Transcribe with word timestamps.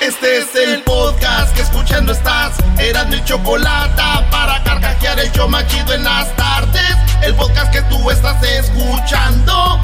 Este 0.00 0.38
es 0.38 0.54
el 0.54 0.82
podcast 0.82 1.54
que 1.54 1.62
escuchando 1.62 2.12
estás. 2.12 2.52
Eran 2.78 3.10
mi 3.10 3.22
chocolate 3.24 4.02
para 4.30 4.62
carcajear 4.62 5.18
el 5.20 5.30
yo 5.32 5.48
machido 5.48 5.92
en 5.92 6.04
las 6.04 6.34
tardes. 6.36 6.96
El 7.22 7.34
podcast 7.34 7.72
que 7.72 7.82
tú 7.82 8.10
estás 8.10 8.42
escuchando. 8.42 9.80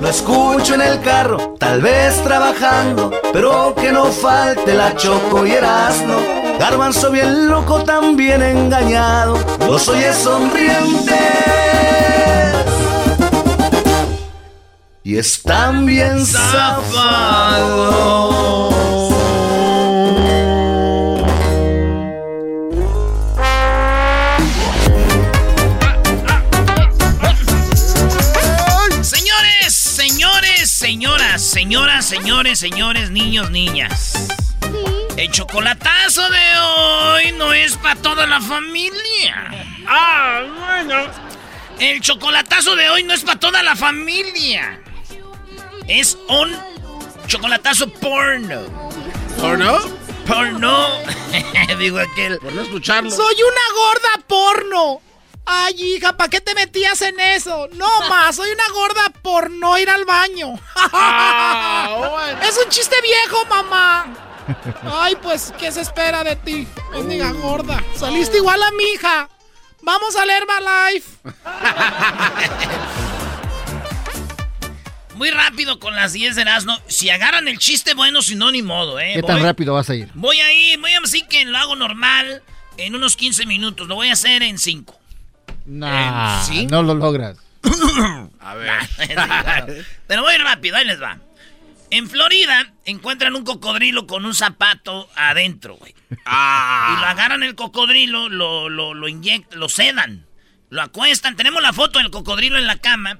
Lo 0.00 0.08
escucho 0.08 0.74
en 0.74 0.82
el 0.82 1.00
carro, 1.00 1.54
tal 1.58 1.80
vez 1.80 2.22
trabajando, 2.22 3.10
pero 3.32 3.74
que 3.74 3.90
no 3.90 4.06
falte 4.12 4.74
la 4.74 4.94
choco 4.94 5.46
y 5.46 5.52
erasno. 5.52 6.18
Garbanzo 6.58 7.10
bien 7.10 7.48
loco, 7.48 7.82
también 7.82 8.42
engañado, 8.42 9.38
los 9.60 9.88
oye 9.88 10.12
sonrientes. 10.12 11.16
Y 15.08 15.18
están 15.18 15.86
bien 15.86 16.26
zafados. 16.26 16.74
Señores, 29.00 29.76
señores, 29.76 30.72
señoras, 30.72 31.40
señoras, 31.40 32.04
señores, 32.04 32.58
señores, 32.58 33.10
niños, 33.12 33.52
niñas. 33.52 34.26
El 35.16 35.30
chocolatazo 35.30 36.28
de 36.28 36.58
hoy 36.58 37.30
no 37.38 37.52
es 37.52 37.76
para 37.76 37.94
toda 37.94 38.26
la 38.26 38.40
familia. 38.40 39.52
Ah, 39.86 40.42
bueno. 40.58 41.04
El 41.78 42.00
chocolatazo 42.00 42.74
de 42.74 42.90
hoy 42.90 43.04
no 43.04 43.12
es 43.14 43.22
para 43.22 43.38
toda 43.38 43.62
la 43.62 43.76
familia. 43.76 44.80
Es 45.88 46.18
un 46.28 46.56
chocolatazo 47.26 47.88
porno. 47.88 48.60
¿Porno? 49.40 49.78
Porno. 50.26 50.88
Digo 51.78 51.98
aquel. 51.98 52.38
Por 52.38 52.52
no 52.52 52.62
escucharlo. 52.62 53.10
Soy 53.10 53.36
una 53.42 53.60
gorda 53.74 54.26
porno. 54.26 55.00
Ay, 55.44 55.74
hija, 55.80 56.16
¿para 56.16 56.28
qué 56.28 56.40
te 56.40 56.54
metías 56.54 57.00
en 57.02 57.20
eso? 57.20 57.68
No 57.74 57.86
más, 58.08 58.34
soy 58.34 58.50
una 58.50 58.68
gorda 58.72 59.12
por 59.22 59.48
no 59.50 59.78
ir 59.78 59.88
al 59.88 60.04
baño. 60.04 60.54
Ah, 60.74 62.34
es 62.42 62.58
un 62.62 62.68
chiste 62.68 62.96
viejo, 63.00 63.46
mamá. 63.46 64.06
Ay, 64.92 65.16
pues, 65.22 65.52
¿qué 65.58 65.70
se 65.70 65.82
espera 65.82 66.24
de 66.24 66.34
ti? 66.36 66.66
Bendiga 66.92 67.30
gorda. 67.30 67.82
Saliste 67.96 68.38
igual 68.38 68.60
a 68.62 68.70
mi 68.72 68.84
hija. 68.94 69.28
Vamos 69.82 70.16
a 70.16 70.26
leer 70.26 70.44
Life. 70.90 71.08
Muy 75.16 75.30
rápido 75.30 75.78
con 75.78 75.96
las 75.96 76.12
10 76.12 76.36
de 76.36 76.42
Erasmo. 76.42 76.78
Si 76.88 77.08
agarran 77.08 77.48
el 77.48 77.58
chiste, 77.58 77.94
bueno, 77.94 78.20
si 78.20 78.34
no, 78.34 78.50
ni 78.50 78.60
modo, 78.60 79.00
¿eh? 79.00 79.12
¿Qué 79.14 79.22
tan 79.22 79.42
rápido 79.42 79.72
vas 79.72 79.88
a 79.88 79.94
ir? 79.94 80.10
Voy 80.12 80.38
a 80.40 80.52
ir, 80.52 80.78
voy 80.78 80.92
a 80.92 81.00
decir 81.00 81.26
que 81.26 81.42
lo 81.46 81.56
hago 81.56 81.74
normal 81.74 82.42
en 82.76 82.94
unos 82.94 83.16
15 83.16 83.46
minutos. 83.46 83.88
Lo 83.88 83.94
voy 83.94 84.10
a 84.10 84.12
hacer 84.12 84.42
en 84.42 84.58
5. 84.58 85.00
Nah, 85.64 86.42
¿sí? 86.44 86.66
no 86.66 86.82
lo 86.82 86.94
logras. 86.94 87.38
A 88.40 88.54
ver. 88.56 89.86
Pero 90.06 90.20
voy 90.22 90.36
rápido, 90.36 90.76
ahí 90.76 90.84
les 90.84 91.00
va. 91.00 91.18
En 91.90 92.10
Florida 92.10 92.74
encuentran 92.84 93.34
un 93.36 93.44
cocodrilo 93.44 94.06
con 94.06 94.26
un 94.26 94.34
zapato 94.34 95.08
adentro, 95.16 95.76
güey. 95.76 95.94
Y 96.10 96.14
lo 97.00 97.06
agarran 97.06 97.42
el 97.42 97.54
cocodrilo, 97.54 98.28
lo, 98.28 98.68
lo, 98.68 98.92
lo 98.92 99.08
inyectan, 99.08 99.58
lo 99.58 99.70
sedan, 99.70 100.26
lo 100.68 100.82
acuestan. 100.82 101.36
Tenemos 101.36 101.62
la 101.62 101.72
foto 101.72 102.00
del 102.00 102.10
cocodrilo 102.10 102.58
en 102.58 102.66
la 102.66 102.76
cama. 102.76 103.18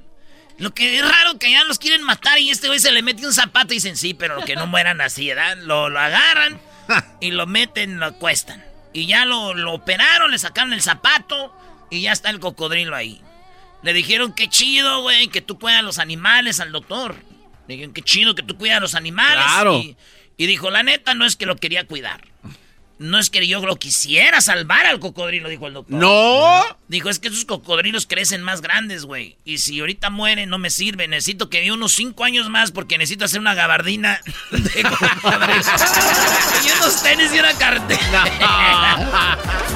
Lo 0.58 0.72
que 0.72 0.98
es 0.98 1.08
raro 1.08 1.38
que 1.38 1.50
ya 1.50 1.64
los 1.64 1.78
quieren 1.78 2.02
matar 2.02 2.38
y 2.38 2.50
este 2.50 2.68
güey 2.68 2.78
se 2.78 2.90
le 2.90 3.02
mete 3.02 3.26
un 3.26 3.32
zapato 3.32 3.72
y 3.72 3.76
dicen 3.76 3.96
sí, 3.96 4.14
pero 4.14 4.40
que 4.42 4.56
no 4.56 4.66
mueran 4.66 5.00
así, 5.00 5.28
¿verdad? 5.28 5.58
Lo, 5.58 5.90
lo 5.90 5.98
agarran 5.98 6.60
y 7.20 7.30
lo 7.30 7.46
meten, 7.46 7.98
lo 8.00 8.06
acuestan. 8.06 8.64
Y 8.92 9.06
ya 9.06 9.26
lo, 9.26 9.52
lo 9.54 9.74
operaron, 9.74 10.30
le 10.30 10.38
sacaron 10.38 10.72
el 10.72 10.80
zapato 10.80 11.54
y 11.90 12.02
ya 12.02 12.12
está 12.12 12.30
el 12.30 12.40
cocodrilo 12.40 12.96
ahí. 12.96 13.20
Le 13.82 13.92
dijeron 13.92 14.32
qué 14.32 14.48
chido, 14.48 15.02
güey, 15.02 15.28
que 15.28 15.42
tú 15.42 15.58
cuidas 15.58 15.80
a 15.80 15.82
los 15.82 15.98
animales 15.98 16.60
al 16.60 16.72
doctor. 16.72 17.16
Le 17.68 17.74
dijeron 17.74 17.92
qué 17.92 18.02
chido 18.02 18.34
que 18.34 18.42
tú 18.42 18.56
cuidas 18.56 18.78
a 18.78 18.80
los 18.80 18.94
animales. 18.94 19.44
Claro. 19.44 19.78
Y, 19.78 19.96
y 20.38 20.46
dijo, 20.46 20.70
la 20.70 20.82
neta, 20.82 21.14
no 21.14 21.26
es 21.26 21.36
que 21.36 21.46
lo 21.46 21.56
quería 21.56 21.86
cuidar. 21.86 22.22
No 22.98 23.18
es 23.18 23.28
que 23.28 23.46
yo 23.46 23.60
lo 23.60 23.76
quisiera 23.76 24.40
salvar 24.40 24.86
al 24.86 25.00
cocodrilo, 25.00 25.50
dijo 25.50 25.66
el 25.66 25.74
doctor. 25.74 25.98
¡No! 25.98 26.64
Dijo, 26.88 27.10
es 27.10 27.18
que 27.18 27.28
esos 27.28 27.44
cocodrilos 27.44 28.06
crecen 28.06 28.42
más 28.42 28.62
grandes, 28.62 29.04
güey. 29.04 29.36
Y 29.44 29.58
si 29.58 29.80
ahorita 29.80 30.08
mueren, 30.08 30.48
no 30.48 30.56
me 30.58 30.70
sirve. 30.70 31.06
Necesito 31.06 31.50
que 31.50 31.60
viva 31.60 31.74
unos 31.74 31.92
cinco 31.92 32.24
años 32.24 32.48
más 32.48 32.72
porque 32.72 32.96
necesito 32.96 33.26
hacer 33.26 33.40
una 33.40 33.54
gabardina 33.54 34.18
de 34.50 34.82
cocodrilos. 34.82 35.66
y 36.64 36.70
unos 36.78 37.02
tenis 37.02 37.30
y 37.34 37.38
una 37.38 37.52
cartera. 37.54 38.24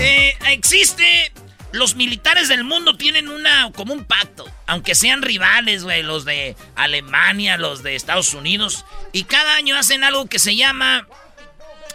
Eh, 0.00 0.36
existe... 0.48 1.32
Los 1.72 1.94
militares 1.94 2.48
del 2.48 2.64
mundo 2.64 2.96
tienen 2.96 3.28
una 3.28 3.70
como 3.72 3.92
un 3.92 4.04
pacto, 4.04 4.46
aunque 4.66 4.94
sean 4.94 5.20
rivales, 5.20 5.84
güey, 5.84 6.02
los 6.02 6.24
de 6.24 6.56
Alemania, 6.74 7.58
los 7.58 7.82
de 7.82 7.96
Estados 7.96 8.32
Unidos, 8.34 8.86
y 9.12 9.24
cada 9.24 9.56
año 9.56 9.76
hacen 9.76 10.02
algo 10.02 10.26
que 10.26 10.38
se 10.38 10.56
llama, 10.56 11.06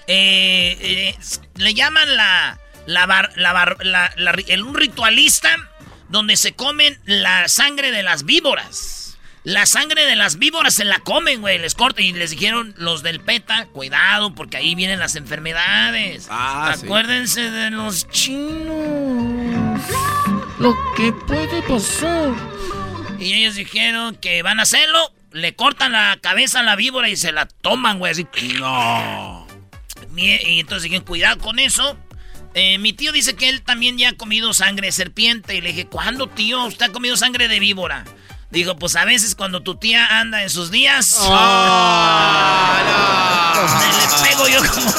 eh, 0.07 0.77
eh, 0.81 1.15
le 1.55 1.73
llaman 1.73 2.15
la, 2.15 2.59
la, 2.85 3.05
bar- 3.05 3.31
la 3.35 3.53
bar- 3.53 3.77
la- 3.85 4.11
la 4.17 4.33
un 4.63 4.75
ritualista 4.75 5.49
donde 6.09 6.35
se 6.37 6.53
comen 6.53 6.99
la 7.05 7.47
sangre 7.47 7.91
de 7.91 8.03
las 8.03 8.25
víboras. 8.25 9.17
La 9.43 9.65
sangre 9.65 10.05
de 10.05 10.15
las 10.15 10.37
víboras 10.37 10.75
se 10.75 10.85
la 10.85 10.99
comen, 10.99 11.41
güey, 11.41 11.57
les 11.57 11.73
cortan 11.73 12.05
y 12.05 12.13
les 12.13 12.29
dijeron 12.29 12.75
los 12.77 13.01
del 13.01 13.19
PETA, 13.21 13.65
cuidado 13.73 14.35
porque 14.35 14.57
ahí 14.57 14.75
vienen 14.75 14.99
las 14.99 15.15
enfermedades. 15.15 16.27
Ah, 16.29 16.75
sí. 16.77 16.85
Acuérdense 16.85 17.49
de 17.49 17.71
los 17.71 18.07
chinos. 18.09 19.81
Lo 20.59 20.75
que 20.95 21.11
puede 21.11 21.61
pasar. 21.63 22.29
Y 23.19 23.33
ellos 23.33 23.55
dijeron 23.55 24.15
que 24.15 24.43
van 24.43 24.59
a 24.59 24.63
hacerlo. 24.63 25.11
Le 25.31 25.55
cortan 25.55 25.93
la 25.93 26.19
cabeza 26.21 26.59
a 26.59 26.63
la 26.63 26.75
víbora 26.75 27.07
y 27.09 27.15
se 27.15 27.31
la 27.31 27.45
toman, 27.47 27.97
güey. 27.99 28.11
Así. 28.11 28.27
No. 28.59 29.40
Y 30.15 30.59
entonces 30.59 30.83
dijeron, 30.83 31.05
cuidado 31.05 31.39
con 31.39 31.59
eso. 31.59 31.97
Eh, 32.53 32.77
mi 32.79 32.93
tío 32.93 33.11
dice 33.11 33.35
que 33.35 33.47
él 33.49 33.61
también 33.61 33.97
ya 33.97 34.09
ha 34.09 34.13
comido 34.13 34.53
sangre 34.53 34.87
de 34.87 34.91
serpiente. 34.91 35.55
Y 35.55 35.61
le 35.61 35.69
dije, 35.69 35.87
¿cuándo, 35.87 36.27
tío? 36.27 36.63
¿Usted 36.65 36.87
ha 36.87 36.91
comido 36.91 37.15
sangre 37.17 37.47
de 37.47 37.59
víbora? 37.59 38.05
Digo, 38.51 38.75
pues 38.75 38.95
a 38.97 39.05
veces 39.05 39.33
cuando 39.35 39.63
tu 39.63 39.75
tía 39.75 40.19
anda 40.19 40.43
en 40.43 40.49
sus 40.49 40.71
días. 40.71 41.17
Me 43.79 43.87
le 43.87 44.29
pego 44.29 44.47
yo 44.47 44.59
como. 44.73 44.91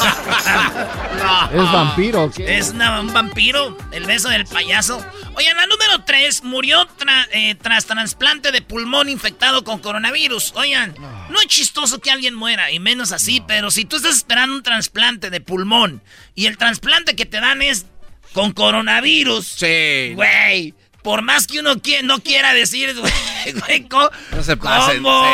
¿Es 1.53 1.71
vampiro 1.71 2.31
qué? 2.31 2.57
Es 2.57 2.69
una- 2.71 2.99
un 3.01 3.13
vampiro, 3.13 3.77
el 3.91 4.05
beso 4.05 4.29
del 4.29 4.45
payaso. 4.45 5.05
Oye, 5.35 5.53
la 5.53 5.65
número 5.67 6.03
3 6.05 6.43
murió 6.43 6.87
tra- 6.97 7.27
eh, 7.31 7.55
tras 7.61 7.85
trasplante 7.85 8.51
de 8.51 8.61
pulmón 8.61 9.09
infectado 9.09 9.63
con 9.63 9.79
coronavirus. 9.79 10.53
Oigan, 10.55 10.95
no 11.29 11.39
es 11.39 11.47
chistoso 11.47 11.99
que 11.99 12.11
alguien 12.11 12.35
muera, 12.35 12.71
y 12.71 12.79
menos 12.79 13.11
así, 13.11 13.41
pero 13.47 13.69
si 13.71 13.85
tú 13.85 13.97
estás 13.97 14.15
esperando 14.17 14.55
un 14.55 14.63
trasplante 14.63 15.29
de 15.29 15.41
pulmón 15.41 16.01
y 16.35 16.45
el 16.47 16.57
trasplante 16.57 17.15
que 17.15 17.25
te 17.25 17.39
dan 17.39 17.61
es 17.61 17.85
con 18.33 18.51
coronavirus, 18.51 19.45
Sí. 19.47 20.13
güey, 20.15 20.73
por 21.03 21.21
más 21.21 21.47
que 21.47 21.59
uno 21.59 21.75
no 22.03 22.19
quiera 22.19 22.53
decir, 22.53 22.95
güey, 22.99 23.87
no 24.31 24.43
se 24.43 24.57
pasen. 24.57 25.03
¿cómo? 25.03 25.25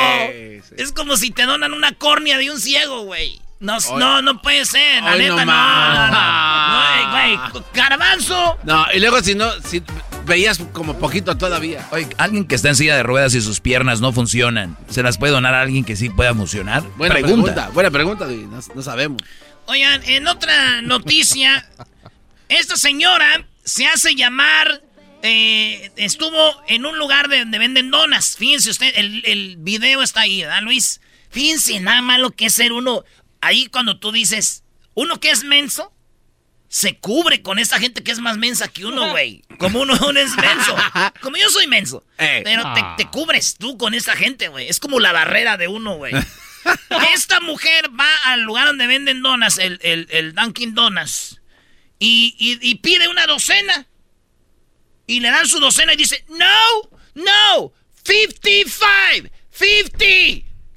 Es 0.75 0.91
como 0.93 1.15
si 1.15 1.31
te 1.31 1.43
donan 1.43 1.73
una 1.73 1.93
córnea 1.93 2.37
de 2.37 2.51
un 2.51 2.59
ciego, 2.59 3.03
güey. 3.03 3.39
No, 3.59 3.77
no, 3.97 4.21
no 4.21 4.41
puede 4.41 4.63
ser, 4.63 5.03
la 5.03 5.15
neta, 5.17 5.43
no. 5.43 6.07
No, 6.11 7.11
güey, 7.11 7.63
garbanzo. 7.73 8.57
No, 8.63 8.85
y 8.93 8.99
luego 8.99 9.21
si 9.21 9.35
no, 9.35 9.51
si 9.61 9.83
veías 10.25 10.59
como 10.71 10.97
poquito 10.97 11.37
todavía. 11.37 11.85
Oye, 11.91 12.07
alguien 12.17 12.47
que 12.47 12.55
está 12.55 12.69
en 12.69 12.75
silla 12.75 12.95
de 12.95 13.03
ruedas 13.03 13.35
y 13.35 13.41
sus 13.41 13.59
piernas 13.59 13.99
no 13.99 14.13
funcionan, 14.13 14.77
¿se 14.89 15.03
las 15.03 15.17
puede 15.17 15.33
donar 15.33 15.55
a 15.55 15.61
alguien 15.61 15.83
que 15.83 15.97
sí 15.97 16.09
pueda 16.09 16.33
funcionar? 16.33 16.83
Buena 16.95 17.15
pregunta. 17.15 17.69
buena 17.73 17.91
pregunta, 17.91 18.27
no, 18.27 18.59
no 18.73 18.81
sabemos. 18.81 19.21
Oigan, 19.65 20.03
en 20.05 20.27
otra 20.27 20.81
noticia, 20.81 21.67
esta 22.49 22.77
señora 22.77 23.45
se 23.65 23.87
hace 23.87 24.15
llamar 24.15 24.81
eh, 25.23 25.91
estuvo 25.97 26.61
en 26.67 26.85
un 26.85 26.97
lugar 26.97 27.29
donde 27.29 27.59
venden 27.59 27.91
donas. 27.91 28.35
Fíjense 28.37 28.69
usted, 28.69 28.91
el, 28.95 29.23
el 29.25 29.57
video 29.57 30.01
está 30.01 30.21
ahí, 30.21 30.41
¿verdad, 30.41 30.61
Luis? 30.61 31.01
Fíjense 31.29 31.79
nada 31.79 32.01
más 32.01 32.19
lo 32.19 32.31
que 32.31 32.47
es 32.47 32.53
ser 32.53 32.71
uno. 32.71 33.03
Ahí 33.41 33.67
cuando 33.67 33.99
tú 33.99 34.11
dices, 34.11 34.63
uno 34.93 35.19
que 35.19 35.31
es 35.31 35.43
menso, 35.43 35.93
se 36.69 36.97
cubre 36.97 37.41
con 37.41 37.57
esa 37.57 37.79
gente 37.79 38.03
que 38.03 38.11
es 38.11 38.19
más 38.19 38.37
mensa 38.37 38.67
que 38.67 38.85
uno, 38.85 39.09
güey. 39.11 39.43
Como 39.57 39.81
uno, 39.81 39.93
es 39.93 40.35
menso. 40.37 40.75
Como 41.21 41.35
yo 41.35 41.49
soy 41.49 41.67
menso. 41.67 42.05
Eh. 42.17 42.41
Pero 42.43 42.63
te, 42.73 42.81
ah. 42.81 42.97
cubres 43.11 43.55
tú 43.57 43.77
con 43.77 43.93
esa 43.93 44.15
gente, 44.15 44.47
güey. 44.47 44.69
Es 44.69 44.79
como 44.79 44.99
la 44.99 45.11
barrera 45.11 45.57
de 45.57 45.67
uno, 45.67 45.95
güey. 45.95 46.13
Esta 47.13 47.39
mujer 47.39 47.89
va 47.99 48.09
al 48.25 48.41
lugar 48.41 48.67
donde 48.67 48.87
venden 48.87 49.21
donas, 49.21 49.57
el, 49.57 49.79
el, 49.81 50.33
Dunkin' 50.35 50.75
Donuts, 50.75 51.41
y, 51.97 52.35
y 52.37 52.75
pide 52.75 53.07
una 53.07 53.25
docena. 53.25 53.87
Y 55.09 55.21
le 55.21 55.31
dan 55.31 55.47
su 55.47 55.59
docena 55.59 55.93
y 55.93 55.97
dice, 55.97 56.23
no, 56.29 56.89
no, 57.15 57.73
55, 58.05 59.27
50. 59.49 60.05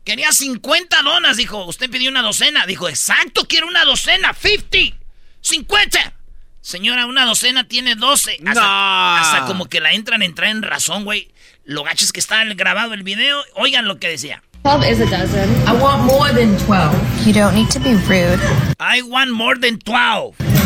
Quería 0.05 0.32
50 0.32 1.02
donas, 1.02 1.37
dijo. 1.37 1.67
Usted 1.67 1.90
pidió 1.90 2.08
una 2.08 2.23
docena. 2.23 2.64
Dijo, 2.64 2.88
exacto, 2.88 3.46
quiero 3.46 3.67
una 3.67 3.84
docena, 3.84 4.32
50, 4.32 4.96
50. 5.43 6.14
Señora, 6.62 7.05
una 7.05 7.26
docena 7.26 7.69
tiene 7.69 7.94
12. 7.94 8.38
Hasta, 8.46 9.20
hasta 9.20 9.44
como 9.44 9.67
que 9.67 9.81
la 9.81 9.93
entran, 9.93 10.23
entrar 10.23 10.49
en 10.49 10.62
razón, 10.62 11.05
güey. 11.05 11.31
Lo 11.64 11.84
gacho 11.84 12.06
es 12.06 12.11
que 12.11 12.20
está 12.20 12.43
grabado 12.55 12.94
el 12.94 13.02
video. 13.02 13.44
Oigan 13.56 13.87
lo 13.87 13.99
que 13.99 14.08
decía. 14.08 14.43
12 14.64 14.93
is 14.93 15.00
a 15.00 15.05
dozen. 15.05 15.50
I 15.69 15.73
want 15.73 16.05
more 16.05 16.32
than 16.32 16.56
12. 16.67 17.26
You 17.26 17.34
don't 17.34 17.55
need 17.55 17.69
to 17.69 17.81
be 17.81 17.96
rude. 18.08 18.40
I 18.81 19.02
want 19.02 19.31
more 19.31 19.58
than 19.61 19.79
12. 19.79 20.62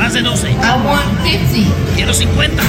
Más 0.00 0.14
de 0.14 0.22
12. 0.22 0.50
I 0.50 0.56
want 0.82 1.22
50. 1.22 1.94
Quiero 1.94 2.14
50. 2.14 2.62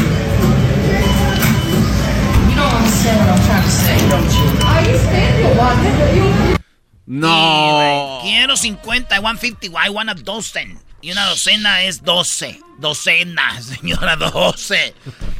You 2.49 2.55
don't 2.57 2.73
understand 2.73 3.19
what 3.21 3.29
I'm 3.29 3.39
trying 3.45 3.63
to 3.63 3.69
say, 3.69 3.97
don't 4.09 4.29
you? 4.33 4.43
Are 4.67 4.83
you 4.83 4.97
standing 4.97 6.57
No. 7.05 8.19
quiero 8.21 8.57
50. 8.57 9.15
I 9.15 9.19
want 9.19 9.39
50. 9.39 9.67
I 9.77 9.89
want 9.89 10.09
a 10.09 10.13
dozen. 10.13 10.77
Y 11.01 11.11
una 11.13 11.25
docena 11.27 11.83
es 11.83 12.03
12. 12.03 12.59
Docena, 12.79 13.61
señora, 13.61 14.17
12. 14.17 14.93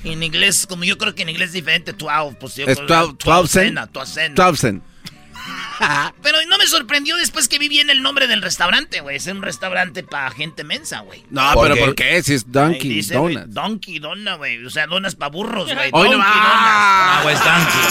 En 0.06 0.24
inglés, 0.24 0.66
como 0.66 0.86
yo 0.86 0.98
creo 0.98 1.14
que 1.14 1.24
en 1.24 1.30
inglés 1.30 1.50
es 1.50 1.54
diferente, 1.56 1.92
12. 1.92 2.38
Pues 2.40 2.56
yo 2.56 2.68
es 2.68 2.78
12, 2.88 3.18
12, 3.22 3.72
12, 3.92 4.30
12. 4.30 4.82
Pero 6.22 6.38
no 6.48 6.58
me 6.58 6.68
sorprendió 6.68 7.16
después 7.18 7.48
que 7.48 7.60
vi 7.60 7.68
bien 7.68 7.90
el 7.90 8.02
nombre 8.02 8.28
del 8.28 8.42
restaurante, 8.42 9.02
güey. 9.02 9.18
Es 9.18 9.28
un 9.28 9.42
restaurante 9.42 10.04
para 10.04 10.32
gente 10.32 10.64
mensa, 10.64 11.00
güey. 11.00 11.24
No, 11.30 11.54
pero 11.62 11.76
¿por 11.76 11.96
qué? 11.96 12.22
Si 12.24 12.34
es 12.34 12.52
Donkey 12.52 13.02
Donuts. 13.02 13.54
Donkey 13.54 14.00
Donuts, 14.00 14.38
güey. 14.38 14.66
O 14.66 14.70
sea, 14.70 14.88
donas 14.88 15.16
para 15.16 15.30
burros, 15.32 15.74
güey. 15.74 15.92
Donkey 15.92 16.12
no, 16.12 16.18
Donuts. 16.18 16.28
Ah, 16.28 17.24
es 17.32 17.40
Donkey. 17.44 17.82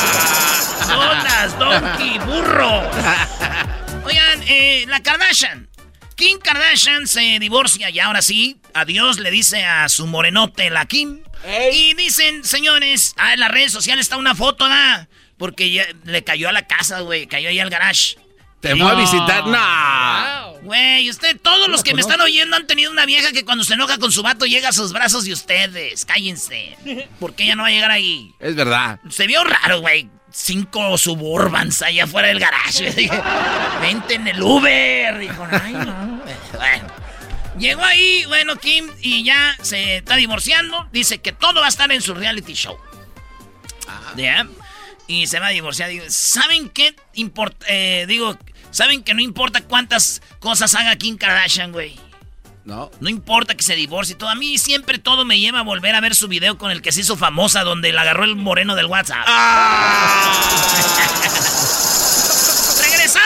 Donas, 0.89 1.59
Donkey, 1.59 2.19
burro. 2.21 2.91
Oigan, 4.05 4.43
eh, 4.47 4.85
la 4.89 5.03
Kardashian. 5.03 5.69
Kim 6.15 6.39
Kardashian 6.39 7.07
se 7.07 7.39
divorcia 7.39 7.89
y 7.89 7.99
ahora 7.99 8.21
sí, 8.21 8.61
adiós 8.75 9.19
le 9.19 9.31
dice 9.31 9.65
a 9.65 9.89
su 9.89 10.07
morenote, 10.07 10.69
la 10.69 10.85
Kim. 10.85 11.21
Y 11.73 11.95
dicen, 11.95 12.45
señores, 12.45 13.15
ah, 13.17 13.33
en 13.33 13.41
las 13.41 13.51
redes 13.51 13.73
sociales 13.73 14.05
está 14.05 14.19
una 14.19 14.35
foto, 14.35 14.69
¿da? 14.69 15.09
Porque 15.41 15.73
ya 15.73 15.87
le 16.05 16.23
cayó 16.23 16.51
a 16.51 16.53
la 16.53 16.67
casa, 16.67 17.01
güey. 17.01 17.27
Cayó 17.27 17.49
ahí 17.49 17.59
al 17.59 17.71
garage. 17.71 18.19
¿Te 18.61 18.77
fue 18.77 18.91
a 18.91 18.95
visitar? 18.95 19.47
No. 19.47 20.61
Güey, 20.61 21.09
usted, 21.09 21.41
todos 21.41 21.69
los 21.69 21.83
que 21.83 21.95
me 21.95 22.03
están 22.03 22.21
oyendo 22.21 22.57
han 22.57 22.67
tenido 22.67 22.93
una 22.93 23.07
vieja 23.07 23.33
que 23.33 23.43
cuando 23.47 23.65
se 23.65 23.73
enoja 23.73 23.97
con 23.97 24.13
su 24.13 24.23
vato 24.23 24.45
llega 24.45 24.69
a 24.69 24.73
sus 24.73 24.93
brazos 24.93 25.27
y 25.27 25.33
ustedes. 25.33 26.05
Cállense. 26.05 26.77
Porque 27.19 27.45
ella 27.45 27.57
no 27.57 27.63
va 27.63 27.69
a 27.69 27.71
llegar 27.71 27.91
ahí. 27.91 28.35
Es 28.39 28.55
verdad. 28.55 29.01
Se 29.09 29.27
vio 29.27 29.43
raro, 29.43 29.81
güey. 29.81 30.11
Cinco 30.31 30.99
suburbans 30.99 31.81
allá 31.81 32.05
afuera 32.05 32.29
del 32.29 32.39
garage. 32.39 32.91
Dije, 32.95 33.23
vente 33.81 34.17
en 34.17 34.29
el 34.29 34.43
Uber. 34.43 35.19
Dijo, 35.21 35.49
ay, 35.51 35.73
no. 35.73 36.23
Bueno. 36.53 36.87
Llegó 37.59 37.83
ahí, 37.83 38.27
bueno, 38.27 38.57
Kim, 38.57 38.91
y 39.01 39.25
ya 39.25 39.57
se 39.63 39.97
está 39.97 40.17
divorciando. 40.17 40.87
Dice 40.93 41.23
que 41.23 41.33
todo 41.33 41.61
va 41.61 41.67
a 41.67 41.71
estar 41.71 41.91
en 41.91 42.03
su 42.03 42.13
reality 42.15 42.53
show. 42.53 42.77
¿Ya? 44.17 44.47
Y 45.11 45.27
se 45.27 45.41
va 45.41 45.49
a 45.49 45.51
divorciar. 45.51 45.91
¿Saben 46.09 46.69
qué 46.69 46.95
importa? 47.15 47.67
Eh, 47.69 48.05
digo, 48.07 48.39
¿saben 48.71 49.03
que 49.03 49.13
no 49.13 49.21
importa 49.21 49.61
cuántas 49.63 50.23
cosas 50.39 50.73
haga 50.77 50.95
Kim 50.95 51.17
Kardashian, 51.17 51.73
güey? 51.73 51.99
No. 52.65 52.93
No 53.01 53.09
importa 53.09 53.57
que 53.57 53.65
se 53.65 53.75
divorcie 53.75 54.15
todo. 54.15 54.29
A 54.29 54.37
mí 54.37 54.57
siempre 54.59 54.99
todo 54.99 55.25
me 55.25 55.41
lleva 55.41 55.59
a 55.61 55.65
volver 55.65 55.97
a 55.97 56.01
ver 56.01 56.15
su 56.15 56.29
video 56.29 56.59
con 56.59 56.71
el 56.71 56.81
que 56.81 56.93
se 56.93 57.01
hizo 57.01 57.17
famosa, 57.17 57.65
donde 57.65 57.93
la 57.93 58.03
agarró 58.03 58.23
el 58.23 58.37
moreno 58.37 58.77
del 58.77 58.87
WhatsApp. 58.87 59.25
¡Ah! 59.27 60.41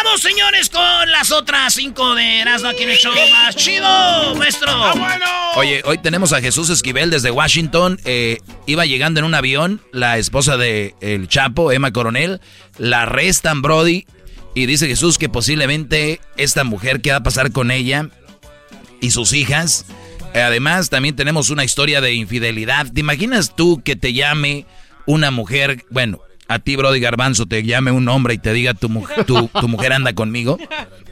Regresamos, 0.04 0.20
señores, 0.20 0.68
con 0.68 1.10
las 1.12 1.32
otras 1.32 1.72
cinco 1.74 2.14
de 2.14 2.40
Erasmo 2.40 2.68
aquí 2.68 2.82
en 2.82 2.90
el 2.90 2.96
show 2.96 3.12
más 3.30 3.56
chido, 3.56 4.34
maestro. 4.36 4.70
Ah, 4.70 5.52
Oye, 5.56 5.82
hoy 5.84 5.98
tenemos 5.98 6.32
a 6.32 6.40
Jesús 6.40 6.68
Esquivel 6.68 7.10
desde 7.10 7.30
Washington. 7.30 7.98
Eh, 8.04 8.38
iba 8.66 8.84
llegando 8.84 9.20
en 9.20 9.26
un 9.26 9.34
avión, 9.34 9.80
la 9.92 10.18
esposa 10.18 10.56
de 10.56 10.94
el 11.00 11.28
Chapo, 11.28 11.72
Emma 11.72 11.92
Coronel, 11.92 12.40
la 12.76 13.02
arrestan, 13.02 13.62
Brody, 13.62 14.06
y 14.54 14.66
dice 14.66 14.86
Jesús 14.88 15.16
que 15.16 15.30
posiblemente 15.30 16.20
esta 16.36 16.64
mujer, 16.64 17.00
¿qué 17.00 17.10
va 17.10 17.18
a 17.18 17.22
pasar 17.22 17.50
con 17.50 17.70
ella 17.70 18.08
y 19.00 19.10
sus 19.10 19.32
hijas? 19.32 19.86
Eh, 20.34 20.42
además, 20.42 20.90
también 20.90 21.16
tenemos 21.16 21.48
una 21.48 21.64
historia 21.64 22.02
de 22.02 22.12
infidelidad. 22.12 22.86
¿Te 22.92 23.00
imaginas 23.00 23.56
tú 23.56 23.80
que 23.82 23.96
te 23.96 24.12
llame 24.12 24.66
una 25.06 25.30
mujer, 25.30 25.84
bueno, 25.88 26.20
a 26.48 26.58
ti, 26.58 26.76
Brody 26.76 27.00
Garbanzo, 27.00 27.46
te 27.46 27.62
llame 27.62 27.90
un 27.90 28.08
hombre 28.08 28.34
y 28.34 28.38
te 28.38 28.52
diga 28.52 28.74
tu, 28.74 28.88
tu, 29.26 29.48
tu 29.48 29.68
mujer 29.68 29.92
anda 29.92 30.12
conmigo? 30.12 30.58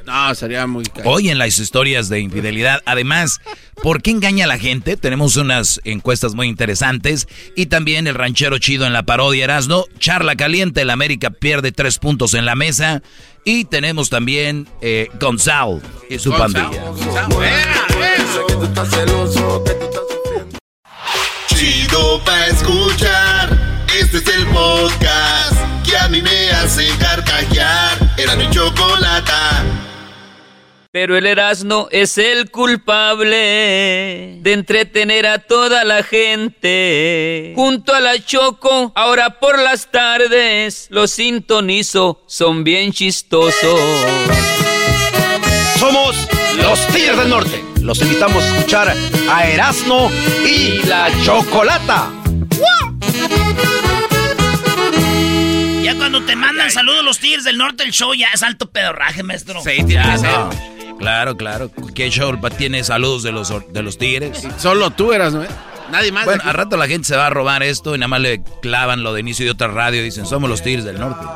No, 0.05 0.35
sería 0.35 0.67
muy 0.67 0.85
Hoy 1.05 1.31
en 1.31 1.39
las 1.39 1.59
historias 1.59 2.09
de 2.09 2.21
infidelidad. 2.21 2.83
Además, 2.87 3.41
¿por 3.83 4.03
qué 4.03 4.11
engaña 4.11 4.45
a 4.45 4.49
la 4.49 4.59
gente? 4.59 4.97
Tenemos 4.97 5.37
unas 5.37 5.81
encuestas 5.85 6.35
muy 6.35 6.49
interesantes. 6.49 7.29
Y 7.57 7.67
también 7.67 8.07
el 8.07 8.15
ranchero 8.15 8.59
chido 8.59 8.87
en 8.87 8.93
la 8.93 9.05
parodia 9.05 9.45
Erasno. 9.45 9.85
Charla 9.99 10.37
caliente, 10.37 10.83
el 10.83 10.91
América 10.91 11.31
pierde 11.31 11.73
tres 11.73 11.99
puntos 11.99 12.35
en 12.35 12.45
la 12.45 12.55
mesa. 12.55 13.03
Y 13.45 13.65
tenemos 13.65 14.11
también 14.11 14.69
eh, 14.81 15.09
Gonzalo 15.21 15.81
y 16.11 16.19
su 16.19 16.31
pandilla. 16.33 16.71
Chido 21.49 22.25
pa' 22.25 22.47
escuchar. 22.47 23.32
Este 24.15 24.31
es 24.31 24.37
el 24.37 24.47
podcast 24.49 25.57
que 25.87 25.97
a 25.97 26.07
mí 26.09 26.21
me 26.21 26.51
hace 26.51 26.87
carcajear. 26.99 27.97
Era 28.19 28.37
mi 28.37 28.51
chocolate. 28.51 29.33
Pero 30.91 31.17
el 31.17 31.25
Erasmo 31.25 31.89
es 31.91 32.19
el 32.19 32.51
culpable 32.51 34.37
de 34.43 34.53
entretener 34.53 35.27
a 35.27 35.39
toda 35.39 35.85
la 35.85 36.03
gente. 36.03 37.55
Junto 37.57 37.95
a 37.95 38.01
la 38.01 38.23
Choco, 38.23 38.93
ahora 38.95 39.41
por 39.41 39.59
las 39.59 39.91
tardes, 39.91 40.89
los 40.91 41.11
sintonizo, 41.13 42.23
son 42.27 42.65
bien 42.65 42.93
chistosos. 42.93 43.81
Somos 45.79 46.29
los 46.59 46.87
Tigres 46.89 47.17
del 47.17 47.31
Norte. 47.31 47.65
Los 47.81 48.03
invitamos 48.03 48.45
a 48.45 48.59
escuchar 48.59 48.95
a 49.31 49.49
Erasmo 49.49 50.11
y 50.45 50.87
la 50.87 51.09
Chocolata. 51.25 52.11
Ya 55.83 55.97
cuando 55.97 56.23
te 56.25 56.37
mandan 56.37 56.71
saludos 56.71 57.03
los 57.03 57.19
Tigres 57.19 57.43
del 57.43 57.59
Norte, 57.59 57.83
el 57.83 57.91
show 57.91 58.15
ya 58.15 58.29
es 58.33 58.45
alto 58.45 58.71
pedorraje, 58.71 59.25
maestro. 59.25 59.61
Sí, 59.63 59.83
tiene 59.85 60.13
que 60.13 60.19
ser. 60.19 60.31
Claro, 60.97 61.37
claro. 61.37 61.73
¿Qué 61.93 62.09
show 62.09 62.39
tiene 62.57 62.85
saludos 62.85 63.25
de 63.25 63.33
los, 63.33 63.53
de 63.73 63.83
los 63.83 63.99
Tigres? 63.99 64.47
Solo 64.59 64.91
tú 64.91 65.13
eras, 65.13 65.35
¿no? 65.35 65.43
Nadie 65.91 66.13
más. 66.13 66.25
Bueno, 66.25 66.45
a 66.47 66.53
rato 66.53 66.77
la 66.77 66.87
gente 66.87 67.09
se 67.09 67.17
va 67.17 67.27
a 67.27 67.31
robar 67.31 67.65
esto 67.65 67.97
y 67.97 67.99
nada 67.99 68.07
más 68.07 68.21
le 68.21 68.45
clavan 68.63 69.03
lo 69.03 69.13
de 69.13 69.21
inicio 69.21 69.45
de 69.45 69.51
otra 69.51 69.67
radio 69.67 70.01
y 70.01 70.05
dicen, 70.05 70.25
somos 70.25 70.49
los 70.49 70.63
Tigres 70.63 70.85
del 70.85 71.01
Norte. 71.01 71.27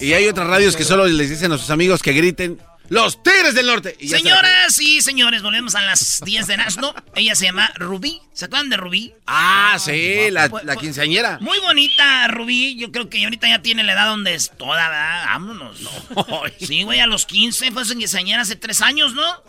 y 0.00 0.14
hay 0.14 0.26
otras 0.26 0.48
radios 0.48 0.74
que 0.74 0.82
solo 0.82 1.06
les 1.06 1.30
dicen 1.30 1.52
a 1.52 1.58
sus 1.58 1.70
amigos 1.70 2.02
que 2.02 2.12
griten 2.12 2.58
Los 2.88 3.22
Tigres 3.22 3.54
del 3.54 3.66
Norte. 3.66 3.96
Señoras 4.06 4.78
y 4.80 5.02
señores, 5.02 5.42
volvemos 5.42 5.74
a 5.74 5.82
las 5.82 6.20
10 6.24 6.46
de 6.46 6.56
Nazno. 6.56 6.94
Ella 7.14 7.34
se 7.34 7.44
llama 7.44 7.70
Rubí. 7.76 8.20
¿Se 8.32 8.46
acuerdan 8.46 8.70
de 8.70 8.78
Rubí? 8.78 9.12
Ah, 9.26 9.76
sí, 9.78 10.30
la, 10.30 10.50
la, 10.64 10.76
quinceañera. 10.76 11.38
Muy 11.40 11.58
bonita, 11.58 12.28
Rubí. 12.28 12.76
Yo 12.76 12.90
creo 12.90 13.10
que 13.10 13.22
ahorita 13.24 13.46
ya 13.46 13.60
tiene 13.60 13.84
la 13.84 13.92
edad 13.92 14.06
donde 14.06 14.34
es 14.34 14.50
toda, 14.56 14.88
¿verdad? 14.88 15.24
Vámonos. 15.26 15.78
sí, 16.58 16.82
güey, 16.82 17.00
a 17.00 17.06
los 17.06 17.26
15 17.26 17.72
fue 17.72 17.84
su 17.84 17.96
quinceañera 17.96 18.42
hace 18.42 18.56
3 18.56 18.80
años, 18.82 19.14
¿no? 19.14 19.42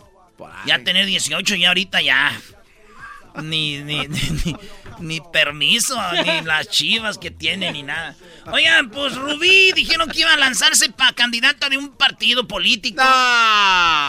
Ya 0.66 0.82
tener 0.84 1.06
18 1.06 1.54
y 1.54 1.64
ahorita 1.64 2.00
ya. 2.02 2.38
Ni, 3.42 3.78
ni, 3.82 4.06
ni, 4.08 4.56
ni, 4.98 5.20
permiso, 5.32 5.96
ni 6.24 6.42
las 6.42 6.68
chivas 6.68 7.18
que 7.18 7.30
tiene, 7.30 7.72
ni 7.72 7.82
nada. 7.82 8.14
Oigan, 8.46 8.90
pues 8.90 9.14
Rubí 9.14 9.72
dijeron 9.72 10.08
que 10.08 10.20
iba 10.20 10.32
a 10.32 10.36
lanzarse 10.36 10.90
para 10.90 11.12
candidata 11.12 11.68
de 11.68 11.78
un 11.78 11.90
partido 11.90 12.46
político. 12.46 13.02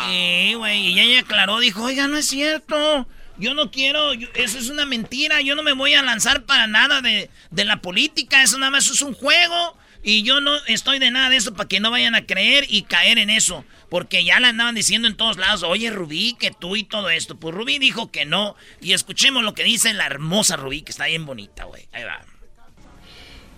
Sí, 0.08 0.54
güey, 0.56 0.88
y 0.88 1.00
ella 1.00 1.22
aclaró, 1.22 1.60
dijo, 1.60 1.84
oiga, 1.84 2.08
no 2.08 2.18
es 2.18 2.28
cierto. 2.28 3.08
Yo 3.38 3.54
no 3.54 3.72
quiero, 3.72 4.12
eso 4.14 4.60
es 4.60 4.70
una 4.70 4.86
mentira, 4.86 5.42
yo 5.42 5.56
no 5.56 5.64
me 5.64 5.74
voy 5.74 5.94
a 5.94 6.04
lanzar 6.04 6.44
para 6.44 6.68
nada 6.68 7.02
de, 7.02 7.30
de 7.50 7.66
la 7.66 7.82
política, 7.82 8.44
eso 8.44 8.60
nada 8.60 8.72
más 8.72 8.88
es 8.88 9.02
un 9.02 9.14
juego. 9.14 9.78
Y 10.04 10.24
yo 10.24 10.42
no 10.42 10.52
estoy 10.68 11.00
de 11.00 11.12
nada 11.12 11.30
de 11.30 11.38
eso 11.38 11.54
para 11.54 11.68
que 11.68 11.80
no 11.80 11.92
vayan 11.92 12.16
a 12.16 12.26
creer 12.26 12.66
y 12.68 12.84
caer 12.84 13.18
en 13.18 13.30
eso. 13.30 13.66
Porque 13.90 14.24
ya 14.24 14.40
la 14.40 14.50
andaban 14.50 14.76
diciendo 14.76 15.08
en 15.08 15.16
todos 15.16 15.38
lados, 15.38 15.64
oye 15.64 15.90
Rubí, 15.90 16.36
que 16.40 16.52
tú 16.52 16.76
y 16.76 16.84
todo 16.84 17.10
esto. 17.10 17.38
Pues 17.38 17.54
Rubí 17.54 17.78
dijo 17.78 18.12
que 18.12 18.26
no. 18.26 18.56
Y 18.80 18.94
escuchemos 18.94 19.44
lo 19.44 19.54
que 19.54 19.64
dice 19.64 19.94
la 19.94 20.06
hermosa 20.06 20.56
Rubí, 20.56 20.82
que 20.82 20.92
está 20.92 21.06
bien 21.06 21.26
bonita, 21.26 21.66
güey. 21.66 21.88
Ahí 21.92 22.04
va. 22.04 22.22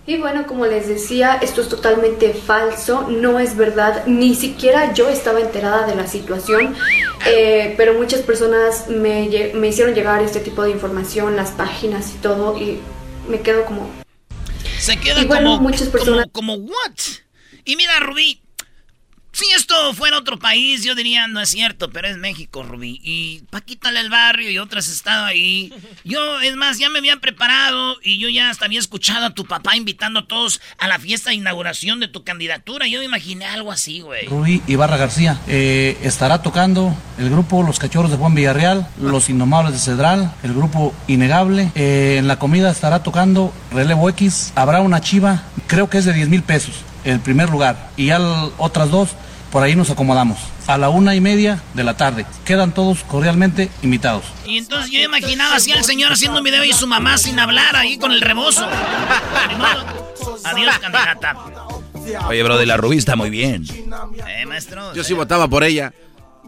Y 0.06 0.18
bueno, 0.18 0.46
como 0.48 0.66
les 0.66 0.90
decía, 0.90 1.40
esto 1.42 1.62
es 1.62 1.70
totalmente 1.70 2.34
falso, 2.34 3.08
no 3.10 3.40
es 3.40 3.56
verdad, 3.56 4.06
ni 4.06 4.36
siquiera 4.36 4.94
yo 4.94 5.08
estaba 5.08 5.40
enterada 5.40 5.88
de 5.88 5.96
la 5.96 6.08
situación, 6.08 6.76
eh, 7.26 7.74
pero 7.78 7.94
muchas 7.94 8.20
personas 8.22 8.90
me, 8.90 9.30
me 9.54 9.68
hicieron 9.70 9.96
llegar 9.96 10.22
este 10.22 10.42
tipo 10.42 10.62
de 10.64 10.72
información, 10.72 11.38
las 11.38 11.52
páginas 11.52 12.14
y 12.14 12.18
todo, 12.18 12.60
y 12.60 12.80
me 13.30 13.40
quedo 13.40 13.64
como... 13.64 14.03
Se 14.84 14.98
queda 14.98 15.26
como, 15.26 15.62
muchas 15.62 15.88
personas... 15.88 16.28
como, 16.34 16.58
como, 16.58 16.68
¿what? 16.68 17.00
Y 17.64 17.78
mira, 17.78 18.02
Rubí, 18.02 18.43
si 19.34 19.46
esto 19.56 19.94
fuera 19.96 20.20
otro 20.20 20.38
país, 20.38 20.84
yo 20.84 20.94
diría, 20.94 21.28
no 21.28 21.42
es 21.42 21.50
cierto, 21.50 21.90
pero 21.90 22.08
es 22.08 22.18
México, 22.18 22.62
Rubí. 22.62 23.02
Y 23.04 23.42
Paquita 23.50 23.90
el 23.90 24.10
barrio 24.12 24.52
y 24.52 24.60
otras 24.60 24.88
estado 24.88 25.26
ahí. 25.26 25.74
Yo, 26.04 26.40
es 26.42 26.56
más, 26.56 26.78
ya 26.78 26.90
me 26.90 27.00
había 27.00 27.18
preparado 27.18 27.98
y 28.04 28.20
yo 28.20 28.30
ya 28.30 28.52
hasta 28.52 28.66
había 28.66 28.80
escuchado 28.80 29.26
a 29.26 29.30
tu 29.32 29.46
papá 29.46 29.76
invitando 29.76 30.20
a 30.20 30.28
todos 30.28 30.62
a 30.78 30.88
la 30.88 31.00
fiesta 31.00 31.32
de 31.32 31.38
inauguración 31.38 32.00
de 32.00 32.08
tu 32.08 32.24
candidatura. 32.24 32.86
Yo 32.88 33.00
me 33.00 33.06
imaginé 33.06 33.46
algo 33.46 33.72
así, 33.72 34.02
güey. 34.02 34.28
Rubí 34.28 34.62
Ibarra 34.68 34.98
García 34.98 35.40
eh, 35.48 35.98
estará 36.04 36.44
tocando 36.44 36.96
el 37.18 37.32
grupo 37.32 37.64
Los 37.64 37.80
Cachorros 37.80 38.12
de 38.12 38.18
Juan 38.18 38.36
Villarreal, 38.36 38.88
Los 39.02 39.30
Innomables 39.30 39.74
de 39.74 39.80
Cedral, 39.80 40.32
el 40.44 40.54
grupo 40.54 40.94
Innegable. 41.08 41.72
Eh, 41.74 42.18
en 42.20 42.28
la 42.28 42.38
comida 42.38 42.70
estará 42.70 43.02
tocando 43.02 43.52
Relevo 43.72 44.10
X. 44.10 44.54
Habrá 44.56 44.82
una 44.82 45.02
chiva, 45.02 45.42
creo 45.66 45.90
que 45.90 45.98
es 45.98 46.06
de 46.06 46.14
10 46.14 46.30
mil 46.30 46.44
pesos 46.44 46.76
el 47.04 47.20
primer 47.20 47.50
lugar. 47.50 47.90
Y 47.98 48.08
ya 48.08 48.20
otras 48.58 48.92
dos, 48.92 49.10
por 49.52 49.64
ahí 49.64 49.76
nos 49.76 49.90
acomodamos. 49.90 50.40
A 50.68 50.78
la 50.78 50.90
una 50.90 51.16
y 51.16 51.22
media 51.22 51.62
de 51.74 51.84
la 51.84 51.98
tarde. 51.98 52.26
Quedan 52.46 52.74
todos 52.74 53.04
cordialmente 53.04 53.70
invitados. 53.82 54.24
Y 54.46 54.58
entonces 54.58 54.92
yo 54.92 55.00
imaginaba 55.02 55.56
así 55.56 55.72
al 55.72 55.84
señor 55.84 56.14
haciendo 56.14 56.38
un 56.40 56.44
video 56.44 56.64
y 56.64 56.74
su 56.74 56.88
mamá 56.88 57.18
sin 57.18 57.40
hablar 57.40 57.76
ahí 57.76 57.98
con 57.98 58.12
el 58.12 58.22
rebozo. 58.22 58.66
Adiós, 60.46 60.80
candidata. 60.80 61.36
Oye, 62.28 62.44
bro, 62.44 62.58
de 62.58 62.66
la 62.66 62.78
Rubí 62.78 62.98
está 62.98 63.16
muy 63.16 63.30
bien. 63.30 63.66
Eh, 64.28 64.46
maestro. 64.46 64.94
Yo 64.94 65.04
sí 65.04 65.14
votaba 65.14 65.48
por 65.48 65.64
ella. 65.64 65.94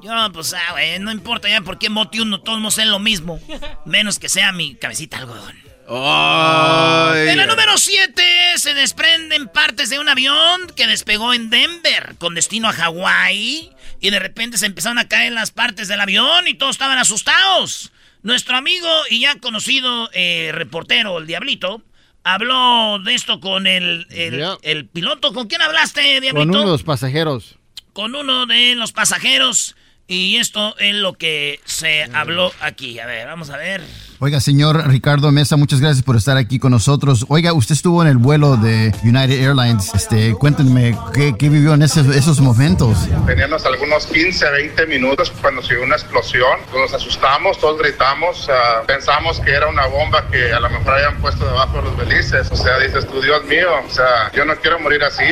Yo, 0.02 0.12
pues, 0.34 0.54
ah, 0.54 0.72
güey, 0.74 1.00
no 1.00 1.12
importa 1.12 1.50
ya 1.50 1.62
por 1.62 1.80
qué 1.80 1.90
mote 1.90 2.22
uno, 2.22 2.40
todos 2.42 2.60
no 2.60 2.86
lo 2.86 3.00
mismo. 3.00 3.40
Menos 3.86 4.20
que 4.20 4.30
sea 4.30 4.52
mi 4.52 4.76
cabecita 4.76 5.18
algodón. 5.18 5.65
En 5.88 7.38
la 7.38 7.46
número 7.46 7.78
7 7.78 8.24
se 8.56 8.74
desprenden 8.74 9.48
partes 9.48 9.90
de 9.90 10.00
un 10.00 10.10
avión 10.10 10.68
que 10.76 10.88
despegó 10.88 11.34
en 11.34 11.50
Denver 11.50 12.16
con 12.18 12.34
destino 12.34 12.70
a 12.70 12.74
Hawái. 12.74 13.72
Y 14.02 14.10
de 14.10 14.20
repente 14.20 14.58
se 14.58 14.66
empezaron 14.66 14.98
a 14.98 15.08
caer 15.08 15.32
las 15.32 15.52
partes 15.52 15.88
del 15.88 16.02
avión 16.02 16.48
y 16.48 16.56
todos 16.56 16.76
estaban 16.76 16.98
asustados. 16.98 17.92
Nuestro 18.24 18.58
amigo 18.58 18.90
y 19.10 19.20
ya 19.20 19.40
conocido 19.40 20.10
eh, 20.14 20.52
reportero, 20.54 21.20
el 21.20 21.28
Diablito, 21.28 21.84
habló 22.24 23.00
de 23.00 23.14
esto 23.14 23.40
con 23.40 23.68
el, 23.68 24.08
el, 24.10 24.88
piloto. 24.88 25.34
¿Con 25.34 25.48
quién 25.48 25.62
hablaste, 25.62 26.02
Diablito? 26.22 26.40
Con 26.40 26.50
uno 26.50 26.60
de 26.62 26.66
los 26.66 26.84
pasajeros. 26.84 27.58
Con 27.94 28.16
uno 28.16 28.48
de 28.48 28.76
los 28.76 28.92
pasajeros. 28.92 29.76
Y 30.08 30.38
esto 30.38 30.78
es 30.78 30.96
lo 30.96 31.14
que 31.14 31.60
se 31.66 32.04
habló 32.14 32.52
aquí. 32.60 33.00
A 33.00 33.06
ver, 33.06 33.28
vamos 33.28 33.50
a 33.50 33.58
ver. 33.58 33.82
Oiga, 34.20 34.40
señor 34.40 34.88
Ricardo 34.88 35.30
Mesa, 35.34 35.58
muchas 35.58 35.82
gracias 35.82 36.02
por 36.02 36.16
estar 36.16 36.38
aquí 36.38 36.58
con 36.58 36.72
nosotros. 36.72 37.26
Oiga, 37.28 37.52
usted 37.52 37.74
estuvo 37.74 38.02
en 38.02 38.08
el 38.08 38.18
vuelo 38.18 38.56
de 38.56 38.94
United 39.04 39.42
Airlines. 39.44 39.94
Este, 39.94 40.34
cuéntenme 40.36 40.98
qué, 41.14 41.34
vivió 41.50 41.74
en 41.74 41.82
esos, 41.82 42.40
momentos. 42.40 42.98
Teníamos 43.26 43.66
algunos 43.66 44.06
15, 44.06 44.52
20 44.52 44.88
minutos 44.88 45.34
cuando 45.42 45.62
se 45.62 45.76
dio 45.76 45.84
una 45.84 45.96
explosión. 45.96 46.60
Nos 46.74 46.94
asustamos, 46.94 47.60
todos 47.60 47.78
gritamos. 47.78 48.50
pensamos 48.88 49.42
que 49.42 49.52
era 49.52 49.68
una 49.68 49.86
bomba 49.88 50.26
que 50.32 50.54
a 50.54 50.62
lo 50.62 50.70
mejor 50.70 50.94
habían 50.94 51.18
puesto 51.18 51.46
debajo 51.46 51.78
de 51.78 51.84
los 51.84 51.98
belices. 51.98 52.50
O 52.52 52.56
sea, 52.56 52.80
dices 52.80 53.06
tú, 53.08 53.22
Dios 53.22 53.44
mío, 53.46 53.68
o 53.86 53.90
sea, 53.92 54.32
yo 54.34 54.46
no 54.46 54.56
quiero 54.56 54.80
morir 54.80 55.04
así. 55.04 55.24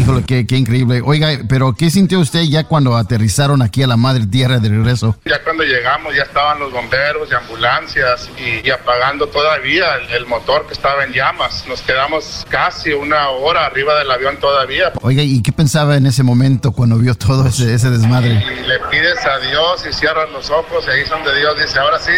Híjole, 0.00 0.24
qué, 0.24 0.48
qué 0.48 0.56
increíble. 0.56 1.00
Oiga, 1.04 1.28
pero 1.48 1.74
¿qué 1.74 1.88
sintió 1.90 2.18
usted 2.18 2.42
ya 2.42 2.64
cuando 2.64 2.96
aterrizaron 2.96 3.62
aquí 3.62 3.84
a 3.84 3.86
la 3.86 3.96
madre 3.96 4.26
tierra 4.26 4.58
de 4.58 4.68
regreso? 4.68 5.16
Ya 5.24 5.40
cuando 5.44 5.62
llegamos, 5.62 6.12
ya 6.16 6.24
estaban 6.24 6.58
los 6.58 6.72
bomberos 6.72 7.28
y 7.30 7.34
ambulancias 7.34 8.31
y, 8.38 8.70
apagando 8.70 9.26
todavía 9.28 9.96
el, 10.10 10.26
motor 10.26 10.66
que 10.66 10.72
estaba 10.72 11.04
en 11.04 11.12
llamas. 11.12 11.64
Nos 11.68 11.82
quedamos 11.82 12.46
casi 12.48 12.92
una 12.92 13.28
hora 13.30 13.66
arriba 13.66 13.98
del 13.98 14.10
avión 14.10 14.38
todavía. 14.38 14.92
Oiga, 15.02 15.22
¿y 15.22 15.42
qué 15.42 15.52
pensaba 15.52 15.96
en 15.96 16.06
ese 16.06 16.22
momento 16.22 16.72
cuando 16.72 16.96
vio 16.96 17.14
todo 17.14 17.46
ese, 17.46 17.74
ese 17.74 17.90
desmadre? 17.90 18.30
Y 18.30 18.66
le 18.66 18.78
pides 18.90 19.24
a 19.26 19.38
Dios 19.38 19.84
y 19.88 19.92
cierras 19.92 20.30
los 20.30 20.50
ojos 20.50 20.84
y 20.86 20.90
ahí 20.90 21.00
es 21.00 21.10
donde 21.10 21.36
Dios 21.36 21.58
dice, 21.58 21.78
ahora 21.78 21.98
sí, 21.98 22.12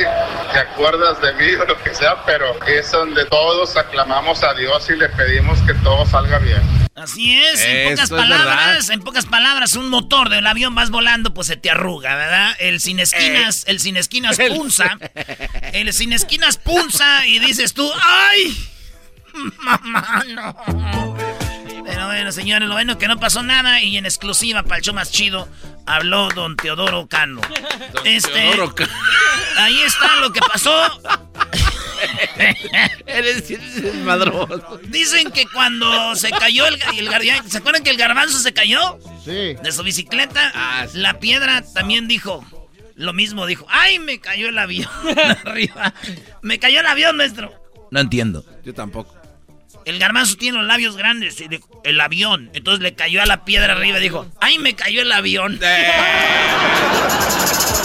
te 0.53 0.59
acuerdas 0.59 1.21
de 1.21 1.33
mí 1.35 1.53
o 1.61 1.65
lo 1.65 1.77
que 1.83 1.95
sea, 1.95 2.17
pero 2.25 2.47
es 2.67 2.91
donde 2.93 3.25
todos 3.27 3.77
aclamamos 3.77 4.43
a 4.45 4.55
Dios 4.55 4.89
y 4.91 4.97
le 4.97 5.09
pedimos 5.09 5.61
que 5.63 5.75
todo 5.75 6.07
salga 6.07 6.39
bien. 6.39 6.63
Así 6.97 7.37
es, 7.37 7.61
en 7.61 7.91
pocas 7.91 8.11
palabras, 8.11 8.89
en 8.89 9.01
pocas 9.01 9.27
palabras, 9.27 9.75
un 9.75 9.89
motor 9.89 10.29
del 10.29 10.47
avión 10.47 10.77
vas 10.77 10.91
volando, 10.91 11.35
pues 11.35 11.49
se 11.49 11.57
te 11.57 11.69
arruga, 11.69 12.15
¿verdad? 12.15 12.55
El 12.61 12.81
sin 12.81 13.01
esquinas, 13.01 13.65
el 13.67 13.81
sin 13.81 13.97
esquinas 13.97 14.39
punza, 14.39 14.97
el 15.73 15.93
sin 15.93 16.13
esquinas 16.13 16.57
punza 16.57 17.27
y 17.27 17.41
dices 17.41 17.75
tú, 17.75 17.91
¡ay! 18.01 18.57
Mamá, 19.35 20.25
no. 20.29 21.17
Pero 21.85 22.07
bueno, 22.07 22.31
señores, 22.31 22.69
lo 22.69 22.75
bueno 22.75 22.97
que 22.97 23.09
no 23.09 23.19
pasó 23.19 23.43
nada 23.43 23.83
y 23.83 23.97
en 23.97 24.07
exclusiva 24.07 24.63
para 24.63 24.77
el 24.77 24.83
show 24.83 24.95
más 24.95 25.11
chido 25.11 25.49
habló 25.87 26.29
don 26.31 26.57
Teodoro 26.57 27.09
Cano. 27.09 27.41
este, 28.05 28.33
Teodoro 28.33 28.73
Cano. 28.75 28.93
Ahí 29.57 29.83
está 29.83 30.17
lo 30.17 30.33
que 30.33 30.41
pasó. 30.41 31.01
Eres 33.07 33.53
madroso. 34.05 34.81
Dicen 34.85 35.31
que 35.31 35.47
cuando 35.47 36.15
se 36.17 36.31
cayó 36.31 36.67
el, 36.67 36.79
el, 36.99 37.51
¿Se 37.51 37.59
acuerdan 37.59 37.83
que 37.83 37.91
el 37.91 37.97
garbanzo 37.97 38.39
se 38.39 38.53
cayó? 38.53 38.99
Sí. 39.25 39.55
De 39.63 39.73
su 39.73 39.83
bicicleta. 39.83 40.53
Ah, 40.55 40.87
la 40.95 41.19
piedra 41.21 41.63
también 41.75 42.09
dijo. 42.09 42.45
Lo 42.97 43.13
mismo 43.13 43.47
dijo. 43.47 43.67
¡Ay, 43.69 43.99
me 43.99 44.21
cayó 44.21 44.49
el 44.49 44.59
avión! 44.59 44.89
arriba. 45.45 45.95
Me 46.43 46.59
cayó 46.59 46.81
el 46.81 46.87
avión, 46.87 47.17
maestro. 47.17 47.53
No 47.91 48.01
entiendo. 48.01 48.45
Yo 48.65 48.75
tampoco. 48.75 49.15
El 49.85 49.99
garbanzo 49.99 50.37
tiene 50.37 50.59
los 50.59 50.67
labios 50.67 50.97
grandes. 50.97 51.41
Y 51.41 51.49
dijo, 51.49 51.83
el 51.85 52.01
avión. 52.01 52.51
Entonces 52.55 52.83
le 52.83 52.95
cayó 52.95 53.23
a 53.23 53.27
la 53.27 53.45
piedra 53.45 53.75
arriba 53.75 53.99
y 53.99 54.03
dijo, 54.03 54.27
¡ay, 54.41 54.59
me 54.59 54.75
cayó 54.75 55.03
el 55.03 55.13
avión! 55.13 55.59
Eh. 55.63 55.93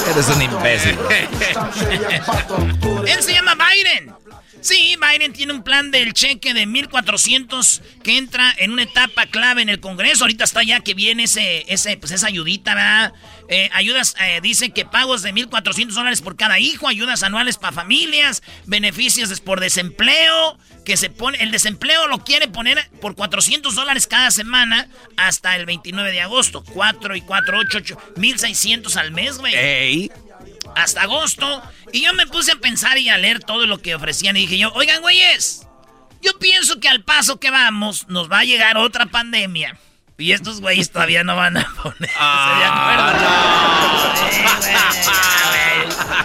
Eres 0.09 0.29
un 0.29 0.41
imbécil. 0.41 0.97
Él 3.07 3.21
se 3.21 3.33
llama 3.33 3.55
Biden. 3.55 4.13
Sí, 4.61 4.97
Biden 4.99 5.31
tiene 5.31 5.53
un 5.53 5.63
plan 5.63 5.89
del 5.89 6.13
cheque 6.13 6.53
de 6.53 6.67
1.400 6.67 7.81
que 8.03 8.17
entra 8.17 8.53
en 8.57 8.71
una 8.71 8.83
etapa 8.83 9.25
clave 9.25 9.61
en 9.61 9.69
el 9.69 9.79
Congreso. 9.79 10.25
Ahorita 10.25 10.43
está 10.43 10.63
ya 10.63 10.81
que 10.81 10.93
viene 10.93 11.23
ese, 11.23 11.65
ese, 11.71 11.95
pues 11.97 12.11
esa 12.11 12.27
ayudita. 12.27 13.13
Eh, 13.47 13.69
ayudas, 13.73 14.15
eh, 14.19 14.41
dice 14.41 14.71
que 14.71 14.85
pagos 14.85 15.21
de 15.21 15.33
1.400 15.33 15.93
dólares 15.93 16.21
por 16.21 16.35
cada 16.35 16.59
hijo, 16.59 16.87
ayudas 16.87 17.23
anuales 17.23 17.57
para 17.57 17.73
familias, 17.73 18.43
beneficios 18.65 19.39
por 19.39 19.59
desempleo, 19.59 20.57
que 20.85 20.97
se 20.97 21.09
pone, 21.09 21.41
el 21.41 21.51
desempleo 21.51 22.07
lo 22.07 22.23
quiere 22.23 22.47
poner 22.47 22.89
por 23.01 23.15
400 23.15 23.73
dólares 23.73 24.07
cada 24.07 24.29
semana 24.29 24.87
hasta 25.17 25.55
el 25.55 25.65
29 25.65 26.11
de 26.11 26.21
agosto. 26.21 26.63
4 26.73 27.15
y 27.15 27.21
4, 27.21 27.57
8, 27.59 27.77
8, 27.77 27.97
1.600 28.17 28.95
al 28.97 29.11
mes, 29.11 29.37
güey. 29.37 29.55
Hasta 30.79 31.03
agosto. 31.03 31.61
Y 31.91 32.03
yo 32.03 32.13
me 32.13 32.27
puse 32.27 32.53
a 32.53 32.55
pensar 32.55 32.97
y 32.97 33.09
a 33.09 33.17
leer 33.17 33.43
todo 33.43 33.67
lo 33.67 33.81
que 33.81 33.95
ofrecían 33.95 34.37
y 34.37 34.41
dije 34.41 34.57
yo, 34.57 34.71
oigan, 34.73 35.01
güeyes, 35.01 35.67
yo 36.21 36.37
pienso 36.39 36.79
que 36.79 36.89
al 36.89 37.03
paso 37.03 37.39
que 37.39 37.51
vamos 37.51 38.07
nos 38.07 38.31
va 38.31 38.39
a 38.39 38.43
llegar 38.45 38.77
otra 38.77 39.05
pandemia. 39.05 39.77
Y 40.17 40.33
estos 40.33 40.59
güeyes 40.59 40.91
todavía 40.91 41.23
no 41.23 41.37
van 41.37 41.55
a 41.57 41.73
poner. 41.81 42.09
Ah, 42.19 43.55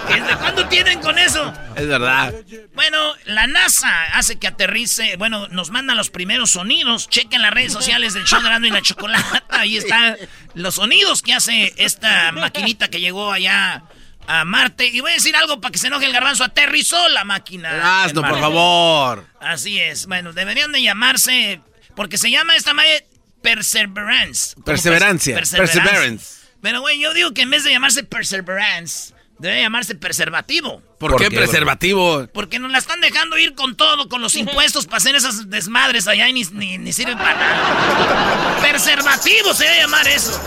¿Desde 0.08 0.36
cuándo 0.36 0.66
tienen 0.66 1.00
con 1.00 1.16
eso? 1.16 1.52
Es 1.76 1.86
verdad. 1.86 2.34
Bueno, 2.74 2.98
la 3.24 3.46
NASA 3.46 4.04
hace 4.14 4.36
que 4.36 4.48
aterrice. 4.48 5.16
Bueno, 5.16 5.46
nos 5.48 5.70
mandan 5.70 5.96
los 5.96 6.10
primeros 6.10 6.50
sonidos. 6.50 7.08
Chequen 7.08 7.40
las 7.40 7.52
redes 7.52 7.72
sociales 7.72 8.14
del 8.14 8.24
show 8.24 8.40
de 8.42 8.66
y 8.66 8.70
la 8.70 8.82
Chocolata. 8.82 9.44
Ahí 9.50 9.76
están 9.76 10.16
los 10.54 10.74
sonidos 10.74 11.22
que 11.22 11.34
hace 11.34 11.72
esta 11.76 12.32
maquinita 12.32 12.88
que 12.88 13.00
llegó 13.00 13.32
allá 13.32 13.84
a 14.26 14.44
Marte. 14.44 14.86
Y 14.86 15.00
voy 15.00 15.10
a 15.12 15.14
decir 15.14 15.34
algo 15.36 15.60
para 15.60 15.72
que 15.72 15.78
se 15.78 15.86
enoje 15.88 16.06
el 16.06 16.12
garbanzo. 16.12 16.44
Aterrizó 16.44 17.08
la 17.08 17.24
máquina. 17.24 17.70
Erasmo, 17.74 18.22
por 18.22 18.40
favor. 18.40 19.26
Así 19.40 19.80
es. 19.80 20.06
Bueno, 20.06 20.32
deberían 20.32 20.72
de 20.72 20.82
llamarse. 20.82 21.60
Porque 21.96 22.18
se 22.18 22.30
llama 22.30 22.56
esta 22.56 22.74
madre 22.74 23.06
Perseverance. 23.42 24.56
Perseverancia. 24.64 25.36
pers- 25.38 25.56
Perseverance. 25.56 26.40
Pero, 26.60 26.80
güey, 26.80 26.98
yo 26.98 27.12
digo 27.14 27.32
que 27.32 27.42
en 27.42 27.50
vez 27.50 27.62
de 27.64 27.70
llamarse 27.70 28.02
Perseverance, 28.04 29.14
debe 29.38 29.60
llamarse 29.60 29.94
Preservativo. 29.94 30.82
¿Por, 30.98 31.16
qué 31.16 31.30
preservativo? 31.30 32.26
Porque 32.32 32.58
nos 32.58 32.70
la 32.72 32.78
están 32.78 33.00
dejando 33.02 33.36
ir 33.36 33.54
con 33.54 33.76
todo, 33.76 34.08
con 34.08 34.22
los 34.22 34.34
impuestos 34.36 34.86
para 34.86 34.96
hacer 34.96 35.14
esas 35.16 35.50
desmadres 35.50 36.08
allá 36.08 36.26
y 36.28 36.32
ni, 36.32 36.44
ni, 36.44 36.78
ni 36.78 36.92
sirven 36.94 37.18
para 37.18 37.34
nada. 37.34 38.56
Preservativo 38.62 39.52
se 39.52 39.64
debe 39.64 39.80
llamar 39.80 40.08
eso. 40.08 40.40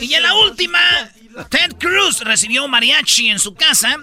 Y 0.00 0.12
en 0.12 0.22
la 0.22 0.34
última, 0.34 0.78
Ted 1.48 1.74
Cruz 1.78 2.20
recibió 2.20 2.66
mariachi 2.68 3.28
en 3.28 3.38
su 3.38 3.54
casa. 3.54 3.96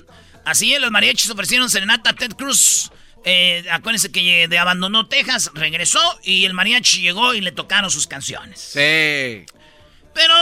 Así 0.45 0.73
es, 0.73 0.81
los 0.81 0.91
mariachis 0.91 1.29
ofrecieron 1.29 1.69
serenata 1.69 2.11
a 2.11 2.13
Ted 2.13 2.33
Cruz. 2.33 2.91
Eh, 3.25 3.65
acuérdense 3.71 4.11
que 4.11 4.47
de 4.47 4.57
abandonó 4.57 5.07
Texas, 5.07 5.51
regresó 5.53 5.99
y 6.23 6.45
el 6.45 6.53
mariachi 6.53 7.01
llegó 7.01 7.33
y 7.33 7.41
le 7.41 7.51
tocaron 7.51 7.91
sus 7.91 8.07
canciones. 8.07 8.59
Sí. 8.59 9.45
Pero 10.13 10.33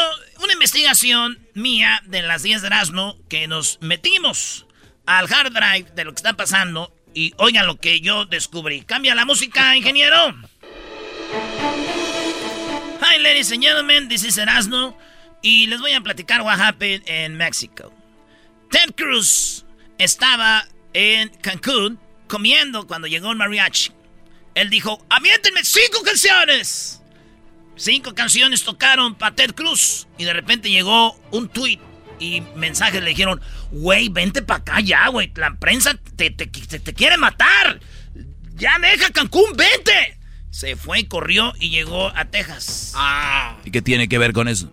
una 0.44 0.54
investigación 0.54 1.40
mía 1.54 2.02
de 2.06 2.22
las 2.22 2.44
10 2.44 2.62
de 2.62 2.68
Erasmo 2.68 3.18
que 3.30 3.48
nos 3.48 3.80
metimos 3.82 4.66
al 5.06 5.32
hard 5.32 5.52
drive 5.52 5.92
de 5.96 6.06
lo 6.06 6.12
que 6.12 6.18
está 6.18 6.34
pasando 6.34 6.94
y 7.14 7.34
oigan 7.38 7.66
lo 7.66 7.78
que 7.80 8.00
yo 8.00 8.26
descubrí. 8.26 8.82
Cambia 8.82 9.16
la 9.16 9.26
música, 9.26 9.76
ingeniero. 9.76 10.36
Hi, 13.02 13.20
ladies 13.20 13.52
and 13.52 13.64
gentlemen, 13.64 14.08
this 14.08 14.24
is 14.24 14.38
Erasmo 14.38 14.98
y 15.42 15.68
les 15.68 15.80
voy 15.80 15.94
a 15.94 16.02
platicar 16.02 16.42
what 16.42 16.60
happened 16.60 17.08
in 17.08 17.36
Mexico. 17.38 17.94
Ted 18.72 18.94
Cruz 18.96 19.66
estaba 19.98 20.68
en 20.94 21.30
Cancún 21.42 22.00
comiendo 22.28 22.88
cuando 22.88 23.08
llegó 23.08 23.32
el 23.32 23.38
mariachi. 23.38 23.92
Él 24.56 24.70
dijo, 24.70 25.06
aviéntenme 25.10 25.64
cinco 25.64 26.02
canciones. 26.04 27.02
Cinco 27.76 28.16
canciones 28.16 28.64
tocaron 28.64 29.16
para 29.16 29.36
Ted 29.36 29.54
Cruz. 29.54 30.08
Y 30.18 30.24
de 30.26 30.34
repente 30.34 30.70
llegó 30.70 31.14
un 31.32 31.48
tweet 31.48 31.80
y 32.20 32.42
mensajes 32.56 33.02
le 33.04 33.10
dijeron, 33.12 33.40
güey, 33.72 34.10
vente 34.10 34.42
para 34.42 34.62
acá 34.62 34.80
ya, 34.82 35.08
güey. 35.10 35.32
La 35.36 35.54
prensa 35.56 35.94
te, 36.16 36.32
te- 36.32 36.48
te- 36.48 36.80
te 36.80 36.94
quiere 36.94 37.18
matar. 37.18 37.80
Ya 38.56 38.80
deja 38.80 39.12
Cancún, 39.12 39.52
vente. 39.56 40.18
Se 40.50 40.76
fue 40.76 41.08
corrió 41.08 41.54
y 41.60 41.70
llegó 41.70 42.08
a 42.18 42.26
Texas. 42.26 42.94
¿Y 43.64 43.70
qué 43.70 43.84
tiene 43.84 44.10
que 44.10 44.18
ver 44.18 44.34
con 44.34 44.48
eso? 44.48 44.72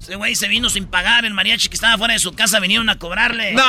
Ese 0.00 0.16
güey 0.16 0.34
se 0.34 0.48
vino 0.48 0.70
sin 0.70 0.86
pagar. 0.86 1.24
El 1.24 1.34
mariachi 1.34 1.68
que 1.68 1.74
estaba 1.74 1.98
fuera 1.98 2.14
de 2.14 2.20
su 2.20 2.32
casa 2.32 2.58
vinieron 2.60 2.88
a 2.88 2.98
cobrarle. 2.98 3.52
¡No! 3.52 3.62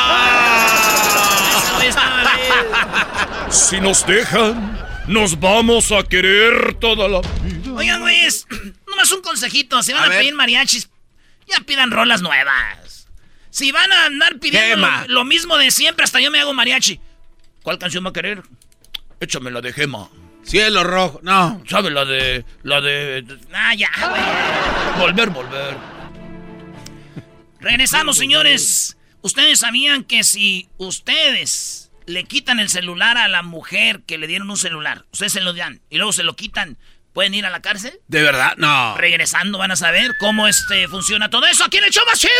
Ese 1.57 1.73
güey 1.75 1.87
estaba 1.87 2.21
bien. 2.35 3.51
Si 3.51 3.81
nos 3.81 4.05
dejan, 4.05 4.79
nos 5.07 5.39
vamos 5.39 5.91
a 5.91 6.03
querer 6.03 6.75
toda 6.75 7.07
la 7.09 7.19
vida. 7.21 7.73
Oigan, 7.75 8.01
güeyes, 8.01 8.47
nomás 8.87 9.11
un 9.11 9.21
consejito. 9.21 9.83
Si 9.83 9.91
van 9.93 10.03
A 10.03 10.05
a, 10.05 10.09
ver. 10.09 10.19
pedir 10.19 10.33
mariachis, 10.35 10.89
ya 11.47 11.57
pidan 11.65 11.91
rolas 11.91 12.21
nuevas. 12.21 13.07
Si 13.49 13.71
van 13.73 13.91
a 13.91 14.05
andar 14.05 14.39
pidiendo 14.39 14.77
lo, 14.87 15.07
lo 15.07 15.25
mismo 15.25 15.57
de 15.57 15.69
siempre, 15.71 16.05
hasta 16.05 16.21
yo 16.21 16.31
me 16.31 16.39
hago 16.39 16.53
mariachi. 16.53 17.01
¿Cuál 17.63 17.77
canción 17.77 18.05
va 18.05 18.09
a 18.11 18.13
querer? 18.13 18.41
Échame 19.19 19.51
la 19.51 19.59
de 19.59 19.73
Gema. 19.73 20.07
Cielo 20.43 20.83
rojo. 20.83 21.19
No. 21.23 21.61
¿Sabe 21.67 21.91
la 21.91 22.05
de. 22.05 22.43
la 22.63 22.79
de. 22.81 23.23
Ah, 23.53 23.75
ya, 23.75 23.89
güey. 24.09 24.21
Volver, 24.99 25.29
volver. 25.29 25.90
Regresamos, 27.61 28.17
señores. 28.17 28.97
Ustedes 29.21 29.59
sabían 29.59 30.03
que 30.03 30.23
si 30.23 30.67
ustedes 30.77 31.91
le 32.07 32.23
quitan 32.23 32.59
el 32.59 32.69
celular 32.69 33.19
a 33.19 33.27
la 33.27 33.43
mujer 33.43 34.01
que 34.07 34.17
le 34.17 34.25
dieron 34.25 34.49
un 34.49 34.57
celular, 34.57 35.05
ustedes 35.13 35.33
se 35.33 35.41
lo 35.41 35.53
dan 35.53 35.79
y 35.91 35.97
luego 35.97 36.11
se 36.11 36.23
lo 36.23 36.35
quitan, 36.35 36.79
¿pueden 37.13 37.33
ir 37.33 37.45
a 37.45 37.49
la 37.49 37.61
cárcel? 37.61 37.99
¿De 38.07 38.21
verdad? 38.21 38.53
No. 38.57 38.95
Regresando 38.97 39.57
van 39.57 39.71
a 39.71 39.75
saber 39.75 40.11
cómo 40.19 40.47
este 40.47 40.87
funciona 40.87 41.29
todo 41.29 41.45
eso 41.45 41.63
aquí 41.65 41.77
en 41.77 41.85
el 41.85 41.91
show 41.91 42.03
más 42.05 42.19
chido. 42.19 42.31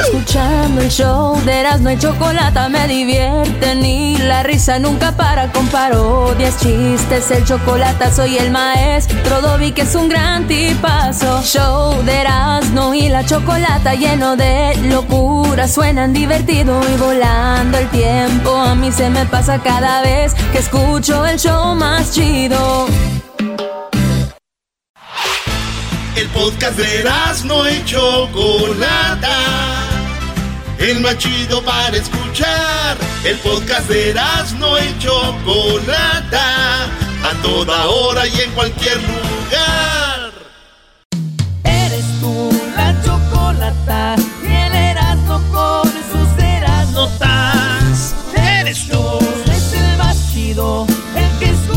Escuchando 0.00 0.80
el 0.80 0.90
show 0.90 1.40
de 1.44 1.60
Erasmo 1.60 1.90
y 1.90 1.98
Chocolata 1.98 2.68
me 2.68 2.86
divierten 2.88 3.84
y 3.84 4.18
la 4.18 4.42
risa 4.42 4.78
nunca 4.78 5.16
para 5.16 5.50
con 5.52 5.66
parodias, 5.68 6.58
chistes, 6.60 7.30
el 7.30 7.44
chocolate 7.44 8.10
soy 8.12 8.38
el 8.38 8.50
maestro 8.50 9.40
Dobby 9.40 9.72
que 9.72 9.82
es 9.82 9.94
un 9.94 10.08
gran 10.08 10.46
tipazo. 10.46 11.42
Show 11.42 12.02
de 12.04 12.20
Erasmo 12.20 12.94
y 12.94 13.08
la 13.08 13.24
Chocolata 13.24 13.94
lleno 13.94 14.36
de 14.36 14.76
locura, 14.84 15.68
suenan 15.68 16.12
divertido 16.12 16.80
y 16.92 16.96
volando 16.96 17.78
el 17.78 17.88
tiempo. 17.90 18.56
A 18.56 18.74
mí 18.74 18.92
se 18.92 19.10
me 19.10 19.26
pasa 19.26 19.58
cada 19.62 20.02
vez 20.02 20.34
que 20.52 20.58
escucho 20.58 21.26
el 21.26 21.38
show 21.38 21.74
más 21.74 22.12
chido. 22.12 22.61
El 26.14 26.28
podcast 26.28 26.78
de 26.78 27.04
no 27.46 27.68
y 27.68 27.84
Chocolata. 27.84 29.38
El 30.78 31.00
más 31.00 31.18
chido 31.18 31.62
para 31.62 31.96
escuchar. 31.96 32.96
El 33.24 33.38
podcast 33.38 33.88
de 33.88 34.14
no 34.58 34.78
y 34.78 34.98
Chocolata. 34.98 36.84
A 37.24 37.42
toda 37.42 37.88
hora 37.88 38.26
y 38.26 38.40
en 38.40 38.50
cualquier 38.52 38.98
lugar. 39.02 40.32
Eres 41.64 42.04
tú 42.20 42.50
la 42.76 42.94
chocolata 43.02 44.16
y 44.42 44.52
el 44.52 44.74
Erasmo 44.74 45.40
con 45.52 45.90
sus 45.90 46.44
Erasnotas. 46.44 48.14
Eres 48.36 48.88
tú, 48.88 49.18
es 49.52 49.72
el 49.72 49.96
más 49.98 50.32
chido, 50.32 50.86
el 51.16 51.38
que 51.38 51.50
escucho 51.50 51.71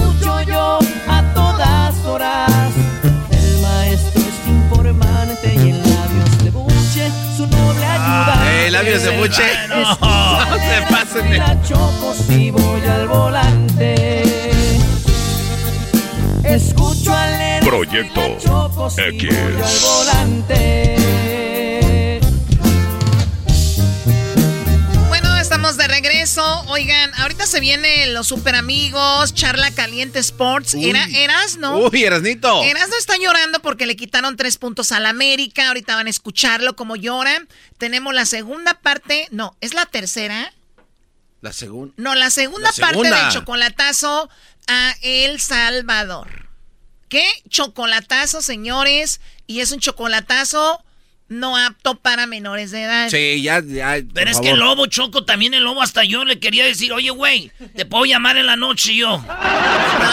su 7.36 7.48
noble 7.48 7.86
ayuda. 7.86 8.52
Eh, 8.66 8.72
labios 8.72 9.04
de 9.04 9.18
buche. 9.18 9.44
No, 9.70 9.76
No 9.98 10.56
se 10.58 10.82
pasen 10.92 11.30
de- 11.30 11.38
La 11.38 11.62
choco 11.64 12.14
si 12.28 12.52
voy 12.52 12.82
al 12.88 13.08
volante. 13.08 14.24
Escucho 16.44 17.14
al 17.14 17.60
Proyecto 17.62 18.22
al 18.22 19.14
X. 19.16 19.30
regreso. 25.96 26.66
Oigan, 26.68 27.14
ahorita 27.16 27.48
se 27.48 27.62
vienen 27.62 28.14
los 28.14 28.28
super 28.28 28.56
amigos, 28.56 29.34
charla 29.34 29.72
caliente 29.72 30.20
sports. 30.20 30.74
Uy. 30.74 30.90
Era 30.90 31.06
Erasno. 31.06 31.78
Uy, 31.78 32.04
Erasnito. 32.04 32.64
Erasno 32.64 32.98
está 32.98 33.16
llorando 33.18 33.62
porque 33.62 33.86
le 33.86 33.96
quitaron 33.96 34.36
tres 34.36 34.58
puntos 34.58 34.92
al 34.92 35.06
América. 35.06 35.70
Ahorita 35.70 35.96
van 35.96 36.08
a 36.08 36.10
escucharlo 36.10 36.76
como 36.76 36.98
llora. 36.98 37.46
Tenemos 37.78 38.14
la 38.14 38.26
segunda 38.26 38.74
parte. 38.74 39.28
No, 39.32 39.56
es 39.62 39.74
la 39.74 39.86
tercera. 39.86 40.54
La 41.40 41.54
segunda. 41.54 41.94
No, 41.98 42.14
la 42.14 42.30
segunda, 42.30 42.72
La 42.76 42.88
parte 42.88 43.10
del 43.10 43.30
chocolatazo 43.30 44.30
a 44.68 44.96
El 45.02 45.40
Salvador. 45.40 46.50
¿Qué 47.08 47.26
chocolatazo, 47.48 48.42
señores? 48.42 49.22
Y 49.48 49.62
es 49.62 49.72
un 49.72 49.80
chocolatazo 49.80 50.84
no 51.28 51.58
apto 51.58 51.96
para 51.96 52.28
menores 52.28 52.72
de 52.72 52.84
edad. 52.84 53.10
Sí, 53.10 53.42
ya, 53.42 53.62
ya. 53.62 53.98
Pero 54.14 54.30
es 54.32 54.40
que 54.40 54.52
el 54.52 54.60
lobo, 54.60 54.86
Choco, 54.86 55.26
también 55.26 55.54
el 55.54 55.64
lobo, 55.64 55.82
hasta 55.82 56.04
yo 56.04 56.24
le 56.24 56.40
quería 56.40 56.66
decir, 56.66 56.94
oye, 56.94 57.10
güey, 57.10 57.52
te 57.76 57.86
puedo 57.86 58.06
llamar 58.06 58.38
en 58.38 58.46
la 58.46 58.56
noche 58.56 58.96
yo. 58.96 59.24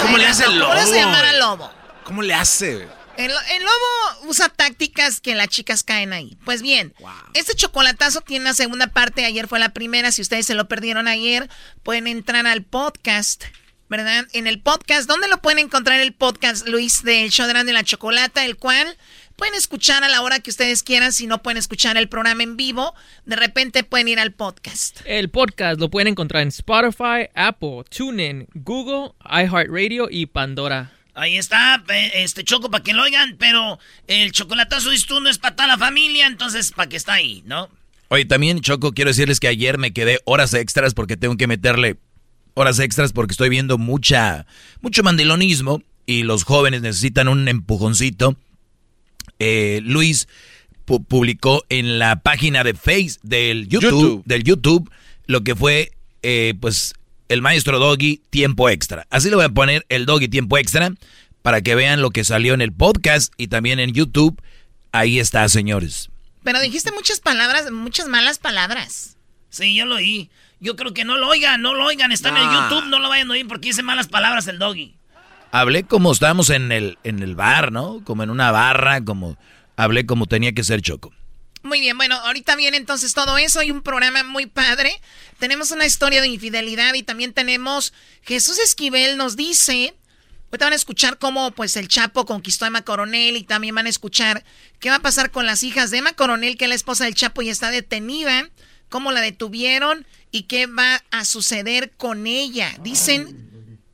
¿Cómo 0.03 0.18
le 0.18 0.27
hace 0.27 0.44
el 0.44 0.59
lobo? 0.59 0.70
¿Cómo 0.70 0.75
le 0.75 0.81
hace 0.81 0.96
llamar 0.96 1.25
al 1.25 1.38
lobo? 1.38 1.72
¿Cómo 2.05 2.22
le 2.22 2.35
hace? 2.35 2.88
El, 3.16 3.31
el 3.31 3.62
lobo 3.62 4.29
usa 4.29 4.48
tácticas 4.48 5.20
que 5.20 5.35
las 5.35 5.48
chicas 5.48 5.83
caen 5.83 6.14
ahí. 6.14 6.38
Pues 6.44 6.62
bien, 6.62 6.94
este 7.35 7.55
chocolatazo 7.55 8.22
tiene 8.22 8.46
una 8.46 8.55
segunda 8.55 8.87
parte. 8.87 9.27
Ayer 9.27 9.48
fue 9.48 9.59
la 9.59 9.75
primera. 9.75 10.12
Si 10.12 10.22
ustedes 10.22 10.46
se 10.46 10.55
lo 10.55 10.66
perdieron 10.66 11.09
ayer, 11.09 11.48
pueden 11.83 12.07
entrar 12.07 12.46
al 12.46 12.62
podcast, 12.62 13.44
¿verdad? 13.90 14.27
En 14.33 14.46
el 14.46 14.61
podcast, 14.61 15.07
¿dónde 15.07 15.29
lo 15.29 15.42
pueden 15.42 15.59
encontrar 15.59 16.01
el 16.01 16.14
podcast, 16.14 16.66
Luis, 16.66 17.03
del 17.03 17.31
show 17.31 17.46
de 17.46 17.72
la 17.72 17.85
Chocolata? 17.85 18.46
El 18.46 18.57
cual 18.57 18.96
pueden 19.37 19.55
escuchar 19.55 20.05
a 20.05 20.09
la 20.09 20.23
hora 20.23 20.40
que 20.40 20.51
ustedes 20.51 20.83
quieran. 20.83 21.12
Si 21.12 21.27
no 21.27 21.42
pueden 21.42 21.59
escuchar 21.59 21.97
el 21.97 22.09
programa 22.09 22.42
en 22.42 22.57
vivo, 22.57 22.95
de 23.25 23.37
repente 23.37 23.85
pueden 23.85 24.09
ir 24.09 24.18
al 24.18 24.33
podcast. 24.33 25.01
El 25.05 25.31
podcast 25.31 25.81
lo 25.81 25.90
pueden 25.90 26.09
encontrar 26.09 26.42
en 26.42 26.49
Spotify, 26.49 27.29
Apple, 27.35 27.85
TuneIn, 27.88 28.49
Google, 28.55 29.12
iHeartRadio 29.25 30.09
y 30.11 30.27
Pandora. 30.27 30.92
Ahí 31.14 31.37
está, 31.37 31.85
este 32.14 32.42
Choco, 32.42 32.71
para 32.71 32.83
que 32.83 32.95
lo 32.95 33.03
oigan, 33.03 33.37
pero 33.38 33.79
el 34.07 34.33
chocolatazo 34.33 34.90
de 34.90 34.99
no 35.21 35.29
es 35.29 35.38
para 35.38 35.55
toda 35.55 35.68
la 35.68 35.79
familia, 35.79 36.27
entonces 36.27 36.73
para 36.73 36.88
que 36.88 36.97
está 36.97 37.14
ahí, 37.14 37.42
¿no? 37.45 37.68
Oye, 38.09 38.25
también, 38.25 38.61
Choco, 38.61 38.92
quiero 38.92 39.11
decirles 39.11 39.38
que 39.38 39.49
ayer 39.49 39.79
me 39.79 39.92
quedé 39.92 40.21
horas 40.25 40.55
extras 40.55 40.95
porque 40.95 41.16
tengo 41.16 41.37
que 41.37 41.47
meterle 41.47 41.99
horas 42.55 42.79
extras 42.79 43.12
porque 43.12 43.33
estoy 43.33 43.49
viendo 43.49 43.79
mucha, 43.79 44.47
mucho 44.81 45.03
mandilonismo 45.03 45.83
y 46.07 46.23
los 46.23 46.45
jóvenes 46.45 46.83
necesitan 46.83 47.29
un 47.29 47.49
empujoncito. 47.49 48.37
Eh, 49.44 49.81
Luis 49.83 50.28
publicó 50.85 51.64
en 51.68 51.98
la 51.98 52.20
página 52.20 52.62
de 52.62 52.74
Face 52.74 53.18
del 53.24 53.66
YouTube, 53.66 54.22
del 54.24 54.44
YouTube 54.44 54.88
lo 55.26 55.42
que 55.42 55.57
fue, 55.57 55.90
eh, 56.22 56.55
pues, 56.61 56.94
el 57.28 57.42
maestro 57.42 57.81
Doggy 57.81 58.20
tiempo 58.31 58.68
extra. 58.68 59.05
Así 59.11 59.31
le 59.31 59.35
voy 59.35 59.44
a 59.44 59.48
poner 59.48 59.85
el 59.88 60.07
Doggy 60.07 60.28
tiempo 60.28 60.59
extra 60.59 60.92
para 61.42 61.61
que 61.61 61.74
vean 61.74 62.02
lo 62.02 62.11
que 62.11 62.22
salió 62.22 62.55
en 62.55 62.61
el 62.61 62.72
podcast 62.72 63.33
y 63.37 63.48
también 63.48 63.81
en 63.81 63.92
YouTube. 63.92 64.40
Ahí 64.92 65.18
está, 65.18 65.48
señores. 65.48 66.09
Pero 66.44 66.61
dijiste 66.61 66.92
muchas 66.92 67.18
palabras, 67.18 67.68
muchas 67.72 68.07
malas 68.07 68.38
palabras. 68.38 69.16
Sí, 69.50 69.74
yo 69.74 69.87
lo 69.87 69.96
oí. 69.96 70.31
Yo 70.61 70.76
creo 70.76 70.94
que 70.94 71.05
no 71.05 71.16
lo 71.16 71.26
oigan, 71.26 71.62
no 71.62 71.74
lo 71.74 71.85
oigan. 71.85 72.12
Está 72.12 72.28
en 72.28 72.37
el 72.37 72.44
ah. 72.46 72.68
YouTube, 72.70 72.88
no 72.88 73.00
lo 73.00 73.09
vayan 73.09 73.28
a 73.28 73.33
oír 73.33 73.48
porque 73.48 73.70
dice 73.70 73.83
malas 73.83 74.07
palabras 74.07 74.46
el 74.46 74.61
doggy. 74.61 74.94
Hablé 75.53 75.85
como 75.85 76.11
estábamos 76.11 76.49
en 76.49 76.73
el, 76.73 76.99
en 77.05 77.23
el 77.23 77.35
bar, 77.35 77.73
¿no? 77.73 78.03
Como 78.05 78.23
en 78.23 78.31
una 78.31 78.51
barra, 78.51 79.05
como 79.05 79.37
hablé 79.77 80.07
como 80.07 80.27
tenía 80.27 80.53
que 80.53 80.65
ser 80.65 80.81
Choco. 80.81 81.12
Muy 81.62 81.81
bien, 81.81 81.99
bueno, 81.99 82.17
ahorita 82.17 82.57
viene 82.57 82.79
entonces 82.79 83.12
todo 83.12 83.37
eso. 83.37 83.61
Hay 83.61 83.71
un 83.71 83.83
programa 83.83 84.25
muy 84.25 84.47
padre. 84.47 84.99
Tenemos 85.38 85.71
una 85.71 85.85
historia 85.85 86.23
de 86.23 86.29
infidelidad 86.29 86.95
y 86.95 87.03
también 87.03 87.35
tenemos 87.35 87.93
Jesús 88.23 88.59
Esquivel 88.59 89.19
nos 89.19 89.37
dice. 89.37 89.95
Ahorita 90.47 90.65
van 90.67 90.73
a 90.73 90.77
escuchar 90.77 91.19
cómo 91.19 91.51
pues 91.51 91.77
el 91.77 91.87
Chapo 91.87 92.25
conquistó 92.25 92.65
a 92.65 92.69
Emma 92.69 92.83
Coronel 92.83 93.37
y 93.37 93.45
también 93.45 93.75
van 93.75 93.85
a 93.85 93.91
escuchar 93.91 94.45
qué 94.81 94.88
va 94.88 94.97
a 94.97 95.03
pasar 95.03 95.31
con 95.31 95.45
las 95.45 95.62
hijas 95.62 95.91
de 95.91 95.99
Emma 95.99 96.15
Coronel, 96.15 96.57
que 96.57 96.65
es 96.65 96.69
la 96.71 96.75
esposa 96.75 97.05
del 97.05 97.15
Chapo 97.15 97.43
y 97.43 97.51
está 97.51 97.71
detenida, 97.71 98.49
cómo 98.88 99.12
la 99.12 99.21
detuvieron 99.21 100.07
y 100.31 100.45
qué 100.45 100.67
va 100.67 101.05
a 101.11 101.27
suceder 101.27 101.93
con 101.99 102.27
ella. 102.27 102.75
Dicen, 102.81 103.52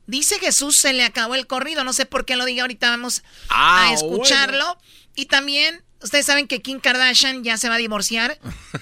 dice 0.09 0.39
Jesús, 0.39 0.75
se 0.75 0.93
le 0.93 1.03
acabó 1.03 1.35
el 1.35 1.47
corrido. 1.47 1.83
No 1.83 1.93
sé 1.93 2.05
por 2.05 2.25
qué 2.25 2.35
lo 2.35 2.45
diga, 2.45 2.63
ahorita 2.63 2.89
vamos 2.89 3.23
a 3.49 3.89
ah, 3.89 3.93
escucharlo. 3.93 4.77
Y 5.15 5.25
también 5.25 5.83
Ustedes 6.01 6.25
saben 6.25 6.47
que 6.47 6.61
Kim 6.61 6.79
Kardashian 6.79 7.43
ya 7.43 7.57
se 7.57 7.67
va 7.69 7.75
a 7.75 7.79
divorciar. 7.79 8.39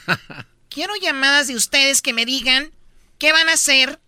Quiero 0.69 0.93
llamadas 1.01 1.47
de 1.47 1.55
ustedes 1.55 2.01
que 2.01 2.13
me 2.13 2.25
digan 2.25 2.71
qué 3.17 3.31
van 3.31 3.49
a 3.49 3.53
hacer 3.53 3.99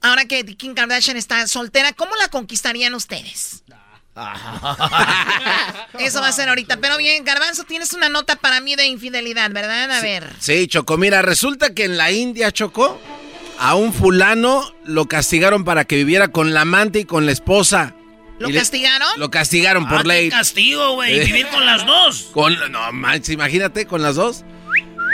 ahora 0.00 0.24
que 0.26 0.44
Kim 0.56 0.74
Kardashian 0.74 1.16
está 1.16 1.46
soltera. 1.46 1.92
¿Cómo 1.92 2.16
la 2.16 2.28
conquistarían 2.28 2.94
ustedes? 2.94 3.62
Eso 5.98 6.22
va 6.22 6.28
a 6.28 6.32
ser 6.32 6.48
ahorita. 6.48 6.78
Pero 6.78 6.96
bien, 6.96 7.24
Garbanzo, 7.24 7.64
tienes 7.64 7.92
una 7.92 8.08
nota 8.08 8.36
para 8.36 8.60
mí 8.60 8.74
de 8.74 8.86
infidelidad, 8.86 9.50
¿verdad? 9.50 9.90
A 9.90 10.00
ver. 10.00 10.34
Sí, 10.40 10.68
Choco. 10.68 10.96
Mira, 10.96 11.20
resulta 11.20 11.74
que 11.74 11.84
en 11.84 11.98
la 11.98 12.10
India, 12.10 12.50
Choco, 12.50 12.98
a 13.58 13.74
un 13.74 13.92
fulano 13.92 14.62
lo 14.84 15.06
castigaron 15.06 15.64
para 15.64 15.84
que 15.84 15.96
viviera 15.96 16.28
con 16.28 16.54
la 16.54 16.62
amante 16.62 17.00
y 17.00 17.04
con 17.04 17.26
la 17.26 17.32
esposa. 17.32 17.94
¿Lo 18.38 18.50
castigaron? 18.50 19.08
lo 19.16 19.30
castigaron 19.30 19.88
por 19.88 20.00
ah, 20.00 20.04
ley. 20.04 20.24
Qué 20.28 20.36
castigo, 20.36 20.94
güey. 20.94 21.24
Vivir 21.24 21.46
con 21.48 21.64
las 21.64 21.86
dos. 21.86 22.28
Con, 22.34 22.54
no 22.70 22.92
manches, 22.92 23.30
imagínate, 23.30 23.86
con 23.86 24.02
las 24.02 24.16
dos. 24.16 24.44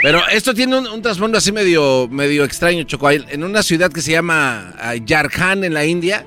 Pero 0.01 0.21
esto 0.27 0.53
tiene 0.53 0.77
un, 0.77 1.01
trasfondo 1.01 1.37
así 1.37 1.53
medio, 1.53 2.09
medio 2.09 2.43
extraño, 2.43 2.83
Choco. 2.83 3.09
En 3.09 3.43
una 3.45 3.63
ciudad 3.63 3.89
que 3.89 4.01
se 4.01 4.11
llama 4.11 4.73
Yarhan, 5.05 5.63
en 5.63 5.73
la 5.73 5.85
India, 5.85 6.25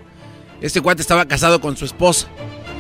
este 0.63 0.81
cuate 0.81 1.03
estaba 1.03 1.29
casado 1.29 1.61
con 1.61 1.77
su 1.77 1.85
esposa. 1.85 2.29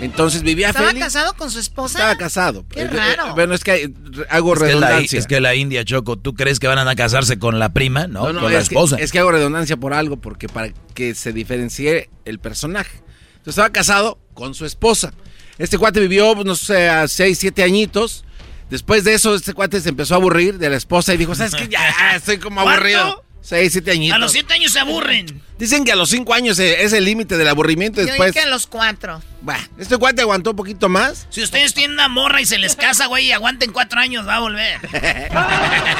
Entonces 0.00 0.42
vivía 0.42 0.68
¿Estaba 0.68 0.92
casado 0.92 1.34
con 1.34 1.50
su 1.50 1.58
esposa? 1.58 1.98
Estaba 1.98 2.16
casado. 2.16 2.66
Qué 2.68 2.82
eh, 2.82 2.88
raro. 2.88 3.34
bueno, 3.34 3.54
es 3.54 3.64
que 3.64 3.92
hago 4.28 4.54
redundancia. 4.54 5.18
es 5.18 5.26
que 5.26 5.40
la 5.40 5.54
India, 5.54 5.84
Choco, 5.84 6.16
¿tú 6.16 6.34
crees 6.34 6.58
que 6.58 6.66
van 6.66 6.78
a 6.86 6.94
casarse 6.94 7.38
con 7.38 7.58
la 7.58 7.72
prima? 7.72 8.06
No, 8.06 8.20
con 8.20 8.52
la 8.52 8.58
esposa. 8.58 8.96
es 8.96 9.10
que 9.10 9.18
hago 9.18 9.32
redundancia 9.32 9.76
por 9.76 9.94
algo, 9.94 10.18
porque 10.18 10.48
para 10.48 10.72
que 10.94 11.14
se 11.14 11.32
diferencie 11.32 12.10
el 12.24 12.38
personaje 12.38 13.06
estaba 13.50 13.70
casado 13.70 14.18
con 14.34 14.54
su 14.54 14.64
esposa. 14.64 15.12
Este 15.58 15.78
cuate 15.78 16.00
vivió, 16.00 16.34
no 16.44 16.54
sé, 16.54 16.88
a 16.88 17.08
6, 17.08 17.38
7 17.38 17.62
añitos. 17.62 18.24
Después 18.70 19.04
de 19.04 19.14
eso, 19.14 19.34
este 19.34 19.54
cuate 19.54 19.80
se 19.80 19.88
empezó 19.88 20.14
a 20.14 20.16
aburrir 20.18 20.58
de 20.58 20.68
la 20.68 20.76
esposa 20.76 21.14
y 21.14 21.16
dijo, 21.16 21.34
¿sabes 21.34 21.54
qué? 21.54 21.68
Ya 21.68 22.16
estoy 22.16 22.38
como 22.38 22.60
aburrido. 22.60 23.24
6, 23.46 23.72
7 23.72 23.90
añitos. 23.92 24.16
A 24.16 24.18
los 24.18 24.32
7 24.32 24.54
años 24.54 24.72
se 24.72 24.80
aburren. 24.80 25.40
Dicen 25.56 25.84
que 25.84 25.92
a 25.92 25.96
los 25.96 26.10
5 26.10 26.34
años 26.34 26.58
es 26.58 26.92
el 26.92 27.04
límite 27.04 27.38
del 27.38 27.46
aburrimiento. 27.46 28.00
Yo 28.00 28.08
después... 28.08 28.32
que 28.32 28.40
a 28.40 28.46
los 28.46 28.66
4. 28.66 29.22
Bueno, 29.40 29.62
este 29.78 29.96
cuate 29.98 30.22
aguantó 30.22 30.50
un 30.50 30.56
poquito 30.56 30.88
más. 30.88 31.28
Si 31.30 31.44
ustedes 31.44 31.72
tienen 31.72 31.92
una 31.92 32.08
morra 32.08 32.40
y 32.40 32.46
se 32.46 32.58
les 32.58 32.74
casa, 32.74 33.06
güey, 33.06 33.26
y 33.26 33.32
aguanten 33.32 33.70
4 33.70 34.00
años, 34.00 34.26
va 34.26 34.36
a 34.36 34.40
volver. 34.40 34.80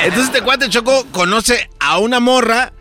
Entonces 0.02 0.24
este 0.24 0.40
cuate 0.42 0.68
Choco 0.70 1.06
conoce 1.12 1.70
a 1.78 1.98
una 1.98 2.18
morra 2.18 2.72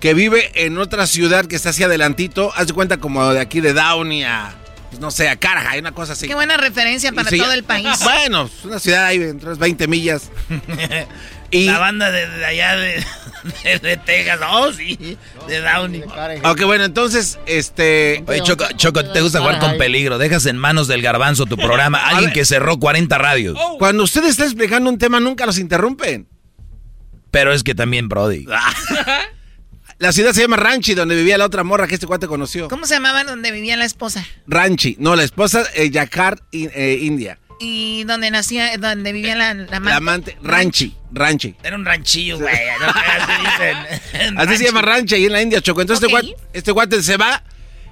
que 0.00 0.12
vive 0.12 0.50
en 0.66 0.76
otra 0.76 1.06
ciudad 1.06 1.46
que 1.46 1.56
está 1.56 1.70
hacia 1.70 1.86
adelantito. 1.86 2.52
Haz 2.54 2.66
de 2.66 2.74
cuenta 2.74 2.98
como 2.98 3.26
de 3.32 3.40
aquí 3.40 3.62
de 3.62 3.72
Downey 3.72 4.24
a, 4.24 4.54
pues 4.90 5.00
no 5.00 5.10
sé, 5.10 5.30
a 5.30 5.36
Caraja, 5.36 5.70
hay 5.70 5.80
una 5.80 5.92
cosa 5.92 6.12
así. 6.12 6.28
Qué 6.28 6.34
buena 6.34 6.58
referencia 6.58 7.10
para 7.12 7.30
todo 7.30 7.52
el 7.52 7.64
país. 7.64 7.88
Bueno, 8.02 8.50
es 8.54 8.64
una 8.66 8.78
ciudad 8.78 9.06
ahí 9.06 9.22
entre 9.22 9.54
20 9.54 9.88
millas. 9.88 10.30
y, 11.50 11.64
La 11.64 11.78
banda 11.78 12.10
de, 12.10 12.44
allá 12.44 12.76
de, 12.76 13.04
de, 13.80 13.96
Texas, 13.96 14.40
oh 14.48 14.72
sí, 14.72 15.16
de 15.48 15.60
Downey. 15.60 16.02
Ok, 16.44 16.62
bueno, 16.64 16.84
entonces, 16.84 17.38
este... 17.46 18.22
Oye, 18.26 18.42
Choco, 18.42 18.64
Choco, 18.76 19.04
te 19.04 19.20
gusta 19.20 19.40
jugar 19.40 19.58
con 19.58 19.76
peligro. 19.78 20.18
Dejas 20.18 20.46
en 20.46 20.56
manos 20.56 20.88
del 20.88 21.02
garbanzo 21.02 21.46
tu 21.46 21.56
programa. 21.56 21.98
Alguien 22.06 22.32
que 22.32 22.44
cerró 22.44 22.78
40 22.78 23.18
radios. 23.18 23.58
Cuando 23.78 24.04
usted 24.04 24.24
está 24.24 24.44
explicando 24.44 24.90
un 24.90 24.98
tema, 24.98 25.20
nunca 25.20 25.46
los 25.46 25.58
interrumpen. 25.58 26.28
Pero 27.30 27.52
es 27.52 27.62
que 27.62 27.74
también, 27.74 28.08
Brody. 28.08 28.46
La 29.98 30.12
ciudad 30.12 30.32
se 30.32 30.40
llama 30.40 30.56
Ranchi, 30.56 30.94
donde 30.94 31.14
vivía 31.14 31.36
la 31.36 31.44
otra 31.44 31.62
morra 31.62 31.86
que 31.86 31.92
este 31.92 32.06
cuate 32.06 32.26
conoció. 32.26 32.68
¿Cómo 32.68 32.86
se 32.86 32.94
llamaba 32.94 33.22
donde 33.22 33.52
vivía 33.52 33.76
la 33.76 33.84
esposa? 33.84 34.26
Ranchi. 34.46 34.96
No, 34.98 35.14
la 35.14 35.24
esposa, 35.24 35.62
eh, 35.74 35.90
Yakar, 35.90 36.40
eh, 36.52 36.98
India. 37.02 37.38
¿Y 37.60 38.04
donde 38.04 38.30
nacía, 38.30 38.76
donde 38.78 39.12
vivía 39.12 39.36
la, 39.36 39.52
la 39.52 39.76
amante? 39.76 39.90
La 39.90 39.96
amante, 39.96 40.38
Ranchi. 40.42 40.96
Ranchi. 41.12 41.54
Era 41.62 41.76
un 41.76 41.84
ranchillo, 41.84 42.38
güey. 42.38 42.54
así, 44.36 44.56
se 44.56 44.64
llama 44.64 44.80
Ranchi 44.80 45.16
ahí 45.16 45.26
en 45.26 45.32
la 45.32 45.42
India, 45.42 45.60
Choco. 45.60 45.82
Entonces 45.82 46.08
este, 46.54 46.72
guate, 46.72 46.96
este 46.96 47.02
se 47.02 47.18
va 47.18 47.44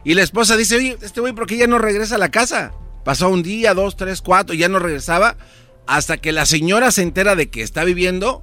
y 0.05 0.15
la 0.15 0.23
esposa 0.23 0.57
dice, 0.57 0.77
oye, 0.77 0.97
este 1.03 1.21
güey, 1.21 1.35
¿por 1.35 1.47
qué 1.47 1.59
ya 1.59 1.67
no 1.67 1.79
regresa 1.79 2.15
a 2.15 2.19
la 2.19 2.31
casa? 2.31 2.73
Pasó 3.05 3.29
un 3.29 3.43
día, 3.43 3.75
dos, 3.75 3.95
tres, 3.95 4.23
cuatro, 4.23 4.55
y 4.55 4.59
ya 4.59 4.69
no 4.69 4.79
regresaba. 4.79 5.37
Hasta 5.87 6.17
que 6.17 6.33
la 6.33 6.47
señora 6.47 6.91
se 6.91 7.03
entera 7.03 7.35
de 7.35 7.51
que 7.51 7.63
está 7.63 7.85
viviendo 7.85 8.43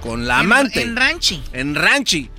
con 0.00 0.28
la 0.28 0.38
amante. 0.38 0.82
En 0.82 0.94
Ranchi. 0.94 1.42
En 1.52 1.74
Ranchi. 1.74 2.30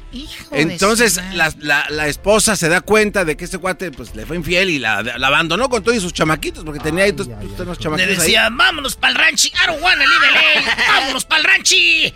Entonces 0.52 1.20
la, 1.34 2.08
esposa 2.08 2.56
se 2.56 2.70
da 2.70 2.82
cuenta 2.82 3.26
de 3.26 3.38
que 3.38 3.46
este 3.46 3.58
cuate 3.58 3.92
pues 3.92 4.16
le 4.16 4.26
fue 4.26 4.38
infiel 4.38 4.70
y 4.70 4.80
la, 4.80 4.98
abandonó 4.98 5.70
con 5.70 5.84
todos 5.84 6.02
sus 6.02 6.14
chamaquitos 6.14 6.64
porque 6.64 6.80
tenía 6.80 7.04
ahí 7.04 7.14
todos, 7.14 7.30
unos 7.60 7.78
chamaquitos. 7.78 8.10
Le 8.10 8.16
decía, 8.16 8.50
vámonos 8.52 8.96
pa'l 8.96 9.16
ranchi, 9.16 9.50
I 9.50 9.68
don't 9.68 9.82
wanna 9.82 10.06
live 10.06 10.66
vámonos 10.88 11.26
pa'l 11.26 11.44
ranchi. 11.44 12.14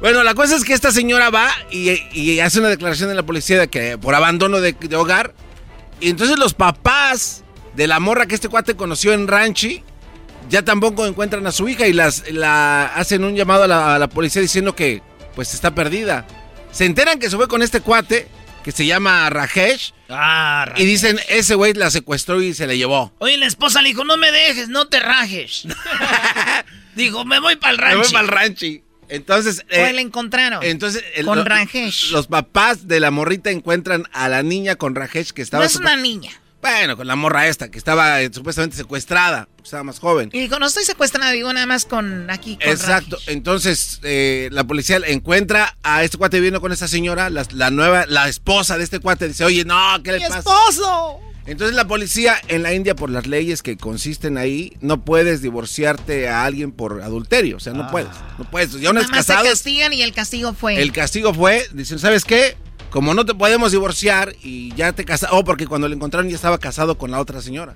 Bueno, 0.00 0.24
la 0.24 0.34
cosa 0.34 0.56
es 0.56 0.64
que 0.64 0.72
esta 0.72 0.90
señora 0.90 1.30
va 1.30 1.48
y, 1.70 2.40
hace 2.40 2.58
una 2.58 2.68
declaración 2.68 3.10
en 3.10 3.16
la 3.16 3.22
policía 3.22 3.60
de 3.60 3.68
que 3.68 3.98
por 3.98 4.16
abandono 4.16 4.60
de, 4.60 4.74
hogar. 4.96 5.32
Y 6.00 6.10
entonces 6.10 6.36
los 6.40 6.54
papás 6.54 7.44
de 7.76 7.86
la 7.86 8.00
morra 8.00 8.26
que 8.26 8.34
este 8.34 8.48
cuate 8.48 8.74
conoció 8.74 9.12
en 9.12 9.28
Ranchi 9.28 9.84
ya 10.50 10.64
tampoco 10.64 11.06
encuentran 11.06 11.46
a 11.46 11.52
su 11.52 11.68
hija 11.68 11.86
y 11.86 11.92
las 11.92 12.28
la 12.32 12.86
hacen 12.86 13.22
un 13.22 13.36
llamado 13.36 13.62
a 13.62 13.68
la, 13.68 13.94
a 13.94 13.98
la 14.00 14.08
policía 14.08 14.42
diciendo 14.42 14.74
que 14.74 15.02
pues 15.36 15.54
está 15.54 15.72
perdida. 15.72 16.26
Se 16.72 16.86
enteran 16.86 17.18
que 17.18 17.30
se 17.30 17.36
fue 17.36 17.48
con 17.48 17.62
este 17.62 17.80
cuate 17.80 18.26
que 18.64 18.72
se 18.72 18.86
llama 18.86 19.28
Rajesh. 19.30 19.92
Ah, 20.08 20.64
Rajesh. 20.66 20.82
Y 20.82 20.86
dicen, 20.86 21.20
ese 21.28 21.54
güey 21.54 21.74
la 21.74 21.90
secuestró 21.90 22.40
y 22.40 22.54
se 22.54 22.66
le 22.66 22.78
llevó. 22.78 23.12
Oye, 23.18 23.36
la 23.36 23.46
esposa 23.46 23.82
le 23.82 23.90
dijo, 23.90 24.04
no 24.04 24.16
me 24.16 24.32
dejes, 24.32 24.68
no 24.68 24.88
te 24.88 25.00
rajes. 25.00 25.64
dijo, 26.96 27.24
me 27.24 27.38
voy 27.38 27.56
para 27.56 27.72
el 27.72 27.78
rancho. 27.78 27.98
Me 27.98 28.02
voy 28.04 28.12
para 28.12 28.24
el 28.24 28.28
rancho. 28.28 28.66
Entonces. 29.08 29.66
Eh, 29.68 29.92
le 29.92 30.00
encontraron. 30.00 30.62
Entonces. 30.64 31.04
con 31.24 31.44
Rajesh. 31.44 32.12
Los 32.12 32.28
papás 32.28 32.88
de 32.88 32.98
la 32.98 33.10
morrita 33.10 33.50
encuentran 33.50 34.08
a 34.12 34.28
la 34.30 34.42
niña 34.42 34.76
con 34.76 34.94
Rajesh 34.94 35.32
que 35.32 35.42
estaba. 35.42 35.62
No 35.62 35.66
es 35.66 35.76
una 35.76 35.96
niña. 35.96 36.30
Bueno, 36.62 36.96
con 36.96 37.08
la 37.08 37.16
morra 37.16 37.48
esta, 37.48 37.72
que 37.72 37.76
estaba 37.76 38.22
eh, 38.22 38.30
supuestamente 38.32 38.76
secuestrada, 38.76 39.48
porque 39.56 39.64
estaba 39.64 39.82
más 39.82 39.98
joven. 39.98 40.30
Y 40.32 40.38
dijo, 40.38 40.60
no 40.60 40.66
estoy 40.66 40.84
secuestrada, 40.84 41.32
digo 41.32 41.52
nada 41.52 41.66
más 41.66 41.84
con 41.84 42.30
aquí. 42.30 42.56
Con 42.56 42.70
Exacto. 42.70 43.18
Entonces, 43.26 43.98
eh, 44.04 44.48
la 44.52 44.62
policía 44.62 45.00
encuentra 45.04 45.76
a 45.82 46.04
este 46.04 46.18
cuate 46.18 46.36
viviendo 46.36 46.60
con 46.60 46.70
esa 46.70 46.86
señora, 46.86 47.30
la, 47.30 47.70
nueva, 47.70 48.06
la 48.06 48.28
esposa 48.28 48.78
de 48.78 48.84
este 48.84 49.00
cuate, 49.00 49.26
dice, 49.26 49.44
oye, 49.44 49.64
no, 49.64 50.00
¿qué 50.04 50.12
le 50.12 50.18
¡Mi 50.18 50.24
pasa? 50.26 50.38
esposo! 50.38 51.18
Entonces 51.44 51.74
la 51.74 51.88
policía 51.88 52.36
en 52.46 52.62
la 52.62 52.72
India, 52.72 52.94
por 52.94 53.10
las 53.10 53.26
leyes 53.26 53.64
que 53.64 53.76
consisten 53.76 54.38
ahí, 54.38 54.76
no 54.80 55.04
puedes 55.04 55.42
divorciarte 55.42 56.28
a 56.28 56.44
alguien 56.44 56.70
por 56.70 57.02
adulterio. 57.02 57.56
O 57.56 57.60
sea, 57.60 57.72
no 57.72 57.82
ah. 57.82 57.90
puedes. 57.90 58.10
No 58.38 58.48
puedes. 58.48 58.80
Ya 58.80 58.92
no 58.92 59.00
es 59.00 59.08
casado. 59.08 59.44
castigan 59.44 59.92
y 59.92 60.02
el 60.02 60.12
castigo 60.12 60.54
fue. 60.54 60.80
El 60.80 60.92
castigo 60.92 61.34
fue, 61.34 61.66
dicen, 61.72 61.98
¿sabes 61.98 62.24
qué? 62.24 62.56
Como 62.92 63.14
no 63.14 63.24
te 63.24 63.34
podemos 63.34 63.72
divorciar 63.72 64.36
y 64.42 64.72
ya 64.74 64.92
te 64.92 65.04
casaste, 65.04 65.34
oh, 65.34 65.42
porque 65.44 65.66
cuando 65.66 65.88
le 65.88 65.96
encontraron 65.96 66.28
ya 66.28 66.36
estaba 66.36 66.58
casado 66.58 66.98
con 66.98 67.10
la 67.10 67.18
otra 67.20 67.40
señora. 67.40 67.74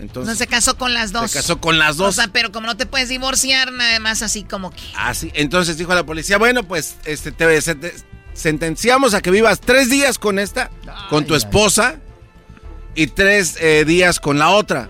Entonces, 0.00 0.32
no 0.32 0.38
se 0.38 0.46
casó 0.46 0.76
con 0.78 0.94
las 0.94 1.12
dos. 1.12 1.30
Se 1.30 1.38
casó 1.38 1.60
con 1.60 1.78
las 1.78 1.96
dos. 1.96 2.08
O 2.08 2.12
sea, 2.12 2.28
pero 2.32 2.50
como 2.50 2.66
no 2.66 2.76
te 2.76 2.86
puedes 2.86 3.08
divorciar, 3.08 3.72
nada 3.72 3.98
más 4.00 4.22
así 4.22 4.44
como 4.44 4.70
que. 4.70 4.82
Así, 4.96 5.30
entonces 5.34 5.76
dijo 5.76 5.94
la 5.94 6.06
policía, 6.06 6.38
bueno, 6.38 6.62
pues 6.62 6.96
este 7.04 7.30
te- 7.30 7.94
sentenciamos 8.32 9.14
a 9.14 9.20
que 9.20 9.30
vivas 9.30 9.60
tres 9.60 9.90
días 9.90 10.18
con 10.18 10.38
esta, 10.38 10.70
con 11.10 11.26
tu 11.26 11.34
esposa, 11.34 11.96
y 12.94 13.08
tres 13.08 13.56
eh, 13.60 13.84
días 13.86 14.18
con 14.18 14.38
la 14.38 14.50
otra. 14.50 14.88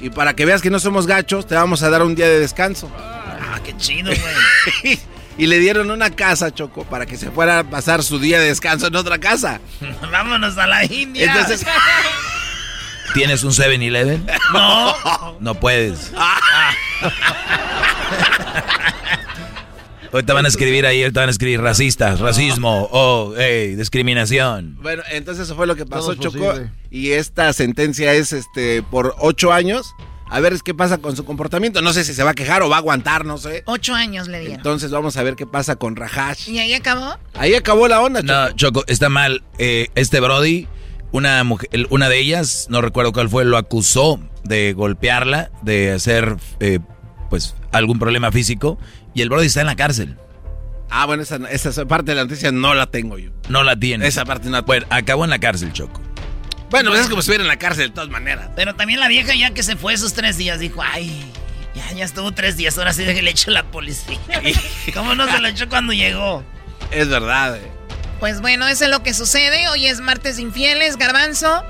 Y 0.00 0.10
para 0.10 0.36
que 0.36 0.44
veas 0.44 0.60
que 0.60 0.70
no 0.70 0.78
somos 0.78 1.06
gachos, 1.06 1.46
te 1.46 1.54
vamos 1.54 1.82
a 1.82 1.88
dar 1.90 2.02
un 2.02 2.14
día 2.14 2.28
de 2.28 2.38
descanso. 2.38 2.90
Ah, 2.98 3.60
qué 3.64 3.76
chido, 3.76 4.10
güey. 4.82 4.98
y 5.38 5.46
le 5.46 5.58
dieron 5.58 5.90
una 5.90 6.10
casa, 6.10 6.52
Choco, 6.52 6.84
para 6.84 7.06
que 7.06 7.16
se 7.16 7.30
fuera 7.30 7.60
a 7.60 7.64
pasar 7.64 8.02
su 8.02 8.18
día 8.18 8.38
de 8.40 8.46
descanso 8.48 8.86
en 8.88 8.96
otra 8.96 9.18
casa. 9.18 9.60
Vámonos 10.12 10.56
a 10.58 10.66
la 10.66 10.84
India. 10.84 11.26
Entonces- 11.26 11.64
¿Tienes 13.14 13.44
un 13.44 13.52
7-Eleven? 13.52 14.26
No. 14.52 15.36
No 15.40 15.54
puedes. 15.54 16.12
Ahorita 20.12 20.32
van 20.32 20.44
a 20.44 20.48
escribir 20.48 20.86
ahí, 20.86 21.02
ahorita 21.02 21.20
van 21.20 21.28
a 21.28 21.32
escribir 21.32 21.60
racistas, 21.60 22.20
racismo, 22.20 22.88
oh, 22.92 23.34
hey, 23.36 23.74
discriminación. 23.74 24.76
Bueno, 24.80 25.02
entonces 25.10 25.46
eso 25.46 25.56
fue 25.56 25.66
lo 25.66 25.74
que 25.74 25.86
pasó, 25.86 26.14
posible. 26.14 26.70
Y 26.88 27.10
esta 27.10 27.52
sentencia 27.52 28.14
es 28.14 28.32
este 28.32 28.84
por 28.84 29.16
ocho 29.18 29.52
años. 29.52 29.92
A 30.28 30.40
ver 30.40 30.58
qué 30.64 30.74
pasa 30.74 30.98
con 30.98 31.14
su 31.16 31.24
comportamiento. 31.24 31.82
No 31.82 31.92
sé 31.92 32.04
si 32.04 32.14
se 32.14 32.22
va 32.22 32.30
a 32.30 32.34
quejar 32.34 32.62
o 32.62 32.68
va 32.68 32.76
a 32.76 32.78
aguantar, 32.78 33.24
no 33.24 33.38
sé. 33.38 33.62
Ocho 33.66 33.94
años 33.94 34.28
le 34.28 34.40
dieron. 34.40 34.56
Entonces 34.56 34.90
vamos 34.90 35.16
a 35.16 35.22
ver 35.22 35.36
qué 35.36 35.46
pasa 35.46 35.76
con 35.76 35.96
Rajash. 35.96 36.48
¿Y 36.48 36.58
ahí 36.58 36.74
acabó? 36.74 37.18
Ahí 37.34 37.54
acabó 37.54 37.88
la 37.88 38.00
onda, 38.00 38.20
Choco. 38.20 38.32
No, 38.32 38.50
Choco, 38.52 38.84
está 38.86 39.08
mal. 39.08 39.42
Eh, 39.58 39.88
este 39.94 40.20
Brody, 40.20 40.66
una 41.12 41.44
mujer, 41.44 41.68
una 41.90 42.08
de 42.08 42.18
ellas, 42.18 42.66
no 42.70 42.80
recuerdo 42.80 43.12
cuál 43.12 43.28
fue, 43.28 43.44
lo 43.44 43.56
acusó 43.56 44.18
de 44.44 44.72
golpearla, 44.72 45.50
de 45.62 45.92
hacer, 45.92 46.36
eh, 46.60 46.80
pues, 47.30 47.54
algún 47.72 47.98
problema 47.98 48.32
físico, 48.32 48.78
y 49.14 49.22
el 49.22 49.28
Brody 49.28 49.46
está 49.46 49.60
en 49.60 49.66
la 49.66 49.76
cárcel. 49.76 50.16
Ah, 50.90 51.06
bueno, 51.06 51.22
esa, 51.22 51.36
esa 51.50 51.84
parte 51.86 52.12
de 52.12 52.16
la 52.16 52.24
noticia 52.24 52.52
no 52.52 52.74
la 52.74 52.86
tengo 52.86 53.18
yo. 53.18 53.30
No 53.48 53.62
la 53.62 53.76
tiene. 53.76 54.06
Esa 54.06 54.24
parte 54.24 54.48
no. 54.48 54.62
Bueno, 54.62 54.86
acabó 54.90 55.24
en 55.24 55.30
la 55.30 55.38
cárcel, 55.38 55.72
Choco. 55.72 56.00
Bueno, 56.70 56.90
pues 56.90 57.02
es 57.02 57.08
como 57.08 57.22
si 57.22 57.26
estuviera 57.26 57.44
en 57.44 57.48
la 57.48 57.58
cárcel 57.58 57.88
de 57.88 57.94
todas 57.94 58.10
maneras. 58.10 58.50
Pero 58.56 58.74
también 58.74 59.00
la 59.00 59.08
vieja 59.08 59.34
ya 59.34 59.52
que 59.52 59.62
se 59.62 59.76
fue 59.76 59.94
esos 59.94 60.12
tres 60.14 60.36
días 60.36 60.58
dijo, 60.58 60.82
ay, 60.82 61.24
ya, 61.74 61.92
ya 61.92 62.04
estuvo 62.04 62.32
tres 62.32 62.56
días, 62.56 62.76
ahora 62.78 62.92
sí 62.92 63.04
que 63.04 63.22
le 63.22 63.30
echó 63.30 63.50
la 63.50 63.64
policía. 63.64 64.18
¿Cómo 64.94 65.14
no 65.14 65.30
se 65.30 65.40
lo 65.40 65.48
echó 65.48 65.68
cuando 65.68 65.92
llegó? 65.92 66.42
Es 66.90 67.08
verdad. 67.08 67.56
eh. 67.56 67.70
Pues 68.20 68.40
bueno, 68.40 68.66
eso 68.68 68.84
es 68.84 68.90
lo 68.90 69.02
que 69.02 69.12
sucede. 69.14 69.68
Hoy 69.68 69.86
es 69.86 70.00
martes 70.00 70.36
de 70.36 70.42
infieles, 70.42 70.96
Garbanzo. 70.96 71.62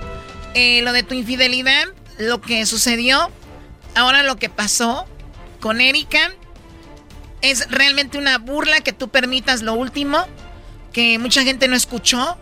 Eh, 0.54 0.82
lo 0.82 0.92
de 0.92 1.02
tu 1.02 1.14
infidelidad, 1.14 1.84
lo 2.18 2.40
que 2.40 2.64
sucedió. 2.66 3.30
Ahora 3.96 4.22
lo 4.22 4.36
que 4.36 4.48
pasó 4.48 5.06
con 5.60 5.80
Erika. 5.80 6.30
Es 7.40 7.70
realmente 7.70 8.16
una 8.18 8.38
burla 8.38 8.80
que 8.80 8.92
tú 8.92 9.08
permitas 9.08 9.62
lo 9.62 9.74
último. 9.74 10.26
Que 10.92 11.18
mucha 11.18 11.42
gente 11.42 11.66
no 11.68 11.76
escuchó. 11.76 12.38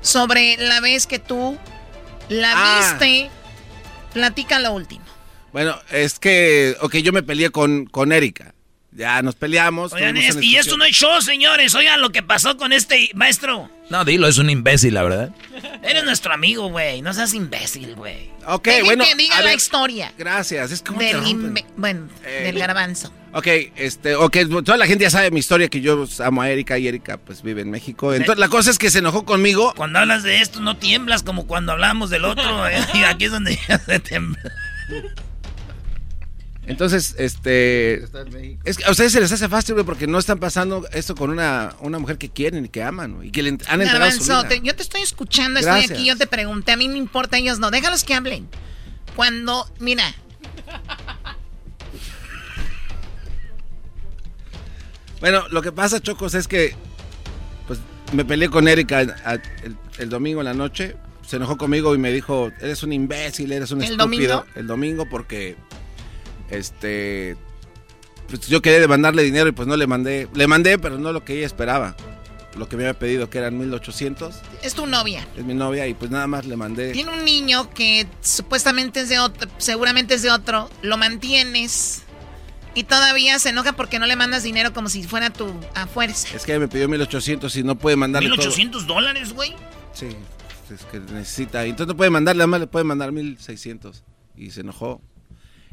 Sobre 0.00 0.56
la 0.56 0.80
vez 0.80 1.06
que 1.06 1.18
tú 1.18 1.58
la 2.28 2.52
Ah. 2.56 2.80
viste. 2.98 3.30
Platica 4.12 4.58
lo 4.58 4.72
último. 4.72 5.04
Bueno, 5.52 5.78
es 5.90 6.18
que, 6.18 6.76
ok, 6.80 6.96
yo 6.96 7.12
me 7.12 7.22
peleé 7.22 7.50
con, 7.50 7.86
con 7.86 8.12
Erika. 8.12 8.52
Ya 8.92 9.20
nos 9.20 9.34
peleamos. 9.34 9.92
Oigan, 9.92 10.14
tuvimos 10.14 10.30
es- 10.30 10.36
una 10.36 10.44
y 10.46 10.56
esto 10.56 10.76
no 10.78 10.84
es 10.86 10.96
show, 10.96 11.20
señores. 11.20 11.74
Oigan 11.74 12.00
lo 12.00 12.10
que 12.12 12.22
pasó 12.22 12.56
con 12.56 12.72
este 12.72 13.10
maestro. 13.14 13.70
No, 13.90 14.04
dilo, 14.06 14.26
es 14.26 14.38
un 14.38 14.48
imbécil, 14.48 14.94
la 14.94 15.02
verdad. 15.02 15.30
Eres 15.82 16.04
nuestro 16.04 16.32
amigo, 16.32 16.70
güey. 16.70 17.02
No 17.02 17.12
seas 17.12 17.34
imbécil, 17.34 17.94
güey. 17.94 18.30
Ok, 18.46 18.64
Dejen 18.64 18.84
bueno. 18.86 19.04
que 19.04 19.14
diga 19.14 19.36
a 19.36 19.40
la 19.40 19.48
ver, 19.48 19.56
historia. 19.56 20.14
Gracias. 20.16 20.70
Es 20.70 20.80
como 20.82 20.98
Del, 21.00 21.62
bueno, 21.76 22.08
Eh, 22.24 22.44
del 22.44 22.58
garbanzo. 22.58 23.12
Ok, 23.36 23.48
este, 23.76 24.14
ok, 24.16 24.34
toda 24.64 24.78
la 24.78 24.86
gente 24.86 25.02
ya 25.04 25.10
sabe 25.10 25.30
mi 25.30 25.40
historia, 25.40 25.68
que 25.68 25.82
yo 25.82 26.06
amo 26.24 26.40
a 26.40 26.48
Erika 26.48 26.78
y 26.78 26.88
Erika 26.88 27.18
pues 27.18 27.42
vive 27.42 27.60
en 27.60 27.70
México. 27.70 28.14
Entonces 28.14 28.38
la 28.38 28.48
cosa 28.48 28.70
es 28.70 28.78
que 28.78 28.90
se 28.90 29.00
enojó 29.00 29.26
conmigo. 29.26 29.74
Cuando 29.76 29.98
hablas 29.98 30.22
de 30.22 30.40
esto, 30.40 30.60
no 30.60 30.78
tiemblas 30.78 31.22
como 31.22 31.46
cuando 31.46 31.72
hablamos 31.72 32.08
del 32.08 32.24
otro. 32.24 32.66
eh, 32.70 32.78
y 32.94 33.02
aquí 33.02 33.26
es 33.26 33.32
donde 33.32 33.58
ya 33.68 33.78
se 33.78 34.00
tembla. 34.00 34.40
Entonces, 36.64 37.14
este... 37.18 38.04
Es 38.64 38.78
que 38.78 38.84
a 38.86 38.90
ustedes 38.90 39.12
se 39.12 39.20
les 39.20 39.30
hace 39.30 39.50
fácil, 39.50 39.74
güey, 39.74 39.84
porque 39.84 40.06
no 40.06 40.18
están 40.18 40.38
pasando 40.38 40.88
esto 40.92 41.14
con 41.14 41.28
una, 41.28 41.74
una 41.80 41.98
mujer 41.98 42.16
que 42.16 42.30
quieren 42.30 42.64
y 42.64 42.68
que 42.70 42.82
aman, 42.82 43.16
güey, 43.16 43.28
y 43.28 43.30
que 43.32 43.42
le 43.42 43.50
han 43.50 43.82
enterado 43.82 44.10
su 44.12 44.20
Garbanzo, 44.20 44.38
vida. 44.38 44.48
te- 44.48 44.60
yo 44.66 44.74
te 44.74 44.82
estoy 44.82 45.02
escuchando, 45.02 45.60
Gracias. 45.60 45.84
estoy 45.84 45.96
aquí, 45.98 46.08
yo 46.08 46.16
te 46.16 46.26
pregunté, 46.26 46.72
a 46.72 46.76
mí 46.78 46.88
me 46.88 46.96
importa, 46.96 47.36
ellos 47.36 47.58
no, 47.58 47.70
déjalos 47.70 48.02
que 48.02 48.14
hablen. 48.14 48.48
Cuando, 49.14 49.70
mira, 49.78 50.14
Bueno, 55.20 55.48
lo 55.50 55.62
que 55.62 55.72
pasa, 55.72 56.00
Chocos, 56.00 56.34
es 56.34 56.46
que 56.48 56.74
pues 57.66 57.78
me 58.12 58.24
peleé 58.24 58.48
con 58.48 58.68
Erika 58.68 59.00
el 59.98 60.08
domingo 60.08 60.40
en 60.40 60.46
la 60.46 60.54
noche. 60.54 60.96
Se 61.26 61.36
enojó 61.36 61.56
conmigo 61.56 61.94
y 61.94 61.98
me 61.98 62.12
dijo, 62.12 62.52
eres 62.60 62.82
un 62.84 62.92
imbécil, 62.92 63.50
eres 63.52 63.72
un 63.72 63.82
¿El 63.82 63.92
estúpido. 63.92 64.36
domingo? 64.36 64.44
El 64.54 64.66
domingo 64.68 65.08
porque, 65.08 65.56
este, 66.50 67.36
pues 68.28 68.46
yo 68.46 68.62
quería 68.62 68.86
mandarle 68.86 69.24
dinero 69.24 69.48
y 69.48 69.52
pues 69.52 69.66
no 69.66 69.76
le 69.76 69.86
mandé. 69.86 70.28
Le 70.34 70.46
mandé, 70.46 70.78
pero 70.78 70.98
no 70.98 71.12
lo 71.12 71.24
que 71.24 71.36
ella 71.38 71.46
esperaba. 71.46 71.96
Lo 72.56 72.68
que 72.68 72.76
me 72.76 72.84
había 72.84 72.98
pedido, 72.98 73.28
que 73.28 73.38
eran 73.38 73.58
1800. 73.58 74.34
es 74.62 74.74
tu 74.74 74.86
novia. 74.86 75.26
Es 75.36 75.44
mi 75.44 75.52
novia 75.52 75.86
y 75.86 75.94
pues 75.94 76.10
nada 76.10 76.26
más 76.26 76.46
le 76.46 76.56
mandé. 76.56 76.92
Tiene 76.92 77.12
un 77.12 77.24
niño 77.24 77.68
que 77.70 78.06
supuestamente 78.22 79.00
es 79.00 79.08
de 79.10 79.18
otro, 79.18 79.50
seguramente 79.58 80.14
es 80.14 80.22
de 80.22 80.30
otro, 80.30 80.70
lo 80.80 80.96
mantienes 80.96 82.02
y 82.76 82.84
todavía 82.84 83.38
se 83.40 83.48
enoja 83.48 83.72
porque 83.72 83.98
no 83.98 84.06
le 84.06 84.14
mandas 84.14 84.44
dinero 84.44 84.72
como 84.72 84.88
si 84.88 85.02
fuera 85.02 85.30
tu 85.30 85.52
a 85.74 85.86
fuerza. 85.88 86.28
Es 86.36 86.44
que 86.44 86.52
ella 86.52 86.60
me 86.60 86.68
pidió 86.68 86.88
1800 86.88 87.56
y 87.56 87.64
no 87.64 87.76
puede 87.76 87.96
mandarle 87.96 88.28
todo. 88.28 88.38
1800 88.38 88.86
dólares, 88.86 89.32
güey. 89.32 89.54
Sí, 89.92 90.06
es 90.72 90.82
que 90.92 91.00
necesita. 91.00 91.66
y 91.66 91.70
Entonces 91.70 91.88
no 91.88 91.96
puede 91.96 92.10
mandarle, 92.10 92.42
además 92.44 92.60
le 92.60 92.66
puede 92.68 92.84
mandar 92.84 93.10
1600. 93.10 94.04
Y 94.36 94.50
se 94.52 94.60
enojó. 94.60 95.00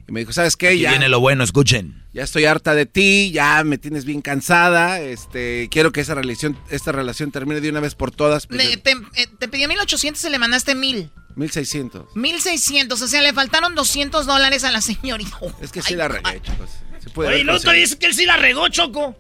Y 0.07 0.11
me 0.11 0.19
dijo, 0.21 0.33
¿sabes 0.33 0.57
qué? 0.57 0.69
Aquí 0.69 0.79
Ya, 0.79 0.89
viene 0.91 1.07
lo 1.09 1.19
bueno, 1.21 1.43
escuchen. 1.45 2.03
ya 2.13 2.23
estoy 2.23 2.43
harta 2.45 2.75
de 2.75 2.85
ti, 2.85 3.31
ya 3.31 3.63
me 3.63 3.77
tienes 3.77 4.03
bien 4.05 4.21
cansada. 4.21 4.99
Este, 4.99 5.69
quiero 5.71 5.91
que 5.93 6.01
esa 6.01 6.13
relación, 6.15 6.57
esta 6.69 6.91
relación 6.91 7.31
termine 7.31 7.61
de 7.61 7.69
una 7.69 7.79
vez 7.79 7.95
por 7.95 8.11
todas. 8.11 8.47
Le- 8.49 8.75
te, 8.77 8.91
eh, 9.15 9.27
te 9.39 9.47
pidió 9.47 9.67
1800 9.69 10.23
y 10.25 10.29
le 10.29 10.39
mandaste 10.39 10.75
1000. 10.75 11.09
1600. 11.35 12.15
1600, 12.15 13.01
o 13.01 13.07
sea, 13.07 13.21
le 13.21 13.33
faltaron 13.33 13.75
200 13.75 14.25
dólares 14.25 14.63
a 14.65 14.71
la 14.71 14.81
señorita. 14.81 15.37
Es 15.61 15.71
que 15.71 15.81
sí 15.81 15.95
la 15.95 16.07
regué, 16.07 16.41
chicos. 16.41 16.69
Se 17.03 17.09
puede 17.09 17.29
Oye, 17.29 17.39
y 17.39 17.45
te 17.45 17.51
conseguido. 17.51 17.73
dice 17.81 17.97
que 17.97 18.05
él 18.07 18.13
sí 18.13 18.25
la 18.25 18.37
regó, 18.37 18.67
Choco. 18.69 19.15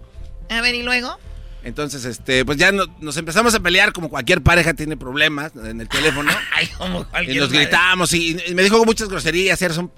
A 0.49 0.61
ver, 0.61 0.75
¿y 0.75 0.83
luego? 0.83 1.17
Entonces, 1.63 2.03
este, 2.05 2.43
pues 2.45 2.57
ya 2.57 2.71
no- 2.71 2.85
nos 2.99 3.15
empezamos 3.17 3.53
a 3.55 3.59
pelear 3.61 3.93
como 3.93 4.09
cualquier 4.09 4.41
pareja 4.41 4.73
tiene 4.73 4.97
problemas 4.97 5.53
en 5.55 5.79
el 5.81 5.87
teléfono. 5.87 6.31
Ay, 6.53 6.67
como 6.77 7.01
y 7.01 7.05
cualquier 7.05 7.37
nos 7.37 7.49
madre. 7.49 7.63
gritamos 7.65 8.13
y, 8.13 8.37
y 8.47 8.53
me 8.53 8.63
dijo 8.63 8.83
muchas 8.85 9.07
groserías, 9.09 9.61
eres 9.61 9.77
un 9.77 9.91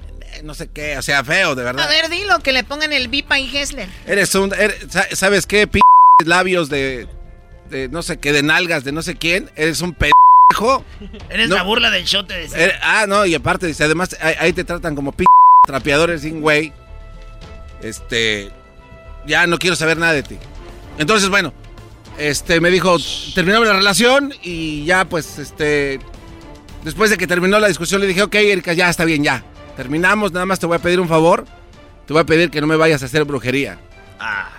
no 0.43 0.53
sé 0.53 0.67
qué, 0.69 0.97
o 0.97 1.01
sea, 1.01 1.23
feo, 1.23 1.55
de 1.55 1.63
verdad. 1.63 1.85
A 1.85 1.87
ver, 1.87 2.09
dilo, 2.09 2.39
que 2.39 2.51
le 2.51 2.63
pongan 2.65 2.91
el 2.91 3.07
Vipa 3.07 3.39
y 3.39 3.55
Hessler. 3.55 3.87
Eres 4.05 4.35
un. 4.35 4.53
eres- 4.53 4.85
sa- 4.89 5.07
¿Sabes 5.15 5.45
qué? 5.45 5.65
P 5.65 5.79
labios 6.25 6.69
de, 6.69 7.07
de 7.69 7.87
no 7.89 8.01
sé 8.03 8.17
qué, 8.17 8.33
de 8.33 8.43
nalgas, 8.43 8.83
de 8.83 8.91
no 8.91 9.01
sé 9.01 9.15
quién. 9.15 9.49
Eres 9.55 9.81
un 9.81 9.93
pendejo. 9.93 10.83
Eres 11.29 11.47
No. 11.49 11.55
la 11.55 11.63
burla 11.63 11.89
del 11.89 12.05
show, 12.05 12.25
te 12.25 12.33
decía. 12.35 12.57
Er- 12.65 12.79
ah, 12.83 13.05
no, 13.07 13.25
y 13.25 13.33
aparte, 13.33 13.65
dice, 13.67 13.85
además, 13.85 14.15
ahí, 14.21 14.35
ahí 14.39 14.53
te 14.53 14.65
tratan 14.65 14.93
como 14.93 15.13
p 15.13 15.23
trapeadores 15.65 16.21
sin 16.21 16.41
güey. 16.41 16.73
Este. 17.85 18.51
Ya 19.27 19.45
no 19.47 19.57
quiero 19.59 19.75
saber 19.75 19.97
nada 19.97 20.13
de 20.13 20.23
ti. 20.23 20.37
Entonces, 20.97 21.29
bueno, 21.29 21.53
este 22.17 22.59
me 22.59 22.71
dijo, 22.71 22.97
terminamos 23.33 23.67
la 23.67 23.73
relación 23.73 24.33
y 24.41 24.85
ya, 24.85 25.05
pues, 25.05 25.37
este. 25.37 25.99
Después 26.83 27.09
de 27.09 27.17
que 27.17 27.27
terminó 27.27 27.59
la 27.59 27.67
discusión, 27.67 28.01
le 28.01 28.07
dije, 28.07 28.23
ok, 28.23 28.35
Erika, 28.35 28.73
ya 28.73 28.89
está 28.89 29.05
bien, 29.05 29.23
ya. 29.23 29.43
Terminamos, 29.75 30.31
nada 30.31 30.45
más 30.45 30.59
te 30.59 30.65
voy 30.65 30.77
a 30.77 30.79
pedir 30.79 30.99
un 30.99 31.07
favor. 31.07 31.45
Te 32.07 32.13
voy 32.13 32.21
a 32.21 32.25
pedir 32.25 32.49
que 32.49 32.61
no 32.61 32.67
me 32.67 32.75
vayas 32.75 33.01
a 33.03 33.05
hacer 33.05 33.23
brujería. 33.23 33.79
Ah. 34.19 34.49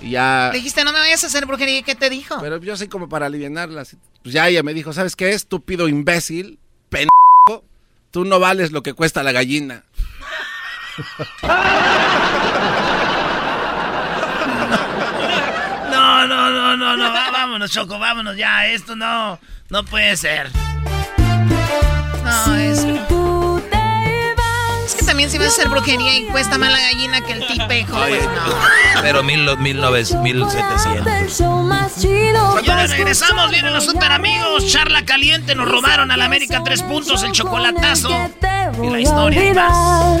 Y 0.00 0.10
ya. 0.10 0.50
Dijiste, 0.52 0.84
no 0.84 0.92
me 0.92 0.98
vayas 0.98 1.22
a 1.24 1.26
hacer 1.28 1.46
brujería. 1.46 1.78
¿Y 1.78 1.82
qué 1.82 1.94
te 1.94 2.10
dijo? 2.10 2.38
Pero 2.40 2.58
yo 2.58 2.76
soy 2.76 2.88
como 2.88 3.08
para 3.08 3.26
alivianarla. 3.26 3.84
Pues 4.22 4.32
ya 4.32 4.48
ella 4.48 4.62
me 4.62 4.74
dijo, 4.74 4.92
¿sabes 4.92 5.16
qué? 5.16 5.30
Estúpido 5.30 5.88
imbécil, 5.88 6.58
pendejo. 6.88 7.64
Tú 8.10 8.24
no 8.24 8.38
vales 8.38 8.72
lo 8.72 8.82
que 8.82 8.94
cuesta 8.94 9.22
la 9.22 9.32
gallina. 9.32 9.84
No, 15.90 16.26
no, 16.26 16.50
no, 16.50 16.76
no, 16.76 16.96
no. 16.96 17.12
vámonos, 17.32 17.70
Choco, 17.70 17.98
vámonos 17.98 18.36
ya. 18.36 18.66
Esto 18.66 18.96
no, 18.96 19.38
no 19.68 19.84
puede 19.84 20.16
ser. 20.16 20.50
No, 22.24 22.54
es... 22.56 22.86
Es 24.86 24.94
que 24.96 25.04
también 25.06 25.30
si 25.30 25.38
vas 25.38 25.46
a 25.48 25.50
hacer 25.50 25.68
brujería 25.68 26.16
y 26.16 26.24
cuesta 26.26 26.58
más 26.58 26.70
la 26.70 26.78
gallina 26.78 27.20
que 27.22 27.32
el 27.32 27.46
tipejo, 27.46 27.96
pues 27.96 28.24
no. 28.24 29.00
Pero 29.02 29.22
mil, 29.22 29.56
mil, 29.58 29.80
noves- 29.80 30.14
mil 30.20 30.44
setecientos. 30.50 31.04
Señores, 32.60 32.90
regresamos, 32.90 33.50
vienen 33.50 33.72
los 33.72 33.84
super 33.84 34.12
amigos. 34.12 34.66
Charla 34.70 35.04
caliente, 35.04 35.54
nos 35.54 35.68
robaron 35.68 36.10
al 36.10 36.20
América 36.22 36.62
tres 36.64 36.82
puntos, 36.82 37.22
el 37.22 37.32
chocolatazo. 37.32 38.10
Y 38.82 38.90
la 38.90 39.00
historia 39.00 39.44
y 39.48 39.54
más. 39.54 40.20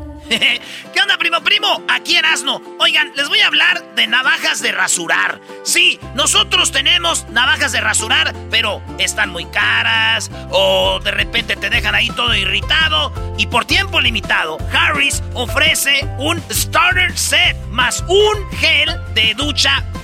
¿Qué 0.93 1.01
onda, 1.01 1.17
primo, 1.17 1.41
primo? 1.41 1.83
Aquí 1.89 2.15
Erasno. 2.15 2.61
Oigan, 2.79 3.11
les 3.15 3.27
voy 3.27 3.39
a 3.39 3.47
hablar 3.47 3.95
de 3.95 4.07
navajas 4.07 4.61
de 4.61 4.71
rasurar. 4.71 5.41
Sí, 5.63 5.99
nosotros 6.15 6.71
tenemos 6.71 7.27
navajas 7.29 7.73
de 7.73 7.81
rasurar, 7.81 8.33
pero 8.49 8.81
están 8.97 9.29
muy 9.29 9.45
caras 9.45 10.31
o 10.49 10.99
de 11.03 11.11
repente 11.11 11.55
te 11.57 11.69
dejan 11.69 11.95
ahí 11.95 12.09
todo 12.11 12.33
irritado. 12.33 13.11
Y 13.37 13.47
por 13.47 13.65
tiempo 13.65 13.99
limitado, 13.99 14.57
Harris 14.71 15.21
ofrece 15.33 16.07
un 16.17 16.41
starter 16.49 17.17
set 17.17 17.57
más 17.69 18.03
un 18.07 18.49
gel 18.57 18.89
de 19.13 19.33
ducha 19.33 19.83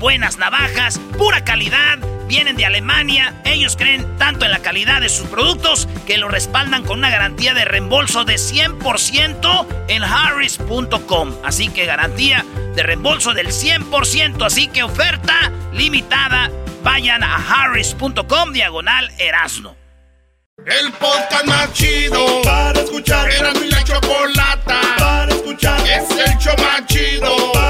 buenas 0.00 0.38
navajas, 0.38 0.98
pura 1.16 1.44
calidad 1.44 1.98
vienen 2.26 2.56
de 2.56 2.64
Alemania. 2.64 3.34
Ellos 3.44 3.76
creen 3.76 4.16
tanto 4.16 4.44
en 4.44 4.50
la 4.50 4.60
calidad 4.60 5.00
de 5.00 5.08
sus 5.08 5.28
productos 5.28 5.86
que 6.06 6.16
lo 6.16 6.28
respaldan 6.28 6.84
con 6.84 7.00
una 7.00 7.10
garantía 7.10 7.54
de 7.54 7.64
reembolso 7.64 8.24
de 8.24 8.36
100% 8.36 9.66
en 9.88 10.02
harris.com. 10.02 11.34
Así 11.44 11.68
que 11.68 11.86
garantía 11.86 12.44
de 12.74 12.82
reembolso 12.82 13.34
del 13.34 13.48
100%. 13.48 14.46
Así 14.46 14.68
que 14.68 14.82
oferta 14.82 15.52
limitada. 15.72 16.50
Vayan 16.82 17.22
a 17.22 17.34
harris.com 17.34 18.52
diagonal 18.52 19.10
erasno. 19.18 19.76
El 20.64 20.92
podcast 20.92 21.46
más 21.46 21.72
chido 21.72 22.42
para 22.42 22.80
escuchar. 22.80 23.30
Era 23.30 23.52
mi 23.54 23.68
la 23.68 23.82
chocolata 23.82 24.80
para 24.98 25.34
escuchar. 25.34 25.80
Es 25.86 26.10
el 26.10 26.38
show 26.38 26.54
más 26.58 26.86
chido 26.86 27.52
para 27.52 27.69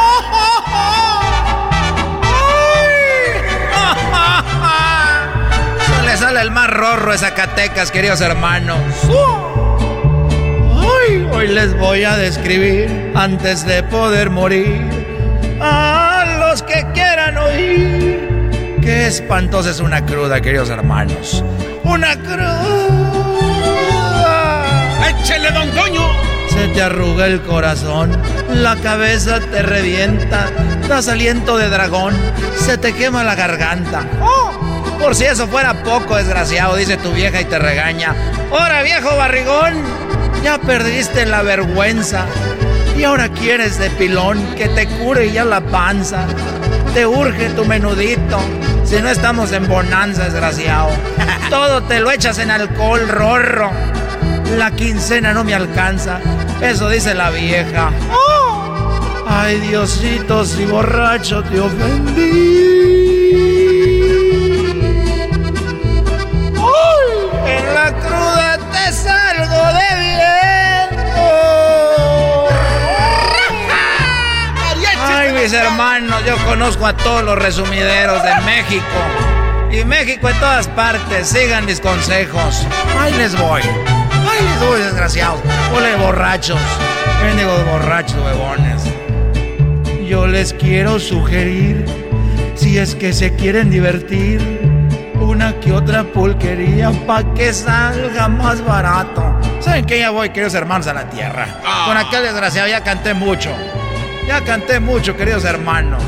Sale 6.21 6.41
el 6.41 6.51
más 6.51 6.69
rorro 6.69 7.13
de 7.13 7.17
Zacatecas, 7.17 7.89
queridos 7.89 8.21
hermanos. 8.21 8.77
Hoy, 10.69 11.27
hoy 11.33 11.47
les 11.47 11.75
voy 11.75 12.03
a 12.03 12.15
describir 12.15 13.11
antes 13.15 13.65
de 13.65 13.81
poder 13.81 14.29
morir 14.29 14.87
a 15.59 16.37
los 16.39 16.61
que 16.61 16.85
quieran 16.93 17.39
oír. 17.39 18.77
Qué 18.83 19.07
espantosa 19.07 19.71
es 19.71 19.79
una 19.79 20.05
cruda, 20.05 20.39
queridos 20.41 20.69
hermanos. 20.69 21.43
Una 21.83 22.15
cruda. 22.15 22.67
¡Échele, 25.09 25.49
don 25.49 25.71
Toño! 25.71 26.07
Se 26.49 26.67
te 26.67 26.83
arruga 26.83 27.25
el 27.25 27.41
corazón, 27.41 28.15
la 28.53 28.75
cabeza 28.75 29.39
te 29.39 29.63
revienta, 29.63 30.51
das 30.87 31.07
aliento 31.07 31.57
de 31.57 31.67
dragón, 31.69 32.13
se 32.57 32.77
te 32.77 32.93
quema 32.93 33.23
la 33.23 33.33
garganta. 33.33 34.05
¡Oh! 34.21 34.60
Por 35.01 35.15
si 35.15 35.25
eso 35.25 35.47
fuera 35.47 35.81
poco, 35.83 36.15
desgraciado, 36.15 36.75
dice 36.75 36.95
tu 36.95 37.11
vieja 37.11 37.41
y 37.41 37.45
te 37.45 37.57
regaña. 37.57 38.15
Ahora, 38.51 38.83
viejo 38.83 39.15
barrigón, 39.17 39.73
ya 40.43 40.59
perdiste 40.59 41.25
la 41.25 41.41
vergüenza. 41.41 42.27
Y 42.95 43.03
ahora 43.03 43.29
quieres 43.29 43.79
de 43.79 43.89
pilón 43.89 44.55
que 44.55 44.69
te 44.69 44.85
cure 44.87 45.31
ya 45.31 45.43
la 45.43 45.59
panza. 45.59 46.27
Te 46.93 47.07
urge 47.07 47.49
tu 47.49 47.65
menudito. 47.65 48.39
Si 48.83 49.01
no 49.01 49.09
estamos 49.09 49.51
en 49.53 49.67
bonanza, 49.67 50.25
desgraciado. 50.25 50.89
Todo 51.49 51.81
te 51.81 51.99
lo 51.99 52.11
echas 52.11 52.37
en 52.37 52.51
alcohol, 52.51 53.07
rorro. 53.07 53.71
La 54.55 54.69
quincena 54.69 55.33
no 55.33 55.43
me 55.43 55.55
alcanza. 55.55 56.19
Eso 56.61 56.89
dice 56.89 57.15
la 57.15 57.31
vieja. 57.31 57.89
¡Oh! 58.11 59.25
Ay, 59.27 59.59
Diosito, 59.61 60.45
si 60.45 60.65
borracho 60.65 61.41
te 61.43 61.59
ofendí. 61.59 63.00
Mis 75.41 75.53
hermanos, 75.53 76.23
yo 76.25 76.35
conozco 76.45 76.85
a 76.85 76.95
todos 76.95 77.23
los 77.23 77.35
resumideros 77.35 78.21
de 78.21 78.35
México. 78.41 78.85
Y 79.71 79.83
México 79.85 80.29
en 80.29 80.39
todas 80.39 80.67
partes. 80.67 81.29
Sigan 81.29 81.65
mis 81.65 81.79
consejos. 81.79 82.67
Ahí 82.99 83.13
les 83.13 83.35
voy. 83.35 83.61
Ahí 83.61 84.43
les 84.43 84.59
voy, 84.59 84.79
desgraciados. 84.81 85.39
Ole 85.75 85.95
borrachos. 85.95 86.59
Bendigos 87.23 87.65
borrachos, 87.65 88.17
huevones. 88.23 88.83
Yo 90.07 90.27
les 90.27 90.53
quiero 90.53 90.99
sugerir, 90.99 91.85
si 92.55 92.77
es 92.77 92.93
que 92.93 93.13
se 93.13 93.33
quieren 93.33 93.71
divertir, 93.71 94.41
una 95.19 95.53
que 95.59 95.71
otra 95.71 96.03
pulquería 96.03 96.91
pa' 97.07 97.23
que 97.33 97.53
salga 97.53 98.27
más 98.27 98.63
barato. 98.63 99.39
¿Saben 99.59 99.85
qué? 99.85 99.99
Ya 99.99 100.11
voy, 100.11 100.29
queridos 100.29 100.53
hermanos, 100.53 100.87
a 100.87 100.93
la 100.93 101.09
tierra. 101.09 101.47
Con 101.85 101.97
aquel 101.97 102.23
desgraciado 102.23 102.67
ya 102.67 102.83
canté 102.83 103.13
mucho. 103.13 103.49
Ya 104.27 104.43
canté 104.45 104.79
mucho, 104.79 105.15
queridos 105.17 105.43
hermanos. 105.43 106.03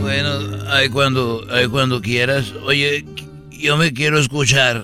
Bueno, 0.00 0.30
ahí 0.70 0.88
cuando, 0.88 1.46
ahí 1.50 1.66
cuando 1.68 2.02
quieras. 2.02 2.52
Oye, 2.64 3.04
yo 3.50 3.76
me 3.76 3.92
quiero 3.92 4.18
escuchar. 4.18 4.82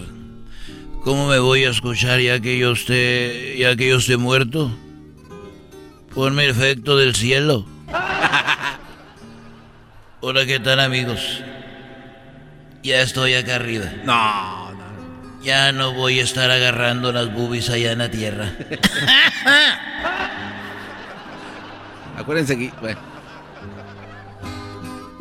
¿Cómo 1.03 1.29
me 1.29 1.38
voy 1.38 1.64
a 1.64 1.71
escuchar 1.71 2.21
ya 2.21 2.40
que 2.40 2.59
yo 2.59 2.73
esté, 2.73 3.57
ya 3.59 3.77
que 3.77 3.88
yo 3.88 3.97
esté 3.97 4.16
muerto? 4.16 4.71
Ponme 6.14 6.49
efecto 6.49 6.97
del 6.97 7.14
cielo. 7.14 7.66
Hola, 10.20 10.44
¿qué 10.46 10.59
tal 10.59 10.81
amigos? 10.81 11.44
Ya 12.83 13.02
estoy 13.02 13.35
acá 13.35 13.54
arriba. 13.54 13.85
No, 14.04 14.72
no. 14.72 15.45
Ya 15.45 15.70
no 15.70 15.95
voy 15.95 16.18
a 16.18 16.24
estar 16.24 16.51
agarrando 16.51 17.12
las 17.12 17.32
boobies 17.32 17.70
allá 17.70 17.93
en 17.93 17.99
la 17.99 18.11
tierra. 18.11 18.53
Acuérdense 22.16 22.55
aquí. 22.55 22.72
Bueno. 22.80 22.99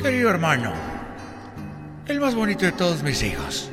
Querido 0.02 0.32
hermano, 0.32 0.74
el 2.08 2.20
más 2.20 2.34
bonito 2.34 2.66
de 2.66 2.72
todos 2.72 3.04
mis 3.04 3.22
hijos. 3.22 3.70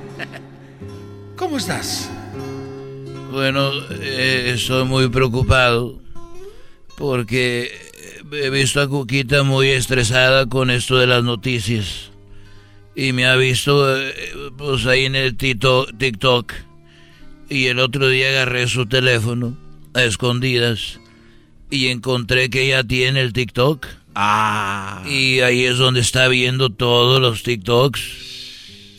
¿Cómo 1.36 1.56
estás? 1.56 2.10
Bueno, 3.30 3.70
eh, 3.92 4.52
estoy 4.54 4.84
muy 4.84 5.08
preocupado 5.08 6.02
porque 6.98 7.93
he 8.32 8.50
visto 8.50 8.80
a 8.80 8.88
Cuquita 8.88 9.42
muy 9.42 9.68
estresada 9.68 10.46
con 10.46 10.70
esto 10.70 10.96
de 10.98 11.06
las 11.06 11.22
noticias. 11.24 12.10
Y 12.96 13.12
me 13.12 13.26
ha 13.26 13.36
visto 13.36 13.96
eh, 13.98 14.14
pues 14.56 14.86
ahí 14.86 15.04
en 15.06 15.16
el 15.16 15.36
tito- 15.36 15.86
TikTok 15.98 16.52
Y 17.50 17.66
el 17.66 17.80
otro 17.80 18.08
día 18.08 18.28
agarré 18.28 18.68
su 18.68 18.86
teléfono 18.86 19.56
a 19.94 20.02
escondidas 20.04 21.00
y 21.70 21.88
encontré 21.88 22.50
que 22.50 22.66
ella 22.66 22.84
tiene 22.84 23.20
el 23.20 23.32
TikTok. 23.32 23.86
Ah. 24.14 25.02
Y 25.08 25.40
ahí 25.40 25.64
es 25.64 25.76
donde 25.76 26.00
está 26.00 26.28
viendo 26.28 26.70
todos 26.70 27.20
los 27.20 27.42
TikToks. 27.42 28.00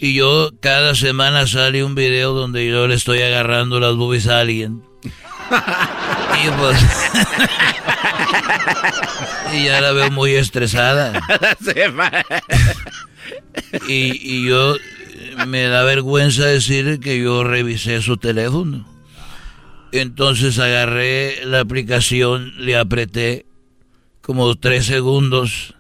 Y 0.02 0.14
yo 0.14 0.52
cada 0.60 0.94
semana 0.94 1.48
sale 1.48 1.84
un 1.86 1.96
video 1.96 2.34
donde 2.34 2.68
yo 2.68 2.86
le 2.88 2.96
estoy 2.96 3.22
agarrando 3.22 3.80
las 3.80 3.96
boobies 3.96 4.28
a 4.28 4.42
alguien. 4.42 4.82
Y 6.44 6.50
pues... 6.60 6.78
y 9.54 9.66
ya 9.66 9.82
la 9.82 9.92
veo 9.92 10.12
muy 10.12 10.32
estresada. 10.32 11.22
y, 13.88 14.38
y 14.38 14.48
yo 14.48 14.76
me 15.48 15.64
da 15.64 15.84
vergüenza 15.84 16.46
decir 16.46 17.00
que 17.00 17.22
yo 17.22 17.44
revisé 17.44 18.02
su 18.02 18.18
teléfono. 18.18 18.86
Entonces 19.92 20.60
agarré 20.60 21.46
la 21.46 21.62
aplicación, 21.62 22.54
le 22.58 22.78
apreté 22.78 23.46
como 24.22 24.56
tres 24.56 24.86
segundos 24.86 25.76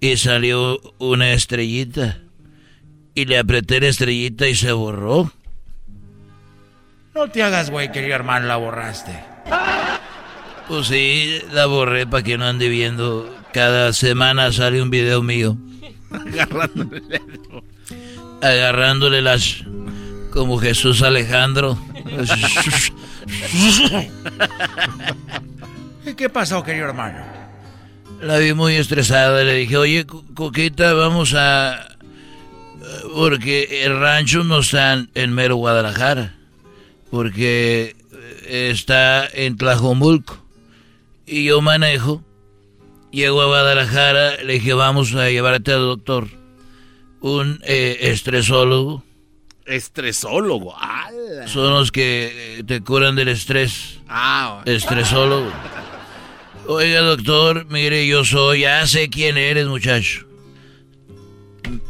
y 0.00 0.16
salió 0.16 0.80
una 0.98 1.32
estrellita. 1.32 2.22
Y 3.14 3.26
le 3.26 3.38
apreté 3.38 3.80
la 3.80 3.88
estrellita 3.88 4.48
y 4.48 4.54
se 4.54 4.72
borró. 4.72 5.30
No 7.20 7.28
te 7.28 7.42
hagas, 7.42 7.68
güey, 7.68 7.92
querido 7.92 8.14
hermano, 8.14 8.46
la 8.46 8.56
borraste. 8.56 9.12
Pues 10.66 10.86
sí, 10.86 11.42
la 11.52 11.66
borré 11.66 12.06
para 12.06 12.22
que 12.22 12.38
no 12.38 12.46
ande 12.46 12.70
viendo. 12.70 13.38
Cada 13.52 13.92
semana 13.92 14.50
sale 14.52 14.80
un 14.80 14.88
video 14.88 15.20
mío. 15.20 15.58
Agarrándole. 16.10 17.20
Agarrándole 18.40 19.20
las... 19.20 19.64
Como 20.32 20.56
Jesús 20.56 21.02
Alejandro. 21.02 21.76
¿Y 26.06 26.14
qué 26.14 26.30
pasó, 26.30 26.62
querido 26.62 26.86
hermano? 26.86 27.18
La 28.22 28.38
vi 28.38 28.54
muy 28.54 28.76
estresada. 28.76 29.44
Le 29.44 29.56
dije, 29.56 29.76
oye, 29.76 30.06
Coquita, 30.06 30.94
vamos 30.94 31.34
a... 31.36 31.86
Porque 33.14 33.84
el 33.84 34.00
rancho 34.00 34.42
no 34.42 34.60
está 34.60 35.04
en 35.14 35.34
mero 35.34 35.56
Guadalajara. 35.56 36.39
Porque 37.10 37.96
está 38.46 39.26
en 39.26 39.56
Tlajomulco. 39.56 40.44
Y 41.26 41.44
yo 41.44 41.60
manejo. 41.60 42.24
Llego 43.10 43.42
a 43.42 43.46
Guadalajara. 43.46 44.42
Le 44.42 44.54
dije, 44.54 44.72
vamos 44.74 45.14
a 45.14 45.28
llevarte 45.30 45.72
al 45.72 45.80
doctor. 45.80 46.28
Un 47.20 47.60
eh, 47.64 47.98
estresólogo. 48.02 49.04
Estresólogo. 49.66 50.74
¡Ala! 50.76 51.46
Son 51.46 51.70
los 51.70 51.92
que 51.92 52.64
te 52.66 52.80
curan 52.80 53.14
del 53.16 53.28
estrés. 53.28 54.00
Ah, 54.08 54.62
Estresólogo. 54.64 55.50
Oiga, 56.66 57.00
doctor, 57.00 57.66
mire, 57.68 58.06
yo 58.06 58.24
soy, 58.24 58.60
ya 58.60 58.86
sé 58.86 59.08
quién 59.08 59.36
eres, 59.36 59.66
muchacho. 59.66 60.26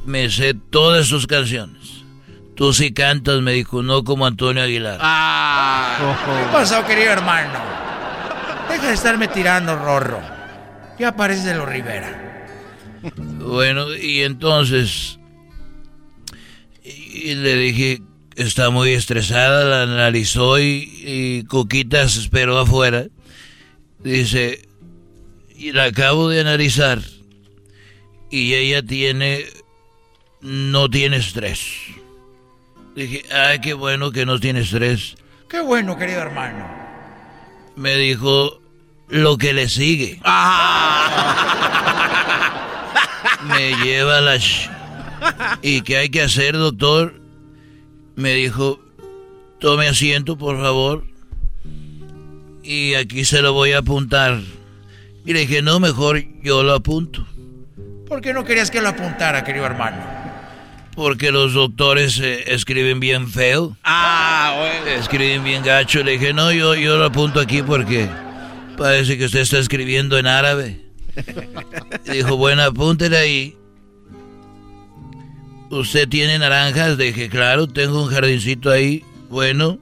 Me 0.04 0.30
sé 0.30 0.54
todas 0.54 1.06
sus 1.06 1.26
canciones. 1.26 1.79
Tú 2.60 2.74
sí 2.74 2.92
cantas, 2.92 3.40
me 3.40 3.52
dijo, 3.52 3.82
no 3.82 4.04
como 4.04 4.26
Antonio 4.26 4.62
Aguilar. 4.62 4.98
Ah, 5.00 5.96
¿Qué 6.26 6.52
pasó, 6.52 6.86
querido 6.86 7.10
hermano? 7.10 7.58
Deja 8.68 8.88
de 8.88 8.92
estarme 8.92 9.28
tirando, 9.28 9.76
Rorro. 9.76 10.20
Ya 10.98 11.16
pareces 11.16 11.46
de 11.46 11.54
los 11.54 11.66
Rivera. 11.66 12.44
Bueno, 13.16 13.94
y 13.94 14.24
entonces 14.24 15.18
y 16.84 17.34
le 17.34 17.56
dije, 17.56 18.02
está 18.36 18.68
muy 18.68 18.90
estresada, 18.90 19.64
la 19.64 19.84
analizó 19.84 20.58
y, 20.58 20.92
y 21.02 21.44
Coquita 21.44 22.06
se 22.10 22.20
esperó 22.20 22.58
afuera. 22.58 23.06
Dice, 24.00 24.68
y 25.56 25.72
la 25.72 25.84
acabo 25.84 26.28
de 26.28 26.42
analizar 26.42 27.00
y 28.30 28.52
ella 28.52 28.82
tiene, 28.82 29.46
no 30.42 30.90
tiene 30.90 31.16
estrés. 31.16 31.98
Dije, 32.94 33.24
ay, 33.32 33.60
qué 33.60 33.74
bueno 33.74 34.10
que 34.10 34.26
no 34.26 34.38
tiene 34.40 34.60
estrés. 34.60 35.16
Qué 35.48 35.60
bueno, 35.60 35.96
querido 35.96 36.20
hermano. 36.20 36.66
Me 37.76 37.96
dijo, 37.96 38.60
lo 39.08 39.38
que 39.38 39.52
le 39.52 39.68
sigue. 39.68 40.20
Me 43.44 43.74
lleva 43.84 44.20
la... 44.20 44.38
¿Y 45.62 45.82
qué 45.82 45.98
hay 45.98 46.08
que 46.08 46.22
hacer, 46.22 46.56
doctor? 46.56 47.20
Me 48.16 48.34
dijo, 48.34 48.80
tome 49.58 49.88
asiento, 49.88 50.36
por 50.36 50.60
favor. 50.60 51.04
Y 52.62 52.94
aquí 52.94 53.24
se 53.24 53.42
lo 53.42 53.52
voy 53.52 53.72
a 53.72 53.78
apuntar. 53.78 54.40
Y 55.24 55.32
le 55.32 55.40
dije, 55.40 55.62
no, 55.62 55.80
mejor 55.80 56.22
yo 56.42 56.62
lo 56.62 56.74
apunto. 56.74 57.26
¿Por 58.06 58.20
qué 58.20 58.32
no 58.32 58.44
querías 58.44 58.70
que 58.70 58.80
lo 58.80 58.88
apuntara, 58.88 59.44
querido 59.44 59.66
hermano? 59.66 60.19
Porque 60.94 61.30
los 61.30 61.54
doctores 61.54 62.18
eh, 62.20 62.52
escriben 62.52 63.00
bien 63.00 63.28
feo. 63.28 63.76
Ah, 63.84 64.56
bueno. 64.58 65.00
Escriben 65.00 65.44
bien 65.44 65.62
gacho. 65.62 66.02
Le 66.02 66.12
dije, 66.12 66.32
no, 66.32 66.52
yo, 66.52 66.74
yo 66.74 66.98
lo 66.98 67.06
apunto 67.06 67.40
aquí 67.40 67.62
porque 67.62 68.08
parece 68.76 69.16
que 69.16 69.26
usted 69.26 69.40
está 69.40 69.58
escribiendo 69.58 70.18
en 70.18 70.26
árabe. 70.26 70.80
Dijo, 72.10 72.36
bueno, 72.36 72.62
apúntele 72.62 73.16
ahí. 73.16 73.56
¿Usted 75.70 76.08
tiene 76.08 76.38
naranjas? 76.38 76.98
Dije, 76.98 77.28
claro, 77.28 77.68
tengo 77.68 78.02
un 78.02 78.10
jardincito 78.10 78.70
ahí. 78.70 79.04
Bueno, 79.28 79.78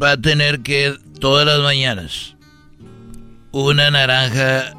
va 0.00 0.12
a 0.12 0.16
tener 0.16 0.60
que 0.60 0.96
todas 1.18 1.44
las 1.44 1.58
mañanas 1.60 2.36
una 3.52 3.90
naranja 3.90 4.74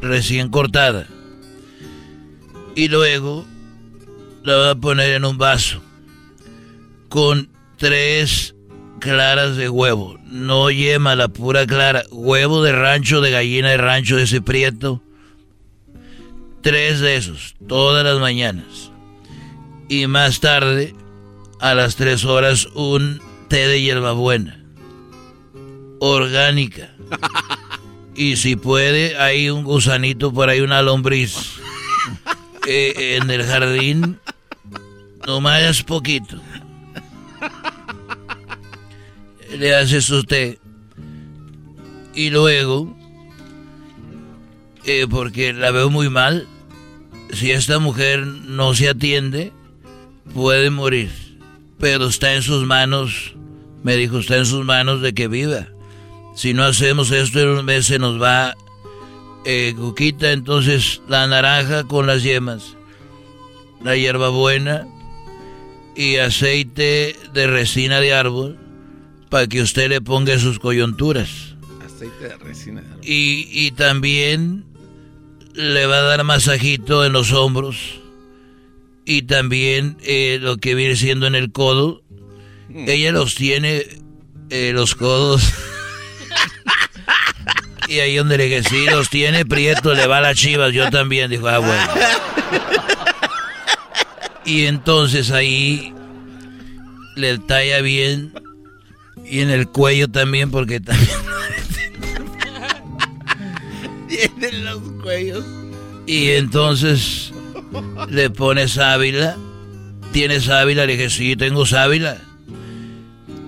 recién 0.00 0.48
cortada. 0.48 1.06
Y 2.74 2.88
luego 2.88 3.44
la 4.42 4.56
va 4.56 4.70
a 4.70 4.74
poner 4.74 5.12
en 5.12 5.24
un 5.24 5.38
vaso 5.38 5.82
con 7.08 7.50
tres 7.76 8.54
claras 8.98 9.56
de 9.56 9.68
huevo. 9.68 10.18
No 10.24 10.70
yema, 10.70 11.14
la 11.14 11.28
pura 11.28 11.66
clara. 11.66 12.02
Huevo 12.10 12.62
de 12.62 12.72
rancho, 12.72 13.20
de 13.20 13.30
gallina 13.30 13.70
de 13.70 13.76
rancho, 13.76 14.16
de 14.16 14.22
ese 14.22 14.40
prieto. 14.40 15.02
Tres 16.62 17.00
de 17.00 17.16
esos, 17.16 17.54
todas 17.68 18.04
las 18.04 18.18
mañanas. 18.18 18.90
Y 19.88 20.06
más 20.06 20.40
tarde, 20.40 20.94
a 21.60 21.74
las 21.74 21.96
tres 21.96 22.24
horas, 22.24 22.66
un 22.74 23.20
té 23.48 23.68
de 23.68 23.82
hierbabuena. 23.82 24.64
Orgánica. 26.00 26.94
Y 28.14 28.36
si 28.36 28.56
puede, 28.56 29.16
hay 29.16 29.48
un 29.48 29.64
gusanito 29.64 30.34
por 30.34 30.50
ahí, 30.50 30.60
una 30.60 30.82
lombriz. 30.82 31.34
En 32.66 33.30
el 33.30 33.44
jardín, 33.44 34.20
nomás 35.26 35.82
poquito. 35.82 36.40
Le 39.56 39.74
hace 39.74 40.00
su 40.00 40.24
té. 40.24 40.58
Y 42.14 42.30
luego, 42.30 42.96
eh, 44.84 45.06
porque 45.08 45.52
la 45.52 45.70
veo 45.70 45.90
muy 45.90 46.08
mal, 46.08 46.46
si 47.32 47.50
esta 47.50 47.78
mujer 47.78 48.26
no 48.26 48.74
se 48.74 48.88
atiende, 48.88 49.52
puede 50.34 50.70
morir. 50.70 51.10
Pero 51.78 52.06
está 52.06 52.34
en 52.34 52.42
sus 52.42 52.64
manos, 52.64 53.34
me 53.82 53.96
dijo, 53.96 54.18
está 54.18 54.36
en 54.36 54.46
sus 54.46 54.64
manos 54.64 55.00
de 55.00 55.14
que 55.14 55.28
viva. 55.28 55.68
Si 56.36 56.54
no 56.54 56.64
hacemos 56.64 57.10
esto 57.10 57.40
en 57.40 57.48
un 57.48 57.64
mes 57.64 57.86
se 57.86 57.98
nos 57.98 58.20
va 58.20 58.54
eh, 59.44 59.74
Cuquita, 59.76 60.32
entonces 60.32 61.02
la 61.08 61.26
naranja 61.26 61.84
con 61.84 62.06
las 62.06 62.22
yemas, 62.22 62.76
la 63.82 63.96
hierbabuena 63.96 64.86
y 65.96 66.16
aceite 66.16 67.16
de 67.32 67.46
resina 67.46 68.00
de 68.00 68.14
árbol 68.14 68.58
para 69.28 69.46
que 69.46 69.62
usted 69.62 69.88
le 69.88 70.00
ponga 70.00 70.38
sus 70.38 70.58
coyunturas. 70.58 71.56
Aceite 71.84 72.28
de 72.28 72.36
resina. 72.36 72.82
Y, 73.02 73.48
y 73.50 73.72
también 73.72 74.64
le 75.54 75.86
va 75.86 75.98
a 75.98 76.02
dar 76.02 76.24
masajito 76.24 77.04
en 77.04 77.12
los 77.12 77.32
hombros 77.32 78.00
y 79.04 79.22
también 79.22 79.96
eh, 80.02 80.38
lo 80.40 80.56
que 80.56 80.74
viene 80.74 80.96
siendo 80.96 81.26
en 81.26 81.34
el 81.34 81.52
codo. 81.52 82.02
Ella 82.74 83.12
los 83.12 83.34
tiene, 83.34 83.84
eh, 84.50 84.72
los 84.74 84.94
codos. 84.94 85.42
y 87.88 88.00
ahí 88.00 88.16
donde 88.16 88.38
le 88.38 88.44
dije, 88.44 88.62
sí, 88.62 88.86
los 88.86 89.10
tiene 89.10 89.44
prieto, 89.44 89.94
le 89.94 90.06
va 90.06 90.18
a 90.18 90.20
las 90.20 90.36
chivas. 90.36 90.72
Yo 90.72 90.90
también, 90.90 91.30
dijo, 91.30 91.48
ah, 91.48 91.58
bueno. 91.58 91.82
Y 94.44 94.66
entonces 94.66 95.30
ahí 95.30 95.94
le 97.16 97.38
talla 97.38 97.80
bien. 97.80 98.32
Y 99.24 99.40
en 99.40 99.50
el 99.50 99.68
cuello 99.68 100.08
también, 100.08 100.50
porque 100.50 100.80
también 100.80 101.08
Tienen 104.08 104.64
los 104.64 104.80
cuellos. 105.02 105.44
Y 106.06 106.30
entonces 106.30 107.32
le 108.08 108.30
pone 108.30 108.68
sábila. 108.68 109.36
¿Tienes 110.12 110.44
sábila? 110.44 110.86
Le 110.86 110.96
dije, 110.96 111.08
sí, 111.08 111.36
tengo 111.36 111.64
sábila. 111.64 112.20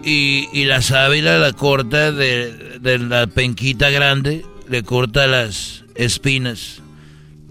Y, 0.07 0.65
la 0.67 0.83
sábila 0.83 1.39
la 1.39 1.53
corta 1.55 2.13
de, 2.13 2.79
de 2.79 2.99
la 2.99 3.27
penquita 3.27 3.89
grande, 3.89 4.45
le 4.69 4.83
corta 4.83 5.27
las 5.27 5.85
espinas 5.95 6.83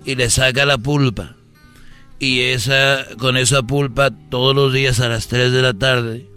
y 0.06 0.16
le 0.16 0.30
saca 0.30 0.66
la 0.66 0.78
pulpa. 0.78 1.36
Y 2.20 2.42
esa, 2.42 3.06
con 3.18 3.38
esa 3.38 3.64
pulpa 3.64 4.12
todos 4.30 4.56
los 4.56 4.72
días 4.72 5.00
a 5.00 5.10
las 5.10 5.28
3 5.28 5.52
de 5.52 5.62
la 5.62 5.74
tarde, 5.74 6.28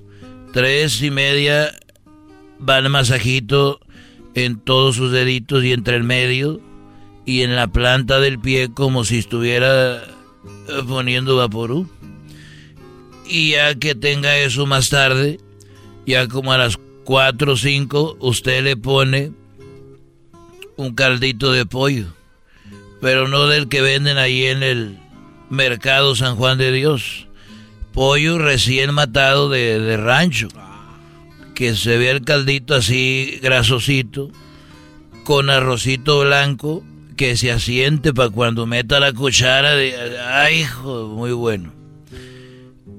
tres 0.53 1.03
y 1.03 1.11
media, 1.11 1.71
va 2.67 2.79
el 2.79 2.89
masajito 2.89 3.79
en 4.35 4.59
todos 4.59 4.97
sus 4.97 5.13
deditos 5.13 5.65
y 5.65 5.73
entre 5.73 5.97
el 5.97 6.03
medio 6.03 6.61
y 7.25 7.43
en 7.43 7.57
la 7.57 7.69
planta 7.69 8.21
del 8.21 8.39
pie 8.39 8.71
como 8.73 9.05
si 9.05 9.19
estuviera 9.19 9.97
eh, 9.99 10.03
poniendo 10.87 11.37
vaporú. 11.37 11.89
Y 13.29 13.53
ya 13.53 13.75
que 13.75 13.95
tenga 13.95 14.39
eso 14.39 14.67
más 14.67 14.89
tarde, 14.89 15.39
ya 16.07 16.29
como 16.29 16.53
a 16.53 16.59
las 16.59 16.79
4 17.05 17.53
o 17.53 17.57
5, 17.57 18.17
usted 18.21 18.65
le 18.65 18.77
pone 18.77 19.33
un 20.77 20.95
caldito 20.95 21.53
de 21.53 21.67
pollo. 21.67 22.07
Pero 23.01 23.29
no 23.29 23.47
del 23.47 23.69
que 23.69 23.81
venden 23.81 24.19
ahí 24.19 24.47
en 24.47 24.63
el 24.63 24.99
mercado 25.51 26.15
San 26.15 26.37
Juan 26.37 26.59
de 26.59 26.73
Dios. 26.73 27.27
Pollo 27.93 28.39
recién 28.39 28.95
matado 28.95 29.49
de, 29.49 29.81
de 29.81 29.97
rancho. 29.97 30.49
Que 31.55 31.75
se 31.75 31.97
vea 31.97 32.13
el 32.13 32.23
caldito 32.23 32.75
así 32.75 33.39
grasosito. 33.43 34.31
Con 35.25 35.51
arrocito 35.51 36.21
blanco 36.21 36.85
que 37.17 37.37
se 37.37 37.51
asiente 37.51 38.13
para 38.13 38.31
cuando 38.31 38.67
meta 38.67 39.01
la 39.01 39.13
cuchara 39.13 39.75
de... 39.75 39.95
¡Ay, 40.21 40.61
hijo! 40.61 41.09
Muy 41.09 41.33
bueno. 41.33 41.73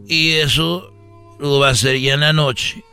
Y 0.08 0.32
eso 0.32 0.94
lo 1.40 1.60
va 1.60 1.70
a 1.70 1.72
hacer 1.72 2.00
ya 2.00 2.16
en 2.16 2.22
la 2.22 2.34
noche. 2.34 2.84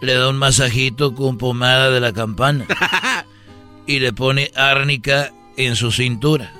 Le 0.00 0.14
da 0.14 0.28
un 0.28 0.36
masajito 0.36 1.14
con 1.14 1.38
pomada 1.38 1.90
de 1.90 2.00
la 2.00 2.12
campana. 2.12 2.66
y 3.86 4.00
le 4.00 4.12
pone 4.12 4.50
árnica 4.54 5.32
en 5.56 5.76
su 5.76 5.92
cintura. 5.92 6.52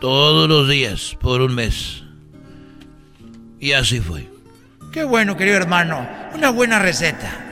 Todos 0.00 0.48
los 0.48 0.68
días, 0.68 1.16
por 1.20 1.40
un 1.40 1.54
mes. 1.54 2.02
Y 3.60 3.72
así 3.72 4.00
fue. 4.00 4.28
Qué 4.92 5.04
bueno, 5.04 5.36
querido 5.36 5.56
hermano. 5.56 6.06
Una 6.34 6.50
buena 6.50 6.78
receta. 6.78 7.44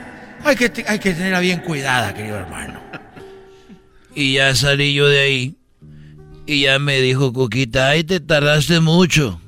Hay 0.43 0.55
que, 0.55 0.85
hay 0.87 0.99
que 0.99 1.13
tenerla 1.13 1.39
bien 1.39 1.59
cuidada, 1.59 2.13
querido 2.13 2.37
hermano. 2.37 2.79
Y 4.15 4.33
ya 4.33 4.53
salí 4.55 4.93
yo 4.93 5.07
de 5.07 5.19
ahí. 5.19 5.55
Y 6.45 6.61
ya 6.63 6.77
me 6.77 6.99
dijo 6.99 7.33
Coquita, 7.33 7.89
ay, 7.89 8.03
te 8.03 8.19
tardaste 8.19 8.79
mucho. 8.79 9.39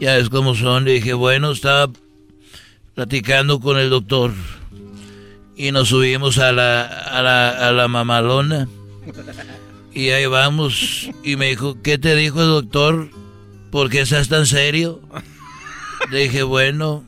Ya 0.00 0.16
es 0.16 0.28
como 0.28 0.54
son. 0.54 0.84
Le 0.84 0.92
dije, 0.94 1.12
bueno, 1.12 1.52
estaba 1.52 1.92
platicando 2.94 3.60
con 3.60 3.78
el 3.78 3.90
doctor. 3.90 4.32
Y 5.56 5.72
nos 5.72 5.88
subimos 5.88 6.38
a 6.38 6.52
la, 6.52 6.82
a 6.84 7.22
la, 7.22 7.68
a 7.68 7.72
la 7.72 7.88
mamalona. 7.88 8.68
Y 9.92 10.10
ahí 10.10 10.26
vamos. 10.26 11.08
Y 11.24 11.36
me 11.36 11.48
dijo, 11.48 11.80
¿qué 11.82 11.96
te 11.96 12.14
dijo 12.14 12.40
el 12.42 12.48
doctor? 12.48 13.10
¿Por 13.70 13.88
qué 13.88 14.00
estás 14.00 14.28
tan 14.28 14.46
serio? 14.46 15.00
Le 16.10 16.24
dije, 16.24 16.42
bueno. 16.42 17.04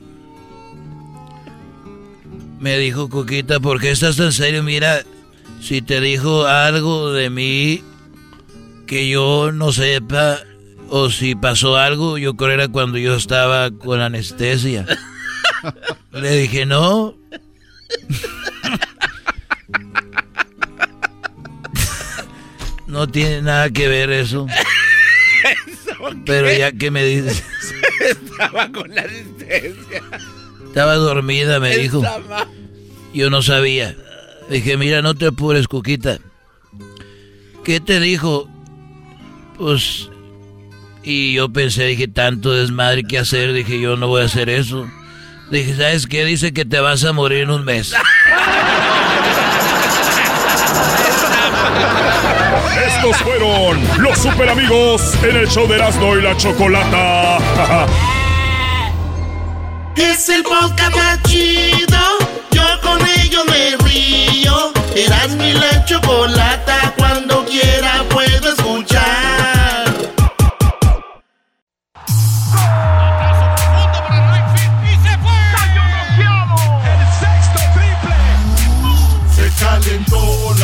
Me 2.59 2.79
dijo 2.79 3.09
Coquita, 3.09 3.61
¿por 3.61 3.81
qué 3.81 3.91
estás 3.91 4.17
tan 4.17 4.33
serio? 4.33 4.63
Mira, 4.63 5.05
si 5.61 5.83
te 5.83 6.01
dijo 6.01 6.47
algo 6.47 7.13
de 7.13 7.31
mí 7.31 7.85
que 8.87 9.09
yo 9.09 9.53
no 9.53 9.71
sepa, 9.71 10.39
o 10.89 11.11
si 11.11 11.35
pasó 11.35 11.77
algo, 11.77 12.19
yo 12.19 12.35
creo 12.35 12.53
era 12.53 12.69
cuando 12.69 12.99
yo 12.99 13.15
estaba 13.15 13.71
con 13.71 14.01
anestesia. 14.01 14.87
Le 16.13 16.37
dije, 16.37 16.67
no. 16.67 17.15
No 22.99 23.07
tiene 23.07 23.43
nada 23.43 23.71
que 23.71 23.87
ver 23.87 24.11
eso. 24.11 24.49
Pero 26.27 26.53
ya 26.53 26.73
que 26.73 26.91
me 26.91 27.05
dices, 27.05 27.45
Estaba 28.01 28.73
con 28.73 28.93
la 28.93 29.03
anestesia. 29.03 30.03
estaba 30.67 30.97
dormida, 30.97 31.61
me 31.61 31.77
dijo. 31.77 32.03
Yo 33.15 33.31
no 33.31 33.41
sabía. 33.41 33.95
Dije, 34.51 34.77
mira, 34.77 35.01
no 35.01 35.15
te 35.15 35.27
apures, 35.27 35.69
Cuquita. 35.69 36.19
¿Qué 37.63 37.79
te 37.79 38.01
dijo? 38.01 38.51
Pues... 39.57 40.11
Y 41.05 41.35
yo 41.35 41.53
pensé, 41.53 41.85
dije, 41.85 42.09
tanto 42.09 42.51
desmadre 42.51 43.05
que 43.05 43.21
hacer. 43.21 43.53
Dije, 43.53 43.79
yo 43.79 43.97
no 43.97 44.09
voy 44.09 44.23
a 44.23 44.25
hacer 44.25 44.51
eso. 44.51 44.91
Dije, 45.53 45.77
¿sabes 45.77 46.09
qué? 46.09 46.25
Dice 46.25 46.53
que 46.53 46.65
te 46.65 46.81
vas 46.81 47.05
a 47.05 47.13
morir 47.13 47.43
en 47.43 47.51
un 47.51 47.65
mes. 47.65 47.95
Estos 52.87 53.17
fueron 53.19 53.81
los 53.99 54.19
super 54.19 54.49
amigos 54.49 55.15
en 55.23 55.37
el 55.37 55.49
show 55.49 55.67
de 55.67 55.77
Erasmo 55.77 56.17
y 56.17 56.23
la 56.23 56.37
Chocolata. 56.37 57.39
Es 59.97 60.29
el 60.29 60.43
podcast 60.45 61.27
chido. 61.27 61.99
Yo 62.53 62.63
con 62.83 63.01
ello 63.21 63.45
me 63.47 63.77
río. 63.85 64.73
Eras 64.95 65.31
mi 65.31 65.53
la 65.53 65.85
chocolata. 65.85 66.95
Cuando 66.97 67.45
quiera 67.45 68.05
puedo 68.09 68.49
escuchar. 68.49 68.68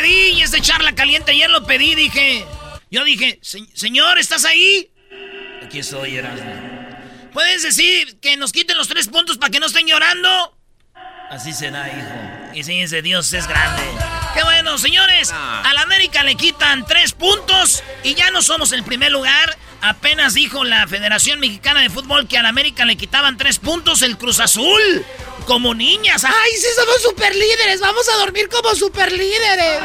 Pedí 0.00 0.30
y 0.38 0.42
es 0.42 0.52
charla 0.62 0.94
caliente. 0.94 1.32
Ayer 1.32 1.50
lo 1.50 1.64
pedí, 1.64 1.94
dije. 1.94 2.44
Yo 2.90 3.04
dije, 3.04 3.38
"Se- 3.42 3.66
señor, 3.74 4.18
¿estás 4.18 4.44
ahí? 4.44 4.90
Aquí 5.62 5.78
estoy, 5.78 6.16
Erasmo. 6.16 6.52
¿Puedes 7.32 7.62
decir 7.62 8.18
que 8.20 8.36
nos 8.36 8.52
quiten 8.52 8.76
los 8.76 8.88
tres 8.88 9.08
puntos 9.08 9.38
para 9.38 9.50
que 9.50 9.60
no 9.60 9.66
estén 9.66 9.86
llorando? 9.86 10.56
Así 11.30 11.52
será, 11.52 11.86
hijo. 11.88 12.58
Y 12.58 12.64
fíjense, 12.64 13.02
Dios 13.02 13.32
es 13.32 13.46
grande. 13.46 13.82
Qué 14.34 14.42
bueno, 14.44 14.78
señores. 14.78 15.32
A 15.32 15.72
la 15.74 15.82
América 15.82 16.22
le 16.22 16.36
quitan 16.36 16.86
tres 16.86 17.12
puntos 17.12 17.82
y 18.02 18.14
ya 18.14 18.30
no 18.30 18.42
somos 18.42 18.72
el 18.72 18.84
primer 18.84 19.10
lugar. 19.10 19.56
Apenas 19.82 20.34
dijo 20.34 20.64
la 20.64 20.86
Federación 20.86 21.40
Mexicana 21.40 21.80
de 21.80 21.90
Fútbol 21.90 22.28
que 22.28 22.38
a 22.38 22.42
la 22.42 22.50
América 22.50 22.84
le 22.84 22.96
quitaban 22.96 23.38
tres 23.38 23.58
puntos 23.58 24.02
el 24.02 24.18
Cruz 24.18 24.38
Azul. 24.40 25.04
Como 25.46 25.74
niñas. 25.74 26.24
¡Ay, 26.24 26.52
sí 26.56 26.66
somos 26.76 27.02
super 27.02 27.34
líderes! 27.34 27.80
¡Vamos 27.80 28.08
a 28.08 28.16
dormir 28.18 28.48
como 28.48 28.74
super 28.74 29.10
líderes! 29.10 29.80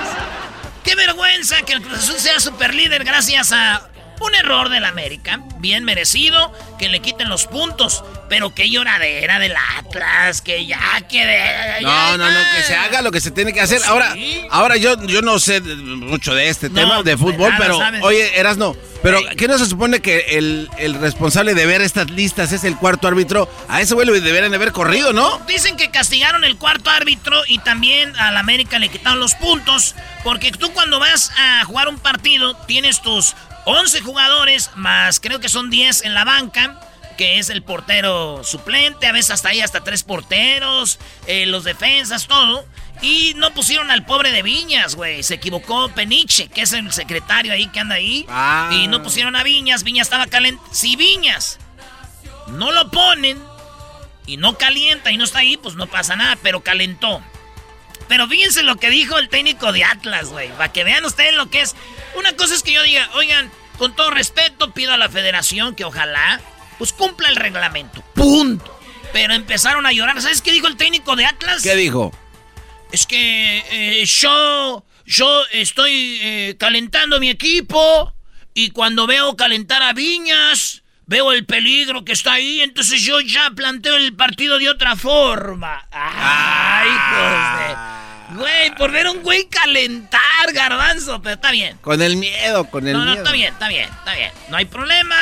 ¡Qué 0.83 0.95
vergüenza 0.95 1.61
que 1.63 1.73
el 1.73 1.81
Cruz 1.81 1.99
Azul 1.99 2.19
sea 2.19 2.39
super 2.39 2.75
líder 2.75 3.03
gracias 3.03 3.51
a 3.51 3.89
un 4.19 4.35
error 4.35 4.69
del 4.69 4.85
América! 4.85 5.39
Bien 5.57 5.83
merecido 5.85 6.53
que 6.77 6.89
le 6.89 6.99
quiten 6.99 7.29
los 7.29 7.47
puntos. 7.47 8.03
Pero 8.29 8.53
qué 8.55 8.69
lloradera 8.69 9.37
del 9.39 9.53
Atlas, 9.77 10.41
que 10.41 10.65
ya 10.65 10.79
que 11.07 11.25
de- 11.25 11.81
No, 11.81 12.17
no, 12.17 12.29
no, 12.31 12.39
que 12.55 12.63
se 12.63 12.75
haga 12.75 13.01
lo 13.01 13.11
que 13.11 13.21
se 13.21 13.31
tiene 13.31 13.53
que 13.53 13.61
hacer. 13.61 13.81
Ahora, 13.85 14.15
ahora 14.49 14.77
yo, 14.77 15.01
yo 15.05 15.21
no 15.21 15.39
sé 15.39 15.61
mucho 15.61 16.33
de 16.33 16.49
este 16.49 16.69
No, 16.69 16.75
tema 16.75 17.03
de 17.03 17.17
fútbol, 17.17 17.49
nada 17.51 17.57
pero 17.59 17.77
sabes. 17.77 18.01
oye, 18.03 18.39
Erasno, 18.39 18.75
pero 19.03 19.19
¿qué 19.37 19.47
no 19.47 19.57
se 19.59 19.67
supone 19.67 20.01
que 20.01 20.37
el, 20.37 20.69
el 20.79 20.95
responsable 20.95 21.53
de 21.53 21.65
ver 21.67 21.81
estas 21.81 22.09
listas 22.09 22.51
es 22.51 22.63
el 22.63 22.75
cuarto 22.77 23.07
árbitro? 23.07 23.47
A 23.69 23.81
ese 23.81 23.93
güey 23.93 24.07
lo 24.07 24.13
deberían 24.13 24.49
de 24.49 24.57
haber 24.57 24.71
corrido, 24.71 25.13
¿no? 25.13 25.39
Dicen 25.47 25.77
que 25.77 25.91
castigaron 25.91 26.43
el 26.43 26.57
cuarto 26.57 26.89
árbitro 26.89 27.39
y 27.47 27.59
también 27.59 28.15
al 28.17 28.35
América 28.37 28.79
le 28.79 28.89
quitaron 28.89 29.19
los 29.19 29.35
puntos. 29.35 29.93
Porque 30.23 30.51
tú 30.51 30.71
cuando 30.73 30.99
vas 30.99 31.31
a 31.37 31.63
jugar 31.65 31.87
un 31.87 31.99
partido 31.99 32.55
tienes 32.65 33.01
tus 33.03 33.35
11 33.65 34.01
jugadores 34.01 34.71
más 34.75 35.19
creo 35.19 35.39
que 35.39 35.49
son 35.49 35.69
10 35.69 36.03
en 36.05 36.13
la 36.15 36.23
banca. 36.25 36.79
Que 37.17 37.39
es 37.39 37.49
el 37.49 37.63
portero 37.63 38.43
suplente, 38.43 39.07
a 39.07 39.11
veces 39.11 39.31
hasta 39.31 39.49
ahí 39.49 39.61
hasta 39.61 39.83
tres 39.83 40.03
porteros, 40.03 40.99
eh, 41.27 41.45
los 41.45 41.63
defensas, 41.63 42.27
todo. 42.27 42.65
Y 43.01 43.33
no 43.35 43.53
pusieron 43.53 43.91
al 43.91 44.05
pobre 44.05 44.31
de 44.31 44.41
Viñas, 44.41 44.95
güey. 44.95 45.23
Se 45.23 45.35
equivocó 45.35 45.89
Peniche, 45.89 46.47
que 46.47 46.61
es 46.61 46.73
el 46.73 46.91
secretario 46.91 47.53
ahí 47.53 47.67
que 47.67 47.79
anda 47.79 47.95
ahí. 47.95 48.25
Y 48.71 48.87
no 48.87 49.03
pusieron 49.03 49.35
a 49.35 49.43
Viñas. 49.43 49.83
Viñas 49.83 50.07
estaba 50.07 50.27
caliente. 50.27 50.61
Si 50.71 50.95
Viñas 50.95 51.59
no 52.47 52.71
lo 52.71 52.89
ponen, 52.91 53.41
y 54.27 54.37
no 54.37 54.57
calienta 54.57 55.11
y 55.11 55.17
no 55.17 55.23
está 55.23 55.39
ahí, 55.39 55.57
pues 55.57 55.75
no 55.75 55.87
pasa 55.87 56.15
nada, 56.15 56.37
pero 56.41 56.61
calentó. 56.61 57.21
Pero 58.07 58.27
fíjense 58.27 58.63
lo 58.63 58.77
que 58.77 58.89
dijo 58.89 59.17
el 59.17 59.29
técnico 59.29 59.71
de 59.71 59.83
Atlas, 59.83 60.29
güey, 60.29 60.49
para 60.49 60.71
que 60.71 60.83
vean 60.83 61.05
ustedes 61.05 61.33
lo 61.33 61.49
que 61.49 61.61
es. 61.61 61.75
Una 62.15 62.35
cosa 62.35 62.53
es 62.53 62.63
que 62.63 62.73
yo 62.73 62.83
diga, 62.83 63.09
oigan, 63.13 63.51
con 63.77 63.95
todo 63.95 64.11
respeto, 64.11 64.71
pido 64.73 64.93
a 64.93 64.97
la 64.97 65.09
federación 65.09 65.75
que 65.75 65.85
ojalá, 65.85 66.39
pues 66.77 66.93
cumpla 66.93 67.29
el 67.29 67.35
reglamento. 67.35 68.03
Punto. 68.13 68.79
Pero 69.13 69.33
empezaron 69.33 69.85
a 69.85 69.91
llorar. 69.91 70.21
¿Sabes 70.21 70.41
qué 70.41 70.51
dijo 70.51 70.67
el 70.67 70.77
técnico 70.77 71.15
de 71.15 71.25
Atlas? 71.25 71.63
¿Qué 71.63 71.75
dijo? 71.75 72.11
Es 72.91 73.05
que 73.07 73.63
eh, 73.69 74.05
yo, 74.05 74.85
yo 75.05 75.43
estoy 75.51 76.19
eh, 76.21 76.55
calentando 76.59 77.19
mi 77.19 77.29
equipo 77.29 78.13
y 78.53 78.71
cuando 78.71 79.07
veo 79.07 79.35
calentar 79.35 79.83
a 79.83 79.93
Viñas, 79.93 80.83
veo 81.05 81.31
el 81.31 81.45
peligro 81.45 82.05
que 82.05 82.13
está 82.13 82.33
ahí, 82.33 82.61
entonces 82.61 83.01
yo 83.01 83.19
ya 83.19 83.51
planteo 83.51 83.95
el 83.95 84.15
partido 84.15 84.57
de 84.57 84.69
otra 84.69 84.95
forma. 84.95 85.87
Ay, 85.91 86.89
pues 87.11 87.67
de... 87.67 87.95
Güey, 88.33 88.75
por 88.75 88.91
ver 88.91 89.05
a 89.05 89.11
un 89.11 89.21
güey 89.21 89.47
calentar, 89.47 90.51
garbanzo, 90.53 91.21
pero 91.21 91.35
está 91.35 91.51
bien. 91.51 91.77
Con 91.81 92.01
el 92.01 92.17
miedo, 92.17 92.69
con 92.69 92.87
el 92.87 92.93
no, 92.93 92.99
miedo. 92.99 93.15
No, 93.15 93.21
está 93.21 93.31
bien, 93.31 93.53
está 93.53 93.67
bien, 93.67 93.89
está 93.89 94.15
bien. 94.15 94.31
No 94.49 94.57
hay 94.57 94.65
problema. 94.65 95.15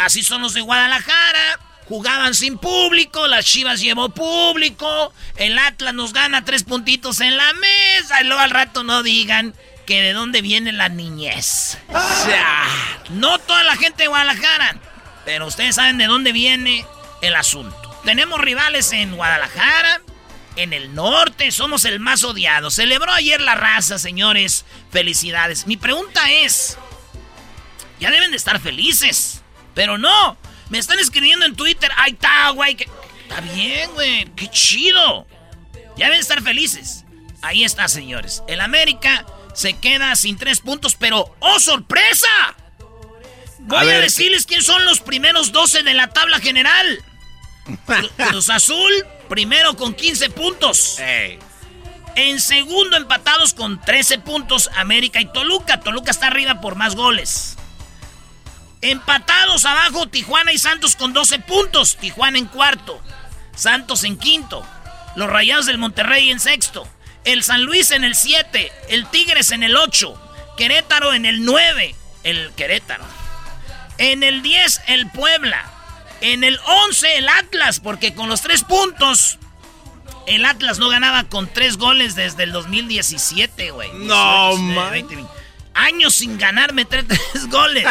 Así 0.00 0.22
son 0.22 0.42
los 0.42 0.54
de 0.54 0.60
Guadalajara. 0.60 1.60
Jugaban 1.88 2.34
sin 2.34 2.56
público, 2.56 3.26
las 3.26 3.44
Chivas 3.44 3.80
llevó 3.80 4.10
público, 4.10 5.12
el 5.36 5.58
Atlas 5.58 5.92
nos 5.92 6.12
gana 6.12 6.44
tres 6.44 6.62
puntitos 6.62 7.20
en 7.20 7.36
la 7.36 7.52
mesa 7.54 8.20
y 8.20 8.26
luego 8.26 8.40
al 8.40 8.50
rato 8.50 8.84
no 8.84 9.02
digan 9.02 9.54
que 9.86 10.00
de 10.00 10.12
dónde 10.12 10.40
viene 10.40 10.70
la 10.70 10.88
niñez. 10.88 11.78
No 13.08 13.38
toda 13.38 13.64
la 13.64 13.74
gente 13.74 14.04
de 14.04 14.08
Guadalajara, 14.08 14.76
pero 15.24 15.48
ustedes 15.48 15.74
saben 15.74 15.98
de 15.98 16.06
dónde 16.06 16.30
viene 16.30 16.86
el 17.22 17.34
asunto. 17.34 18.00
Tenemos 18.04 18.40
rivales 18.40 18.92
en 18.92 19.16
Guadalajara, 19.16 20.00
en 20.54 20.72
el 20.72 20.94
norte, 20.94 21.50
somos 21.50 21.84
el 21.84 21.98
más 21.98 22.22
odiado. 22.22 22.70
Celebró 22.70 23.10
ayer 23.12 23.40
la 23.40 23.56
raza, 23.56 23.98
señores. 23.98 24.64
Felicidades. 24.92 25.66
Mi 25.66 25.76
pregunta 25.76 26.30
es, 26.30 26.78
ya 27.98 28.12
deben 28.12 28.30
de 28.30 28.36
estar 28.36 28.60
felices, 28.60 29.39
pero 29.74 29.98
no. 29.98 30.36
Me 30.68 30.78
están 30.78 30.98
escribiendo 30.98 31.46
en 31.46 31.56
Twitter, 31.56 31.90
ahí 31.96 32.12
está, 32.12 32.50
güey. 32.50 32.76
que- 32.76 32.88
Está 33.28 33.40
bien, 33.40 33.90
güey. 33.92 34.24
Qué 34.34 34.48
chido. 34.48 35.26
Ya 35.96 36.06
deben 36.06 36.20
estar 36.20 36.42
felices. 36.42 37.04
Ahí 37.42 37.64
está, 37.64 37.88
señores. 37.88 38.42
El 38.48 38.60
América 38.60 39.24
se 39.54 39.74
queda 39.74 40.14
sin 40.16 40.36
tres 40.36 40.60
puntos, 40.60 40.94
pero 40.94 41.34
¡oh, 41.40 41.58
sorpresa! 41.60 42.28
Voy 43.60 43.78
a, 43.78 43.84
ver, 43.84 44.00
decirles 44.02 44.46
quién 44.46 44.62
son 44.62 44.84
los 44.84 45.00
primeros 45.00 45.52
12 45.52 45.82
de 45.82 45.94
la 45.94 46.08
tabla 46.08 46.40
general. 46.40 47.04
Cruz 48.28 48.50
Azul, 48.50 48.90
primero 49.28 49.76
con 49.76 49.94
15 49.94 50.30
puntos. 50.30 50.98
En 52.16 52.40
segundo, 52.40 52.96
empatados 52.96 53.54
con 53.54 53.80
13 53.80 54.18
puntos, 54.18 54.70
América 54.76 55.20
y 55.20 55.26
Toluca. 55.26 55.80
Toluca 55.80 56.10
está 56.10 56.26
arriba 56.28 56.60
por 56.60 56.74
más 56.74 56.96
goles. 56.96 57.56
Empatados 58.82 59.64
abajo, 59.66 60.08
Tijuana 60.08 60.52
y 60.52 60.58
Santos 60.58 60.96
con 60.96 61.12
12 61.12 61.40
puntos. 61.40 61.96
Tijuana 61.96 62.38
en 62.38 62.46
cuarto. 62.46 63.00
Santos 63.54 64.04
en 64.04 64.16
quinto. 64.18 64.66
Los 65.16 65.28
Rayados 65.28 65.66
del 65.66 65.78
Monterrey 65.78 66.30
en 66.30 66.40
sexto. 66.40 66.88
El 67.24 67.42
San 67.42 67.62
Luis 67.62 67.90
en 67.90 68.04
el 68.04 68.14
7. 68.14 68.72
El 68.88 69.06
Tigres 69.06 69.50
en 69.50 69.62
el 69.62 69.76
8. 69.76 70.54
Querétaro 70.56 71.12
en 71.12 71.26
el 71.26 71.44
9. 71.44 71.94
El 72.24 72.52
Querétaro. 72.52 73.04
En 73.98 74.22
el 74.22 74.40
10, 74.40 74.80
el 74.86 75.10
Puebla. 75.10 75.70
En 76.22 76.42
el 76.42 76.58
11, 76.64 77.18
el 77.18 77.28
Atlas, 77.28 77.80
porque 77.80 78.14
con 78.14 78.28
los 78.28 78.40
tres 78.40 78.62
puntos, 78.62 79.38
el 80.26 80.44
Atlas 80.46 80.78
no 80.78 80.88
ganaba 80.88 81.24
con 81.24 81.52
tres 81.52 81.76
goles 81.76 82.14
desde 82.14 82.44
el 82.44 82.52
2017, 82.52 83.70
güey. 83.72 83.90
No, 83.92 84.48
18, 84.56 84.62
man. 84.62 84.90
20, 84.90 85.16
20. 85.16 85.32
Años 85.74 86.14
sin 86.14 86.38
ganar, 86.38 86.72
meter 86.72 87.06
tres 87.32 87.48
goles. 87.48 87.86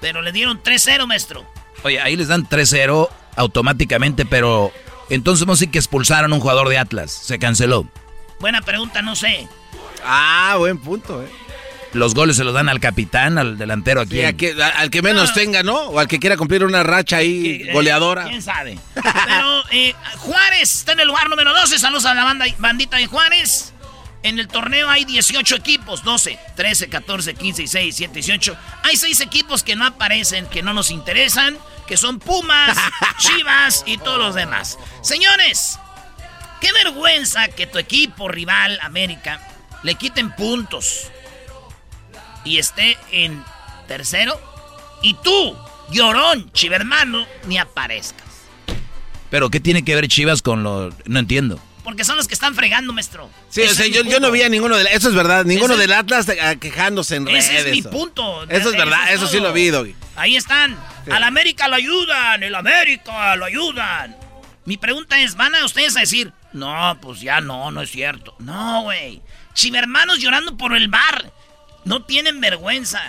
Pero 0.00 0.22
le 0.22 0.32
dieron 0.32 0.62
3-0, 0.62 1.06
maestro. 1.06 1.44
Oye, 1.82 2.00
ahí 2.00 2.16
les 2.16 2.28
dan 2.28 2.48
3-0 2.48 3.08
automáticamente, 3.36 4.24
pero 4.26 4.72
entonces 5.08 5.46
no 5.46 5.56
sé 5.56 5.70
que 5.70 5.78
expulsaron 5.78 6.32
a 6.32 6.34
un 6.34 6.40
jugador 6.40 6.68
de 6.68 6.78
Atlas. 6.78 7.10
Se 7.10 7.38
canceló. 7.38 7.86
Buena 8.38 8.60
pregunta, 8.62 9.02
no 9.02 9.14
sé. 9.16 9.48
Ah, 10.04 10.54
buen 10.58 10.78
punto, 10.78 11.22
eh. 11.22 11.28
Los 11.92 12.14
goles 12.14 12.36
se 12.36 12.44
los 12.44 12.54
dan 12.54 12.68
al 12.68 12.78
capitán, 12.78 13.36
al 13.36 13.58
delantero 13.58 14.00
aquí. 14.02 14.20
Sí, 14.24 14.34
que- 14.34 14.54
al 14.62 14.90
que 14.90 15.02
menos 15.02 15.34
tenga, 15.34 15.62
¿no? 15.64 15.74
O 15.76 15.98
al 15.98 16.06
que 16.06 16.20
quiera 16.20 16.36
cumplir 16.36 16.64
una 16.64 16.84
racha 16.84 17.16
ahí 17.16 17.68
goleadora. 17.72 18.24
¿Quién 18.28 18.40
sabe? 18.42 18.78
Pero 18.94 19.64
eh, 19.72 19.92
Juárez 20.18 20.72
está 20.76 20.92
en 20.92 21.00
el 21.00 21.08
lugar 21.08 21.28
número 21.28 21.52
12. 21.52 21.78
Saludos 21.80 22.06
a 22.06 22.14
la 22.14 22.22
banda, 22.24 22.46
bandita 22.58 22.96
de 22.96 23.06
Juárez. 23.08 23.74
En 24.22 24.38
el 24.38 24.48
torneo 24.48 24.88
hay 24.90 25.04
18 25.04 25.56
equipos, 25.56 26.04
12, 26.04 26.38
13, 26.54 26.88
14, 26.88 27.34
15, 27.34 27.62
16, 27.62 27.96
17, 27.96 28.14
18. 28.14 28.56
Hay 28.82 28.96
6 28.96 29.20
equipos 29.20 29.62
que 29.62 29.76
no 29.76 29.86
aparecen, 29.86 30.46
que 30.46 30.62
no 30.62 30.74
nos 30.74 30.90
interesan, 30.90 31.56
que 31.86 31.96
son 31.96 32.18
Pumas, 32.18 32.76
Chivas 33.18 33.82
y 33.86 33.96
todos 33.96 34.18
los 34.18 34.34
demás. 34.34 34.78
Señores, 35.00 35.78
qué 36.60 36.70
vergüenza 36.72 37.48
que 37.48 37.66
tu 37.66 37.78
equipo 37.78 38.28
rival, 38.28 38.78
América, 38.82 39.40
le 39.82 39.94
quiten 39.94 40.30
puntos 40.32 41.08
y 42.44 42.58
esté 42.58 42.98
en 43.12 43.42
tercero. 43.88 44.38
Y 45.02 45.14
tú, 45.14 45.56
llorón, 45.90 46.52
chivermano, 46.52 47.26
ni 47.46 47.56
aparezcas. 47.56 48.26
Pero 49.30 49.48
¿qué 49.48 49.60
tiene 49.60 49.82
que 49.82 49.94
ver 49.94 50.08
Chivas 50.08 50.42
con 50.42 50.62
lo...? 50.62 50.90
No 51.06 51.18
entiendo. 51.18 51.58
Porque 51.90 52.04
son 52.04 52.16
los 52.16 52.28
que 52.28 52.34
están 52.34 52.54
fregando, 52.54 52.92
maestro. 52.92 53.28
Sí, 53.48 53.62
o 53.62 53.74
sea, 53.74 53.84
yo, 53.88 54.20
no 54.20 54.30
vi 54.30 54.42
a 54.42 54.48
ninguno 54.48 54.76
de 54.76 54.84
Eso 54.92 55.08
es 55.08 55.14
verdad, 55.16 55.44
ninguno 55.44 55.76
del 55.76 55.92
Atlas 55.92 56.28
eh, 56.28 56.56
quejándose 56.60 57.16
en 57.16 57.26
redes. 57.26 57.48
Ese 57.48 57.68
es 57.68 57.70
mi 57.72 57.82
punto. 57.82 58.44
Eso 58.44 58.70
es 58.70 58.76
verdad, 58.76 59.12
eso 59.12 59.26
sí 59.26 59.40
lo 59.40 59.52
vi, 59.52 59.70
Doggy. 59.70 59.96
Ahí 60.14 60.36
están. 60.36 60.78
Al 61.10 61.24
América 61.24 61.66
lo 61.66 61.74
ayudan, 61.74 62.44
el 62.44 62.54
América 62.54 63.34
lo 63.34 63.44
ayudan. 63.44 64.16
Mi 64.66 64.76
pregunta 64.76 65.20
es, 65.20 65.34
¿van 65.34 65.52
a 65.56 65.64
ustedes 65.64 65.96
a 65.96 66.00
decir, 66.00 66.32
no, 66.52 66.96
pues 67.02 67.22
ya 67.22 67.40
no, 67.40 67.72
no 67.72 67.82
es 67.82 67.90
cierto? 67.90 68.36
No, 68.38 68.82
güey. 68.84 69.20
Chivermanos 69.54 70.20
llorando 70.20 70.56
por 70.56 70.76
el 70.76 70.86
bar. 70.86 71.32
No 71.84 72.04
tienen 72.04 72.40
vergüenza. 72.40 73.02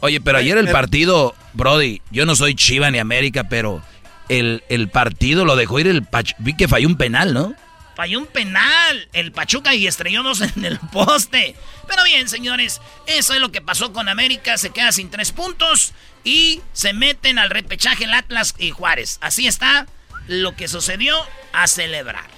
Oye, 0.00 0.20
pero 0.20 0.36
ayer 0.36 0.58
el 0.58 0.68
partido, 0.68 1.34
Brody, 1.54 2.02
yo 2.10 2.26
no 2.26 2.36
soy 2.36 2.54
Chiva 2.54 2.90
ni 2.90 2.98
América, 2.98 3.44
pero 3.48 3.82
el, 4.28 4.64
el 4.68 4.90
partido 4.90 5.46
lo 5.46 5.56
dejó 5.56 5.80
ir 5.80 5.86
el 5.86 6.04
Pach... 6.04 6.34
Vi 6.40 6.54
que 6.54 6.68
falló 6.68 6.88
un 6.88 6.98
penal, 6.98 7.32
¿no? 7.32 7.54
Falló 7.98 8.20
un 8.20 8.26
penal. 8.26 9.08
El 9.12 9.32
Pachuca 9.32 9.74
y 9.74 9.88
estrelló 9.88 10.22
dos 10.22 10.40
en 10.40 10.64
el 10.64 10.78
poste. 10.78 11.56
Pero 11.88 12.04
bien, 12.04 12.28
señores, 12.28 12.80
eso 13.08 13.34
es 13.34 13.40
lo 13.40 13.50
que 13.50 13.60
pasó 13.60 13.92
con 13.92 14.08
América. 14.08 14.56
Se 14.56 14.70
queda 14.70 14.92
sin 14.92 15.10
tres 15.10 15.32
puntos 15.32 15.94
y 16.22 16.60
se 16.72 16.92
meten 16.92 17.40
al 17.40 17.50
repechaje 17.50 18.04
el 18.04 18.14
Atlas 18.14 18.54
y 18.56 18.70
Juárez. 18.70 19.18
Así 19.20 19.48
está 19.48 19.88
lo 20.28 20.54
que 20.54 20.68
sucedió 20.68 21.16
a 21.52 21.66
celebrar. 21.66 22.30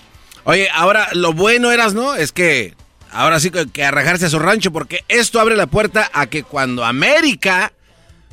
Oye, 0.44 0.70
ahora 0.72 1.10
lo 1.12 1.34
bueno 1.34 1.70
eras, 1.70 1.92
¿no? 1.92 2.14
Es 2.14 2.32
que 2.32 2.74
ahora 3.12 3.38
sí 3.38 3.50
que, 3.50 3.68
que 3.68 3.84
arrajarse 3.84 4.24
a 4.24 4.30
su 4.30 4.38
rancho, 4.38 4.72
porque 4.72 5.04
esto 5.08 5.40
abre 5.40 5.56
la 5.56 5.66
puerta 5.66 6.10
a 6.14 6.28
que 6.28 6.42
cuando 6.42 6.86
América 6.86 7.74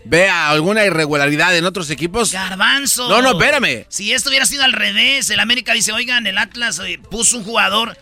vea 0.08 0.50
alguna 0.50 0.86
irregularidad 0.86 1.56
en 1.56 1.66
otros 1.66 1.90
equipos. 1.90 2.32
Garbanzo. 2.32 3.10
No, 3.10 3.22
no, 3.22 3.32
espérame. 3.32 3.86
Si 3.90 4.14
esto 4.14 4.30
hubiera 4.30 4.46
sido 4.46 4.64
al 4.64 4.74
revés, 4.74 5.30
el 5.30 5.40
América 5.40 5.74
dice, 5.74 5.92
oigan, 5.92 6.26
el 6.28 6.38
Atlas 6.38 6.80
eh, 6.86 7.00
puso 7.10 7.38
un 7.38 7.44
jugador. 7.44 7.98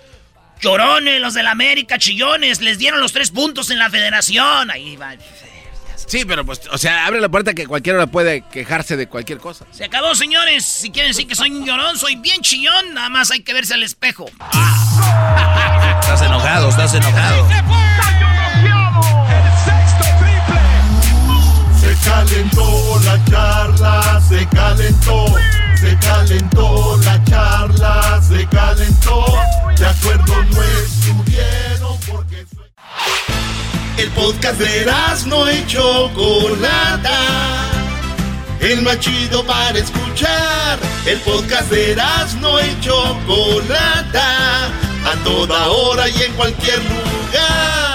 Llorones, 0.62 1.22
los 1.22 1.34
del 1.34 1.48
América, 1.48 1.98
chillones, 1.98 2.62
les 2.62 2.78
dieron 2.78 3.00
los 3.00 3.12
tres 3.12 3.32
puntos 3.32 3.70
en 3.70 3.80
la 3.80 3.90
federación. 3.90 4.72
Ahí 4.72 4.96
va. 4.96 5.16
Sí, 6.08 6.24
pero 6.26 6.46
pues, 6.46 6.62
o 6.72 6.78
sea, 6.78 7.06
abre 7.08 7.20
la 7.20 7.30
puerta 7.30 7.52
a 7.52 7.54
que 7.54 7.68
cualquiera 7.68 8.06
puede 8.08 8.42
quejarse 8.42 8.96
de 8.96 9.08
cualquier 9.08 9.40
cosa. 9.40 9.66
Se 9.72 9.86
acabó, 9.86 10.14
señores. 10.16 10.66
Si 10.66 10.92
quieren 10.92 11.12
decir 11.12 11.28
que 11.28 11.36
soy 11.36 11.52
un 11.52 11.66
llorón, 11.66 11.98
soy 11.98 12.16
bien 12.16 12.42
chillón. 12.42 12.94
Nada 12.94 13.10
más 13.10 13.32
hay 13.32 13.42
que 13.42 13.54
verse 13.54 13.74
al 13.74 13.84
espejo. 13.84 14.26
Estás 16.02 16.22
enojado, 16.22 16.70
estás 16.70 16.94
enojado. 16.94 17.48
Calentó 22.06 23.00
la 23.04 23.26
charla, 23.26 24.22
se 24.28 24.48
calentó, 24.48 25.26
se 25.80 25.98
calentó 25.98 26.98
la 27.04 27.24
charla, 27.26 28.22
se 28.22 28.48
calentó. 28.48 29.26
De 29.78 29.86
acuerdo 29.86 30.34
no 30.52 30.62
estuvieron 30.64 31.98
porque 32.08 32.46
El 33.98 34.10
podcast 34.12 34.60
de 34.60 34.86
no 35.28 35.52
y 35.52 35.66
Chocolata, 35.68 37.20
el 38.62 38.82
más 38.84 39.00
chido 39.00 39.44
para 39.46 39.78
escuchar. 39.78 40.80
El 41.06 41.20
podcast 41.20 41.70
de 41.72 41.98
no 42.40 42.60
y 42.60 42.80
Chocolata, 42.82 44.68
a 44.68 45.24
toda 45.24 45.68
hora 45.68 46.08
y 46.10 46.22
en 46.22 46.34
cualquier 46.34 46.80
lugar. 46.80 47.95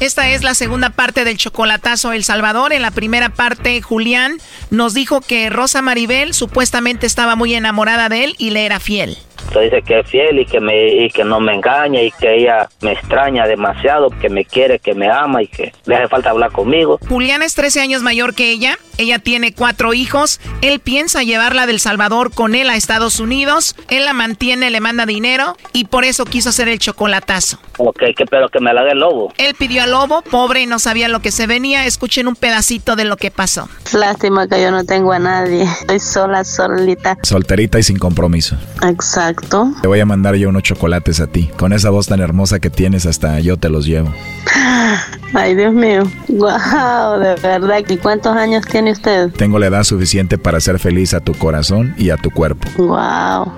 Esta 0.00 0.30
es 0.30 0.42
la 0.42 0.54
segunda 0.54 0.88
parte 0.88 1.24
del 1.24 1.36
chocolatazo 1.36 2.12
El 2.12 2.24
Salvador. 2.24 2.72
En 2.72 2.80
la 2.80 2.90
primera 2.90 3.28
parte, 3.28 3.82
Julián 3.82 4.38
nos 4.70 4.94
dijo 4.94 5.20
que 5.20 5.50
Rosa 5.50 5.82
Maribel 5.82 6.32
supuestamente 6.32 7.06
estaba 7.06 7.36
muy 7.36 7.54
enamorada 7.54 8.08
de 8.08 8.24
él 8.24 8.34
y 8.38 8.48
le 8.48 8.64
era 8.64 8.80
fiel. 8.80 9.18
Usted 9.50 9.62
dice 9.62 9.82
que 9.82 9.98
es 9.98 10.06
fiel 10.06 10.38
y 10.38 10.46
que 10.46 10.60
me 10.60 11.04
y 11.04 11.10
que 11.10 11.24
no 11.24 11.40
me 11.40 11.52
engaña 11.54 12.00
y 12.02 12.12
que 12.12 12.36
ella 12.36 12.68
me 12.82 12.92
extraña 12.92 13.46
demasiado, 13.46 14.10
que 14.10 14.28
me 14.28 14.44
quiere, 14.44 14.78
que 14.78 14.94
me 14.94 15.10
ama 15.10 15.42
y 15.42 15.48
que 15.48 15.72
le 15.86 15.96
hace 15.96 16.08
falta 16.08 16.30
hablar 16.30 16.52
conmigo. 16.52 17.00
Julián 17.08 17.42
es 17.42 17.54
13 17.54 17.80
años 17.80 18.02
mayor 18.02 18.34
que 18.34 18.52
ella. 18.52 18.78
Ella 18.96 19.18
tiene 19.18 19.52
cuatro 19.54 19.92
hijos. 19.92 20.40
Él 20.62 20.78
piensa 20.78 21.22
llevarla 21.22 21.66
del 21.66 21.80
Salvador 21.80 22.32
con 22.32 22.54
él 22.54 22.70
a 22.70 22.76
Estados 22.76 23.18
Unidos. 23.18 23.74
Él 23.88 24.04
la 24.04 24.12
mantiene, 24.12 24.70
le 24.70 24.80
manda 24.80 25.04
dinero 25.04 25.56
y 25.72 25.86
por 25.86 26.04
eso 26.04 26.26
quiso 26.26 26.50
hacer 26.50 26.68
el 26.68 26.78
chocolatazo. 26.78 27.58
Ok, 27.78 28.02
que 28.16 28.26
pero 28.26 28.50
que 28.50 28.60
me 28.60 28.72
la 28.72 28.84
dé 28.84 28.92
el 28.92 28.98
lobo. 28.98 29.32
Él 29.38 29.54
pidió 29.58 29.82
al 29.82 29.89
lobo, 29.90 30.22
pobre, 30.22 30.66
no 30.66 30.78
sabía 30.78 31.08
lo 31.08 31.20
que 31.20 31.30
se 31.30 31.46
venía. 31.46 31.86
Escuchen 31.86 32.28
un 32.28 32.36
pedacito 32.36 32.96
de 32.96 33.04
lo 33.04 33.16
que 33.16 33.30
pasó. 33.30 33.68
Lástima 33.92 34.48
que 34.48 34.62
yo 34.62 34.70
no 34.70 34.84
tengo 34.84 35.12
a 35.12 35.18
nadie. 35.18 35.64
Estoy 35.64 36.00
sola, 36.00 36.44
solita. 36.44 37.18
Solterita 37.22 37.78
y 37.78 37.82
sin 37.82 37.98
compromiso. 37.98 38.56
Exacto. 38.82 39.72
Te 39.82 39.88
voy 39.88 40.00
a 40.00 40.06
mandar 40.06 40.36
yo 40.36 40.48
unos 40.48 40.62
chocolates 40.62 41.20
a 41.20 41.26
ti. 41.26 41.50
Con 41.56 41.72
esa 41.72 41.90
voz 41.90 42.06
tan 42.06 42.20
hermosa 42.20 42.60
que 42.60 42.70
tienes, 42.70 43.06
hasta 43.06 43.40
yo 43.40 43.56
te 43.56 43.68
los 43.68 43.86
llevo. 43.86 44.12
Ay, 45.32 45.54
Dios 45.54 45.72
mío. 45.72 46.02
Wow, 46.28 47.20
de 47.20 47.34
verdad. 47.42 47.82
¿Y 47.88 47.96
cuántos 47.96 48.36
años 48.36 48.64
tiene 48.66 48.92
usted? 48.92 49.30
Tengo 49.30 49.58
la 49.58 49.66
edad 49.66 49.84
suficiente 49.84 50.38
para 50.38 50.58
hacer 50.58 50.78
feliz 50.78 51.14
a 51.14 51.20
tu 51.20 51.34
corazón 51.34 51.94
y 51.96 52.10
a 52.10 52.16
tu 52.16 52.30
cuerpo. 52.30 52.68
Wow. 52.76 53.52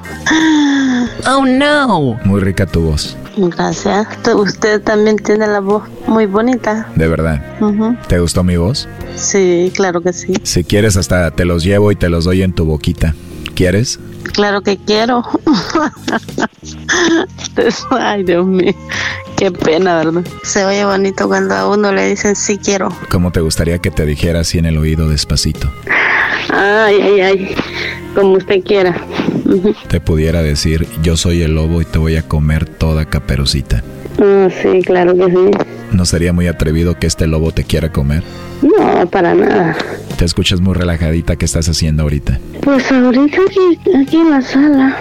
Oh, 1.26 1.44
no. 1.46 2.18
Muy 2.24 2.40
rica 2.40 2.66
tu 2.66 2.80
voz. 2.82 3.16
Gracias. 3.36 4.06
Usted 4.34 4.82
también 4.82 5.16
tiene 5.16 5.46
la 5.46 5.60
voz 5.60 5.84
muy 6.06 6.26
bonita. 6.26 6.88
De 6.94 7.08
verdad. 7.08 7.42
Ujú. 7.60 7.96
¿Te 8.06 8.18
gustó 8.18 8.42
mi 8.42 8.56
voz? 8.56 8.88
Sí, 9.16 9.72
claro 9.74 10.00
que 10.00 10.12
sí. 10.12 10.34
Si 10.42 10.64
quieres, 10.64 10.96
hasta 10.96 11.30
te 11.30 11.44
los 11.44 11.64
llevo 11.64 11.92
y 11.92 11.96
te 11.96 12.08
los 12.08 12.24
doy 12.24 12.42
en 12.42 12.52
tu 12.52 12.64
boquita. 12.64 13.14
¿Quieres? 13.54 14.00
Claro 14.32 14.62
que 14.62 14.78
quiero. 14.78 15.22
Ay, 17.90 18.24
Dios 18.24 18.46
mío. 18.46 18.74
Qué 19.36 19.50
pena, 19.50 19.96
¿verdad? 19.96 20.24
Se 20.42 20.64
oye 20.64 20.84
bonito 20.84 21.28
cuando 21.28 21.54
a 21.54 21.68
uno 21.68 21.92
le 21.92 22.08
dicen 22.08 22.36
sí 22.36 22.58
quiero. 22.58 22.88
¿Cómo 23.10 23.32
te 23.32 23.40
gustaría 23.40 23.78
que 23.78 23.90
te 23.90 24.06
dijera 24.06 24.40
así 24.40 24.58
en 24.58 24.66
el 24.66 24.78
oído 24.78 25.08
despacito? 25.08 25.70
Ay, 26.50 27.00
ay, 27.00 27.20
ay. 27.20 27.54
Como 28.14 28.34
usted 28.34 28.62
quiera. 28.62 28.94
Te 29.88 30.00
pudiera 30.00 30.42
decir, 30.42 30.86
yo 31.02 31.16
soy 31.16 31.42
el 31.42 31.54
lobo 31.54 31.82
y 31.82 31.84
te 31.84 31.98
voy 31.98 32.16
a 32.16 32.22
comer 32.22 32.66
toda 32.66 33.06
caperucita. 33.06 33.82
Ah, 34.20 34.48
sí, 34.62 34.82
claro 34.82 35.16
que 35.16 35.26
sí. 35.26 35.50
¿No 35.92 36.06
sería 36.06 36.32
muy 36.32 36.46
atrevido 36.46 36.98
que 36.98 37.06
este 37.06 37.26
lobo 37.26 37.52
te 37.52 37.64
quiera 37.64 37.92
comer? 37.92 38.22
No, 38.62 39.06
para 39.08 39.34
nada. 39.34 39.76
Te 40.16 40.24
escuchas 40.24 40.60
muy 40.60 40.74
relajadita. 40.74 41.36
¿Qué 41.36 41.44
estás 41.44 41.68
haciendo 41.68 42.04
ahorita? 42.04 42.38
Pues 42.62 42.90
ahorita 42.90 43.38
aquí, 43.48 43.90
aquí 44.00 44.16
en 44.16 44.30
la 44.30 44.40
sala. 44.40 44.96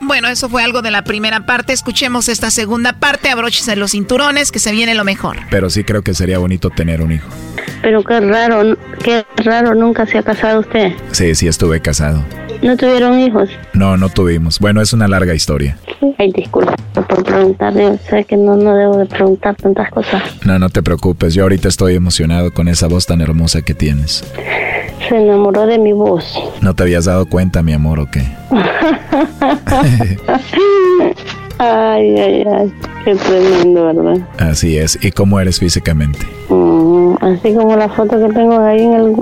Bueno, 0.00 0.28
eso 0.28 0.48
fue 0.48 0.62
algo 0.62 0.82
de 0.82 0.90
la 0.90 1.02
primera 1.04 1.46
parte. 1.46 1.72
Escuchemos 1.72 2.28
esta 2.28 2.50
segunda 2.50 2.94
parte. 2.94 3.28
Abróchese 3.28 3.76
los 3.76 3.92
cinturones, 3.92 4.50
que 4.50 4.58
se 4.58 4.72
viene 4.72 4.94
lo 4.94 5.04
mejor. 5.04 5.36
Pero 5.50 5.70
sí 5.70 5.84
creo 5.84 6.02
que 6.02 6.14
sería 6.14 6.38
bonito 6.38 6.70
tener 6.70 7.02
un 7.02 7.12
hijo. 7.12 7.28
Pero 7.82 8.02
qué 8.02 8.20
raro, 8.20 8.76
qué 9.04 9.24
raro, 9.44 9.74
nunca 9.74 10.06
se 10.06 10.18
ha 10.18 10.22
casado 10.22 10.60
usted. 10.60 10.92
Sí, 11.12 11.34
sí 11.34 11.46
estuve 11.46 11.80
casado. 11.80 12.24
¿No 12.62 12.76
tuvieron 12.76 13.20
hijos? 13.20 13.50
No, 13.74 13.96
no 13.96 14.08
tuvimos. 14.08 14.58
Bueno, 14.58 14.80
es 14.80 14.92
una 14.92 15.06
larga 15.06 15.34
historia. 15.34 15.76
Ay, 16.18 16.32
disculpa 16.32 16.74
por 17.06 17.24
preguntarle. 17.24 17.98
Sé 18.08 18.24
que 18.24 18.36
no, 18.36 18.56
no 18.56 18.74
debo 18.76 18.96
de 18.98 19.06
preguntar 19.06 19.54
tantas 19.56 19.90
cosas. 19.90 20.22
No, 20.44 20.58
no 20.58 20.68
te 20.68 20.82
preocupes. 20.82 21.34
Yo 21.34 21.42
ahorita 21.44 21.68
estoy 21.68 21.94
emocionado 21.94 22.52
con 22.52 22.68
esa 22.68 22.86
voz 22.88 23.06
tan 23.06 23.20
hermosa 23.20 23.62
que 23.62 23.74
tienes. 23.74 24.24
Se 25.08 25.16
enamoró 25.16 25.66
de 25.66 25.78
mi 25.78 25.92
voz. 25.92 26.34
¿No 26.60 26.74
te 26.74 26.82
habías 26.82 27.04
dado 27.04 27.26
cuenta, 27.26 27.62
mi 27.62 27.72
amor, 27.72 28.00
o 28.00 28.10
qué? 28.10 28.22
ay, 31.58 32.18
ay, 32.18 32.44
ay. 32.44 32.72
Qué 33.04 33.14
tremendo, 33.14 33.84
¿verdad? 33.86 34.18
Así 34.38 34.78
es. 34.78 34.98
¿Y 35.00 35.12
cómo 35.12 35.38
eres 35.38 35.60
físicamente? 35.60 36.18
Mm, 36.48 37.14
así 37.20 37.54
como 37.54 37.76
la 37.76 37.88
foto 37.88 38.18
que 38.18 38.32
tengo 38.34 38.58
ahí 38.60 38.82
en 38.82 38.92
el, 38.94 39.14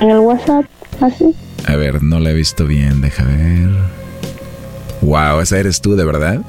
en 0.00 0.10
el 0.10 0.18
WhatsApp. 0.18 0.64
Así. 1.00 1.34
A 1.66 1.74
ver, 1.76 2.02
no 2.02 2.20
la 2.20 2.30
he 2.30 2.34
visto 2.34 2.66
bien. 2.66 3.00
Deja 3.00 3.24
ver. 3.24 3.70
Wow, 5.00 5.40
esa 5.40 5.58
eres 5.58 5.80
tú, 5.80 5.96
¿de 5.96 6.04
verdad? 6.04 6.40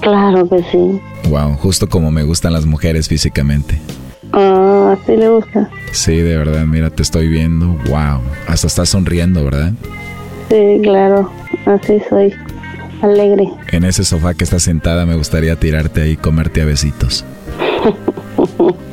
Claro 0.00 0.48
que 0.48 0.62
sí. 0.70 1.00
Wow, 1.28 1.54
justo 1.56 1.88
como 1.88 2.10
me 2.10 2.22
gustan 2.22 2.52
las 2.52 2.66
mujeres 2.66 3.08
físicamente. 3.08 3.78
Ah, 4.32 4.96
así 5.00 5.16
le 5.16 5.28
gusta. 5.28 5.70
Sí, 5.92 6.16
de 6.16 6.36
verdad, 6.36 6.64
mira, 6.66 6.90
te 6.90 7.02
estoy 7.02 7.28
viendo. 7.28 7.68
Wow, 7.88 8.20
hasta 8.46 8.66
estás 8.66 8.88
sonriendo, 8.90 9.44
¿verdad? 9.44 9.72
Sí, 10.48 10.80
claro. 10.82 11.30
Así 11.64 12.00
soy. 12.08 12.32
Alegre. 13.02 13.48
En 13.72 13.84
ese 13.84 14.04
sofá 14.04 14.34
que 14.34 14.44
estás 14.44 14.62
sentada 14.62 15.04
me 15.04 15.16
gustaría 15.16 15.56
tirarte 15.56 16.02
ahí 16.02 16.12
y 16.12 16.16
comerte 16.16 16.62
a 16.62 16.64
besitos. 16.64 17.24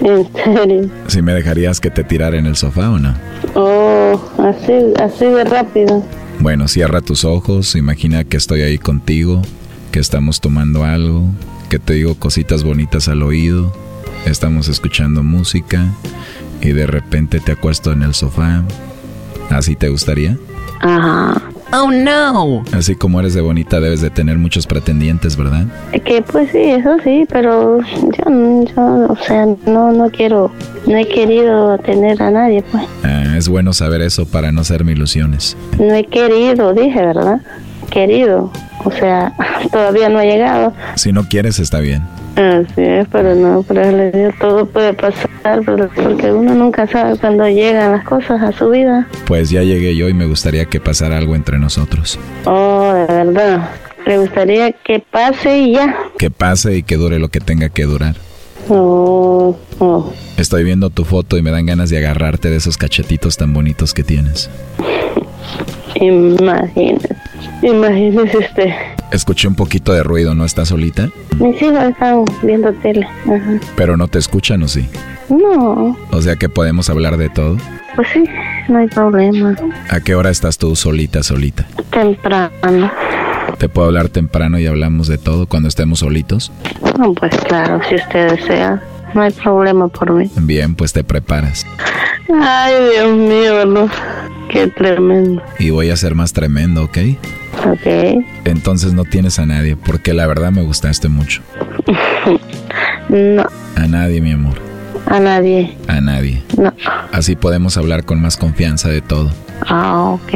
En 0.00 0.24
serio. 0.34 0.90
¿Si 1.08 1.20
me 1.20 1.34
dejarías 1.34 1.80
que 1.80 1.90
te 1.90 2.04
tirara 2.04 2.38
en 2.38 2.46
el 2.46 2.54
sofá 2.54 2.90
o 2.90 2.98
no? 2.98 3.12
Oh, 3.54 4.20
así, 4.38 4.72
así 5.02 5.24
de 5.24 5.42
rápido. 5.42 6.04
Bueno, 6.38 6.68
cierra 6.68 7.00
tus 7.00 7.24
ojos, 7.24 7.74
imagina 7.74 8.22
que 8.22 8.36
estoy 8.36 8.62
ahí 8.62 8.78
contigo, 8.78 9.42
que 9.96 10.00
estamos 10.00 10.42
tomando 10.42 10.84
algo, 10.84 11.24
que 11.70 11.78
te 11.78 11.94
digo 11.94 12.16
cositas 12.16 12.62
bonitas 12.64 13.08
al 13.08 13.22
oído, 13.22 13.72
estamos 14.26 14.68
escuchando 14.68 15.22
música 15.22 15.86
y 16.60 16.72
de 16.72 16.86
repente 16.86 17.40
te 17.40 17.52
acuesto 17.52 17.92
en 17.92 18.02
el 18.02 18.12
sofá. 18.12 18.62
¿Así 19.48 19.74
te 19.74 19.88
gustaría? 19.88 20.36
Ajá. 20.80 21.40
Oh, 21.72 21.90
no. 21.90 22.62
Así 22.72 22.94
como 22.94 23.20
eres 23.20 23.32
de 23.32 23.40
bonita 23.40 23.80
debes 23.80 24.02
de 24.02 24.10
tener 24.10 24.36
muchos 24.36 24.66
pretendientes, 24.66 25.34
¿verdad? 25.34 25.64
Que 26.04 26.20
pues 26.20 26.50
sí, 26.50 26.60
eso 26.60 26.98
sí, 27.02 27.24
pero 27.30 27.80
yo, 27.80 28.66
yo 28.76 29.06
o 29.08 29.16
sea, 29.26 29.46
no, 29.64 29.92
no 29.92 30.10
quiero, 30.10 30.52
no 30.86 30.94
he 30.94 31.08
querido 31.08 31.78
tener 31.78 32.22
a 32.22 32.30
nadie, 32.30 32.62
pues. 32.70 32.84
Ah, 33.02 33.34
es 33.38 33.48
bueno 33.48 33.72
saber 33.72 34.02
eso 34.02 34.26
para 34.26 34.52
no 34.52 34.60
hacerme 34.60 34.92
ilusiones. 34.92 35.56
No 35.78 35.94
he 35.94 36.04
querido, 36.04 36.74
dije, 36.74 37.00
¿verdad? 37.00 37.40
Querido. 37.90 38.50
O 38.84 38.90
sea, 38.90 39.32
todavía 39.72 40.08
no 40.08 40.18
ha 40.18 40.24
llegado. 40.24 40.72
Si 40.94 41.12
no 41.12 41.24
quieres, 41.24 41.58
está 41.58 41.80
bien. 41.80 42.02
Así 42.36 42.82
es, 42.82 43.08
pero 43.10 43.34
no, 43.34 43.62
pero 43.66 43.90
le 43.90 44.10
digo, 44.12 44.30
todo 44.38 44.66
puede 44.66 44.92
pasar, 44.92 45.28
pero 45.64 45.88
porque 45.88 46.30
uno 46.30 46.54
nunca 46.54 46.86
sabe 46.86 47.16
cuándo 47.18 47.48
llegan 47.48 47.92
las 47.92 48.04
cosas 48.04 48.42
a 48.42 48.52
su 48.52 48.68
vida. 48.68 49.08
Pues 49.24 49.48
ya 49.48 49.62
llegué 49.62 49.96
yo 49.96 50.10
y 50.10 50.14
me 50.14 50.26
gustaría 50.26 50.66
que 50.66 50.78
pasara 50.78 51.16
algo 51.16 51.34
entre 51.34 51.58
nosotros. 51.58 52.18
Oh, 52.44 52.92
de 52.92 53.06
verdad. 53.06 53.70
Le 54.04 54.18
gustaría 54.18 54.70
que 54.72 55.00
pase 55.00 55.60
y 55.60 55.72
ya. 55.72 55.96
Que 56.18 56.30
pase 56.30 56.76
y 56.76 56.82
que 56.82 56.96
dure 56.96 57.18
lo 57.18 57.28
que 57.28 57.40
tenga 57.40 57.70
que 57.70 57.84
durar. 57.84 58.16
Oh, 58.68 59.56
oh. 59.78 60.12
Estoy 60.36 60.62
viendo 60.62 60.90
tu 60.90 61.04
foto 61.04 61.38
y 61.38 61.42
me 61.42 61.50
dan 61.50 61.64
ganas 61.64 61.88
de 61.88 61.98
agarrarte 61.98 62.50
de 62.50 62.56
esos 62.56 62.76
cachetitos 62.76 63.38
tan 63.38 63.54
bonitos 63.54 63.94
que 63.94 64.04
tienes. 64.04 64.50
Imagínese, 66.00 67.16
imagínese 67.62 68.38
usted. 68.38 68.70
Escuché 69.12 69.48
un 69.48 69.54
poquito 69.54 69.92
de 69.92 70.02
ruido, 70.02 70.34
¿no 70.34 70.44
estás 70.44 70.68
solita? 70.68 71.08
Mis 71.38 71.60
hijos 71.62 71.82
están 71.84 72.24
viendo 72.42 72.72
tele. 72.74 73.06
Ajá. 73.24 73.60
Pero 73.76 73.96
no 73.96 74.08
te 74.08 74.18
escuchan 74.18 74.62
o 74.62 74.68
sí. 74.68 74.88
No, 75.28 75.96
O 76.12 76.22
sea 76.22 76.36
que 76.36 76.48
podemos 76.48 76.88
hablar 76.90 77.16
de 77.16 77.28
todo. 77.28 77.56
pues 77.96 78.08
sí, 78.12 78.24
no 78.68 78.78
hay 78.78 78.86
problema. 78.88 79.56
¿A 79.90 80.00
qué 80.00 80.14
hora 80.14 80.30
estás 80.30 80.58
tú 80.58 80.76
solita, 80.76 81.22
solita? 81.22 81.66
Temprano. 81.90 82.90
¿Te 83.58 83.68
puedo 83.68 83.88
hablar 83.88 84.08
temprano 84.08 84.58
y 84.58 84.66
hablamos 84.66 85.08
de 85.08 85.18
todo 85.18 85.46
cuando 85.46 85.68
estemos 85.68 86.00
solitos? 86.00 86.52
No, 86.98 87.14
pues 87.14 87.34
claro, 87.48 87.80
si 87.88 87.94
usted 87.94 88.32
desea, 88.32 88.82
no 89.16 89.22
hay 89.22 89.32
problema 89.32 89.88
por 89.88 90.12
mí. 90.12 90.30
Bien, 90.36 90.74
pues 90.74 90.92
te 90.92 91.02
preparas. 91.02 91.66
Ay, 92.32 92.74
Dios 92.92 93.16
mío, 93.16 93.66
no. 93.66 93.88
Qué 94.50 94.68
tremendo. 94.68 95.42
Y 95.58 95.70
voy 95.70 95.90
a 95.90 95.96
ser 95.96 96.14
más 96.14 96.32
tremendo, 96.32 96.84
¿ok? 96.84 96.98
Ok. 97.66 98.22
Entonces 98.44 98.92
no 98.92 99.04
tienes 99.04 99.38
a 99.38 99.46
nadie, 99.46 99.74
porque 99.76 100.12
la 100.14 100.26
verdad 100.26 100.52
me 100.52 100.62
gustaste 100.62 101.08
mucho. 101.08 101.42
No, 103.08 103.46
A 103.76 103.86
nadie, 103.86 104.20
mi 104.20 104.32
amor. 104.32 104.58
A 105.06 105.20
nadie. 105.20 105.76
A 105.86 106.00
nadie. 106.00 106.42
No. 106.58 106.72
Así 107.12 107.36
podemos 107.36 107.76
hablar 107.76 108.04
con 108.04 108.20
más 108.20 108.36
confianza 108.36 108.88
de 108.88 109.00
todo. 109.00 109.30
Ah, 109.68 110.10
ok. 110.10 110.30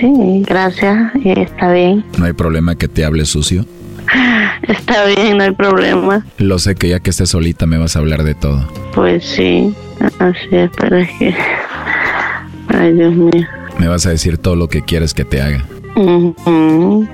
Sí, 0.00 0.42
gracias. 0.46 1.12
Está 1.22 1.70
bien. 1.70 2.02
¿No 2.18 2.24
hay 2.24 2.32
problema 2.32 2.76
que 2.76 2.88
te 2.88 3.04
hable 3.04 3.26
sucio? 3.26 3.66
Está 4.62 5.06
bien, 5.06 5.38
no 5.38 5.44
hay 5.44 5.52
problema. 5.52 6.24
Lo 6.38 6.58
sé 6.58 6.74
que 6.74 6.88
ya 6.88 7.00
que 7.00 7.10
estés 7.10 7.30
solita 7.30 7.66
me 7.66 7.78
vas 7.78 7.96
a 7.96 8.00
hablar 8.00 8.22
de 8.22 8.34
todo. 8.34 8.66
Pues 8.94 9.24
sí, 9.24 9.74
así 10.18 10.48
es, 10.52 10.70
pero 10.78 10.98
es 10.98 11.08
que... 11.18 11.34
Ay, 12.68 12.92
Dios 12.92 13.14
mío. 13.14 13.46
Me 13.78 13.88
vas 13.88 14.06
a 14.06 14.10
decir 14.10 14.38
todo 14.38 14.56
lo 14.56 14.68
que 14.68 14.82
quieres 14.82 15.14
que 15.14 15.24
te 15.24 15.40
haga. 15.40 15.64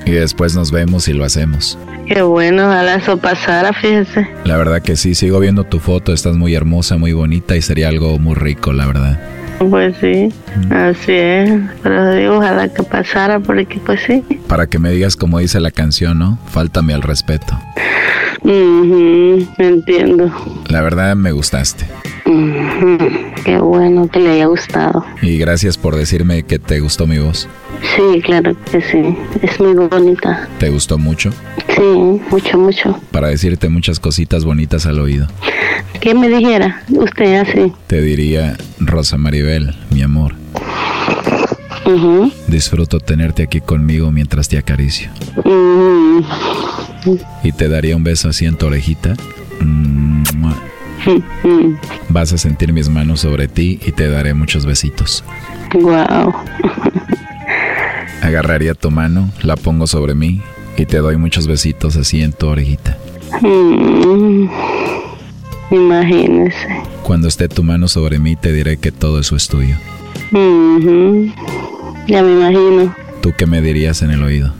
Y 0.04 0.10
después 0.10 0.54
nos 0.54 0.70
vemos 0.70 1.08
y 1.08 1.14
lo 1.14 1.24
hacemos. 1.24 1.78
Qué 2.06 2.20
bueno, 2.20 2.66
ojalá 2.66 2.96
eso 2.96 3.16
pasara, 3.16 3.72
fíjese. 3.72 4.28
La 4.44 4.58
verdad 4.58 4.82
que 4.82 4.96
sí, 4.96 5.14
sigo 5.14 5.40
viendo 5.40 5.64
tu 5.64 5.78
foto, 5.78 6.12
estás 6.12 6.36
muy 6.36 6.54
hermosa, 6.54 6.98
muy 6.98 7.14
bonita 7.14 7.56
y 7.56 7.62
sería 7.62 7.88
algo 7.88 8.18
muy 8.18 8.34
rico, 8.34 8.74
la 8.74 8.86
verdad. 8.86 9.20
Pues 9.58 9.96
sí, 10.00 10.28
así 10.70 11.12
es. 11.12 11.60
Pero 11.82 12.14
digo, 12.14 12.36
ojalá 12.36 12.68
que 12.68 12.82
pasara, 12.82 13.40
porque 13.40 13.78
pues 13.84 14.00
sí. 14.06 14.22
Para 14.48 14.66
que 14.66 14.78
me 14.78 14.90
digas 14.90 15.16
como 15.16 15.38
dice 15.38 15.60
la 15.60 15.70
canción, 15.70 16.18
¿no? 16.18 16.38
Fáltame 16.48 16.92
al 16.94 17.02
respeto. 17.02 17.58
Ujú, 18.42 19.46
entiendo. 19.58 20.30
La 20.68 20.82
verdad 20.82 21.16
me 21.16 21.32
gustaste. 21.32 21.86
Ujú, 22.26 22.98
Qué 23.44 23.58
bueno 23.58 24.08
que 24.08 24.20
le 24.20 24.30
haya 24.32 24.46
gustado. 24.46 25.04
Y 25.22 25.38
gracias 25.38 25.76
por 25.78 25.96
decirme 25.96 26.42
que 26.44 26.58
te 26.58 26.80
gustó 26.80 27.06
mi 27.06 27.18
voz. 27.18 27.48
Sí, 27.82 28.20
claro 28.22 28.56
que 28.70 28.80
sí. 28.80 29.16
Es 29.42 29.60
muy 29.60 29.74
bonita. 29.74 30.48
¿Te 30.58 30.70
gustó 30.70 30.98
mucho? 30.98 31.30
Sí, 31.76 32.20
mucho, 32.30 32.58
mucho. 32.58 33.00
Para 33.10 33.28
decirte 33.28 33.68
muchas 33.68 34.00
cositas 34.00 34.44
bonitas 34.44 34.86
al 34.86 34.98
oído. 34.98 35.26
¿Qué 36.00 36.14
me 36.14 36.28
dijera 36.28 36.82
usted 36.90 37.36
así? 37.40 37.72
Te 37.86 38.00
diría, 38.02 38.56
Rosa 38.78 39.16
Maribel, 39.16 39.74
mi 39.90 40.02
amor, 40.02 40.34
Ujú. 41.86 42.30
disfruto 42.48 42.98
tenerte 43.00 43.42
aquí 43.42 43.60
conmigo 43.60 44.10
mientras 44.10 44.48
te 44.48 44.58
acaricio. 44.58 45.10
Mm. 45.44 46.20
Y 47.42 47.52
te 47.52 47.68
daría 47.68 47.96
un 47.96 48.04
beso 48.04 48.28
así 48.28 48.44
en 48.46 48.56
tu 48.56 48.66
orejita. 48.66 49.14
Mm. 49.60 50.22
Mm. 51.44 51.76
Vas 52.08 52.32
a 52.32 52.38
sentir 52.38 52.72
mis 52.72 52.88
manos 52.88 53.20
sobre 53.20 53.48
ti 53.48 53.78
y 53.84 53.92
te 53.92 54.08
daré 54.08 54.34
muchos 54.34 54.64
besitos. 54.66 55.24
Wow. 55.74 56.34
Agarraría 58.24 58.72
tu 58.72 58.90
mano, 58.90 59.28
la 59.42 59.54
pongo 59.54 59.86
sobre 59.86 60.14
mí 60.14 60.40
y 60.78 60.86
te 60.86 60.96
doy 60.96 61.18
muchos 61.18 61.46
besitos 61.46 61.94
así 61.96 62.22
en 62.22 62.32
tu 62.32 62.46
orejita. 62.46 62.96
Mm. 63.42 64.48
Imagínese. 65.70 66.82
Cuando 67.02 67.28
esté 67.28 67.48
tu 67.50 67.62
mano 67.62 67.86
sobre 67.86 68.18
mí 68.18 68.34
te 68.34 68.50
diré 68.50 68.78
que 68.78 68.92
todo 68.92 69.20
eso 69.20 69.36
es 69.36 69.46
tuyo. 69.46 69.76
Ujú. 70.32 71.30
Ya 72.06 72.22
me 72.22 72.32
imagino. 72.32 72.96
¿Tú 73.20 73.34
qué 73.36 73.44
me 73.44 73.60
dirías 73.60 74.00
en 74.00 74.10
el 74.12 74.22
oído? 74.22 74.54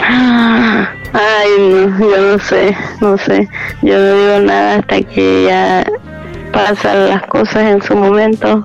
Ay, 0.00 1.50
no, 1.58 1.98
yo 1.98 2.32
no 2.32 2.38
sé, 2.38 2.76
no 3.00 3.18
sé. 3.18 3.48
Yo 3.82 3.98
no 3.98 4.14
digo 4.14 4.46
nada 4.46 4.76
hasta 4.76 5.02
que 5.02 5.46
ya 5.48 5.84
pasan 6.52 7.08
las 7.08 7.22
cosas 7.26 7.64
en 7.64 7.82
su 7.82 7.96
momento. 7.96 8.64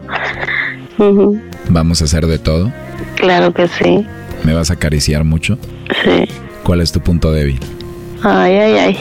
¿Vamos 1.69 2.03
a 2.03 2.05
hacer 2.05 2.27
de 2.27 2.37
todo? 2.37 2.71
Claro 3.15 3.51
que 3.51 3.67
sí, 3.67 4.05
¿Me 4.43 4.53
vas 4.53 4.69
a 4.69 4.73
acariciar 4.73 5.23
mucho? 5.23 5.57
sí. 6.03 6.25
¿Cuál 6.63 6.79
es 6.79 6.93
tu 6.93 7.01
punto 7.01 7.33
débil? 7.33 7.59
Ay, 8.23 8.53
ay, 8.55 8.73
ay. 8.77 8.97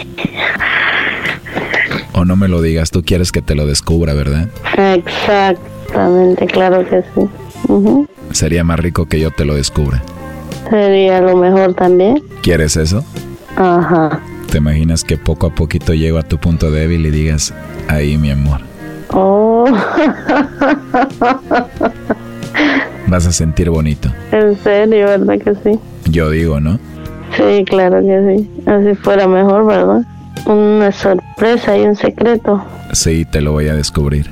O 2.13 2.25
no 2.25 2.35
me 2.35 2.49
lo 2.49 2.61
digas, 2.61 2.91
tú 2.91 3.05
quieres 3.05 3.31
que 3.31 3.41
te 3.41 3.55
lo 3.55 3.67
descubra, 3.67 4.15
¿verdad? 4.15 4.49
Exactamente, 4.77 6.47
claro 6.47 6.85
que 6.89 7.05
sí. 7.15 7.29
Sería 8.33 8.65
más 8.65 8.81
rico 8.81 9.07
que 9.07 9.21
yo 9.21 9.31
te 9.31 9.45
lo 9.45 9.55
descubra. 9.55 10.03
Sería 10.71 11.21
lo 11.21 11.37
mejor 11.37 11.75
también. 11.75 12.21
¿Quieres 12.43 12.77
eso? 12.77 13.05
Ajá. 13.55 14.19
¿Te 14.51 14.59
imaginas 14.59 15.05
que 15.05 15.17
poco 15.17 15.47
a 15.47 15.55
poquito 15.55 15.95
llego 15.95 16.19
a 16.19 16.25
tu 16.25 16.39
punto 16.39 16.73
débil 16.73 17.07
y 17.07 17.11
digas, 17.11 17.55
ahí 17.87 18.19
mi 18.19 18.33
amor? 18.33 18.61
Oh. 19.11 19.67
Vas 23.13 23.27
a 23.27 23.33
sentir 23.33 23.69
bonito. 23.69 24.11
en 24.31 24.57
serio, 24.63 25.05
¿verdad 25.05 25.39
que 25.39 25.55
sí? 25.57 25.79
Yo 26.11 26.31
digo, 26.31 26.61
¿no? 26.61 26.79
Sí, 27.37 27.63
claro 27.67 28.01
que 28.01 28.39
sí. 28.39 28.51
Así 28.65 28.95
fuera 28.95 29.29
mejor, 29.29 29.67
¿verdad? 29.67 30.01
Una 30.47 30.91
sorpresa 30.93 31.77
y 31.77 31.83
un 31.83 31.95
secreto. 31.95 32.65
Sí, 32.93 33.27
te 33.27 33.43
lo 33.43 33.53
voy 33.53 33.69
a 33.69 33.75
descubrir. 33.75 34.31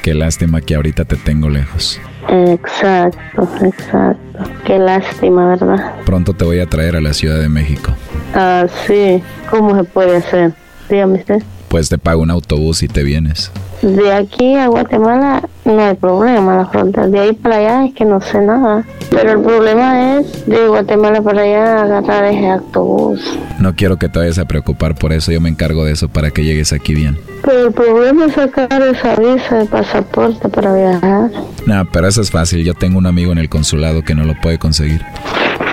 Qué 0.00 0.14
lástima 0.14 0.62
que 0.62 0.74
ahorita 0.74 1.04
te 1.04 1.16
tengo 1.16 1.50
lejos. 1.50 2.00
Exacto, 2.30 3.46
exacto. 3.62 4.44
Qué 4.64 4.78
lástima, 4.78 5.50
¿verdad? 5.50 5.96
Pronto 6.06 6.32
te 6.32 6.46
voy 6.46 6.60
a 6.60 6.66
traer 6.66 6.96
a 6.96 7.02
la 7.02 7.12
Ciudad 7.12 7.38
de 7.38 7.50
México. 7.50 7.92
Ah, 8.34 8.64
sí. 8.86 9.22
¿Cómo 9.50 9.76
se 9.76 9.84
puede 9.84 10.16
hacer? 10.16 10.54
Dígame 10.88 11.18
usted. 11.18 11.42
Pues 11.68 11.88
te 11.88 11.98
pago 11.98 12.22
un 12.22 12.30
autobús 12.30 12.82
y 12.82 12.88
te 12.88 13.02
vienes. 13.02 13.50
De 13.82 14.12
aquí 14.12 14.56
a 14.56 14.68
Guatemala 14.68 15.42
no 15.64 15.80
hay 15.80 15.94
problema, 15.94 16.56
la 16.56 16.66
frontera. 16.66 17.08
De 17.08 17.20
ahí 17.20 17.32
para 17.32 17.56
allá 17.56 17.84
es 17.86 17.94
que 17.94 18.04
no 18.04 18.20
sé 18.20 18.40
nada. 18.40 18.84
Pero 19.10 19.32
el 19.32 19.40
problema 19.40 20.18
es 20.18 20.46
de 20.46 20.66
Guatemala 20.66 21.22
para 21.22 21.42
allá 21.42 21.82
agarrar 21.82 22.24
ese 22.24 22.50
autobús. 22.50 23.20
No 23.58 23.74
quiero 23.76 23.96
que 23.98 24.08
te 24.08 24.18
vayas 24.18 24.38
a 24.38 24.46
preocupar 24.46 24.94
por 24.94 25.12
eso, 25.12 25.30
yo 25.30 25.40
me 25.40 25.48
encargo 25.48 25.84
de 25.84 25.92
eso 25.92 26.08
para 26.08 26.30
que 26.30 26.44
llegues 26.44 26.72
aquí 26.72 26.94
bien. 26.94 27.18
Pero 27.44 27.68
el 27.68 27.72
problema 27.72 28.26
es 28.26 28.34
sacar 28.34 28.82
esa 28.82 29.14
visa 29.16 29.58
de 29.58 29.66
pasaporte 29.66 30.48
para 30.48 30.74
viajar. 30.74 31.30
No, 31.66 31.84
pero 31.92 32.08
eso 32.08 32.20
es 32.20 32.30
fácil, 32.30 32.64
yo 32.64 32.74
tengo 32.74 32.98
un 32.98 33.06
amigo 33.06 33.32
en 33.32 33.38
el 33.38 33.48
consulado 33.48 34.02
que 34.02 34.14
no 34.14 34.24
lo 34.24 34.34
puede 34.40 34.58
conseguir. 34.58 35.02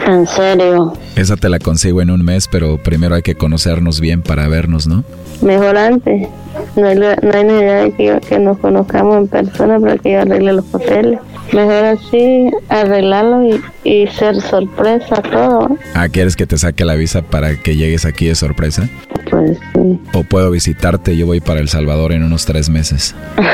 En 0.05 0.27
serio. 0.27 0.93
Esa 1.15 1.35
te 1.35 1.49
la 1.49 1.59
consigo 1.59 2.01
en 2.01 2.11
un 2.11 2.23
mes, 2.23 2.47
pero 2.47 2.77
primero 2.77 3.15
hay 3.15 3.23
que 3.23 3.35
conocernos 3.35 3.99
bien 3.99 4.21
para 4.21 4.47
vernos, 4.47 4.87
¿no? 4.87 5.03
Mejor 5.41 5.77
antes. 5.77 6.27
No 6.75 6.87
hay, 6.87 6.95
no 6.95 7.07
hay 7.07 7.43
necesidad 7.43 7.83
de 7.83 7.91
que, 7.93 8.19
que 8.27 8.39
nos 8.39 8.57
conozcamos 8.59 9.17
en 9.17 9.27
persona 9.27 9.79
para 9.79 9.97
que 9.97 10.11
yo 10.11 10.21
arregle 10.21 10.53
los 10.53 10.65
papeles. 10.65 11.19
Mejor 11.53 11.85
así, 11.85 12.49
arreglarlo 12.69 13.43
y, 13.47 13.61
y 13.89 14.07
ser 14.07 14.41
sorpresa 14.41 15.21
todo. 15.21 15.77
Ah, 15.93 16.09
¿quieres 16.09 16.35
que 16.35 16.45
te 16.45 16.57
saque 16.57 16.83
la 16.85 16.95
visa 16.95 17.21
para 17.21 17.55
que 17.55 17.75
llegues 17.75 18.05
aquí 18.05 18.25
de 18.27 18.35
sorpresa? 18.35 18.89
Pues 19.29 19.57
sí. 19.73 19.99
O 20.13 20.23
puedo 20.23 20.51
visitarte, 20.51 21.15
yo 21.15 21.25
voy 21.25 21.39
para 21.39 21.59
El 21.59 21.69
Salvador 21.69 22.11
en 22.11 22.23
unos 22.23 22.45
tres 22.45 22.69
meses. 22.69 23.15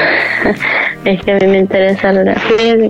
Es 1.03 1.19
que 1.23 1.31
a 1.31 1.37
mí 1.39 1.47
me 1.47 1.57
interesa 1.57 2.09
arreglar, 2.09 2.39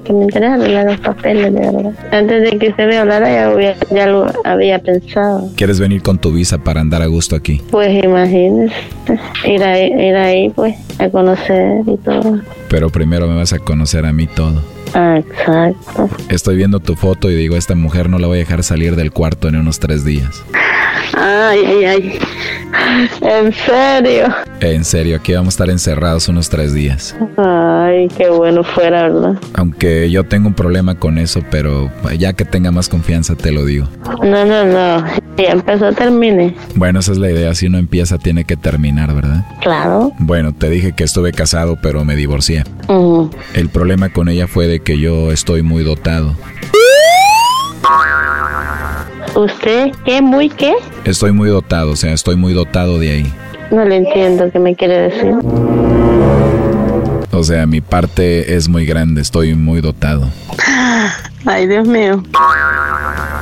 que 0.03 0.11
me 0.11 0.23
interesa 0.23 0.55
arreglar 0.55 0.85
los 0.85 0.99
papeles, 0.99 1.53
de 1.53 1.59
verdad. 1.61 1.91
Antes 2.11 2.51
de 2.51 2.57
que 2.59 2.67
usted 2.67 2.87
me 2.89 2.97
hablara 2.97 3.31
ya, 3.31 3.47
había- 3.47 3.75
ya 3.89 4.05
lo 4.07 4.25
había 4.43 4.79
pensado. 4.79 5.49
¿Quieres 5.55 5.79
venir 5.79 6.01
con 6.01 6.19
tu 6.19 6.33
visa 6.33 6.57
para 6.57 6.81
andar 6.81 7.01
a 7.01 7.05
gusto 7.05 7.37
aquí? 7.37 7.61
Pues 7.71 8.03
imagínese, 8.03 8.75
ir 9.45 9.63
ahí, 9.63 9.93
ir 10.09 10.15
ahí 10.17 10.49
pues, 10.49 10.75
a 10.99 11.07
conocer 11.07 11.83
y 11.87 11.95
todo. 11.99 12.41
Pero 12.67 12.89
primero 12.89 13.27
me 13.29 13.35
vas 13.35 13.53
a 13.53 13.59
conocer 13.59 14.05
a 14.05 14.11
mí 14.11 14.27
todo. 14.27 14.61
Exacto. 14.93 16.09
Estoy 16.29 16.57
viendo 16.57 16.79
tu 16.79 16.95
foto 16.95 17.29
y 17.29 17.35
digo, 17.35 17.55
esta 17.55 17.75
mujer 17.75 18.09
no 18.09 18.19
la 18.19 18.27
voy 18.27 18.37
a 18.37 18.39
dejar 18.39 18.63
salir 18.63 18.95
del 18.95 19.11
cuarto 19.11 19.47
en 19.47 19.55
unos 19.55 19.79
tres 19.79 20.05
días. 20.05 20.43
Ay, 21.13 21.59
ay, 21.65 21.85
ay. 21.85 22.19
En 23.21 23.53
serio. 23.53 24.27
En 24.59 24.83
serio, 24.85 25.17
aquí 25.17 25.33
vamos 25.33 25.47
a 25.47 25.55
estar 25.55 25.69
encerrados 25.69 26.27
unos 26.27 26.49
tres 26.49 26.73
días. 26.73 27.15
Ay, 27.37 28.07
qué 28.17 28.29
bueno 28.29 28.63
fuera, 28.63 29.03
¿verdad? 29.03 29.35
Aunque 29.53 30.09
yo 30.09 30.23
tengo 30.25 30.47
un 30.47 30.53
problema 30.53 30.95
con 30.95 31.17
eso, 31.17 31.41
pero 31.51 31.91
ya 32.17 32.33
que 32.33 32.45
tenga 32.45 32.71
más 32.71 32.89
confianza 32.89 33.35
te 33.35 33.51
lo 33.51 33.65
digo. 33.65 33.87
No, 34.23 34.45
no, 34.45 34.65
no. 34.65 35.05
Si 35.37 35.45
empezó, 35.45 35.91
termine. 35.93 36.55
Bueno, 36.75 36.99
esa 36.99 37.11
es 37.11 37.17
la 37.17 37.31
idea, 37.31 37.53
si 37.55 37.67
uno 37.67 37.77
empieza 37.77 38.17
tiene 38.17 38.43
que 38.45 38.57
terminar, 38.57 39.13
¿verdad? 39.13 39.45
Claro. 39.61 40.11
Bueno, 40.19 40.53
te 40.53 40.69
dije 40.69 40.93
que 40.93 41.03
estuve 41.03 41.31
casado, 41.31 41.77
pero 41.81 42.05
me 42.05 42.15
divorcié. 42.15 42.63
El 43.53 43.69
problema 43.69 44.09
con 44.09 44.29
ella 44.29 44.47
fue 44.47 44.67
de 44.67 44.81
que 44.81 44.99
yo 44.99 45.31
estoy 45.31 45.61
muy 45.61 45.83
dotado. 45.83 46.35
¿Usted 49.35 49.91
qué? 50.03 50.21
¿Muy 50.21 50.49
qué? 50.49 50.73
Estoy 51.05 51.31
muy 51.31 51.49
dotado, 51.49 51.91
o 51.91 51.95
sea, 51.95 52.11
estoy 52.13 52.35
muy 52.35 52.53
dotado 52.53 52.99
de 52.99 53.11
ahí. 53.11 53.33
No 53.71 53.85
le 53.85 53.97
entiendo 53.97 54.51
qué 54.51 54.59
me 54.59 54.75
quiere 54.75 55.09
decir. 55.09 55.35
O 57.41 57.43
sea, 57.43 57.65
mi 57.65 57.81
parte 57.81 58.53
es 58.55 58.69
muy 58.69 58.85
grande, 58.85 59.19
estoy 59.19 59.55
muy 59.55 59.81
dotado. 59.81 60.29
Ay, 61.43 61.65
Dios 61.65 61.87
mío. 61.87 62.21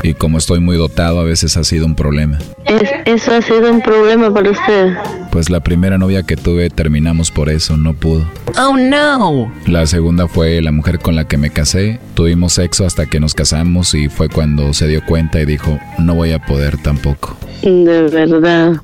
Y 0.04 0.14
como 0.14 0.38
estoy 0.38 0.62
muy 0.62 0.78
dotado, 0.78 1.20
a 1.20 1.26
veces 1.26 1.58
ha 1.58 1.66
sido 1.66 1.86
un 1.86 1.96
problema. 1.96 2.38
Es- 2.64 2.90
eso 3.04 3.34
ha 3.36 3.42
sido 3.42 3.70
un 3.70 3.82
problema 3.82 4.34
para 4.34 4.52
usted. 4.52 4.94
Pues 5.34 5.50
la 5.50 5.60
primera 5.60 5.98
novia 5.98 6.24
que 6.24 6.38
tuve 6.38 6.70
terminamos 6.70 7.30
por 7.30 7.50
eso, 7.50 7.76
no 7.76 7.94
pudo. 7.94 8.24
Oh, 8.58 8.78
no. 8.78 9.52
La 9.68 9.86
segunda 9.86 10.30
fue 10.30 10.62
la 10.62 10.72
mujer 10.72 11.00
con 11.00 11.18
la 11.18 11.28
que 11.28 11.36
me 11.38 11.50
casé. 11.50 12.00
Tuvimos 12.14 12.54
sexo 12.54 12.86
hasta 12.86 13.06
que 13.06 13.20
nos 13.20 13.34
casamos 13.34 13.94
y 13.96 14.08
fue 14.08 14.30
cuando 14.30 14.72
se 14.74 14.88
dio 14.88 15.04
cuenta 15.06 15.42
y 15.42 15.46
dijo, 15.46 15.78
no 15.98 16.16
voy 16.16 16.32
a 16.32 16.40
poder 16.40 16.78
tampoco. 16.78 17.36
De 17.64 18.04
verdad. 18.04 18.76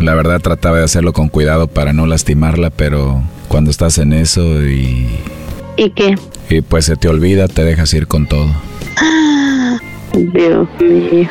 La 0.00 0.14
verdad 0.14 0.40
trataba 0.40 0.78
de 0.78 0.84
hacerlo 0.84 1.12
con 1.12 1.28
cuidado 1.28 1.66
para 1.66 1.92
no 1.92 2.06
lastimarla, 2.06 2.70
pero 2.70 3.22
cuando 3.48 3.70
estás 3.70 3.98
en 3.98 4.12
eso 4.12 4.62
y... 4.64 5.08
¿Y 5.76 5.90
qué? 5.90 6.16
Y 6.48 6.60
pues 6.60 6.84
se 6.84 6.96
te 6.96 7.08
olvida, 7.08 7.48
te 7.48 7.64
dejas 7.64 7.92
ir 7.94 8.06
con 8.06 8.26
todo. 8.26 8.48
Dios 10.12 10.68
mío. 10.80 11.28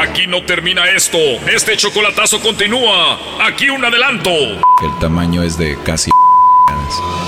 Aquí 0.00 0.26
no 0.26 0.44
termina 0.44 0.82
esto. 0.90 1.18
Este 1.54 1.76
chocolatazo 1.76 2.40
continúa. 2.40 3.18
Aquí 3.46 3.68
un 3.68 3.84
adelanto. 3.84 4.30
El 4.30 4.98
tamaño 5.00 5.42
es 5.42 5.58
de 5.58 5.76
casi... 5.84 6.10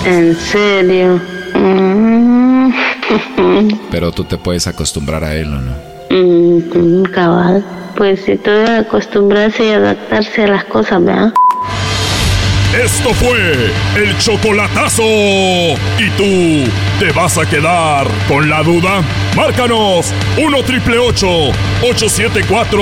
¿En 0.05 0.35
serio? 0.37 1.21
Mm. 1.55 2.71
Pero 3.91 4.13
tú 4.13 4.25
te 4.25 4.37
puedes 4.37 4.67
acostumbrar 4.67 5.25
a 5.25 5.35
él, 5.35 5.53
¿o 5.53 5.61
no? 5.61 5.73
Mm, 6.11 7.05
cabal. 7.13 7.65
Pues 7.97 8.25
si 8.25 8.37
todo 8.37 8.63
es 8.63 8.71
acostumbrarse 8.71 9.67
y 9.67 9.71
adaptarse 9.71 10.45
a 10.45 10.49
las 10.49 10.65
cosas, 10.65 11.03
¿verdad? 11.03 11.33
Esto 12.75 13.15
fue 13.15 13.71
el 13.97 14.19
chocolatazo. 14.19 15.03
¿Y 15.03 16.11
tú 16.19 16.65
te 16.99 17.11
vas 17.13 17.39
a 17.39 17.49
quedar 17.49 18.07
con 18.29 18.51
la 18.51 18.63
duda? 18.63 19.03
Márcanos 19.35 20.13
1 20.37 20.63
triple 20.65 20.99
874 20.99 22.79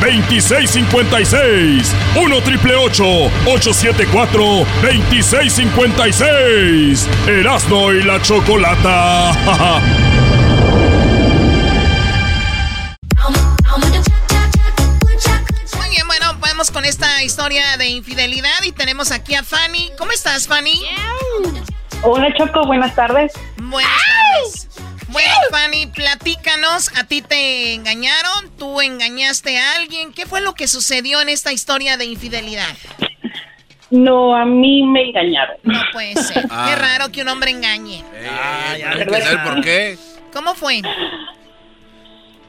2656. 0.00 1.94
1 2.16 2.42
triple 2.42 2.74
874 2.74 4.66
2656. 4.82 7.08
Erasno 7.28 7.92
y 7.92 8.02
la 8.02 8.20
chocolata. 8.20 10.10
con 16.70 16.84
esta 16.84 17.22
historia 17.22 17.76
de 17.76 17.88
infidelidad 17.88 18.62
y 18.64 18.72
tenemos 18.72 19.12
aquí 19.12 19.34
a 19.34 19.42
Fanny. 19.42 19.90
¿Cómo 19.98 20.12
estás, 20.12 20.48
Fanny? 20.48 20.80
Hola, 22.02 22.32
Choco, 22.36 22.66
buenas 22.66 22.94
tardes. 22.94 23.32
Buenas 23.56 24.02
tardes. 24.06 24.68
Bueno, 25.08 25.30
Fanny, 25.50 25.86
platícanos. 25.86 26.96
¿A 26.96 27.04
ti 27.04 27.22
te 27.22 27.74
engañaron? 27.74 28.50
¿Tú 28.58 28.80
engañaste 28.80 29.58
a 29.58 29.76
alguien? 29.76 30.12
¿Qué 30.12 30.26
fue 30.26 30.40
lo 30.40 30.54
que 30.54 30.66
sucedió 30.66 31.20
en 31.20 31.28
esta 31.28 31.52
historia 31.52 31.96
de 31.96 32.06
infidelidad? 32.06 32.74
No, 33.90 34.34
a 34.34 34.44
mí 34.44 34.82
me 34.82 35.08
engañaron. 35.08 35.56
No 35.62 35.80
puede 35.92 36.16
ser. 36.16 36.46
Ah. 36.50 36.68
Qué 36.70 36.76
raro 36.76 37.12
que 37.12 37.22
un 37.22 37.28
hombre 37.28 37.50
engañe. 37.50 38.02
Ah, 38.28 38.76
ya 38.78 38.90
hay 38.90 39.04
que 39.04 39.20
saber 39.20 39.42
por 39.44 39.60
qué. 39.62 39.98
¿Cómo 40.32 40.54
fue? 40.54 40.82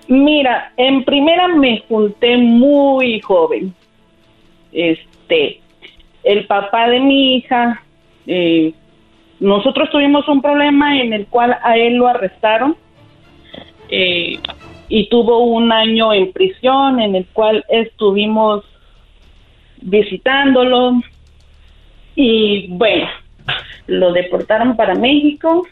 Mira, 0.07 0.71
en 0.77 1.03
primera 1.03 1.47
me 1.49 1.83
junté 1.87 2.37
muy 2.37 3.19
joven. 3.21 3.75
Este, 4.71 5.61
el 6.23 6.45
papá 6.47 6.89
de 6.89 6.99
mi 6.99 7.35
hija, 7.37 7.81
eh, 8.25 8.73
nosotros 9.39 9.89
tuvimos 9.91 10.27
un 10.27 10.41
problema 10.41 10.99
en 10.99 11.13
el 11.13 11.27
cual 11.27 11.57
a 11.63 11.77
él 11.77 11.95
lo 11.95 12.07
arrestaron 12.07 12.75
eh, 13.89 14.39
y 14.89 15.09
tuvo 15.09 15.39
un 15.39 15.71
año 15.71 16.13
en 16.13 16.31
prisión 16.31 16.99
en 16.99 17.15
el 17.15 17.25
cual 17.27 17.63
estuvimos 17.69 18.63
visitándolo 19.81 20.93
y 22.15 22.67
bueno, 22.69 23.07
lo 23.85 24.11
deportaron 24.11 24.75
para 24.75 24.95
México 24.95 25.67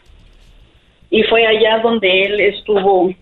y 1.10 1.22
fue 1.24 1.46
allá 1.46 1.80
donde 1.80 2.24
él 2.24 2.40
estuvo 2.40 3.12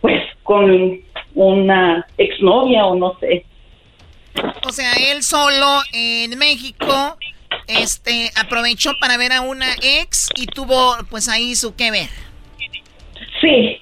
pues 0.00 0.22
con 0.42 1.00
una 1.34 2.06
exnovia 2.18 2.84
o 2.86 2.94
no 2.94 3.16
sé. 3.20 3.44
O 4.64 4.72
sea, 4.72 4.92
él 4.94 5.22
solo 5.22 5.82
en 5.92 6.38
México 6.38 7.18
este 7.66 8.30
aprovechó 8.36 8.92
para 9.00 9.16
ver 9.16 9.32
a 9.32 9.40
una 9.40 9.72
ex 9.82 10.28
y 10.36 10.46
tuvo 10.46 10.96
pues 11.10 11.28
ahí 11.28 11.54
su 11.54 11.74
que 11.74 11.90
ver. 11.90 12.08
Sí. 13.40 13.78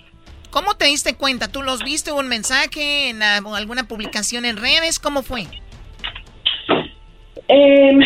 ¿Cómo 0.51 0.75
te 0.75 0.87
diste 0.87 1.17
cuenta? 1.17 1.49
¿Tú 1.49 1.63
los 1.63 1.83
viste 1.83 2.13
un 2.13 2.29
mensaje 2.29 3.09
en 3.09 3.23
alguna 3.23 3.85
publicación 3.85 4.45
en 4.45 4.59
redes? 4.59 4.99
¿Cómo 4.99 5.23
fue? 5.23 5.47
Em, 7.49 8.01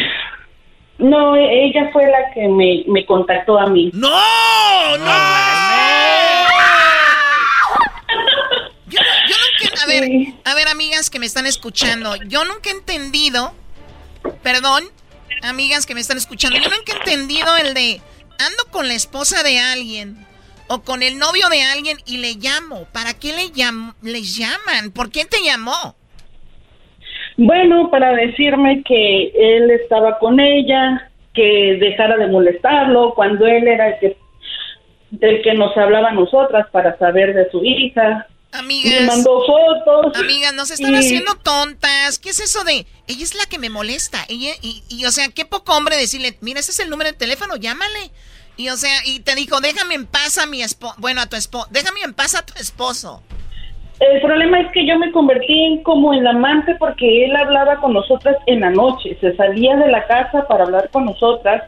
no, 0.99 1.35
ella 1.37 1.91
fue 1.93 2.05
la 2.09 2.33
que 2.33 2.49
me, 2.49 2.85
me 2.87 3.05
contactó 3.05 3.59
a 3.59 3.67
mí. 3.67 3.91
¡No! 3.93 4.09
¡No! 4.99 5.07
Yo, 8.89 9.01
yo 9.29 9.37
nunca, 9.37 9.76
a 9.87 10.01
ver, 10.01 10.11
a 10.45 10.55
ver, 10.55 10.69
amigas 10.69 11.11
que 11.11 11.19
me 11.19 11.27
están 11.27 11.47
escuchando, 11.47 12.17
yo 12.27 12.45
nunca 12.45 12.71
he 12.71 12.73
entendido, 12.73 13.53
perdón, 14.43 14.85
amigas 15.43 15.87
que 15.87 15.95
me 15.95 16.01
están 16.01 16.17
escuchando, 16.17 16.59
yo 16.59 16.69
nunca 16.69 16.93
he 16.93 16.97
entendido 16.99 17.57
el 17.57 17.75
de 17.75 18.01
ando 18.39 18.65
con 18.71 18.89
la 18.89 18.95
esposa 18.95 19.43
de 19.43 19.59
alguien 19.59 20.17
o 20.69 20.83
con 20.83 21.03
el 21.03 21.19
novio 21.19 21.49
de 21.49 21.63
alguien 21.63 21.97
y 22.07 22.19
le 22.19 22.35
llamo. 22.35 22.87
¿Para 22.93 23.15
qué 23.15 23.33
le 23.33 23.51
llam 23.55 23.95
les 24.03 24.37
llaman? 24.37 24.91
¿Por 24.93 25.11
qué 25.11 25.25
te 25.25 25.43
llamó? 25.45 25.95
Bueno, 27.37 27.91
para 27.91 28.15
decirme 28.15 28.83
que 28.83 29.33
él 29.35 29.71
estaba 29.71 30.19
con 30.19 30.41
ella, 30.41 31.11
que 31.35 31.77
dejara 31.79 32.17
de 32.17 32.29
molestarlo 32.29 33.15
cuando 33.15 33.47
él 33.47 33.69
era 33.69 33.89
el 33.89 33.99
que, 34.01 34.17
el 35.21 35.43
que 35.43 35.55
nos 35.55 35.77
hablaba 35.77 36.09
a 36.09 36.15
nosotras 36.15 36.67
para 36.73 36.97
saber 36.99 37.35
de 37.35 37.51
su 37.51 37.63
hija. 37.63 38.27
Amigas. 38.59 39.01
Me 39.01 39.07
mandó 39.07 39.41
fotos. 39.47 40.17
Amigas, 40.17 40.55
no 40.55 40.67
se 40.67 40.75
están 40.75 40.95
y- 40.95 40.99
haciendo 40.99 41.35
tontas. 41.37 42.19
¿Qué 42.19 42.31
es 42.31 42.41
eso 42.41 42.65
de 42.65 42.87
ella 43.07 43.23
es 43.23 43.35
la 43.35 43.47
que 43.47 43.59
me 43.59 43.71
molesta? 43.71 44.25
Ella 44.29 44.53
y, 44.63 44.83
y, 44.89 45.05
o 45.05 45.11
sea, 45.13 45.29
qué 45.29 45.45
poco 45.45 45.77
hombre 45.77 45.97
decirle, 45.97 46.37
mira, 46.41 46.61
ese 46.61 46.71
es 46.73 46.81
el 46.81 46.91
número 46.91 47.11
de 47.11 47.17
teléfono, 47.17 47.57
llámale. 47.57 48.11
Y 48.57 48.71
o 48.71 48.77
sea, 48.77 49.05
y 49.05 49.21
te 49.21 49.35
dijo, 49.35 49.61
déjame 49.61 49.95
en 49.95 50.07
paz 50.07 50.39
a 50.39 50.47
mi 50.47 50.63
esposo, 50.63 50.95
bueno, 50.99 51.21
a 51.21 51.27
tu 51.27 51.37
esposo, 51.37 51.69
déjame 51.71 52.01
en 52.05 52.15
paz 52.15 52.35
a 52.35 52.45
tu 52.45 52.55
esposo. 52.59 53.23
El 54.01 54.21
problema 54.21 54.61
es 54.61 54.71
que 54.73 54.87
yo 54.87 54.99
me 54.99 55.11
convertí 55.13 55.65
en 55.65 55.83
como 55.83 56.13
el 56.13 56.27
amante 56.27 56.75
porque 56.79 57.25
él 57.25 57.35
hablaba 57.37 57.81
con 57.81 57.93
nosotras 57.95 58.37
en 58.47 58.61
la 58.61 58.71
noche. 58.71 59.17
Se 59.21 59.35
salía 59.37 59.75
de 59.77 59.91
la 59.91 60.07
casa 60.07 60.47
para 60.49 60.65
hablar 60.65 60.91
con 60.91 61.07
nosotras. 61.07 61.65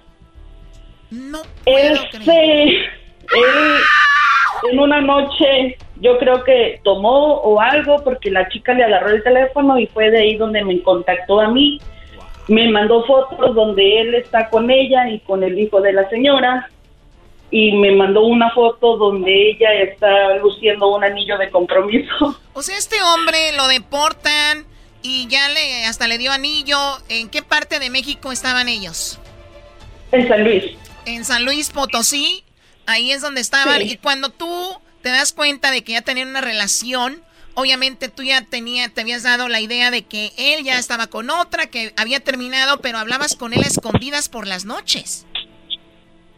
No. 1.10 1.40
Él 1.64 1.98
se. 2.24 2.62
Él 2.62 3.80
en 4.70 4.78
una 4.78 5.00
noche, 5.00 5.76
yo 6.00 6.18
creo 6.18 6.44
que 6.44 6.80
tomó 6.84 7.34
o 7.34 7.60
algo 7.60 8.02
porque 8.02 8.30
la 8.30 8.48
chica 8.48 8.74
le 8.74 8.84
agarró 8.84 9.10
el 9.10 9.22
teléfono 9.22 9.78
y 9.78 9.86
fue 9.86 10.10
de 10.10 10.18
ahí 10.20 10.36
donde 10.36 10.64
me 10.64 10.82
contactó 10.82 11.40
a 11.40 11.48
mí. 11.48 11.80
Me 12.48 12.68
mandó 12.70 13.04
fotos 13.04 13.54
donde 13.54 14.00
él 14.00 14.14
está 14.14 14.48
con 14.48 14.70
ella 14.70 15.08
y 15.10 15.20
con 15.20 15.42
el 15.42 15.58
hijo 15.58 15.80
de 15.80 15.92
la 15.92 16.08
señora. 16.08 16.70
Y 17.50 17.72
me 17.72 17.92
mandó 17.92 18.24
una 18.24 18.50
foto 18.50 18.96
donde 18.96 19.50
ella 19.50 19.72
está 19.74 20.36
luciendo 20.36 20.88
un 20.88 21.04
anillo 21.04 21.38
de 21.38 21.50
compromiso. 21.50 22.36
O 22.54 22.62
sea, 22.62 22.76
este 22.76 22.96
hombre 23.00 23.52
lo 23.56 23.68
deportan 23.68 24.66
y 25.00 25.28
ya 25.28 25.48
le 25.48 25.84
hasta 25.86 26.08
le 26.08 26.18
dio 26.18 26.32
anillo. 26.32 26.76
¿En 27.08 27.28
qué 27.28 27.40
parte 27.40 27.78
de 27.78 27.88
México 27.88 28.32
estaban 28.32 28.68
ellos? 28.68 29.20
En 30.10 30.26
San 30.26 30.42
Luis. 30.42 30.64
En 31.04 31.24
San 31.24 31.44
Luis 31.44 31.70
Potosí. 31.70 32.42
Ahí 32.88 33.12
es 33.12 33.20
donde 33.20 33.42
estaban. 33.42 33.82
Sí. 33.82 33.92
Y 33.92 33.96
cuando 33.98 34.30
tú 34.30 34.48
te 35.02 35.10
das 35.10 35.34
cuenta 35.34 35.70
de 35.70 35.84
que 35.84 35.92
ya 35.92 36.00
tenían 36.00 36.28
una 36.28 36.40
relación, 36.40 37.20
obviamente 37.52 38.08
tú 38.08 38.22
ya 38.22 38.40
tenía, 38.42 38.88
te 38.88 39.02
habías 39.02 39.24
dado 39.24 39.48
la 39.48 39.60
idea 39.60 39.90
de 39.90 40.06
que 40.06 40.30
él 40.38 40.64
ya 40.64 40.78
estaba 40.78 41.06
con 41.06 41.28
otra, 41.28 41.66
que 41.66 41.92
había 41.98 42.20
terminado, 42.20 42.80
pero 42.80 42.96
hablabas 42.96 43.36
con 43.36 43.52
él 43.52 43.60
a 43.62 43.66
escondidas 43.66 44.30
por 44.30 44.46
las 44.46 44.64
noches. 44.64 45.26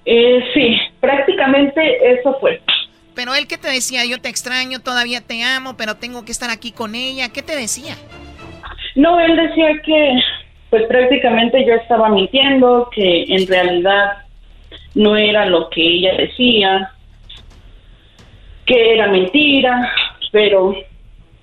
Eh, 0.06 0.40
sí, 0.52 0.76
prácticamente 0.98 1.80
eso 2.18 2.36
fue. 2.40 2.60
Pero 3.14 3.32
él 3.36 3.46
que 3.46 3.56
te 3.56 3.68
decía, 3.68 4.04
yo 4.04 4.20
te 4.20 4.28
extraño, 4.28 4.80
todavía 4.80 5.20
te 5.20 5.44
amo, 5.44 5.76
pero 5.76 5.98
tengo 5.98 6.24
que 6.24 6.32
estar 6.32 6.50
aquí 6.50 6.72
con 6.72 6.96
ella. 6.96 7.28
¿Qué 7.28 7.42
te 7.42 7.54
decía? 7.54 7.94
No, 8.96 9.20
él 9.20 9.36
decía 9.36 9.68
que 9.84 10.14
pues 10.70 10.82
prácticamente 10.88 11.64
yo 11.64 11.74
estaba 11.74 12.08
mintiendo, 12.08 12.88
que 12.92 13.24
en 13.28 13.46
realidad 13.46 14.24
no 14.94 15.16
era 15.16 15.46
lo 15.46 15.68
que 15.70 15.80
ella 15.82 16.14
decía, 16.16 16.92
que 18.66 18.94
era 18.94 19.08
mentira, 19.08 19.92
pero 20.32 20.74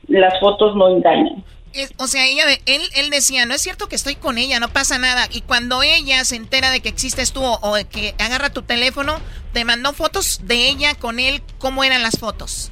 las 0.08 0.40
fotos 0.40 0.76
no 0.76 0.90
engañan. 0.90 1.44
Es- 1.74 1.94
o 1.98 2.08
sea, 2.08 2.26
ella, 2.26 2.44
él, 2.66 2.82
él 2.96 3.10
decía, 3.10 3.46
no 3.46 3.54
es 3.54 3.62
cierto 3.62 3.88
que 3.88 3.96
estoy 3.96 4.16
con 4.16 4.38
ella, 4.38 4.60
no 4.60 4.70
pasa 4.70 4.98
nada. 4.98 5.28
Y 5.32 5.42
cuando 5.42 5.84
ella 5.84 6.24
se 6.24 6.36
entera 6.36 6.72
de 6.72 6.80
que 6.80 6.90
existes 6.90 7.34
tú 7.34 7.44
o, 7.44 7.60
o 7.62 7.76
de 7.76 7.86
que 7.86 8.16
agarra 8.20 8.50
tu 8.52 8.62
teléfono, 8.64 9.18
te 9.54 9.66
mandó 9.66 9.94
fotos 9.94 10.42
de 10.48 10.70
ella 10.70 10.96
con 10.96 11.20
él. 11.20 11.42
¿Cómo 11.60 11.84
eran 11.84 12.02
las 12.04 12.20
fotos? 12.20 12.72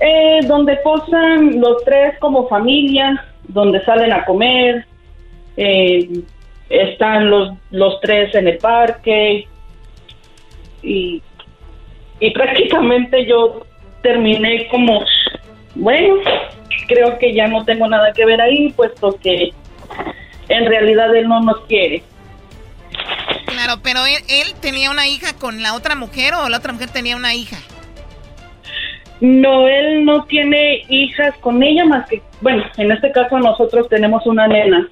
Eh, 0.00 0.40
donde 0.46 0.76
posan 0.76 1.60
los 1.60 1.82
tres 1.84 2.14
como 2.20 2.48
familia, 2.48 3.24
donde 3.48 3.84
salen 3.84 4.12
a 4.12 4.24
comer, 4.24 4.86
eh, 5.56 6.08
están 6.68 7.30
los, 7.30 7.54
los 7.70 8.00
tres 8.00 8.32
en 8.34 8.46
el 8.46 8.58
parque 8.58 9.48
y, 10.82 11.22
y 12.20 12.30
prácticamente 12.30 13.26
yo 13.26 13.66
terminé 14.02 14.68
como, 14.68 15.04
bueno, 15.74 16.14
creo 16.86 17.18
que 17.18 17.34
ya 17.34 17.46
no 17.48 17.64
tengo 17.64 17.88
nada 17.88 18.12
que 18.12 18.24
ver 18.24 18.40
ahí, 18.40 18.72
puesto 18.72 19.18
que 19.22 19.52
en 20.48 20.66
realidad 20.66 21.14
él 21.14 21.28
no 21.28 21.40
nos 21.40 21.60
quiere. 21.66 22.02
Claro, 23.46 23.80
pero 23.82 24.06
él, 24.06 24.22
él 24.28 24.54
tenía 24.60 24.90
una 24.90 25.06
hija 25.06 25.34
con 25.34 25.62
la 25.62 25.74
otra 25.74 25.94
mujer 25.94 26.34
o 26.34 26.48
la 26.48 26.58
otra 26.58 26.72
mujer 26.72 26.90
tenía 26.90 27.16
una 27.16 27.34
hija. 27.34 27.58
No, 29.20 29.66
él 29.66 30.04
no 30.04 30.24
tiene 30.24 30.84
hijas 30.88 31.34
con 31.38 31.62
ella 31.62 31.84
más 31.84 32.08
que, 32.08 32.22
bueno, 32.40 32.64
en 32.76 32.92
este 32.92 33.10
caso 33.10 33.38
nosotros 33.38 33.88
tenemos 33.88 34.24
una 34.26 34.46
nena. 34.46 34.88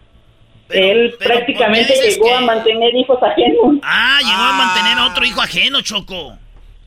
Él 0.70 1.14
prácticamente 1.18 1.86
¿por 1.92 1.96
qué 1.96 2.02
dices 2.08 2.14
llegó 2.16 2.26
que- 2.28 2.34
a 2.34 2.40
mantener 2.40 2.94
hijos 2.94 3.18
ajenos. 3.22 3.76
Ah, 3.82 4.18
llegó 4.20 4.40
a 4.42 4.52
mantener 4.52 4.98
a 4.98 5.06
otro 5.06 5.24
hijo 5.24 5.40
ajeno, 5.42 5.80
Choco. 5.82 6.38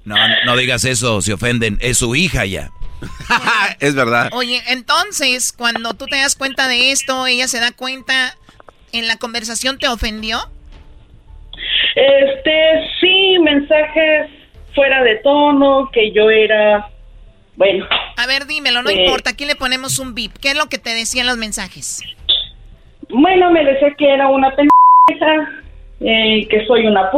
No, 0.05 0.15
no 0.45 0.57
digas 0.57 0.85
eso, 0.85 1.21
se 1.21 1.33
ofenden. 1.33 1.77
Es 1.81 1.97
su 1.99 2.15
hija 2.15 2.45
ya. 2.45 2.71
es 3.79 3.95
verdad. 3.95 4.29
Oye, 4.33 4.61
entonces, 4.67 5.53
cuando 5.53 5.93
tú 5.93 6.05
te 6.07 6.17
das 6.17 6.35
cuenta 6.35 6.67
de 6.67 6.91
esto, 6.91 7.27
ella 7.27 7.47
se 7.47 7.59
da 7.59 7.71
cuenta, 7.71 8.35
¿en 8.91 9.07
la 9.07 9.17
conversación 9.17 9.77
te 9.77 9.87
ofendió? 9.87 10.39
Este, 11.95 12.87
sí, 12.99 13.37
mensajes 13.39 14.29
fuera 14.75 15.03
de 15.03 15.15
tono, 15.17 15.89
que 15.91 16.11
yo 16.13 16.29
era, 16.29 16.89
bueno. 17.55 17.85
A 18.17 18.25
ver, 18.27 18.45
dímelo, 18.47 18.81
no 18.83 18.89
Eh, 18.89 19.03
importa, 19.03 19.31
aquí 19.31 19.45
le 19.45 19.55
ponemos 19.55 19.99
un 19.99 20.13
bip. 20.15 20.33
¿Qué 20.41 20.51
es 20.51 20.57
lo 20.57 20.67
que 20.67 20.77
te 20.77 20.93
decían 20.93 21.27
los 21.27 21.37
mensajes? 21.37 22.01
Bueno, 23.09 23.51
me 23.51 23.63
decía 23.65 23.93
que 23.97 24.13
era 24.13 24.27
una 24.27 24.55
pendeja, 24.55 25.49
eh, 26.01 26.47
que 26.49 26.65
soy 26.67 26.87
una 26.87 27.09
p. 27.11 27.17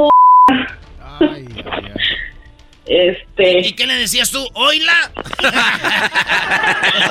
Este. 2.86 3.60
¿Y 3.60 3.74
qué 3.74 3.86
le 3.86 3.96
decías 3.96 4.32
tú? 4.32 4.40
¡Oila! 4.54 5.12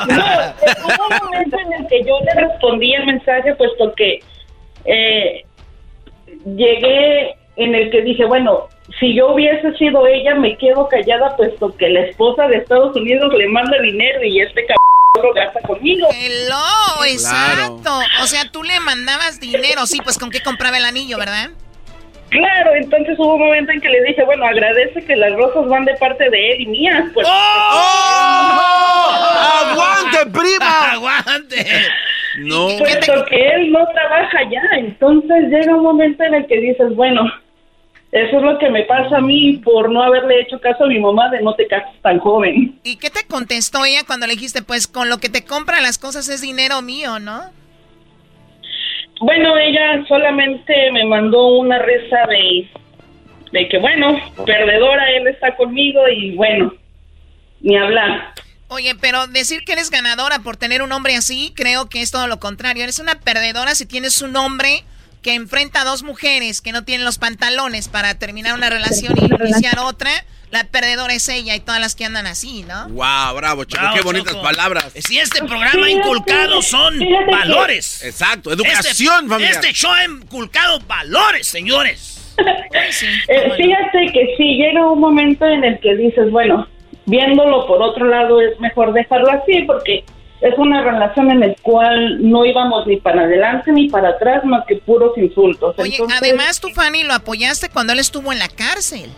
No, 0.09 0.25
hubo 0.85 1.07
un 1.09 1.25
momento 1.25 1.57
en 1.59 1.73
el 1.73 1.87
que 1.89 2.05
yo 2.05 2.19
le 2.21 2.49
respondí 2.49 2.93
el 2.93 3.07
mensaje, 3.07 3.55
puesto 3.55 3.93
que 3.95 4.21
eh, 4.85 5.45
llegué 6.45 7.35
en 7.57 7.75
el 7.75 7.91
que 7.91 8.03
dije, 8.03 8.25
bueno, 8.25 8.69
si 8.99 9.15
yo 9.15 9.33
hubiese 9.33 9.73
sido 9.77 10.07
ella, 10.07 10.35
me 10.35 10.57
quedo 10.57 10.89
callada, 10.89 11.37
puesto 11.37 11.77
que 11.77 11.89
la 11.89 12.01
esposa 12.01 12.49
de 12.49 12.57
Estados 12.57 12.97
Unidos 12.97 13.33
le 13.35 13.49
manda 13.49 13.81
dinero 13.81 14.25
y 14.25 14.41
este 14.41 14.63
cabrón 14.67 14.90
lo 15.23 15.33
gasta 15.33 15.61
conmigo. 15.63 16.09
Hello, 16.15 17.05
exacto. 17.07 17.91
O 18.23 18.27
sea, 18.27 18.45
tú 18.51 18.63
le 18.63 18.79
mandabas 18.81 19.41
dinero, 19.41 19.87
sí, 19.87 19.99
pues 20.03 20.19
con 20.19 20.31
qué 20.31 20.41
compraba 20.41 20.79
el 20.79 20.85
anillo, 20.85 21.19
¿verdad? 21.19 21.51
Claro, 22.29 22.75
entonces 22.77 23.19
hubo 23.19 23.35
un 23.35 23.41
momento 23.41 23.73
en 23.73 23.81
que 23.81 23.89
le 23.89 24.05
dije, 24.05 24.23
bueno, 24.25 24.47
agradece 24.47 25.05
que 25.05 25.17
las 25.17 25.33
rosas 25.33 25.67
van 25.67 25.85
de 25.85 25.97
parte 25.97 26.31
de 26.31 26.53
él 26.53 26.61
y 26.61 26.67
mías. 26.67 27.07
Pues, 27.13 27.27
¡Aguante, 29.69 30.27
prima! 30.33 30.93
¡Aguante! 30.93 31.67
No. 32.39 32.69
Puesto 32.79 33.25
que 33.25 33.49
él 33.49 33.73
no 33.73 33.85
trabaja 33.89 34.39
ya, 34.49 34.63
entonces 34.79 35.49
llega 35.51 35.75
un 35.75 35.83
momento 35.83 36.23
en 36.23 36.35
el 36.35 36.47
que 36.47 36.61
dices, 36.61 36.95
bueno, 36.95 37.23
eso 38.13 38.39
es 38.39 38.43
lo 38.43 38.59
que 38.59 38.71
me 38.71 38.83
pasa 38.85 39.19
a 39.19 39.21
mí 39.21 39.61
por 39.65 39.91
no 39.91 40.03
haberle 40.03 40.41
hecho 40.41 40.61
caso 40.61 40.85
a 40.85 40.89
mi 40.89 40.99
mamá 40.99 41.29
de 41.31 41.43
no 41.43 41.55
te 41.55 41.69
cases 41.69 42.01
tan 42.03 42.19
joven. 42.19 42.79
¿Y 42.83 42.97
qué 42.97 43.09
te 43.09 43.25
contestó 43.27 43.85
ella 43.85 44.03
cuando 44.05 44.27
le 44.27 44.35
dijiste, 44.35 44.63
pues 44.63 44.89
con 44.89 45.09
lo 45.09 45.19
que 45.19 45.29
te 45.29 45.45
compra 45.45 45.81
las 45.81 45.99
cosas 45.99 46.29
es 46.29 46.41
dinero 46.41 46.83
mío, 46.83 47.21
¿no? 47.21 47.53
Bueno, 49.21 49.57
ella 49.59 50.05
solamente 50.09 50.91
me 50.93 51.05
mandó 51.05 51.59
una 51.59 51.79
reza 51.79 52.27
de, 52.27 52.69
de 53.53 53.69
que, 53.69 53.79
bueno, 53.79 54.19
perdedora, 54.45 55.09
él 55.13 55.29
está 55.29 55.55
conmigo 55.55 56.01
y 56.09 56.35
bueno, 56.35 56.75
ni 57.61 57.77
hablar. 57.77 58.33
Oye, 58.69 58.95
pero 59.01 59.27
decir 59.29 59.63
que 59.65 59.73
eres 59.73 59.91
ganadora 59.91 60.41
por 60.41 60.57
tener 60.57 60.83
un 60.83 60.91
hombre 60.91 61.15
así, 61.17 61.53
creo 61.55 61.89
que 61.89 62.01
es 62.01 62.11
todo 62.11 62.27
lo 62.27 62.41
contrario. 62.41 62.83
Eres 62.83 62.99
una 62.99 63.21
perdedora 63.21 63.75
si 63.75 63.87
tienes 63.87 64.21
un 64.23 64.35
hombre 64.37 64.85
que 65.23 65.35
enfrenta 65.35 65.83
a 65.83 65.85
dos 65.85 66.03
mujeres 66.03 66.61
que 66.61 66.73
no 66.73 66.85
tienen 66.85 67.05
los 67.05 67.19
pantalones 67.19 67.89
para 67.89 68.15
terminar 68.19 68.55
una 68.55 68.71
relación 68.71 69.15
y 69.19 69.25
iniciar 69.43 69.79
otra. 69.81 70.11
La 70.51 70.65
perdedora 70.65 71.15
es 71.15 71.29
ella 71.29 71.55
y 71.55 71.61
todas 71.61 71.81
las 71.81 71.95
que 71.95 72.05
andan 72.05 72.27
así, 72.27 72.65
¿no? 72.65 72.89
Wow, 72.89 73.37
bravo, 73.37 73.63
Choco, 73.65 73.83
Bravo, 73.83 73.97
qué 73.97 74.03
bonitas 74.03 74.33
Choco. 74.33 74.43
palabras. 74.43 74.93
Si 74.97 75.17
este 75.17 75.45
programa 75.45 75.87
ha 75.87 75.91
inculcado 75.91 76.61
son 76.61 76.99
fíjate 76.99 77.25
que- 77.27 77.31
valores. 77.31 78.03
Exacto, 78.03 78.53
educación 78.53 79.15
este, 79.25 79.29
familiar. 79.29 79.53
Este 79.55 79.73
show 79.73 79.93
ha 79.93 80.05
inculcado 80.05 80.81
valores, 80.81 81.47
señores. 81.47 82.17
Eh, 82.73 83.53
fíjate 83.57 84.13
que 84.13 84.35
sí, 84.39 84.55
llega 84.57 84.91
un 84.91 84.99
momento 84.99 85.45
en 85.45 85.63
el 85.63 85.79
que 85.81 85.95
dices, 85.97 86.31
bueno, 86.31 86.67
viéndolo 87.05 87.67
por 87.67 87.83
otro 87.83 88.07
lado 88.07 88.41
es 88.41 88.59
mejor 88.61 88.93
dejarlo 88.95 89.31
así 89.31 89.63
porque 89.67 90.05
es 90.41 90.57
una 90.57 90.83
relación 90.83 91.31
en 91.31 91.41
la 91.41 91.55
cual 91.63 92.19
no 92.31 92.45
íbamos 92.45 92.87
ni 92.87 92.97
para 92.97 93.23
adelante 93.23 93.73
ni 93.73 93.89
para 93.89 94.11
atrás 94.11 94.45
más 94.45 94.65
que 94.67 94.77
puros 94.77 95.17
insultos. 95.19 95.75
Oye, 95.79 95.93
Entonces, 95.93 96.19
además 96.21 96.61
tú, 96.61 96.69
Fanny, 96.71 97.03
lo 97.03 97.13
apoyaste 97.13 97.69
cuando 97.69 97.93
él 97.93 97.99
estuvo 97.99 98.33
en 98.33 98.39
la 98.39 98.49
cárcel. 98.49 99.11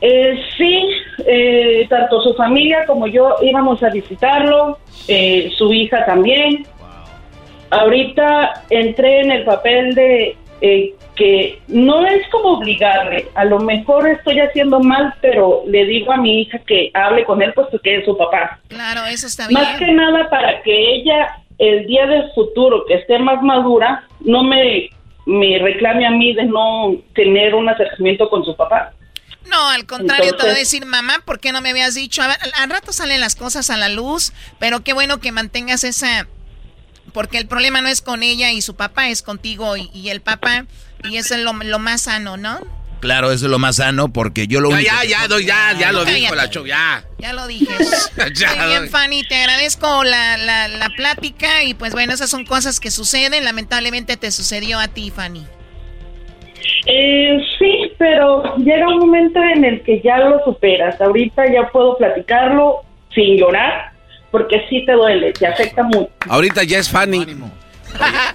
Eh, 0.00 0.38
sí, 0.56 0.88
eh, 1.26 1.86
tanto 1.88 2.20
su 2.22 2.34
familia 2.34 2.84
como 2.86 3.06
yo 3.06 3.36
íbamos 3.42 3.82
a 3.82 3.88
visitarlo, 3.88 4.78
eh, 5.08 5.50
su 5.56 5.72
hija 5.72 6.04
también. 6.04 6.66
Ahorita 7.70 8.64
entré 8.70 9.22
en 9.22 9.32
el 9.32 9.44
papel 9.44 9.94
de 9.94 10.36
eh, 10.60 10.94
que 11.14 11.60
no 11.68 12.06
es 12.06 12.28
como 12.28 12.58
obligarle, 12.58 13.28
a 13.34 13.44
lo 13.44 13.58
mejor 13.58 14.08
estoy 14.08 14.40
haciendo 14.40 14.80
mal, 14.80 15.14
pero 15.20 15.62
le 15.66 15.84
digo 15.86 16.12
a 16.12 16.16
mi 16.16 16.42
hija 16.42 16.58
que 16.60 16.90
hable 16.94 17.24
con 17.24 17.42
él 17.42 17.52
puesto 17.54 17.78
que 17.80 17.98
es 17.98 18.04
su 18.04 18.16
papá. 18.16 18.60
Claro, 18.68 19.04
eso 19.06 19.26
está 19.26 19.48
bien. 19.48 19.60
Más 19.60 19.78
que 19.78 19.92
nada 19.92 20.28
para 20.30 20.62
que 20.62 20.94
ella, 20.94 21.42
el 21.58 21.86
día 21.86 22.06
del 22.06 22.30
futuro, 22.32 22.84
que 22.86 22.94
esté 22.94 23.18
más 23.18 23.42
madura, 23.42 24.06
no 24.20 24.44
me, 24.44 24.90
me 25.26 25.58
reclame 25.58 26.06
a 26.06 26.10
mí 26.10 26.34
de 26.34 26.44
no 26.44 26.96
tener 27.14 27.54
un 27.54 27.68
acercamiento 27.68 28.28
con 28.28 28.44
su 28.44 28.54
papá. 28.54 28.92
No, 29.48 29.68
al 29.68 29.86
contrario, 29.86 30.34
te 30.36 30.42
voy 30.42 30.54
a 30.54 30.58
decir, 30.58 30.86
mamá, 30.86 31.22
¿por 31.24 31.38
qué 31.38 31.52
no 31.52 31.60
me 31.60 31.70
habías 31.70 31.94
dicho? 31.94 32.22
A 32.22 32.28
ver, 32.28 32.36
al 32.56 32.70
rato 32.70 32.92
salen 32.92 33.20
las 33.20 33.36
cosas 33.36 33.70
a 33.70 33.76
la 33.76 33.88
luz, 33.88 34.32
pero 34.58 34.82
qué 34.82 34.92
bueno 34.92 35.20
que 35.20 35.32
mantengas 35.32 35.84
esa... 35.84 36.26
Porque 37.16 37.38
el 37.38 37.46
problema 37.46 37.80
no 37.80 37.88
es 37.88 38.02
con 38.02 38.22
ella 38.22 38.52
y 38.52 38.60
su 38.60 38.76
papá, 38.76 39.08
es 39.08 39.22
contigo 39.22 39.74
y, 39.78 39.88
y 39.94 40.10
el 40.10 40.20
papá, 40.20 40.66
y 41.02 41.16
eso 41.16 41.34
es 41.34 41.40
lo, 41.40 41.54
lo 41.54 41.78
más 41.78 42.02
sano, 42.02 42.36
¿no? 42.36 42.60
Claro, 43.00 43.32
eso 43.32 43.46
es 43.46 43.50
lo 43.50 43.58
más 43.58 43.76
sano 43.76 44.12
porque 44.12 44.46
yo 44.46 44.60
lo 44.60 44.68
Ya, 44.68 44.76
único. 44.76 44.90
ya, 44.92 45.00
que- 45.00 45.08
ya, 45.08 45.26
doy, 45.28 45.46
ya, 45.46 45.72
ya 45.78 45.92
lo 45.92 46.04
dijo 46.04 46.16
Cállate. 46.34 46.36
la 46.36 46.50
Choco, 46.50 46.66
ya. 46.66 47.04
Ya 47.18 47.32
lo 47.32 47.46
dije. 47.46 47.66
Ya, 48.34 48.54
Muy 48.56 48.66
bien, 48.66 48.80
doy. 48.80 48.88
Fanny, 48.90 49.22
te 49.24 49.34
agradezco 49.36 50.04
la, 50.04 50.36
la, 50.36 50.68
la 50.68 50.90
plática 50.90 51.62
y 51.62 51.72
pues 51.72 51.92
bueno, 51.94 52.12
esas 52.12 52.28
son 52.28 52.44
cosas 52.44 52.80
que 52.80 52.90
suceden. 52.90 53.44
Lamentablemente 53.44 54.18
te 54.18 54.30
sucedió 54.30 54.78
a 54.78 54.88
ti, 54.88 55.10
Fanny. 55.10 55.46
Eh, 56.86 57.38
sí, 57.58 57.92
pero 57.98 58.56
llega 58.58 58.88
un 58.88 58.98
momento 58.98 59.40
en 59.54 59.64
el 59.64 59.82
que 59.84 60.00
ya 60.02 60.18
lo 60.18 60.42
superas. 60.44 61.00
Ahorita 61.00 61.44
ya 61.52 61.68
puedo 61.70 61.96
platicarlo 61.96 62.82
sin 63.14 63.36
llorar, 63.38 63.92
porque 64.36 64.66
sí 64.68 64.84
te 64.84 64.92
duele, 64.92 65.32
te 65.32 65.46
afecta 65.46 65.82
mucho. 65.82 66.10
Ahorita 66.28 66.62
ya 66.62 66.78
es 66.78 66.90
Fanny. 66.90 67.26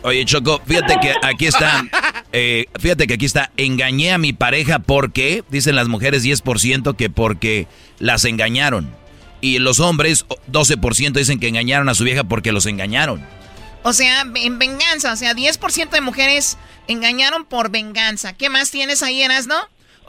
Oye, 0.02 0.26
Choco, 0.26 0.60
fíjate 0.66 0.96
que 1.00 1.14
aquí 1.22 1.46
está. 1.46 1.84
eh, 2.34 2.66
fíjate 2.80 3.06
que 3.06 3.14
aquí 3.14 3.26
está. 3.28 3.52
Engañé 3.56 4.12
a 4.12 4.18
mi 4.18 4.34
pareja 4.34 4.80
porque, 4.80 5.44
dicen 5.52 5.76
las 5.76 5.90
mujeres 5.90 6.26
10% 6.26 6.96
que 6.96 7.12
porque 7.12 7.68
las 8.00 8.26
engañaron. 8.26 8.90
Y 9.42 9.60
los 9.60 9.80
hombres, 9.80 10.26
12% 10.52 11.12
dicen 11.12 11.40
que 11.40 11.50
engañaron 11.50 11.88
a 11.88 11.94
su 11.94 12.04
vieja 12.04 12.24
porque 12.24 12.52
los 12.52 12.66
engañaron. 12.66 13.24
O 13.84 13.94
sea, 13.94 14.24
en 14.34 14.58
venganza, 14.58 15.14
o 15.14 15.16
sea, 15.16 15.36
10% 15.36 15.92
de 15.92 16.02
mujeres 16.02 16.58
engañaron 16.88 17.46
por 17.46 17.70
venganza. 17.70 18.34
¿Qué 18.34 18.50
más 18.50 18.72
tienes 18.72 19.04
ahí, 19.04 19.22
Erasno? 19.22 19.56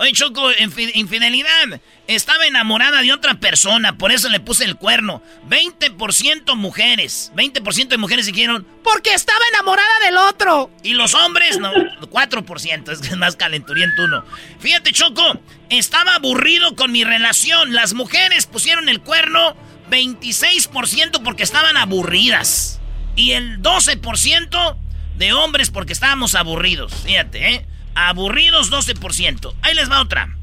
Oye, 0.02 0.10
Choco, 0.14 0.50
infi- 0.54 0.90
infidelidad. 0.94 1.80
Estaba 2.08 2.44
enamorada 2.46 3.02
de 3.02 3.12
otra 3.12 3.34
persona, 3.34 3.96
por 3.98 4.10
eso 4.10 4.28
le 4.28 4.40
puse 4.40 4.64
el 4.64 4.74
cuerno. 4.74 5.22
20% 5.48 6.56
mujeres. 6.56 7.30
20% 7.36 7.86
de 7.86 7.98
mujeres 7.98 8.26
dijeron, 8.26 8.66
porque 8.82 9.14
estaba 9.14 9.38
enamorada 9.52 10.00
del 10.04 10.16
otro. 10.16 10.72
Y 10.82 10.94
los 10.94 11.14
hombres, 11.14 11.60
no, 11.60 11.72
4%, 11.72 12.90
es 12.90 12.98
que 12.98 13.06
es 13.06 13.16
más 13.16 13.36
calenturiento 13.36 14.02
uno. 14.02 14.24
Fíjate, 14.58 14.90
Choco, 14.90 15.40
estaba 15.70 16.16
aburrido 16.16 16.74
con 16.74 16.90
mi 16.90 17.04
relación. 17.04 17.72
Las 17.72 17.94
mujeres 17.94 18.46
pusieron 18.46 18.88
el 18.88 19.00
cuerno 19.00 19.56
26% 19.88 21.22
porque 21.22 21.44
estaban 21.44 21.76
aburridas. 21.76 22.80
Y 23.14 23.32
el 23.32 23.62
12% 23.62 24.76
de 25.16 25.32
hombres 25.32 25.70
porque 25.70 25.92
estábamos 25.92 26.34
aburridos. 26.34 26.92
Fíjate, 27.04 27.54
¿eh? 27.54 27.66
Aburridos 27.94 28.70
12%. 28.70 29.54
Ahí 29.62 29.74
les 29.74 29.90
va 29.90 30.00
otra. 30.00 30.36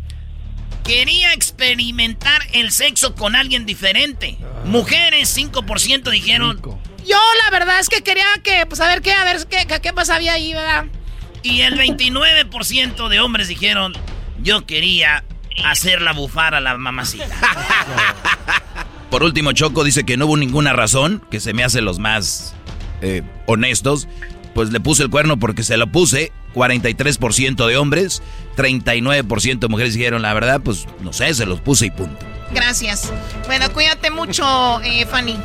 Quería 0.83 1.33
experimentar 1.33 2.41
el 2.53 2.71
sexo 2.71 3.15
con 3.15 3.35
alguien 3.35 3.65
diferente. 3.65 4.37
Mujeres 4.65 5.37
5% 5.37 6.09
dijeron. 6.09 6.61
Yo 7.07 7.17
la 7.43 7.51
verdad 7.51 7.79
es 7.79 7.89
que 7.89 8.01
quería 8.01 8.25
que, 8.43 8.65
pues 8.65 8.81
a 8.81 8.87
ver 8.87 9.01
qué, 9.01 9.13
a 9.13 9.23
ver 9.23 9.45
qué, 9.47 9.65
qué, 9.81 9.93
pasaba 9.93 10.19
ahí, 10.19 10.53
¿verdad? 10.53 10.85
Y 11.43 11.61
el 11.61 11.77
29% 11.77 13.07
de 13.07 13.19
hombres 13.19 13.47
dijeron. 13.47 13.93
Yo 14.41 14.65
quería 14.65 15.25
hacerla 15.65 16.13
bufar 16.13 16.55
a 16.55 16.59
la 16.59 16.77
mamacita. 16.77 17.27
por 19.09 19.23
último, 19.23 19.51
Choco 19.51 19.83
dice 19.83 20.05
que 20.05 20.17
no 20.17 20.25
hubo 20.25 20.37
ninguna 20.37 20.73
razón, 20.73 21.23
que 21.29 21.39
se 21.39 21.53
me 21.53 21.63
hace 21.63 21.81
los 21.81 21.99
más 21.99 22.55
eh, 23.01 23.23
honestos. 23.45 24.07
Pues 24.53 24.71
le 24.71 24.79
puse 24.79 25.03
el 25.03 25.09
cuerno 25.09 25.37
porque 25.37 25.63
se 25.63 25.77
lo 25.77 25.87
puse. 25.87 26.31
43% 26.53 27.67
de 27.67 27.77
hombres, 27.77 28.23
39% 28.57 29.59
de 29.59 29.67
mujeres 29.67 29.93
dijeron 29.93 30.23
la 30.23 30.33
verdad, 30.33 30.61
pues 30.63 30.87
no 31.01 31.13
sé, 31.13 31.33
se 31.35 31.45
los 31.45 31.61
puse 31.61 31.85
y 31.87 31.91
punto. 31.91 32.25
Gracias. 32.51 33.13
Bueno, 33.45 33.71
cuídate 33.71 34.09
mucho, 34.09 34.81
eh, 34.81 35.05
Fanny. 35.05 35.37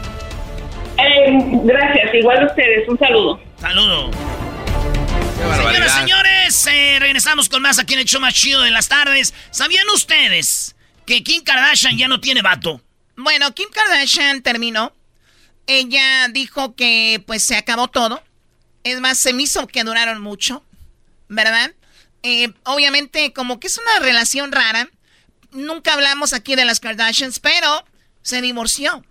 Eh, 0.96 1.38
gracias, 1.64 2.14
igual 2.14 2.46
ustedes. 2.46 2.88
Un 2.88 2.98
saludo. 2.98 3.40
Saludo. 3.60 4.10
Señoras 5.56 5.92
señores, 5.92 6.66
eh, 6.68 6.96
regresamos 7.00 7.48
con 7.48 7.60
más 7.60 7.78
aquí 7.78 7.94
en 7.94 8.00
el 8.00 8.06
show 8.06 8.20
más 8.20 8.32
chido 8.32 8.62
de 8.62 8.70
las 8.70 8.88
tardes. 8.88 9.34
¿Sabían 9.50 9.86
ustedes 9.94 10.74
que 11.06 11.22
Kim 11.22 11.42
Kardashian 11.42 11.98
ya 11.98 12.08
no 12.08 12.20
tiene 12.20 12.40
vato? 12.40 12.80
Bueno, 13.16 13.52
Kim 13.52 13.68
Kardashian 13.70 14.42
terminó. 14.42 14.92
Ella 15.66 16.28
dijo 16.28 16.74
que 16.74 17.22
pues 17.26 17.44
se 17.44 17.56
acabó 17.56 17.88
todo. 17.88 18.22
Es 18.84 19.00
más, 19.00 19.18
se 19.18 19.32
me 19.32 19.42
hizo 19.42 19.66
que 19.66 19.82
duraron 19.82 20.20
mucho, 20.20 20.62
¿verdad? 21.28 21.72
Eh, 22.22 22.52
obviamente, 22.64 23.32
como 23.32 23.58
que 23.60 23.66
es 23.66 23.78
una 23.78 24.04
relación 24.04 24.52
rara. 24.52 24.88
Nunca 25.52 25.94
hablamos 25.94 26.32
aquí 26.32 26.54
de 26.54 26.64
las 26.64 26.80
Kardashians, 26.80 27.38
pero 27.40 27.84
se 28.22 28.40
divorció. 28.40 29.04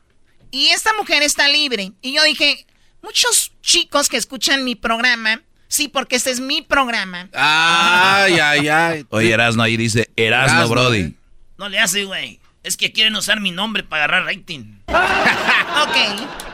Y 0.51 0.67
esta 0.67 0.91
mujer 0.93 1.23
está 1.23 1.47
libre. 1.47 1.93
Y 2.01 2.13
yo 2.13 2.23
dije, 2.23 2.65
muchos 3.01 3.51
chicos 3.61 4.09
que 4.09 4.17
escuchan 4.17 4.63
mi 4.63 4.75
programa, 4.75 5.41
sí, 5.67 5.87
porque 5.87 6.15
este 6.15 6.29
es 6.31 6.39
mi 6.39 6.61
programa. 6.61 7.29
Ay, 7.33 8.39
ay, 8.39 8.67
ay. 8.67 9.05
Oye, 9.09 9.31
Erasno 9.31 9.63
ahí 9.63 9.77
dice 9.77 10.09
Erasno, 10.15 10.57
Erasno, 10.59 10.69
Brody. 10.69 10.99
eh. 11.01 11.13
No 11.57 11.69
le 11.69 11.79
hace, 11.79 12.03
güey. 12.05 12.39
Es 12.61 12.77
que 12.77 12.91
quieren 12.91 13.15
usar 13.15 13.39
mi 13.39 13.51
nombre 13.51 13.83
para 13.83 14.05
agarrar 14.05 14.25
rating. 14.25 14.77
ok. 14.87 16.52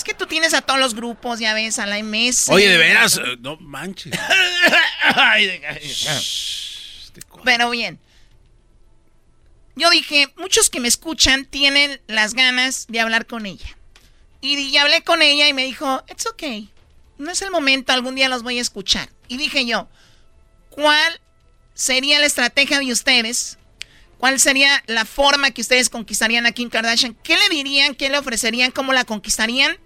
Es 0.00 0.04
que 0.04 0.14
tú 0.14 0.24
tienes 0.24 0.54
a 0.54 0.62
todos 0.62 0.80
los 0.80 0.94
grupos, 0.94 1.40
ya 1.40 1.52
ves, 1.52 1.78
a 1.78 1.84
la 1.84 1.98
MS. 2.02 2.48
Oye, 2.48 2.70
de 2.70 2.78
veras, 2.78 3.18
eh, 3.18 3.36
no 3.38 3.58
manches. 3.58 4.10
De- 7.14 7.22
Pero 7.44 7.68
bien. 7.68 8.00
Yo 9.76 9.90
dije, 9.90 10.32
muchos 10.38 10.70
que 10.70 10.80
me 10.80 10.88
escuchan 10.88 11.44
tienen 11.44 12.00
las 12.06 12.32
ganas 12.32 12.86
de 12.88 12.98
hablar 12.98 13.26
con 13.26 13.44
ella. 13.44 13.76
Y, 14.40 14.74
hablé 14.78 15.02
con 15.02 15.20
ella 15.20 15.48
y 15.48 15.52
me 15.52 15.66
dijo, 15.66 16.02
it's 16.08 16.24
okay. 16.26 16.70
No 17.18 17.30
es 17.30 17.42
el 17.42 17.50
momento, 17.50 17.92
algún 17.92 18.14
día 18.14 18.30
los 18.30 18.42
voy 18.42 18.56
a 18.56 18.62
escuchar. 18.62 19.10
Y 19.28 19.36
dije 19.36 19.66
yo, 19.66 19.86
¿cuál 20.70 21.20
sería 21.74 22.18
la 22.20 22.24
estrategia 22.24 22.78
de 22.78 22.90
ustedes? 22.90 23.58
¿Cuál 24.16 24.40
sería 24.40 24.82
la 24.86 25.04
forma 25.04 25.50
que 25.50 25.60
ustedes 25.60 25.90
conquistarían 25.90 26.46
a 26.46 26.52
Kim 26.52 26.70
Kardashian? 26.70 27.12
¿Qué 27.22 27.36
le 27.36 27.50
dirían? 27.50 27.94
¿Qué 27.94 28.08
le 28.08 28.16
ofrecerían? 28.16 28.70
¿Cómo 28.70 28.94
la 28.94 29.04
conquistarían? 29.04 29.76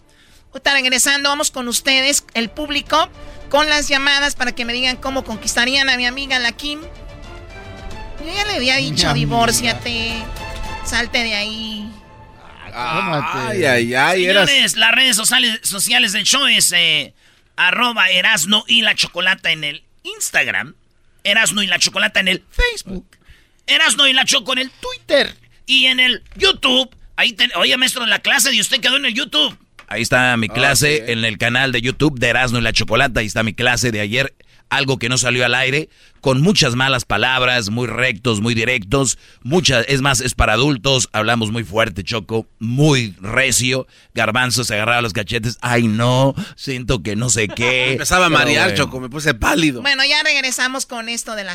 Ahorita 0.54 0.72
regresando, 0.72 1.28
vamos 1.30 1.50
con 1.50 1.66
ustedes, 1.66 2.24
el 2.34 2.48
público, 2.48 3.10
con 3.50 3.68
las 3.68 3.88
llamadas 3.88 4.36
para 4.36 4.52
que 4.52 4.64
me 4.64 4.72
digan 4.72 4.96
cómo 4.96 5.24
conquistarían 5.24 5.88
a 5.90 5.96
mi 5.96 6.06
amiga 6.06 6.38
la 6.38 6.52
Kim. 6.52 6.80
Yo 8.24 8.32
ya 8.32 8.44
le 8.44 8.54
había 8.54 8.76
dicho, 8.76 9.12
divórciate, 9.12 10.14
salte 10.86 11.24
de 11.24 11.34
ahí. 11.34 11.90
Ay, 12.72 13.64
ay, 13.64 13.94
ay. 13.94 14.24
Eras... 14.26 14.48
Señores, 14.48 14.76
las 14.76 14.92
redes 14.92 15.16
sociales, 15.16 15.58
sociales 15.64 16.12
del 16.12 16.22
show 16.24 16.46
es 16.46 16.70
eh, 16.72 17.14
arroba 17.56 18.08
Erasno 18.10 18.64
y 18.68 18.82
la 18.82 18.94
Chocolata 18.94 19.50
en 19.50 19.64
el 19.64 19.82
Instagram. 20.04 20.74
Erasno 21.24 21.62
y 21.64 21.66
la 21.66 21.78
Chocolata 21.80 22.20
en 22.20 22.28
el 22.28 22.44
Facebook. 22.48 23.06
Erasno 23.66 24.06
y 24.06 24.12
la 24.12 24.24
Choco 24.24 24.52
en 24.52 24.60
el 24.60 24.70
Twitter. 24.70 25.34
Y 25.66 25.86
en 25.86 25.98
el 25.98 26.22
YouTube. 26.36 26.94
Ahí 27.16 27.32
ten- 27.32 27.50
Oye, 27.56 27.76
maestro, 27.76 28.06
la 28.06 28.20
clase 28.20 28.50
de 28.52 28.60
usted 28.60 28.80
quedó 28.80 28.96
en 28.98 29.06
el 29.06 29.14
YouTube. 29.14 29.56
Ahí 29.94 30.02
está 30.02 30.36
mi 30.36 30.48
clase 30.48 31.02
ok. 31.02 31.08
en 31.10 31.24
el 31.24 31.38
canal 31.38 31.70
de 31.70 31.80
YouTube 31.80 32.18
de 32.18 32.26
Erasmo 32.26 32.58
y 32.58 32.62
la 32.62 32.72
Chocolata. 32.72 33.20
Ahí 33.20 33.26
está 33.26 33.44
mi 33.44 33.54
clase 33.54 33.92
de 33.92 34.00
ayer. 34.00 34.34
Algo 34.68 34.98
que 34.98 35.08
no 35.08 35.18
salió 35.18 35.44
al 35.44 35.54
aire, 35.54 35.88
con 36.20 36.40
muchas 36.42 36.74
malas 36.74 37.04
palabras, 37.04 37.70
muy 37.70 37.86
rectos, 37.86 38.40
muy 38.40 38.54
directos. 38.54 39.18
Muchas, 39.44 39.84
es 39.88 40.00
más, 40.00 40.20
es 40.20 40.34
para 40.34 40.54
adultos. 40.54 41.10
Hablamos 41.12 41.52
muy 41.52 41.62
fuerte, 41.62 42.02
Choco, 42.02 42.48
muy 42.58 43.14
recio. 43.20 43.86
Garbanzo 44.14 44.64
se 44.64 44.74
agarraba 44.74 45.00
los 45.00 45.12
cachetes. 45.12 45.58
Ay, 45.60 45.86
no, 45.86 46.34
siento 46.56 47.04
que 47.04 47.14
no 47.14 47.30
sé 47.30 47.46
qué. 47.46 47.92
Empezaba 47.92 48.26
a 48.26 48.30
marear, 48.30 48.70
bueno. 48.70 48.84
Choco, 48.84 48.98
me 48.98 49.08
puse 49.08 49.32
pálido. 49.34 49.80
Bueno, 49.80 50.02
ya 50.04 50.20
regresamos 50.24 50.86
con 50.86 51.08
esto 51.08 51.36
de 51.36 51.44
la. 51.44 51.54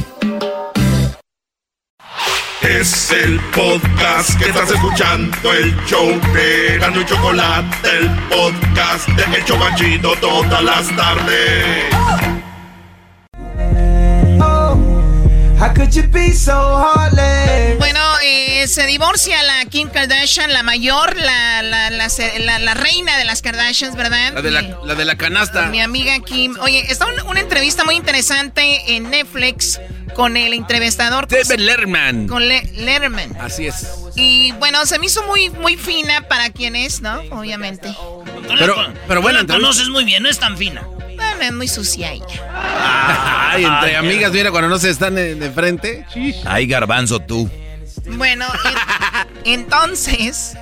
Es 2.61 3.11
el 3.11 3.39
podcast 3.55 4.37
que 4.37 4.45
estás 4.49 4.69
escuchando, 4.69 5.51
el 5.51 5.75
show 5.85 6.07
de 6.31 6.77
Gano 6.79 7.01
y 7.01 7.05
Chocolate, 7.05 7.89
el 7.97 8.09
podcast 8.29 9.07
de 9.09 9.37
El 9.37 9.45
Chocachito 9.45 10.13
todas 10.21 10.63
las 10.63 10.95
tardes. 10.95 11.91
How 15.59 15.73
could 15.73 15.95
you 15.95 16.03
be 16.11 16.31
so 16.31 16.53
heartless? 16.53 17.77
Bueno, 17.79 17.99
eh, 18.23 18.67
se 18.67 18.85
divorcia 18.87 19.41
la 19.43 19.65
Kim 19.65 19.89
Kardashian, 19.89 20.51
la 20.53 20.63
mayor, 20.63 21.15
la, 21.17 21.61
la, 21.61 21.89
la, 21.89 22.07
la- 22.39 22.59
la 22.59 22.73
reina 22.73 23.17
de 23.17 23.25
las 23.25 23.41
Kardashians, 23.41 23.95
¿verdad? 23.95 24.33
La 24.33 24.41
de 24.41 24.51
la, 24.51 24.61
Mi- 24.61 24.73
la 24.85 24.95
de 24.95 25.05
la 25.05 25.15
canasta. 25.15 25.67
Mi 25.67 25.81
amiga 25.81 26.19
Kim. 26.19 26.55
Oye, 26.61 26.85
está 26.91 27.05
un- 27.07 27.21
una 27.27 27.39
entrevista 27.39 27.83
muy 27.83 27.95
interesante 27.95 28.95
en 28.95 29.09
Netflix 29.09 29.79
con 30.15 30.35
el 30.37 30.53
entrevistador. 30.53 31.27
David 31.27 31.59
Letterman. 31.59 32.27
Con 32.27 32.47
Le- 32.47 32.63
Letterman. 32.75 33.35
Así 33.39 33.67
es. 33.67 33.87
Y 34.15 34.51
bueno, 34.53 34.85
se 34.85 34.99
me 34.99 35.05
hizo 35.05 35.23
muy, 35.23 35.49
muy 35.49 35.77
fina 35.77 36.27
para 36.27 36.49
quien 36.49 36.75
es, 36.75 37.01
¿no? 37.01 37.21
Obviamente. 37.31 37.93
Pero- 38.59 38.75
pero 39.07 39.19
tú 39.19 39.21
buena 39.23 39.41
la 39.43 39.47
conoces 39.47 39.87
muy 39.89 40.03
bien, 40.03 40.23
no 40.23 40.29
es 40.29 40.37
tan 40.39 40.57
fina. 40.57 40.81
Bueno, 41.15 41.41
es 41.41 41.53
muy 41.53 41.67
sucia 41.67 42.11
ella. 42.11 42.25
Ay, 43.53 43.63
entre 43.65 43.95
amigas, 43.97 44.31
mira, 44.31 44.51
cuando 44.51 44.69
no 44.69 44.77
se 44.79 44.89
están 44.89 45.15
de, 45.15 45.35
de 45.35 45.51
frente. 45.51 46.05
Ay, 46.45 46.67
Garbanzo, 46.67 47.19
tú. 47.19 47.49
Bueno, 48.17 48.45
en- 49.45 49.53
entonces, 49.61 50.53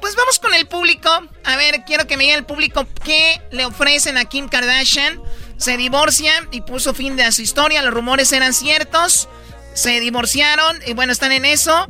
pues 0.00 0.16
vamos 0.16 0.38
con 0.38 0.54
el 0.54 0.66
público. 0.66 1.08
A 1.44 1.56
ver, 1.56 1.82
quiero 1.86 2.06
que 2.06 2.16
me 2.16 2.24
diga 2.24 2.36
el 2.36 2.44
público 2.44 2.86
qué 3.04 3.40
le 3.50 3.64
ofrecen 3.64 4.16
a 4.18 4.24
Kim 4.24 4.48
Kardashian. 4.48 5.20
Se 5.56 5.76
divorcia 5.76 6.32
y 6.50 6.60
puso 6.60 6.92
fin 6.94 7.16
de 7.16 7.30
su 7.32 7.42
historia. 7.42 7.82
Los 7.82 7.94
rumores 7.94 8.30
eran 8.32 8.52
ciertos. 8.52 9.28
Se 9.74 10.00
divorciaron 10.00 10.78
y 10.86 10.94
bueno, 10.94 11.12
están 11.12 11.32
en 11.32 11.44
eso. 11.44 11.88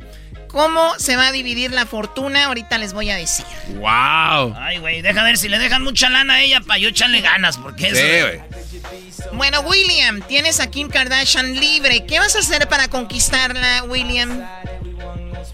¿Cómo 0.48 0.94
se 0.98 1.16
va 1.16 1.26
a 1.28 1.32
dividir 1.32 1.72
la 1.72 1.84
fortuna? 1.84 2.44
Ahorita 2.46 2.78
les 2.78 2.92
voy 2.94 3.10
a 3.10 3.16
decir. 3.16 3.44
¡Wow! 3.74 4.54
Ay, 4.58 4.78
güey, 4.78 5.02
deja 5.02 5.22
ver 5.22 5.36
si 5.36 5.48
le 5.48 5.58
dejan 5.58 5.82
mucha 5.82 6.08
lana 6.08 6.34
a 6.34 6.40
ella 6.42 6.60
para 6.60 6.78
yo 6.78 6.88
echarle 6.88 7.20
ganas, 7.20 7.58
porque 7.58 7.88
eso... 7.88 7.96
Sí, 7.96 8.20
güey. 8.22 8.40
Bueno, 9.32 9.60
William, 9.60 10.20
tienes 10.22 10.60
a 10.60 10.70
Kim 10.70 10.88
Kardashian 10.88 11.54
libre. 11.58 12.04
¿Qué 12.06 12.18
vas 12.18 12.36
a 12.36 12.40
hacer 12.40 12.68
para 12.68 12.88
conquistarla, 12.88 13.84
William? 13.88 14.42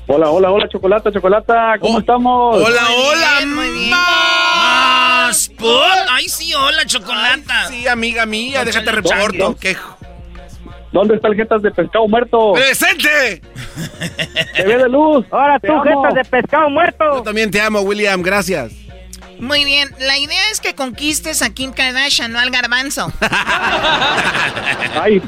Hola, 0.08 0.30
hola, 0.30 0.50
hola, 0.50 0.68
Chocolata, 0.68 1.10
Chocolata, 1.12 1.74
¿cómo 1.80 2.00
estamos? 2.00 2.56
Oh, 2.56 2.64
Hola, 2.64 2.82
hola, 2.90 3.46
muy 3.46 3.70
bien. 3.70 3.90
¡Más! 3.90 5.48
por- 5.58 5.82
Ay, 6.10 6.28
sí, 6.28 6.52
hola, 6.54 6.84
chocolata. 6.84 7.68
Sí, 7.68 7.86
amiga 7.88 8.26
mía, 8.26 8.64
déjate 8.64 8.90
reporto. 8.92 9.56
Quejo. 9.56 9.96
¿Dónde 10.92 11.14
está 11.14 11.28
el 11.28 11.36
jetas 11.36 11.62
de 11.62 11.70
pescado 11.70 12.06
muerto? 12.06 12.52
¡Presente! 12.52 13.40
¡Se 14.54 14.62
ve 14.64 14.76
de 14.76 14.88
luz! 14.90 15.24
Ahora 15.30 15.58
Te 15.58 15.68
tú, 15.68 15.72
amo. 15.72 15.84
jetas 15.84 16.14
de 16.14 16.24
pescado 16.24 16.68
muerto. 16.68 17.04
Yo 17.14 17.22
también 17.22 17.50
te 17.50 17.60
amo, 17.62 17.80
William, 17.80 18.20
gracias. 18.20 18.72
Muy 19.42 19.64
bien, 19.64 19.88
la 19.98 20.16
idea 20.18 20.40
es 20.52 20.60
que 20.60 20.76
conquistes 20.76 21.42
a 21.42 21.52
Kim 21.52 21.72
Kardashian, 21.72 22.30
no 22.32 22.38
al 22.38 22.50
garbanzo. 22.50 23.12
Ay, 25.02 25.20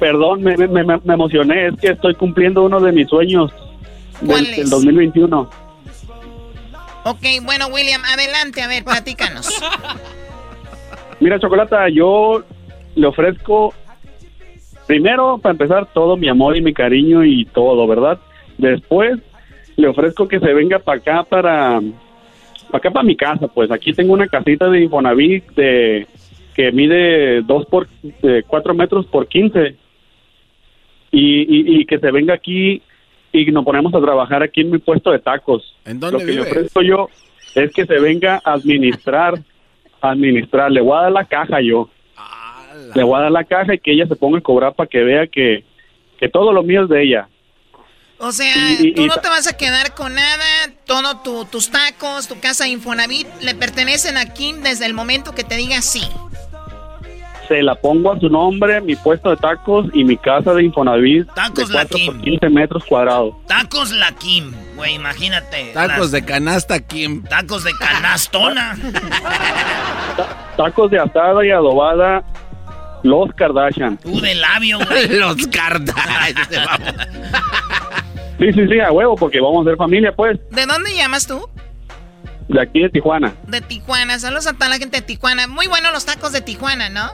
perdón, 0.00 0.42
me, 0.42 0.56
me, 0.56 0.82
me- 0.82 1.12
emocioné, 1.12 1.66
es 1.68 1.74
que 1.78 1.88
estoy 1.88 2.14
cumpliendo 2.14 2.62
uno 2.62 2.80
de 2.80 2.90
mis 2.90 3.06
sueños 3.06 3.52
¿Cuál 4.24 4.44
del, 4.44 4.52
es? 4.54 4.56
del 4.60 4.70
2021. 4.70 5.50
ok, 7.04 7.22
bueno, 7.42 7.66
William, 7.66 8.02
adelante, 8.06 8.62
a 8.62 8.66
ver, 8.66 8.82
platícanos. 8.82 9.46
Mira, 11.20 11.38
Chocolata, 11.38 11.86
yo 11.90 12.42
le 12.94 13.06
ofrezco, 13.06 13.74
primero, 14.86 15.36
para 15.36 15.52
empezar, 15.52 15.86
todo 15.92 16.16
mi 16.16 16.30
amor 16.30 16.56
y 16.56 16.62
mi 16.62 16.72
cariño 16.72 17.22
y 17.24 17.44
todo, 17.44 17.86
¿verdad? 17.86 18.18
Después, 18.56 19.18
le 19.76 19.86
ofrezco 19.88 20.28
que 20.28 20.40
se 20.40 20.54
venga 20.54 20.78
para 20.78 20.98
acá 20.98 21.24
para, 21.24 21.80
acá 22.78 22.90
para 22.90 23.04
mi 23.04 23.16
casa, 23.16 23.48
pues 23.48 23.70
aquí 23.70 23.92
tengo 23.92 24.12
una 24.12 24.26
casita 24.26 24.68
de 24.68 24.82
Infonavit 24.82 25.44
de 25.52 26.06
que 26.54 26.72
mide 26.72 27.42
2 27.42 27.66
por 27.66 27.88
eh, 28.22 28.42
4 28.46 28.74
metros 28.74 29.06
por 29.06 29.26
15 29.26 29.74
y, 31.10 31.40
y, 31.40 31.80
y 31.80 31.84
que 31.86 31.98
se 31.98 32.10
venga 32.10 32.34
aquí 32.34 32.82
y 33.32 33.50
nos 33.50 33.64
ponemos 33.64 33.92
a 33.94 34.00
trabajar 34.00 34.42
aquí 34.42 34.60
en 34.60 34.70
mi 34.70 34.78
puesto 34.78 35.10
de 35.10 35.18
tacos. 35.18 35.74
¿En 35.84 35.98
Lo 36.00 36.18
que 36.18 36.26
le 36.26 36.40
ofrezco 36.40 36.82
yo 36.82 37.08
es 37.54 37.72
que 37.72 37.84
se 37.84 37.98
venga 37.98 38.40
a 38.44 38.52
administrar, 38.52 39.34
administrar. 40.00 40.70
Le 40.70 40.80
voy 40.80 40.96
a 40.96 41.02
dar 41.02 41.12
la 41.12 41.24
caja 41.24 41.60
yo. 41.60 41.88
Le 42.94 43.02
voy 43.02 43.18
a 43.18 43.22
dar 43.22 43.32
la 43.32 43.44
caja 43.44 43.74
y 43.74 43.78
que 43.78 43.92
ella 43.92 44.06
se 44.06 44.16
ponga 44.16 44.38
a 44.38 44.42
cobrar 44.42 44.74
para 44.74 44.88
que 44.88 45.02
vea 45.02 45.26
que, 45.26 45.64
que 46.18 46.28
todo 46.28 46.52
lo 46.52 46.62
mío 46.62 46.84
es 46.84 46.88
de 46.88 47.02
ella. 47.02 47.28
O 48.26 48.32
sea, 48.32 48.54
Y- 48.80 48.88
y- 48.88 48.94
tú 48.94 49.06
no 49.06 49.16
te 49.16 49.28
vas 49.28 49.46
a 49.46 49.52
quedar 49.54 49.94
con 49.94 50.14
nada, 50.14 50.44
todo 50.86 51.18
tu- 51.18 51.44
tus 51.44 51.70
tacos, 51.70 52.26
tu 52.26 52.40
casa 52.40 52.66
Infonavit, 52.66 53.26
le 53.42 53.54
pertenecen 53.54 54.16
a 54.16 54.32
Kim 54.32 54.62
desde 54.62 54.86
el 54.86 54.94
momento 54.94 55.34
que 55.34 55.44
te 55.44 55.56
diga 55.56 55.82
sí. 55.82 56.02
Se 57.48 57.62
la 57.62 57.74
pongo 57.74 58.10
a 58.14 58.18
su 58.18 58.30
nombre, 58.30 58.80
mi 58.80 58.96
puesto 58.96 59.28
de 59.28 59.36
tacos 59.36 59.84
y 59.92 60.02
mi 60.04 60.16
casa 60.16 60.54
de 60.54 60.64
Infonavit 60.64 61.28
Tacos 61.34 61.68
de 61.68 61.74
La 61.74 61.80
4 61.84 61.98
por 62.06 62.14
Kim. 62.14 62.22
15 62.22 62.48
metros 62.48 62.82
cuadrados. 62.84 63.34
Tacos 63.46 63.90
La 63.92 64.12
Kim, 64.12 64.54
güey, 64.76 64.94
imagínate. 64.94 65.72
Tacos 65.74 65.98
Las- 65.98 66.10
de 66.12 66.24
canasta, 66.24 66.80
Kim. 66.80 67.22
Tacos 67.24 67.62
de 67.64 67.72
canastona. 67.78 68.78
Tacos 70.56 70.90
de 70.90 70.98
asada 70.98 71.44
y 71.44 71.50
adobada, 71.50 72.24
los 73.02 73.30
Kardashian. 73.34 73.98
Tú 73.98 74.18
de 74.22 74.34
labio, 74.36 74.78
güey. 74.78 75.08
Los 75.18 75.36
Kardashian. 75.48 76.34
Sí, 78.38 78.52
sí, 78.52 78.66
sí, 78.68 78.80
a 78.80 78.90
huevo, 78.92 79.14
porque 79.16 79.40
vamos 79.40 79.66
a 79.66 79.70
ser 79.70 79.76
familia, 79.76 80.12
pues, 80.14 80.38
¿De 80.50 80.66
dónde 80.66 80.94
llamas 80.94 81.26
tú? 81.26 81.48
de 82.48 82.60
aquí 82.60 82.80
de 82.82 82.90
Tijuana. 82.90 83.32
De 83.48 83.60
Tijuana. 83.62 84.18
Saludos 84.18 84.46
a 84.46 84.52
toda 84.52 84.68
la 84.68 84.76
gente 84.76 84.98
de 84.98 85.02
Tijuana. 85.02 85.46
Muy 85.46 85.66
buenos 85.66 85.92
los 85.92 86.04
tacos 86.04 86.30
de 86.32 86.42
Tijuana, 86.42 86.90
¿no? 86.90 87.08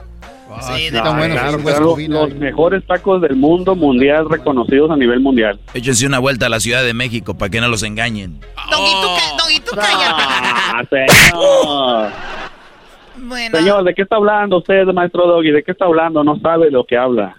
Sí, 0.61 0.89
Ah, 0.93 1.17
claro, 1.23 1.57
claro, 1.63 1.95
los 2.09 2.35
mejores 2.35 2.85
tacos 2.85 3.21
del 3.21 3.37
mundo 3.37 3.73
mundial 3.73 4.27
reconocidos 4.29 4.91
a 4.91 4.97
nivel 4.97 5.21
mundial. 5.21 5.57
Échense 5.73 6.05
una 6.05 6.19
vuelta 6.19 6.47
a 6.47 6.49
la 6.49 6.59
Ciudad 6.59 6.83
de 6.83 6.93
México 6.93 7.37
para 7.37 7.49
que 7.49 7.61
no 7.61 7.69
los 7.69 7.83
engañen. 7.83 8.41
Ca- 8.55 8.63
Doggy, 9.37 9.59
tú 9.61 9.71
cállate. 9.73 10.23
Ah, 10.73 10.83
señor. 10.89 12.11
Bueno. 13.29 13.57
Señor, 13.57 13.83
¿de 13.85 13.93
qué 13.93 14.01
está 14.01 14.17
hablando 14.17 14.57
usted, 14.57 14.83
maestro 14.87 15.25
Doggy? 15.27 15.51
¿De 15.51 15.63
qué 15.63 15.71
está 15.71 15.85
hablando? 15.85 16.21
No 16.25 16.37
sabe 16.41 16.65
de 16.65 16.71
lo 16.71 16.83
que 16.85 16.97
habla. 16.97 17.37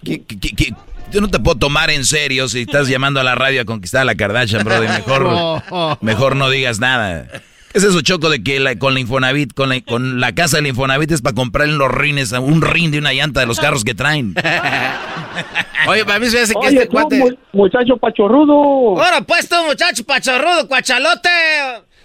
Yo 1.12 1.20
no 1.20 1.28
te 1.28 1.38
puedo 1.38 1.58
tomar 1.58 1.90
en 1.90 2.04
serio 2.04 2.48
si 2.48 2.62
estás 2.62 2.88
llamando 2.88 3.20
a 3.20 3.22
la 3.24 3.34
radio 3.34 3.62
a 3.62 3.64
conquistar 3.64 4.02
a 4.02 4.04
la 4.04 4.14
Kardashian, 4.14 4.64
brother. 4.64 4.88
Mejor, 4.88 5.62
mejor 6.00 6.36
no 6.36 6.48
digas 6.50 6.78
nada. 6.80 7.26
¿Qué 7.72 7.78
es 7.78 7.84
eso, 7.84 8.00
Choco, 8.02 8.28
de 8.28 8.42
que 8.42 8.60
la- 8.60 8.76
con 8.78 8.92
la 8.94 9.00
Infonavit, 9.00 9.54
con 9.54 9.70
la, 9.70 9.80
con 9.80 10.20
la 10.20 10.34
casa 10.34 10.56
del 10.58 10.66
Infonavit 10.66 11.10
es 11.10 11.22
para 11.22 11.34
comprar 11.34 11.68
en 11.68 11.78
los 11.78 11.90
rines 11.90 12.32
un 12.32 12.60
rin 12.60 12.90
de 12.90 12.98
una 12.98 13.12
llanta 13.14 13.40
de 13.40 13.46
los 13.46 13.58
carros 13.60 13.82
que 13.84 13.94
traen? 13.94 14.34
Oye, 15.88 16.04
para 16.04 16.18
mí 16.18 16.26
se 16.28 16.40
hace 16.40 16.52
que 16.52 16.58
Oye, 16.58 16.68
este 16.76 16.86
tú, 16.86 16.92
cuate... 16.92 17.18
mu- 17.18 17.30
muchacho 17.52 17.96
pachorrudo. 17.96 19.02
Ahora 19.02 19.22
pues 19.22 19.48
tú, 19.48 19.56
muchacho 19.66 20.04
pachorrudo, 20.04 20.68
cuachalote. 20.68 21.28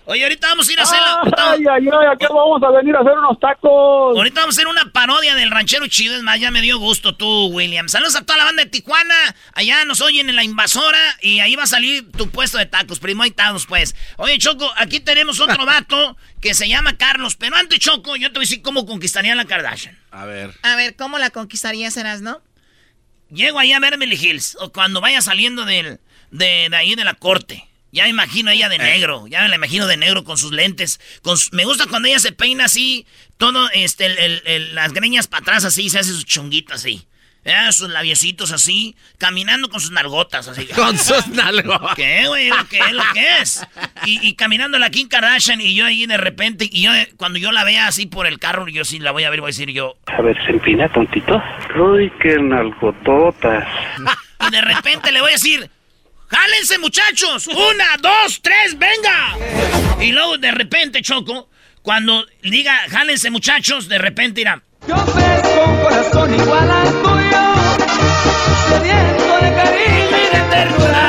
Oye, 0.09 0.23
ahorita 0.23 0.47
vamos 0.47 0.69
a 0.69 0.71
ir 0.71 0.79
a 0.79 0.83
hacer 0.83 0.99
la- 1.01 1.21
Ay, 1.51 1.59
ay, 1.69 1.85
ay, 1.91 2.07
aquí 2.13 2.25
vamos 2.29 2.63
a 2.63 2.71
venir 2.71 2.95
a 2.95 3.01
hacer 3.01 3.11
unos 3.11 3.37
tacos. 3.41 4.15
Ahorita 4.15 4.39
vamos 4.39 4.57
a 4.57 4.61
hacer 4.61 4.67
una 4.67 4.89
parodia 4.93 5.35
del 5.35 5.51
ranchero 5.51 5.85
chido. 5.87 6.15
Es 6.15 6.23
más, 6.23 6.39
ya 6.39 6.49
me 6.49 6.61
dio 6.61 6.79
gusto 6.79 7.15
tú, 7.17 7.47
William. 7.47 7.89
Saludos 7.89 8.15
a 8.15 8.21
toda 8.25 8.37
la 8.37 8.45
banda 8.45 8.63
de 8.63 8.69
Tijuana. 8.69 9.13
Allá 9.53 9.83
nos 9.83 9.99
oyen 9.99 10.29
en 10.29 10.37
la 10.37 10.45
invasora. 10.45 10.97
Y 11.21 11.41
ahí 11.41 11.57
va 11.57 11.63
a 11.63 11.67
salir 11.67 12.09
tu 12.13 12.29
puesto 12.29 12.57
de 12.57 12.65
tacos. 12.65 12.99
Primo, 12.99 13.23
ahí 13.23 13.31
estamos, 13.31 13.65
pues. 13.65 13.97
Oye, 14.15 14.37
Choco, 14.37 14.71
aquí 14.77 15.01
tenemos 15.01 15.41
otro 15.41 15.65
vato 15.65 16.15
que 16.39 16.53
se 16.53 16.69
llama 16.69 16.95
Carlos. 16.97 17.35
Pero 17.35 17.57
antes, 17.57 17.79
Choco, 17.79 18.15
yo 18.15 18.29
te 18.29 18.35
voy 18.39 18.45
a 18.45 18.47
decir 18.47 18.61
cómo 18.61 18.85
conquistaría 18.85 19.33
a 19.33 19.35
la 19.35 19.43
Kardashian. 19.43 19.99
A 20.11 20.23
ver. 20.25 20.53
A 20.63 20.77
ver, 20.77 20.95
¿cómo 20.95 21.17
la 21.17 21.31
conquistarías, 21.31 21.97
Eras, 21.97 22.21
no? 22.21 22.41
Llego 23.29 23.59
ahí 23.59 23.73
a 23.73 23.79
Beverly 23.81 24.15
Hills. 24.15 24.55
O 24.61 24.71
cuando 24.71 25.01
vaya 25.01 25.21
saliendo 25.21 25.65
del, 25.65 25.99
de, 26.31 26.67
de 26.69 26.75
ahí 26.77 26.95
de 26.95 27.03
la 27.03 27.13
corte. 27.15 27.67
Ya 27.91 28.03
me 28.03 28.09
imagino 28.09 28.49
a 28.49 28.53
ella 28.53 28.69
de 28.69 28.77
negro. 28.77 29.27
Ya 29.27 29.41
me 29.41 29.47
la 29.49 29.55
imagino 29.55 29.87
de 29.87 29.97
negro 29.97 30.23
con 30.23 30.37
sus 30.37 30.51
lentes. 30.51 30.99
Con 31.21 31.37
su- 31.37 31.49
me 31.55 31.63
gusta 31.65 31.85
cuando 31.87 32.07
ella 32.09 32.19
se 32.19 32.31
peina 32.31 32.65
así. 32.65 33.05
Todo, 33.37 33.69
este, 33.73 34.05
el- 34.07 34.17
el- 34.17 34.41
el- 34.45 34.75
las 34.75 34.91
greñas 34.93 35.27
para 35.27 35.41
atrás 35.41 35.63
así. 35.65 35.89
Se 35.89 35.99
hace 35.99 36.11
su 36.13 36.23
chonguito 36.23 36.73
así. 36.73 37.07
Ya, 37.45 37.71
sus 37.71 37.87
labiecitos 37.89 38.51
así. 38.51 38.97
Caminando 39.17 39.69
con 39.69 39.79
sus 39.79 39.91
nalgotas 39.91 40.49
así. 40.49 40.65
Con 40.75 40.97
sus 40.97 41.27
nalgotas. 41.29 41.95
¿Qué, 41.95 42.27
güey? 42.27 42.49
Lo 42.49 42.67
que 42.67 42.77
es, 42.79 42.91
lo 42.91 43.03
que 43.13 43.39
es. 43.41 43.65
Y, 44.05 44.27
y 44.27 44.35
caminando 44.35 44.77
la 44.79 44.89
Kim 44.89 45.07
Kardashian 45.07 45.61
y 45.61 45.73
yo 45.73 45.85
ahí 45.85 46.05
de 46.07 46.17
repente. 46.17 46.67
Y 46.69 46.81
yo, 46.83 46.93
eh, 46.93 47.09
cuando 47.15 47.39
yo 47.39 47.53
la 47.53 47.63
vea 47.63 47.87
así 47.87 48.05
por 48.05 48.27
el 48.27 48.37
carro, 48.37 48.67
yo 48.67 48.83
sí 48.83 48.99
la 48.99 49.11
voy 49.11 49.23
a 49.23 49.29
ver, 49.29 49.39
voy 49.39 49.47
a 49.47 49.53
decir 49.53 49.69
yo. 49.71 49.95
A 50.07 50.21
ver, 50.21 50.35
se 50.45 50.51
empina 50.51 50.91
tontito. 50.91 51.41
Uy, 51.79 52.11
qué 52.21 52.37
nalgototas. 52.37 53.65
Y 54.47 54.51
de 54.51 54.61
repente 54.61 55.11
le 55.11 55.19
voy 55.19 55.31
a 55.31 55.33
decir, 55.33 55.69
¡jálense 56.29 56.77
muchachos! 56.79 57.47
¡Una, 57.47 57.85
dos, 58.01 58.39
tres, 58.41 58.77
venga! 58.77 59.37
Y 60.01 60.11
luego 60.11 60.37
de 60.37 60.51
repente, 60.51 61.01
Choco, 61.01 61.49
cuando 61.81 62.25
diga, 62.43 62.77
¡jálense 62.89 63.29
muchachos! 63.29 63.87
De 63.87 63.97
repente 63.97 64.41
irá. 64.41 64.61
Yo 64.87 64.95
ofrezco 64.95 65.63
un 65.65 65.81
corazón 65.81 66.33
igual 66.35 66.71
al 66.71 66.87
tuyo, 67.01 67.39
sediento 68.69 69.35
de 69.41 69.53
cariño 69.55 70.17
y 70.17 70.35
de 70.35 70.41
ternura. 70.49 71.03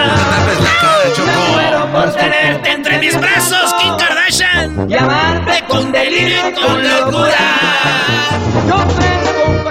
Me 1.19 1.37
muero 1.53 1.93
por 1.93 2.15
Tenerte 2.15 2.71
entre 2.71 2.99
mis 2.99 3.19
brazos, 3.21 3.75
Kim 3.75 3.97
Kardashian. 3.97 4.91
y 4.91 4.95
amarte 4.95 5.65
con 5.69 5.93
delirio 5.93 6.49
y 6.49 6.53
con 6.55 6.89
locura. 6.89 7.39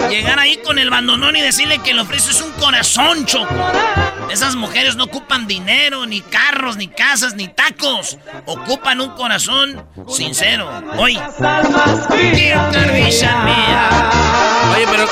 Llegar 0.09 0.39
ahí 0.39 0.57
con 0.57 0.79
el 0.79 0.89
bandonón 0.89 1.35
y 1.35 1.41
decirle 1.41 1.79
que 1.79 1.93
le 1.93 2.01
ofreces 2.01 2.41
un 2.41 2.51
corazón, 2.53 3.25
Choco. 3.25 3.53
Esas 4.31 4.55
mujeres 4.55 4.95
no 4.95 5.05
ocupan 5.05 5.47
dinero, 5.47 6.05
ni 6.05 6.21
carros, 6.21 6.75
ni 6.77 6.87
casas, 6.87 7.35
ni 7.35 7.47
tacos. 7.47 8.17
Ocupan 8.45 8.99
un 9.01 9.11
corazón 9.11 9.83
sincero. 10.09 10.69
Hoy. 10.97 11.17
Oye, 14.75 14.85
pero 14.91 15.07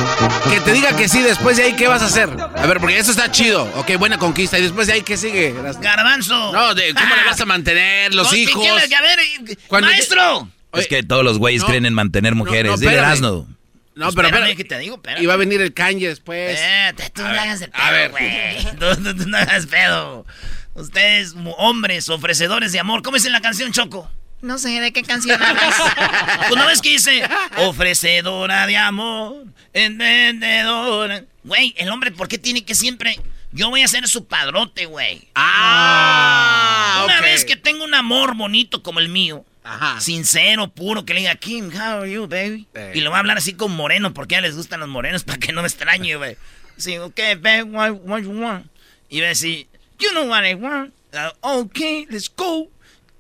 que 0.50 0.60
te 0.62 0.74
diga 0.74 0.96
que 0.96 1.08
sí, 1.08 1.22
después 1.22 1.58
de 1.58 1.64
ahí, 1.64 1.74
¿qué 1.74 1.88
vas 1.88 2.02
a 2.02 2.06
hacer? 2.06 2.30
A 2.56 2.66
ver, 2.68 2.80
porque 2.80 2.98
eso 3.00 3.12
está 3.12 3.32
chido. 3.32 3.64
Ok, 3.76 3.98
buena 3.98 4.18
conquista. 4.18 4.60
¿Y 4.60 4.64
después 4.64 4.88
de 4.88 4.94
ahí 4.94 5.02
qué 5.02 5.18
sigue? 5.18 5.56
Garbanzo. 5.80 6.52
No, 6.52 6.76
de 6.76 6.94
cómo 6.94 7.16
le 7.16 7.24
vas 7.26 7.40
a 7.40 7.46
mantener, 7.46 8.14
los 8.14 8.28
¿Con 8.28 8.36
qué 8.36 8.42
hijos. 8.42 8.62
quieres? 8.64 8.92
A 8.94 9.02
ver, 9.02 9.58
Cuando- 9.68 9.88
maestro. 9.90 10.50
Es 10.74 10.88
que 10.88 11.04
todos 11.04 11.24
los 11.24 11.38
güeyes 11.40 11.64
creen 11.64 11.86
en 11.86 11.94
mantener 11.94 12.36
mujeres. 12.36 12.70
no, 12.70 12.78
Dile. 12.78 12.96
Erasno. 12.96 13.48
No, 13.96 14.12
pero 14.12 14.28
Espérame, 14.28 14.50
espérame. 14.52 14.58
que 14.58 14.64
te 14.66 14.78
digo, 14.80 14.96
espérame. 14.98 15.24
Y 15.24 15.26
va 15.26 15.34
a 15.34 15.38
venir 15.38 15.62
el 15.62 15.74
Kanye 15.74 16.10
después. 16.10 16.60
Espérate, 16.60 17.10
tú 17.12 17.22
no 17.22 17.30
hagas 17.30 17.62
el 17.62 17.72
a 17.74 17.92
ver. 17.92 18.12
pedo, 18.12 18.20
güey. 18.20 18.76
Tú, 18.96 19.04
tú- 19.04 19.16
tú 19.24 19.30
no 19.30 19.38
hagas 19.38 19.66
pedo. 19.68 20.26
Ustedes, 20.74 21.34
hombres, 21.58 22.10
ofrecedores 22.10 22.72
de 22.74 22.80
amor. 22.80 23.02
¿Cómo 23.04 23.16
es 23.18 23.26
en 23.26 23.32
la 23.32 23.40
canción, 23.42 23.72
Choco? 23.72 24.12
No 24.42 24.58
sé 24.58 24.82
de 24.82 24.92
qué 24.92 25.02
canción 25.04 25.42
hablas. 25.42 25.76
¿Tú 26.50 26.56
no 26.58 26.68
ves 26.68 26.82
que 26.82 26.90
dice 26.90 27.24
ofrecedora 27.58 28.68
de 28.68 28.76
amor, 28.78 29.46
vendedora? 29.74 31.24
Güey, 31.46 31.74
el 31.78 31.90
hombre, 31.90 32.12
¿por 32.12 32.28
qué 32.28 32.38
tiene 32.38 32.66
que 32.66 32.76
siempre... 32.76 33.20
Yo 33.54 33.70
voy 33.70 33.82
a 33.84 33.88
ser 33.88 34.06
su 34.10 34.28
padrote, 34.28 34.86
güey. 34.86 35.30
Ah, 35.36 37.04
Una 37.06 37.22
vez 37.22 37.46
que 37.46 37.56
tengo 37.56 37.86
un 37.86 37.94
amor 37.94 38.36
bonito 38.36 38.84
como 38.84 39.00
el 39.00 39.08
mío, 39.08 39.46
Ajá. 39.66 40.00
sincero, 40.00 40.68
puro, 40.70 41.06
que 41.06 41.14
le 41.14 41.22
diga, 41.22 41.36
Kim, 41.36 41.72
how 41.74 42.02
are 42.02 42.12
you, 42.12 42.28
baby? 42.28 42.68
Y 42.94 43.02
lo 43.02 43.10
va 43.10 43.18
a 43.18 43.20
hablar 43.20 43.38
así 43.38 43.54
con 43.54 43.72
moreno, 43.72 44.14
porque 44.14 44.36
a 44.36 44.42
les 44.42 44.56
gustan 44.56 44.80
los 44.80 44.90
morenos, 44.90 45.24
para 45.26 45.40
que 45.40 45.52
no 45.52 45.62
me 45.62 45.68
extrañe, 45.68 46.16
güey. 46.16 46.38
Sí, 46.78 46.98
ok, 46.98 47.20
babe, 47.40 47.64
what, 47.64 47.92
what 48.04 48.22
you 48.22 48.32
want? 48.32 48.68
Y 49.10 49.20
va 49.22 49.28
a 49.28 49.30
decir, 49.30 49.68
you 50.00 50.10
know 50.12 50.28
what 50.28 50.46
I 50.46 50.54
want. 50.54 50.94
Uh, 51.14 51.60
ok, 51.60 52.08
let's 52.10 52.30
go. 52.34 52.70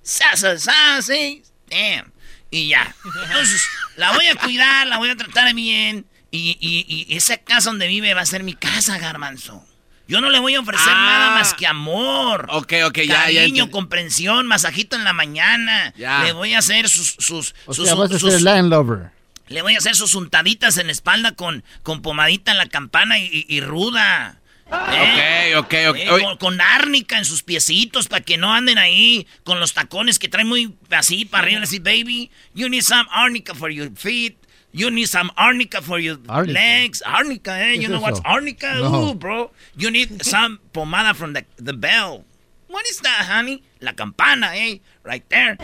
Sa, 0.04 0.36
sa, 0.36 0.58
sa, 0.60 1.02
sí. 1.02 1.42
Damn. 1.70 2.12
Y 2.52 2.70
ya. 2.70 2.96
Entonces, 3.28 3.66
la 3.96 4.12
voy 4.14 4.28
a 4.28 4.36
cuidar, 4.36 4.88
la 4.88 4.98
voy 4.98 5.10
a 5.10 5.16
tratar 5.16 5.54
bien. 5.56 6.06
Y, 6.32 6.58
y, 6.60 7.06
y 7.08 7.16
esa 7.16 7.38
casa 7.38 7.70
donde 7.70 7.88
vive 7.88 8.14
va 8.14 8.22
a 8.22 8.26
ser 8.26 8.44
mi 8.44 8.54
casa, 8.54 8.98
garbanzo. 8.98 9.66
Yo 10.08 10.22
no 10.22 10.30
le 10.30 10.40
voy 10.40 10.54
a 10.56 10.60
ofrecer 10.60 10.92
Ah. 10.94 11.06
nada 11.06 11.30
más 11.32 11.54
que 11.54 11.66
amor. 11.68 12.48
Ok, 12.52 12.74
ok, 12.86 12.98
ya, 13.00 13.30
ya. 13.32 13.42
Cariño, 13.42 13.72
comprensión, 13.72 14.46
masajito 14.48 14.96
en 14.96 15.04
la 15.04 15.14
mañana. 15.14 15.94
Ya. 15.98 16.24
Le 16.24 16.32
voy 16.32 16.54
a 16.54 16.60
hacer 16.60 16.88
sus, 16.90 17.16
sus, 17.20 17.56
O 17.66 17.74
sus, 17.74 17.86
sea, 17.88 17.96
vas 17.96 18.12
a 18.12 18.20
sus- 18.20 18.42
landlover. 18.42 19.12
le 19.48 19.62
voy 19.62 19.76
a 19.76 19.78
hacer 19.80 19.96
sus 19.96 20.14
untaditas 20.16 20.78
en 20.78 20.88
la 20.88 20.92
espalda 20.92 21.32
con, 21.34 21.64
con 21.84 22.02
pomadita 22.02 22.52
en 22.52 22.58
la 22.60 22.68
campana 22.68 23.18
y, 23.20 23.62
ruda. 23.62 24.40
¿Eh? 24.68 25.54
Ok, 25.58 25.66
ok, 25.66 25.90
ok. 25.90 25.96
Eh, 25.98 26.08
con, 26.24 26.38
con 26.38 26.62
árnica 26.62 27.18
en 27.20 27.26
sus 27.26 27.44
piecitos 27.44 28.08
para 28.08 28.24
que 28.24 28.38
no 28.38 28.52
anden 28.54 28.78
ahí 28.80 29.28
con 29.44 29.60
los 29.60 29.74
tacones 29.74 30.18
que 30.18 30.28
traen 30.28 30.48
muy 30.48 30.74
así 30.90 31.26
para 31.26 31.44
arriba. 31.44 31.62
Así, 31.64 31.78
baby, 31.80 32.32
you 32.56 32.68
need 32.70 32.82
some 32.82 33.08
arnica 33.12 33.54
for 33.54 33.70
your 33.72 33.92
feet. 33.96 34.38
You 34.78 34.92
need 34.92 35.08
some 35.08 35.32
arnica 35.38 35.82
for 35.82 36.00
your 36.00 36.18
Arnica. 36.28 36.54
legs. 36.54 37.02
Arnica, 37.06 37.52
eh? 37.62 37.76
¿Qué 37.76 37.82
You 37.82 37.84
es 37.84 37.90
know 37.90 38.02
what's 38.02 38.20
arnica? 38.26 38.76
No. 38.76 39.10
Ooh, 39.12 39.16
bro. 39.16 39.52
You 39.78 39.90
need 39.90 40.22
some 40.24 40.60
pomada 40.74 41.14
from 41.16 41.34
the, 41.34 41.46
the 41.58 41.74
bell. 41.74 42.26
what 42.68 42.86
is 42.90 43.00
that, 43.00 43.26
honey? 43.30 43.64
La 43.80 43.94
campana, 43.94 44.48
eh, 44.56 44.82
right 45.04 45.24
there. 45.30 45.56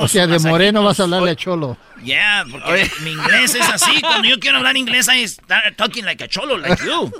O 0.00 0.08
sea, 0.08 0.26
de 0.26 0.38
moreno 0.38 0.82
vas 0.82 0.98
a 1.00 1.02
hablarle 1.02 1.32
a 1.32 1.36
Cholo. 1.36 1.76
Yeah, 2.02 2.44
porque 2.50 2.88
mi 3.02 3.10
inglés 3.12 3.54
es 3.54 3.68
así. 3.68 4.00
Cuando 4.00 4.28
yo 4.28 4.38
quiero 4.38 4.58
hablar 4.58 4.76
inglés, 4.76 5.08
I 5.08 5.26
start 5.26 5.76
talking 5.76 6.04
like 6.04 6.22
a 6.22 6.28
cholo, 6.28 6.56
like 6.56 6.82
you. 6.84 7.10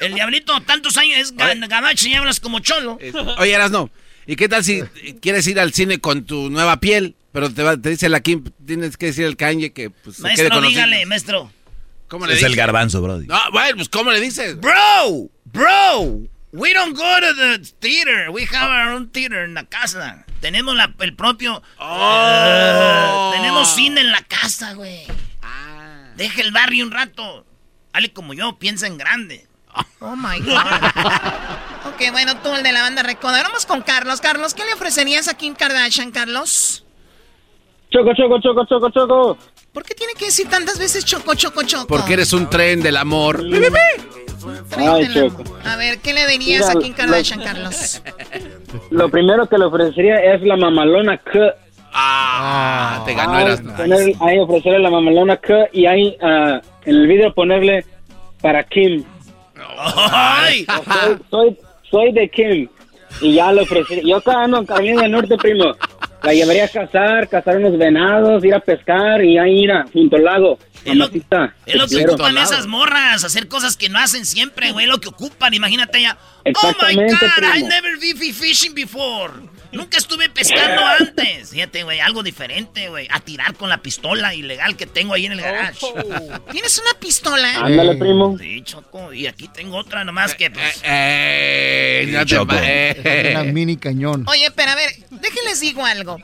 El 0.00 0.14
diablito, 0.14 0.58
tantos 0.62 0.96
años, 0.96 1.18
es 1.18 1.36
ga- 1.36 1.54
gabacho 1.68 2.08
y 2.08 2.14
hablas 2.14 2.40
como 2.40 2.58
cholo. 2.60 2.98
Oye, 3.38 3.56
no. 3.70 3.90
¿Y 4.26 4.36
qué 4.36 4.48
tal 4.48 4.62
si 4.64 4.82
quieres 5.22 5.46
ir 5.46 5.58
al 5.60 5.72
cine 5.72 5.98
con 6.00 6.24
tu 6.24 6.50
nueva 6.50 6.78
piel? 6.80 7.16
Pero 7.32 7.52
te, 7.52 7.62
va- 7.62 7.76
te 7.76 7.88
dice 7.90 8.08
la 8.08 8.20
Kim, 8.20 8.44
tienes 8.66 8.96
que 8.96 9.06
decir 9.06 9.24
al 9.26 9.36
Kanye 9.36 9.72
que 9.72 9.88
pues, 9.90 10.16
se 10.16 10.22
quede 10.22 10.28
Maestro, 10.36 10.50
con 10.60 10.68
dígale, 10.68 11.06
maestro. 11.06 11.52
¿Cómo 12.08 12.26
le 12.26 12.34
Es 12.34 12.38
dices? 12.40 12.50
el 12.50 12.56
garbanzo, 12.56 13.00
brody. 13.00 13.26
No, 13.26 13.38
bueno, 13.52 13.76
pues 13.76 13.88
¿cómo 13.88 14.10
le 14.10 14.20
dices? 14.20 14.60
Bro, 14.60 15.30
bro, 15.46 16.20
we 16.52 16.74
don't 16.74 16.94
go 16.94 17.20
to 17.20 17.34
the 17.34 17.58
theater. 17.80 18.28
We 18.30 18.44
have 18.52 18.68
our 18.70 18.94
own 18.94 19.08
theater 19.10 19.44
en 19.44 19.54
la 19.54 19.64
casa. 19.64 20.26
Tenemos 20.40 20.76
la- 20.76 20.92
el 21.00 21.14
propio... 21.16 21.62
Oh. 21.78 23.30
Eh, 23.32 23.36
tenemos 23.38 23.74
cine 23.74 24.02
en 24.02 24.12
la 24.12 24.20
casa, 24.22 24.74
güey. 24.74 25.04
Deja 26.16 26.42
el 26.42 26.52
barrio 26.52 26.84
un 26.84 26.90
rato. 26.90 27.46
Hale 27.94 28.12
como 28.12 28.34
yo, 28.34 28.58
piensa 28.58 28.86
en 28.86 28.98
grande. 28.98 29.46
Oh 30.00 30.14
my 30.16 30.38
God. 30.40 30.58
ok, 31.86 32.12
bueno, 32.12 32.36
tú 32.42 32.52
el 32.54 32.62
de 32.62 32.72
la 32.72 32.82
banda 32.82 33.02
Recoda. 33.02 33.36
Ahora 33.38 33.48
Vamos 33.48 33.66
con 33.66 33.82
Carlos. 33.82 34.20
Carlos, 34.20 34.54
¿qué 34.54 34.64
le 34.64 34.74
ofrecerías 34.74 35.28
a 35.28 35.34
Kim 35.34 35.54
Kardashian, 35.54 36.10
Carlos? 36.10 36.84
Choco, 37.90 38.12
choco, 38.14 38.40
choco, 38.40 38.64
choco, 38.66 38.90
choco. 38.90 39.38
¿Por 39.72 39.84
qué 39.84 39.94
tiene 39.94 40.14
que 40.14 40.26
decir 40.26 40.48
tantas 40.48 40.78
veces 40.78 41.04
choco, 41.04 41.34
choco, 41.34 41.62
choco? 41.62 41.86
Porque 41.86 42.14
eres 42.14 42.32
un 42.32 42.48
tren 42.48 42.80
del 42.82 42.96
amor. 42.96 43.42
Ay, 44.76 45.08
Choco. 45.14 45.44
A 45.64 45.76
ver, 45.76 45.98
¿qué 46.00 46.12
le 46.12 46.26
dirías 46.26 46.68
a 46.68 46.78
Kim 46.78 46.92
Kardashian, 46.92 47.40
Carlos? 47.42 48.02
Lo 48.90 49.08
primero 49.08 49.48
que 49.48 49.56
le 49.58 49.64
ofrecería 49.66 50.16
es 50.34 50.42
la 50.42 50.56
mamalona 50.56 51.18
K. 51.18 51.54
Ah, 51.94 53.02
te 53.04 53.14
ganó 53.14 53.34
Ay, 53.34 53.44
eras. 53.44 53.60
poner- 53.60 54.16
ahí 54.20 54.38
ofrecerle 54.38 54.78
la 54.78 54.90
mamalona 54.90 55.36
K 55.36 55.68
y 55.72 55.86
ahí 55.86 56.16
ah, 56.22 56.60
en 56.84 56.94
el 56.96 57.06
video 57.06 57.32
ponerle 57.34 57.84
para 58.40 58.64
Kim. 58.64 59.04
¡Ay! 59.78 60.66
Soy, 60.66 61.18
soy, 61.30 61.58
soy 61.92 62.12
de 62.12 62.28
Kim. 62.28 62.68
Y 63.20 63.34
ya 63.34 63.52
le 63.52 63.62
ofrecería. 63.62 64.02
Yo 64.04 64.16
acá 64.16 64.42
ando 64.42 64.58
en 64.58 64.66
Carolina 64.66 65.02
del 65.02 65.12
Norte, 65.12 65.36
primo. 65.36 65.76
La 66.22 66.32
llevaría 66.32 66.64
a 66.64 66.68
cazar, 66.68 67.28
cazar 67.28 67.58
unos 67.58 67.76
venados, 67.78 68.44
ir 68.44 68.54
a 68.54 68.60
pescar 68.60 69.22
y 69.24 69.38
ahí 69.38 69.64
ir 69.64 69.72
a, 69.72 69.84
junto 69.92 70.16
al 70.16 70.24
lago. 70.24 70.58
Es 70.84 70.96
lo 70.96 71.08
te 71.08 71.20
que 71.20 71.26
quiero. 71.88 72.14
ocupan 72.14 72.38
esas 72.38 72.66
morras, 72.66 73.22
hacer 73.22 73.46
cosas 73.48 73.76
que 73.76 73.88
no 73.88 73.98
hacen 73.98 74.26
siempre, 74.26 74.72
güey, 74.72 74.86
lo 74.86 74.98
que 74.98 75.08
ocupan, 75.08 75.54
imagínate 75.54 76.02
ya. 76.02 76.18
Oh 76.44 76.72
my 76.82 76.94
God, 76.94 77.12
I 77.12 77.52
primo. 77.52 77.68
never 77.68 77.98
been 78.00 78.34
fishing 78.34 78.74
before. 78.74 79.32
Nunca 79.72 79.96
estuve 79.98 80.28
pescando 80.28 80.82
antes. 80.84 81.50
Fíjate, 81.50 81.82
güey, 81.82 82.00
algo 82.00 82.22
diferente, 82.22 82.88
güey. 82.90 83.08
A 83.10 83.20
tirar 83.20 83.54
con 83.54 83.68
la 83.70 83.78
pistola 83.78 84.34
ilegal 84.34 84.76
que 84.76 84.86
tengo 84.86 85.14
ahí 85.14 85.26
en 85.26 85.32
el 85.32 85.40
garage. 85.40 85.86
¿Tienes 86.50 86.78
una 86.78 86.98
pistola? 87.00 87.56
Ándale, 87.56 87.96
primo. 87.96 88.36
Sí, 88.38 88.62
Choco, 88.62 89.12
y 89.12 89.26
aquí 89.26 89.48
tengo 89.48 89.76
otra 89.78 90.04
nomás 90.04 90.34
que, 90.34 90.50
pues... 90.50 90.80
Eh, 90.84 92.06
no 92.12 92.20
te 92.20 92.26
Choco. 92.26 92.46
va- 92.54 92.60
eh. 92.62 93.30
Una 93.34 93.44
mini 93.44 93.76
cañón. 93.76 94.24
Oye, 94.28 94.50
pero 94.50 94.72
a 94.72 94.74
ver, 94.74 94.90
déjenles 95.10 95.60
digo 95.60 95.84
algo. 95.84 96.18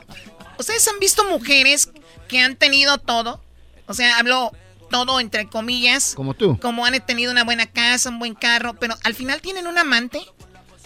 ¿Ustedes 0.57 0.87
han 0.87 0.99
visto 0.99 1.23
mujeres 1.25 1.89
que 2.27 2.39
han 2.39 2.55
tenido 2.55 2.97
todo? 2.99 3.41
O 3.87 3.93
sea, 3.93 4.17
hablo 4.19 4.51
todo 4.91 5.19
entre 5.19 5.47
comillas. 5.47 6.13
Como 6.15 6.33
tú. 6.33 6.59
Como 6.59 6.85
han 6.85 7.03
tenido 7.05 7.31
una 7.31 7.43
buena 7.43 7.65
casa, 7.67 8.09
un 8.09 8.19
buen 8.19 8.35
carro, 8.35 8.75
pero 8.75 8.95
al 9.03 9.15
final 9.15 9.41
tienen 9.41 9.67
un 9.67 9.77
amante. 9.77 10.19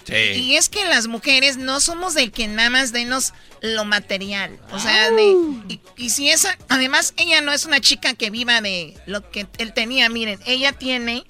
Y 0.10 0.56
es 0.56 0.70
que 0.70 0.84
las 0.86 1.08
mujeres 1.08 1.58
no 1.58 1.80
somos 1.80 2.14
de 2.14 2.32
que 2.32 2.48
nada 2.48 2.70
más 2.70 2.92
denos 2.92 3.34
lo 3.62 3.86
material. 3.86 4.60
O 4.72 4.80
sea, 4.80 5.10
de. 5.12 5.24
Y, 5.70 5.80
y 5.98 6.10
si 6.10 6.30
esa. 6.30 6.58
Además, 6.70 7.14
ella 7.18 7.42
no 7.42 7.52
es 7.52 7.66
una 7.66 7.80
chica 7.80 8.14
que 8.14 8.30
viva 8.30 8.62
de 8.62 8.98
lo 9.06 9.30
que 9.32 9.48
él 9.58 9.74
tenía. 9.74 10.10
Miren, 10.10 10.40
ella 10.46 10.74
tiene 10.74 11.24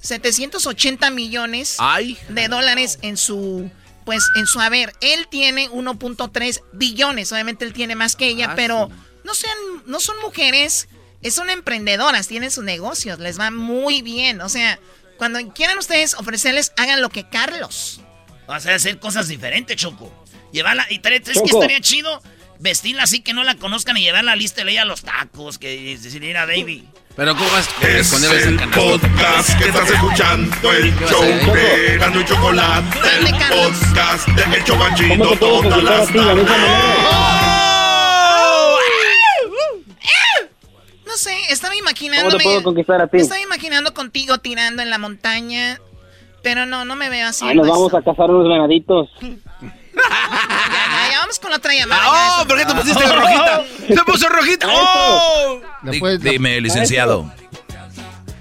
780 0.00 1.10
millones 1.10 1.76
Ay. 1.78 2.18
de 2.28 2.48
dólares 2.48 2.98
en 3.02 3.16
su. 3.16 3.70
Pues 4.04 4.24
en 4.36 4.46
su 4.46 4.60
haber. 4.60 4.94
Él 5.02 5.28
tiene 5.28 5.68
1.3 5.70 6.62
billones. 6.72 7.30
Obviamente 7.32 7.64
él 7.66 7.72
tiene 7.74 7.94
más 7.94 8.16
que 8.16 8.28
ella, 8.28 8.48
Ah, 8.50 8.54
pero 8.56 8.88
no 9.24 9.34
sean. 9.34 9.56
No 9.86 10.00
son 10.00 10.16
mujeres. 10.22 10.88
Son 11.30 11.50
emprendedoras, 11.50 12.28
tienen 12.28 12.52
sus 12.52 12.62
negocios, 12.62 13.18
les 13.18 13.40
va 13.40 13.50
muy 13.50 14.02
bien. 14.02 14.40
O 14.40 14.48
sea, 14.48 14.78
cuando 15.16 15.40
quieran 15.52 15.76
ustedes 15.76 16.14
ofrecerles, 16.14 16.72
hagan 16.76 17.02
lo 17.02 17.08
que 17.10 17.28
Carlos. 17.28 18.00
O 18.48 18.58
sea, 18.60 18.74
hacer 18.74 18.98
cosas 18.98 19.28
diferentes, 19.28 19.76
Choco. 19.76 20.12
Llevarla, 20.52 20.86
y 20.90 20.98
tal- 21.00 21.12
es 21.12 21.24
que 21.42 21.50
estaría 21.50 21.80
chido 21.80 22.20
vestirla 22.60 23.04
así 23.04 23.20
que 23.20 23.32
no 23.34 23.44
la 23.44 23.54
conozcan 23.54 23.96
y 23.98 24.00
llevarla 24.02 24.32
lista 24.36 24.62
y 24.62 24.64
le 24.64 24.78
a 24.80 24.84
los 24.84 25.02
tacos, 25.02 25.58
que 25.58 25.78
decir, 26.02 26.20
mira, 26.20 26.44
baby. 26.46 26.88
Pero 27.14 27.36
¿cómo 27.36 27.50
vas 27.50 27.68
a 27.82 27.88
Es 27.88 28.12
el 28.46 28.56
podcast 28.70 29.58
que 29.58 29.68
estás 29.68 29.90
escuchando, 29.90 30.72
el 30.72 30.94
¿Qué 30.94 31.04
vas 31.04 31.12
a 31.12 31.16
show 31.16 31.54
de 31.54 31.98
y 32.20 32.24
Chocolate, 32.24 32.98
el 33.18 33.26
podcast 33.48 34.28
de 34.28 34.56
El 34.56 34.64
¿Cómo 35.18 35.36
puedo 35.36 35.60
todas 35.60 35.72
conquistar 35.72 35.78
a 35.78 35.98
las? 35.98 36.08
A 36.08 36.12
se 36.12 36.12
me 36.12 36.44
No 41.06 41.16
sé, 41.16 41.36
estaba 41.50 41.72
¿Cómo 41.74 41.80
imaginándome. 41.80 42.38
te 42.38 42.44
puedo 42.44 42.62
conquisar 42.62 43.02
a 43.02 43.06
ti? 43.08 43.16
Estaba 43.18 43.40
imaginando 43.40 43.92
contigo 43.94 44.38
tirando 44.38 44.82
en 44.82 44.90
la 44.90 44.98
montaña. 44.98 45.80
Pero 46.42 46.66
no, 46.66 46.84
no 46.84 46.96
me 46.96 47.08
veo 47.10 47.28
así. 47.28 47.44
Ahí 47.46 47.54
nos 47.56 47.66
pues. 47.66 47.76
vamos 47.78 47.94
a 47.94 48.02
cazar 48.02 48.30
unos 48.30 48.48
venaditos. 48.48 49.08
Ya, 49.98 50.04
ya, 50.04 51.10
ya, 51.12 51.18
vamos 51.20 51.38
con 51.40 51.50
la 51.50 51.56
otra 51.56 51.74
llamada. 51.74 52.02
ya, 52.04 52.10
¡Oh! 52.10 52.36
eso- 52.40 52.48
¿Por 52.48 52.58
qué 52.58 52.64
te 52.66 52.74
pusiste 52.74 53.04
rojita? 53.04 53.62
¡Se 53.88 54.04
puso 54.04 54.28
rojita! 54.28 54.66
¡Oh! 54.70 55.60
Dime, 56.20 56.60
licenciado. 56.60 57.32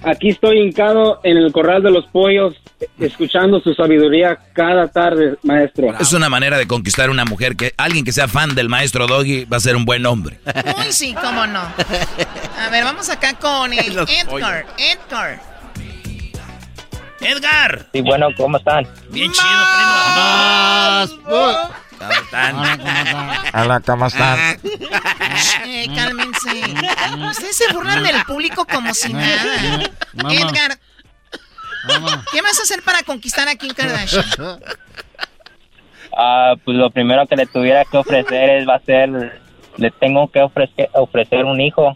Aquí 0.03 0.30
estoy 0.30 0.60
hincado 0.60 1.19
en 1.24 1.38
el 1.38 1.52
corral 1.52 1.82
de 1.82 1.90
los 1.90 2.06
pollos, 2.07 2.53
escuchando 2.99 3.60
su 3.60 3.74
sabiduría 3.74 4.38
cada 4.53 4.88
tarde, 4.88 5.38
maestro. 5.44 5.98
Es 5.99 6.14
una 6.14 6.30
manera 6.30 6.57
de 6.60 6.68
conquistar 6.68 7.10
una 7.10 7.26
mujer 7.26 7.56
que 7.56 7.74
alguien 7.78 8.06
que 8.06 8.11
sea 8.11 8.28
fan 8.28 8.53
del 8.53 8.69
maestro 8.69 9.07
Doggy 9.07 9.45
va 9.45 9.57
a 9.57 9.60
ser 9.60 9.76
un 9.76 9.86
buen 9.86 10.06
hombre. 10.06 10.40
Uy, 10.78 10.91
sí, 10.91 11.15
cómo 11.19 11.48
no. 11.48 11.60
A 11.61 12.69
ver, 12.72 12.84
vamos 12.84 13.10
acá 13.10 13.34
con 13.34 13.74
el 13.74 13.95
Los 13.95 14.07
Edgar. 14.10 14.65
Edgar. 17.19 17.31
Edgar. 17.38 17.85
Sí, 17.94 18.02
bueno, 18.02 18.27
¿cómo 18.35 18.57
están? 18.57 18.88
Bien 19.10 19.31
chido, 19.31 19.48
primo. 19.76 21.30
¿Cómo 21.98 22.11
están? 22.11 22.56
Hola, 23.53 23.80
¿cómo 23.85 24.07
están? 24.07 24.39
Eh, 25.65 25.88
cálmense. 25.95 26.61
Ustedes 27.30 27.57
se 27.57 27.73
burlan 27.73 28.03
del 28.03 28.23
público 28.23 28.65
como 28.65 28.94
si 28.94 29.14
nada. 29.14 29.81
Edgar. 30.30 30.77
¿qué 32.31 32.41
vas 32.41 32.60
a 32.60 32.64
hacer 32.64 32.81
para 32.84 33.03
conquistar 33.03 33.48
a 33.48 33.56
Kim 33.56 33.73
Kardashian? 33.73 34.26
Ah, 36.18 36.56
pues 36.64 36.76
lo 36.76 36.89
primero 36.89 37.26
que 37.27 37.35
le 37.35 37.45
tuviera 37.45 37.85
que 37.85 37.98
ofrecer 37.98 38.49
es 38.49 38.68
va 38.68 38.76
a 38.76 38.80
ser, 38.80 39.10
le 39.77 39.91
tengo 39.91 40.27
que 40.30 40.41
ofrecer, 40.41 40.89
ofrecer 40.94 41.45
un 41.45 41.61
hijo. 41.61 41.95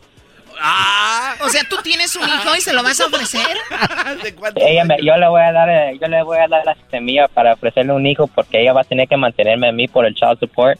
¡Ah! 0.61 1.35
O 1.41 1.49
sea, 1.49 1.63
tú 1.67 1.77
tienes 1.83 2.15
un 2.15 2.23
hijo 2.27 2.55
y 2.55 2.61
se 2.61 2.71
lo 2.73 2.83
vas 2.83 2.99
a 3.01 3.07
ofrecer. 3.07 3.45
Ella 4.55 4.85
me- 4.85 4.97
yo 5.03 5.15
le 5.17 5.27
voy 5.27 5.41
a 5.41 5.51
dar, 5.51 5.69
eh, 5.69 5.97
yo 5.99 6.07
le 6.07 6.21
voy 6.23 6.37
a 6.37 6.47
dar 6.47 6.65
la 6.65 6.75
semilla 6.89 7.27
para 7.27 7.53
ofrecerle 7.53 7.93
un 7.93 8.05
hijo 8.05 8.27
porque 8.27 8.61
ella 8.61 8.73
va 8.73 8.81
a 8.81 8.85
tener 8.85 9.07
que 9.07 9.17
mantenerme 9.17 9.69
a 9.69 9.71
mí 9.71 9.87
por 9.87 10.05
el 10.05 10.13
child 10.13 10.39
support. 10.39 10.79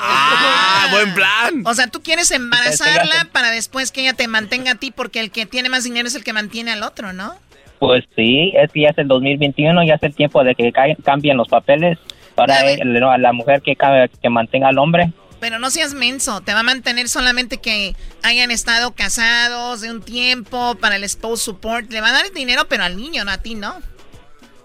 ¡Ah! 0.00 0.86
¡Buen 0.92 1.12
plan! 1.14 1.62
O 1.66 1.74
sea, 1.74 1.88
tú 1.88 2.00
quieres 2.02 2.30
embarazarla 2.30 3.26
para 3.32 3.50
después 3.50 3.90
que 3.92 4.00
ella 4.02 4.12
te 4.14 4.28
mantenga 4.28 4.72
a 4.72 4.74
ti 4.76 4.90
porque 4.92 5.20
el 5.20 5.30
que 5.30 5.44
tiene 5.44 5.68
más 5.68 5.84
dinero 5.84 6.06
es 6.08 6.14
el 6.14 6.24
que 6.24 6.32
mantiene 6.32 6.70
al 6.72 6.82
otro, 6.82 7.12
¿no? 7.12 7.34
Pues 7.80 8.04
sí, 8.16 8.52
es 8.56 8.72
que 8.72 8.82
ya 8.82 8.88
es 8.90 8.98
el 8.98 9.08
2021, 9.08 9.84
ya 9.84 9.94
es 9.94 10.02
el 10.02 10.14
tiempo 10.14 10.42
de 10.44 10.54
que 10.54 10.72
ca- 10.72 10.94
cambien 11.04 11.36
los 11.36 11.48
papeles 11.48 11.98
para 12.34 12.58
A 12.60 12.62
ver. 12.62 12.80
él, 12.80 12.92
no, 13.00 13.10
a 13.10 13.18
la 13.18 13.32
mujer 13.32 13.60
que, 13.62 13.76
que 14.22 14.28
mantenga 14.30 14.68
al 14.68 14.78
hombre. 14.78 15.12
Pero 15.40 15.58
no 15.58 15.70
seas 15.70 15.94
menso, 15.94 16.40
te 16.40 16.52
va 16.52 16.60
a 16.60 16.64
mantener 16.64 17.08
solamente 17.08 17.58
que 17.58 17.94
hayan 18.22 18.50
estado 18.50 18.92
casados 18.92 19.80
de 19.80 19.90
un 19.90 20.02
tiempo 20.02 20.74
para 20.74 20.96
el 20.96 21.08
spouse 21.08 21.42
support. 21.42 21.90
Le 21.92 22.00
va 22.00 22.08
a 22.08 22.12
dar 22.12 22.26
el 22.26 22.32
dinero, 22.34 22.66
pero 22.68 22.82
al 22.84 22.96
niño, 22.96 23.24
no 23.24 23.30
a 23.30 23.38
ti, 23.38 23.54
¿no? 23.54 23.76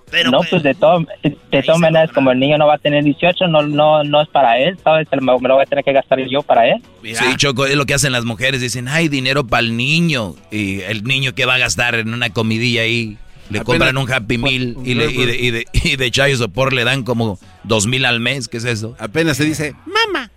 Pero, 0.09 0.29
no, 0.29 0.41
pues 0.47 0.61
de, 0.61 0.75
todo, 0.75 1.05
de 1.23 1.63
todas 1.63 1.79
maneras, 1.79 2.11
como 2.11 2.31
el 2.31 2.39
niño 2.39 2.59
no 2.59 2.67
va 2.67 2.75
a 2.75 2.77
tener 2.77 3.03
18, 3.03 3.47
no, 3.47 3.63
no, 3.63 4.03
no 4.03 4.21
es 4.21 4.27
para 4.29 4.59
él, 4.59 4.77
¿sabes? 4.83 5.07
Me, 5.11 5.17
me 5.19 5.47
lo 5.47 5.55
voy 5.55 5.63
a 5.63 5.65
tener 5.65 5.83
que 5.83 5.91
gastar 5.91 6.19
yo 6.29 6.43
para 6.43 6.67
él. 6.67 6.83
Sí, 7.03 7.35
Choco, 7.37 7.65
es 7.65 7.75
lo 7.75 7.87
que 7.87 7.95
hacen 7.95 8.11
las 8.11 8.23
mujeres. 8.23 8.61
Dicen, 8.61 8.87
hay 8.87 9.07
dinero 9.09 9.47
para 9.47 9.61
el 9.61 9.75
niño. 9.75 10.35
Y 10.51 10.81
el 10.81 11.03
niño 11.03 11.33
que 11.33 11.45
va 11.45 11.55
a 11.55 11.57
gastar 11.57 11.95
en 11.95 12.13
una 12.13 12.29
comidilla 12.29 12.81
ahí. 12.83 13.17
Le 13.49 13.59
Apenas- 13.59 13.63
compran 13.65 13.97
un 13.97 14.11
Happy 14.11 14.37
Meal 14.37 14.77
y, 14.85 14.93
le, 14.93 15.11
y, 15.11 15.25
de, 15.25 15.35
y, 15.35 15.51
de, 15.51 15.65
y 15.73 15.95
de 15.95 16.11
chayo 16.11 16.37
sopor 16.37 16.73
le 16.73 16.83
dan 16.83 17.01
como 17.03 17.39
dos 17.63 17.87
mil 17.87 18.05
al 18.05 18.19
mes. 18.19 18.47
¿Qué 18.47 18.57
es 18.57 18.65
eso? 18.65 18.95
Apenas 18.99 19.37
se 19.37 19.45
dice, 19.45 19.73
Mamá. 19.85 20.29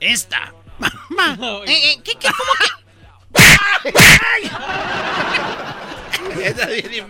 Esta. 0.00 0.52
Eh, 1.66 1.92
eh, 1.92 2.00
¿qué, 2.04 2.12
qué, 2.20 2.28
cómo 2.28 2.52
que? 2.60 2.66
Está 6.46 6.66
bien. 6.66 7.06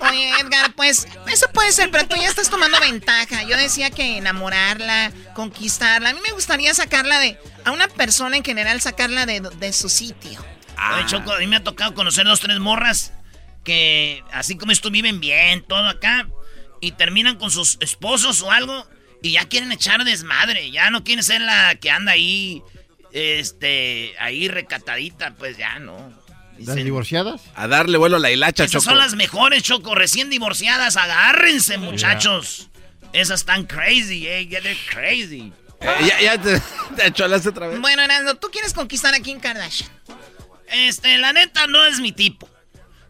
Oye, 0.00 0.30
Edgar, 0.40 0.72
pues 0.74 1.06
eso 1.26 1.46
puede 1.52 1.72
ser, 1.72 1.90
pero 1.90 2.06
tú 2.06 2.16
ya 2.16 2.28
estás 2.28 2.50
tomando 2.50 2.78
ventaja. 2.80 3.42
Yo 3.44 3.56
decía 3.56 3.90
que 3.90 4.18
enamorarla, 4.18 5.12
conquistarla. 5.34 6.10
A 6.10 6.14
mí 6.14 6.20
me 6.22 6.32
gustaría 6.32 6.72
sacarla 6.74 7.18
de. 7.18 7.38
A 7.64 7.72
una 7.72 7.88
persona 7.88 8.36
en 8.36 8.44
general, 8.44 8.80
sacarla 8.80 9.26
de, 9.26 9.40
de 9.40 9.72
su 9.72 9.88
sitio. 9.88 10.44
Oye, 10.94 11.06
Choco, 11.06 11.32
a 11.32 11.38
mí 11.38 11.46
me 11.46 11.56
ha 11.56 11.64
tocado 11.64 11.94
conocer 11.94 12.26
dos, 12.26 12.40
tres 12.40 12.58
morras 12.60 13.12
que, 13.64 14.22
así 14.32 14.56
como 14.56 14.72
esto, 14.72 14.90
viven 14.90 15.20
bien, 15.20 15.64
todo 15.66 15.88
acá. 15.88 16.28
Y 16.80 16.92
terminan 16.92 17.36
con 17.36 17.50
sus 17.50 17.78
esposos 17.80 18.42
o 18.42 18.50
algo. 18.50 18.86
Y 19.22 19.32
ya 19.32 19.46
quieren 19.46 19.72
echar 19.72 20.04
desmadre. 20.04 20.70
Ya 20.70 20.90
no 20.90 21.04
quieren 21.04 21.22
ser 21.24 21.40
la 21.40 21.74
que 21.76 21.90
anda 21.90 22.12
ahí. 22.12 22.62
Este. 23.12 24.14
Ahí 24.18 24.48
recatadita. 24.48 25.34
Pues 25.34 25.56
ya 25.56 25.78
no. 25.78 26.12
¿Las 26.58 26.76
divorciadas? 26.76 27.42
A 27.54 27.68
darle 27.68 27.98
vuelo 27.98 28.16
a 28.16 28.20
la 28.20 28.30
hilacha, 28.30 28.64
Esas 28.64 28.82
Choco. 28.82 28.84
son 28.94 28.98
las 28.98 29.14
mejores, 29.14 29.62
Choco. 29.62 29.94
Recién 29.94 30.30
divorciadas. 30.30 30.96
Agárrense, 30.96 31.76
muchachos. 31.78 32.68
Esas 33.12 33.40
están 33.40 33.64
crazy, 33.66 34.26
eh. 34.26 34.46
Yeah, 34.46 34.60
they're 34.62 34.78
crazy. 34.90 35.52
Eh, 35.80 36.06
ya 36.06 36.20
ya 36.20 36.40
te, 36.40 36.60
te 36.96 37.02
acholaste 37.02 37.50
otra 37.50 37.68
vez. 37.68 37.80
Bueno, 37.80 38.02
Erasmo, 38.02 38.34
tú 38.36 38.48
quieres 38.50 38.72
conquistar 38.72 39.14
a 39.14 39.20
Kim 39.20 39.38
Kardashian. 39.38 39.90
Este, 40.68 41.18
la 41.18 41.32
neta 41.32 41.66
no 41.66 41.84
es 41.84 42.00
mi 42.00 42.12
tipo. 42.12 42.48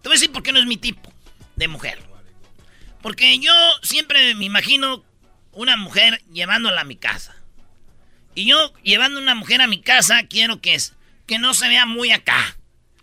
Te 0.02 0.08
voy 0.08 0.12
a 0.12 0.18
decir 0.18 0.32
por 0.32 0.42
qué 0.42 0.52
no 0.52 0.58
es 0.58 0.66
mi 0.66 0.76
tipo 0.76 1.12
de 1.54 1.68
mujer. 1.68 1.98
Porque 3.02 3.38
yo 3.38 3.52
siempre 3.82 4.34
me 4.34 4.44
imagino 4.44 5.04
una 5.56 5.76
mujer 5.76 6.22
llevándola 6.32 6.82
a 6.82 6.84
mi 6.84 6.96
casa. 6.96 7.34
Y 8.34 8.46
yo 8.46 8.72
llevando 8.82 9.20
una 9.20 9.34
mujer 9.34 9.60
a 9.62 9.66
mi 9.66 9.80
casa 9.80 10.22
quiero 10.28 10.60
que, 10.60 10.74
es, 10.74 10.94
que 11.26 11.38
no 11.38 11.54
se 11.54 11.68
vea 11.68 11.86
muy 11.86 12.12
acá. 12.12 12.56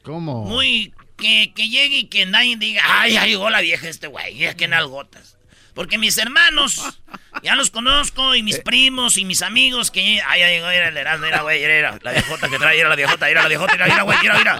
¿Cómo? 0.03 0.45
Muy... 0.45 0.93
Que, 1.15 1.53
que 1.55 1.69
llegue 1.69 1.97
y 1.99 2.03
que 2.07 2.25
nadie 2.25 2.57
diga, 2.57 2.81
ay, 2.85 3.13
ya 3.13 3.25
llegó 3.25 3.49
la 3.49 3.61
vieja 3.61 3.87
este 3.87 4.07
güey, 4.07 4.35
ya 4.35 4.55
que 4.55 4.67
nalgotas. 4.67 5.37
Porque 5.75 5.97
mis 5.97 6.17
hermanos, 6.17 6.81
ya 7.43 7.55
los 7.55 7.69
conozco, 7.69 8.35
y 8.35 8.43
mis 8.43 8.59
primos, 8.59 9.17
y 9.17 9.23
mis 9.23 9.41
amigos, 9.43 9.89
que, 9.91 10.21
ay, 10.27 10.41
llegó, 10.41 10.69
era 10.69 10.89
el 10.89 10.97
Erasmo, 10.97 11.25
era, 11.27 11.41
güey, 11.43 11.63
era 11.63 11.97
la 12.01 12.11
viejota 12.11 12.49
que 12.49 12.57
trae, 12.57 12.79
era 12.79 12.89
la 12.89 12.95
viejota, 12.95 13.29
era 13.29 13.43
la 13.43 13.47
viejota, 13.47 13.75
era, 13.75 13.85
era, 13.85 14.01
güey, 14.03 14.17
era, 14.23 14.39
era. 14.41 14.59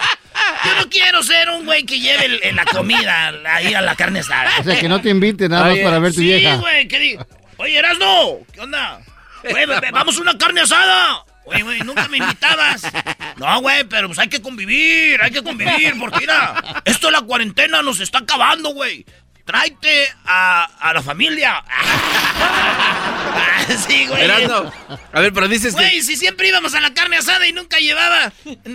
Yo 0.63 0.75
no 0.79 0.89
quiero 0.89 1.21
ser 1.23 1.49
un 1.49 1.65
güey 1.65 1.83
que 1.85 1.99
lleve 1.99 2.25
el- 2.25 2.39
el- 2.43 2.55
la 2.55 2.65
comida, 2.65 3.33
ahí 3.47 3.73
a 3.73 3.81
la 3.81 3.95
carne 3.95 4.19
asada. 4.19 4.51
O 4.59 4.63
sea, 4.63 4.79
que 4.79 4.87
no 4.87 5.01
te 5.01 5.09
invite 5.09 5.49
nada 5.49 5.69
más 5.69 5.79
para 5.79 5.99
ver 5.99 6.13
tu 6.13 6.19
sí, 6.21 6.25
vieja. 6.27 6.55
güey, 6.57 6.87
que 6.87 6.99
diga, 6.99 7.27
oye, 7.63 7.77
Erasmo, 7.79 8.45
¿qué 8.53 8.59
onda? 8.61 9.01
Güey, 9.49 9.65
vamos 9.91 10.17
a 10.17 10.21
una 10.21 10.37
carne 10.37 10.61
asada. 10.61 11.25
Oye, 11.45 11.61
güey, 11.63 11.79
nunca 11.81 12.07
me 12.07 12.17
invitabas. 12.17 12.83
No, 13.37 13.61
güey, 13.61 13.83
pero 13.85 14.07
pues 14.07 14.19
hay 14.19 14.29
que 14.29 14.41
convivir, 14.41 15.21
hay 15.21 15.31
que 15.31 15.43
convivir, 15.43 15.97
porque 15.99 16.19
mira, 16.19 16.81
esto 16.85 17.07
de 17.07 17.13
la 17.13 17.21
cuarentena 17.21 17.81
nos 17.81 17.99
está 17.99 18.19
acabando, 18.19 18.69
güey. 18.73 19.05
Tráete 19.45 20.07
a, 20.25 20.63
a 20.79 20.93
la 20.93 21.01
familia. 21.01 21.61
sí, 23.87 24.05
güey. 24.07 24.23
Erasmo, 24.23 24.71
a 25.11 25.19
ver, 25.19 25.33
pero 25.33 25.47
dices 25.49 25.73
Güey, 25.73 25.91
que... 25.91 26.03
si 26.03 26.15
siempre 26.15 26.47
íbamos 26.47 26.73
a 26.75 26.79
la 26.79 26.93
carne 26.93 27.17
asada 27.17 27.45
y 27.45 27.51
nunca 27.51 27.77
llevaba 27.79 28.31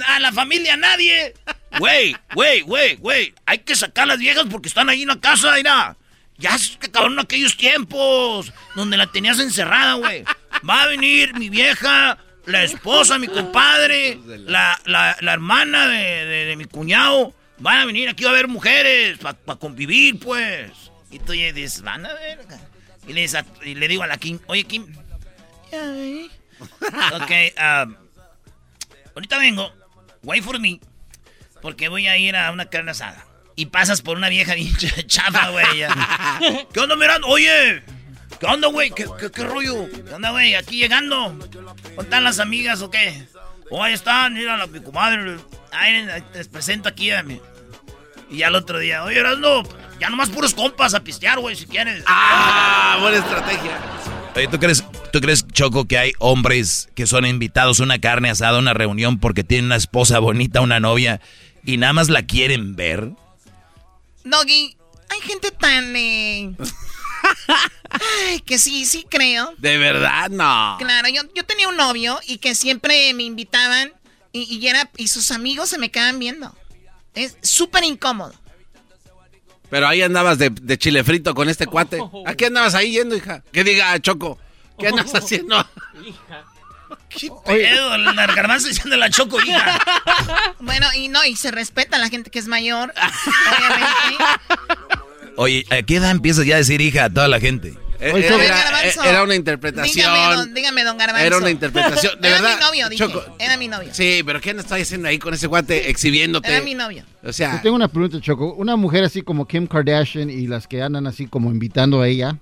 a 0.06 0.18
la 0.20 0.32
familia 0.32 0.74
a 0.74 0.76
nadie. 0.76 1.32
Güey, 1.78 2.14
güey, 2.34 2.60
güey, 2.62 2.96
güey. 2.96 3.34
Hay 3.46 3.58
que 3.60 3.76
sacar 3.76 4.04
a 4.04 4.06
las 4.08 4.18
viejas 4.18 4.44
porque 4.50 4.68
están 4.68 4.90
ahí 4.90 5.02
en 5.02 5.08
la 5.08 5.20
casa, 5.20 5.52
mira. 5.54 5.96
Ya 6.38 6.56
se 6.56 6.74
acabaron 6.76 7.18
aquellos 7.18 7.56
tiempos 7.56 8.52
donde 8.76 8.96
la 8.96 9.10
tenías 9.10 9.38
encerrada, 9.40 9.94
güey. 9.94 10.24
Va 10.68 10.84
a 10.84 10.86
venir 10.86 11.34
mi 11.34 11.48
vieja, 11.50 12.16
la 12.46 12.62
esposa, 12.62 13.18
mi 13.18 13.26
compadre, 13.26 14.18
la, 14.24 14.80
la, 14.84 15.16
la 15.20 15.32
hermana 15.32 15.88
de, 15.88 15.96
de- 16.24 16.44
de 16.46 16.56
mi 16.56 16.64
cuñado. 16.66 17.34
Van 17.58 17.78
a 17.80 17.84
venir 17.86 18.08
aquí 18.08 18.24
a 18.24 18.30
ver 18.30 18.46
mujeres 18.46 19.18
para 19.18 19.58
convivir, 19.58 20.20
pues. 20.20 20.70
Y 21.10 21.18
tú 21.18 21.34
ya 21.34 21.52
dices, 21.52 21.82
van 21.82 22.06
a 22.06 22.14
ver. 22.14 22.38
Y 23.08 23.12
le, 23.14 23.22
dices 23.22 23.42
a- 23.44 23.64
y 23.66 23.74
le 23.74 23.88
digo 23.88 24.04
a 24.04 24.06
la 24.06 24.16
Kim, 24.18 24.38
oye, 24.46 24.62
Kim, 24.64 24.86
Ok, 27.14 27.30
um, 27.58 27.96
ahorita 29.14 29.38
vengo. 29.38 29.72
Wait 30.22 30.42
for 30.44 30.58
me. 30.60 30.80
Porque 31.62 31.88
voy 31.88 32.06
a 32.06 32.16
ir 32.16 32.36
a 32.36 32.50
una 32.52 32.66
carne 32.66 32.92
asada. 32.92 33.24
Y 33.58 33.66
pasas 33.66 34.02
por 34.02 34.16
una 34.16 34.28
vieja 34.28 34.54
bien 34.54 34.72
ch- 34.76 35.04
chafa, 35.06 35.50
güey. 35.50 35.66
¿Qué 36.72 36.78
onda, 36.78 36.94
Miranda? 36.94 37.26
Oye, 37.26 37.82
¿qué 38.38 38.46
onda, 38.46 38.68
güey? 38.68 38.90
¿Qué, 38.90 39.04
qué, 39.18 39.32
qué 39.32 39.42
rollo? 39.42 39.88
¿Qué 39.90 40.14
onda, 40.14 40.30
güey? 40.30 40.54
Aquí 40.54 40.76
llegando. 40.78 41.30
¿Dónde 41.30 42.02
están 42.02 42.22
las 42.22 42.38
amigas 42.38 42.82
o 42.82 42.88
qué? 42.90 43.24
Oh, 43.70 43.82
ahí 43.82 43.94
están, 43.94 44.34
mira, 44.34 44.56
la, 44.56 44.68
mi 44.68 44.78
comadre. 44.80 45.38
Ay, 45.72 46.06
te 46.32 46.38
les 46.38 46.46
presento 46.46 46.88
aquí 46.88 47.10
a 47.10 47.24
mi. 47.24 47.40
Y 48.30 48.36
ya 48.38 48.46
el 48.46 48.54
otro 48.54 48.78
día, 48.78 49.02
oye, 49.02 49.18
Erasmo, 49.18 49.64
ya 49.98 50.08
nomás 50.08 50.30
puros 50.30 50.54
compas 50.54 50.94
a 50.94 51.00
pistear, 51.00 51.40
güey, 51.40 51.56
si 51.56 51.66
quieres. 51.66 52.04
¡Ah! 52.06 52.98
Buena 53.00 53.16
estrategia. 53.18 53.76
Oye, 54.36 54.46
¿tú 54.46 54.58
crees, 54.60 54.84
¿tú 55.12 55.20
crees, 55.20 55.44
Choco, 55.48 55.86
que 55.88 55.98
hay 55.98 56.12
hombres 56.20 56.90
que 56.94 57.08
son 57.08 57.26
invitados 57.26 57.80
a 57.80 57.82
una 57.82 57.98
carne 57.98 58.30
asada, 58.30 58.56
a 58.56 58.60
una 58.60 58.72
reunión 58.72 59.18
porque 59.18 59.42
tienen 59.42 59.64
una 59.66 59.76
esposa 59.76 60.20
bonita, 60.20 60.60
una 60.60 60.78
novia, 60.78 61.20
y 61.64 61.76
nada 61.78 61.92
más 61.92 62.08
la 62.08 62.22
quieren 62.22 62.76
ver? 62.76 63.10
Doggy, 64.24 64.76
hay 65.10 65.20
gente 65.22 65.50
tan... 65.50 65.94
eh, 65.96 66.54
Ay, 67.90 68.40
que 68.40 68.58
sí, 68.58 68.84
sí 68.84 69.06
creo. 69.08 69.54
De 69.58 69.78
verdad, 69.78 70.28
no. 70.30 70.76
Claro, 70.78 71.08
yo, 71.08 71.22
yo 71.34 71.44
tenía 71.44 71.68
un 71.68 71.76
novio 71.76 72.18
y 72.26 72.38
que 72.38 72.54
siempre 72.54 73.12
me 73.14 73.22
invitaban 73.24 73.92
y, 74.32 74.42
y 74.42 74.68
era, 74.68 74.90
y 74.96 75.08
sus 75.08 75.30
amigos 75.30 75.70
se 75.70 75.78
me 75.78 75.90
quedaban 75.90 76.18
viendo. 76.18 76.54
Es 77.14 77.36
súper 77.42 77.84
incómodo. 77.84 78.34
Pero 79.70 79.88
ahí 79.88 80.02
andabas 80.02 80.38
de, 80.38 80.50
de 80.50 80.78
chile 80.78 81.04
frito 81.04 81.34
con 81.34 81.48
este 81.48 81.66
cuate. 81.66 81.98
¿A 82.26 82.34
qué 82.34 82.46
andabas 82.46 82.74
ahí 82.74 82.92
yendo, 82.92 83.16
hija? 83.16 83.42
Que 83.52 83.64
diga, 83.64 83.98
Choco, 84.00 84.38
¿qué 84.78 84.88
andas 84.88 85.14
haciendo? 85.14 85.66
¿Qué 87.18 87.30
pedo? 87.44 87.96
La 87.98 88.26
garbanzo 88.26 88.68
diciendo 88.68 88.96
la 88.96 89.10
choco, 89.10 89.38
hija. 89.40 89.80
Bueno, 90.60 90.86
y 90.94 91.08
no, 91.08 91.24
y 91.24 91.36
se 91.36 91.50
respeta 91.50 91.96
a 91.96 92.00
la 92.00 92.08
gente 92.10 92.30
que 92.30 92.38
es 92.38 92.46
mayor, 92.48 92.92
obviamente. 92.96 94.24
Oye, 95.36 95.64
¿a 95.70 95.82
qué 95.82 95.96
edad 95.96 96.10
empiezas 96.10 96.44
ya 96.46 96.56
a 96.56 96.58
decir 96.58 96.80
hija 96.80 97.04
a 97.04 97.10
toda 97.10 97.28
la 97.28 97.38
gente? 97.40 97.74
Eh, 98.00 98.12
Oye, 98.12 98.26
era, 98.26 98.92
Choco. 98.92 99.04
era- 99.08 99.22
una 99.24 99.34
interpretación. 99.34 99.94
Dígame, 99.94 100.36
don, 100.36 100.54
dígame, 100.54 100.84
don 100.84 100.98
Garbanzo. 100.98 101.26
Era 101.26 101.36
una 101.38 101.50
interpretación. 101.50 102.20
De 102.20 102.28
Era 102.28 102.40
verdad. 102.40 102.58
mi 102.58 102.64
novio, 102.66 102.88
dije. 102.88 103.04
Choco. 103.04 103.36
Era 103.38 103.56
mi 103.56 103.66
novio. 103.68 103.88
Sí, 103.92 104.22
pero 104.24 104.40
¿qué 104.40 104.50
andas 104.50 104.70
haciendo 104.70 105.08
ahí 105.08 105.18
con 105.18 105.34
ese 105.34 105.46
guate 105.48 105.90
exhibiéndote? 105.90 106.48
Era 106.48 106.60
mi 106.64 106.74
novio. 106.74 107.04
O 107.22 107.26
Yo 107.26 107.32
sea, 107.32 107.60
tengo 107.60 107.74
una 107.76 107.88
pregunta, 107.88 108.20
Choco. 108.20 108.52
Una 108.54 108.76
mujer 108.76 109.02
así 109.04 109.22
como 109.22 109.46
Kim 109.48 109.66
Kardashian 109.66 110.30
y 110.30 110.46
las 110.46 110.66
que 110.68 110.80
andan 110.82 111.06
así 111.08 111.26
como 111.26 111.50
invitando 111.50 112.00
a 112.00 112.06
ella, 112.08 112.36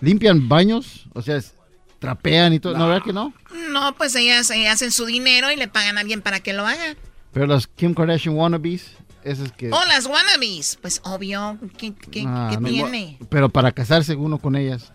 ¿limpian 0.00 0.46
baños? 0.48 1.06
O 1.14 1.22
sea, 1.22 1.36
es- 1.36 1.54
trapean 1.98 2.52
y 2.52 2.60
todo. 2.60 2.76
¿No, 2.76 2.88
verdad 2.88 3.04
que 3.04 3.12
no? 3.12 3.32
No, 3.70 3.94
pues 3.96 4.14
ellas 4.14 4.50
eh, 4.50 4.68
hacen 4.68 4.92
su 4.92 5.06
dinero 5.06 5.50
y 5.50 5.56
le 5.56 5.68
pagan 5.68 5.98
a 5.98 6.00
alguien 6.00 6.22
para 6.22 6.40
que 6.40 6.52
lo 6.52 6.66
haga. 6.66 6.96
Pero 7.32 7.46
las 7.46 7.66
Kim 7.66 7.94
Kardashian 7.94 8.34
wannabes, 8.36 8.92
esas 9.24 9.52
que... 9.52 9.70
O 9.70 9.84
las 9.84 10.06
wannabes. 10.06 10.78
Pues 10.80 11.00
obvio. 11.04 11.58
¿Qué, 11.76 11.92
qué- 12.10 12.24
Ah, 12.26 12.48
qué 12.52 12.58
no, 12.60 12.68
tiene? 12.68 13.18
Pero 13.28 13.48
para 13.48 13.72
casarse 13.72 14.14
uno 14.14 14.38
con 14.38 14.56
ellas, 14.56 14.92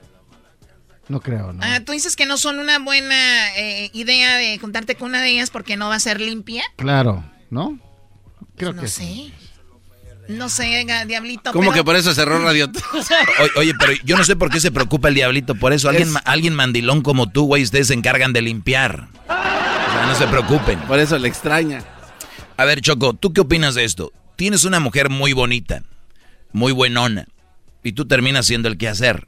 no 1.10 1.20
creo, 1.22 1.54
¿no? 1.54 1.60
Ah, 1.64 1.82
tú 1.86 1.92
dices 1.92 2.16
que 2.16 2.26
no 2.26 2.38
son 2.38 2.60
una 2.60 2.80
buena 2.80 3.56
eh, 3.58 3.90
idea 3.94 4.38
de 4.38 4.58
juntarte 4.58 4.96
con 4.96 5.10
una 5.10 5.22
de 5.22 5.30
ellas 5.30 5.50
porque 5.50 5.78
no 5.78 5.90
va 5.90 5.96
a 5.96 6.00
ser 6.00 6.20
limpia. 6.22 6.64
Claro, 6.78 7.24
¿no? 7.50 7.80
Creo 8.56 8.74
no 8.74 8.82
que 8.82 8.88
sé. 8.88 9.32
No 10.28 10.48
sé, 10.50 10.86
diablito. 11.08 11.52
¿cómo 11.52 11.70
pero- 11.72 11.74
que 11.74 11.84
por 11.84 11.96
eso 11.96 12.14
cerró 12.14 12.44
Radio? 12.44 12.70
Oye, 13.42 13.52
oye, 13.58 13.74
pero 13.80 13.94
yo 14.06 14.18
no 14.18 14.24
sé 14.24 14.36
por 14.36 14.50
qué 14.50 14.60
se 14.60 14.72
preocupa 14.72 15.10
el 15.10 15.16
diablito 15.16 15.56
por 15.56 15.74
eso. 15.74 15.90
Alguien, 15.90 16.14
alguien 16.26 16.56
mandilón 16.56 17.02
como 17.02 17.30
tú, 17.30 17.46
güey, 17.46 17.64
ustedes 17.64 17.88
se 17.88 17.94
encargan 17.94 18.32
de 18.34 18.42
limpiar. 18.42 19.08
O 19.26 19.28
sea, 19.28 20.06
no 20.08 20.16
se 20.16 20.28
preocupen. 20.28 20.80
Por 20.82 21.00
eso 21.00 21.18
le 21.20 21.28
extraña. 21.28 21.84
A 22.58 22.66
ver, 22.66 22.82
Choco, 22.82 23.14
¿tú 23.14 23.34
qué 23.34 23.42
opinas 23.42 23.76
de 23.76 23.84
esto? 23.84 24.12
Tienes 24.36 24.64
una 24.64 24.80
mujer 24.80 25.10
muy 25.10 25.34
bonita, 25.34 25.84
muy 26.52 26.72
buenona, 26.72 27.28
y 27.84 27.92
tú 27.94 28.06
terminas 28.06 28.46
siendo 28.46 28.68
el 28.70 28.78
quehacer. 28.78 29.28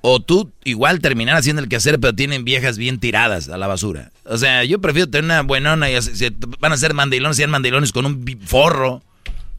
O 0.00 0.20
tú 0.20 0.52
igual 0.64 1.00
terminar 1.00 1.36
haciendo 1.36 1.60
el 1.60 1.68
quehacer, 1.68 1.98
pero 1.98 2.14
tienen 2.14 2.44
viejas 2.44 2.78
bien 2.78 3.00
tiradas 3.00 3.48
a 3.48 3.58
la 3.58 3.66
basura. 3.66 4.12
O 4.24 4.38
sea, 4.38 4.62
yo 4.64 4.80
prefiero 4.80 5.10
tener 5.10 5.24
una 5.24 5.42
buenona 5.42 5.90
y 5.90 5.96
así- 5.96 6.14
si 6.14 6.28
van 6.60 6.72
a 6.72 6.76
ser 6.76 6.94
mandilones, 6.94 7.36
sean 7.36 7.50
mandilones 7.50 7.90
con 7.92 8.06
un 8.06 8.24
forro, 8.46 9.02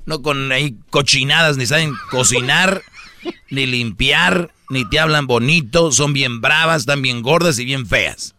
no 0.10 0.22
con 0.22 0.52
ahí 0.52 0.76
cochinadas, 0.90 1.56
ni 1.56 1.66
saben 1.66 1.94
cocinar, 2.12 2.82
ni 3.50 3.66
limpiar, 3.66 4.52
ni 4.70 4.84
te 4.90 5.00
hablan 5.00 5.28
bonito, 5.28 5.92
son 5.94 6.12
bien 6.14 6.42
bravas, 6.42 6.82
están 6.82 7.02
bien 7.02 7.22
gordas 7.22 7.58
y 7.60 7.66
bien 7.66 7.88
feas. 7.88 8.36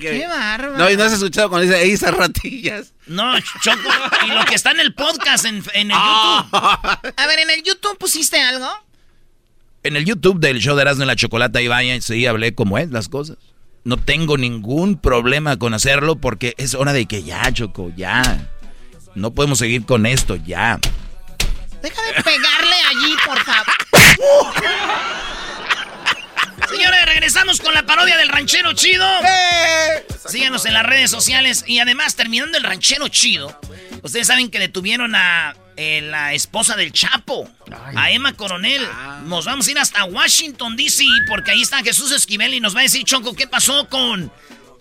Qué 0.00 0.26
bárbaro. 0.26 0.76
No, 0.76 0.90
y 0.90 0.96
no 0.96 1.04
has 1.04 1.12
escuchado 1.12 1.48
cuando 1.48 1.66
dice 1.66 1.92
esas 1.92 2.12
ratillas. 2.14 2.92
No, 3.06 3.38
Choco. 3.62 3.88
Y 4.26 4.30
lo 4.30 4.44
que 4.44 4.54
está 4.56 4.72
en 4.72 4.80
el 4.80 4.94
podcast, 4.94 5.44
en, 5.44 5.62
en 5.74 5.90
el 5.90 5.96
Ah. 5.96 6.98
YouTube. 7.02 7.14
A 7.16 7.26
ver, 7.26 7.38
¿en 7.40 7.50
el 7.50 7.62
YouTube 7.62 7.96
pusiste 7.98 8.40
algo? 8.40 8.68
En 9.84 9.94
el 9.96 10.04
YouTube 10.04 10.40
del 10.40 10.58
show 10.58 10.74
de 10.74 10.82
Erasmo 10.82 11.04
y 11.04 11.06
la 11.06 11.14
Chocolata, 11.16 11.60
ahí 11.60 11.68
vaya, 11.68 12.00
sí 12.00 12.26
hablé 12.26 12.54
como 12.54 12.78
es 12.78 12.90
las 12.90 13.08
cosas. 13.08 13.36
No 13.84 13.96
tengo 13.96 14.36
ningún 14.36 14.98
problema 15.00 15.56
con 15.56 15.72
hacerlo 15.72 16.16
porque 16.16 16.54
es 16.58 16.74
hora 16.74 16.92
de 16.92 17.06
que 17.06 17.22
ya, 17.22 17.50
Choco, 17.52 17.92
ya. 17.96 18.50
No 19.14 19.32
podemos 19.32 19.58
seguir 19.58 19.84
con 19.84 20.06
esto, 20.06 20.36
ya. 20.36 20.78
Deja 21.82 22.02
de 22.02 22.22
pegarle 22.22 22.76
allí, 22.90 23.16
por 23.24 23.38
favor. 23.44 23.74
Señores, 26.68 27.06
regresamos 27.06 27.60
con 27.60 27.72
la 27.72 27.86
parodia 27.86 28.16
del 28.16 28.28
ranchero 28.28 28.72
chido. 28.72 29.06
Síganos 30.28 30.66
en 30.66 30.74
las 30.74 30.84
redes 30.84 31.10
sociales. 31.10 31.64
Y 31.66 31.78
además, 31.78 32.14
terminando 32.14 32.58
el 32.58 32.64
ranchero 32.64 33.08
chido, 33.08 33.58
ustedes 34.02 34.26
saben 34.26 34.50
que 34.50 34.58
detuvieron 34.58 35.14
a 35.14 35.56
eh, 35.76 36.02
la 36.02 36.34
esposa 36.34 36.76
del 36.76 36.92
Chapo, 36.92 37.48
a 37.94 38.10
Emma 38.10 38.34
Coronel. 38.34 38.86
Nos 39.24 39.46
vamos 39.46 39.68
a 39.68 39.70
ir 39.70 39.78
hasta 39.78 40.04
Washington, 40.04 40.76
D.C., 40.76 41.04
porque 41.28 41.52
ahí 41.52 41.62
está 41.62 41.82
Jesús 41.82 42.12
Esquivel 42.12 42.54
y 42.54 42.60
nos 42.60 42.74
va 42.74 42.80
a 42.80 42.82
decir, 42.82 43.04
Choco, 43.04 43.34
¿qué 43.34 43.46
pasó 43.46 43.88
con 43.88 44.30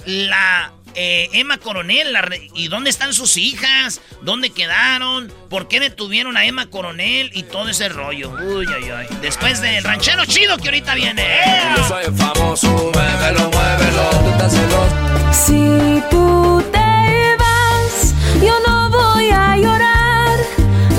la 0.05 0.73
eh, 0.97 1.29
Emma 1.33 1.57
Coronel? 1.59 2.11
La 2.11 2.21
re- 2.21 2.49
¿Y 2.55 2.67
dónde 2.67 2.89
están 2.89 3.13
sus 3.13 3.37
hijas? 3.37 4.01
¿Dónde 4.23 4.49
quedaron? 4.49 5.31
¿Por 5.49 5.67
qué 5.67 5.79
detuvieron 5.79 6.35
a 6.37 6.45
Emma 6.45 6.65
Coronel? 6.69 7.29
Y 7.33 7.43
todo 7.43 7.69
ese 7.69 7.87
rollo. 7.89 8.31
Uy, 8.31 8.65
ay, 8.75 8.89
ay. 8.89 9.07
Después 9.21 9.61
del 9.61 9.83
ranchero 9.83 10.25
chido 10.25 10.57
que 10.57 10.65
ahorita 10.69 10.95
viene. 10.95 11.23
Yo 11.77 11.87
soy 11.87 12.05
el 12.05 12.13
famoso, 12.15 12.67
muévelo, 12.93 13.49
muévelo, 13.51 14.09
tú 14.09 14.29
estás 14.31 14.53
celoso. 14.53 14.95
Si 15.31 16.01
tú 16.09 16.63
te 16.71 17.35
vas, 17.37 18.13
yo 18.43 18.53
no 18.67 18.89
voy 18.89 19.29
a 19.29 19.55
llorar. 19.57 20.37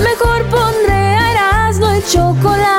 Mejor 0.01 0.45
pondré 0.49 0.93
a 0.93 1.31
Erasmo 1.31 1.95
y 1.97 2.01
chocolate, 2.11 2.78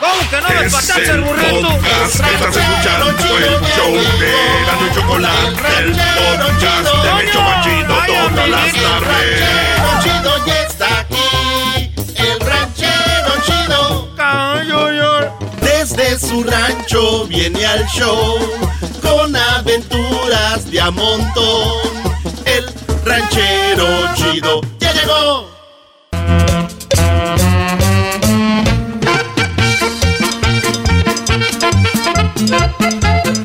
¿Cómo 0.00 0.30
que 0.30 0.40
no 0.40 0.48
me 0.48 0.54
el 0.54 1.10
el 1.10 1.20
burrito? 1.20 1.68
podcast 1.68 2.24
que 2.24 2.34
estás 2.34 2.56
escuchando, 2.56 3.10
el 3.10 3.16
show 3.76 3.92
de 4.18 4.30
Erasmo 4.62 4.86
y 4.86 4.94
Chocolate, 4.94 5.48
el 5.78 5.92
podcast 5.92 6.88
de 7.02 7.28
Hecho 7.28 7.40
Machito 7.42 7.94
todas 8.06 8.48
las 8.48 8.72
tardes. 8.72 9.40
ranchero 9.76 10.02
chido 10.02 10.46
ya 10.46 10.62
está 10.62 11.00
aquí. 11.00 11.92
El 12.16 12.40
ranchero 12.40 13.32
chido. 13.44 13.80
Desde 15.60 16.18
su 16.18 16.44
rancho 16.44 17.26
viene 17.26 17.66
al 17.66 17.86
show 17.88 18.38
con 19.02 19.36
aventuras 19.36 20.70
de 20.70 20.80
a 20.80 20.90
montón. 20.90 21.74
El 22.46 22.72
ranchero 23.04 24.14
chido 24.14 24.60
ya 24.78 24.92
llegó. 24.92 25.59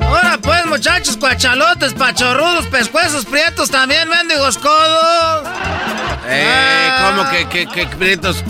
Ahora 0.02 0.38
pues, 0.42 0.66
muchachos, 0.66 1.18
cuachalotes, 1.18 1.94
pachorrudos, 1.94 2.66
pescuezos, 2.68 3.26
prietos 3.26 3.70
también, 3.70 4.08
mendigos 4.10 4.58
codos. 4.58 5.48
Eh, 6.28 6.90
¿cómo 7.02 7.30
que, 7.30 7.48
que, 7.48 7.68
que 7.68 7.88
prietos? 7.96 8.44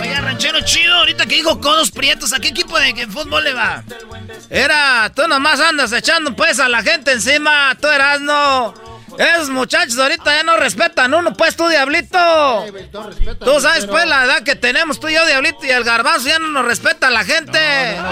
Oiga, 0.00 0.20
ranchero 0.20 0.60
chido, 0.62 0.94
ahorita 0.94 1.26
que 1.26 1.36
dijo 1.36 1.60
codos 1.60 1.90
prietos, 1.90 2.32
¿a 2.32 2.40
qué 2.40 2.48
equipo 2.48 2.78
de 2.78 2.94
que 2.94 3.06
fútbol 3.06 3.44
le 3.44 3.52
va? 3.52 3.84
Era, 4.48 5.12
tú 5.14 5.28
nomás 5.28 5.60
andas 5.60 5.92
echando 5.92 6.34
pues 6.34 6.58
a 6.58 6.68
la 6.68 6.82
gente 6.82 7.12
encima, 7.12 7.76
tú 7.80 7.88
eras 7.88 8.20
no. 8.20 8.89
Esos 9.18 9.50
muchachos 9.50 9.98
ahorita 9.98 10.34
ya 10.36 10.42
no 10.42 10.56
respetan 10.56 11.12
uno, 11.14 11.32
pues 11.34 11.56
tú, 11.56 11.68
Diablito. 11.68 12.64
Tú 13.44 13.60
sabes, 13.60 13.86
pues, 13.86 14.06
la 14.06 14.24
edad 14.24 14.42
que 14.42 14.56
tenemos 14.56 14.98
tú 15.00 15.08
y 15.08 15.14
yo, 15.14 15.26
Diablito, 15.26 15.58
y 15.64 15.70
el 15.70 15.84
garbanzo 15.84 16.28
ya 16.28 16.38
no 16.38 16.48
nos 16.48 16.64
respeta 16.64 17.10
la 17.10 17.24
gente. 17.24 17.58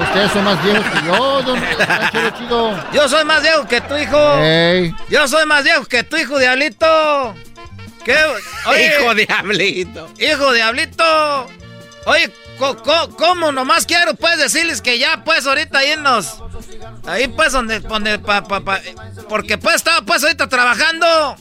Ustedes 0.02 0.32
son 0.32 0.44
más 0.44 0.62
viejos 0.64 0.84
que 0.86 1.06
yo, 1.06 1.42
don 1.42 1.60
Chido. 2.38 2.84
Yo 2.92 3.08
soy 3.08 3.24
más 3.24 3.42
viejo 3.42 3.66
que 3.66 3.80
tu 3.80 3.96
hijo. 3.96 4.16
Yo 5.08 5.28
soy 5.28 5.46
más 5.46 5.64
viejo 5.64 5.84
que 5.86 6.02
tu 6.02 6.16
hijo, 6.16 6.38
Diablito. 6.38 7.34
¿Qué? 8.04 8.16
Hijo 9.00 9.14
Diablito. 9.14 10.08
Hijo 10.18 10.52
Diablito. 10.52 11.46
Oye, 12.06 12.32
co- 12.58 12.76
co- 12.82 13.10
¿cómo 13.16 13.52
nomás 13.52 13.84
quiero 13.84 14.14
pues 14.14 14.38
decirles 14.38 14.80
que 14.80 14.98
ya 14.98 15.24
pues 15.24 15.46
ahorita 15.46 15.78
ahí 15.80 15.94
nos... 15.98 16.38
Ahí 17.08 17.28
pues 17.28 17.52
donde... 17.52 17.80
donde 17.80 18.18
pa, 18.18 18.44
pa, 18.44 18.60
pa- 18.60 18.80
porque 19.28 19.58
pues 19.58 19.76
estaba 19.76 20.02
pues 20.02 20.22
ahorita 20.22 20.48
trabajando. 20.48 21.36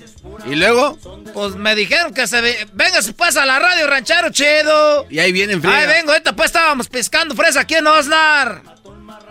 ¿Y 0.46 0.56
luego? 0.56 0.98
Pues 1.34 1.56
me 1.56 1.76
dijeron 1.76 2.14
que 2.14 2.28
se... 2.28 2.42
ve- 2.42 2.68
Véngase 2.74 3.14
pues 3.14 3.36
a 3.38 3.46
la 3.46 3.60
radio 3.60 3.88
ranchero 3.88 4.30
chido. 4.30 5.06
Y 5.10 5.20
ahí 5.20 5.32
vienen 5.32 5.62
frío. 5.62 5.74
Ahí 5.74 5.88
vengo, 5.88 6.12
ahorita 6.12 6.34
pues 6.36 6.48
estábamos 6.48 6.88
pescando 6.88 7.36
fresa 7.36 7.62
aquí 7.62 7.76
en 7.76 7.88
Osnar. 7.88 8.62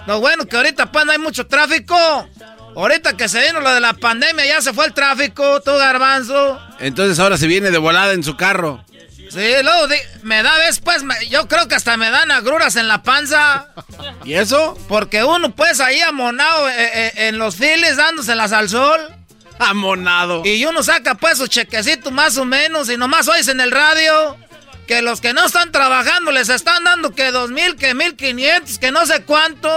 Lo 0.06 0.20
bueno 0.20 0.46
que 0.46 0.56
ahorita 0.56 0.92
pues 0.92 1.04
no 1.06 1.12
hay 1.12 1.18
mucho 1.18 1.46
tráfico. 1.46 1.96
Ahorita 2.76 3.16
que 3.16 3.28
se 3.28 3.40
vino 3.46 3.60
lo 3.60 3.72
de 3.72 3.80
la 3.80 3.94
pandemia 3.94 4.44
ya 4.44 4.60
se 4.60 4.72
fue 4.74 4.84
el 4.86 4.92
tráfico, 4.92 5.60
tú 5.62 5.70
garbanzo. 5.72 6.60
Entonces 6.78 7.18
ahora 7.18 7.38
se 7.38 7.46
viene 7.46 7.70
de 7.70 7.78
volada 7.78 8.12
en 8.12 8.22
su 8.22 8.36
carro. 8.36 8.84
Sí, 9.30 9.52
luego 9.62 9.88
di- 9.88 9.96
me 10.22 10.42
da 10.42 10.52
me- 11.02 11.28
yo 11.28 11.48
creo 11.48 11.68
que 11.68 11.74
hasta 11.74 11.96
me 11.96 12.10
dan 12.10 12.30
agruras 12.30 12.76
en 12.76 12.88
la 12.88 13.02
panza. 13.02 13.68
¿Y 14.24 14.34
eso? 14.34 14.78
Porque 14.88 15.24
uno 15.24 15.54
pues 15.54 15.80
ahí 15.80 16.00
amonado 16.00 16.68
eh, 16.68 16.74
eh, 16.78 17.12
en 17.28 17.38
los 17.38 17.56
files 17.56 17.96
dándoselas 17.96 18.52
al 18.52 18.68
sol. 18.68 19.00
Amonado. 19.58 20.42
Y 20.44 20.64
uno 20.66 20.82
saca 20.82 21.14
pues 21.14 21.38
su 21.38 21.46
chequecito 21.46 22.10
más 22.10 22.36
o 22.36 22.44
menos 22.44 22.90
y 22.90 22.96
nomás 22.96 23.26
oís 23.28 23.48
en 23.48 23.60
el 23.60 23.70
radio 23.70 24.36
que 24.86 25.02
los 25.02 25.20
que 25.20 25.32
no 25.32 25.44
están 25.44 25.72
trabajando 25.72 26.30
les 26.30 26.48
están 26.48 26.84
dando 26.84 27.12
que 27.12 27.32
dos 27.32 27.50
mil, 27.50 27.74
que 27.74 27.92
mil 27.94 28.14
quinientos, 28.14 28.78
que 28.78 28.92
no 28.92 29.04
sé 29.06 29.22
cuánto. 29.24 29.68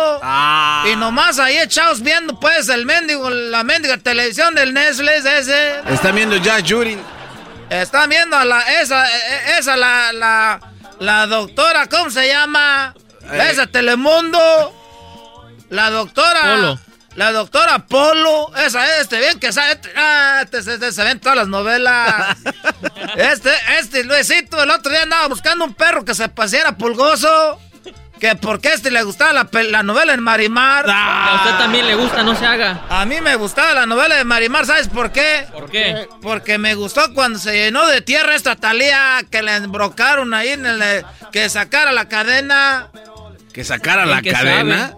Y 0.92 0.96
nomás 0.98 1.40
ahí 1.40 1.58
echados 1.58 2.02
viendo 2.02 2.40
pues 2.40 2.70
el 2.70 2.86
mendigo, 2.86 3.30
la 3.32 3.64
mendiga 3.64 3.98
televisión 3.98 4.54
del 4.54 4.74
Nestlé 4.74 5.18
ese. 5.18 5.80
Están 5.90 6.14
viendo 6.16 6.36
ya 6.38 6.60
Jury. 6.64 6.98
Están 7.70 8.10
viendo 8.10 8.36
a 8.36 8.46
la, 8.46 8.62
esa, 8.82 9.08
eh, 9.08 9.58
esa, 9.60 9.78
la, 9.78 10.12
la, 10.14 10.60
la 11.00 11.28
doctora, 11.28 11.88
¿cómo 11.88 12.10
se 12.10 12.28
llama? 12.28 12.96
Eh. 13.32 13.50
Esa 13.52 13.68
Telemundo. 13.68 14.76
La 15.70 15.90
doctora. 15.92 16.42
Polo. 16.42 16.80
La 17.16 17.32
doctora 17.32 17.86
Polo. 17.86 18.56
Esa, 18.56 19.00
este, 19.00 19.20
bien 19.20 19.40
que 19.40 19.52
sabe. 19.52 19.74
Este, 19.74 19.92
ah, 19.96 20.40
este, 20.44 20.60
este, 20.60 20.74
este, 20.74 20.92
se 20.92 21.04
ven 21.04 21.20
todas 21.20 21.38
las 21.38 21.48
novelas. 21.48 22.38
este, 23.16 23.52
este, 23.80 24.04
Luisito, 24.04 24.62
el 24.64 24.72
otro 24.72 24.92
día 24.92 25.04
andaba 25.04 25.28
buscando 25.28 25.66
un 25.66 25.74
perro 25.74 26.04
que 26.04 26.16
se 26.16 26.28
paseara 26.30 26.78
pulgoso. 26.78 27.60
Que 28.20 28.36
porque 28.36 28.70
a 28.70 28.74
este 28.74 28.92
le 28.92 29.02
gustaba 29.04 29.32
la, 29.32 29.50
la 29.64 29.84
novela 29.84 30.14
en 30.14 30.22
Marimar. 30.22 30.86
A 30.90 31.36
usted 31.36 31.58
también 31.58 31.88
le 31.88 31.96
gusta, 31.96 32.22
no 32.22 32.36
se 32.36 32.46
haga. 32.46 32.86
A 32.90 33.06
mí 33.06 33.22
me 33.22 33.36
gustaba 33.36 33.74
la 33.74 33.86
novela 33.86 34.16
de 34.16 34.26
Marimar, 34.26 34.66
¿sabes 34.66 34.90
por 34.90 35.12
qué? 35.12 35.48
¿Por 35.54 35.70
qué? 35.70 36.08
Porque 36.22 36.58
me 36.58 36.76
gustó 36.76 37.14
cuando 37.14 37.40
se 37.40 37.54
llenó 37.54 37.88
de 37.88 38.02
tierra 38.02 38.36
esta 38.36 38.56
talía 38.58 39.22
que 39.32 39.42
le 39.42 39.56
embrocaron 39.56 40.34
ahí 40.34 40.50
en 40.50 40.66
el 40.66 41.06
que 41.32 41.50
sacara 41.50 41.92
la 41.92 42.10
cadena. 42.10 42.90
Que 43.54 43.64
sacara 43.64 44.06
la 44.06 44.22
cadena. 44.22 44.94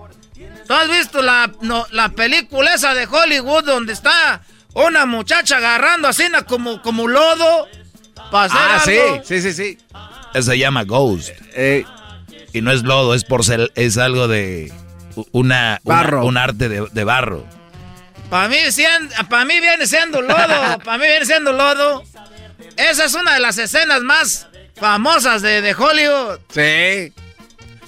¿Tú 0.68 0.74
has 0.74 0.90
visto 0.90 1.22
la, 1.22 1.52
la 1.92 2.10
película 2.10 2.74
esa 2.74 2.94
de 2.94 3.06
Hollywood 3.06 3.66
donde 3.66 3.94
está 3.94 4.42
una 4.74 5.06
muchacha 5.06 5.58
agarrando 5.58 6.08
así 6.08 6.24
como, 6.48 6.82
como 6.82 7.08
lodo 7.08 7.68
para 8.32 8.46
hacer 8.46 8.60
ah, 8.62 8.82
algo? 8.82 9.24
sí, 9.26 9.42
sí, 9.42 9.54
sí, 9.54 9.78
sí. 10.34 10.42
Se 10.42 10.58
llama 10.58 10.84
Ghost. 10.84 11.30
Eh, 11.54 11.84
y 12.54 12.62
no 12.62 12.72
es 12.72 12.84
lodo, 12.84 13.14
es 13.14 13.24
porcel 13.24 13.72
es 13.76 13.98
algo 13.98 14.28
de 14.28 14.72
una, 15.32 15.80
barro. 15.84 16.26
un 16.26 16.38
arte 16.38 16.70
de, 16.70 17.04
barro. 17.04 17.46
Para 18.30 18.48
mí, 18.48 18.58
para 19.30 19.46
mí 19.46 19.60
viene 19.60 19.86
siendo 19.88 20.22
lodo, 20.22 20.80
para 20.84 20.98
mí 20.98 21.06
viene 21.06 21.26
siendo 21.26 21.52
lodo. 21.52 22.04
Esa 22.78 23.06
es 23.06 23.14
una 23.14 23.34
de 23.34 23.40
las 23.40 23.58
escenas 23.58 24.02
más 24.02 24.48
famosas 24.76 25.42
de, 25.42 25.62
de 25.62 25.74
Hollywood. 25.74 26.40
Sí. 26.54 27.14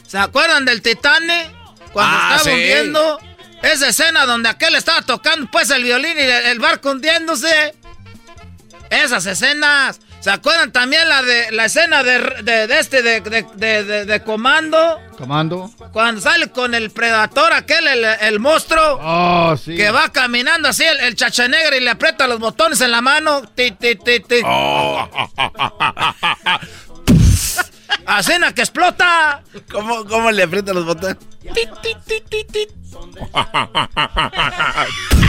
¿Se 0.08 0.18
acuerdan 0.18 0.66
del 0.66 0.82
Titanic? 0.82 1.50
Cuando 1.92 2.18
ah, 2.18 2.36
estaba 2.36 2.56
hundiendo. 2.56 3.20
Esa 3.62 3.88
escena 3.88 4.26
donde 4.26 4.50
aquel 4.50 4.76
estaba 4.76 5.02
tocando 5.02 5.50
pues 5.50 5.70
el 5.70 5.84
violín 5.84 6.18
y 6.18 6.22
el 6.22 6.60
barco 6.60 6.92
hundiéndose. 6.92 7.74
Esas 8.90 9.26
escenas. 9.26 10.00
¿Se 10.24 10.32
acuerdan 10.32 10.72
también 10.72 11.10
la 11.10 11.22
de 11.22 11.52
la 11.52 11.66
escena 11.66 12.02
de, 12.02 12.18
de, 12.44 12.80
este 12.80 13.02
de, 13.02 13.20
de, 14.06 14.24
comando? 14.24 14.98
Comando. 15.18 15.70
Cuando 15.92 16.22
sale 16.22 16.50
con 16.50 16.74
el 16.74 16.92
predator 16.92 17.52
aquel, 17.52 17.86
el, 18.22 18.40
monstruo. 18.40 19.02
Oh, 19.02 19.58
sí. 19.58 19.76
Que 19.76 19.92
va 19.92 20.08
caminando 20.14 20.70
así 20.70 20.86
el, 20.86 20.98
el 21.02 21.16
chachanegra 21.18 21.76
y 21.76 21.82
le 21.82 21.90
aprieta 21.90 22.26
los 22.26 22.40
botones 22.40 22.80
en 22.80 22.92
la 22.92 23.02
mano. 23.02 23.42
Ti, 23.54 23.72
ti, 23.72 23.96
ti, 23.98 24.22
ti. 24.22 24.36
Oh. 24.46 25.10
que 28.56 28.62
explota. 28.62 29.44
¿Cómo, 29.74 30.06
¿Cómo 30.06 30.32
le 30.32 30.44
aprieta 30.44 30.74
los 30.74 30.86
botones? 30.86 31.18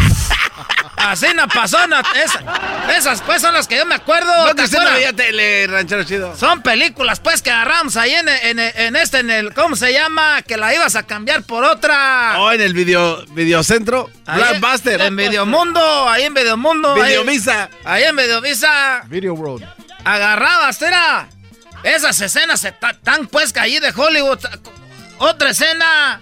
Así 0.96 1.26
no 1.34 1.46
pasó, 1.48 1.78
esas 2.96 3.20
pues 3.22 3.42
son 3.42 3.52
las 3.52 3.68
que 3.68 3.76
yo 3.76 3.84
me 3.84 3.94
acuerdo. 3.94 4.32
No 4.46 4.54
te 4.54 4.66
veía 4.92 5.12
tele, 5.12 5.66
ranchero 5.66 6.04
chido. 6.04 6.34
Son 6.36 6.62
películas 6.62 7.20
pues 7.20 7.42
que 7.42 7.50
agarramos 7.50 7.96
ahí 7.96 8.14
en, 8.14 8.28
en, 8.28 8.96
este, 8.96 9.18
en 9.18 9.30
el, 9.30 9.52
¿cómo 9.52 9.76
se 9.76 9.92
llama? 9.92 10.40
Que 10.42 10.56
la 10.56 10.74
ibas 10.74 10.96
a 10.96 11.02
cambiar 11.02 11.42
por 11.42 11.64
otra. 11.64 12.36
Oh, 12.38 12.52
en 12.52 12.60
el 12.60 12.72
video, 12.72 13.24
videocentro. 13.26 14.10
Blockbuster. 14.24 15.00
En 15.02 15.16
Videomundo, 15.16 16.08
ahí 16.08 16.22
en 16.24 16.34
Videomundo. 16.34 16.94
Videovisa. 16.94 17.68
Ahí, 17.84 18.02
ahí 18.02 18.08
en 18.08 18.16
Videovisa. 18.16 19.02
Video 19.06 19.36
Road. 19.36 19.62
Agarrabas, 20.04 20.80
era. 20.80 21.28
Esas 21.82 22.18
escenas 22.20 22.64
están 22.64 23.26
pues 23.26 23.52
que 23.52 23.60
allí 23.60 23.78
de 23.78 23.92
Hollywood. 23.94 24.38
Otra 25.18 25.50
escena. 25.50 26.20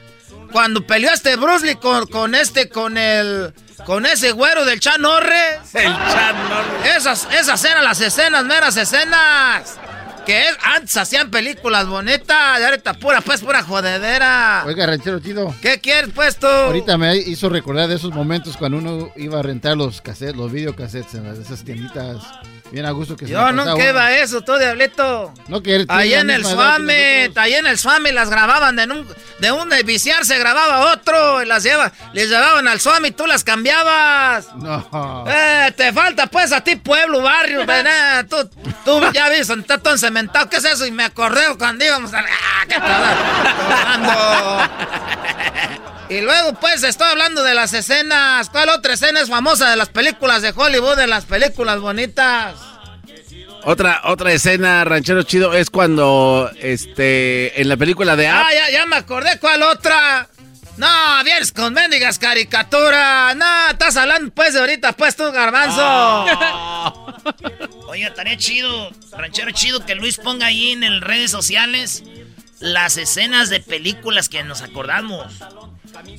Cuando 0.50 0.86
peleó 0.86 1.12
este 1.12 1.36
Bruce 1.36 1.64
Lee 1.64 1.76
con, 1.76 2.06
con 2.08 2.34
este, 2.34 2.68
con 2.68 2.98
el 2.98 3.54
con 3.84 4.06
ese 4.06 4.32
güero 4.32 4.64
del 4.64 4.80
Chan 4.80 5.00
Norris. 5.00 5.58
El 5.74 5.92
Chan 5.92 6.48
Norris. 6.48 6.96
Esas, 6.96 7.28
esas 7.32 7.64
eran 7.64 7.84
las 7.84 8.00
escenas, 8.00 8.44
meras 8.44 8.76
escenas. 8.76 9.78
Que 10.26 10.44
antes 10.62 10.96
hacían 10.96 11.30
películas 11.32 11.88
bonitas 11.88 12.60
y 12.60 12.62
ahorita 12.62 12.94
pura, 12.94 13.20
pues, 13.20 13.40
pura 13.40 13.64
jodedera. 13.64 14.62
Oiga, 14.64 14.86
ranchero 14.86 15.18
chido. 15.18 15.52
¿Qué 15.60 15.80
quieres, 15.80 16.10
pues, 16.14 16.36
tú? 16.36 16.46
Ahorita 16.46 16.96
me 16.96 17.16
hizo 17.16 17.48
recordar 17.48 17.88
de 17.88 17.96
esos 17.96 18.12
momentos 18.12 18.56
cuando 18.56 18.78
uno 18.78 19.10
iba 19.16 19.40
a 19.40 19.42
rentar 19.42 19.76
los 19.76 20.00
cassettes, 20.00 20.36
los 20.36 20.52
videocassettes 20.52 21.14
en 21.14 21.26
esas 21.26 21.64
tienditas 21.64 22.18
Bien 22.72 22.86
a 22.86 22.90
gusto 22.90 23.16
que 23.18 23.26
se 23.26 23.32
Yo 23.32 23.52
no 23.52 23.76
queda 23.76 24.16
eso, 24.16 24.40
tú, 24.40 24.56
diablito. 24.56 25.34
No 25.46 25.62
que 25.62 25.84
Ahí 25.88 26.14
en 26.14 26.30
el 26.30 26.42
Swami, 26.42 26.94
ahí 27.36 27.52
en 27.52 27.66
el 27.66 27.76
Swami 27.78 28.12
las 28.12 28.30
grababan 28.30 28.76
de 28.76 28.84
un, 28.84 29.06
de 29.40 29.52
un 29.52 29.68
viciar 29.84 30.24
se 30.24 30.38
grababa 30.38 30.90
otro 30.92 31.42
y 31.42 31.46
las 31.46 31.62
lleva, 31.64 31.92
les 32.14 32.30
llevaban 32.30 32.66
al 32.66 32.80
Swami, 32.80 33.10
tú 33.10 33.26
las 33.26 33.44
cambiabas. 33.44 34.54
No. 34.56 35.24
Eh, 35.28 35.70
te 35.76 35.92
falta 35.92 36.28
pues 36.28 36.50
a 36.52 36.64
ti 36.64 36.76
pueblo, 36.76 37.20
barrio, 37.20 37.66
ven, 37.66 37.86
eh, 37.86 38.24
tú, 38.28 38.48
tú 38.86 39.02
ya 39.12 39.28
ves, 39.28 39.50
está 39.50 39.76
todo 39.76 39.92
encementado, 39.92 40.48
¿qué 40.48 40.56
es 40.56 40.64
eso? 40.64 40.86
Y 40.86 40.92
me 40.92 41.04
acordé 41.04 41.42
cuando 41.58 41.84
íbamos 41.84 42.14
a... 42.14 42.20
¡Ah, 42.20 42.64
qué 42.66 42.76
Y 46.12 46.20
luego, 46.20 46.52
pues, 46.60 46.82
estoy 46.82 47.08
hablando 47.08 47.42
de 47.42 47.54
las 47.54 47.72
escenas. 47.72 48.50
¿Cuál 48.50 48.68
otra 48.68 48.92
escena 48.92 49.20
es 49.20 49.30
famosa 49.30 49.70
de 49.70 49.76
las 49.76 49.88
películas 49.88 50.42
de 50.42 50.52
Hollywood, 50.54 50.96
de 50.96 51.06
las 51.06 51.24
películas 51.24 51.80
bonitas? 51.80 52.56
Otra, 53.64 54.02
otra 54.04 54.30
escena, 54.32 54.84
ranchero 54.84 55.22
chido, 55.22 55.54
es 55.54 55.70
cuando, 55.70 56.50
este, 56.60 57.62
en 57.62 57.68
la 57.68 57.78
película 57.78 58.14
de... 58.14 58.26
Ah, 58.26 58.48
ya, 58.52 58.70
ya 58.70 58.84
me 58.84 58.96
acordé, 58.96 59.38
¿cuál 59.38 59.62
otra? 59.62 60.28
No, 60.76 61.24
vienes 61.24 61.50
con 61.50 61.72
mendigas 61.72 62.18
caricaturas. 62.18 63.34
No, 63.34 63.70
estás 63.70 63.96
hablando, 63.96 64.30
pues, 64.34 64.52
de 64.52 64.60
ahorita, 64.60 64.92
pues, 64.92 65.16
tú, 65.16 65.32
garbanzo. 65.32 65.80
Oh. 65.80 67.06
Oye, 67.86 68.04
estaría 68.04 68.36
chido, 68.36 68.90
ranchero 69.12 69.50
chido, 69.52 69.86
que 69.86 69.94
Luis 69.94 70.18
ponga 70.18 70.46
ahí 70.46 70.72
en 70.72 70.80
las 70.80 71.00
redes 71.00 71.30
sociales 71.30 72.02
las 72.62 72.96
escenas 72.96 73.48
de 73.48 73.60
películas 73.60 74.28
que 74.28 74.42
nos 74.44 74.62
acordamos. 74.62 75.34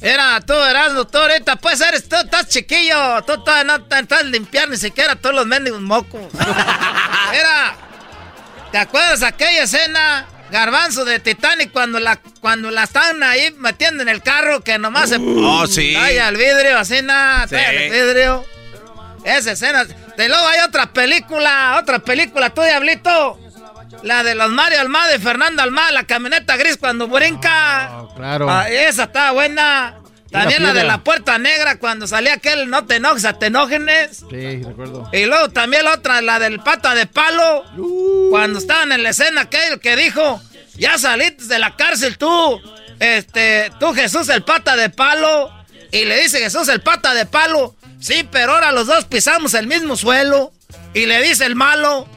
Era, 0.01 0.41
tú 0.41 0.53
eras 0.53 0.93
doctor, 0.93 1.31
ahorita 1.31 1.55
pues 1.57 1.81
eres, 1.81 2.07
tú 2.07 2.15
estás 2.15 2.47
chiquillo, 2.47 3.23
tú 3.23 3.33
no 3.65 3.75
estás 3.75 4.23
limpiar 4.25 4.69
ni 4.69 4.77
siquiera 4.77 5.15
todos 5.15 5.35
los 5.35 5.45
mendigos 5.45 5.81
mocos. 5.81 6.21
Era, 7.33 7.75
¿te 8.71 8.77
acuerdas 8.77 9.23
aquella 9.23 9.63
escena, 9.63 10.27
garbanzo 10.51 11.05
de 11.05 11.19
Titanic, 11.19 11.71
cuando 11.71 11.99
la, 11.99 12.19
cuando 12.41 12.69
la 12.71 12.83
estaban 12.83 13.23
ahí 13.23 13.53
metiendo 13.57 14.03
en 14.03 14.09
el 14.09 14.21
carro 14.21 14.61
que 14.61 14.77
nomás 14.77 15.09
se... 15.09 15.17
Oh, 15.19 15.65
sí. 15.67 15.93
Talla 15.93 16.27
al 16.27 16.37
vidrio, 16.37 16.77
así 16.77 17.01
nada, 17.01 17.47
sí. 17.47 17.55
al 17.55 17.89
vidrio. 17.89 18.45
Esa 19.23 19.53
escena. 19.53 19.85
De 19.85 20.27
luego 20.27 20.47
hay 20.47 20.59
otra 20.59 20.91
película, 20.91 21.77
otra 21.81 21.99
película, 21.99 22.53
tú 22.53 22.61
diablito. 22.61 23.39
La 24.01 24.23
de 24.23 24.35
los 24.35 24.49
Mario 24.49 24.81
Almada 24.81 25.11
de 25.11 25.19
Fernando 25.19 25.61
Almada, 25.61 25.91
la 25.91 26.03
camioneta 26.05 26.57
gris 26.57 26.77
cuando 26.77 27.07
brinca. 27.07 27.85
Ah, 27.85 28.07
claro. 28.15 28.49
Ah, 28.49 28.69
esa 28.69 29.03
está 29.03 29.31
buena. 29.31 29.99
También 30.33 30.63
la, 30.63 30.73
de 30.73 30.83
la 30.83 31.03
puerta 31.03 31.37
negra 31.37 31.77
cuando 31.77 32.07
salía 32.07 32.33
aquel 32.33 32.67
no 32.67 32.85
te 32.85 32.95
enojes, 32.95 33.37
te 33.37 33.45
enógenes. 33.45 34.23
Sí, 34.31 34.63
recuerdo. 34.63 35.07
Y 35.13 35.25
luego 35.25 35.49
también 35.49 35.85
la 35.85 35.93
otra, 35.93 36.21
la 36.23 36.39
del 36.39 36.59
pata 36.59 36.95
de 36.95 37.05
palo. 37.05 37.63
Uh. 37.77 38.31
Cuando 38.31 38.57
estaban 38.57 38.91
en 38.91 39.03
la 39.03 39.09
escena 39.09 39.41
aquel 39.41 39.79
que 39.79 39.95
dijo, 39.95 40.41
ya 40.75 40.97
saliste 40.97 41.45
de 41.45 41.59
la 41.59 41.75
cárcel 41.75 42.17
tú, 42.17 42.59
este, 42.99 43.71
tú 43.79 43.93
Jesús 43.93 44.27
el 44.29 44.43
pata 44.43 44.75
de 44.75 44.89
palo. 44.89 45.53
Y 45.91 46.05
le 46.05 46.19
dice 46.23 46.39
Jesús 46.39 46.67
el 46.69 46.81
pata 46.81 47.13
de 47.13 47.27
palo, 47.27 47.75
sí, 47.99 48.27
pero 48.31 48.53
ahora 48.53 48.71
los 48.71 48.87
dos 48.87 49.05
pisamos 49.05 49.53
el 49.53 49.67
mismo 49.67 49.95
suelo. 49.95 50.51
Y 50.95 51.05
le 51.05 51.21
dice 51.21 51.45
el 51.45 51.55
malo, 51.55 52.07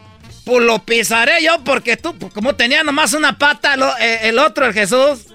pues 0.46 0.64
lo 0.64 0.78
pisaré 0.78 1.42
yo 1.42 1.58
porque 1.64 1.96
tú, 1.96 2.16
pues, 2.16 2.32
como 2.32 2.54
tenía 2.54 2.84
nomás 2.84 3.12
una 3.14 3.36
pata, 3.36 3.74
eh, 4.00 4.20
el 4.28 4.38
otro, 4.38 4.64
el 4.64 4.72
Jesús. 4.72 5.26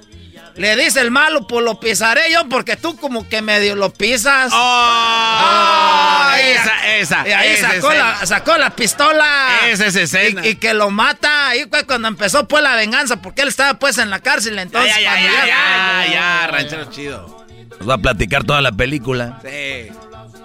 Le 0.55 0.75
dice 0.77 1.01
el 1.01 1.11
malo, 1.11 1.47
pues 1.47 1.65
lo 1.65 1.79
pisaré 1.79 2.31
yo 2.31 2.47
porque 2.47 2.77
tú 2.77 2.95
como 2.95 3.27
que 3.27 3.41
medio 3.41 3.75
lo 3.75 3.91
pisas. 3.91 4.51
¡Oh! 4.53 6.31
esa, 6.37 6.95
esa. 6.95 7.27
Y 7.27 7.31
ahí 7.31 7.57
sacó, 7.57 7.91
la, 7.91 8.25
sacó, 8.25 8.57
la, 8.57 8.69
pistola. 8.69 9.59
Esa 9.67 9.87
es 9.87 9.95
escena. 9.95 10.45
Y, 10.45 10.55
que 10.55 10.73
lo 10.73 10.89
mata. 10.89 11.49
Ahí 11.49 11.65
fue 11.69 11.85
cuando 11.85 12.07
empezó 12.07 12.47
pues 12.47 12.63
la 12.63 12.75
venganza 12.75 13.21
porque 13.21 13.41
él 13.41 13.49
estaba 13.49 13.79
pues 13.79 13.97
en 13.97 14.09
la 14.09 14.19
cárcel. 14.19 14.59
Entonces, 14.59 14.93
ya, 14.95 15.01
ya, 15.01 15.21
ya, 15.21 15.45
ya, 15.45 16.13
ya, 16.13 16.47
ranchero 16.47 16.85
chido. 16.85 17.45
Nos 17.79 17.89
va 17.89 17.95
a 17.95 17.97
platicar 17.97 18.45
toda 18.45 18.61
la 18.61 18.71
película. 18.71 19.39
Sí. 19.41 19.89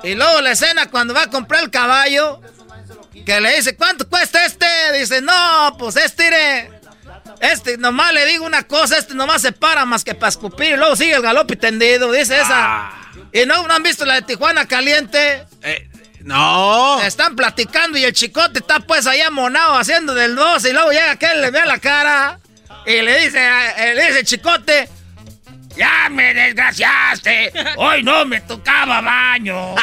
Y 0.02 0.14
luego 0.14 0.40
la 0.40 0.52
escena 0.52 0.86
cuando 0.86 1.14
va 1.14 1.22
a 1.22 1.30
comprar 1.30 1.62
el 1.62 1.70
caballo 1.70 2.40
que 3.24 3.40
le 3.40 3.56
dice, 3.56 3.76
¿cuánto 3.76 4.09
cuesta 4.09 4.44
este? 4.44 4.66
Dice, 4.98 5.20
no, 5.20 5.76
pues 5.78 5.97
este, 5.97 6.70
este, 7.40 7.78
nomás 7.78 8.12
le 8.12 8.26
digo 8.26 8.44
una 8.44 8.64
cosa, 8.64 8.98
este 8.98 9.14
nomás 9.14 9.43
se 9.43 9.52
para 9.52 9.84
más 9.84 10.05
que 10.05 10.14
para 10.14 10.28
escupir 10.28 10.72
y 10.72 10.76
luego 10.76 10.97
sigue 10.97 11.14
el 11.14 11.22
galope 11.22 11.56
tendido, 11.56 12.12
dice 12.12 12.40
esa. 12.40 12.48
Ah. 12.52 13.12
¿Y 13.32 13.47
no, 13.47 13.66
no 13.66 13.74
han 13.74 13.82
visto 13.82 14.05
la 14.05 14.14
de 14.14 14.22
Tijuana 14.22 14.66
caliente? 14.66 15.44
Eh, 15.62 15.88
no. 16.20 17.01
Están 17.02 17.36
platicando 17.36 17.98
y 17.98 18.05
el 18.05 18.12
chicote 18.12 18.59
está 18.59 18.80
pues 18.80 19.06
allá 19.06 19.30
monado 19.30 19.74
haciendo 19.74 20.14
del 20.14 20.34
2 20.34 20.64
y 20.64 20.72
luego 20.72 20.90
llega 20.90 21.12
aquel, 21.12 21.40
le 21.40 21.51
ve 21.51 21.60
a 21.60 21.66
la 21.66 21.78
cara 21.78 22.40
y 22.84 23.02
le 23.02 23.24
dice, 23.24 23.38
eh, 23.78 23.94
le 23.94 24.06
dice 24.09 24.24
chicote, 24.24 24.88
¡Ya 25.77 26.09
me 26.11 26.32
desgraciaste! 26.32 27.53
¡Hoy 27.77 28.03
no 28.03 28.24
me 28.24 28.40
tocaba 28.40 29.01
baño! 29.01 29.74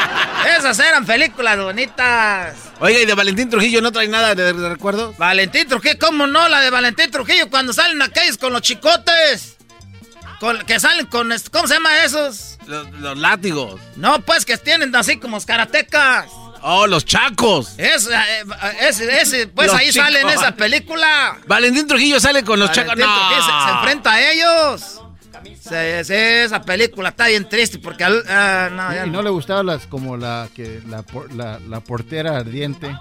Esas 0.58 0.78
eran 0.78 1.04
películas 1.04 1.58
bonitas. 1.58 2.56
Oiga, 2.80 3.00
¿y 3.00 3.06
de 3.06 3.14
Valentín 3.14 3.50
Trujillo 3.50 3.82
no 3.82 3.92
trae 3.92 4.08
nada 4.08 4.34
de, 4.34 4.52
recuerdo? 4.68 5.14
Valentín 5.18 5.68
Trujillo, 5.68 5.98
¿cómo 6.00 6.26
no? 6.26 6.48
La 6.48 6.60
de 6.60 6.70
Valentín 6.70 7.10
Trujillo 7.10 7.50
cuando 7.50 7.72
salen 7.72 8.00
a 8.00 8.08
calles 8.08 8.38
con 8.38 8.52
los 8.52 8.62
chicotes. 8.62 9.58
que 10.66 10.80
salen 10.80 11.06
con... 11.06 11.30
¿Cómo 11.50 11.68
se 11.68 11.74
llama 11.74 12.02
esos? 12.04 12.58
Los, 12.66 13.18
látigos. 13.18 13.80
No, 13.96 14.20
pues 14.20 14.44
que 14.46 14.56
tienen 14.56 14.94
así 14.96 15.18
como 15.18 15.40
karatecas. 15.44 16.30
Oh, 16.62 16.86
los 16.86 17.04
chacos. 17.04 17.74
Es, 17.76 18.08
eh, 18.08 19.18
ese, 19.20 19.48
pues 19.48 19.72
ahí 19.72 19.92
sale 19.92 20.20
en 20.20 20.28
esa 20.30 20.52
película. 20.52 21.38
Valentín 21.46 21.86
Trujillo 21.86 22.20
sale 22.20 22.44
con 22.44 22.58
los 22.58 22.70
chacos. 22.70 22.96
No. 22.96 23.64
se, 23.66 23.70
enfrenta 23.72 24.12
a 24.12 24.30
ellos. 24.30 25.01
Esa 25.70 26.62
película 26.62 27.10
está 27.10 27.28
bien 27.28 27.48
triste 27.48 27.78
porque 27.78 28.04
ah, 28.04 28.68
no, 28.72 29.06
y 29.06 29.10
no, 29.10 29.22
le 29.22 29.30
gustaba 29.30 29.62
las 29.62 29.86
como 29.86 30.16
la 30.16 30.48
que 30.54 30.80
la, 30.88 31.04
la, 31.34 31.58
la 31.60 31.80
portera 31.80 32.36
ardiente 32.36 32.96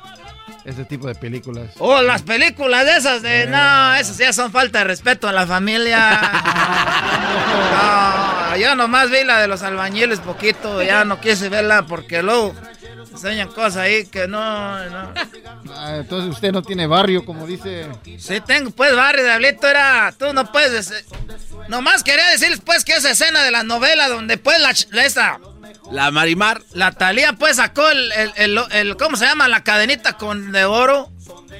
ese 0.66 0.86
tipo 0.86 1.08
de 1.08 1.16
películas. 1.16 1.72
Oh, 1.80 2.02
las 2.02 2.22
películas 2.22 2.86
de 2.86 2.98
esas 2.98 3.22
de... 3.22 3.48
No, 3.48 3.96
esas 3.96 4.18
ya 4.18 4.34
son 4.34 4.52
falta 4.52 4.80
de 4.80 4.86
respeto 4.86 5.28
a 5.28 5.32
la 5.32 5.48
familia. 5.48 6.20
no, 8.52 8.58
yo 8.58 8.76
nomás 8.76 9.10
vi 9.10 9.24
la 9.24 9.40
de 9.40 9.48
los 9.48 9.64
albañiles 9.64 10.20
poquito, 10.20 10.84
ya 10.84 11.06
no 11.06 11.20
quise 11.20 11.50
verla 11.50 11.86
porque 11.86 12.22
luego 12.22 12.54
enseñan 13.10 13.50
cosas 13.50 13.78
ahí 13.78 14.06
que 14.06 14.28
no... 14.28 14.40
no. 14.90 15.14
Ah, 15.76 15.98
entonces 15.98 16.34
usted 16.34 16.52
no 16.52 16.62
tiene 16.62 16.88
barrio, 16.88 17.26
como 17.26 17.46
dice... 17.48 17.88
Sí 18.18 18.42
tengo, 18.42 18.72
pues 18.72 18.96
barrio, 18.96 19.24
Diablito, 19.24 19.68
era... 19.68 20.14
Tú 20.18 20.34
no 20.34 20.52
puedes... 20.52 21.06
Nomás 21.68 22.04
quería 22.04 22.28
decirles 22.30 22.62
pues 22.66 22.84
que 22.84 22.94
esa 22.94 23.12
escena 23.12 23.44
de 23.44 23.52
la 23.52 23.64
novela 23.64 24.10
donde 24.10 24.38
pues 24.38 24.60
la, 24.60 24.72
esta 25.04 25.40
la 25.92 26.12
Marimar. 26.12 26.62
La 26.74 26.92
Talía 26.92 27.34
pues 27.34 27.58
sacó 27.58 27.88
el, 27.90 28.12
el, 28.72 28.98
¿cómo 28.98 29.18
se 29.18 29.26
llama? 29.26 29.48
La 29.48 29.64
cadenita 29.64 30.14
con 30.14 30.52
de 30.52 30.66
oro. 30.66 31.10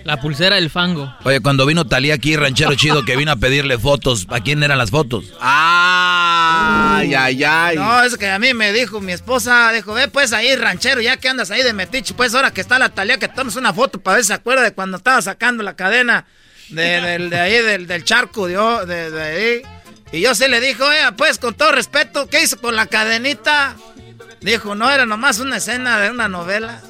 La 0.04 0.20
pulsera 0.20 0.56
del 0.56 0.70
fango. 0.70 1.14
Oye, 1.24 1.42
cuando 1.42 1.66
vino 1.66 1.86
Talía 1.86 2.16
aquí, 2.16 2.36
ranchero 2.36 2.74
chido, 2.76 3.06
que 3.06 3.16
vino 3.16 3.32
a 3.32 3.36
pedirle 3.36 3.78
fotos, 3.78 4.26
¿a 4.30 4.40
quién 4.40 4.64
eran 4.64 4.78
las 4.78 4.90
fotos? 4.90 5.26
Ay, 5.40 7.14
ay, 7.14 7.44
ay. 7.44 7.76
No, 7.76 8.04
es 8.04 8.18
que 8.18 8.30
a 8.30 8.40
mí 8.40 8.54
me 8.54 8.74
dijo 8.74 9.00
mi 9.00 9.12
esposa, 9.12 9.72
dijo, 9.72 9.94
ve 9.94 10.08
pues 10.08 10.34
ahí, 10.34 10.56
ranchero, 10.56 11.02
ya 11.02 11.18
que 11.18 11.30
andas 11.30 11.52
ahí 11.52 11.62
de 11.64 11.74
metiche, 11.74 12.14
pues 12.14 12.34
ahora 12.34 12.52
que 12.52 12.62
está 12.62 12.80
la 12.80 12.90
Talía, 12.90 13.18
que 13.18 13.28
tomes 13.28 13.56
una 13.56 13.74
foto 13.74 14.00
para 14.00 14.16
ver 14.16 14.24
si 14.24 14.30
se 14.30 14.34
acuerda 14.34 14.64
de 14.64 14.74
cuando 14.74 14.98
estaba 14.98 15.22
sacando 15.22 15.64
la 15.64 15.76
cadena 15.76 16.26
de, 16.70 17.28
de, 17.30 17.40
ahí, 17.40 17.62
del, 17.62 18.04
charco, 18.04 18.48
de, 18.48 19.12
de, 19.12 19.22
ahí. 19.22 19.62
Y 20.12 20.22
yo 20.22 20.34
sí 20.36 20.48
le 20.48 20.60
dijo, 20.60 20.86
oye, 20.86 21.12
pues 21.16 21.38
con 21.38 21.54
todo 21.54 21.72
respeto, 21.72 22.28
¿qué 22.28 22.44
hizo 22.44 22.60
con 22.60 22.76
la 22.76 22.88
cadenita? 22.88 23.76
Dijo, 24.42 24.74
no, 24.76 24.90
era 24.90 25.06
nomás 25.06 25.40
una 25.40 25.58
escena 25.58 26.00
de 26.00 26.10
una 26.10 26.28
novela. 26.28 26.82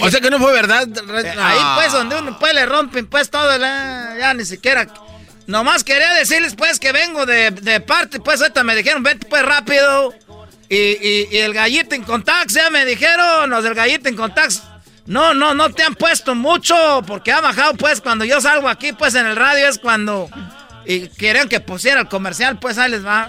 O 0.00 0.10
sea 0.10 0.20
que 0.20 0.30
no 0.30 0.38
fue 0.38 0.52
verdad. 0.52 0.88
Eh, 0.88 1.34
ahí 1.38 1.60
pues 1.76 1.92
donde 1.92 2.16
uno 2.16 2.38
pues 2.38 2.54
le 2.54 2.66
rompen 2.66 3.06
pues 3.06 3.30
todo, 3.30 3.58
ya 3.58 4.34
ni 4.34 4.44
siquiera... 4.44 4.86
Nomás 5.46 5.82
quería 5.82 6.14
decirles 6.14 6.54
pues 6.54 6.78
que 6.78 6.92
vengo 6.92 7.26
de, 7.26 7.82
parte, 7.86 8.20
pues 8.20 8.40
ahorita 8.40 8.62
me 8.62 8.76
dijeron, 8.76 9.02
vete 9.02 9.26
pues 9.26 9.42
rápido. 9.44 10.14
Y, 10.68 11.36
el 11.36 11.52
gallito 11.52 11.94
en 11.94 12.04
contacts, 12.04 12.54
ya 12.54 12.70
me 12.70 12.84
dijeron, 12.86 13.50
los 13.50 13.62
del 13.64 13.74
gallito 13.74 14.08
en 14.08 14.16
contacts. 14.16 14.62
No, 15.04 15.34
no, 15.34 15.52
no 15.52 15.70
te 15.70 15.82
han 15.82 15.94
puesto 15.94 16.34
mucho, 16.34 17.02
porque 17.06 17.32
ha 17.32 17.40
bajado 17.40 17.74
pues 17.74 18.00
cuando 18.00 18.24
yo 18.24 18.40
salgo 18.40 18.68
aquí 18.68 18.92
pues 18.92 19.14
en 19.14 19.26
el 19.26 19.36
radio 19.36 19.68
es 19.68 19.78
cuando... 19.78 20.30
Y 20.84 21.08
querían 21.08 21.48
que 21.48 21.60
pusiera 21.60 22.00
el 22.00 22.08
comercial, 22.08 22.58
pues 22.58 22.78
ahí 22.78 22.90
les 22.90 23.04
va. 23.04 23.28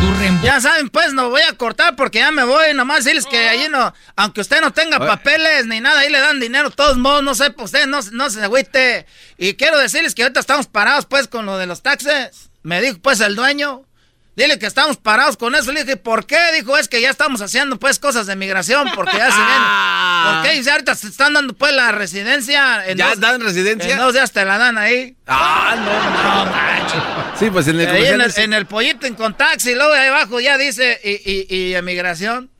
Tu. 0.00 0.14
Ya 0.44 0.60
saben, 0.60 0.90
pues 0.90 1.12
no 1.12 1.30
voy 1.30 1.40
a 1.42 1.54
cortar 1.54 1.96
porque 1.96 2.18
ya 2.18 2.30
me 2.30 2.44
voy. 2.44 2.74
Nomás 2.74 3.04
decirles 3.04 3.26
que 3.26 3.48
allí 3.48 3.68
no, 3.70 3.94
aunque 4.16 4.40
usted 4.40 4.60
no 4.60 4.72
tenga 4.72 4.98
papeles 4.98 5.66
ni 5.66 5.80
nada, 5.80 6.00
ahí 6.00 6.10
le 6.10 6.20
dan 6.20 6.40
dinero. 6.40 6.70
todos 6.70 6.96
modos, 6.96 7.22
no 7.22 7.34
sé, 7.34 7.50
pues 7.50 7.66
usted 7.66 7.86
no, 7.86 8.00
no 8.12 8.30
se 8.30 8.42
agüite. 8.42 9.06
Y 9.38 9.54
quiero 9.54 9.78
decirles 9.78 10.14
que 10.14 10.22
ahorita 10.22 10.40
estamos 10.40 10.66
parados, 10.66 11.06
pues, 11.06 11.28
con 11.28 11.46
lo 11.46 11.58
de 11.58 11.66
los 11.66 11.82
taxes. 11.82 12.50
Me 12.62 12.80
dijo, 12.80 12.98
pues, 13.02 13.20
el 13.20 13.36
dueño. 13.36 13.84
Dile 14.36 14.58
que 14.58 14.66
estamos 14.66 14.96
parados 14.96 15.36
con 15.36 15.54
eso. 15.54 15.70
Le 15.70 15.84
dije, 15.84 15.96
¿por 15.96 16.26
qué? 16.26 16.38
Dijo, 16.54 16.76
es 16.76 16.88
que 16.88 17.00
ya 17.00 17.10
estamos 17.10 17.40
haciendo 17.40 17.78
pues 17.78 18.00
cosas 18.00 18.26
de 18.26 18.34
migración, 18.34 18.90
porque 18.94 19.16
ya 19.16 19.30
se 19.30 19.38
ven. 19.38 19.62
¿Por 20.24 20.42
qué? 20.42 20.60
Y 20.60 20.68
ahorita 20.68 20.94
se 20.96 21.08
están 21.08 21.34
dando 21.34 21.54
pues 21.54 21.72
la 21.72 21.92
residencia. 21.92 22.92
¿Ya 22.94 23.14
dan 23.14 23.40
residencia? 23.40 23.92
En 23.92 23.98
dos 23.98 24.12
días 24.12 24.32
te 24.32 24.44
la 24.44 24.58
dan 24.58 24.76
ahí. 24.76 25.16
Ah, 25.26 25.76
no, 25.76 26.44
no, 26.44 26.50
macho. 26.50 27.38
Sí, 27.38 27.50
pues 27.50 27.68
en 27.68 27.80
el, 27.80 27.88
ahí 27.88 28.06
en 28.06 28.20
el, 28.20 28.32
en 28.36 28.52
el 28.52 28.66
pollito 28.66 29.06
en 29.06 29.14
taxi, 29.34 29.70
y 29.70 29.74
luego 29.74 29.92
ahí 29.92 30.08
abajo 30.08 30.40
ya 30.40 30.58
dice, 30.58 31.00
y, 31.04 31.10
y, 31.30 31.46
y 31.54 31.74
emigración. 31.74 32.50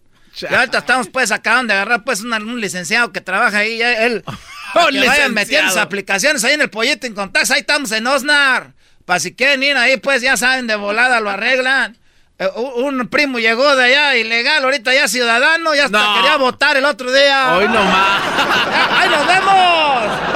Y 0.41 0.53
ahorita 0.53 0.79
estamos 0.79 1.09
pues 1.09 1.31
acaban 1.31 1.67
de 1.67 1.75
agarrar 1.75 2.05
pues 2.05 2.21
un, 2.23 2.61
licenciado 2.61 3.13
que 3.13 3.21
trabaja 3.21 3.59
ahí, 3.59 3.79
ya 3.79 4.05
él. 4.05 4.25
Oh, 4.77 4.89
que 4.89 5.07
vayan 5.07 5.33
metiendo 5.33 5.71
sus 5.71 5.81
aplicaciones 5.81 6.43
ahí 6.43 6.55
en 6.55 6.63
el 6.63 6.69
pollito 6.69 7.07
en 7.07 7.15
taxi, 7.15 7.53
ahí 7.53 7.61
estamos 7.61 7.93
en 7.93 8.05
Osnar. 8.09 8.73
Para 9.05 9.21
si 9.21 9.35
quieren 9.35 9.63
ir 9.63 9.77
ahí, 9.77 9.99
pues 9.99 10.23
ya 10.23 10.37
saben, 10.37 10.67
de 10.67 10.77
volada 10.77 11.21
lo 11.21 11.29
arreglan. 11.29 11.99
Eh, 12.39 12.49
un 12.57 13.07
primo 13.09 13.39
llegó 13.39 13.77
de 13.77 13.85
allá 13.85 14.17
ilegal, 14.17 14.65
ahorita 14.65 14.95
ya 14.95 15.07
ciudadano, 15.09 15.75
ya 15.75 15.85
hasta 15.85 16.15
quería 16.15 16.37
votar 16.39 16.77
el 16.77 16.85
otro 16.87 17.13
día. 17.13 17.55
Hoy 17.55 17.67
nomás. 17.67 18.23
¡Ahí 18.91 19.09
nos 19.11 19.27
vemos! 19.27 19.55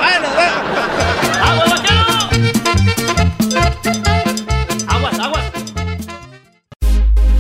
¡Ahí 0.01 0.21
nos 0.21 0.37
vemos! 0.37 0.69
¡Aguas, 4.87 5.19
aguas! 5.19 5.45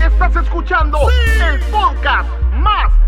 Estás 0.00 0.36
escuchando 0.44 0.98
el 1.52 1.60
podcast 1.70 2.28
más 2.54 3.07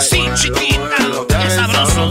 Así, 0.00 0.18
chiquita, 0.34 0.96
qué 1.28 1.50
sabroso. 1.50 2.10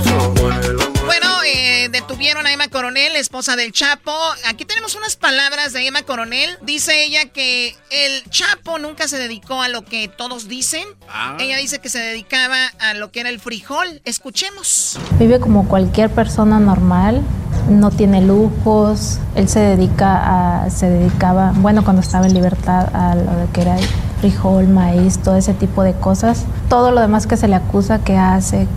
Bueno, 1.07 1.41
eh, 1.43 1.89
detuvieron 2.19 2.47
a 2.47 2.51
Emma 2.51 2.67
Coronel, 2.67 3.15
esposa 3.15 3.55
del 3.55 3.71
Chapo. 3.71 4.11
Aquí 4.45 4.65
tenemos 4.65 4.93
unas 4.95 5.15
palabras 5.15 5.71
de 5.71 5.87
Emma 5.87 6.03
Coronel. 6.03 6.49
Dice 6.61 7.05
ella 7.05 7.29
que 7.31 7.77
el 7.91 8.29
Chapo 8.29 8.77
nunca 8.77 9.07
se 9.07 9.17
dedicó 9.17 9.61
a 9.61 9.69
lo 9.69 9.85
que 9.85 10.09
todos 10.09 10.49
dicen. 10.49 10.83
Ah. 11.07 11.37
Ella 11.39 11.55
dice 11.55 11.79
que 11.79 11.87
se 11.87 11.99
dedicaba 11.99 12.57
a 12.77 12.93
lo 12.93 13.09
que 13.13 13.21
era 13.21 13.29
el 13.29 13.39
frijol. 13.39 14.01
Escuchemos. 14.03 14.99
Vive 15.17 15.39
como 15.39 15.69
cualquier 15.69 16.09
persona 16.09 16.59
normal, 16.59 17.21
no 17.69 17.89
tiene 17.89 18.19
lujos. 18.19 19.19
Él 19.35 19.47
se 19.47 19.61
dedica 19.61 20.63
a, 20.65 20.69
se 20.69 20.89
dedicaba, 20.89 21.53
bueno, 21.55 21.85
cuando 21.85 22.01
estaba 22.01 22.25
en 22.25 22.33
libertad 22.33 22.93
a 22.93 23.15
lo 23.15 23.49
que 23.53 23.61
era 23.61 23.77
frijol, 24.19 24.67
maíz, 24.67 25.19
todo 25.19 25.35
ese 25.37 25.53
tipo 25.53 25.83
de 25.83 25.93
cosas. 25.93 26.45
Todo 26.67 26.91
lo 26.91 27.01
demás 27.01 27.27
que 27.27 27.37
se 27.37 27.47
le 27.47 27.55
acusa 27.55 27.99
que 28.03 28.17
hace, 28.17 28.67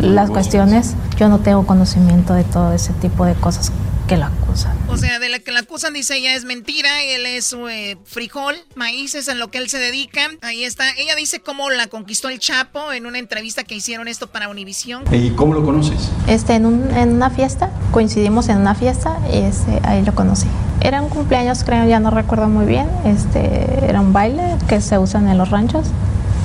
las 0.00 0.30
cuestiones, 0.30 0.94
yo 1.16 1.28
no 1.28 1.38
tengo 1.38 1.66
conocimiento 1.66 2.34
de 2.34 2.44
todo 2.44 2.72
ese 2.78 2.92
tipo 2.94 3.26
de 3.26 3.34
cosas 3.34 3.70
que 4.08 4.16
lo 4.16 4.24
acusan. 4.24 4.76
O 4.88 4.96
sea, 4.96 5.18
de 5.18 5.28
la 5.28 5.38
que 5.38 5.52
la 5.52 5.60
acusan 5.60 5.92
dice 5.92 6.16
ella 6.16 6.34
es 6.34 6.44
mentira, 6.44 7.02
él 7.02 7.26
es 7.26 7.54
eh, 7.70 7.98
frijol, 8.04 8.56
maíz 8.74 9.14
es 9.14 9.28
en 9.28 9.38
lo 9.38 9.50
que 9.50 9.58
él 9.58 9.68
se 9.68 9.78
dedica. 9.78 10.22
Ahí 10.40 10.64
está. 10.64 10.90
Ella 10.96 11.14
dice 11.14 11.40
cómo 11.40 11.68
la 11.68 11.86
conquistó 11.88 12.28
el 12.30 12.38
Chapo 12.38 12.92
en 12.92 13.06
una 13.06 13.18
entrevista 13.18 13.64
que 13.64 13.74
hicieron 13.74 14.08
esto 14.08 14.26
para 14.28 14.48
Univisión. 14.48 15.04
¿Y 15.12 15.30
cómo 15.30 15.52
lo 15.52 15.62
conoces? 15.62 16.10
Este, 16.26 16.54
en, 16.54 16.64
una 16.64 17.30
fiesta, 17.30 17.70
coincidimos 17.92 18.48
en 18.48 18.58
una 18.58 18.74
fiesta 18.74 19.18
y 19.30 19.38
este, 19.38 19.78
ahí 19.84 20.02
lo 20.02 20.14
conocí. 20.14 20.48
Era 20.80 21.02
un 21.02 21.10
cumpleaños, 21.10 21.62
creo, 21.64 21.86
ya 21.86 22.00
no 22.00 22.10
recuerdo 22.10 22.48
muy 22.48 22.64
bien. 22.64 22.88
Este, 23.04 23.84
era 23.86 24.00
un 24.00 24.14
baile 24.14 24.56
que 24.68 24.80
se 24.80 24.98
usan 24.98 25.28
en 25.28 25.36
los 25.36 25.50
ranchos 25.50 25.86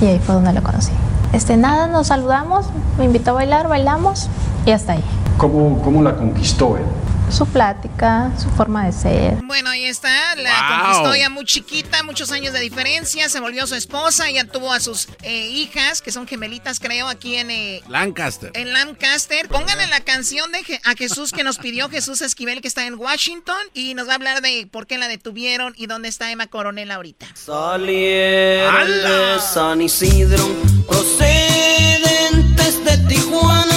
y 0.01 0.05
ahí 0.05 0.19
fue 0.19 0.35
donde 0.35 0.51
lo 0.51 0.61
conocí. 0.64 0.91
Este, 1.34 1.57
nada, 1.57 1.88
nos 1.88 2.07
saludamos, 2.07 2.68
me 2.99 3.05
invitó 3.05 3.31
a 3.31 3.34
bailar, 3.34 3.68
bailamos 3.68 4.30
y 4.68 4.72
hasta 4.72 4.93
ahí. 4.93 5.03
¿Cómo, 5.38 5.81
cómo 5.81 6.03
la 6.03 6.15
conquistó 6.15 6.77
él? 6.77 6.84
Su 7.34 7.47
plática, 7.47 8.31
su 8.41 8.49
forma 8.51 8.85
de 8.85 8.91
ser. 8.91 9.35
Bueno, 9.43 9.69
ahí 9.69 9.85
está, 9.85 10.35
la 10.35 10.84
conquistó 10.84 11.15
ya 11.15 11.30
muy 11.30 11.45
chiquita, 11.45 12.03
muchos 12.03 12.31
años 12.31 12.53
de 12.53 12.60
diferencia, 12.60 13.27
se 13.27 13.39
volvió 13.39 13.65
su 13.65 13.76
esposa, 13.76 14.30
ya 14.30 14.45
tuvo 14.45 14.72
a 14.72 14.80
sus 14.80 15.07
eh, 15.23 15.47
hijas, 15.49 16.01
que 16.01 16.11
son 16.11 16.27
gemelitas 16.27 16.80
creo, 16.80 17.07
aquí 17.07 17.35
en... 17.38 17.49
Eh, 17.49 17.81
Lancaster. 17.88 18.51
En 18.53 18.72
Lancaster. 18.73 19.47
Pónganle 19.47 19.88
la 19.88 20.01
canción 20.01 20.51
de 20.51 20.60
a 20.84 20.95
Jesús 20.95 21.31
que 21.31 21.43
nos 21.43 21.57
pidió 21.57 21.89
Jesús 21.89 22.22
Esquivel, 22.22 22.61
que 22.61 22.68
está 22.68 22.85
en 22.85 22.95
Washington, 22.95 23.57
y 23.73 23.95
nos 23.95 24.07
va 24.07 24.11
a 24.14 24.15
hablar 24.15 24.41
de 24.41 24.68
por 24.72 24.85
qué 24.88 24.97
la 24.97 25.07
detuvieron 25.07 25.73
y 25.76 25.88
dónde 25.88 26.10
está 26.10 26.31
Emma 26.31 26.47
Coronel 26.47 26.91
ahorita. 26.91 27.26
Salieron 27.35 28.88
de 28.88 29.39
San 29.39 29.81
Isidro, 29.81 30.47
procedentes 30.88 32.84
de 32.85 32.97
Tijuana, 33.07 33.73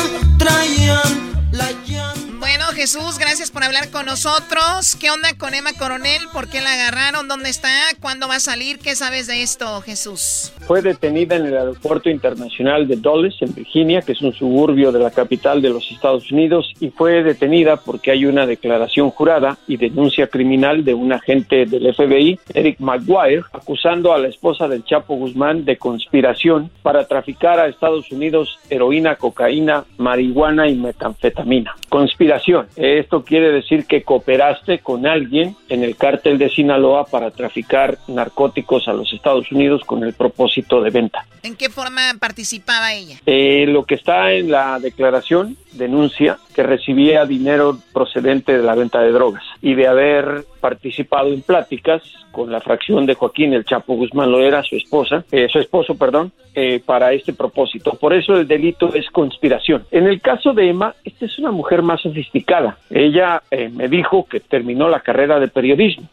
Jesús, 2.77 3.19
gracias 3.19 3.51
por 3.51 3.65
hablar 3.65 3.91
con 3.91 4.05
nosotros. 4.05 4.97
¿Qué 5.01 5.11
onda 5.11 5.31
con 5.39 5.55
Emma 5.55 5.71
Coronel? 5.79 6.21
¿Por 6.31 6.47
qué 6.47 6.61
la 6.61 6.75
agarraron? 6.75 7.27
¿Dónde 7.27 7.49
está? 7.49 7.71
¿Cuándo 8.03 8.29
va 8.29 8.35
a 8.35 8.41
salir? 8.41 8.79
¿Qué 8.79 8.95
sabes 8.95 9.27
de 9.27 9.41
esto, 9.41 9.81
Jesús? 9.81 10.53
Fue 10.67 10.83
detenida 10.83 11.37
en 11.37 11.47
el 11.47 11.57
Aeropuerto 11.57 12.11
Internacional 12.11 12.87
de 12.87 12.97
Dulles, 12.97 13.35
en 13.41 13.55
Virginia, 13.55 14.03
que 14.03 14.13
es 14.13 14.21
un 14.21 14.35
suburbio 14.35 14.93
de 14.93 14.99
la 14.99 15.11
capital 15.11 15.63
de 15.63 15.71
los 15.71 15.91
Estados 15.91 16.31
Unidos, 16.31 16.71
y 16.79 16.91
fue 16.91 17.23
detenida 17.23 17.79
porque 17.79 18.11
hay 18.11 18.27
una 18.27 18.45
declaración 18.45 19.09
jurada 19.09 19.57
y 19.67 19.79
denuncia 19.79 20.27
criminal 20.27 20.85
de 20.85 20.93
un 20.93 21.15
agente 21.15 21.65
del 21.65 21.95
FBI, 21.95 22.39
Eric 22.53 22.79
McGuire, 22.81 23.45
acusando 23.55 24.13
a 24.13 24.19
la 24.19 24.29
esposa 24.29 24.69
del 24.69 24.85
Chapo 24.85 25.15
Guzmán 25.15 25.65
de 25.65 25.79
conspiración 25.79 26.71
para 26.83 27.09
traficar 27.09 27.59
a 27.59 27.69
Estados 27.69 28.13
Unidos 28.13 28.59
heroína, 28.69 29.17
cocaína, 29.17 29.85
marihuana 29.97 30.69
y 30.69 30.75
metanfetamina. 30.75 31.75
Conspiración 31.89 32.66
esto 32.77 33.25
quiere 33.25 33.51
decir 33.51 33.87
que 33.87 34.03
cooperaste 34.03 34.81
con 34.81 35.07
alguien 35.07 35.57
en 35.69 35.85
el 35.85 35.97
cártel 35.97 36.39
de 36.39 36.51
Sinaloa 36.51 37.07
para 37.07 37.31
traficar 37.31 37.99
narcóticos 38.09 38.89
a 38.89 38.93
los 38.93 39.13
Estados 39.13 39.51
Unidos 39.53 39.83
con 39.85 40.03
el 40.03 40.15
propósito 40.15 40.81
de 40.83 40.91
venta. 40.91 41.27
¿En 41.43 41.57
qué 41.57 41.71
forma 41.71 42.01
participaba 42.19 42.93
ella? 42.93 43.17
Eh, 43.27 43.67
lo 43.69 43.85
que 43.85 43.95
está 43.95 44.33
en 44.33 44.51
la 44.51 44.79
declaración 44.81 45.57
denuncia 45.73 46.39
que 46.57 46.63
recibía 46.63 47.27
dinero 47.27 47.77
procedente 47.93 48.57
de 48.57 48.65
la 48.65 48.75
venta 48.75 49.03
de 49.03 49.13
drogas 49.13 49.45
y 49.61 49.75
de 49.75 49.87
haber 49.87 50.47
participado 50.59 51.29
en 51.29 51.43
pláticas 51.43 52.03
con 52.33 52.51
la 52.51 52.63
fracción 52.63 53.05
de 53.05 53.13
Joaquín 53.13 53.53
el 53.53 53.67
Chapo 53.67 53.95
Guzmán 53.95 54.33
Loera, 54.33 54.63
su 54.63 54.75
esposa, 54.75 55.23
eh, 55.31 55.49
su 55.53 55.59
esposo, 55.59 55.99
perdón, 55.99 56.33
eh, 56.55 56.81
para 56.83 57.13
este 57.13 57.35
propósito. 57.35 57.91
Por 58.01 58.15
eso 58.15 58.33
el 58.33 58.49
delito 58.49 58.95
es 58.95 59.11
conspiración. 59.11 59.85
En 59.91 60.07
el 60.07 60.23
caso 60.23 60.55
de 60.55 60.71
Emma, 60.71 60.95
esta 61.05 61.27
es 61.27 61.39
una 61.39 61.51
mujer 61.51 61.83
más 61.83 62.01
sofisticada. 62.01 62.79
Ella 62.89 63.43
eh, 63.51 63.69
me 63.69 63.89
dijo 63.89 64.25
que 64.25 64.41
terminó 64.41 64.89
la 64.89 65.01
carrera 65.01 65.39
de 65.39 65.49
periodismo, 65.49 66.09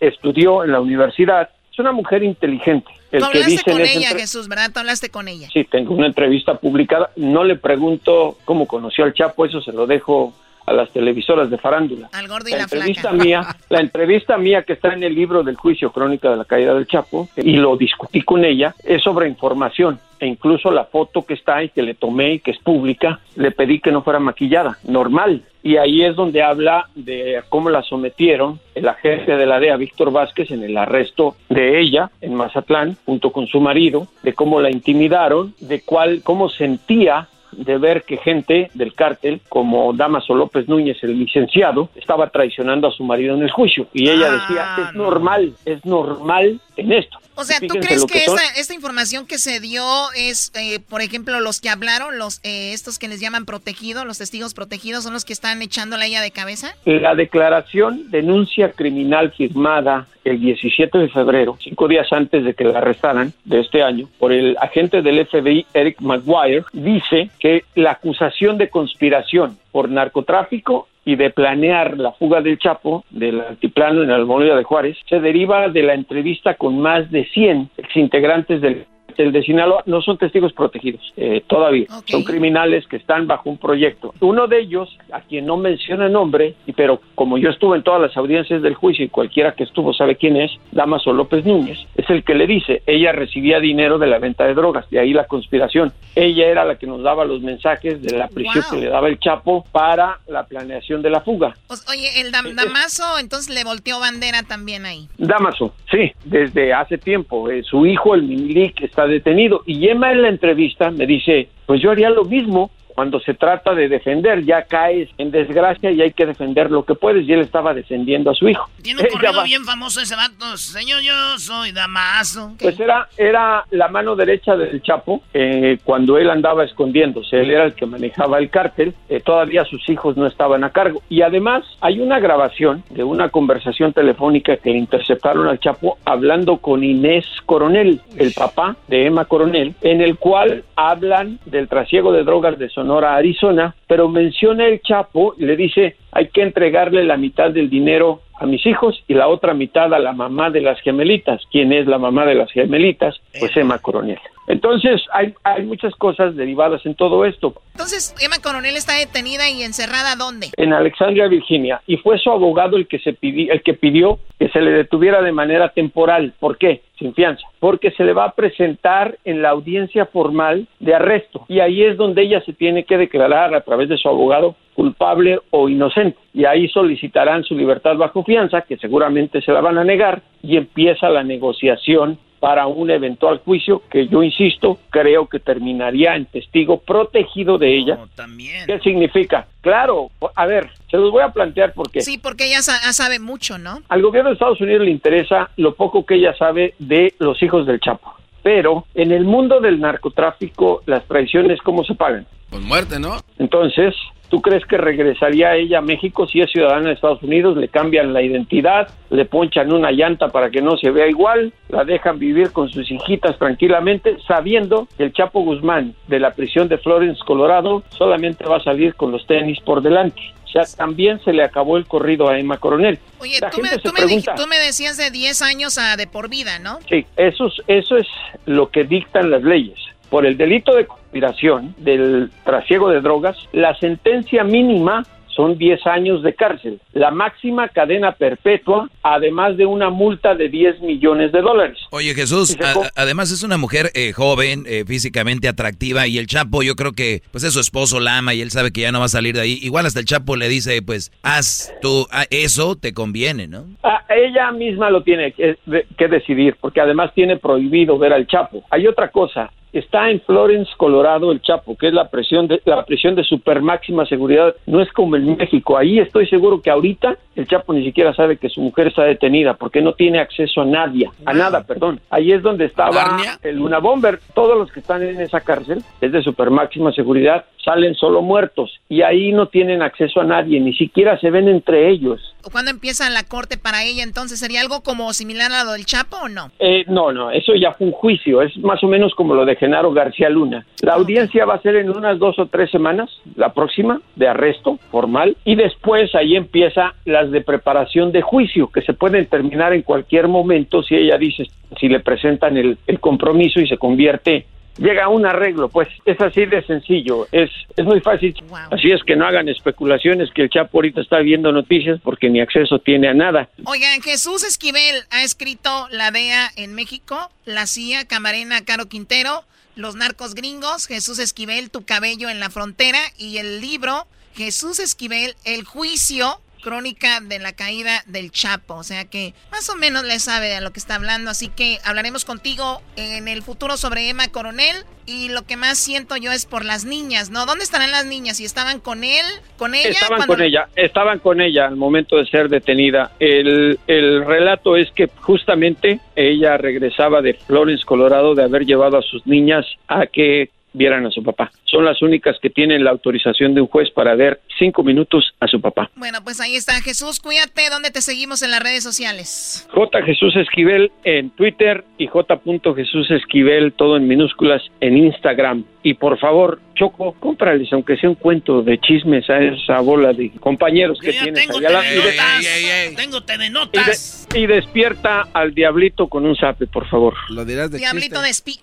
estudió 0.00 0.64
en 0.64 0.72
la 0.72 0.80
universidad, 0.80 1.50
es 1.70 1.78
una 1.78 1.92
mujer 1.92 2.24
inteligente. 2.24 2.90
El 3.14 3.20
Tú 3.20 3.26
hablaste 3.26 3.70
con 3.70 3.80
ella, 3.80 4.08
Jesús, 4.08 4.48
¿verdad? 4.48 4.70
Tú 4.72 4.80
hablaste 4.80 5.08
con 5.08 5.28
ella. 5.28 5.48
Sí, 5.52 5.62
tengo 5.64 5.94
una 5.94 6.06
entrevista 6.06 6.56
publicada. 6.56 7.10
No 7.14 7.44
le 7.44 7.54
pregunto 7.54 8.38
cómo 8.44 8.66
conoció 8.66 9.04
al 9.04 9.14
Chapo, 9.14 9.46
eso 9.46 9.60
se 9.60 9.72
lo 9.72 9.86
dejo 9.86 10.34
a 10.66 10.72
las 10.72 10.90
televisoras 10.90 11.48
de 11.48 11.58
farándula. 11.58 12.08
Al 12.12 12.26
gordo 12.26 12.48
y 12.48 12.52
la, 12.52 12.58
la 12.58 12.62
entrevista 12.64 13.12
mía, 13.12 13.56
la 13.68 13.80
entrevista 13.80 14.36
mía 14.36 14.62
que 14.62 14.72
está 14.72 14.94
en 14.94 15.04
el 15.04 15.14
libro 15.14 15.44
del 15.44 15.54
juicio 15.54 15.92
crónica 15.92 16.30
de 16.30 16.38
la 16.38 16.44
caída 16.44 16.74
del 16.74 16.88
Chapo 16.88 17.28
y 17.36 17.56
lo 17.56 17.76
discutí 17.76 18.22
con 18.22 18.44
ella 18.44 18.74
es 18.82 19.02
sobre 19.02 19.28
información 19.28 20.00
e 20.18 20.26
incluso 20.26 20.72
la 20.72 20.84
foto 20.86 21.24
que 21.24 21.34
está 21.34 21.62
y 21.62 21.68
que 21.68 21.82
le 21.82 21.94
tomé 21.94 22.34
y 22.34 22.40
que 22.40 22.50
es 22.50 22.58
pública, 22.58 23.20
le 23.36 23.52
pedí 23.52 23.78
que 23.78 23.92
no 23.92 24.02
fuera 24.02 24.18
maquillada, 24.18 24.78
normal. 24.84 25.42
Y 25.64 25.78
ahí 25.78 26.04
es 26.04 26.14
donde 26.14 26.42
habla 26.42 26.90
de 26.94 27.42
cómo 27.48 27.70
la 27.70 27.82
sometieron 27.82 28.60
el 28.74 28.86
agente 28.86 29.34
de 29.34 29.46
la 29.46 29.58
DEA, 29.58 29.78
Víctor 29.78 30.12
Vázquez, 30.12 30.50
en 30.50 30.62
el 30.62 30.76
arresto 30.76 31.36
de 31.48 31.80
ella 31.80 32.10
en 32.20 32.34
Mazatlán, 32.34 32.98
junto 33.06 33.32
con 33.32 33.46
su 33.46 33.60
marido, 33.60 34.06
de 34.22 34.34
cómo 34.34 34.60
la 34.60 34.70
intimidaron, 34.70 35.54
de 35.60 35.80
cuál, 35.80 36.20
cómo 36.22 36.50
sentía 36.50 37.28
de 37.52 37.78
ver 37.78 38.02
que 38.02 38.18
gente 38.18 38.70
del 38.74 38.92
cártel, 38.92 39.40
como 39.48 39.94
Damaso 39.94 40.34
López 40.34 40.68
Núñez, 40.68 41.02
el 41.02 41.18
licenciado, 41.18 41.88
estaba 41.94 42.28
traicionando 42.28 42.88
a 42.88 42.92
su 42.92 43.02
marido 43.02 43.34
en 43.34 43.42
el 43.42 43.50
juicio. 43.50 43.86
Y 43.94 44.10
ella 44.10 44.30
decía, 44.32 44.76
es 44.86 44.94
normal, 44.94 45.54
es 45.64 45.82
normal 45.86 46.60
en 46.76 46.92
esto. 46.92 47.18
O 47.36 47.44
sea, 47.44 47.58
¿tú 47.60 47.74
crees 47.80 48.04
que, 48.04 48.24
esta, 48.56 48.74
información 48.74 49.26
que 49.26 49.38
se 49.38 49.60
dio 49.60 49.84
es, 50.16 50.52
eh, 50.54 50.80
por 50.80 51.02
ejemplo, 51.02 51.40
los 51.40 51.60
que 51.60 51.68
hablaron, 51.68 52.18
los 52.18 52.40
eh, 52.44 52.72
estos 52.72 52.98
que 52.98 53.08
les 53.08 53.20
llaman 53.20 53.44
protegidos, 53.44 54.06
los 54.06 54.18
testigos 54.18 54.54
protegidos, 54.54 55.04
son 55.04 55.12
los 55.12 55.24
que 55.24 55.32
están 55.32 55.60
echándola 55.62 56.06
ella 56.06 56.20
de 56.20 56.30
cabeza? 56.30 56.74
La 56.84 57.14
declaración 57.14 58.10
denuncia 58.10 58.72
criminal 58.72 59.32
firmada 59.32 60.06
el 60.24 60.40
17 60.40 60.96
de 60.98 61.08
febrero, 61.08 61.58
cinco 61.60 61.86
días 61.86 62.06
antes 62.12 62.44
de 62.44 62.54
que 62.54 62.64
la 62.64 62.78
arrestaran 62.78 63.32
de 63.44 63.60
este 63.60 63.82
año, 63.82 64.08
por 64.18 64.32
el 64.32 64.56
agente 64.60 65.02
del 65.02 65.26
FBI, 65.26 65.66
Eric 65.74 66.00
McGuire, 66.00 66.64
dice 66.72 67.30
que 67.38 67.64
la 67.74 67.92
acusación 67.92 68.56
de 68.58 68.70
conspiración 68.70 69.58
por 69.70 69.88
narcotráfico 69.88 70.88
y 71.04 71.16
de 71.16 71.30
planear 71.30 71.98
la 71.98 72.12
fuga 72.12 72.40
del 72.40 72.58
Chapo 72.58 73.04
del 73.10 73.40
altiplano 73.40 74.02
en 74.02 74.10
Almonía 74.10 74.54
de 74.54 74.64
Juárez 74.64 74.96
se 75.08 75.20
deriva 75.20 75.68
de 75.68 75.82
la 75.82 75.94
entrevista 75.94 76.54
con 76.54 76.80
más 76.80 77.10
de 77.10 77.24
100 77.26 77.70
exintegrantes 77.76 78.60
del 78.60 78.86
el 79.22 79.32
de 79.32 79.42
Sinaloa 79.42 79.82
no 79.86 80.02
son 80.02 80.18
testigos 80.18 80.52
protegidos 80.52 81.00
eh, 81.16 81.42
todavía, 81.46 81.86
son 82.06 82.24
criminales 82.24 82.86
que 82.88 82.96
están 82.96 83.26
bajo 83.26 83.50
un 83.50 83.58
proyecto. 83.58 84.14
Uno 84.20 84.46
de 84.46 84.60
ellos, 84.60 84.96
a 85.12 85.20
quien 85.20 85.46
no 85.46 85.56
menciona 85.56 86.08
nombre, 86.08 86.54
pero 86.76 87.00
como 87.14 87.38
yo 87.38 87.50
estuve 87.50 87.76
en 87.76 87.82
todas 87.82 88.00
las 88.00 88.16
audiencias 88.16 88.62
del 88.62 88.74
juicio 88.74 89.04
y 89.04 89.08
cualquiera 89.08 89.52
que 89.52 89.64
estuvo 89.64 89.92
sabe 89.92 90.16
quién 90.16 90.36
es, 90.36 90.50
Damaso 90.72 91.12
López 91.12 91.44
Núñez, 91.44 91.78
es 91.94 92.08
el 92.10 92.24
que 92.24 92.34
le 92.34 92.46
dice, 92.46 92.82
ella 92.86 93.12
recibía 93.12 93.60
dinero 93.60 93.98
de 93.98 94.06
la 94.06 94.18
venta 94.18 94.44
de 94.44 94.54
drogas, 94.54 94.88
de 94.90 94.98
ahí 94.98 95.12
la 95.12 95.26
conspiración. 95.26 95.92
Ella 96.14 96.46
era 96.46 96.64
la 96.64 96.76
que 96.76 96.86
nos 96.86 97.02
daba 97.02 97.24
los 97.24 97.42
mensajes 97.42 98.02
de 98.02 98.16
la 98.16 98.28
prisión 98.28 98.64
que 98.70 98.76
le 98.76 98.88
daba 98.88 99.08
el 99.08 99.18
Chapo 99.18 99.64
para 99.72 100.20
la 100.26 100.44
planeación 100.46 101.02
de 101.02 101.10
la 101.10 101.20
fuga. 101.20 101.54
oye, 101.88 102.20
el 102.20 102.32
Damaso 102.32 103.18
entonces 103.18 103.54
le 103.54 103.64
volteó 103.64 104.00
bandera 104.00 104.42
también 104.42 104.86
ahí. 104.86 105.08
Damaso, 105.18 105.74
sí, 105.90 106.12
desde 106.24 106.72
hace 106.72 106.98
tiempo. 106.98 107.50
Eh, 107.50 107.62
su 107.62 107.86
hijo, 107.86 108.14
el 108.14 108.22
Milik, 108.22 108.82
está 108.82 109.03
detenido. 109.06 109.62
Y 109.66 109.88
Emma 109.88 110.12
en 110.12 110.22
la 110.22 110.28
entrevista 110.28 110.90
me 110.90 111.06
dice, 111.06 111.48
pues 111.66 111.80
yo 111.80 111.90
haría 111.90 112.10
lo 112.10 112.24
mismo, 112.24 112.70
cuando 112.94 113.20
se 113.20 113.34
trata 113.34 113.74
de 113.74 113.88
defender, 113.88 114.44
ya 114.44 114.62
caes 114.62 115.08
en 115.18 115.30
desgracia 115.30 115.90
y 115.90 116.00
hay 116.00 116.12
que 116.12 116.26
defender 116.26 116.70
lo 116.70 116.84
que 116.84 116.94
puedes. 116.94 117.26
Y 117.26 117.32
él 117.32 117.40
estaba 117.40 117.74
defendiendo 117.74 118.30
a 118.30 118.34
su 118.34 118.48
hijo. 118.48 118.68
Tiene 118.82 119.02
un 119.02 119.08
correo 119.12 119.42
bien 119.44 119.64
famoso 119.64 120.00
ese 120.00 120.16
vato. 120.16 120.56
Señor, 120.56 121.00
yo 121.02 121.38
soy 121.38 121.72
Damaso. 121.72 122.54
Pues 122.60 122.78
era, 122.78 123.08
era 123.16 123.64
la 123.70 123.88
mano 123.88 124.16
derecha 124.16 124.56
del 124.56 124.82
Chapo 124.82 125.22
eh, 125.32 125.78
cuando 125.84 126.18
él 126.18 126.30
andaba 126.30 126.64
escondiéndose. 126.64 127.40
Él 127.40 127.50
era 127.50 127.64
el 127.64 127.74
que 127.74 127.86
manejaba 127.86 128.38
el 128.38 128.50
cártel. 128.50 128.94
Eh, 129.08 129.20
todavía 129.20 129.64
sus 129.64 129.88
hijos 129.88 130.16
no 130.16 130.26
estaban 130.26 130.64
a 130.64 130.70
cargo. 130.70 131.02
Y 131.08 131.22
además 131.22 131.64
hay 131.80 132.00
una 132.00 132.20
grabación 132.20 132.84
de 132.90 133.04
una 133.04 133.28
conversación 133.28 133.92
telefónica 133.92 134.56
que 134.56 134.70
interceptaron 134.70 135.48
al 135.48 135.58
Chapo 135.60 135.98
hablando 136.04 136.58
con 136.58 136.84
Inés 136.84 137.26
Coronel, 137.46 138.00
el 138.16 138.32
papá 138.32 138.76
de 138.88 139.06
Emma 139.06 139.24
Coronel, 139.24 139.74
en 139.82 140.00
el 140.00 140.18
cual 140.18 140.64
hablan 140.76 141.38
del 141.46 141.68
trasiego 141.68 142.12
de 142.12 142.24
drogas 142.24 142.58
de 142.58 142.68
Sonora, 142.68 142.83
Arizona, 143.16 143.74
pero 143.86 144.08
menciona 144.08 144.66
el 144.66 144.80
Chapo 144.80 145.34
y 145.38 145.44
le 145.44 145.56
dice, 145.56 145.96
hay 146.12 146.28
que 146.28 146.42
entregarle 146.42 147.04
la 147.04 147.16
mitad 147.16 147.50
del 147.50 147.70
dinero 147.70 148.20
a 148.38 148.46
mis 148.46 148.64
hijos 148.66 149.02
y 149.08 149.14
la 149.14 149.28
otra 149.28 149.54
mitad 149.54 149.92
a 149.94 149.98
la 149.98 150.12
mamá 150.12 150.50
de 150.50 150.60
las 150.60 150.80
gemelitas. 150.80 151.42
¿Quién 151.50 151.72
es 151.72 151.86
la 151.86 151.98
mamá 151.98 152.26
de 152.26 152.34
las 152.34 152.50
gemelitas? 152.50 153.20
Pues 153.38 153.56
Emma 153.56 153.78
Coronel. 153.78 154.18
Entonces, 154.46 155.02
hay, 155.12 155.34
hay 155.42 155.64
muchas 155.64 155.94
cosas 155.96 156.36
derivadas 156.36 156.84
en 156.84 156.94
todo 156.94 157.24
esto. 157.24 157.54
Entonces, 157.72 158.14
Emma 158.20 158.36
Coronel 158.42 158.76
está 158.76 158.94
detenida 158.94 159.48
y 159.48 159.62
encerrada 159.62 160.16
¿dónde? 160.16 160.48
En 160.56 160.72
Alexandria, 160.72 161.28
Virginia, 161.28 161.80
y 161.86 161.96
fue 161.96 162.18
su 162.18 162.30
abogado 162.30 162.76
el 162.76 162.86
que 162.86 162.98
se 162.98 163.12
pidió, 163.14 163.52
el 163.52 163.62
que 163.62 163.74
pidió 163.74 164.18
que 164.38 164.48
se 164.50 164.60
le 164.60 164.72
detuviera 164.72 165.22
de 165.22 165.32
manera 165.32 165.70
temporal. 165.70 166.34
¿Por 166.38 166.58
qué? 166.58 166.82
Sin 166.98 167.14
fianza. 167.14 167.46
Porque 167.58 167.90
se 167.92 168.04
le 168.04 168.12
va 168.12 168.24
a 168.24 168.32
presentar 168.32 169.18
en 169.24 169.42
la 169.42 169.50
audiencia 169.50 170.06
formal 170.06 170.68
de 170.80 170.94
arresto 170.94 171.44
y 171.48 171.60
ahí 171.60 171.82
es 171.82 171.96
donde 171.96 172.22
ella 172.22 172.42
se 172.44 172.52
tiene 172.52 172.84
que 172.84 172.98
declarar 172.98 173.54
a 173.54 173.62
través 173.62 173.88
de 173.88 173.96
su 173.96 174.08
abogado 174.08 174.56
culpable 174.74 175.40
o 175.50 175.68
inocente. 175.68 176.18
Y 176.32 176.44
ahí 176.44 176.68
solicitarán 176.68 177.44
su 177.44 177.54
libertad 177.54 177.96
bajo 177.96 178.24
fianza, 178.24 178.62
que 178.62 178.76
seguramente 178.76 179.40
se 179.40 179.52
la 179.52 179.60
van 179.60 179.78
a 179.78 179.84
negar, 179.84 180.22
y 180.42 180.56
empieza 180.56 181.08
la 181.08 181.22
negociación 181.22 182.18
para 182.44 182.66
un 182.66 182.90
eventual 182.90 183.38
juicio 183.42 183.80
que 183.90 184.06
yo 184.06 184.22
insisto, 184.22 184.78
creo 184.90 185.26
que 185.26 185.40
terminaría 185.40 186.14
en 186.14 186.26
testigo 186.26 186.76
protegido 186.76 187.56
de 187.56 187.74
ella. 187.74 187.98
también. 188.14 188.66
¿Qué 188.66 188.80
significa? 188.80 189.46
Claro, 189.62 190.10
a 190.36 190.44
ver, 190.44 190.68
se 190.90 190.98
los 190.98 191.10
voy 191.10 191.22
a 191.22 191.30
plantear 191.30 191.72
porque... 191.72 192.02
Sí, 192.02 192.18
porque 192.18 192.44
ella 192.44 192.60
sabe 192.60 193.18
mucho, 193.18 193.56
¿no? 193.56 193.80
Al 193.88 194.02
gobierno 194.02 194.28
de 194.28 194.34
Estados 194.34 194.60
Unidos 194.60 194.84
le 194.84 194.90
interesa 194.90 195.48
lo 195.56 195.74
poco 195.74 196.04
que 196.04 196.16
ella 196.16 196.36
sabe 196.36 196.74
de 196.78 197.14
los 197.18 197.42
hijos 197.42 197.66
del 197.66 197.80
Chapo. 197.80 198.12
Pero 198.42 198.84
en 198.94 199.10
el 199.12 199.24
mundo 199.24 199.60
del 199.60 199.80
narcotráfico, 199.80 200.82
las 200.84 201.02
traiciones, 201.06 201.62
¿cómo 201.62 201.82
se 201.82 201.94
pagan? 201.94 202.26
Pues 202.50 202.62
muerte, 202.62 202.98
¿no? 203.00 203.16
Entonces, 203.38 203.94
¿tú 204.30 204.40
crees 204.40 204.64
que 204.66 204.76
regresaría 204.76 205.54
ella 205.56 205.78
a 205.78 205.82
México 205.82 206.26
si 206.26 206.40
es 206.40 206.50
ciudadana 206.50 206.88
de 206.88 206.94
Estados 206.94 207.22
Unidos? 207.22 207.56
Le 207.56 207.68
cambian 207.68 208.12
la 208.12 208.22
identidad, 208.22 208.88
le 209.10 209.24
ponchan 209.24 209.72
una 209.72 209.90
llanta 209.90 210.28
para 210.28 210.50
que 210.50 210.62
no 210.62 210.76
se 210.76 210.90
vea 210.90 211.08
igual, 211.08 211.52
la 211.68 211.84
dejan 211.84 212.18
vivir 212.18 212.52
con 212.52 212.68
sus 212.68 212.90
hijitas 212.90 213.38
tranquilamente, 213.38 214.16
sabiendo 214.26 214.86
que 214.96 215.04
el 215.04 215.12
Chapo 215.12 215.40
Guzmán 215.40 215.94
de 216.08 216.20
la 216.20 216.34
prisión 216.34 216.68
de 216.68 216.78
Florence, 216.78 217.20
Colorado, 217.26 217.82
solamente 217.96 218.44
va 218.44 218.58
a 218.58 218.62
salir 218.62 218.94
con 218.94 219.10
los 219.12 219.26
tenis 219.26 219.58
por 219.60 219.82
delante. 219.82 220.20
O 220.44 220.48
sea, 220.54 220.62
también 220.76 221.18
se 221.24 221.32
le 221.32 221.42
acabó 221.42 221.76
el 221.76 221.84
corrido 221.84 222.28
a 222.28 222.38
Emma 222.38 222.58
Coronel. 222.58 223.00
Oye, 223.18 223.40
tú 223.50 223.60
me, 223.60 223.70
pregunta- 223.92 224.36
tú 224.36 224.46
me 224.46 224.56
decías 224.60 224.96
de 224.96 225.10
10 225.10 225.42
años 225.42 225.78
a 225.78 225.96
de 225.96 226.06
por 226.06 226.28
vida, 226.28 226.60
¿no? 226.60 226.78
Sí, 226.88 227.04
eso 227.16 227.48
es, 227.48 227.54
eso 227.66 227.96
es 227.96 228.06
lo 228.46 228.70
que 228.70 228.84
dictan 228.84 229.32
las 229.32 229.42
leyes. 229.42 229.76
Por 230.14 230.26
el 230.26 230.36
delito 230.36 230.76
de 230.76 230.86
conspiración, 230.86 231.74
del 231.76 232.30
trasiego 232.44 232.88
de 232.88 233.00
drogas, 233.00 233.36
la 233.52 233.74
sentencia 233.80 234.44
mínima 234.44 235.02
son 235.26 235.58
10 235.58 235.84
años 235.88 236.22
de 236.22 236.34
cárcel. 236.36 236.80
La 236.92 237.10
máxima 237.10 237.66
cadena 237.66 238.12
perpetua, 238.12 238.88
además 239.02 239.56
de 239.56 239.66
una 239.66 239.90
multa 239.90 240.36
de 240.36 240.48
10 240.48 240.82
millones 240.82 241.32
de 241.32 241.40
dólares. 241.42 241.78
Oye 241.90 242.14
Jesús, 242.14 242.56
a- 242.62 242.90
además 242.94 243.32
es 243.32 243.42
una 243.42 243.56
mujer 243.58 243.90
eh, 243.94 244.12
joven, 244.12 244.62
eh, 244.68 244.84
físicamente 244.86 245.48
atractiva 245.48 246.06
y 246.06 246.18
el 246.18 246.28
Chapo 246.28 246.62
yo 246.62 246.76
creo 246.76 246.92
que 246.92 247.22
pues 247.32 247.42
es 247.42 247.52
su 247.52 247.58
esposo 247.58 247.98
la 247.98 248.18
ama 248.18 248.34
y 248.34 248.40
él 248.40 248.52
sabe 248.52 248.70
que 248.70 248.82
ya 248.82 248.92
no 248.92 249.00
va 249.00 249.06
a 249.06 249.08
salir 249.08 249.34
de 249.34 249.40
ahí. 249.40 249.58
Igual 249.62 249.84
hasta 249.86 249.98
el 249.98 250.06
Chapo 250.06 250.36
le 250.36 250.48
dice 250.48 250.80
pues 250.80 251.10
haz 251.24 251.74
tú 251.82 252.06
ah, 252.12 252.26
eso 252.30 252.76
te 252.76 252.94
conviene, 252.94 253.48
¿no? 253.48 253.64
Ah, 253.82 254.04
ella 254.10 254.52
misma 254.52 254.90
lo 254.90 255.02
tiene 255.02 255.32
que 255.32 256.06
decidir, 256.08 256.54
porque 256.60 256.80
además 256.80 257.10
tiene 257.16 257.36
prohibido 257.36 257.98
ver 257.98 258.12
al 258.12 258.28
Chapo. 258.28 258.62
Hay 258.70 258.86
otra 258.86 259.08
cosa. 259.10 259.50
Está 259.74 260.08
en 260.08 260.20
Florence, 260.20 260.70
Colorado, 260.76 261.32
el 261.32 261.42
Chapo, 261.42 261.76
que 261.76 261.88
es 261.88 261.92
la 261.92 262.08
prisión 262.08 262.46
de 262.46 262.62
la 262.64 262.84
prisión 262.84 263.16
de 263.16 263.24
super 263.24 263.60
máxima 263.60 264.06
seguridad. 264.06 264.54
No 264.66 264.80
es 264.80 264.90
como 264.92 265.16
en 265.16 265.36
México. 265.36 265.76
Ahí 265.76 265.98
estoy 265.98 266.28
seguro 266.28 266.62
que 266.62 266.70
ahorita 266.70 267.18
el 267.34 267.48
Chapo 267.48 267.72
ni 267.72 267.84
siquiera 267.84 268.14
sabe 268.14 268.36
que 268.36 268.48
su 268.48 268.60
mujer 268.60 268.86
está 268.86 269.02
detenida, 269.02 269.54
porque 269.54 269.82
no 269.82 269.94
tiene 269.94 270.20
acceso 270.20 270.62
a 270.62 270.64
nadie, 270.64 271.10
a 271.26 271.32
nada, 271.32 271.64
perdón. 271.64 272.00
Ahí 272.08 272.30
es 272.30 272.42
donde 272.42 272.66
estaba 272.66 273.16
el 273.42 273.56
Luna 273.56 273.78
Bomber. 273.78 274.20
Todos 274.34 274.56
los 274.56 274.70
que 274.70 274.78
están 274.78 275.02
en 275.02 275.20
esa 275.20 275.40
cárcel 275.40 275.82
es 276.00 276.12
de 276.12 276.22
super 276.22 276.50
máxima 276.50 276.92
seguridad, 276.92 277.44
salen 277.64 277.94
solo 277.94 278.22
muertos 278.22 278.78
y 278.88 279.02
ahí 279.02 279.32
no 279.32 279.48
tienen 279.48 279.82
acceso 279.82 280.20
a 280.20 280.24
nadie, 280.24 280.60
ni 280.60 280.74
siquiera 280.74 281.18
se 281.18 281.30
ven 281.30 281.48
entre 281.48 281.90
ellos. 281.90 282.20
¿Cuándo 282.52 282.70
empieza 282.70 283.08
la 283.10 283.24
corte 283.24 283.56
para 283.56 283.84
ella? 283.84 284.02
Entonces, 284.02 284.38
¿sería 284.38 284.60
algo 284.60 284.82
como 284.82 285.12
similar 285.14 285.50
a 285.50 285.64
lo 285.64 285.72
del 285.72 285.86
Chapo 285.86 286.18
o 286.24 286.28
no? 286.28 286.50
Eh, 286.58 286.84
no, 286.88 287.10
no, 287.10 287.30
eso 287.30 287.54
ya 287.54 287.72
fue 287.72 287.86
un 287.86 287.92
juicio, 287.92 288.42
es 288.42 288.56
más 288.58 288.82
o 288.84 288.86
menos 288.86 289.14
como 289.14 289.34
lo 289.34 289.46
de 289.46 289.56
Genaro 289.64 289.92
García 289.92 290.28
Luna. 290.28 290.66
La 290.82 290.92
audiencia 290.92 291.46
va 291.46 291.54
a 291.54 291.62
ser 291.62 291.76
en 291.76 291.88
unas 291.88 292.18
dos 292.18 292.38
o 292.38 292.46
tres 292.46 292.70
semanas, 292.70 293.10
la 293.34 293.54
próxima, 293.54 294.02
de 294.14 294.28
arresto 294.28 294.78
formal, 294.90 295.38
y 295.44 295.56
después 295.56 296.14
ahí 296.14 296.36
empieza 296.36 296.92
las 297.06 297.30
de 297.30 297.40
preparación 297.40 298.12
de 298.12 298.20
juicio, 298.20 298.68
que 298.68 298.82
se 298.82 298.92
pueden 298.92 299.24
terminar 299.24 299.72
en 299.72 299.80
cualquier 299.80 300.28
momento 300.28 300.82
si 300.82 300.96
ella 300.96 301.16
dice, 301.16 301.44
si 301.80 301.88
le 301.88 302.00
presentan 302.00 302.58
el, 302.58 302.76
el 302.86 303.00
compromiso 303.00 303.58
y 303.58 303.66
se 303.66 303.78
convierte 303.78 304.44
llega 304.78 305.04
a 305.04 305.08
un 305.08 305.26
arreglo, 305.26 305.68
pues 305.68 305.88
es 306.04 306.20
así 306.20 306.46
de 306.46 306.62
sencillo, 306.64 307.26
es, 307.32 307.50
es 307.76 307.84
muy 307.84 308.00
fácil. 308.00 308.34
Así 308.70 308.90
es 308.90 309.02
que 309.04 309.16
no 309.16 309.26
hagan 309.26 309.48
especulaciones 309.48 310.30
que 310.34 310.42
el 310.42 310.50
Chapo 310.50 310.78
ahorita 310.78 311.00
está 311.00 311.18
viendo 311.18 311.52
noticias 311.52 312.00
porque 312.02 312.28
ni 312.28 312.40
acceso 312.40 312.78
tiene 312.78 313.08
a 313.08 313.14
nada. 313.14 313.48
Oigan, 313.66 314.02
Jesús 314.02 314.44
Esquivel 314.44 315.04
ha 315.10 315.22
escrito 315.22 315.88
La 315.90 316.10
DEA 316.10 316.50
en 316.56 316.74
México, 316.74 317.30
La 317.44 317.66
CIA, 317.66 318.06
Camarena, 318.06 318.64
Caro 318.64 318.86
Quintero, 318.86 319.44
Los 319.76 319.96
Narcos 319.96 320.34
Gringos, 320.34 320.86
Jesús 320.86 321.18
Esquivel, 321.18 321.70
Tu 321.70 321.84
Cabello 321.84 322.28
en 322.28 322.40
la 322.40 322.50
Frontera 322.50 323.00
y 323.16 323.38
el 323.38 323.60
libro 323.60 324.06
Jesús 324.34 324.78
Esquivel, 324.78 325.36
El 325.44 325.64
Juicio, 325.64 326.40
Crónica 326.64 327.20
de 327.20 327.38
la 327.38 327.52
Caída 327.52 328.02
del 328.06 328.32
Chapo. 328.32 328.74
O 328.74 328.82
sea 328.82 329.04
que 329.04 329.34
más 329.52 329.68
o 329.70 329.76
menos 329.76 330.02
le 330.02 330.18
sabe 330.18 330.48
de 330.48 330.60
lo 330.60 330.72
que 330.72 330.80
está 330.80 330.96
hablando, 330.96 331.30
así 331.30 331.48
que 331.48 331.78
hablaremos 331.84 332.24
contigo 332.24 332.82
en 332.96 333.28
el 333.28 333.42
futuro 333.42 333.76
sobre 333.76 334.08
Emma 334.08 334.26
Coronel. 334.28 334.74
Y 335.06 335.28
lo 335.28 335.42
que 335.46 335.58
más 335.58 335.76
siento 335.76 336.16
yo 336.16 336.32
es 336.32 336.46
por 336.46 336.64
las 336.64 336.86
niñas, 336.86 337.28
¿no? 337.28 337.44
¿Dónde 337.44 337.62
estarán 337.62 337.90
las 337.90 338.06
niñas? 338.06 338.40
¿Y 338.40 338.46
estaban 338.46 338.80
con 338.80 339.04
él? 339.04 339.26
¿Con 339.58 339.74
ella? 339.74 339.90
Estaban 339.90 340.16
cuando- 340.16 340.34
con 340.34 340.42
ella, 340.42 340.68
estaban 340.76 341.18
con 341.18 341.40
ella 341.42 341.66
al 341.66 341.76
momento 341.76 342.16
de 342.16 342.24
ser 342.26 342.48
detenida. 342.48 343.12
El, 343.20 343.78
el 343.86 344.24
relato 344.24 344.78
es 344.78 344.90
que 344.92 345.10
justamente 345.20 346.00
ella 346.16 346.56
regresaba 346.56 347.20
de 347.20 347.34
Florence, 347.34 347.84
Colorado, 347.84 348.34
de 348.34 348.44
haber 348.44 348.64
llevado 348.64 348.96
a 348.96 349.02
sus 349.02 349.26
niñas 349.26 349.66
a 349.88 350.06
que 350.06 350.48
vieran 350.74 351.06
a 351.06 351.10
su 351.10 351.22
papá. 351.22 351.50
Son 351.64 351.84
las 351.84 352.02
únicas 352.02 352.36
que 352.42 352.50
tienen 352.50 352.84
la 352.84 352.90
autorización 352.90 353.54
de 353.54 353.62
un 353.62 353.68
juez 353.68 353.90
para 353.90 354.14
ver 354.14 354.40
cinco 354.58 354.82
minutos 354.82 355.32
a 355.40 355.46
su 355.48 355.60
papá. 355.60 355.90
Bueno, 355.96 356.18
pues 356.22 356.40
ahí 356.40 356.56
está. 356.56 356.74
Jesús, 356.82 357.20
cuídate. 357.20 357.70
¿Dónde 357.70 357.90
te 357.90 358.02
seguimos 358.02 358.42
en 358.42 358.50
las 358.50 358.62
redes 358.62 358.82
sociales? 358.84 359.66
J. 359.72 360.02
Jesús 360.02 360.36
Esquivel 360.36 360.92
en 361.04 361.30
Twitter 361.30 361.84
y 361.96 362.06
J. 362.06 362.40
Jesús 362.76 363.10
Esquivel, 363.10 363.72
todo 363.72 363.96
en 363.96 364.06
minúsculas, 364.06 364.62
en 364.80 364.98
Instagram. 364.98 365.64
Y 365.82 365.94
por 365.94 366.18
favor, 366.18 366.60
Choco, 366.74 367.12
cómprales, 367.20 367.68
aunque 367.72 367.96
sea 367.96 368.08
un 368.08 368.16
cuento 368.16 368.62
de 368.62 368.78
chismes 368.78 369.28
a 369.30 369.38
esa 369.38 369.80
bola 369.80 370.12
de 370.12 370.30
compañeros 370.40 370.98
que 371.00 371.12
tienes 371.12 371.34
Tengo 371.34 371.58
allá. 371.58 371.82
Y 371.92 371.96
de- 371.96 372.90
de. 372.90 372.96
Tengo 372.96 373.20
de 373.20 373.38
de- 373.38 374.46
despierta 374.46 375.28
al 375.32 375.54
diablito 375.54 376.08
con 376.08 376.24
un 376.24 376.36
zape, 376.36 376.66
por 376.66 376.88
favor. 376.88 377.14
Lo 377.28 377.44
dirás 377.44 377.70
Diablito 377.70 378.20
de 378.20 378.30
espi... 378.30 378.60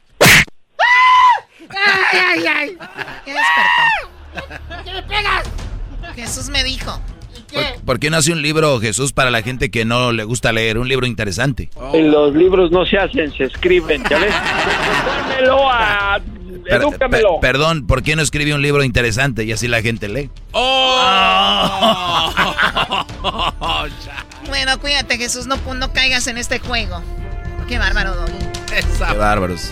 ¡Ay, 1.69 2.19
ay, 2.19 2.45
ay! 2.47 2.77
¿Qué 3.25 3.33
despertó? 3.33 4.83
¿Qué 4.85 4.91
me 4.93 5.03
pegas? 5.03 5.43
Jesús 6.15 6.49
me 6.49 6.63
dijo. 6.63 6.99
¿Por, 7.53 7.63
por 7.85 7.99
qué 7.99 8.09
no 8.09 8.17
hace 8.17 8.31
un 8.31 8.41
libro 8.41 8.79
Jesús 8.79 9.11
para 9.11 9.29
la 9.29 9.41
gente 9.41 9.69
que 9.71 9.83
no 9.85 10.11
le 10.13 10.23
gusta 10.23 10.51
leer? 10.53 10.77
Un 10.77 10.88
libro 10.88 11.05
interesante. 11.05 11.69
En 11.93 12.11
los 12.11 12.33
libros 12.33 12.71
no 12.71 12.85
se 12.85 12.97
hacen, 12.97 13.31
se 13.33 13.43
escriben, 13.45 14.03
¿ya 14.09 14.17
ves? 14.19 14.33
A... 15.69 16.19
Per- 16.69 16.81
per- 17.09 17.23
perdón, 17.41 17.88
¿por 17.88 18.03
qué 18.03 18.15
no 18.15 18.21
escribe 18.21 18.53
un 18.53 18.61
libro 18.61 18.83
interesante 18.83 19.43
y 19.43 19.51
así 19.51 19.67
la 19.67 19.81
gente 19.81 20.07
lee? 20.07 20.29
Bueno, 24.47 24.79
cuídate, 24.79 25.17
Jesús. 25.17 25.47
No, 25.47 25.57
no 25.73 25.93
caigas 25.93 26.27
en 26.27 26.38
este 26.38 26.59
juego. 26.59 27.01
Qué 27.67 27.77
bárbaro, 27.77 28.15
Doggy. 28.15 28.33
Qué 29.13 29.17
bárbaros. 29.17 29.71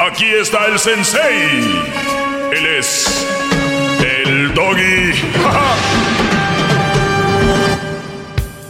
Aquí 0.00 0.24
está 0.24 0.64
el 0.64 0.78
sensei. 0.78 1.60
Él 2.52 2.66
es 2.78 3.26
el 4.02 4.54
doggy. 4.54 5.12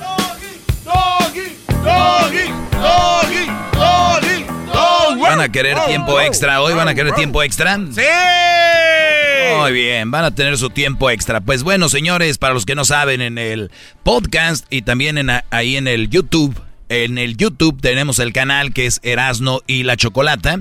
Doggy, 0.01 0.53
doggy, 0.85 1.57
doggy, 1.85 3.47
doggy, 3.73 4.45
doggy. 4.73 5.21
¿Van 5.21 5.41
a 5.41 5.53
querer 5.53 5.79
tiempo 5.87 6.21
extra? 6.21 6.61
¿Hoy 6.63 6.75
van 6.75 6.89
a 6.89 6.97
querer 6.97 7.15
tiempo 7.15 7.45
extra? 7.45 7.77
¡Sí! 7.77 8.03
Muy 9.57 9.73
bien, 9.73 10.11
van 10.11 10.25
a 10.25 10.35
tener 10.35 10.59
su 10.59 10.71
tiempo 10.71 11.11
extra. 11.11 11.41
Pues 11.41 11.63
bueno, 11.63 11.89
señores, 11.89 12.39
para 12.39 12.55
los 12.55 12.67
que 12.67 12.75
no 12.75 12.85
saben, 12.85 13.21
en 13.21 13.39
el 13.39 13.71
podcast 14.03 14.67
y 14.69 14.83
también 14.83 15.17
en, 15.17 15.31
ahí 15.51 15.77
en 15.77 15.87
el 15.87 16.11
YouTube, 16.11 16.61
en 16.89 17.19
el 17.19 17.37
YouTube 17.37 17.81
tenemos 17.81 18.19
el 18.19 18.33
canal 18.33 18.73
que 18.73 18.87
es 18.87 18.99
Erasno 19.05 19.61
y 19.69 19.85
la 19.85 19.97
Chocolata. 19.97 20.59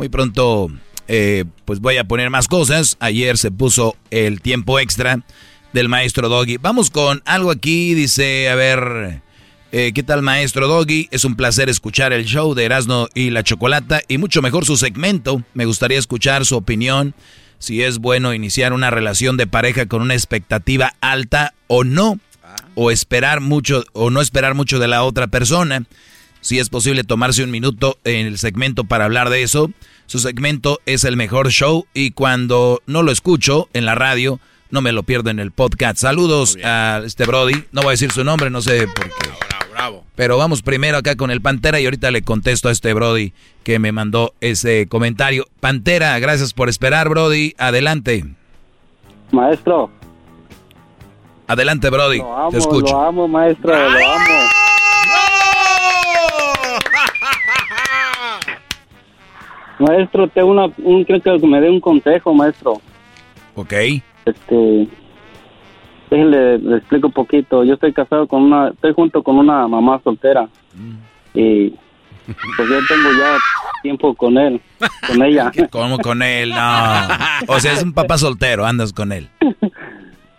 Muy 0.00 0.08
pronto, 0.08 0.68
eh, 1.08 1.44
pues 1.66 1.80
voy 1.80 1.98
a 1.98 2.04
poner 2.04 2.30
más 2.30 2.48
cosas. 2.48 2.96
Ayer 3.00 3.36
se 3.36 3.50
puso 3.50 3.96
el 4.10 4.40
tiempo 4.40 4.80
extra 4.80 5.20
del 5.74 5.90
maestro 5.90 6.30
Doggy. 6.30 6.56
Vamos 6.56 6.88
con 6.88 7.20
algo 7.26 7.50
aquí, 7.50 7.92
dice, 7.92 8.48
a 8.48 8.54
ver... 8.54 9.20
eh, 9.72 9.92
¿Qué 9.94 10.02
tal, 10.02 10.22
maestro 10.22 10.68
Doggy? 10.68 11.08
Es 11.10 11.26
un 11.26 11.36
placer 11.36 11.68
escuchar 11.68 12.14
el 12.14 12.24
show 12.24 12.54
de 12.54 12.64
Erasno 12.64 13.08
y 13.14 13.28
la 13.28 13.42
Chocolata 13.42 14.00
y 14.08 14.16
mucho 14.16 14.40
mejor 14.40 14.64
su 14.64 14.78
segmento. 14.78 15.42
Me 15.52 15.66
gustaría 15.66 15.98
escuchar 15.98 16.46
su 16.46 16.56
opinión 16.56 17.14
si 17.58 17.82
es 17.82 17.98
bueno 17.98 18.32
iniciar 18.32 18.72
una 18.72 18.88
relación 18.88 19.36
de 19.36 19.46
pareja 19.46 19.84
con 19.84 20.00
una 20.00 20.14
expectativa 20.14 20.94
alta 21.02 21.52
o 21.66 21.84
no, 21.84 22.18
o 22.74 22.90
esperar 22.90 23.42
mucho 23.42 23.84
o 23.92 24.08
no 24.08 24.22
esperar 24.22 24.54
mucho 24.54 24.78
de 24.78 24.88
la 24.88 25.02
otra 25.02 25.26
persona. 25.26 25.84
Si 26.40 26.58
es 26.58 26.68
posible 26.70 27.04
tomarse 27.04 27.44
un 27.44 27.50
minuto 27.50 27.98
en 28.04 28.26
el 28.26 28.38
segmento 28.38 28.84
para 28.84 29.04
hablar 29.04 29.30
de 29.30 29.42
eso. 29.42 29.70
Su 30.06 30.18
segmento 30.18 30.80
es 30.86 31.04
el 31.04 31.16
mejor 31.16 31.50
show 31.50 31.86
y 31.94 32.10
cuando 32.12 32.80
no 32.86 33.02
lo 33.02 33.12
escucho 33.12 33.68
en 33.74 33.84
la 33.84 33.94
radio, 33.94 34.40
no 34.70 34.80
me 34.80 34.92
lo 34.92 35.02
pierdo 35.02 35.30
en 35.30 35.38
el 35.38 35.50
podcast. 35.52 35.98
Saludos 35.98 36.56
a 36.64 37.00
este 37.04 37.26
Brody. 37.26 37.64
No 37.72 37.82
voy 37.82 37.88
a 37.88 37.90
decir 37.92 38.10
su 38.10 38.24
nombre, 38.24 38.50
no 38.50 38.62
sé 38.62 38.86
por 38.88 39.04
qué. 39.04 39.30
Bravo, 39.72 40.04
Pero 40.16 40.36
vamos 40.36 40.62
primero 40.62 40.98
acá 40.98 41.16
con 41.16 41.30
el 41.30 41.40
Pantera 41.40 41.80
y 41.80 41.84
ahorita 41.84 42.10
le 42.10 42.22
contesto 42.22 42.68
a 42.68 42.72
este 42.72 42.92
Brody 42.92 43.32
que 43.62 43.78
me 43.78 43.92
mandó 43.92 44.34
ese 44.40 44.86
comentario. 44.88 45.46
Pantera, 45.60 46.18
gracias 46.18 46.52
por 46.52 46.68
esperar, 46.68 47.08
Brody. 47.08 47.54
Adelante. 47.56 48.24
Maestro. 49.30 49.90
Adelante, 51.46 51.88
Brody. 51.90 52.18
Lo 52.18 52.36
amo, 52.36 52.50
Te 52.50 52.58
escucho. 52.58 52.92
lo 52.92 53.00
amo, 53.00 53.28
maestro, 53.28 53.72
lo 53.72 53.88
amo. 53.88 54.50
Maestro, 59.80 60.28
tengo 60.28 60.50
una, 60.50 60.66
un, 60.78 61.04
creo 61.04 61.20
que 61.38 61.46
me 61.46 61.60
dé 61.60 61.70
un 61.70 61.80
consejo, 61.80 62.34
maestro. 62.34 62.74
Ok. 63.54 63.72
Este, 64.26 64.88
déjele, 66.10 66.58
le 66.58 66.76
explico 66.76 67.06
un 67.08 67.12
poquito. 67.12 67.64
Yo 67.64 67.74
estoy 67.74 67.92
casado 67.92 68.26
con 68.26 68.42
una, 68.42 68.68
estoy 68.68 68.92
junto 68.92 69.22
con 69.22 69.38
una 69.38 69.66
mamá 69.66 70.00
soltera. 70.04 70.48
Y 71.34 71.70
pues 72.56 72.68
yo 72.68 72.78
tengo 72.88 73.10
ya 73.18 73.36
tiempo 73.82 74.14
con 74.14 74.36
él, 74.36 74.60
con 75.06 75.22
ella. 75.24 75.50
¿Cómo 75.70 75.98
con 75.98 76.22
él? 76.22 76.50
No. 76.50 77.08
O 77.48 77.58
sea, 77.58 77.72
es 77.72 77.82
un 77.82 77.92
papá 77.92 78.18
soltero, 78.18 78.66
andas 78.66 78.92
con 78.92 79.12
él. 79.12 79.28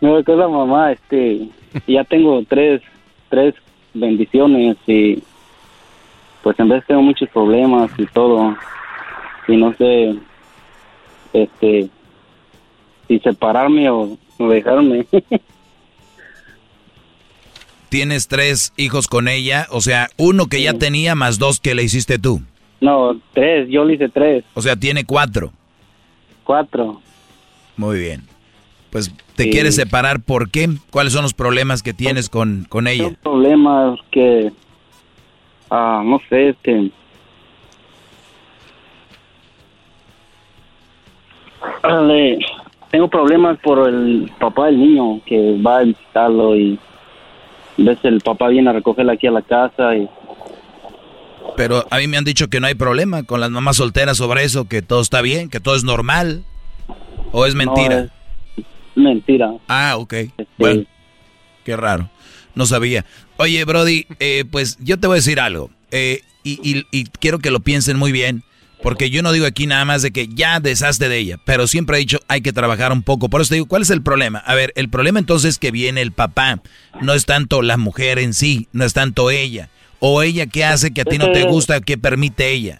No, 0.01 0.23
con 0.23 0.39
la 0.39 0.47
mamá, 0.47 0.93
este, 0.93 1.47
ya 1.85 2.03
tengo 2.03 2.43
tres, 2.49 2.81
tres 3.29 3.53
bendiciones 3.93 4.75
y 4.87 5.21
pues 6.41 6.59
en 6.59 6.69
vez 6.69 6.83
tengo 6.87 7.03
muchos 7.03 7.29
problemas 7.29 7.91
y 7.99 8.07
todo 8.07 8.57
y 9.51 9.57
no 9.57 9.73
sé, 9.75 10.15
este, 11.33 11.89
si 13.07 13.19
separarme 13.19 13.89
o, 13.89 14.17
o 14.37 14.49
dejarme. 14.49 15.05
Tienes 17.89 18.27
tres 18.29 18.71
hijos 18.77 19.07
con 19.07 19.27
ella, 19.27 19.67
o 19.69 19.81
sea, 19.81 20.09
uno 20.17 20.47
que 20.47 20.61
ya 20.61 20.73
tenía 20.75 21.13
más 21.13 21.39
dos 21.39 21.59
que 21.59 21.75
le 21.75 21.83
hiciste 21.83 22.17
tú. 22.19 22.41
no, 22.79 23.19
tres, 23.33 23.67
yo 23.69 23.83
le 23.83 23.95
hice 23.95 24.07
tres, 24.09 24.43
O 24.53 24.61
sea, 24.61 24.75
tiene 24.77 25.03
cuatro. 25.05 25.51
cuatro. 26.45 27.01
Muy 27.77 27.99
bien. 27.99 28.23
Pues 28.91 29.13
te 29.35 29.43
Sí. 29.43 29.49
quieres 29.51 29.75
separar, 29.75 30.21
¿por 30.21 30.49
qué? 30.49 30.69
¿Cuáles 30.89 31.13
son 31.13 31.23
los 31.23 31.33
problemas 31.33 31.83
que 31.83 31.93
tienes 31.93 32.29
con, 32.29 32.65
con 32.69 32.87
ella? 32.87 33.11
problemas 33.23 33.99
que, 34.11 34.51
ah, 35.69 36.01
no 36.05 36.19
sé, 36.29 36.49
este, 36.49 36.91
tengo 42.91 43.07
problemas 43.09 43.57
por 43.59 43.87
el 43.87 44.31
papá 44.39 44.67
del 44.67 44.79
niño 44.79 45.21
que 45.25 45.59
va 45.65 45.79
a 45.79 45.83
visitarlo 45.83 46.55
y 46.55 46.77
a 47.79 47.83
veces 47.83 48.05
el 48.05 48.21
papá 48.21 48.49
viene 48.49 48.69
a 48.69 48.73
recogerla 48.73 49.13
aquí 49.13 49.27
a 49.27 49.31
la 49.31 49.41
casa 49.41 49.95
y 49.95 50.07
Pero 51.57 51.85
a 51.89 51.97
mí 51.97 52.07
me 52.07 52.17
han 52.17 52.23
dicho 52.23 52.49
que 52.49 52.59
no 52.59 52.67
hay 52.67 52.75
problema 52.75 53.23
con 53.23 53.39
las 53.39 53.49
mamás 53.49 53.77
solteras 53.77 54.17
sobre 54.17 54.43
eso, 54.43 54.67
que 54.67 54.81
todo 54.81 55.01
está 55.01 55.21
bien, 55.21 55.49
que 55.49 55.59
todo 55.59 55.75
es 55.75 55.83
normal. 55.83 56.43
¿O 57.31 57.45
es 57.45 57.55
mentira? 57.55 58.09
es 58.57 58.65
mentira. 58.95 59.51
Ah, 59.67 59.95
ok. 59.97 60.13
Bueno, 60.57 60.83
qué 61.63 61.77
raro. 61.77 62.09
No 62.55 62.65
sabía. 62.65 63.05
Oye, 63.37 63.63
Brody, 63.63 64.05
eh, 64.19 64.43
pues 64.51 64.77
yo 64.81 64.99
te 64.99 65.07
voy 65.07 65.15
a 65.15 65.17
decir 65.17 65.39
algo. 65.39 65.69
eh, 65.91 66.21
y, 66.43 66.59
y- 66.67 66.85
y 66.91 67.03
quiero 67.05 67.37
que 67.39 67.51
lo 67.51 67.59
piensen 67.59 67.97
muy 67.97 68.11
bien. 68.11 68.43
Porque 68.81 69.11
yo 69.11 69.21
no 69.21 69.31
digo 69.31 69.45
aquí 69.45 69.67
nada 69.67 69.85
más 69.85 70.01
de 70.01 70.11
que 70.11 70.27
ya 70.27 70.59
deshazte 70.59 71.07
de 71.07 71.19
ella. 71.19 71.37
Pero 71.45 71.67
siempre 71.67 71.97
he 71.97 71.99
dicho, 71.99 72.19
hay 72.27 72.41
que 72.41 72.51
trabajar 72.51 72.91
un 72.91 73.03
poco. 73.03 73.29
Por 73.29 73.41
eso 73.41 73.49
te 73.49 73.55
digo, 73.55 73.67
¿cuál 73.67 73.83
es 73.83 73.91
el 73.91 74.01
problema? 74.01 74.39
A 74.39 74.55
ver, 74.55 74.73
el 74.75 74.89
problema 74.89 75.19
entonces 75.19 75.51
es 75.51 75.59
que 75.59 75.71
viene 75.71 76.01
el 76.01 76.11
papá. 76.11 76.59
No 76.99 77.13
es 77.13 77.25
tanto 77.25 77.61
la 77.61 77.77
mujer 77.77 78.17
en 78.17 78.33
sí, 78.33 78.67
no 78.73 78.83
es 78.83 78.93
tanto 78.93 79.29
ella. 79.29 79.69
O 79.99 80.23
ella 80.23 80.47
qué 80.47 80.65
hace 80.65 80.93
que 80.93 81.01
a 81.01 81.05
ti 81.05 81.19
no 81.19 81.31
te 81.31 81.43
gusta, 81.43 81.79
que 81.79 81.97
permite 81.97 82.51
ella. 82.51 82.79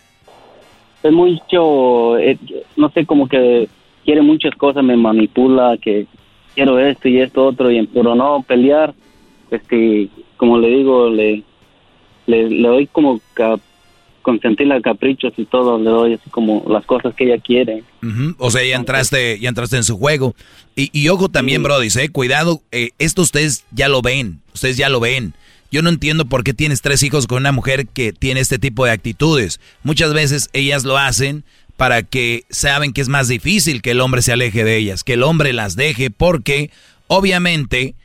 es 1.03 1.11
mucho, 1.11 2.17
eh, 2.17 2.37
no 2.75 2.89
sé, 2.89 3.05
como 3.05 3.27
que 3.27 3.69
quiere 4.03 4.23
muchas 4.23 4.55
cosas, 4.55 4.83
me 4.83 4.97
manipula, 4.97 5.77
que 5.77 6.07
quiero 6.55 6.79
esto 6.79 7.07
y 7.07 7.19
esto 7.21 7.45
otro, 7.45 7.69
y 7.71 7.85
pero 7.87 8.15
no 8.15 8.43
pelear, 8.47 8.95
este, 9.51 10.09
como 10.37 10.57
le 10.57 10.69
digo, 10.69 11.09
le, 11.09 11.43
le, 12.25 12.49
le 12.49 12.67
doy 12.67 12.87
como 12.87 13.19
consentirla 14.21 14.79
caprichos 14.81 15.33
y 15.37 15.45
todo, 15.45 15.77
le 15.77 15.89
doy 15.89 16.13
así 16.13 16.29
como 16.29 16.63
las 16.69 16.85
cosas 16.85 17.13
que 17.15 17.25
ella 17.25 17.41
quiere. 17.41 17.83
O 18.37 18.49
sea, 18.51 18.63
ya 18.63 18.75
entraste, 18.75 19.39
ya 19.39 19.49
entraste 19.49 19.77
en 19.77 19.83
su 19.83 19.97
juego. 19.97 20.35
Y, 20.75 20.89
y 20.93 21.09
ojo 21.09 21.29
también, 21.29 21.63
Brody, 21.63 21.87
¿eh? 21.99 22.09
cuidado, 22.09 22.61
eh, 22.71 22.89
esto 22.99 23.21
ustedes 23.21 23.65
ya 23.71 23.89
lo 23.89 24.01
ven, 24.01 24.39
ustedes 24.53 24.77
ya 24.77 24.89
lo 24.89 24.99
ven. 24.99 25.33
Yo 25.71 25.81
no 25.81 25.89
entiendo 25.89 26.25
por 26.25 26.43
qué 26.43 26.53
tienes 26.53 26.81
tres 26.81 27.01
hijos 27.03 27.27
con 27.27 27.37
una 27.39 27.51
mujer 27.53 27.87
que 27.87 28.11
tiene 28.11 28.39
este 28.41 28.59
tipo 28.59 28.83
de 28.85 28.91
actitudes. 28.91 29.59
Muchas 29.83 30.13
veces 30.13 30.49
ellas 30.53 30.83
lo 30.83 30.97
hacen 30.97 31.43
para 31.77 32.03
que 32.03 32.43
saben 32.49 32.91
que 32.93 33.01
es 33.01 33.07
más 33.07 33.27
difícil 33.29 33.81
que 33.81 33.91
el 33.91 34.01
hombre 34.01 34.21
se 34.21 34.33
aleje 34.33 34.63
de 34.63 34.77
ellas, 34.77 35.03
que 35.03 35.13
el 35.13 35.23
hombre 35.23 35.53
las 35.53 35.75
deje, 35.75 36.09
porque 36.11 36.69
obviamente 37.07 37.95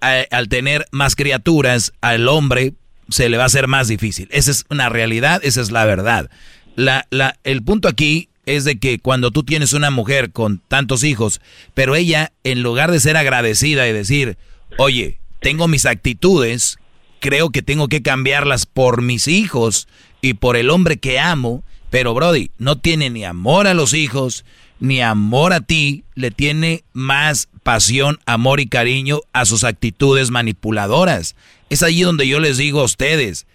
a- 0.00 0.24
al 0.30 0.48
tener 0.48 0.86
más 0.90 1.16
criaturas, 1.16 1.92
al 2.00 2.28
hombre 2.28 2.74
se 3.08 3.28
le 3.28 3.36
va 3.36 3.44
a 3.44 3.46
hacer 3.46 3.68
más 3.68 3.88
difícil. 3.88 4.28
Esa 4.30 4.50
es 4.50 4.64
una 4.70 4.88
realidad, 4.88 5.40
esa 5.44 5.60
es 5.60 5.70
la 5.70 5.84
verdad. 5.84 6.30
La, 6.76 7.06
la, 7.10 7.38
el 7.44 7.62
punto 7.62 7.88
aquí 7.88 8.28
es 8.46 8.64
de 8.64 8.78
que 8.78 8.98
cuando 8.98 9.30
tú 9.30 9.42
tienes 9.42 9.72
una 9.72 9.90
mujer 9.90 10.30
con 10.32 10.60
tantos 10.68 11.04
hijos, 11.04 11.40
pero 11.74 11.94
ella, 11.94 12.32
en 12.42 12.62
lugar 12.62 12.90
de 12.90 13.00
ser 13.00 13.16
agradecida 13.16 13.88
y 13.88 13.92
decir, 13.92 14.36
oye, 14.78 15.18
tengo 15.40 15.68
mis 15.68 15.86
actitudes, 15.86 16.78
creo 17.20 17.50
que 17.50 17.62
tengo 17.62 17.88
que 17.88 18.02
cambiarlas 18.02 18.66
por 18.66 19.02
mis 19.02 19.28
hijos 19.28 19.88
y 20.20 20.34
por 20.34 20.56
el 20.56 20.70
hombre 20.70 20.98
que 20.98 21.18
amo, 21.18 21.62
pero 21.90 22.14
Brody, 22.14 22.50
no 22.58 22.76
tiene 22.76 23.10
ni 23.10 23.24
amor 23.24 23.66
a 23.66 23.74
los 23.74 23.94
hijos, 23.94 24.44
ni 24.80 25.00
amor 25.00 25.52
a 25.52 25.60
ti, 25.60 26.04
le 26.14 26.30
tiene 26.30 26.84
más 26.92 27.48
pasión, 27.64 28.20
amor 28.26 28.60
y 28.60 28.68
cariño 28.68 29.22
a 29.32 29.44
sus 29.46 29.64
actitudes 29.64 30.30
manipuladoras. 30.30 31.34
Es 31.70 31.82
allí 31.82 32.02
donde 32.02 32.28
yo 32.28 32.38
les 32.38 32.58
digo 32.58 32.80
a 32.80 32.84
ustedes, 32.84 33.46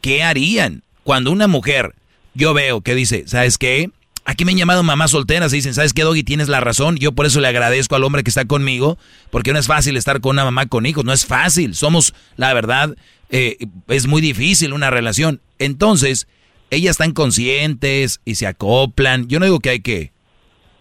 ¿qué 0.00 0.24
harían 0.24 0.82
cuando 1.04 1.30
una 1.30 1.46
mujer, 1.46 1.94
yo 2.34 2.54
veo 2.54 2.80
que 2.80 2.96
dice, 2.96 3.24
¿sabes 3.26 3.58
qué? 3.58 3.90
Aquí 4.24 4.44
me 4.44 4.52
han 4.52 4.58
llamado 4.58 4.82
mamás 4.82 5.10
solteras 5.10 5.52
y 5.52 5.56
dicen, 5.56 5.74
¿sabes 5.74 5.92
qué, 5.92 6.02
Doggy? 6.02 6.22
Tienes 6.22 6.48
la 6.48 6.60
razón. 6.60 6.96
Yo 6.96 7.12
por 7.12 7.26
eso 7.26 7.40
le 7.40 7.48
agradezco 7.48 7.96
al 7.96 8.04
hombre 8.04 8.22
que 8.22 8.30
está 8.30 8.44
conmigo, 8.44 8.98
porque 9.30 9.52
no 9.52 9.58
es 9.58 9.66
fácil 9.66 9.96
estar 9.96 10.20
con 10.20 10.36
una 10.36 10.44
mamá 10.44 10.66
con 10.66 10.86
hijos, 10.86 11.04
no 11.04 11.12
es 11.12 11.26
fácil. 11.26 11.74
Somos, 11.74 12.14
la 12.36 12.54
verdad, 12.54 12.96
eh, 13.30 13.58
es 13.88 14.06
muy 14.06 14.22
difícil 14.22 14.72
una 14.72 14.90
relación. 14.90 15.40
Entonces, 15.58 16.28
ellas 16.70 16.92
están 16.92 17.12
conscientes 17.12 18.20
y 18.24 18.36
se 18.36 18.46
acoplan. 18.46 19.28
Yo 19.28 19.40
no 19.40 19.44
digo 19.44 19.60
que 19.60 19.70
hay 19.70 19.80
que 19.80 20.12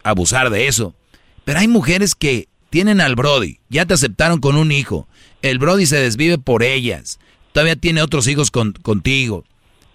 abusar 0.03 0.51
de 0.51 0.67
eso, 0.67 0.95
pero 1.43 1.59
hay 1.59 1.67
mujeres 1.67 2.13
que 2.15 2.47
tienen 2.71 3.01
al 3.01 3.15
Brody, 3.15 3.59
ya 3.69 3.85
te 3.85 3.93
aceptaron 3.93 4.39
con 4.39 4.55
un 4.55 4.71
hijo, 4.71 5.07
el 5.43 5.59
Brody 5.59 5.85
se 5.85 5.97
desvive 5.99 6.39
por 6.39 6.63
ellas, 6.63 7.19
todavía 7.51 7.75
tiene 7.75 8.01
otros 8.01 8.27
hijos 8.27 8.49
con- 8.49 8.71
contigo, 8.73 9.43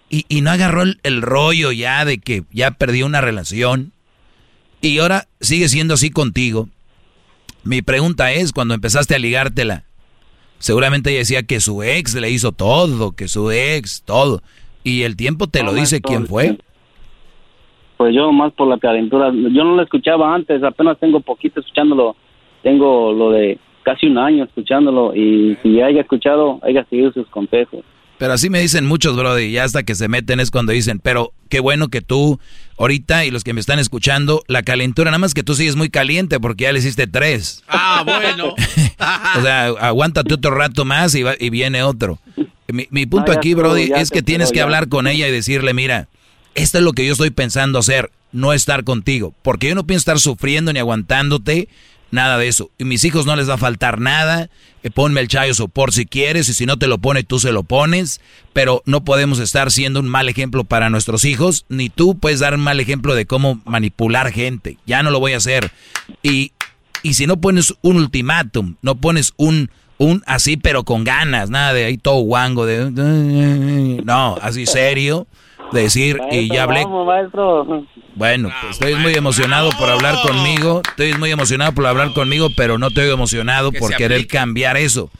y, 0.09 0.24
y 0.28 0.43
no 0.43 0.51
agarró 0.51 0.82
el, 0.82 1.01
el 1.03 1.23
rollo 1.23 1.73
ya 1.73 2.05
de 2.05 2.19
que 2.19 2.44
ya 2.53 2.70
perdió 2.70 3.07
una 3.07 3.20
relación, 3.20 3.93
y 4.81 4.98
ahora 4.98 5.27
sigue 5.40 5.69
siendo 5.69 5.94
así 5.94 6.11
contigo. 6.11 6.69
Mi 7.65 7.82
pregunta 7.82 8.31
es, 8.31 8.53
cuando 8.53 8.74
empezaste 8.74 9.16
a 9.16 9.19
ligártela, 9.19 9.85
seguramente 10.59 11.11
ella 11.11 11.20
decía 11.20 11.43
que 11.43 11.61
su 11.61 11.82
ex 11.82 12.15
le 12.15 12.31
hizo 12.31 12.53
todo, 12.53 13.12
que 13.12 13.27
su 13.27 13.51
ex, 13.51 14.03
todo, 14.05 14.43
y 14.85 15.03
el 15.03 15.16
tiempo 15.16 15.48
te 15.48 15.65
lo 15.65 15.73
dice 15.74 16.01
quién 16.01 16.27
fue. 16.27 16.59
Pues 17.97 18.15
yo 18.15 18.31
más 18.31 18.53
por 18.53 18.69
la 18.69 18.78
calentura, 18.78 19.32
yo 19.32 19.65
no 19.65 19.74
lo 19.77 19.82
escuchaba 19.82 20.35
antes, 20.35 20.62
apenas 20.62 21.01
tengo 21.01 21.20
poquito 21.20 21.61
escuchándolo, 21.61 22.15
tengo 22.62 23.12
lo 23.12 23.31
de 23.31 23.59
casi 23.83 24.07
un 24.07 24.19
año 24.19 24.45
escuchándolo 24.45 25.15
y 25.15 25.57
si 25.62 25.81
haya 25.81 26.01
escuchado, 26.01 26.59
haya 26.62 26.85
seguido 26.91 27.12
sus 27.12 27.27
consejos. 27.28 27.85
Pero 28.19 28.33
así 28.33 28.49
me 28.49 28.61
dicen 28.61 28.87
muchos, 28.87 29.15
Brody, 29.15 29.45
y 29.45 29.59
hasta 29.59 29.83
que 29.83 29.95
se 29.95 30.09
meten 30.09 30.41
es 30.41 30.51
cuando 30.51 30.73
dicen, 30.73 31.01
pero 31.01 31.33
qué 31.51 31.61
bueno 31.61 31.89
que 31.89 32.01
tú, 32.01 32.41
ahorita, 32.78 33.27
y 33.27 33.31
los 33.31 33.45
que 33.45 33.53
me 33.53 33.61
están 33.61 33.78
escuchando, 33.78 34.43
la 34.49 34.62
calentura, 34.62 35.11
nada 35.11 35.19
más 35.19 35.35
que 35.35 35.43
tú 35.43 35.55
sigues 35.55 35.77
muy 35.77 35.91
caliente 35.91 36.41
porque 36.41 36.65
ya 36.65 36.73
le 36.73 36.78
hiciste 36.78 37.07
tres. 37.07 37.62
Ah, 37.69 38.03
bueno. 38.07 38.55
O 39.39 39.43
sea, 39.43 39.66
aguántate 39.66 40.33
otro 40.33 40.51
rato 40.53 40.87
más 40.87 41.15
y, 41.15 41.23
va- 41.23 41.35
y 41.39 41.51
viene 41.51 41.83
otro. 41.83 42.19
Mi, 42.69 42.87
mi 42.91 43.05
punto 43.05 43.33
No, 43.33 43.39
aquí, 43.39 43.53
Brody, 43.53 43.93
es 43.95 44.11
que 44.11 44.23
tienes 44.23 44.51
que 44.51 44.57
ya. 44.59 44.62
hablar 44.65 44.89
con 44.89 45.07
ella 45.07 45.28
y 45.28 45.31
decirle, 45.31 45.74
mira, 45.74 46.09
esto 46.55 46.78
es 46.78 46.85
lo 46.85 46.93
que 46.93 47.05
yo 47.07 47.12
estoy 47.12 47.28
pensando 47.31 47.78
hacer, 47.78 48.11
no 48.33 48.55
estar 48.55 48.83
contigo. 48.85 49.35
Porque 49.43 49.69
yo 49.69 49.74
no 49.74 49.87
pienso 49.87 50.01
estar 50.01 50.19
sufriendo 50.19 50.73
ni 50.73 50.78
aguantándote, 50.78 51.69
nada 52.16 52.36
de 52.38 52.48
eso. 52.48 52.70
Y 52.78 52.84
mis 52.84 53.05
hijos 53.05 53.26
no 53.26 53.36
les 53.36 53.48
va 53.48 53.55
a 53.55 53.59
faltar 53.59 54.01
nada. 54.01 54.51
Eh, 54.82 54.90
ponme 54.90 55.20
el 55.20 55.28
chayo 55.28 55.55
sopor 55.55 55.93
si 55.93 56.06
quieres, 56.06 56.48
y 56.48 56.55
si 56.55 56.66
no 56.66 56.76
te 56.78 56.88
lo 56.88 56.98
pone, 56.98 57.22
tú 57.22 57.38
se 57.38 57.52
lo 57.52 57.62
pones. 57.62 58.20
Pero 58.52 58.82
no 58.84 59.05
podemos 59.05 59.38
estar 59.38 59.70
siendo 59.70 60.01
un 60.01 60.09
mal 60.09 60.28
ejemplo 60.28 60.64
para 60.64 60.90
nuestros 60.90 61.24
hijos, 61.24 61.64
ni 61.68 61.88
tú 61.88 62.18
puedes 62.18 62.40
dar 62.40 62.55
un 62.55 62.60
mal 62.60 62.80
ejemplo 62.80 63.14
de 63.14 63.26
cómo 63.26 63.60
manipular 63.64 64.32
gente. 64.32 64.78
Ya 64.86 65.05
no 65.05 65.10
lo 65.10 65.20
voy 65.20 65.34
a 65.34 65.36
hacer. 65.36 65.70
Y, 66.22 66.52
y 67.05 67.14
si 67.14 67.28
no 67.28 67.40
pones 67.40 67.74
un 67.82 67.97
ultimátum, 67.97 68.74
no 68.82 68.97
pones 68.97 69.32
un, 69.36 69.70
un 69.98 70.24
así, 70.26 70.56
pero 70.56 70.84
con 70.84 71.05
ganas, 71.05 71.51
nada 71.51 71.72
de 71.72 71.84
ahí 71.84 71.98
todo 71.98 72.20
guango, 72.20 72.66
de. 72.66 72.90
No, 74.05 74.36
así 74.43 74.66
serio 74.66 75.28
decir 75.72 76.18
y 76.30 76.48
ya 76.48 76.64
hablé. 76.64 76.84
Bueno, 78.14 78.51
pues 78.60 78.72
estoy 78.72 78.94
muy 78.94 79.14
emocionado 79.14 79.70
por 79.78 79.90
hablar 79.90 80.16
conmigo, 80.22 80.82
estoy 80.88 81.14
muy 81.14 81.30
emocionado 81.30 81.72
por 81.72 81.86
hablar 81.86 82.12
conmigo, 82.12 82.48
pero 82.56 82.78
no 82.78 82.88
estoy 82.88 83.10
emocionado 83.10 83.72
por 83.72 83.94
querer 83.94 84.26
cambiar 84.26 84.76
eso. 84.76 85.10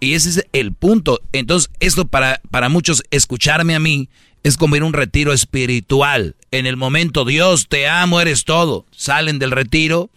Y 0.00 0.14
ese 0.14 0.30
es 0.30 0.46
el 0.52 0.72
punto. 0.72 1.20
Entonces, 1.32 1.70
esto 1.78 2.06
para, 2.06 2.40
para 2.50 2.68
muchos, 2.68 3.04
escucharme 3.10 3.76
a 3.76 3.78
mí, 3.78 4.08
es 4.42 4.56
como 4.56 4.74
ir 4.74 4.82
a 4.82 4.86
un 4.86 4.92
retiro 4.92 5.32
espiritual. 5.32 6.34
En 6.50 6.66
el 6.66 6.76
momento, 6.76 7.24
Dios, 7.24 7.68
te 7.68 7.86
amo, 7.88 8.20
eres 8.20 8.44
todo. 8.44 8.84
Salen 8.90 9.38
del 9.38 9.52
retiro 9.52 10.10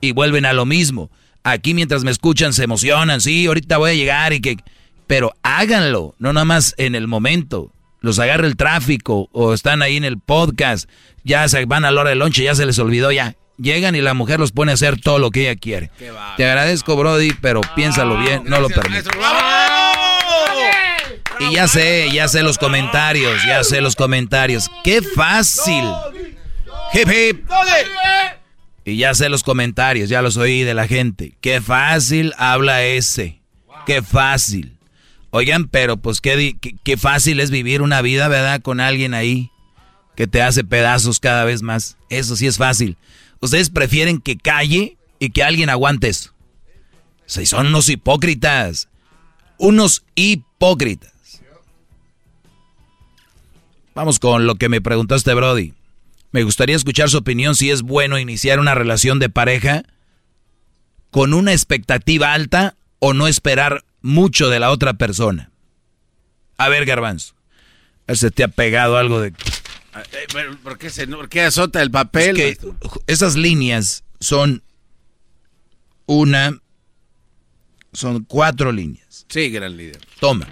y 0.00 0.12
vuelven 0.12 0.44
a 0.44 0.52
lo 0.52 0.66
mismo. 0.66 1.10
Aquí 1.44 1.72
mientras 1.72 2.04
me 2.04 2.10
escuchan 2.10 2.52
se 2.52 2.64
emocionan, 2.64 3.20
sí, 3.20 3.46
ahorita 3.46 3.78
voy 3.78 3.90
a 3.90 3.94
llegar 3.94 4.32
y 4.32 4.40
que... 4.40 4.58
Pero 5.06 5.34
háganlo, 5.42 6.14
no 6.18 6.32
nada 6.32 6.44
más 6.44 6.74
en 6.78 6.94
el 6.94 7.08
momento 7.08 7.72
los 8.02 8.18
agarra 8.18 8.46
el 8.46 8.56
tráfico 8.56 9.28
o 9.32 9.54
están 9.54 9.80
ahí 9.80 9.96
en 9.96 10.04
el 10.04 10.18
podcast, 10.18 10.88
ya 11.24 11.48
se 11.48 11.64
van 11.64 11.84
a 11.84 11.90
la 11.90 12.00
hora 12.02 12.10
del 12.10 12.18
lonche, 12.18 12.44
ya 12.44 12.54
se 12.54 12.66
les 12.66 12.78
olvidó 12.78 13.10
ya. 13.10 13.36
Llegan 13.58 13.94
y 13.94 14.00
la 14.00 14.14
mujer 14.14 14.40
los 14.40 14.50
pone 14.50 14.72
a 14.72 14.74
hacer 14.74 15.00
todo 15.00 15.18
lo 15.18 15.30
que 15.30 15.42
ella 15.42 15.58
quiere. 15.58 15.90
Te 16.36 16.44
agradezco, 16.44 16.96
Brody, 16.96 17.32
pero 17.40 17.60
piénsalo 17.76 18.18
bien, 18.18 18.42
no 18.44 18.60
lo 18.60 18.68
permito. 18.68 19.10
Y 21.38 21.54
ya 21.54 21.68
sé, 21.68 22.10
ya 22.12 22.28
sé 22.28 22.42
los 22.42 22.58
comentarios, 22.58 23.40
ya 23.46 23.62
sé 23.62 23.80
los 23.80 23.96
comentarios. 23.96 24.70
¡Qué 24.84 25.00
fácil! 25.02 25.84
Hip 26.92 27.08
hip. 27.08 27.50
Y 28.84 28.96
ya 28.96 29.14
sé 29.14 29.28
los 29.28 29.42
comentarios, 29.42 30.08
ya 30.08 30.22
los 30.22 30.36
oí 30.36 30.62
de 30.64 30.74
la 30.74 30.88
gente. 30.88 31.36
¡Qué 31.40 31.60
fácil 31.60 32.32
habla 32.36 32.82
ese! 32.82 33.42
¡Qué 33.86 34.02
fácil! 34.02 34.71
Oigan, 35.34 35.66
pero 35.66 35.96
pues 35.96 36.20
qué, 36.20 36.54
fácil 36.98 37.40
es 37.40 37.50
vivir 37.50 37.80
una 37.80 38.02
vida, 38.02 38.28
¿verdad? 38.28 38.60
Con 38.60 38.80
alguien 38.80 39.14
ahí 39.14 39.50
que 40.14 40.26
te 40.26 40.42
hace 40.42 40.62
pedazos 40.62 41.20
cada 41.20 41.44
vez 41.44 41.62
más. 41.62 41.96
Eso 42.10 42.36
sí 42.36 42.46
es 42.46 42.58
fácil. 42.58 42.98
Ustedes 43.40 43.70
prefieren 43.70 44.20
que 44.20 44.36
calle 44.36 44.98
y 45.18 45.30
que 45.30 45.42
alguien 45.42 45.70
aguante 45.70 46.08
eso. 46.08 46.34
Son 47.24 47.68
unos 47.68 47.88
hipócritas. 47.88 48.90
Unos 49.56 50.04
hipócritas. 50.14 51.40
Vamos 53.94 54.18
con 54.18 54.46
lo 54.46 54.56
que 54.56 54.68
me 54.68 54.82
preguntaste, 54.82 55.32
Brody. 55.32 55.72
Me 56.30 56.42
gustaría 56.42 56.76
escuchar 56.76 57.08
su 57.08 57.16
opinión 57.16 57.54
si 57.54 57.70
es 57.70 57.80
bueno 57.80 58.18
iniciar 58.18 58.60
una 58.60 58.74
relación 58.74 59.18
de 59.18 59.30
pareja 59.30 59.84
con 61.10 61.32
una 61.32 61.52
expectativa 61.52 62.34
alta 62.34 62.74
o 62.98 63.14
no 63.14 63.28
esperar 63.28 63.82
mucho 64.02 64.48
de 64.48 64.60
la 64.60 64.70
otra 64.70 64.94
persona. 64.94 65.50
A 66.58 66.68
ver, 66.68 66.84
Garbanzo. 66.84 67.34
¿Se 68.08 68.30
te 68.30 68.44
ha 68.44 68.48
pegado 68.48 68.96
algo 68.96 69.20
de... 69.20 69.32
¿Por 70.62 70.78
qué, 70.78 70.90
se, 70.90 71.06
por 71.06 71.28
qué 71.28 71.42
azota 71.42 71.82
el 71.82 71.90
papel? 71.90 72.36
que 72.36 72.58
esas 73.06 73.36
líneas 73.36 74.04
son 74.20 74.62
una... 76.06 76.58
Son 77.92 78.24
cuatro 78.24 78.72
líneas. 78.72 79.26
Sí, 79.28 79.50
gran 79.50 79.76
líder. 79.76 79.98
Toma. 80.18 80.46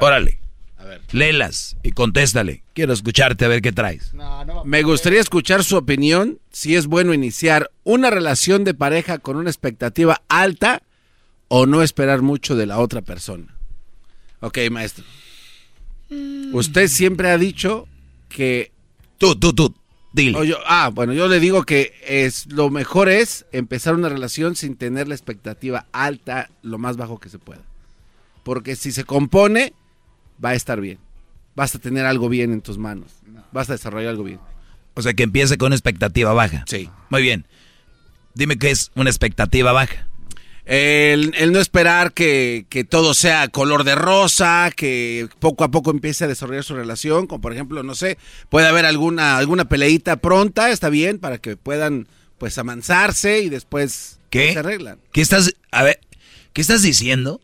Órale. 0.00 0.40
A 0.78 0.84
ver. 0.84 1.02
Léelas 1.12 1.76
y 1.82 1.92
contéstale. 1.92 2.62
Quiero 2.72 2.94
escucharte 2.94 3.44
a 3.44 3.48
ver 3.48 3.60
qué 3.60 3.72
traes. 3.72 4.12
Me 4.64 4.82
gustaría 4.82 5.20
escuchar 5.20 5.62
su 5.62 5.76
opinión 5.76 6.38
si 6.50 6.76
es 6.76 6.86
bueno 6.86 7.12
iniciar 7.12 7.70
una 7.84 8.08
relación 8.08 8.64
de 8.64 8.72
pareja 8.72 9.18
con 9.18 9.36
una 9.36 9.50
expectativa 9.50 10.22
alta 10.28 10.82
o 11.52 11.66
no 11.66 11.82
esperar 11.82 12.22
mucho 12.22 12.54
de 12.54 12.64
la 12.64 12.78
otra 12.78 13.02
persona. 13.02 13.56
Ok, 14.38 14.58
maestro. 14.70 15.04
Mm. 16.08 16.54
Usted 16.54 16.86
siempre 16.86 17.28
ha 17.28 17.38
dicho 17.38 17.88
que... 18.28 18.70
Tú, 19.18 19.34
tú, 19.34 19.52
tú, 19.52 19.74
dile. 20.12 20.38
ah, 20.64 20.90
bueno, 20.94 21.12
yo 21.12 21.26
le 21.26 21.40
digo 21.40 21.64
que 21.64 21.92
es 22.06 22.46
lo 22.46 22.70
mejor 22.70 23.08
es 23.08 23.46
empezar 23.50 23.96
una 23.96 24.08
relación 24.08 24.54
sin 24.54 24.76
tener 24.76 25.08
la 25.08 25.16
expectativa 25.16 25.86
alta, 25.90 26.50
lo 26.62 26.78
más 26.78 26.96
bajo 26.96 27.18
que 27.18 27.28
se 27.28 27.40
pueda. 27.40 27.62
Porque 28.44 28.76
si 28.76 28.92
se 28.92 29.02
compone, 29.02 29.74
va 30.42 30.50
a 30.50 30.54
estar 30.54 30.80
bien. 30.80 30.98
Vas 31.56 31.74
a 31.74 31.80
tener 31.80 32.06
algo 32.06 32.28
bien 32.28 32.52
en 32.52 32.60
tus 32.60 32.78
manos. 32.78 33.10
Vas 33.50 33.68
a 33.68 33.72
desarrollar 33.72 34.10
algo 34.10 34.22
bien. 34.22 34.38
O 34.94 35.02
sea, 35.02 35.14
que 35.14 35.24
empiece 35.24 35.58
con 35.58 35.72
expectativa 35.72 36.32
baja. 36.32 36.64
Sí. 36.68 36.88
Muy 37.10 37.22
bien. 37.22 37.44
Dime 38.34 38.56
qué 38.56 38.70
es 38.70 38.92
una 38.94 39.10
expectativa 39.10 39.72
baja. 39.72 40.06
El, 40.72 41.50
no 41.50 41.58
esperar 41.58 42.12
que, 42.12 42.64
todo 42.88 43.12
sea 43.12 43.48
color 43.48 43.82
de 43.82 43.96
rosa, 43.96 44.70
que 44.70 45.28
poco 45.40 45.64
a 45.64 45.72
poco 45.72 45.90
empiece 45.90 46.22
a 46.22 46.28
desarrollar 46.28 46.62
su 46.62 46.76
relación, 46.76 47.26
como 47.26 47.40
por 47.40 47.52
ejemplo, 47.52 47.82
no 47.82 47.96
sé, 47.96 48.18
puede 48.50 48.68
haber 48.68 48.86
alguna, 48.86 49.36
alguna 49.36 49.68
peleita 49.68 50.18
pronta, 50.18 50.70
está 50.70 50.88
bien, 50.88 51.18
para 51.18 51.38
que 51.38 51.56
puedan 51.56 52.06
pues 52.38 52.56
amansarse 52.56 53.40
y 53.40 53.48
después 53.48 54.20
¿Qué? 54.30 54.52
se 54.52 54.60
arreglan. 54.60 55.00
¿Qué 55.10 55.20
estás, 55.22 55.52
a 55.72 55.82
ver, 55.82 55.98
qué 56.52 56.60
estás 56.60 56.82
diciendo? 56.82 57.40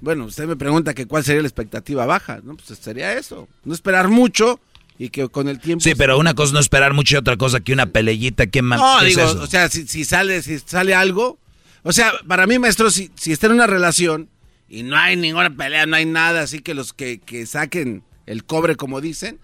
Bueno, 0.00 0.26
usted 0.26 0.46
me 0.46 0.54
pregunta 0.54 0.94
que 0.94 1.06
cuál 1.06 1.24
sería 1.24 1.42
la 1.42 1.48
expectativa 1.48 2.06
baja, 2.06 2.42
¿no? 2.44 2.56
Pues 2.56 2.78
sería 2.78 3.14
eso, 3.14 3.48
no 3.64 3.74
esperar 3.74 4.06
mucho 4.06 4.60
y 4.98 5.08
que 5.08 5.28
con 5.28 5.48
el 5.48 5.58
tiempo... 5.58 5.82
Sí, 5.82 5.96
pero 5.96 6.16
una 6.16 6.34
cosa 6.34 6.52
no 6.52 6.60
esperar 6.60 6.92
mucho 6.92 7.16
y 7.16 7.18
otra 7.18 7.36
cosa 7.36 7.58
que 7.58 7.72
una 7.72 7.86
peleita, 7.86 8.46
que 8.46 8.62
más... 8.62 8.78
No, 8.78 9.02
digo, 9.02 9.24
o 9.24 9.48
sea, 9.48 9.68
si, 9.68 9.88
si, 9.88 10.04
sale, 10.04 10.42
si 10.42 10.60
sale 10.60 10.94
algo 10.94 11.40
o 11.86 11.92
sea, 11.92 12.12
para 12.26 12.48
mí, 12.48 12.58
maestro, 12.58 12.90
si, 12.90 13.12
si 13.14 13.30
está 13.30 13.46
en 13.46 13.52
una 13.52 13.68
relación 13.68 14.28
y 14.68 14.82
no 14.82 14.96
hay 14.96 15.14
ninguna 15.14 15.54
pelea, 15.56 15.86
no 15.86 15.94
hay 15.94 16.04
nada, 16.04 16.42
así 16.42 16.58
que 16.58 16.74
los 16.74 16.92
que, 16.92 17.20
saquen 17.46 18.02
el 18.26 18.44
cobre, 18.44 18.74
como 18.74 19.00
dicen, 19.00 19.38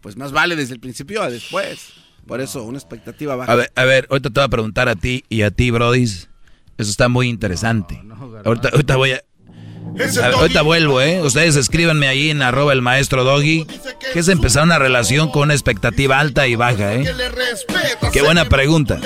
pues 0.00 0.16
más 0.16 0.32
vale 0.32 0.56
desde 0.56 0.74
el 0.74 0.80
principio 0.80 1.22
a 1.22 1.30
después. 1.30 1.92
Por 2.26 2.40
eso, 2.40 2.64
una 2.64 2.78
expectativa 2.78 3.36
baja. 3.36 3.52
A 3.52 3.54
ver, 3.54 3.72
a 3.76 3.84
ver, 3.84 4.08
ahorita 4.10 4.30
te 4.30 4.40
voy 4.40 4.44
a 4.44 4.48
preguntar 4.48 4.88
a 4.88 4.96
ti 4.96 5.24
y 5.28 5.42
a 5.42 5.52
ti, 5.52 5.70
Brody. 5.70 6.02
Eso 6.02 6.28
está 6.78 7.08
muy 7.08 7.28
interesante. 7.28 8.02
ahorita, 8.44 8.70
ahorita 8.70 8.96
voy 8.96 9.12
a... 9.12 9.22
ahorita 10.34 10.62
vuelvo, 10.62 11.00
¿eh? 11.00 11.22
Ustedes 11.22 11.54
escríbanme 11.54 12.08
ahí 12.08 12.30
en 12.30 12.42
arroba 12.42 12.72
el 12.72 12.82
maestro 12.82 13.22
Doggy. 13.22 13.66
Que 14.12 14.18
es 14.18 14.28
empezar 14.28 14.64
una 14.64 14.80
relación 14.80 15.30
con 15.30 15.42
una 15.42 15.54
expectativa 15.54 16.18
alta 16.18 16.48
y 16.48 16.56
baja, 16.56 16.94
¿eh? 16.94 17.04
Qué 18.12 18.22
buena 18.22 18.48
pregunta. 18.48 19.00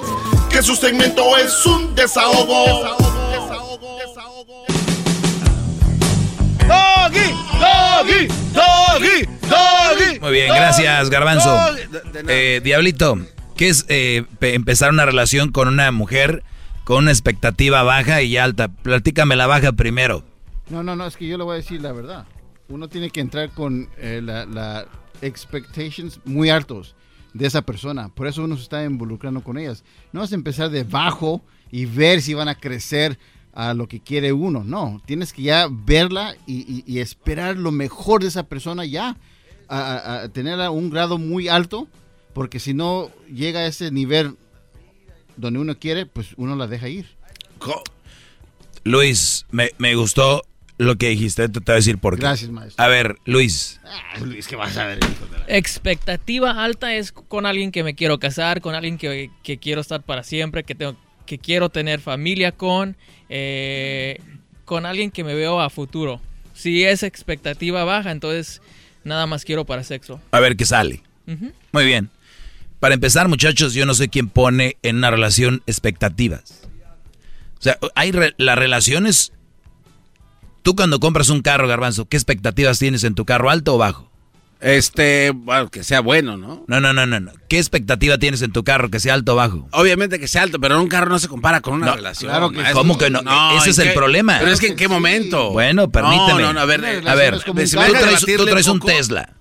Que 0.49 0.61
su 0.61 0.75
segmento 0.75 1.35
es 1.37 1.65
un 1.65 1.95
desahogo. 1.95 2.83
Desahogo, 3.31 3.97
desahogo, 3.99 4.65
Doggy, 6.67 7.33
doggy, 7.59 8.27
doggy, 8.53 9.25
doggy. 9.49 10.19
Muy 10.19 10.31
bien, 10.31 10.49
gracias, 10.49 11.09
Garbanzo. 11.09 11.57
Eh, 12.27 12.61
Diablito, 12.63 13.17
¿qué 13.57 13.69
es 13.69 13.85
eh, 13.89 14.23
empezar 14.41 14.91
una 14.91 15.05
relación 15.05 15.51
con 15.51 15.67
una 15.67 15.91
mujer 15.91 16.43
con 16.83 16.97
una 16.99 17.09
expectativa 17.11 17.81
baja 17.81 18.21
y 18.21 18.37
alta? 18.37 18.67
Platícame 18.67 19.35
la 19.35 19.47
baja 19.47 19.71
primero. 19.71 20.23
No, 20.69 20.83
no, 20.83 20.95
no, 20.95 21.07
es 21.07 21.17
que 21.17 21.25
yo 21.27 21.39
le 21.39 21.43
voy 21.43 21.55
a 21.55 21.57
decir 21.57 21.81
la 21.81 21.91
verdad. 21.91 22.25
Uno 22.67 22.87
tiene 22.87 23.09
que 23.09 23.21
entrar 23.21 23.49
con 23.49 23.89
eh, 23.97 24.21
la 24.23 24.85
expectations 25.21 26.19
muy 26.25 26.49
altos 26.49 26.95
de 27.33 27.47
esa 27.47 27.61
persona. 27.61 28.09
Por 28.09 28.27
eso 28.27 28.43
uno 28.43 28.55
se 28.55 28.63
está 28.63 28.83
involucrando 28.83 29.43
con 29.43 29.57
ellas. 29.57 29.83
No 30.13 30.23
es 30.23 30.31
empezar 30.31 30.69
de 30.69 30.83
bajo 30.83 31.43
y 31.71 31.85
ver 31.85 32.21
si 32.21 32.33
van 32.33 32.47
a 32.47 32.55
crecer 32.55 33.19
a 33.53 33.73
lo 33.73 33.87
que 33.87 33.99
quiere 33.99 34.33
uno. 34.33 34.63
No, 34.63 35.01
tienes 35.05 35.33
que 35.33 35.41
ya 35.43 35.67
verla 35.69 36.35
y, 36.47 36.99
esperar 36.99 37.57
lo 37.57 37.71
mejor 37.71 38.21
de 38.21 38.27
esa 38.27 38.43
persona 38.43 38.85
ya, 38.85 39.17
a, 39.67 40.25
a, 40.25 40.69
un 40.69 40.89
grado 40.89 41.17
muy 41.17 41.47
alto, 41.47 41.87
porque 42.33 42.59
si 42.59 42.73
no 42.73 43.09
llega 43.33 43.61
a 43.61 43.67
ese 43.67 43.91
nivel 43.91 44.37
donde 45.37 45.59
uno 45.59 45.77
quiere, 45.79 46.05
pues 46.05 46.33
uno 46.37 46.55
la 46.55 46.67
deja 46.67 46.87
ir. 46.87 47.07
Luis, 48.83 49.45
me, 49.51 49.71
me 49.77 49.95
gustó 49.95 50.43
lo 50.77 50.97
que 50.97 51.09
dijiste, 51.09 51.47
te 51.49 51.59
voy 51.59 51.73
a 51.73 51.75
decir 51.75 51.97
por 51.97 52.15
qué. 52.15 52.21
Gracias, 52.21 52.51
maestro. 52.51 52.83
A 52.83 52.87
ver, 52.87 53.17
Luis. 53.25 53.79
Ah, 53.85 54.19
Luis, 54.21 54.47
¿qué 54.47 54.55
vas 54.55 54.77
a 54.77 54.85
ver? 54.85 54.99
Expectativa 55.47 56.63
alta 56.63 56.93
es 56.95 57.11
con 57.11 57.45
alguien 57.45 57.71
que 57.71 57.83
me 57.83 57.95
quiero 57.95 58.19
casar, 58.19 58.61
con 58.61 58.75
alguien 58.75 58.97
que, 58.97 59.29
quiero 59.61 59.81
estar 59.81 60.01
para 60.03 60.23
siempre, 60.23 60.63
que, 60.63 60.75
tengo, 60.75 60.95
que 61.25 61.37
quiero 61.37 61.69
tener 61.69 62.01
familia 62.01 62.51
con, 62.51 62.97
eh, 63.29 64.19
con 64.65 64.85
alguien 64.85 65.11
que 65.11 65.23
me 65.23 65.33
veo 65.33 65.61
a 65.61 65.69
futuro. 65.69 66.21
Si 66.53 66.83
es 66.83 67.03
expectativa 67.03 67.83
baja, 67.83 68.11
entonces 68.11 68.61
Nada 69.05 69.27
más 69.27 69.45
quiero 69.45 69.65
para 69.65 69.83
sexo. 69.83 70.19
A 70.31 70.39
ver 70.39 70.57
qué 70.57 70.65
sale. 70.65 71.03
Muy 71.71 71.85
bien. 71.85 72.09
Para 72.79 72.95
empezar, 72.95 73.27
muchachos, 73.29 73.75
yo 73.75 73.85
no 73.85 73.93
sé 73.93 74.09
quién 74.09 74.29
pone 74.29 74.77
en 74.81 74.97
una 74.97 75.11
relación 75.11 75.61
expectativas. 75.67 76.67
O 77.59 77.61
sea, 77.61 77.77
hay 77.93 78.11
re- 78.11 78.33
las 78.37 78.57
relaciones. 78.57 79.31
Tú 80.65 80.75
cuando 80.75 80.99
compras 80.99 81.29
un 81.29 81.43
carro, 81.43 81.67
Garbanzo, 81.67 82.05
¿qué 82.09 82.17
expectativas 82.17 82.79
tienes 82.79 83.03
en 83.03 83.13
tu 83.13 83.23
carro, 83.23 83.51
alto 83.51 83.75
o 83.75 83.77
bajo? 83.77 84.09
Este, 84.59 85.29
bueno, 85.29 85.69
que 85.69 85.83
sea 85.83 85.99
bueno, 85.99 86.37
¿no? 86.37 86.63
No, 86.65 86.81
no, 86.81 86.91
no, 86.91 87.05
no, 87.05 87.19
no. 87.19 87.31
¿Qué 87.47 87.59
expectativa 87.59 88.17
tienes 88.17 88.41
en 88.41 88.51
tu 88.51 88.63
carro, 88.63 88.89
que 88.89 88.99
sea 88.99 89.13
alto 89.13 89.33
o 89.33 89.35
bajo? 89.35 89.67
Obviamente 89.73 90.19
que 90.19 90.27
sea 90.27 90.41
alto, 90.41 90.59
pero 90.59 90.81
un 90.81 90.87
carro 90.87 91.07
no 91.07 91.19
se 91.19 91.27
compara 91.27 91.61
con 91.61 91.75
una 91.75 91.85
No, 91.85 91.95
relación. 91.97 92.31
claro 92.31 92.49
que. 92.49 92.63
¿Cómo 92.73 92.97
que 92.97 93.11
no? 93.11 93.21
Ese 93.59 93.69
es 93.69 93.77
¿en 93.77 93.89
el 93.89 93.93
problema. 93.93 94.39
Pero 94.39 94.51
es 94.53 94.59
que 94.59 94.69
en 94.69 94.75
qué 94.75 94.87
momento. 94.87 95.51
Bueno, 95.51 95.91
permíteme. 95.91 96.41
No, 96.41 96.47
no, 96.47 96.53
no, 96.53 96.59
a 96.61 96.65
ver, 96.65 96.83
a 97.07 97.13
ver, 97.13 97.35
es 97.35 97.43
tú 97.43 97.53
traes, 97.53 98.25
tú 98.25 98.45
traes 98.45 98.67
un. 98.67 98.79
Tesla. 98.79 99.35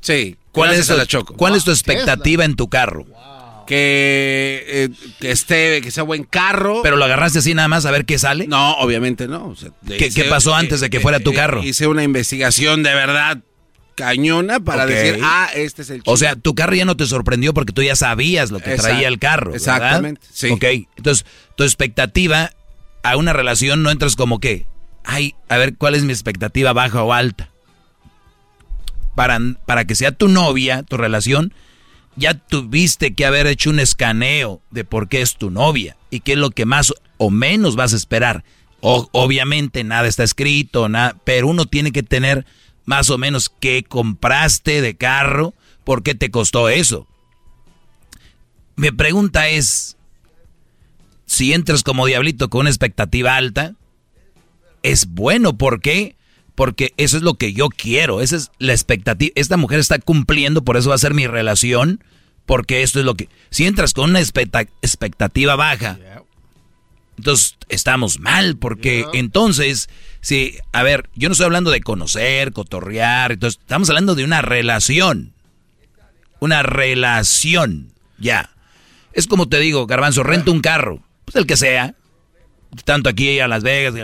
Sí. 0.00 0.38
¿Cuál 0.50 0.72
es, 0.72 0.88
la 0.88 1.04
Choco. 1.04 1.34
¿Cuál 1.34 1.56
es 1.56 1.64
tu 1.64 1.72
expectativa 1.72 2.46
en 2.46 2.56
tu 2.56 2.70
carro? 2.70 3.04
Que, 3.66 4.64
eh, 4.68 4.88
que 5.20 5.30
esté, 5.30 5.80
que 5.80 5.90
sea 5.90 6.02
buen 6.02 6.24
carro. 6.24 6.80
¿Pero 6.82 6.96
lo 6.96 7.04
agarraste 7.04 7.38
así 7.38 7.54
nada 7.54 7.68
más 7.68 7.86
a 7.86 7.90
ver 7.90 8.04
qué 8.04 8.18
sale? 8.18 8.46
No, 8.46 8.74
obviamente 8.74 9.26
no. 9.28 9.46
O 9.48 9.56
sea, 9.56 9.70
¿Qué- 9.86 10.10
qué 10.10 10.24
pasó 10.24 10.54
antes 10.54 10.80
de 10.80 10.90
que 10.90 11.00
fuera 11.00 11.20
tu 11.20 11.32
carro? 11.32 11.62
Hice 11.62 11.86
una 11.86 12.02
investigación 12.02 12.82
de 12.82 12.94
verdad 12.94 13.38
cañona 13.94 14.58
para 14.60 14.86
decir, 14.86 15.20
ah, 15.22 15.48
este 15.54 15.82
es 15.82 15.90
el 15.90 16.02
O 16.04 16.16
sea, 16.16 16.34
tu 16.36 16.54
carro 16.54 16.74
ya 16.74 16.84
no 16.84 16.96
te 16.96 17.06
sorprendió 17.06 17.54
porque 17.54 17.72
tú 17.72 17.80
ya 17.82 17.94
sabías 17.96 18.50
lo 18.50 18.58
que 18.58 18.70
Exacto. 18.72 18.90
traía 18.90 19.08
el 19.08 19.18
carro. 19.18 19.52
¿verdad? 19.52 19.76
Exactamente, 19.76 20.20
sí. 20.32 20.50
Ok, 20.50 20.64
entonces 20.96 21.24
tu 21.56 21.62
expectativa 21.64 22.50
a 23.04 23.16
una 23.16 23.32
relación 23.32 23.82
no 23.84 23.90
entras 23.90 24.16
como 24.16 24.40
que, 24.40 24.66
ay, 25.04 25.34
a 25.48 25.58
ver 25.58 25.76
cuál 25.76 25.94
es 25.94 26.02
mi 26.04 26.12
expectativa 26.12 26.72
baja 26.72 27.02
o 27.04 27.12
alta. 27.12 27.50
Para, 29.14 29.38
para 29.64 29.84
que 29.84 29.94
sea 29.94 30.10
tu 30.10 30.26
novia, 30.28 30.82
tu 30.82 30.96
relación, 30.96 31.54
ya 32.16 32.34
tuviste 32.34 33.14
que 33.14 33.26
haber 33.26 33.46
hecho 33.46 33.70
un 33.70 33.80
escaneo 33.80 34.60
de 34.70 34.84
por 34.84 35.08
qué 35.08 35.20
es 35.20 35.36
tu 35.36 35.50
novia 35.50 35.96
y 36.10 36.20
qué 36.20 36.32
es 36.32 36.38
lo 36.38 36.50
que 36.50 36.64
más 36.64 36.92
o 37.18 37.30
menos 37.30 37.76
vas 37.76 37.92
a 37.92 37.96
esperar. 37.96 38.44
Obviamente 38.80 39.82
nada 39.82 40.06
está 40.06 40.24
escrito, 40.24 40.88
nada, 40.88 41.16
pero 41.24 41.48
uno 41.48 41.66
tiene 41.66 41.90
que 41.90 42.02
tener 42.02 42.44
más 42.84 43.08
o 43.10 43.18
menos 43.18 43.50
qué 43.60 43.82
compraste 43.82 44.82
de 44.82 44.94
carro, 44.94 45.54
por 45.84 46.02
qué 46.02 46.14
te 46.14 46.30
costó 46.30 46.68
eso. 46.68 47.06
Mi 48.76 48.90
pregunta 48.90 49.48
es, 49.48 49.96
si 51.26 51.52
entras 51.52 51.82
como 51.82 52.06
diablito 52.06 52.50
con 52.50 52.62
una 52.62 52.70
expectativa 52.70 53.36
alta, 53.36 53.74
es 54.82 55.06
bueno, 55.06 55.56
¿por 55.56 55.80
qué? 55.80 56.16
Porque 56.54 56.94
eso 56.96 57.16
es 57.16 57.22
lo 57.22 57.34
que 57.34 57.52
yo 57.52 57.68
quiero, 57.68 58.20
esa 58.20 58.36
es 58.36 58.50
la 58.58 58.72
expectativa. 58.72 59.32
Esta 59.34 59.56
mujer 59.56 59.80
está 59.80 59.98
cumpliendo, 59.98 60.62
por 60.64 60.76
eso 60.76 60.90
va 60.90 60.94
a 60.94 60.98
ser 60.98 61.12
mi 61.14 61.26
relación, 61.26 62.04
porque 62.46 62.82
esto 62.82 63.00
es 63.00 63.04
lo 63.04 63.14
que... 63.14 63.28
Si 63.50 63.66
entras 63.66 63.92
con 63.92 64.10
una 64.10 64.20
expecta- 64.20 64.68
expectativa 64.82 65.56
baja, 65.56 65.98
entonces 67.16 67.56
estamos 67.68 68.20
mal, 68.20 68.56
porque 68.56 69.04
entonces, 69.14 69.88
si, 70.20 70.56
a 70.72 70.82
ver, 70.82 71.08
yo 71.16 71.28
no 71.28 71.32
estoy 71.32 71.46
hablando 71.46 71.70
de 71.70 71.80
conocer, 71.80 72.52
cotorrear, 72.52 73.32
entonces 73.32 73.60
estamos 73.60 73.88
hablando 73.90 74.14
de 74.14 74.24
una 74.24 74.42
relación. 74.42 75.32
Una 76.40 76.62
relación, 76.62 77.92
ya. 78.18 78.50
Es 79.12 79.26
como 79.26 79.48
te 79.48 79.58
digo, 79.58 79.86
Garbanzo, 79.86 80.22
renta 80.22 80.50
un 80.50 80.60
carro, 80.60 81.02
pues 81.24 81.36
el 81.36 81.46
que 81.46 81.56
sea, 81.56 81.94
tanto 82.84 83.08
aquí 83.08 83.40
a 83.40 83.48
Las 83.48 83.62
Vegas, 83.62 83.94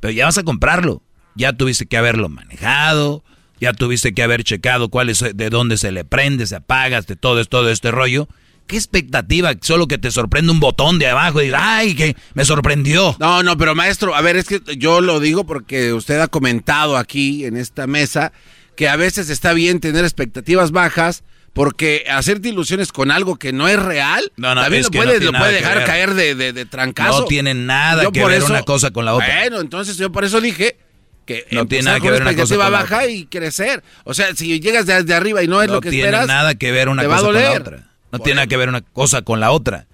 pero 0.00 0.12
ya 0.12 0.26
vas 0.26 0.38
a 0.38 0.44
comprarlo. 0.44 1.02
Ya 1.34 1.52
tuviste 1.52 1.86
que 1.86 1.96
haberlo 1.96 2.28
manejado, 2.28 3.22
ya 3.60 3.72
tuviste 3.72 4.12
que 4.14 4.22
haber 4.22 4.44
checado 4.44 4.88
cuál 4.88 5.10
es, 5.10 5.24
de 5.34 5.50
dónde 5.50 5.76
se 5.78 5.92
le 5.92 6.04
prende, 6.04 6.46
se 6.46 6.56
apaga, 6.56 7.00
de 7.02 7.16
todo, 7.16 7.44
todo 7.44 7.70
este 7.70 7.90
rollo. 7.90 8.28
¿Qué 8.66 8.76
expectativa? 8.76 9.52
Solo 9.62 9.88
que 9.88 9.98
te 9.98 10.10
sorprende 10.12 10.52
un 10.52 10.60
botón 10.60 10.98
de 11.00 11.08
abajo 11.08 11.40
y 11.40 11.46
digas, 11.46 11.60
ay, 11.64 11.94
que 11.94 12.16
me 12.34 12.44
sorprendió. 12.44 13.16
No, 13.18 13.42
no, 13.42 13.56
pero 13.58 13.74
maestro, 13.74 14.14
a 14.14 14.20
ver, 14.20 14.36
es 14.36 14.46
que 14.46 14.60
yo 14.76 15.00
lo 15.00 15.18
digo 15.18 15.44
porque 15.44 15.92
usted 15.92 16.20
ha 16.20 16.28
comentado 16.28 16.96
aquí 16.96 17.44
en 17.44 17.56
esta 17.56 17.86
mesa 17.88 18.32
que 18.76 18.88
a 18.88 18.96
veces 18.96 19.28
está 19.28 19.52
bien 19.54 19.80
tener 19.80 20.04
expectativas 20.04 20.70
bajas 20.70 21.24
porque 21.52 22.04
hacerte 22.08 22.48
ilusiones 22.50 22.92
con 22.92 23.10
algo 23.10 23.36
que 23.36 23.52
no 23.52 23.66
es 23.66 23.76
real, 23.82 24.22
No, 24.36 24.54
no, 24.54 24.62
también 24.62 24.84
lo 24.84 24.88
no 24.90 25.04
lo 25.32 25.38
puede 25.38 25.52
dejar 25.54 25.84
caer 25.84 26.14
de, 26.14 26.36
de, 26.36 26.52
de 26.52 26.64
trancazo. 26.64 27.20
No 27.22 27.24
tiene 27.26 27.54
nada 27.54 28.04
Yo 28.04 28.12
que 28.12 28.24
ver 28.24 28.38
eso- 28.38 28.46
una 28.46 28.62
cosa 28.62 28.92
con 28.92 29.04
la 29.04 29.14
otra. 29.14 29.26
Bueno, 29.40 29.60
entonces 29.60 29.96
yo 29.96 30.12
por 30.12 30.24
eso 30.24 30.40
dije 30.40 30.78
que 31.26 31.46
No 31.52 31.66
tiene 31.66 31.84
nada 31.84 32.00
que 32.00 32.10
ver 32.10 32.22
una 32.22 32.34
cosa 32.34 32.56
con 32.56 32.72
baja 32.72 33.06
y 33.06 33.26
crecer. 33.26 33.82
O 34.04 34.14
sea, 34.14 34.34
si 34.34 34.58
llegas 34.60 34.86
desde 34.86 35.14
arriba 35.14 35.42
y 35.42 35.48
no 35.48 35.62
es 35.62 35.68
no 35.68 35.74
lo 35.74 35.80
que 35.80 35.90
tiene 35.90 36.06
esperas, 36.08 36.26
nada 36.26 36.54
que 36.54 36.72
ver 36.72 36.88
una 36.88 37.04
cosa 37.04 37.22
con 37.22 37.34
la 37.34 37.52
otra. 37.52 37.86
No 38.12 38.18
tiene 38.18 38.34
nada 38.36 38.46
que 38.48 38.56
ver 38.56 38.68
una 38.68 38.80
cosa 38.80 39.22
con 39.22 39.40
la 39.40 39.50
otra. 39.52 39.86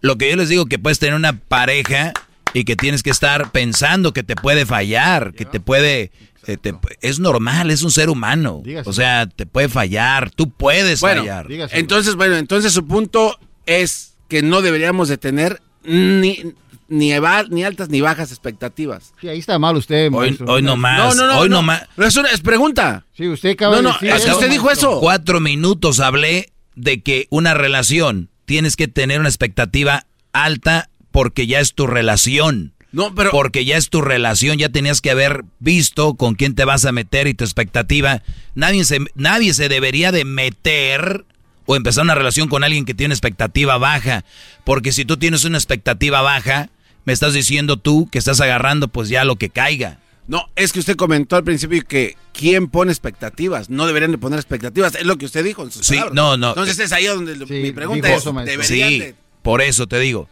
Lo 0.00 0.16
que 0.18 0.30
yo 0.30 0.36
les 0.36 0.48
digo 0.48 0.66
que 0.66 0.78
puedes 0.78 0.98
tener 0.98 1.14
una 1.14 1.36
pareja 1.38 2.12
y 2.52 2.64
que 2.64 2.76
tienes 2.76 3.02
que 3.02 3.10
estar 3.10 3.50
pensando 3.50 4.12
que 4.12 4.22
te 4.22 4.36
puede 4.36 4.66
fallar, 4.66 5.32
que 5.34 5.44
te 5.44 5.58
puede 5.60 6.12
eh, 6.46 6.58
te- 6.58 6.74
es 7.00 7.18
normal, 7.18 7.70
es 7.70 7.82
un 7.82 7.90
ser 7.90 8.10
humano. 8.10 8.62
O 8.84 8.92
sea, 8.92 9.26
te 9.26 9.46
puede 9.46 9.68
fallar, 9.70 10.30
tú 10.30 10.50
puedes 10.50 11.00
Bueno, 11.00 11.22
fallar. 11.22 11.46
entonces, 11.72 12.14
bueno, 12.16 12.36
entonces 12.36 12.72
su 12.72 12.86
punto 12.86 13.38
es 13.66 14.12
que 14.28 14.42
no 14.42 14.60
deberíamos 14.62 15.08
de 15.08 15.16
tener 15.18 15.60
ni 15.84 16.54
ni, 16.88 17.12
eva- 17.12 17.44
ni 17.50 17.64
altas 17.64 17.88
ni 17.88 18.00
bajas 18.00 18.30
expectativas. 18.30 19.12
Sí, 19.20 19.28
ahí 19.28 19.38
está 19.38 19.58
mal 19.58 19.76
usted, 19.76 20.06
Hoy, 20.06 20.10
maestro. 20.28 20.46
hoy 20.52 20.62
no 20.62 20.76
más, 20.76 21.16
No, 21.16 21.26
no, 21.26 21.32
no, 21.34 21.38
hoy 21.40 21.48
no, 21.48 21.56
no. 21.56 21.62
más. 21.62 21.82
Pero 21.96 22.08
es, 22.08 22.16
una, 22.16 22.28
es 22.30 22.40
pregunta. 22.40 23.04
Sí, 23.16 23.28
usted 23.28 23.50
acaba 23.50 23.76
No, 23.76 23.82
no, 23.82 23.88
de 23.88 23.94
decir 23.94 24.08
es 24.10 24.22
que 24.22 24.28
eso, 24.28 24.38
usted 24.38 24.50
dijo 24.50 24.70
eso. 24.70 25.00
Cuatro 25.00 25.40
minutos 25.40 26.00
hablé 26.00 26.52
de 26.76 27.02
que 27.02 27.26
una 27.30 27.54
relación 27.54 28.28
tienes 28.44 28.76
que 28.76 28.88
tener 28.88 29.20
una 29.20 29.28
expectativa 29.28 30.06
alta 30.32 30.90
porque 31.10 31.46
ya 31.46 31.60
es 31.60 31.74
tu 31.74 31.86
relación. 31.86 32.72
No, 32.92 33.12
pero 33.12 33.32
Porque 33.32 33.64
ya 33.64 33.76
es 33.76 33.90
tu 33.90 34.02
relación, 34.02 34.56
ya 34.56 34.68
tenías 34.68 35.00
que 35.00 35.10
haber 35.10 35.44
visto 35.58 36.14
con 36.14 36.36
quién 36.36 36.54
te 36.54 36.64
vas 36.64 36.84
a 36.84 36.92
meter 36.92 37.26
y 37.26 37.34
tu 37.34 37.42
expectativa. 37.42 38.22
Nadie 38.54 38.84
se, 38.84 39.00
nadie 39.16 39.52
se 39.52 39.68
debería 39.68 40.12
de 40.12 40.24
meter 40.24 41.24
o 41.66 41.76
empezar 41.76 42.04
una 42.04 42.14
relación 42.14 42.48
con 42.48 42.64
alguien 42.64 42.84
que 42.84 42.94
tiene 42.94 43.14
expectativa 43.14 43.78
baja. 43.78 44.24
Porque 44.64 44.92
si 44.92 45.04
tú 45.04 45.16
tienes 45.16 45.44
una 45.44 45.58
expectativa 45.58 46.20
baja, 46.22 46.70
me 47.04 47.12
estás 47.12 47.34
diciendo 47.34 47.76
tú 47.76 48.08
que 48.10 48.18
estás 48.18 48.40
agarrando 48.40 48.88
pues 48.88 49.08
ya 49.08 49.24
lo 49.24 49.36
que 49.36 49.50
caiga. 49.50 49.98
No, 50.26 50.48
es 50.56 50.72
que 50.72 50.78
usted 50.80 50.96
comentó 50.96 51.36
al 51.36 51.44
principio 51.44 51.82
que 51.86 52.16
quién 52.32 52.68
pone 52.68 52.90
expectativas. 52.90 53.68
No 53.68 53.86
deberían 53.86 54.10
de 54.10 54.16
poner 54.18 54.38
expectativas. 54.38 54.94
Es 54.94 55.04
lo 55.04 55.18
que 55.18 55.26
usted 55.26 55.44
dijo 55.44 55.62
en 55.62 55.70
sus 55.70 55.86
Sí, 55.86 55.94
palabras. 55.96 56.14
no, 56.14 56.36
no. 56.38 56.48
Entonces 56.50 56.78
es 56.78 56.92
ahí 56.92 57.04
donde 57.04 57.36
mi 57.46 57.72
pregunta 57.72 58.08
dijo 58.08 58.40
es. 58.40 58.46
¿deberían 58.46 58.88
Sí, 58.88 58.98
de- 59.00 59.14
por 59.42 59.60
eso 59.60 59.86
te 59.86 59.98
digo. 60.00 60.28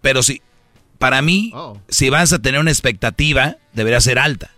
Pero 0.00 0.22
si, 0.22 0.40
para 0.98 1.20
mí, 1.20 1.50
Oh. 1.54 1.78
si 1.88 2.08
vas 2.08 2.32
a 2.32 2.38
tener 2.38 2.58
una 2.58 2.70
expectativa, 2.70 3.58
debería 3.74 4.00
ser 4.00 4.18
alta. 4.18 4.50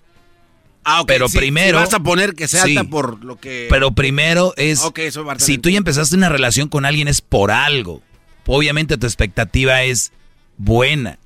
Ah, 0.89 1.01
ok, 1.01 1.09
pero 1.09 1.29
sí, 1.29 1.37
primero... 1.37 1.79
si 1.79 1.85
vas 1.85 1.95
a 1.95 2.01
poner 2.01 2.35
que 2.35 2.47
sea 2.47 2.63
Sí. 2.63 2.77
alta 2.77 2.89
por 2.89 3.25
lo 3.25 3.41
que... 3.41 3.67
Pero 3.69 3.91
primero 3.91 4.55
es... 4.57 4.81
Si 5.39 5.59
tú 5.59 5.69
ya 5.69 5.79
empezaste 5.79 6.15
una 6.15 6.29
relación 6.29 6.69
con 6.69 6.85
alguien 6.85 7.09
es 7.09 7.21
por 7.21 7.51
algo. 7.51 8.03
Obviamente 8.47 8.97
tu 8.97 9.05
expectativa 9.07 9.83
es 9.83 10.13
buena. 10.59 11.19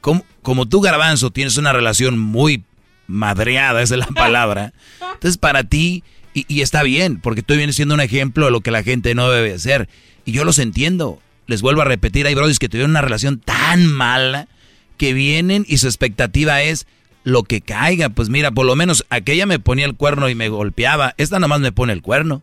Como, 0.00 0.24
como 0.42 0.66
tú, 0.66 0.80
Garbanzo, 0.80 1.30
tienes 1.30 1.56
una 1.56 1.72
relación 1.72 2.18
muy 2.18 2.64
madreada, 3.06 3.80
esa 3.80 3.94
es 3.94 4.00
la 4.00 4.06
palabra. 4.14 4.72
Entonces 5.14 5.38
para 5.38 5.62
ti, 5.62 6.02
y, 6.34 6.44
y 6.48 6.62
está 6.62 6.82
bien, 6.82 7.20
porque 7.20 7.42
tú 7.42 7.54
vienes 7.54 7.76
siendo 7.76 7.94
un 7.94 8.00
ejemplo 8.00 8.46
de 8.46 8.50
lo 8.50 8.60
que 8.60 8.72
la 8.72 8.82
gente 8.82 9.14
no 9.14 9.30
debe 9.30 9.54
hacer. 9.54 9.88
Y 10.24 10.32
yo 10.32 10.44
los 10.44 10.58
entiendo. 10.58 11.20
Les 11.46 11.62
vuelvo 11.62 11.82
a 11.82 11.84
repetir, 11.84 12.26
hay 12.26 12.34
brodis 12.34 12.58
que 12.58 12.68
tuvieron 12.68 12.90
una 12.90 13.02
relación 13.02 13.38
tan 13.38 13.86
mala 13.86 14.48
que 14.96 15.12
vienen 15.12 15.64
y 15.68 15.78
su 15.78 15.86
expectativa 15.86 16.60
es 16.62 16.88
lo 17.26 17.42
que 17.42 17.60
caiga. 17.60 18.08
Pues 18.08 18.28
mira, 18.28 18.52
por 18.52 18.64
lo 18.64 18.76
menos 18.76 19.04
aquella 19.10 19.46
me 19.46 19.58
ponía 19.58 19.84
el 19.84 19.96
cuerno 19.96 20.28
y 20.28 20.36
me 20.36 20.48
golpeaba. 20.48 21.14
Esta 21.18 21.40
nomás 21.40 21.58
me 21.60 21.72
pone 21.72 21.92
el 21.92 22.00
cuerno. 22.00 22.40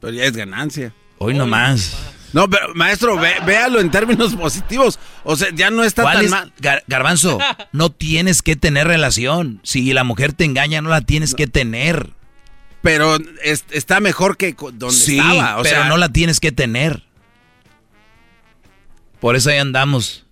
Pero 0.00 0.14
ya 0.14 0.24
es 0.24 0.34
ganancia. 0.34 0.94
Hoy 1.18 1.34
nomás. 1.34 1.94
No, 2.32 2.48
pero 2.48 2.74
maestro, 2.74 3.16
ve- 3.18 3.36
véalo 3.44 3.80
en 3.80 3.90
términos 3.90 4.34
positivos. 4.34 4.98
O 5.24 5.36
sea, 5.36 5.48
ya 5.54 5.70
no 5.70 5.84
está 5.84 6.02
¿Cuál 6.02 6.16
tan 6.16 6.24
es? 6.24 6.30
mal. 6.30 6.52
Gar- 6.60 6.82
Garbanzo, 6.86 7.38
no 7.72 7.90
tienes 7.90 8.40
que 8.42 8.56
tener 8.56 8.86
relación. 8.86 9.60
Si 9.62 9.92
la 9.92 10.04
mujer 10.04 10.32
te 10.32 10.44
engaña, 10.44 10.80
no 10.80 10.88
la 10.88 11.02
tienes 11.02 11.34
que 11.34 11.46
tener. 11.46 12.10
Pero 12.80 13.18
es- 13.42 13.64
está 13.70 14.00
mejor 14.00 14.36
que 14.38 14.54
donde 14.74 14.90
Sí, 14.96 15.18
estaba. 15.18 15.58
O 15.58 15.62
pero 15.62 15.76
sea, 15.76 15.88
no 15.88 15.96
la 15.98 16.08
tienes 16.10 16.40
que 16.40 16.50
tener. 16.52 17.02
Por 19.20 19.36
eso 19.36 19.50
ahí 19.50 19.58
andamos. 19.58 20.24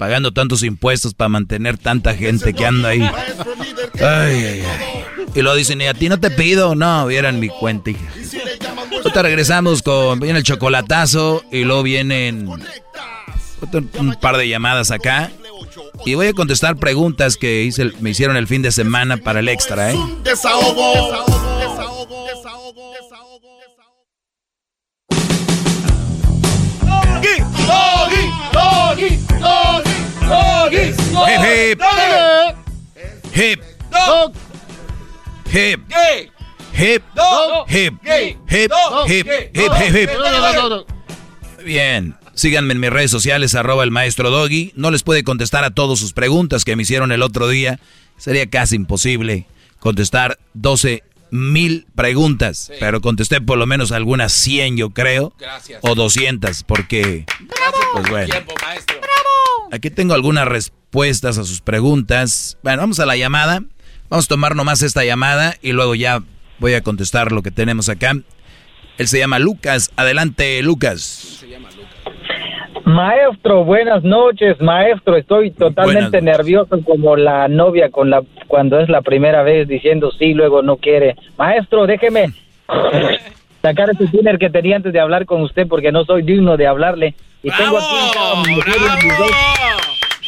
Pagando 0.00 0.32
tantos 0.32 0.62
impuestos 0.62 1.12
para 1.12 1.28
mantener 1.28 1.76
tanta 1.76 2.14
gente 2.14 2.54
que 2.54 2.64
anda 2.64 2.88
ahí. 2.88 3.02
Ay, 3.02 4.00
ay, 4.00 4.62
ay. 4.62 5.04
Y 5.34 5.42
lo 5.42 5.54
dicen, 5.54 5.78
y 5.82 5.88
a 5.88 5.92
ti 5.92 6.08
no 6.08 6.18
te 6.18 6.30
pido. 6.30 6.74
No, 6.74 7.06
vieran 7.06 7.38
mi 7.38 7.50
cuenta, 7.50 7.90
hija. 7.90 8.00
Ahorita 8.96 9.20
regresamos 9.20 9.82
con. 9.82 10.18
Viene 10.18 10.38
el 10.38 10.44
chocolatazo 10.44 11.44
y 11.52 11.64
luego 11.64 11.82
vienen. 11.82 12.48
un 12.48 14.14
par 14.22 14.38
de 14.38 14.48
llamadas 14.48 14.90
acá. 14.90 15.30
Y 16.06 16.14
voy 16.14 16.28
a 16.28 16.32
contestar 16.32 16.76
preguntas 16.76 17.36
que 17.36 17.64
hice, 17.64 17.92
me 18.00 18.08
hicieron 18.08 18.38
el 18.38 18.46
fin 18.46 18.62
de 18.62 18.72
semana 18.72 19.18
para 19.18 19.40
el 19.40 19.50
extra, 19.50 19.92
¿eh? 19.92 19.98
Desahogo. 20.24 20.94
Desahogo. 20.94 21.58
Desahogo. 21.58 22.26
Desahogo. 22.26 23.49
Doggy, 27.20 27.36
doggy, 27.66 28.24
doggy, 28.52 29.18
doggy, 29.40 29.94
doggy, 30.22 30.94
Hip, 31.28 31.42
hip. 31.42 31.80
Hip. 33.34 33.60
Dog. 33.90 34.34
Hip. 35.52 35.80
Gay. 35.88 36.30
Hip. 36.72 37.02
Dog. 37.14 37.68
Hip. 37.68 37.94
Gay. 38.02 38.38
Hip. 38.48 38.72
Hip. 39.06 39.26
Hip. 39.26 39.72
Hip. 39.74 39.94
Hip. 39.94 40.10
Bien. 41.62 42.16
Síganme 42.32 42.72
en 42.72 42.80
mis 42.80 42.88
redes 42.88 43.10
sociales, 43.10 43.54
arroba 43.54 43.84
el 43.84 43.90
maestro 43.90 44.30
Doggy. 44.30 44.72
No 44.74 44.90
les 44.90 45.02
puede 45.02 45.22
contestar 45.22 45.62
a 45.64 45.70
todas 45.72 45.98
sus 45.98 46.14
preguntas 46.14 46.64
que 46.64 46.74
me 46.74 46.84
hicieron 46.84 47.12
el 47.12 47.20
otro 47.20 47.48
día. 47.48 47.80
Sería 48.16 48.48
casi 48.48 48.76
imposible 48.76 49.46
contestar 49.78 50.38
12 50.54 51.02
mil 51.30 51.86
preguntas. 51.94 52.70
Pero 52.80 53.00
contesté 53.00 53.40
por 53.40 53.58
lo 53.58 53.66
menos 53.66 53.92
algunas 53.92 54.32
100, 54.32 54.76
yo 54.76 54.90
creo. 54.90 55.32
Gracias. 55.38 55.80
O 55.82 55.94
200, 55.94 56.64
porque... 56.64 57.26
Pues 57.94 58.10
bueno. 58.10 58.28
Tiempo, 58.32 58.54
maestro. 58.62 59.00
Aquí 59.72 59.90
tengo 59.90 60.14
algunas 60.14 60.48
respuestas 60.48 61.38
a 61.38 61.44
sus 61.44 61.60
preguntas. 61.60 62.58
Bueno, 62.62 62.82
vamos 62.82 62.98
a 63.00 63.06
la 63.06 63.16
llamada. 63.16 63.62
Vamos 64.08 64.24
a 64.24 64.28
tomar 64.28 64.56
nomás 64.56 64.82
esta 64.82 65.04
llamada 65.04 65.56
y 65.62 65.72
luego 65.72 65.94
ya 65.94 66.22
voy 66.58 66.74
a 66.74 66.82
contestar 66.82 67.30
lo 67.30 67.42
que 67.42 67.52
tenemos 67.52 67.88
acá. 67.88 68.16
Él 68.98 69.08
se 69.08 69.18
llama 69.18 69.38
Lucas. 69.38 69.90
Adelante, 69.96 70.60
Lucas. 70.62 71.44
Maestro, 72.90 73.64
buenas 73.64 74.02
noches, 74.02 74.60
maestro. 74.60 75.16
Estoy 75.16 75.52
totalmente 75.52 76.20
nervioso 76.20 76.76
como 76.84 77.16
la 77.16 77.46
novia 77.46 77.88
con 77.88 78.10
la 78.10 78.22
cuando 78.48 78.80
es 78.80 78.88
la 78.88 79.00
primera 79.00 79.44
vez 79.44 79.68
diciendo 79.68 80.10
sí, 80.10 80.34
luego 80.34 80.62
no 80.62 80.76
quiere. 80.76 81.14
Maestro, 81.38 81.86
déjeme 81.86 82.32
sacar 83.62 83.90
ese 83.90 84.06
dinner 84.06 84.38
que 84.38 84.50
tenía 84.50 84.76
antes 84.76 84.92
de 84.92 84.98
hablar 84.98 85.24
con 85.24 85.42
usted 85.42 85.68
porque 85.68 85.92
no 85.92 86.04
soy 86.04 86.22
digno 86.22 86.56
de 86.56 86.66
hablarle. 86.66 87.14
Y 87.44 87.50
tengo 87.52 87.78
aquí 87.78 87.94
hincada 88.06 88.42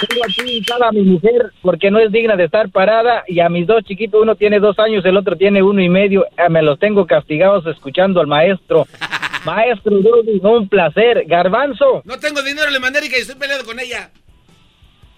tengo 0.07 0.23
aquí 0.24 0.59
hincada 0.59 0.89
a 0.89 0.93
mi 0.93 1.03
mujer 1.03 1.53
porque 1.62 1.91
no 1.91 1.99
es 1.99 2.11
digna 2.12 2.37
de 2.37 2.45
estar 2.45 2.69
parada 2.70 3.24
y 3.27 3.41
a 3.41 3.49
mis 3.49 3.66
dos 3.66 3.83
chiquitos, 3.85 4.20
uno 4.23 4.35
tiene 4.37 4.61
dos 4.61 4.79
años, 4.79 5.05
el 5.05 5.16
otro 5.16 5.37
tiene 5.37 5.62
uno 5.62 5.81
y 5.83 5.89
medio, 5.89 6.27
eh, 6.37 6.49
me 6.49 6.62
los 6.62 6.79
tengo 6.79 7.07
castigados 7.07 7.66
escuchando 7.66 8.20
al 8.20 8.27
maestro. 8.27 8.87
Maestro, 9.45 9.99
Doggy, 9.99 10.41
un 10.41 10.69
placer. 10.69 11.24
Garbanzo, 11.27 12.03
No 12.05 12.16
tengo 12.20 12.43
dinero, 12.43 12.70
le 12.70 12.79
mandé 12.79 13.01
y 13.05 13.12
estoy 13.12 13.35
peleado 13.35 13.65
con 13.65 13.81
ella. 13.81 14.11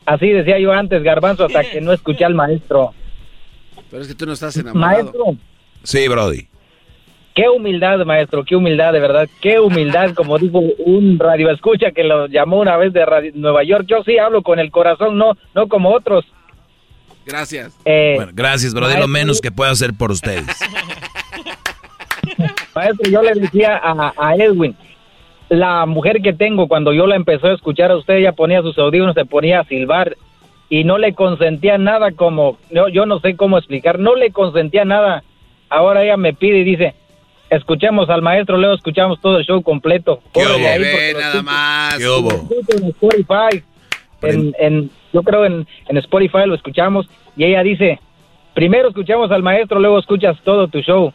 así 0.07 0.31
decía 0.31 0.59
yo 0.59 0.73
antes, 0.73 1.03
Garbanzo, 1.03 1.45
hasta 1.45 1.63
que 1.63 1.83
no 1.83 1.93
escuché 1.93 2.25
al 2.25 2.35
maestro. 2.35 2.95
Pero 3.91 4.01
es 4.03 4.09
que 4.09 4.15
tú 4.15 4.25
no 4.25 4.33
estás 4.33 4.57
enamorado. 4.57 5.03
Maestro, 5.03 5.25
Sí, 5.83 6.09
Brody. 6.09 6.49
Qué 7.35 7.49
humildad, 7.49 8.05
maestro, 8.05 8.45
qué 8.45 8.57
humildad, 8.57 8.93
de 8.93 9.01
verdad, 9.01 9.29
qué 9.41 9.59
humildad, 9.61 10.15
como 10.15 10.39
dijo 10.39 10.61
un 10.79 11.19
radio 11.19 11.51
escucha 11.51 11.91
que 11.91 12.05
lo 12.05 12.27
llamó 12.29 12.61
una 12.61 12.77
vez 12.77 12.93
de 12.93 13.05
Radio- 13.05 13.33
Nueva 13.35 13.65
York. 13.65 13.85
Yo 13.89 14.03
sí 14.05 14.19
hablo 14.19 14.43
con 14.43 14.59
el 14.59 14.71
corazón, 14.71 15.19
no, 15.19 15.37
no 15.55 15.69
como 15.69 15.93
otros. 15.93 16.25
Gracias. 17.27 17.79
Eh, 17.85 18.15
Bueno, 18.17 18.33
gracias, 18.35 18.75
Brody. 18.75 18.99
Lo 18.99 19.09
menos 19.09 19.41
que 19.41 19.51
puedo 19.51 19.71
hacer 19.71 19.91
por 19.99 20.11
ustedes. 20.11 20.47
Maestro, 22.75 23.11
yo 23.11 23.23
le 23.23 23.35
decía 23.35 23.81
a, 23.83 24.13
a 24.17 24.35
Edwin, 24.37 24.77
la 25.49 25.87
mujer 25.87 26.21
que 26.23 26.33
tengo, 26.33 26.69
cuando 26.69 26.93
yo 26.93 27.07
la 27.07 27.17
empecé 27.17 27.49
a 27.49 27.55
escuchar 27.55 27.91
a 27.91 27.97
usted, 27.97 28.15
ella 28.15 28.33
ponía 28.33 28.63
sus 28.63 28.77
audífonos, 28.79 29.15
se 29.15 29.25
ponía 29.25 29.61
a 29.61 29.65
silbar 29.65 30.17
y 30.69 30.85
no 30.85 30.99
le 30.99 31.15
consentía 31.15 31.79
nada 31.79 32.11
como, 32.13 32.59
yo, 32.71 32.89
yo 32.89 33.07
no 33.07 33.21
sé 33.21 33.37
cómo 33.37 33.59
explicar, 33.59 33.99
no 33.99 34.17
le 34.17 34.31
consentía 34.33 34.85
nada. 34.85 35.23
Ahora 35.71 36.03
ella 36.03 36.17
me 36.17 36.35
pide 36.35 36.59
y 36.59 36.65
dice, 36.65 36.95
escuchemos 37.57 38.09
al 38.11 38.23
maestro, 38.23 38.57
luego 38.59 38.75
escuchamos 38.75 39.21
todo 39.21 39.39
el 39.39 39.45
show 39.45 39.63
completo. 39.63 40.21
Ahí 40.35 40.43
porque 40.45 40.79
Ve, 40.79 41.13
lo 41.13 41.21
nada 41.21 41.43
más. 41.43 41.99
¿Qué 41.99 42.09
hubo? 42.09 42.31
en 42.31 42.89
Spotify, 42.89 43.63
en, 44.23 44.55
en- 44.59 44.91
yo 45.13 45.23
creo 45.23 45.45
en, 45.45 45.67
en 45.89 45.97
Spotify 45.99 46.47
lo 46.47 46.55
escuchamos 46.55 47.07
y 47.37 47.45
ella 47.45 47.63
dice, 47.63 48.01
primero 48.55 48.89
escuchamos 48.89 49.31
al 49.31 49.43
maestro, 49.43 49.79
luego 49.79 49.99
escuchas 49.99 50.37
todo 50.45 50.69
tu 50.69 50.81
show. 50.81 51.13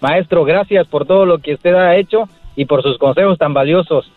Maestro, 0.00 0.44
gracias 0.44 0.86
por 0.88 1.06
todo 1.06 1.24
lo 1.26 1.38
que 1.38 1.54
usted 1.54 1.74
ha 1.74 1.96
hecho 1.96 2.28
y 2.56 2.64
por 2.64 2.82
sus 2.82 2.98
consejos 2.98 3.38
tan 3.38 3.54
valiosos. 3.54 4.10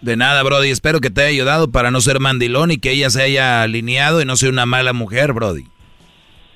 De 0.00 0.16
nada, 0.16 0.42
Brody. 0.42 0.70
Espero 0.70 0.98
que 1.00 1.10
te 1.10 1.20
haya 1.20 1.28
ayudado 1.30 1.70
para 1.70 1.90
no 1.90 2.00
ser 2.00 2.20
mandilón 2.20 2.70
y 2.70 2.78
que 2.78 2.90
ella 2.92 3.10
se 3.10 3.22
haya 3.22 3.62
alineado 3.62 4.22
y 4.22 4.24
no 4.24 4.36
sea 4.36 4.48
una 4.48 4.64
mala 4.64 4.92
mujer, 4.94 5.32
Brody. 5.34 5.64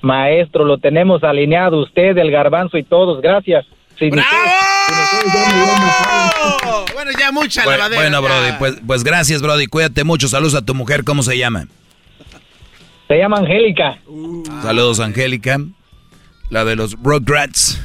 Maestro, 0.01 0.65
lo 0.65 0.77
tenemos 0.77 1.23
alineado, 1.23 1.81
usted, 1.81 2.17
el 2.17 2.31
garbanzo 2.31 2.77
y 2.77 2.83
todos, 2.83 3.21
gracias. 3.21 3.65
Me 3.99 4.11
matado. 4.11 4.35
Bueno, 6.93 7.11
ya 7.19 7.31
mucha 7.31 7.63
Bueno, 7.63 7.77
lavadera. 7.89 8.01
bueno. 8.01 8.21
Brody, 8.21 8.51
pues, 8.59 8.75
pues 8.85 9.03
gracias, 9.03 9.41
Brody. 9.41 9.67
Cuídate 9.67 10.03
mucho. 10.03 10.27
Saludos 10.27 10.55
a 10.55 10.61
tu 10.63 10.73
mujer. 10.75 11.03
¿Cómo 11.03 11.23
se 11.23 11.37
llama? 11.37 11.67
Se 13.07 13.17
llama 13.17 13.37
Angélica. 13.37 13.99
Saludos, 14.63 14.99
Angélica. 14.99 15.59
La 16.49 16.65
de 16.65 16.75
los 16.75 16.95
Rugrats. 17.01 17.79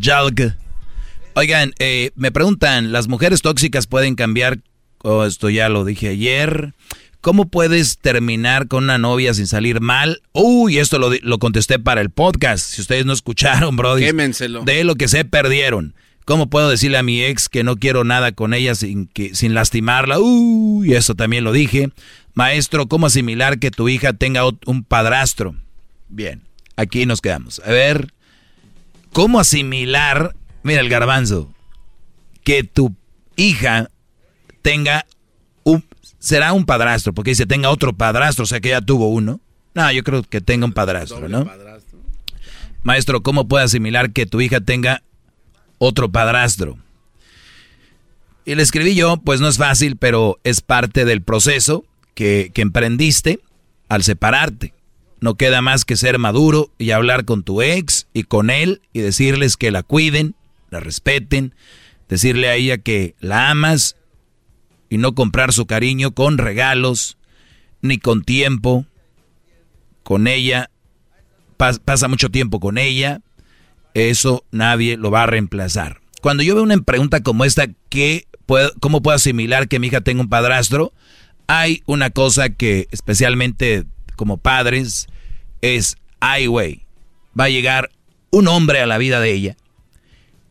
Jalg. 0.00 0.56
Oigan, 1.34 1.72
eh, 1.78 2.10
me 2.14 2.30
preguntan, 2.30 2.92
¿las 2.92 3.08
mujeres 3.08 3.42
tóxicas 3.42 3.86
pueden 3.86 4.14
cambiar? 4.14 4.58
Oh, 5.02 5.24
esto 5.24 5.50
ya 5.50 5.68
lo 5.68 5.84
dije 5.84 6.10
ayer. 6.10 6.72
¿Cómo 7.24 7.46
puedes 7.46 7.96
terminar 7.96 8.68
con 8.68 8.84
una 8.84 8.98
novia 8.98 9.32
sin 9.32 9.46
salir 9.46 9.80
mal? 9.80 10.20
Uy, 10.32 10.76
esto 10.76 10.98
lo, 10.98 11.08
lo 11.22 11.38
contesté 11.38 11.78
para 11.78 12.02
el 12.02 12.10
podcast. 12.10 12.66
Si 12.66 12.82
ustedes 12.82 13.06
no 13.06 13.14
escucharon, 13.14 13.76
Brody. 13.76 14.04
Quémenselo. 14.04 14.62
De 14.62 14.84
lo 14.84 14.94
que 14.96 15.08
se 15.08 15.24
perdieron. 15.24 15.94
¿Cómo 16.26 16.50
puedo 16.50 16.68
decirle 16.68 16.98
a 16.98 17.02
mi 17.02 17.24
ex 17.24 17.48
que 17.48 17.64
no 17.64 17.76
quiero 17.76 18.04
nada 18.04 18.32
con 18.32 18.52
ella 18.52 18.74
sin, 18.74 19.06
que, 19.06 19.34
sin 19.34 19.54
lastimarla? 19.54 20.18
Uy, 20.18 20.92
eso 20.92 21.14
también 21.14 21.44
lo 21.44 21.52
dije. 21.52 21.88
Maestro, 22.34 22.88
¿cómo 22.88 23.06
asimilar 23.06 23.58
que 23.58 23.70
tu 23.70 23.88
hija 23.88 24.12
tenga 24.12 24.42
un 24.66 24.84
padrastro? 24.84 25.56
Bien, 26.10 26.42
aquí 26.76 27.06
nos 27.06 27.22
quedamos. 27.22 27.62
A 27.64 27.70
ver, 27.70 28.12
¿cómo 29.14 29.40
asimilar, 29.40 30.36
mira 30.62 30.82
el 30.82 30.90
garbanzo, 30.90 31.50
que 32.42 32.64
tu 32.64 32.94
hija 33.36 33.88
tenga 34.60 35.06
será 36.24 36.52
un 36.54 36.64
padrastro? 36.64 37.12
Porque 37.12 37.32
dice 37.32 37.46
tenga 37.46 37.70
otro 37.70 37.92
padrastro, 37.92 38.44
o 38.44 38.46
sea 38.46 38.60
que 38.60 38.70
ya 38.70 38.80
tuvo 38.80 39.08
uno. 39.08 39.40
No, 39.74 39.92
yo 39.92 40.02
creo 40.02 40.22
que 40.22 40.40
tenga 40.40 40.64
un 40.64 40.72
padrastro, 40.72 41.28
¿no? 41.28 41.48
Maestro, 42.82 43.22
¿cómo 43.22 43.46
puede 43.46 43.64
asimilar 43.64 44.12
que 44.12 44.26
tu 44.26 44.40
hija 44.40 44.60
tenga 44.60 45.02
otro 45.78 46.10
padrastro? 46.10 46.78
Y 48.44 48.54
le 48.54 48.62
escribí 48.62 48.94
yo, 48.94 49.16
pues 49.18 49.40
no 49.40 49.48
es 49.48 49.58
fácil, 49.58 49.96
pero 49.96 50.38
es 50.44 50.60
parte 50.60 51.04
del 51.04 51.22
proceso 51.22 51.84
que, 52.14 52.50
que 52.54 52.62
emprendiste 52.62 53.40
al 53.88 54.02
separarte. 54.02 54.74
No 55.20 55.34
queda 55.36 55.62
más 55.62 55.84
que 55.84 55.96
ser 55.96 56.18
maduro 56.18 56.70
y 56.78 56.90
hablar 56.90 57.24
con 57.24 57.42
tu 57.42 57.62
ex 57.62 58.06
y 58.12 58.24
con 58.24 58.50
él 58.50 58.82
y 58.92 59.00
decirles 59.00 59.56
que 59.56 59.70
la 59.70 59.82
cuiden, 59.82 60.34
la 60.70 60.80
respeten, 60.80 61.54
decirle 62.08 62.48
a 62.48 62.54
ella 62.54 62.78
que 62.78 63.14
la 63.20 63.50
amas 63.50 63.96
y 64.90 64.98
no 64.98 65.14
comprar 65.14 65.52
su 65.52 65.66
cariño 65.66 66.12
con 66.12 66.38
regalos 66.38 67.16
ni 67.80 67.98
con 67.98 68.22
tiempo 68.24 68.86
con 70.02 70.26
ella. 70.26 70.70
Pas- 71.58 71.80
pasa 71.80 72.08
mucho 72.08 72.30
tiempo 72.30 72.60
con 72.60 72.78
ella. 72.78 73.20
Eso 73.94 74.44
nadie 74.50 74.96
lo 74.96 75.10
va 75.10 75.22
a 75.22 75.26
reemplazar. 75.26 76.00
Cuando 76.20 76.42
yo 76.42 76.54
veo 76.54 76.64
una 76.64 76.76
pregunta 76.78 77.22
como 77.22 77.44
esta, 77.44 77.66
¿qué 77.88 78.26
puedo, 78.46 78.72
¿cómo 78.80 79.02
puedo 79.02 79.14
asimilar 79.14 79.68
que 79.68 79.78
mi 79.78 79.86
hija 79.88 80.00
tenga 80.00 80.22
un 80.22 80.28
padrastro? 80.28 80.92
Hay 81.46 81.82
una 81.86 82.10
cosa 82.10 82.48
que 82.50 82.88
especialmente 82.90 83.84
como 84.16 84.38
padres 84.38 85.06
es, 85.60 85.96
ay 86.20 86.46
güey, 86.46 86.86
va 87.38 87.44
a 87.44 87.48
llegar 87.50 87.90
un 88.30 88.48
hombre 88.48 88.80
a 88.80 88.86
la 88.86 88.98
vida 88.98 89.20
de 89.20 89.32
ella 89.32 89.56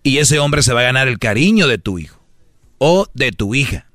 y 0.03 0.17
ese 0.19 0.39
hombre 0.39 0.61
se 0.61 0.73
va 0.73 0.81
a 0.81 0.83
ganar 0.83 1.07
el 1.07 1.17
cariño 1.19 1.67
de 1.67 1.77
tu 1.77 1.97
hijo 1.99 2.23
o 2.77 3.07
de 3.13 3.31
tu 3.31 3.55
hija 3.55 3.87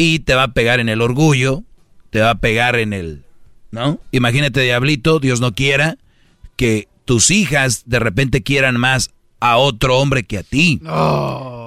y 0.00 0.20
te 0.20 0.34
va 0.36 0.44
a 0.44 0.52
pegar 0.52 0.78
en 0.78 0.88
el 0.88 1.00
orgullo, 1.02 1.64
te 2.10 2.20
va 2.20 2.30
a 2.30 2.34
pegar 2.36 2.76
en 2.76 2.92
el, 2.92 3.24
¿no? 3.72 4.00
Imagínate, 4.12 4.60
diablito, 4.60 5.18
Dios 5.18 5.40
no 5.40 5.56
quiera 5.56 5.98
que 6.54 6.86
tus 7.04 7.32
hijas 7.32 7.82
de 7.86 7.98
repente 7.98 8.44
quieran 8.44 8.76
más 8.76 9.10
a 9.40 9.56
otro 9.56 9.98
hombre 9.98 10.22
que 10.22 10.38
a 10.38 10.42
ti. 10.44 10.80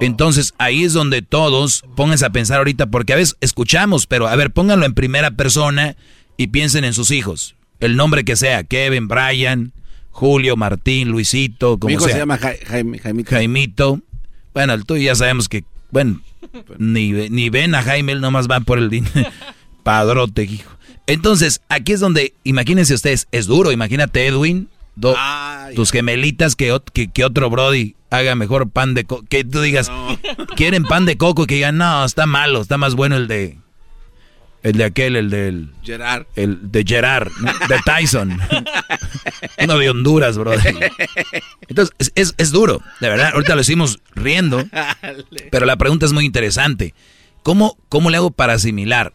Entonces 0.02 0.53
ahí 0.58 0.84
es 0.84 0.94
donde 0.94 1.22
todos 1.22 1.84
pónganse 1.95 2.26
a 2.26 2.30
pensar 2.32 2.60
ahorita, 2.60 2.88
porque 2.88 3.14
a 3.14 3.18
veces 3.18 3.36
escuchamos, 3.41 4.08
pero 4.08 4.28
a 4.28 4.36
ver, 4.38 4.52
pónganlo 4.52 4.86
en 4.86 4.94
primera 4.94 5.32
persona 5.32 5.95
y 6.38 6.48
piensen 6.48 6.86
en 6.86 6.94
sus 6.94 7.12
hijos. 7.12 7.56
El 7.82 7.95
nombre 7.98 8.24
que 8.24 8.36
sea, 8.36 8.64
Kevin, 8.64 9.08
Brian, 9.08 9.74
Julio, 10.10 10.56
Martín, 10.56 11.10
Luisito, 11.10 11.80
como 11.80 11.88
Mi 11.90 11.94
hijo 11.95 12.06
sea. 12.06 12.14
se 12.14 12.20
llama 12.20 12.38
Ja- 12.38 12.53
Jaime, 12.66 12.98
Jaimito. 12.99 13.30
Jaimito. 13.30 13.99
Bueno, 14.53 14.74
el 14.74 14.86
tuyo 14.86 15.03
ya 15.03 15.16
sabemos 15.16 15.49
que, 15.49 15.64
bueno, 15.91 16.22
ni, 16.77 17.11
ni 17.30 17.49
ven 17.49 17.76
a 17.76 17.84
Jaime, 17.84 18.11
él 18.13 18.22
nomás 18.22 18.47
va 18.49 18.59
por 18.61 18.77
el 18.77 18.89
dinero. 18.89 19.30
Padrote, 19.84 20.43
hijo. 20.43 20.72
Entonces, 21.07 21.61
aquí 21.69 21.93
es 21.93 21.99
donde, 21.99 22.34
imagínense 22.43 22.93
ustedes, 22.93 23.27
es 23.31 23.47
duro, 23.47 23.72
imagínate 23.72 24.26
Edwin, 24.27 24.69
do- 24.95 25.15
tus 25.76 25.91
gemelitas 25.91 26.55
que, 26.55 26.73
ot- 26.73 26.89
que, 26.93 27.09
que 27.09 27.26
otro 27.26 27.49
Brody 27.49 27.95
haga 28.09 28.35
mejor 28.35 28.69
pan 28.69 28.93
de 28.93 29.05
coco. 29.05 29.26
Que 29.27 29.43
tú 29.43 29.61
digas, 29.61 29.91
quieren 30.55 30.84
pan 30.84 31.05
de 31.05 31.18
coco 31.18 31.43
y 31.43 31.47
que 31.47 31.55
digan, 31.55 31.77
no, 31.77 32.05
está 32.05 32.26
malo, 32.26 32.61
está 32.61 32.77
más 32.77 32.95
bueno 32.95 33.15
el 33.18 33.27
de. 33.27 33.57
El 34.63 34.73
de 34.73 34.83
aquel, 34.83 35.15
el 35.15 35.29
del. 35.31 35.71
Gerard. 35.83 36.25
El 36.35 36.71
de 36.71 36.83
Gerard, 36.88 37.31
¿no? 37.39 37.51
de 37.67 37.79
Tyson. 37.83 38.39
Uno 39.63 39.77
de 39.77 39.89
Honduras, 39.89 40.38
brother. 40.38 40.91
Entonces, 41.67 41.95
es, 41.99 42.11
es- 42.15 42.35
es 42.38 42.51
duro, 42.51 42.81
de 42.99 43.09
verdad. 43.09 43.31
Ahorita 43.33 43.55
lo 43.55 43.61
hicimos 43.61 43.99
riendo. 44.13 44.63
Pero 45.51 45.65
la 45.65 45.77
pregunta 45.77 46.05
es 46.05 46.13
muy 46.13 46.25
interesante. 46.25 46.93
¿Cómo, 47.43 47.77
¿Cómo 47.89 48.09
le 48.11 48.17
hago 48.17 48.29
para 48.31 48.53
asimilar? 48.53 49.13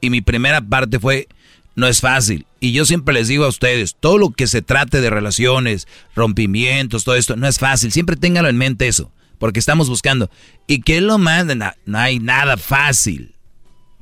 Y 0.00 0.10
mi 0.10 0.20
primera 0.20 0.60
parte 0.60 0.98
fue, 0.98 1.28
no 1.76 1.86
es 1.86 2.00
fácil. 2.00 2.46
Y 2.58 2.72
yo 2.72 2.84
siempre 2.84 3.14
les 3.14 3.28
digo 3.28 3.44
a 3.44 3.48
ustedes, 3.48 3.94
todo 3.98 4.18
lo 4.18 4.30
que 4.30 4.46
se 4.48 4.60
trate 4.60 5.00
de 5.00 5.08
relaciones, 5.10 5.86
rompimientos, 6.16 7.04
todo 7.04 7.14
esto, 7.14 7.36
no 7.36 7.46
es 7.46 7.58
fácil. 7.58 7.92
Siempre 7.92 8.16
ténganlo 8.16 8.48
en 8.50 8.56
mente 8.56 8.88
eso, 8.88 9.12
porque 9.38 9.60
estamos 9.60 9.88
buscando. 9.88 10.30
¿Y 10.66 10.80
qué 10.80 10.96
es 10.96 11.02
lo 11.02 11.18
más? 11.18 11.44
Na- 11.46 11.76
no 11.86 11.98
hay 11.98 12.18
nada 12.18 12.56
fácil. 12.56 13.34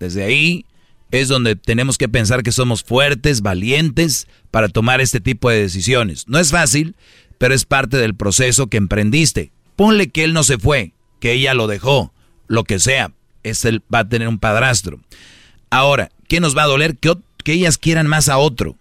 Desde 0.02 0.24
ahí 0.24 0.66
es 1.12 1.28
donde 1.28 1.54
tenemos 1.54 1.96
que 1.96 2.08
pensar 2.08 2.42
que 2.42 2.50
somos 2.50 2.82
fuertes, 2.82 3.40
valientes 3.40 4.26
para 4.50 4.68
tomar 4.68 5.00
este 5.00 5.20
tipo 5.20 5.48
de 5.48 5.60
decisiones. 5.62 6.26
No 6.26 6.38
es 6.40 6.50
fácil, 6.50 6.96
pero 7.38 7.54
es 7.54 7.64
parte 7.64 7.98
del 7.98 8.14
proceso 8.16 8.66
que 8.66 8.78
emprendiste. 8.78 9.52
Ponle 9.76 10.08
que 10.10 10.24
él 10.24 10.32
no 10.32 10.42
se 10.42 10.58
fue, 10.58 10.92
que 11.20 11.32
ella 11.34 11.54
lo 11.54 11.68
dejó, 11.68 12.12
lo 12.48 12.64
que 12.64 12.78
sea. 12.80 13.12
Es 13.44 13.64
él 13.64 13.82
va 13.94 14.00
a 14.00 14.08
tener 14.08 14.26
un 14.26 14.38
padrastro. 14.38 14.98
Ahora, 15.70 16.10
¿qué 16.28 16.40
nos 16.40 16.56
va 16.56 16.64
a 16.64 16.66
doler? 16.66 16.96
Que, 16.96 17.14
que 17.44 17.52
ellas 17.52 17.78
quieran 17.78 18.06
más 18.08 18.28
a 18.28 18.38
otro. 18.38 18.76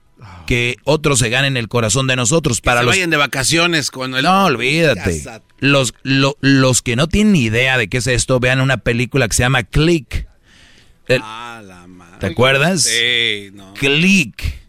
Que 0.47 0.77
otro 0.83 1.15
se 1.15 1.29
gane 1.29 1.47
en 1.47 1.57
el 1.57 1.67
corazón 1.67 2.07
de 2.07 2.15
nosotros. 2.15 2.61
Para 2.61 2.81
se 2.81 2.85
los 2.85 2.95
vayan 2.95 3.09
de 3.09 3.17
vacaciones 3.17 3.91
con 3.91 4.15
el... 4.15 4.23
no, 4.23 4.45
olvídate. 4.45 5.23
Los, 5.59 5.93
lo- 6.03 6.37
los 6.41 6.81
que 6.81 6.95
no 6.95 7.07
tienen 7.07 7.33
ni 7.33 7.43
idea 7.43 7.77
de 7.77 7.87
qué 7.89 7.97
es 7.97 8.07
esto, 8.07 8.39
vean 8.39 8.59
una 8.61 8.77
película 8.77 9.27
que 9.27 9.35
se 9.35 9.43
llama 9.43 9.63
Click. 9.63 10.27
El- 11.15 11.23
¿Te 12.19 12.27
acuerdas? 12.27 12.83
Sí, 12.83 13.49
no. 13.53 13.73
Click. 13.73 14.59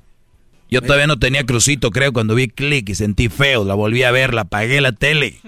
Yo 0.71 0.81
todavía 0.81 1.07
no 1.07 1.19
tenía 1.19 1.45
crucito, 1.45 1.91
creo, 1.91 2.15
cuando 2.15 2.35
vi 2.35 2.49
Click 2.49 2.89
y 2.89 2.95
sentí 2.95 3.29
feo. 3.29 3.65
La 3.65 3.75
volví 3.75 4.05
a 4.05 4.11
ver, 4.11 4.33
la 4.33 4.43
apagué 4.43 4.81
la 4.81 4.93
tele. 4.93 5.39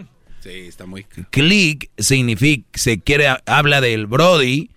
Sí, 0.41 0.51
está 0.51 0.85
muy... 0.85 1.05
Click 1.31 1.89
significa, 1.97 2.67
se 2.75 3.01
quiere, 3.01 3.29
habla 3.47 3.81
del 3.81 4.07
Brody 4.07 4.69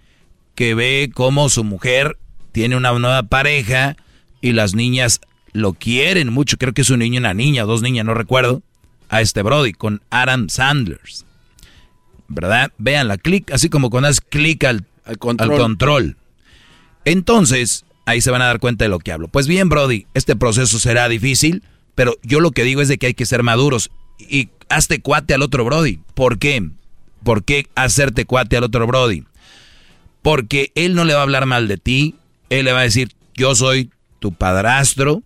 que 0.55 0.73
ve 0.73 1.11
cómo 1.13 1.49
su 1.49 1.65
mujer 1.65 2.17
tiene 2.53 2.77
una 2.77 2.93
nueva 2.93 3.23
pareja 3.23 3.97
y 4.39 4.53
las 4.53 4.73
niñas 4.73 5.19
lo 5.51 5.73
quieren 5.73 6.31
mucho. 6.31 6.57
Creo 6.57 6.73
que 6.73 6.83
es 6.83 6.89
un 6.89 6.99
niño 6.99 7.15
y 7.15 7.17
una 7.17 7.33
niña, 7.33 7.63
dos 7.63 7.81
niñas, 7.81 8.05
no 8.05 8.13
recuerdo. 8.13 8.63
A 9.09 9.19
este 9.21 9.41
Brody 9.41 9.73
con 9.73 10.01
Adam 10.09 10.47
Sanders. 10.47 11.25
¿Verdad? 12.29 12.71
Vean 12.77 13.09
la 13.09 13.17
click, 13.17 13.51
así 13.51 13.67
como 13.69 13.89
cuando 13.89 14.07
das 14.07 14.21
clic 14.21 14.63
al, 14.63 14.85
al 15.07 15.17
control. 15.17 16.17
Entonces, 17.05 17.85
ahí 18.05 18.21
se 18.21 18.31
van 18.31 18.41
a 18.41 18.47
dar 18.47 18.59
cuenta 18.59 18.85
de 18.85 18.89
lo 18.89 18.99
que 18.99 19.11
hablo. 19.11 19.27
Pues 19.27 19.47
bien, 19.47 19.69
Brody, 19.69 20.05
este 20.13 20.35
proceso 20.35 20.79
será 20.79 21.07
difícil, 21.09 21.63
pero 21.95 22.15
yo 22.23 22.39
lo 22.39 22.51
que 22.51 22.63
digo 22.63 22.81
es 22.81 22.87
de 22.87 22.97
que 22.97 23.07
hay 23.07 23.13
que 23.13 23.25
ser 23.25 23.43
maduros. 23.43 23.89
Y 24.19 24.49
hazte 24.69 25.01
cuate 25.01 25.33
al 25.33 25.41
otro 25.41 25.63
Brody. 25.65 25.99
¿Por 26.13 26.37
qué? 26.37 26.69
¿Por 27.23 27.43
qué 27.43 27.67
hacerte 27.75 28.25
cuate 28.25 28.57
al 28.57 28.63
otro 28.63 28.85
Brody? 28.87 29.23
Porque 30.21 30.71
él 30.75 30.95
no 30.95 31.05
le 31.05 31.13
va 31.13 31.19
a 31.21 31.23
hablar 31.23 31.45
mal 31.45 31.67
de 31.67 31.77
ti. 31.77 32.15
Él 32.49 32.65
le 32.65 32.73
va 32.73 32.79
a 32.79 32.83
decir, 32.83 33.13
yo 33.35 33.55
soy 33.55 33.91
tu 34.19 34.33
padrastro, 34.33 35.23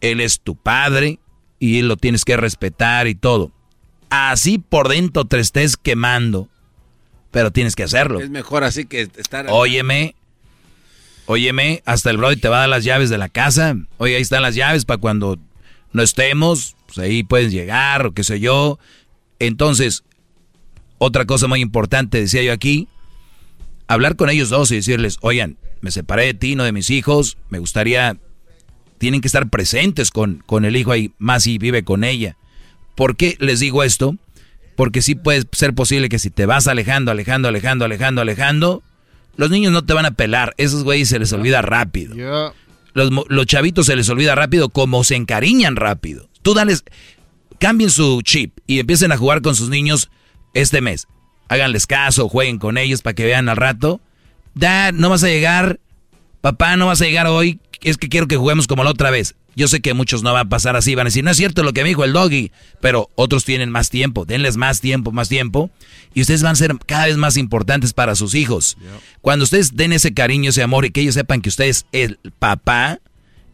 él 0.00 0.20
es 0.20 0.40
tu 0.40 0.54
padre 0.54 1.18
y 1.58 1.78
él 1.78 1.88
lo 1.88 1.96
tienes 1.96 2.24
que 2.24 2.36
respetar 2.36 3.06
y 3.08 3.14
todo. 3.14 3.50
Así 4.10 4.58
por 4.58 4.88
dentro 4.88 5.24
te 5.24 5.38
estés 5.38 5.76
quemando, 5.76 6.48
pero 7.30 7.50
tienes 7.50 7.76
que 7.76 7.82
hacerlo. 7.82 8.20
Es 8.20 8.30
mejor 8.30 8.64
así 8.64 8.86
que 8.86 9.08
estar... 9.16 9.46
Óyeme, 9.50 10.14
óyeme, 11.26 11.82
hasta 11.84 12.10
el 12.10 12.16
Brody 12.16 12.36
te 12.36 12.48
va 12.48 12.56
a 12.56 12.60
dar 12.60 12.68
las 12.68 12.84
llaves 12.84 13.10
de 13.10 13.18
la 13.18 13.28
casa. 13.28 13.76
Oye, 13.98 14.16
ahí 14.16 14.22
están 14.22 14.42
las 14.42 14.54
llaves 14.54 14.84
para 14.84 14.98
cuando 14.98 15.38
no 15.92 16.02
estemos, 16.02 16.76
pues 16.86 16.98
ahí 16.98 17.22
puedes 17.22 17.52
llegar 17.52 18.06
o 18.06 18.12
qué 18.12 18.24
sé 18.24 18.40
yo. 18.40 18.78
Entonces, 19.38 20.04
otra 20.98 21.26
cosa 21.26 21.46
muy 21.46 21.60
importante, 21.60 22.20
decía 22.20 22.42
yo 22.42 22.52
aquí, 22.52 22.88
hablar 23.86 24.16
con 24.16 24.30
ellos 24.30 24.48
dos 24.48 24.70
y 24.70 24.76
decirles, 24.76 25.18
oigan, 25.20 25.56
me 25.80 25.90
separé 25.90 26.26
de 26.26 26.34
ti, 26.34 26.56
no 26.56 26.64
de 26.64 26.72
mis 26.72 26.90
hijos, 26.90 27.38
me 27.50 27.58
gustaría, 27.58 28.16
tienen 28.98 29.20
que 29.20 29.28
estar 29.28 29.48
presentes 29.48 30.10
con, 30.10 30.42
con 30.46 30.64
el 30.64 30.76
hijo 30.76 30.92
ahí, 30.92 31.12
más 31.18 31.44
si 31.44 31.58
vive 31.58 31.84
con 31.84 32.04
ella. 32.04 32.36
¿Por 32.94 33.16
qué 33.16 33.36
les 33.38 33.60
digo 33.60 33.84
esto? 33.84 34.16
Porque 34.78 35.02
sí 35.02 35.16
puede 35.16 35.42
ser 35.50 35.74
posible 35.74 36.08
que 36.08 36.20
si 36.20 36.30
te 36.30 36.46
vas 36.46 36.68
alejando, 36.68 37.10
alejando, 37.10 37.48
alejando, 37.48 37.84
alejando, 37.84 38.20
alejando, 38.20 38.84
los 39.36 39.50
niños 39.50 39.72
no 39.72 39.84
te 39.84 39.92
van 39.92 40.06
a 40.06 40.12
pelar. 40.12 40.54
Esos 40.56 40.84
güeyes 40.84 41.08
se 41.08 41.18
les 41.18 41.32
olvida 41.32 41.62
rápido. 41.62 42.14
Los, 42.94 43.10
los 43.28 43.46
chavitos 43.46 43.86
se 43.86 43.96
les 43.96 44.08
olvida 44.08 44.36
rápido 44.36 44.68
como 44.68 45.02
se 45.02 45.16
encariñan 45.16 45.74
rápido. 45.74 46.28
Tú 46.42 46.54
dales, 46.54 46.84
cambien 47.58 47.90
su 47.90 48.22
chip 48.22 48.56
y 48.68 48.78
empiecen 48.78 49.10
a 49.10 49.16
jugar 49.16 49.42
con 49.42 49.56
sus 49.56 49.68
niños 49.68 50.10
este 50.54 50.80
mes. 50.80 51.08
Háganles 51.48 51.88
caso, 51.88 52.28
jueguen 52.28 52.60
con 52.60 52.78
ellos 52.78 53.02
para 53.02 53.14
que 53.14 53.24
vean 53.24 53.48
al 53.48 53.56
rato. 53.56 54.00
Dad, 54.54 54.92
no 54.92 55.10
vas 55.10 55.24
a 55.24 55.28
llegar. 55.28 55.80
Papá, 56.40 56.76
no 56.76 56.86
vas 56.86 57.02
a 57.02 57.06
llegar 57.06 57.26
hoy. 57.26 57.58
Es 57.82 57.96
que 57.96 58.08
quiero 58.08 58.26
que 58.26 58.36
juguemos 58.36 58.66
como 58.66 58.84
la 58.84 58.90
otra 58.90 59.10
vez. 59.10 59.34
Yo 59.54 59.66
sé 59.66 59.80
que 59.80 59.92
muchos 59.92 60.22
no 60.22 60.32
van 60.32 60.46
a 60.46 60.48
pasar 60.48 60.76
así, 60.76 60.94
van 60.94 61.06
a 61.06 61.10
decir, 61.10 61.24
no 61.24 61.32
es 61.32 61.36
cierto 61.36 61.64
lo 61.64 61.72
que 61.72 61.82
me 61.82 61.88
dijo 61.88 62.04
el 62.04 62.12
doggy, 62.12 62.52
pero 62.80 63.10
otros 63.16 63.44
tienen 63.44 63.70
más 63.70 63.90
tiempo, 63.90 64.24
denles 64.24 64.56
más 64.56 64.80
tiempo, 64.80 65.10
más 65.10 65.28
tiempo, 65.28 65.70
y 66.14 66.20
ustedes 66.20 66.44
van 66.44 66.52
a 66.52 66.56
ser 66.56 66.76
cada 66.86 67.06
vez 67.06 67.16
más 67.16 67.36
importantes 67.36 67.92
para 67.92 68.14
sus 68.14 68.36
hijos. 68.36 68.78
Cuando 69.20 69.44
ustedes 69.44 69.74
den 69.74 69.92
ese 69.92 70.14
cariño, 70.14 70.50
ese 70.50 70.62
amor 70.62 70.84
y 70.84 70.90
que 70.90 71.00
ellos 71.00 71.14
sepan 71.14 71.40
que 71.40 71.48
ustedes 71.48 71.86
es 71.90 72.02
el 72.04 72.18
papá, 72.38 73.00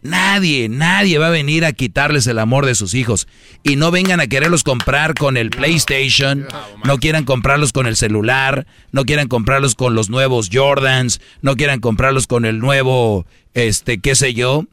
nadie, 0.04 0.68
nadie 0.68 1.18
va 1.18 1.26
a 1.26 1.30
venir 1.30 1.64
a 1.64 1.72
quitarles 1.72 2.28
el 2.28 2.38
amor 2.38 2.66
de 2.66 2.76
sus 2.76 2.94
hijos. 2.94 3.26
Y 3.64 3.74
no 3.74 3.90
vengan 3.90 4.20
a 4.20 4.28
quererlos 4.28 4.62
comprar 4.62 5.14
con 5.14 5.36
el 5.36 5.50
PlayStation, 5.50 6.46
no 6.84 6.98
quieran 6.98 7.24
comprarlos 7.24 7.72
con 7.72 7.88
el 7.88 7.96
celular, 7.96 8.66
no 8.92 9.04
quieran 9.04 9.26
comprarlos 9.26 9.74
con 9.74 9.94
los 9.94 10.10
nuevos 10.10 10.50
Jordans, 10.52 11.20
no 11.42 11.56
quieran 11.56 11.80
comprarlos 11.80 12.28
con 12.28 12.44
el 12.44 12.60
nuevo, 12.60 13.26
este, 13.54 13.98
qué 13.98 14.14
sé 14.14 14.34
yo. 14.34 14.66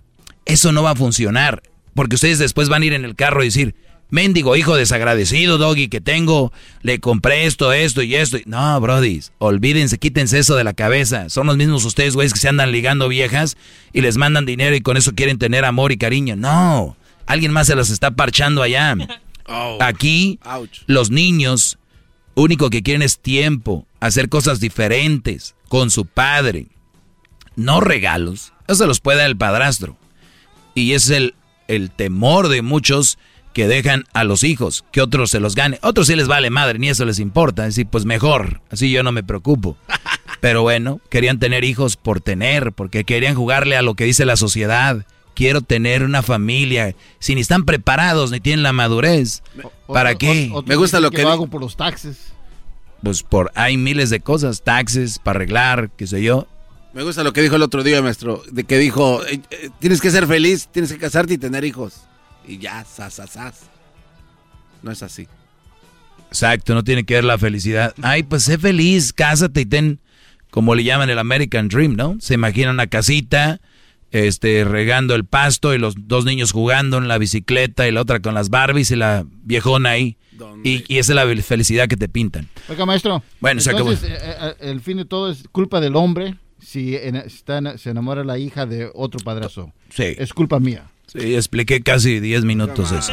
Eso 0.46 0.72
no 0.72 0.84
va 0.84 0.92
a 0.92 0.96
funcionar, 0.96 1.64
porque 1.96 2.16
ustedes 2.16 2.38
después 2.38 2.70
van 2.70 2.84
a 2.84 2.86
ir 2.86 2.94
en 2.94 3.06
el 3.06 3.16
carro 3.16 3.42
y 3.42 3.48
decir, 3.48 3.76
mendigo 4.12 4.56
hijo 4.56 4.76
desagradecido, 4.76 5.58
doggy, 5.58 5.88
que 5.88 6.02
tengo, 6.02 6.52
le 6.84 7.00
compré 7.00 7.46
esto, 7.46 7.74
esto 7.74 8.04
y 8.04 8.16
esto. 8.16 8.38
No, 8.46 8.80
brodis, 8.80 9.32
olvídense, 9.40 9.98
quítense 9.98 10.38
eso 10.38 10.56
de 10.56 10.64
la 10.64 10.74
cabeza. 10.74 11.30
Son 11.30 11.48
los 11.48 11.58
mismos 11.58 11.84
ustedes, 11.86 12.14
güeyes, 12.14 12.34
que 12.34 12.40
se 12.40 12.50
andan 12.50 12.72
ligando 12.72 13.08
viejas 13.08 13.58
y 13.94 14.02
les 14.02 14.18
mandan 14.18 14.46
dinero 14.46 14.76
y 14.76 14.82
con 14.82 14.98
eso 14.98 15.16
quieren 15.16 15.40
tener 15.40 15.66
amor 15.66 15.92
y 15.92 15.98
cariño. 15.98 16.36
No, 16.36 16.96
alguien 17.26 17.52
más 17.52 17.68
se 17.68 17.76
las 17.76 17.90
está 17.90 18.12
parchando 18.12 18.62
allá. 18.62 18.96
Aquí, 19.80 20.40
los 20.86 21.10
niños, 21.10 21.80
único 22.36 22.70
que 22.70 22.84
quieren 22.84 23.02
es 23.02 23.20
tiempo, 23.20 23.88
hacer 24.00 24.30
cosas 24.30 24.60
diferentes 24.60 25.56
con 25.68 25.90
su 25.90 26.06
padre. 26.06 26.68
No 27.56 27.82
regalos, 27.82 28.54
eso 28.68 28.84
se 28.84 28.88
los 28.88 29.00
puede 29.00 29.20
dar 29.20 29.28
el 29.28 29.38
padrastro. 29.38 29.98
Y 30.74 30.94
es 30.94 31.10
el, 31.10 31.36
el 31.68 31.92
temor 31.92 32.48
de 32.48 32.62
muchos 32.62 33.18
que 33.54 33.68
dejan 33.68 34.06
a 34.14 34.24
los 34.24 34.44
hijos, 34.44 34.86
que 34.92 35.02
otros 35.02 35.32
se 35.32 35.40
los 35.40 35.56
gane. 35.56 35.80
Otros 35.82 36.08
sí 36.08 36.16
les 36.16 36.28
vale 36.28 36.50
madre, 36.50 36.80
ni 36.80 36.90
eso 36.90 37.06
les 37.06 37.20
importa. 37.20 37.64
Decir, 37.64 37.88
pues 37.88 38.06
mejor, 38.06 38.62
así 38.70 38.92
yo 38.92 39.04
no 39.04 39.12
me 39.12 39.24
preocupo. 39.24 39.78
Pero 40.40 40.64
bueno, 40.64 41.00
querían 41.10 41.40
tener 41.40 41.64
hijos 41.64 41.98
por 41.98 42.22
tener, 42.22 42.72
porque 42.72 43.04
querían 43.04 43.36
jugarle 43.36 43.78
a 43.78 43.82
lo 43.82 43.94
que 43.94 44.06
dice 44.06 44.26
la 44.26 44.38
sociedad. 44.38 45.06
Quiero 45.36 45.62
tener 45.62 46.04
una 46.04 46.24
familia. 46.24 46.96
Si 47.20 47.36
ni 47.36 47.42
están 47.42 47.66
preparados, 47.66 48.32
ni 48.32 48.40
tienen 48.40 48.64
la 48.64 48.74
madurez. 48.74 49.44
¿Para 49.88 50.16
qué? 50.16 50.52
Me 50.66 50.76
gusta 50.76 51.00
lo 51.00 51.12
que, 51.12 51.22
hago 51.22 51.48
por 51.48 51.62
los 51.62 51.78
taxes. 51.78 52.34
Pues 53.04 53.24
por, 53.24 53.52
hay 53.56 53.78
miles 53.78 54.10
de 54.10 54.20
cosas, 54.20 54.64
taxes, 54.64 55.20
para 55.20 55.38
arreglar, 55.38 55.90
qué 55.96 56.06
sé 56.06 56.22
yo. 56.22 56.48
Me 56.94 57.04
gusta 57.04 57.24
lo 57.24 57.34
que 57.34 57.42
dijo 57.42 57.56
el 57.56 57.62
otro 57.62 57.84
día, 57.84 58.02
maestro, 58.02 58.44
de 58.52 58.66
que 58.66 58.78
dijo, 58.78 59.26
eh, 59.26 59.40
eh, 59.50 59.70
tienes 59.80 60.02
que 60.02 60.12
ser 60.12 60.28
feliz, 60.28 60.68
tienes 60.72 60.92
que 60.92 61.00
casarte 61.00 61.34
y 61.34 61.38
tener 61.38 61.64
hijos. 61.64 62.02
Y 62.48 62.58
ya, 62.58 62.84
sas, 62.86 63.14
sas, 63.16 63.32
sas. 63.32 63.62
No 64.82 64.92
es 64.92 65.04
así. 65.04 65.28
Exacto, 66.30 66.74
no 66.74 66.84
tiene 66.84 67.04
que 67.04 67.16
ver 67.16 67.24
la 67.24 67.38
felicidad. 67.38 67.94
Ay, 68.02 68.24
pues 68.24 68.44
sé 68.44 68.58
feliz, 68.58 69.12
cásate 69.14 69.62
y 69.62 69.66
ten, 69.66 70.00
como 70.50 70.76
le 70.76 70.84
llaman 70.84 71.10
el 71.10 71.20
American 71.20 71.68
Dream, 71.68 71.96
¿no? 71.96 72.18
Se 72.20 72.34
imagina 72.36 72.72
una 72.72 72.88
casita, 72.88 73.60
este, 74.12 74.64
regando 74.64 75.14
el 75.16 75.26
pasto 75.26 75.74
y 75.74 75.78
los 75.78 75.94
dos 76.08 76.26
niños 76.26 76.52
jugando 76.52 76.98
en 76.98 77.08
la 77.08 77.18
bicicleta 77.18 77.88
y 77.88 77.92
la 77.92 78.02
otra 78.02 78.22
con 78.22 78.34
las 78.34 78.50
Barbies 78.50 78.92
y 78.92 78.96
la 78.96 79.26
viejona 79.44 79.92
ahí. 79.92 80.18
Y, 80.64 80.84
y 80.88 80.98
esa 80.98 81.12
es 81.12 81.16
la 81.16 81.44
felicidad 81.44 81.88
que 81.88 81.98
te 81.98 82.10
pintan. 82.10 82.48
Oiga, 82.68 82.86
maestro. 82.86 83.22
Bueno, 83.40 83.62
se 83.62 83.70
acabó. 83.70 83.92
entonces, 83.92 84.18
eh, 84.20 84.36
eh, 84.42 84.56
el 84.62 84.82
fin 84.82 84.98
de 84.98 85.06
todo 85.06 85.30
es 85.30 85.44
culpa 85.52 85.80
del 85.80 85.96
hombre 85.96 86.36
si 86.60 86.96
en- 86.96 87.16
está 87.18 87.60
en- 87.60 87.78
se 87.78 87.92
enamora 87.92 88.24
la 88.24 88.40
hija 88.40 88.66
de 88.66 88.90
otro 88.96 89.20
padrastro. 89.20 89.72
Sí. 89.90 90.16
Es 90.18 90.34
culpa 90.34 90.60
mía. 90.60 90.90
Sí, 91.12 91.36
expliqué 91.36 91.82
casi 91.82 92.22
10 92.22 92.46
minutos 92.46 92.94
eso. 92.94 93.12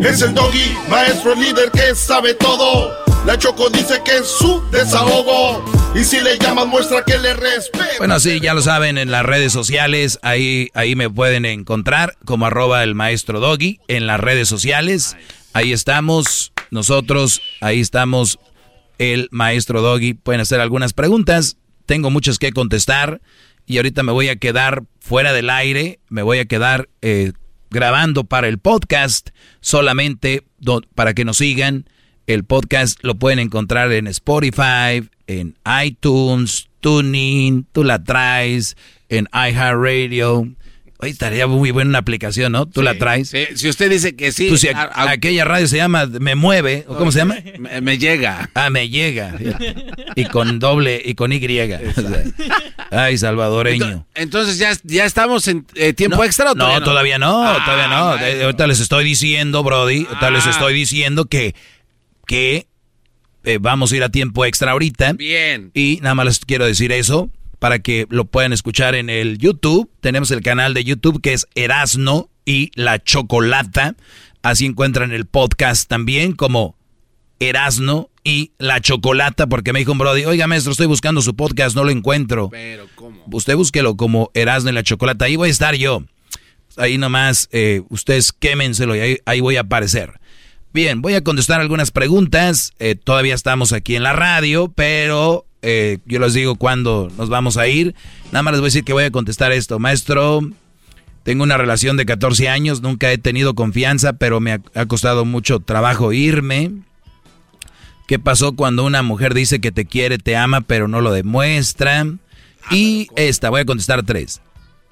Es 0.00 0.22
el 0.22 0.34
doggy, 0.34 0.76
maestro 0.90 1.36
líder 1.36 1.70
que 1.70 1.94
sabe 1.94 2.34
todo. 2.34 2.92
La 3.24 3.38
Choco 3.38 3.70
dice 3.70 4.02
que 4.04 4.16
es 4.16 4.26
su 4.26 4.60
desahogo. 4.72 5.64
Y 5.94 6.02
si 6.02 6.20
le 6.20 6.36
llamas, 6.36 6.66
muestra 6.66 7.04
que 7.04 7.16
le 7.16 7.32
respeta. 7.34 7.86
Bueno, 7.98 8.18
sí, 8.18 8.40
ya 8.40 8.54
lo 8.54 8.60
saben, 8.60 8.98
en 8.98 9.12
las 9.12 9.24
redes 9.24 9.52
sociales, 9.52 10.18
ahí, 10.22 10.68
ahí 10.74 10.96
me 10.96 11.08
pueden 11.08 11.44
encontrar 11.44 12.16
como 12.24 12.46
arroba 12.46 12.82
el 12.82 12.96
maestro 12.96 13.38
doggy 13.38 13.78
en 13.86 14.08
las 14.08 14.18
redes 14.18 14.48
sociales. 14.48 15.16
Ahí 15.52 15.72
estamos, 15.72 16.52
nosotros, 16.72 17.40
ahí 17.60 17.78
estamos, 17.78 18.40
el 18.98 19.28
maestro 19.30 19.80
doggy. 19.80 20.14
Pueden 20.14 20.40
hacer 20.40 20.60
algunas 20.60 20.92
preguntas, 20.92 21.56
tengo 21.86 22.10
muchas 22.10 22.40
que 22.40 22.50
contestar 22.50 23.20
y 23.66 23.76
ahorita 23.78 24.02
me 24.02 24.12
voy 24.12 24.28
a 24.28 24.36
quedar 24.36 24.84
fuera 25.00 25.32
del 25.32 25.50
aire, 25.50 26.00
me 26.08 26.22
voy 26.22 26.38
a 26.38 26.44
quedar 26.44 26.88
eh, 27.02 27.32
grabando 27.70 28.24
para 28.24 28.48
el 28.48 28.58
podcast 28.58 29.30
solamente 29.60 30.44
para 30.94 31.14
que 31.14 31.24
nos 31.24 31.38
sigan. 31.38 31.88
El 32.26 32.44
podcast 32.44 32.98
lo 33.02 33.16
pueden 33.16 33.38
encontrar 33.38 33.92
en 33.92 34.06
Spotify, 34.06 35.08
en 35.26 35.56
iTunes, 35.84 36.68
TuneIn, 36.80 37.66
tú 37.72 37.84
la 37.84 38.02
traes, 38.02 38.76
en 39.08 39.28
iHeartRadio. 39.32 40.54
Oye, 41.04 41.12
estaría 41.12 41.46
muy 41.46 41.70
buena 41.70 41.90
una 41.90 41.98
aplicación, 41.98 42.52
¿no? 42.52 42.64
Tú 42.64 42.80
la 42.80 42.94
traes. 42.96 43.30
Si 43.56 43.68
usted 43.68 43.90
dice 43.90 44.16
que 44.16 44.32
sí. 44.32 44.56
si 44.56 44.68
aquella 44.72 45.44
radio 45.44 45.68
se 45.68 45.76
llama 45.76 46.06
Me 46.06 46.34
Mueve, 46.34 46.86
¿o 46.88 46.96
cómo 46.96 47.12
se 47.12 47.18
llama? 47.18 47.36
Me, 47.82 47.98
llega. 47.98 48.48
Ah, 48.54 48.70
me 48.70 48.88
llega. 48.88 49.36
y 50.16 50.24
con 50.24 50.58
doble, 50.58 51.02
y 51.04 51.14
con 51.14 51.30
Y. 51.30 51.46
Ay, 52.90 53.18
salvadoreño. 53.18 54.06
Entonces, 54.14 54.56
¿ya, 54.56 54.72
ya 54.82 55.04
estamos 55.04 55.46
en 55.46 55.66
eh, 55.74 55.92
tiempo 55.92 56.24
extra 56.24 56.52
o 56.52 56.54
todavía 56.54 56.78
no? 56.78 56.84
todavía 56.86 57.18
no, 57.18 57.44
ah, 57.44 57.62
todavía 57.66 57.88
no. 57.88 58.44
ahorita 58.46 58.66
les 58.66 58.80
estoy 58.80 59.04
diciendo, 59.04 59.62
Brody, 59.62 60.06
ahorita 60.06 60.30
les 60.30 60.46
ah. 60.46 60.50
estoy 60.50 60.72
diciendo 60.72 61.26
que, 61.26 61.54
que 62.26 62.66
eh, 63.44 63.58
vamos 63.60 63.92
a 63.92 63.96
ir 63.96 64.04
a 64.04 64.08
tiempo 64.08 64.46
extra 64.46 64.72
ahorita. 64.72 65.12
Bien. 65.12 65.70
Y 65.74 65.98
nada 66.00 66.14
más 66.14 66.24
les 66.24 66.38
quiero 66.38 66.64
decir 66.64 66.92
eso 66.92 67.30
para 67.64 67.78
que 67.78 68.06
lo 68.10 68.26
puedan 68.26 68.52
escuchar 68.52 68.94
en 68.94 69.08
el 69.08 69.38
YouTube. 69.38 69.90
Tenemos 70.02 70.30
el 70.32 70.42
canal 70.42 70.74
de 70.74 70.84
YouTube 70.84 71.22
que 71.22 71.32
es 71.32 71.46
Erasno 71.54 72.28
y 72.44 72.70
la 72.74 73.02
Chocolata. 73.02 73.96
Así 74.42 74.66
encuentran 74.66 75.12
el 75.12 75.24
podcast 75.24 75.88
también 75.88 76.34
como 76.34 76.76
Erasno 77.40 78.10
y 78.22 78.52
la 78.58 78.82
Chocolata, 78.82 79.46
porque 79.46 79.72
me 79.72 79.78
dijo 79.78 79.92
un 79.92 79.96
Brody, 79.96 80.26
oiga 80.26 80.46
maestro, 80.46 80.72
estoy 80.72 80.88
buscando 80.88 81.22
su 81.22 81.36
podcast, 81.36 81.74
no 81.74 81.84
lo 81.84 81.90
encuentro. 81.90 82.50
Pero, 82.50 82.86
¿cómo? 82.96 83.24
Usted 83.32 83.56
búsquelo 83.56 83.96
como 83.96 84.30
Erasno 84.34 84.68
y 84.68 84.74
la 84.74 84.82
Chocolata, 84.82 85.24
ahí 85.24 85.36
voy 85.36 85.48
a 85.48 85.52
estar 85.52 85.74
yo. 85.74 86.04
Ahí 86.76 86.98
nomás, 86.98 87.48
eh, 87.50 87.80
ustedes 87.88 88.34
quémenselo 88.34 88.94
y 88.94 89.22
ahí, 89.24 89.40
voy 89.40 89.56
a 89.56 89.60
aparecer. 89.60 90.20
Bien, 90.74 91.00
voy 91.00 91.14
a 91.14 91.24
contestar 91.24 91.62
algunas 91.62 91.92
preguntas. 91.92 92.74
Eh, 92.78 92.94
todavía 92.94 93.34
estamos 93.34 93.72
aquí 93.72 93.96
en 93.96 94.02
la 94.02 94.12
radio, 94.12 94.70
pero 94.70 95.46
eh, 95.66 95.98
yo 96.04 96.20
les 96.20 96.34
digo 96.34 96.56
cuándo 96.56 97.10
nos 97.16 97.30
vamos 97.30 97.56
a 97.56 97.66
ir. 97.66 97.94
Nada 98.26 98.42
más 98.42 98.52
les 98.52 98.60
voy 98.60 98.66
a 98.66 98.68
decir 98.68 98.84
que 98.84 98.92
voy 98.92 99.04
a 99.04 99.10
contestar 99.10 99.50
esto. 99.50 99.78
Maestro, 99.78 100.42
tengo 101.22 101.42
una 101.42 101.56
relación 101.56 101.96
de 101.96 102.04
14 102.04 102.50
años, 102.50 102.82
nunca 102.82 103.10
he 103.10 103.16
tenido 103.16 103.54
confianza, 103.54 104.12
pero 104.12 104.40
me 104.40 104.52
ha, 104.52 104.86
costado 104.86 105.24
mucho 105.24 105.60
trabajo 105.60 106.12
irme. 106.12 106.70
¿Qué 108.06 108.18
pasó 108.18 108.52
cuando 108.52 108.84
una 108.84 109.02
mujer 109.02 109.32
dice 109.32 109.58
que 109.58 109.72
te 109.72 109.86
quiere, 109.86 110.18
te 110.18 110.36
ama, 110.36 110.60
pero 110.60 110.86
no 110.86 111.00
lo 111.00 111.12
demuestra? 111.12 112.06
Y 112.70 113.08
esta, 113.16 113.48
voy 113.48 113.62
a 113.62 113.64
contestar 113.64 114.02
tres. 114.02 114.42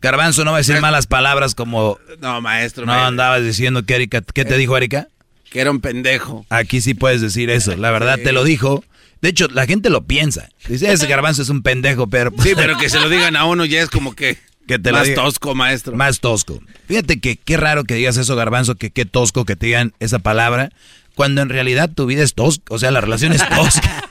Garbanzo 0.00 0.44
no 0.44 0.52
va 0.52 0.58
a 0.58 0.60
decir 0.60 0.80
malas 0.80 1.06
palabras 1.06 1.54
como... 1.54 1.98
No, 2.20 2.40
maestro. 2.40 2.86
No 2.86 2.92
andabas 2.92 3.42
diciendo 3.42 3.84
que 3.84 3.96
Erika... 3.96 4.22
¿Qué 4.22 4.44
te 4.44 4.54
eh, 4.54 4.58
dijo 4.58 4.76
Erika? 4.76 5.08
Que 5.50 5.60
era 5.60 5.70
un 5.70 5.80
pendejo. 5.80 6.46
Aquí 6.50 6.80
sí 6.80 6.94
puedes 6.94 7.20
decir 7.20 7.50
eso. 7.50 7.76
La 7.76 7.90
verdad 7.90 8.18
te 8.22 8.32
lo 8.32 8.44
dijo. 8.44 8.84
De 9.20 9.30
hecho, 9.30 9.48
la 9.48 9.66
gente 9.66 9.90
lo 9.90 10.04
piensa. 10.04 10.50
Dice, 10.68 10.92
ese 10.92 11.06
garbanzo 11.08 11.42
es 11.42 11.48
un 11.48 11.62
pendejo, 11.62 12.06
pero... 12.06 12.32
Sí, 12.42 12.52
pero 12.54 12.78
que 12.78 12.88
se 12.88 13.00
lo 13.00 13.08
digan 13.08 13.34
a 13.34 13.44
uno 13.44 13.64
ya 13.64 13.82
es 13.82 13.90
como 13.90 14.14
que... 14.14 14.38
Que 14.68 14.78
te 14.78 14.92
más 14.92 15.12
tosco, 15.14 15.54
maestro. 15.54 15.96
Más 15.96 16.20
tosco. 16.20 16.60
Fíjate 16.86 17.20
que 17.20 17.36
qué 17.36 17.56
raro 17.56 17.84
que 17.84 17.94
digas 17.94 18.18
eso, 18.18 18.36
garbanzo, 18.36 18.74
que 18.74 18.90
qué 18.90 19.06
tosco 19.06 19.46
que 19.46 19.56
te 19.56 19.64
digan 19.64 19.94
esa 19.98 20.18
palabra, 20.18 20.70
cuando 21.14 21.40
en 21.40 21.48
realidad 21.48 21.90
tu 21.90 22.04
vida 22.04 22.22
es 22.22 22.34
tosca. 22.34 22.64
O 22.68 22.78
sea, 22.78 22.90
la 22.90 23.00
relación 23.00 23.32
es 23.32 23.48
tosca. 23.48 24.04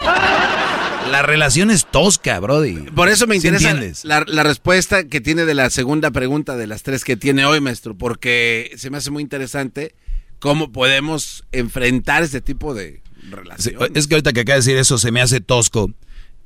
La 1.10 1.22
relación 1.22 1.70
es 1.70 1.86
tosca, 1.86 2.38
Brody. 2.40 2.90
Por 2.94 3.08
eso 3.08 3.26
me 3.26 3.36
interesa 3.36 3.74
la, 4.02 4.24
la, 4.26 4.42
respuesta 4.42 5.04
que 5.04 5.20
tiene 5.20 5.44
de 5.44 5.54
la 5.54 5.70
segunda 5.70 6.10
pregunta 6.10 6.56
de 6.56 6.66
las 6.66 6.82
tres 6.82 7.04
que 7.04 7.16
tiene 7.16 7.46
hoy, 7.46 7.60
maestro, 7.60 7.96
porque 7.96 8.72
se 8.76 8.90
me 8.90 8.98
hace 8.98 9.10
muy 9.10 9.22
interesante 9.22 9.94
cómo 10.38 10.72
podemos 10.72 11.44
enfrentar 11.52 12.22
este 12.22 12.40
tipo 12.40 12.74
de 12.74 13.02
relaciones. 13.30 13.90
es 13.94 14.06
que 14.06 14.14
ahorita 14.14 14.32
que 14.32 14.40
acaba 14.40 14.54
de 14.54 14.60
decir 14.60 14.76
eso 14.76 14.98
se 14.98 15.10
me 15.10 15.20
hace 15.20 15.40
tosco. 15.40 15.90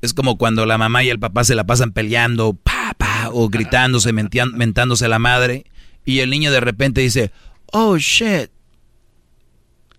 Es 0.01 0.13
como 0.13 0.37
cuando 0.37 0.65
la 0.65 0.77
mamá 0.77 1.03
y 1.03 1.09
el 1.09 1.19
papá 1.19 1.43
se 1.43 1.55
la 1.55 1.65
pasan 1.65 1.93
peleando, 1.93 2.53
pa, 2.53 2.93
pa, 2.97 3.29
o 3.31 3.47
gritándose, 3.49 4.11
mentándose 4.11 5.05
a 5.05 5.09
la 5.09 5.19
madre, 5.19 5.65
y 6.03 6.19
el 6.19 6.29
niño 6.29 6.51
de 6.51 6.59
repente 6.59 7.01
dice, 7.01 7.31
oh 7.71 7.97
shit. 7.97 8.49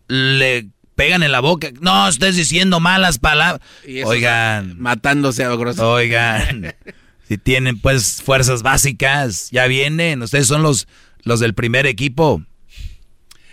Le 0.06 0.68
pegan 0.94 1.22
en 1.22 1.32
la 1.32 1.40
boca. 1.40 1.70
No, 1.80 2.08
estés 2.08 2.36
diciendo 2.36 2.80
malas 2.80 3.18
palabras. 3.18 3.60
Oigan. 4.04 4.78
Matándose 4.78 5.44
a 5.44 5.54
grosso. 5.54 5.92
Oigan. 5.92 6.74
si 7.28 7.38
tienen 7.38 7.80
pues 7.80 8.22
fuerzas 8.22 8.62
básicas, 8.62 9.50
ya 9.50 9.66
vienen. 9.66 10.22
Ustedes 10.22 10.46
son 10.46 10.62
los, 10.62 10.86
los 11.22 11.40
del 11.40 11.54
primer 11.54 11.86
equipo. 11.86 12.42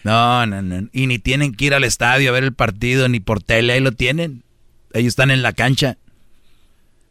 No, 0.03 0.45
no, 0.45 0.61
no. 0.61 0.89
Y 0.91 1.07
ni 1.07 1.19
tienen 1.19 1.53
que 1.53 1.65
ir 1.65 1.73
al 1.73 1.83
estadio 1.83 2.29
a 2.29 2.33
ver 2.33 2.43
el 2.43 2.53
partido, 2.53 3.07
ni 3.07 3.19
por 3.19 3.43
tele, 3.43 3.73
ahí 3.73 3.79
lo 3.79 3.91
tienen. 3.91 4.43
Ellos 4.93 5.09
están 5.09 5.31
en 5.31 5.41
la 5.41 5.53
cancha. 5.53 5.97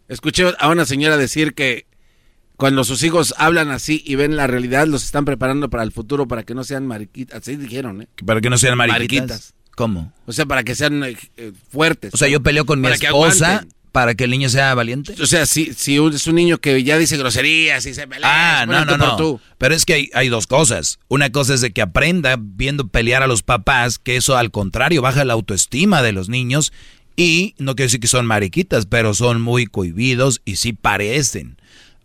Escuché 0.09 0.53
a 0.59 0.69
una 0.69 0.85
señora 0.85 1.17
decir 1.17 1.55
que 1.55 1.87
cuando 2.57 2.85
sus 2.85 3.03
hijos 3.05 3.33
hablan 3.39 3.71
así 3.71 4.03
y 4.05 4.17
ven 4.17 4.37
la 4.37 4.47
realidad, 4.47 4.87
los 4.87 5.05
están 5.05 5.25
preparando 5.25 5.71
para 5.71 5.85
el 5.85 5.93
futuro, 5.93 6.27
para 6.27 6.43
que 6.43 6.55
no 6.55 6.65
sean 6.65 6.87
mariquitas. 6.87 7.39
Así 7.39 7.57
dijeron, 7.57 8.03
¿eh? 8.03 8.09
Para 8.27 8.41
que 8.41 8.51
no 8.51 8.59
sean 8.59 8.77
mariquitas. 8.77 9.55
¿Cómo? 9.81 10.13
O 10.27 10.33
sea, 10.35 10.45
para 10.45 10.63
que 10.63 10.75
sean 10.75 11.03
eh, 11.05 11.17
eh, 11.39 11.53
fuertes. 11.71 12.13
O 12.13 12.19
sea, 12.19 12.29
yo 12.29 12.43
peleo 12.43 12.67
con 12.67 12.83
mi 12.83 12.89
esposa 12.89 13.67
para 13.93 14.15
que 14.15 14.25
el 14.25 14.31
niño 14.31 14.51
sea 14.51 14.75
valiente. 14.75 15.15
O 15.23 15.25
sea, 15.25 15.47
si, 15.47 15.73
si 15.73 15.97
es 15.97 16.27
un 16.27 16.35
niño 16.35 16.59
que 16.59 16.85
ya 16.85 16.99
dice 16.99 17.17
groserías 17.17 17.87
y 17.87 17.95
se 17.95 18.07
pelea. 18.07 18.61
Ah, 18.61 18.67
no, 18.67 18.85
no, 18.85 18.99
no. 18.99 19.41
Pero 19.57 19.75
es 19.75 19.87
que 19.87 19.95
hay, 19.95 20.11
hay, 20.13 20.29
dos 20.29 20.47
cosas. 20.47 20.99
Una 21.09 21.33
cosa 21.33 21.55
es 21.55 21.63
de 21.63 21.73
que 21.73 21.81
aprenda 21.81 22.37
viendo 22.39 22.89
pelear 22.89 23.23
a 23.23 23.27
los 23.27 23.43
papás, 23.43 23.99
que 23.99 24.17
eso 24.17 24.37
al 24.37 24.51
contrario 24.51 25.01
baja 25.01 25.25
la 25.25 25.33
autoestima 25.33 26.03
de 26.03 26.13
los 26.13 26.29
niños. 26.29 26.75
Y 27.17 27.55
no 27.57 27.75
quiero 27.75 27.87
decir 27.87 28.01
que 28.01 28.07
son 28.07 28.27
mariquitas, 28.27 28.85
pero 28.85 29.15
son 29.15 29.41
muy 29.41 29.65
cohibidos 29.65 30.43
y 30.45 30.57
sí 30.57 30.75
parecen. 30.75 31.57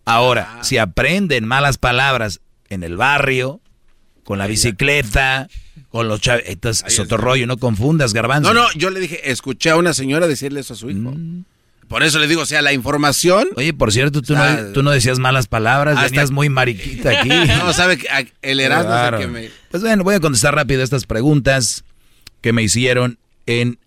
Ahora, 0.06 0.60
ah. 0.60 0.64
si 0.64 0.78
aprenden 0.78 1.46
malas 1.46 1.78
palabras 1.78 2.40
en 2.70 2.84
el 2.84 2.96
barrio, 2.96 3.60
con 4.26 4.40
la 4.40 4.48
bicicleta, 4.48 5.48
con 5.90 6.10
los 6.10 6.20
chavos. 6.20 6.44
Entonces, 6.48 6.84
es 6.86 7.00
otro 7.00 7.18
rollo, 7.18 7.48
no 7.48 7.58
confundas, 7.58 8.14
garbanzo. 8.14 8.54
No, 8.54 8.64
no, 8.64 8.68
yo 8.76 8.90
le 8.90 9.00
dije, 9.00 9.32
escuché 9.32 9.70
a 9.70 9.78
una 9.78 9.94
señora 9.94 10.28
decirle 10.28 10.60
eso 10.60 10.74
a 10.74 10.78
su 10.78 10.90
hijo. 10.90 11.12
Mm. 11.12 11.46
Por 11.88 12.02
eso 12.02 12.18
le 12.18 12.28
digo, 12.28 12.42
o 12.42 12.46
sea, 12.48 12.64
la 12.64 12.74
información. 12.74 13.48
Oye, 13.56 13.72
por 13.72 13.94
cierto, 13.94 14.24
tú, 14.24 14.34
no, 14.34 14.44
tú 14.74 14.82
no 14.82 14.90
decías 14.90 15.20
malas 15.20 15.48
palabras, 15.48 15.96
hasta, 15.96 16.10
venías 16.10 16.32
muy 16.32 16.50
mariquita 16.50 17.20
aquí. 17.20 17.30
no, 17.60 17.72
sabe, 17.74 18.00
el 18.42 18.60
Erasmo 18.60 19.20
que 19.20 19.28
me. 19.28 19.50
Pues 19.70 19.84
bueno, 19.84 20.04
voy 20.04 20.16
a 20.16 20.20
contestar 20.20 20.56
rápido 20.56 20.82
estas 20.82 21.06
preguntas 21.06 21.84
que 22.42 22.52
me 22.52 22.64
hicieron 22.64 23.20
en. 23.46 23.78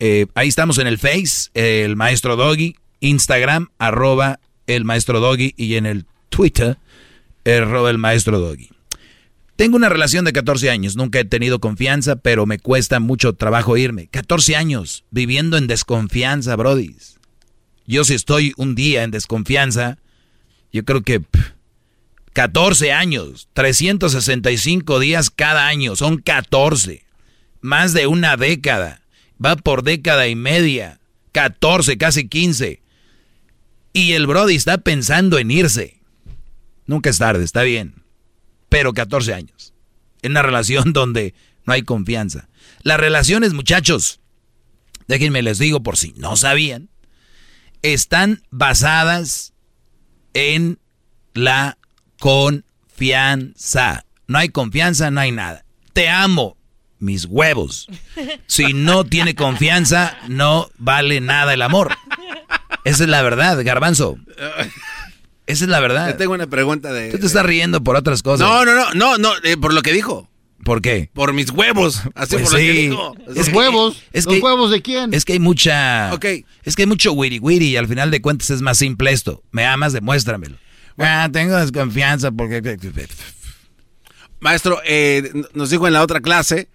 Eh, 0.00 0.26
ahí 0.34 0.46
estamos 0.46 0.78
en 0.78 0.86
el 0.86 0.98
Face, 0.98 1.50
el 1.54 1.96
maestro 1.96 2.36
Doggy, 2.36 2.76
Instagram, 3.00 3.68
arroba 3.78 4.38
el 4.66 4.84
maestro 4.84 5.18
Doggy, 5.18 5.54
y 5.56 5.76
en 5.76 5.86
el 5.86 6.04
Twitter, 6.28 6.76
arroba 7.46 7.90
el 7.90 7.98
maestro 7.98 8.38
Doggy. 8.38 8.68
Tengo 9.58 9.74
una 9.74 9.88
relación 9.88 10.24
de 10.24 10.32
14 10.32 10.70
años, 10.70 10.94
nunca 10.94 11.18
he 11.18 11.24
tenido 11.24 11.58
confianza, 11.58 12.14
pero 12.14 12.46
me 12.46 12.60
cuesta 12.60 13.00
mucho 13.00 13.32
trabajo 13.32 13.76
irme. 13.76 14.06
14 14.06 14.54
años 14.54 15.04
viviendo 15.10 15.56
en 15.56 15.66
desconfianza, 15.66 16.54
Brody. 16.54 16.94
Yo 17.84 18.04
si 18.04 18.14
estoy 18.14 18.52
un 18.56 18.76
día 18.76 19.02
en 19.02 19.10
desconfianza, 19.10 19.98
yo 20.72 20.84
creo 20.84 21.02
que 21.02 21.24
14 22.34 22.92
años, 22.92 23.48
365 23.54 25.00
días 25.00 25.28
cada 25.28 25.66
año, 25.66 25.96
son 25.96 26.18
14. 26.18 27.04
Más 27.60 27.92
de 27.94 28.06
una 28.06 28.36
década. 28.36 29.00
Va 29.44 29.56
por 29.56 29.82
década 29.82 30.28
y 30.28 30.36
media. 30.36 31.00
14, 31.32 31.98
casi 31.98 32.28
15. 32.28 32.80
Y 33.92 34.12
el 34.12 34.28
Brody 34.28 34.54
está 34.54 34.78
pensando 34.78 35.36
en 35.36 35.50
irse. 35.50 35.98
Nunca 36.86 37.10
es 37.10 37.18
tarde, 37.18 37.42
está 37.42 37.64
bien. 37.64 37.98
Pero 38.68 38.92
14 38.92 39.34
años. 39.34 39.74
En 40.22 40.32
una 40.32 40.42
relación 40.42 40.92
donde 40.92 41.34
no 41.64 41.72
hay 41.72 41.82
confianza. 41.82 42.48
Las 42.82 42.98
relaciones, 42.98 43.52
muchachos, 43.52 44.20
déjenme 45.06 45.42
les 45.42 45.58
digo 45.58 45.82
por 45.82 45.96
si 45.96 46.12
no 46.16 46.36
sabían, 46.36 46.88
están 47.82 48.42
basadas 48.50 49.52
en 50.34 50.78
la 51.34 51.78
confianza. 52.18 54.04
No 54.26 54.38
hay 54.38 54.48
confianza, 54.50 55.10
no 55.10 55.20
hay 55.20 55.32
nada. 55.32 55.64
Te 55.92 56.08
amo, 56.08 56.56
mis 56.98 57.24
huevos. 57.24 57.88
Si 58.46 58.72
no 58.72 59.04
tiene 59.04 59.34
confianza, 59.34 60.16
no 60.28 60.70
vale 60.78 61.20
nada 61.20 61.54
el 61.54 61.62
amor. 61.62 61.96
Esa 62.84 63.04
es 63.04 63.10
la 63.10 63.22
verdad, 63.22 63.62
garbanzo. 63.64 64.18
Esa 65.48 65.64
es 65.64 65.70
la 65.70 65.80
verdad. 65.80 66.08
Yo 66.10 66.16
tengo 66.16 66.34
una 66.34 66.46
pregunta 66.46 66.92
de... 66.92 67.10
Tú 67.10 67.18
te 67.18 67.26
estás 67.26 67.44
riendo 67.44 67.82
por 67.82 67.96
otras 67.96 68.22
cosas. 68.22 68.46
No, 68.46 68.64
no, 68.64 68.74
no, 68.74 68.94
no, 68.94 69.18
no, 69.18 69.30
eh, 69.42 69.56
por 69.56 69.72
lo 69.74 69.82
que 69.82 69.92
dijo. 69.92 70.28
¿Por 70.64 70.82
qué? 70.82 71.10
Por 71.14 71.32
mis 71.32 71.50
huevos. 71.50 72.02
Así 72.14 72.36
Pues 72.36 72.42
por 72.44 72.52
lo 72.52 72.58
que 72.58 72.72
sí. 72.72 72.88
dijo. 72.88 73.14
¿Los 73.26 73.48
huevos? 73.48 74.02
es 74.12 74.26
¿Los 74.26 74.34
que- 74.34 74.40
huevos 74.40 74.70
de 74.70 74.82
quién? 74.82 75.14
Es 75.14 75.24
que 75.24 75.32
hay 75.32 75.38
mucha... 75.40 76.12
Ok. 76.12 76.26
Es 76.64 76.76
que 76.76 76.82
hay 76.82 76.86
mucho 76.86 77.12
wiri 77.12 77.38
wiri 77.38 77.68
y 77.68 77.76
al 77.76 77.88
final 77.88 78.10
de 78.10 78.20
cuentas 78.20 78.50
es 78.50 78.60
más 78.60 78.76
simple 78.78 79.10
esto. 79.10 79.42
Me 79.50 79.64
amas, 79.64 79.92
demuéstramelo. 79.92 80.56
Ah, 80.98 81.28
tengo 81.32 81.56
desconfianza 81.56 82.30
porque... 82.30 82.60
Maestro, 84.40 84.80
eh, 84.84 85.32
nos 85.54 85.70
dijo 85.70 85.86
en 85.86 85.92
la 85.94 86.02
otra 86.02 86.20
clase 86.20 86.68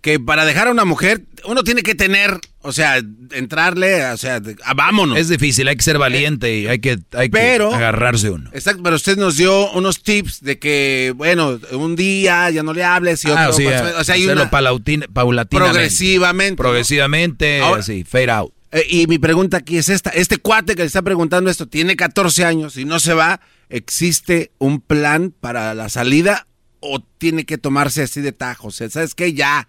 que 0.00 0.20
para 0.20 0.44
dejar 0.44 0.68
a 0.68 0.70
una 0.70 0.84
mujer 0.84 1.24
uno 1.44 1.64
tiene 1.64 1.82
que 1.82 1.94
tener, 1.94 2.38
o 2.60 2.72
sea, 2.72 3.00
entrarle, 3.32 4.04
o 4.06 4.16
sea, 4.16 4.38
de- 4.40 4.56
ah, 4.64 4.74
vámonos. 4.74 5.18
Es 5.18 5.28
difícil, 5.28 5.66
hay 5.68 5.76
que 5.76 5.82
ser 5.82 5.98
valiente 5.98 6.56
y 6.58 6.66
hay 6.66 6.78
que, 6.78 6.98
hay 7.12 7.30
que 7.30 7.38
agarrarse 7.58 8.30
uno. 8.30 8.50
Exacto, 8.52 8.82
pero 8.82 8.96
usted 8.96 9.16
nos 9.16 9.36
dio 9.36 9.70
unos 9.72 10.02
tips 10.02 10.40
de 10.42 10.58
que, 10.58 11.12
bueno, 11.16 11.58
un 11.72 11.96
día 11.96 12.48
ya 12.50 12.62
no 12.62 12.72
le 12.72 12.84
hables 12.84 13.24
y 13.24 13.28
otro... 13.28 13.40
Ah, 13.42 13.48
o 13.48 13.52
sea, 13.52 13.82
pues, 13.82 13.94
o 13.96 14.04
sea, 14.04 14.14
hay 14.14 14.26
una- 14.26 14.50
paulatinamente. 14.50 15.56
progresivamente. 15.56 16.52
¿no? 16.52 16.56
Progresivamente, 16.56 17.60
Ahora- 17.60 17.80
así, 17.80 18.04
fade 18.04 18.30
out. 18.30 18.52
Eh, 18.70 18.86
y 18.90 19.06
mi 19.06 19.18
pregunta 19.18 19.56
aquí 19.58 19.78
es 19.78 19.88
esta. 19.88 20.10
Este 20.10 20.36
cuate 20.36 20.74
que 20.76 20.82
le 20.82 20.86
está 20.86 21.00
preguntando 21.02 21.50
esto 21.50 21.66
tiene 21.66 21.96
14 21.96 22.44
años 22.44 22.76
y 22.76 22.84
no 22.84 23.00
se 23.00 23.14
va. 23.14 23.40
¿Existe 23.70 24.50
un 24.58 24.80
plan 24.80 25.32
para 25.40 25.74
la 25.74 25.88
salida 25.88 26.46
o 26.80 27.00
tiene 27.18 27.46
que 27.46 27.56
tomarse 27.56 28.02
así 28.02 28.20
de 28.20 28.32
tajo? 28.32 28.68
O 28.68 28.70
sea, 28.70 28.90
¿sabes 28.90 29.14
qué? 29.14 29.32
Ya. 29.32 29.68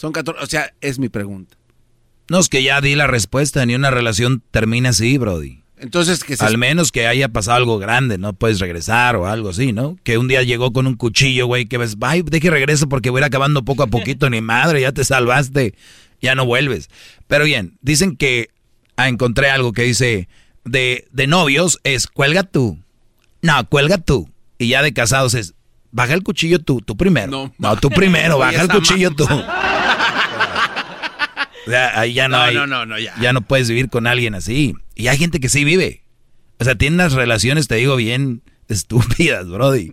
Son 0.00 0.12
14. 0.12 0.42
O 0.42 0.46
sea, 0.46 0.72
es 0.80 0.98
mi 0.98 1.10
pregunta. 1.10 1.58
No, 2.30 2.38
es 2.38 2.48
que 2.48 2.62
ya 2.62 2.80
di 2.80 2.94
la 2.94 3.06
respuesta, 3.06 3.66
ni 3.66 3.74
una 3.74 3.90
relación 3.90 4.42
termina 4.50 4.88
así, 4.88 5.18
Brody. 5.18 5.60
Entonces, 5.76 6.24
que 6.24 6.38
se... 6.38 6.44
Al 6.46 6.56
menos 6.56 6.90
que 6.90 7.06
haya 7.06 7.28
pasado 7.28 7.58
algo 7.58 7.78
grande, 7.78 8.16
no 8.16 8.32
puedes 8.32 8.60
regresar 8.60 9.16
o 9.16 9.26
algo 9.26 9.50
así, 9.50 9.74
¿no? 9.74 9.98
Que 10.02 10.16
un 10.16 10.26
día 10.26 10.42
llegó 10.42 10.72
con 10.72 10.86
un 10.86 10.94
cuchillo, 10.94 11.46
güey, 11.46 11.66
que 11.66 11.76
ves, 11.76 11.98
ay, 12.00 12.22
deje 12.22 12.48
regreso 12.48 12.88
porque 12.88 13.10
voy 13.10 13.18
a 13.18 13.20
ir 13.20 13.24
acabando 13.26 13.62
poco 13.62 13.82
a 13.82 13.88
poquito, 13.88 14.30
ni 14.30 14.40
madre, 14.40 14.80
ya 14.80 14.92
te 14.92 15.04
salvaste, 15.04 15.74
ya 16.22 16.34
no 16.34 16.46
vuelves. 16.46 16.88
Pero 17.26 17.44
bien, 17.44 17.76
dicen 17.82 18.16
que, 18.16 18.48
ah, 18.96 19.10
encontré 19.10 19.50
algo 19.50 19.74
que 19.74 19.82
dice, 19.82 20.28
de, 20.64 21.08
de 21.12 21.26
novios 21.26 21.78
es, 21.84 22.06
cuelga 22.06 22.44
tú. 22.44 22.78
No, 23.42 23.68
cuelga 23.68 23.98
tú. 23.98 24.30
Y 24.56 24.68
ya 24.68 24.82
de 24.82 24.94
casados 24.94 25.34
es, 25.34 25.52
baja 25.92 26.14
el 26.14 26.22
cuchillo 26.22 26.58
tú, 26.58 26.80
tú 26.80 26.96
primero. 26.96 27.52
No, 27.58 27.76
tú 27.76 27.90
primero, 27.90 28.38
baja 28.38 28.62
el 28.62 28.68
cuchillo 28.68 29.10
tú. 29.12 29.26
O 31.66 31.70
sea, 31.70 32.00
ahí 32.00 32.14
ya 32.14 32.26
no, 32.26 32.38
No, 32.38 32.42
hay, 32.42 32.54
no, 32.54 32.66
no, 32.66 32.86
no, 32.86 32.98
ya. 32.98 33.14
ya 33.20 33.32
no 33.32 33.42
puedes 33.42 33.68
vivir 33.68 33.90
con 33.90 34.06
alguien 34.06 34.34
así. 34.34 34.74
Y 34.96 35.06
hay 35.06 35.18
gente 35.18 35.38
que 35.38 35.48
sí 35.48 35.62
vive. 35.62 36.02
O 36.58 36.64
sea, 36.64 36.74
tiene 36.74 36.94
unas 36.94 37.12
relaciones, 37.12 37.68
te 37.68 37.76
digo, 37.76 37.94
bien 37.96 38.42
estúpidas, 38.68 39.46
Brody. 39.46 39.92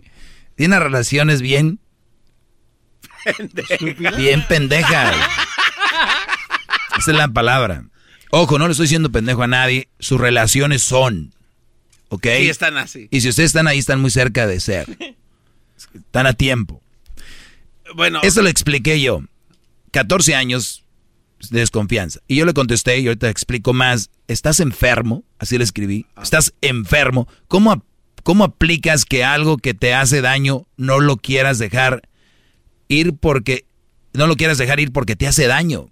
Tiene 0.56 0.74
unas 0.74 0.82
relaciones 0.82 1.40
bien... 1.40 1.78
Bien 4.16 4.44
pendejas. 4.48 5.14
Esa 6.98 7.10
es 7.10 7.16
la 7.16 7.28
palabra. 7.28 7.84
Ojo, 8.30 8.58
no 8.58 8.66
le 8.66 8.72
estoy 8.72 8.84
diciendo 8.84 9.12
pendejo 9.12 9.42
a 9.42 9.46
nadie. 9.46 9.88
Sus 10.00 10.20
relaciones 10.20 10.82
son. 10.82 11.34
¿Ok? 12.08 12.26
Sí, 12.38 12.48
están 12.48 12.76
así. 12.78 13.08
Y 13.10 13.20
si 13.20 13.28
ustedes 13.28 13.48
están 13.50 13.68
ahí, 13.68 13.78
están 13.78 14.00
muy 14.00 14.10
cerca 14.10 14.46
de 14.46 14.58
ser. 14.60 14.86
Están 15.94 16.26
a 16.26 16.32
tiempo. 16.32 16.82
Bueno, 17.94 18.20
Eso 18.22 18.42
lo 18.42 18.48
expliqué 18.48 19.00
yo. 19.00 19.22
14 19.92 20.34
años 20.34 20.84
de 21.50 21.60
desconfianza. 21.60 22.20
Y 22.28 22.36
yo 22.36 22.44
le 22.44 22.52
contesté, 22.52 22.98
y 22.98 23.06
ahorita 23.06 23.26
te 23.26 23.30
explico 23.30 23.72
más. 23.72 24.10
¿Estás 24.26 24.60
enfermo? 24.60 25.24
Así 25.38 25.56
le 25.56 25.64
escribí. 25.64 26.06
¿Estás 26.20 26.52
enfermo? 26.60 27.28
¿Cómo, 27.46 27.84
¿Cómo 28.22 28.44
aplicas 28.44 29.04
que 29.04 29.24
algo 29.24 29.56
que 29.56 29.74
te 29.74 29.94
hace 29.94 30.20
daño 30.20 30.66
no 30.76 31.00
lo 31.00 31.16
quieras 31.16 31.58
dejar 31.58 32.02
ir 32.88 33.14
porque... 33.14 33.64
No 34.12 34.26
lo 34.26 34.36
quieras 34.36 34.58
dejar 34.58 34.80
ir 34.80 34.92
porque 34.92 35.16
te 35.16 35.26
hace 35.26 35.46
daño? 35.46 35.90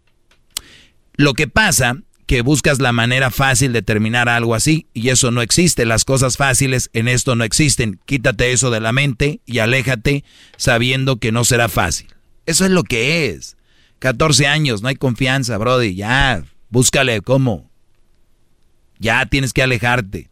Lo 1.14 1.34
que 1.34 1.48
pasa 1.48 2.02
que 2.26 2.42
buscas 2.42 2.80
la 2.80 2.92
manera 2.92 3.30
fácil 3.30 3.72
de 3.72 3.82
terminar 3.82 4.28
algo 4.28 4.54
así 4.54 4.86
y 4.92 5.10
eso 5.10 5.30
no 5.30 5.42
existe. 5.42 5.86
Las 5.86 6.04
cosas 6.04 6.36
fáciles 6.36 6.90
en 6.92 7.06
esto 7.06 7.36
no 7.36 7.44
existen. 7.44 8.00
Quítate 8.04 8.52
eso 8.52 8.70
de 8.70 8.80
la 8.80 8.92
mente 8.92 9.40
y 9.46 9.60
aléjate 9.60 10.24
sabiendo 10.56 11.18
que 11.18 11.30
no 11.30 11.44
será 11.44 11.68
fácil. 11.68 12.08
Eso 12.44 12.64
es 12.64 12.72
lo 12.72 12.82
que 12.82 13.26
es. 13.26 13.56
14 14.00 14.46
años, 14.46 14.82
no 14.82 14.88
hay 14.88 14.96
confianza, 14.96 15.56
Brody. 15.56 15.94
Ya, 15.94 16.44
búscale 16.68 17.20
cómo. 17.20 17.70
Ya 18.98 19.24
tienes 19.26 19.52
que 19.52 19.62
alejarte. 19.62 20.28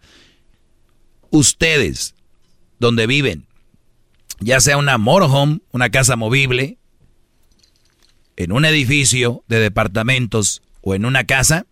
Ustedes, 1.30 2.14
donde 2.78 3.06
viven, 3.06 3.46
ya 4.40 4.60
sea 4.60 4.76
una 4.76 4.98
motorhome, 4.98 5.60
una 5.70 5.90
casa 5.90 6.16
movible, 6.16 6.78
en 8.36 8.52
un 8.52 8.64
edificio 8.64 9.44
de 9.46 9.60
departamentos 9.60 10.62
o 10.80 10.94
en 10.94 11.04
una 11.04 11.24
casa, 11.24 11.66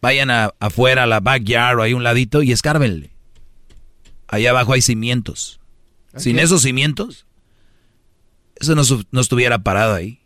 vayan 0.00 0.30
a- 0.30 0.54
afuera 0.60 1.04
a 1.04 1.06
la 1.06 1.20
backyard 1.20 1.78
o 1.78 1.82
ahí 1.82 1.92
un 1.94 2.02
ladito 2.04 2.42
y 2.42 2.52
escárbenle. 2.52 3.10
Ahí 4.28 4.46
abajo 4.46 4.72
hay 4.72 4.82
cimientos. 4.82 5.60
Sin 6.16 6.38
esos 6.38 6.62
cimientos, 6.62 7.26
eso 8.56 8.74
no, 8.74 8.82
no 9.10 9.20
estuviera 9.20 9.58
parado 9.60 9.94
ahí. 9.94 10.20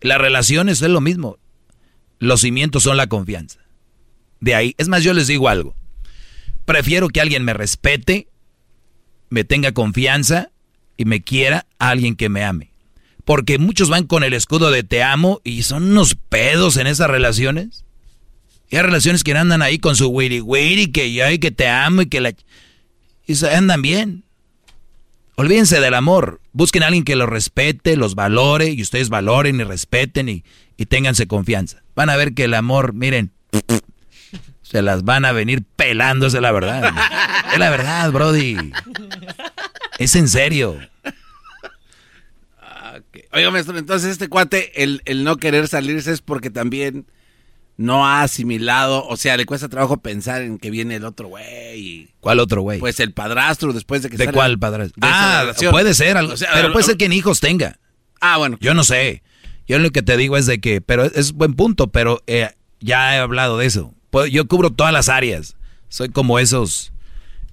Las 0.00 0.18
relaciones 0.18 0.82
es 0.82 0.90
lo 0.90 1.00
mismo. 1.00 1.38
Los 2.18 2.40
cimientos 2.42 2.82
son 2.82 2.96
la 2.96 3.06
confianza. 3.06 3.60
De 4.40 4.54
ahí, 4.54 4.74
es 4.78 4.88
más, 4.88 5.02
yo 5.02 5.14
les 5.14 5.26
digo 5.26 5.48
algo. 5.48 5.74
Prefiero 6.64 7.08
que 7.08 7.20
alguien 7.20 7.44
me 7.44 7.54
respete, 7.54 8.28
me 9.30 9.44
tenga 9.44 9.72
confianza 9.72 10.50
y 10.96 11.04
me 11.06 11.22
quiera 11.22 11.66
a 11.78 11.88
alguien 11.90 12.16
que 12.16 12.28
me 12.28 12.44
ame. 12.44 12.70
Porque 13.24 13.58
muchos 13.58 13.88
van 13.88 14.06
con 14.06 14.22
el 14.22 14.34
escudo 14.34 14.70
de 14.70 14.82
te 14.82 15.02
amo 15.02 15.40
y 15.44 15.62
son 15.62 15.84
unos 15.84 16.14
pedos 16.14 16.76
en 16.76 16.86
esas 16.86 17.08
relaciones. 17.08 17.84
Y 18.70 18.76
hay 18.76 18.82
relaciones 18.82 19.24
que 19.24 19.32
andan 19.32 19.62
ahí 19.62 19.78
con 19.78 19.96
su 19.96 20.08
wiri 20.08 20.40
wiri, 20.40 20.88
que 20.88 21.12
yo 21.12 21.24
que 21.38 21.50
te 21.50 21.68
amo 21.68 22.02
y 22.02 22.06
que 22.06 22.20
la... 22.20 22.34
Y 23.26 23.44
andan 23.46 23.82
bien. 23.82 24.24
Olvídense 25.36 25.80
del 25.80 25.94
amor. 25.94 26.40
Busquen 26.52 26.82
a 26.82 26.86
alguien 26.86 27.04
que 27.04 27.16
los 27.16 27.28
respete, 27.28 27.96
los 27.96 28.14
valore 28.14 28.70
y 28.70 28.82
ustedes 28.82 29.08
valoren 29.08 29.60
y 29.60 29.64
respeten 29.64 30.28
y, 30.28 30.44
y 30.76 30.86
ténganse 30.86 31.26
confianza. 31.26 31.82
Van 31.94 32.10
a 32.10 32.16
ver 32.16 32.34
que 32.34 32.44
el 32.44 32.54
amor, 32.54 32.92
miren, 32.92 33.32
se 34.62 34.82
las 34.82 35.04
van 35.04 35.24
a 35.24 35.32
venir 35.32 35.64
es 35.78 36.34
la 36.34 36.52
verdad. 36.52 36.92
Es 37.52 37.58
la 37.58 37.70
verdad, 37.70 38.12
Brody. 38.12 38.72
Es 39.98 40.14
en 40.16 40.28
serio. 40.28 40.78
Oiga, 43.34 43.50
maestro, 43.50 43.76
entonces 43.78 44.10
este 44.12 44.28
cuate, 44.28 44.82
el, 44.82 45.02
el 45.06 45.24
no 45.24 45.36
querer 45.36 45.68
salirse 45.68 46.12
es 46.12 46.20
porque 46.20 46.50
también 46.50 47.06
no 47.76 48.06
ha 48.06 48.22
asimilado, 48.22 49.04
o 49.06 49.16
sea, 49.16 49.36
le 49.36 49.46
cuesta 49.46 49.68
trabajo 49.68 49.96
pensar 49.96 50.42
en 50.42 50.58
que 50.58 50.70
viene 50.70 50.94
el 50.96 51.04
otro 51.04 51.26
güey. 51.28 52.08
¿Cuál 52.20 52.38
otro 52.38 52.62
güey? 52.62 52.78
Pues 52.78 53.00
el 53.00 53.12
padrastro 53.12 53.72
después 53.72 54.02
de 54.02 54.10
que 54.10 54.16
¿De 54.16 54.26
sale- 54.26 54.36
cuál 54.36 54.58
padrastro? 54.58 55.00
de 55.00 55.08
Ah, 55.10 55.52
puede 55.72 55.94
ser, 55.94 56.16
algo, 56.16 56.34
O 56.34 56.36
sea, 56.36 56.50
pero 56.54 56.72
puede 56.72 56.84
ser 56.86 56.96
que 56.96 57.08
ni 57.08 57.16
hijos 57.16 57.40
tenga. 57.40 57.78
Ah, 58.20 58.38
bueno. 58.38 58.56
Yo 58.60 58.74
no 58.74 58.84
sé. 58.84 59.22
Yo 59.66 59.78
lo 59.80 59.90
que 59.90 60.02
te 60.02 60.16
digo 60.16 60.36
es 60.36 60.46
de 60.46 60.60
que, 60.60 60.80
pero 60.80 61.04
es 61.04 61.32
buen 61.32 61.54
punto, 61.54 61.88
pero 61.88 62.22
eh, 62.28 62.50
ya 62.80 63.16
he 63.16 63.18
hablado 63.18 63.58
de 63.58 63.66
eso. 63.66 63.92
Puedo- 64.10 64.26
Yo 64.26 64.46
cubro 64.46 64.70
todas 64.70 64.92
las 64.92 65.08
áreas. 65.08 65.56
Soy 65.88 66.10
como 66.10 66.38
esos, 66.38 66.92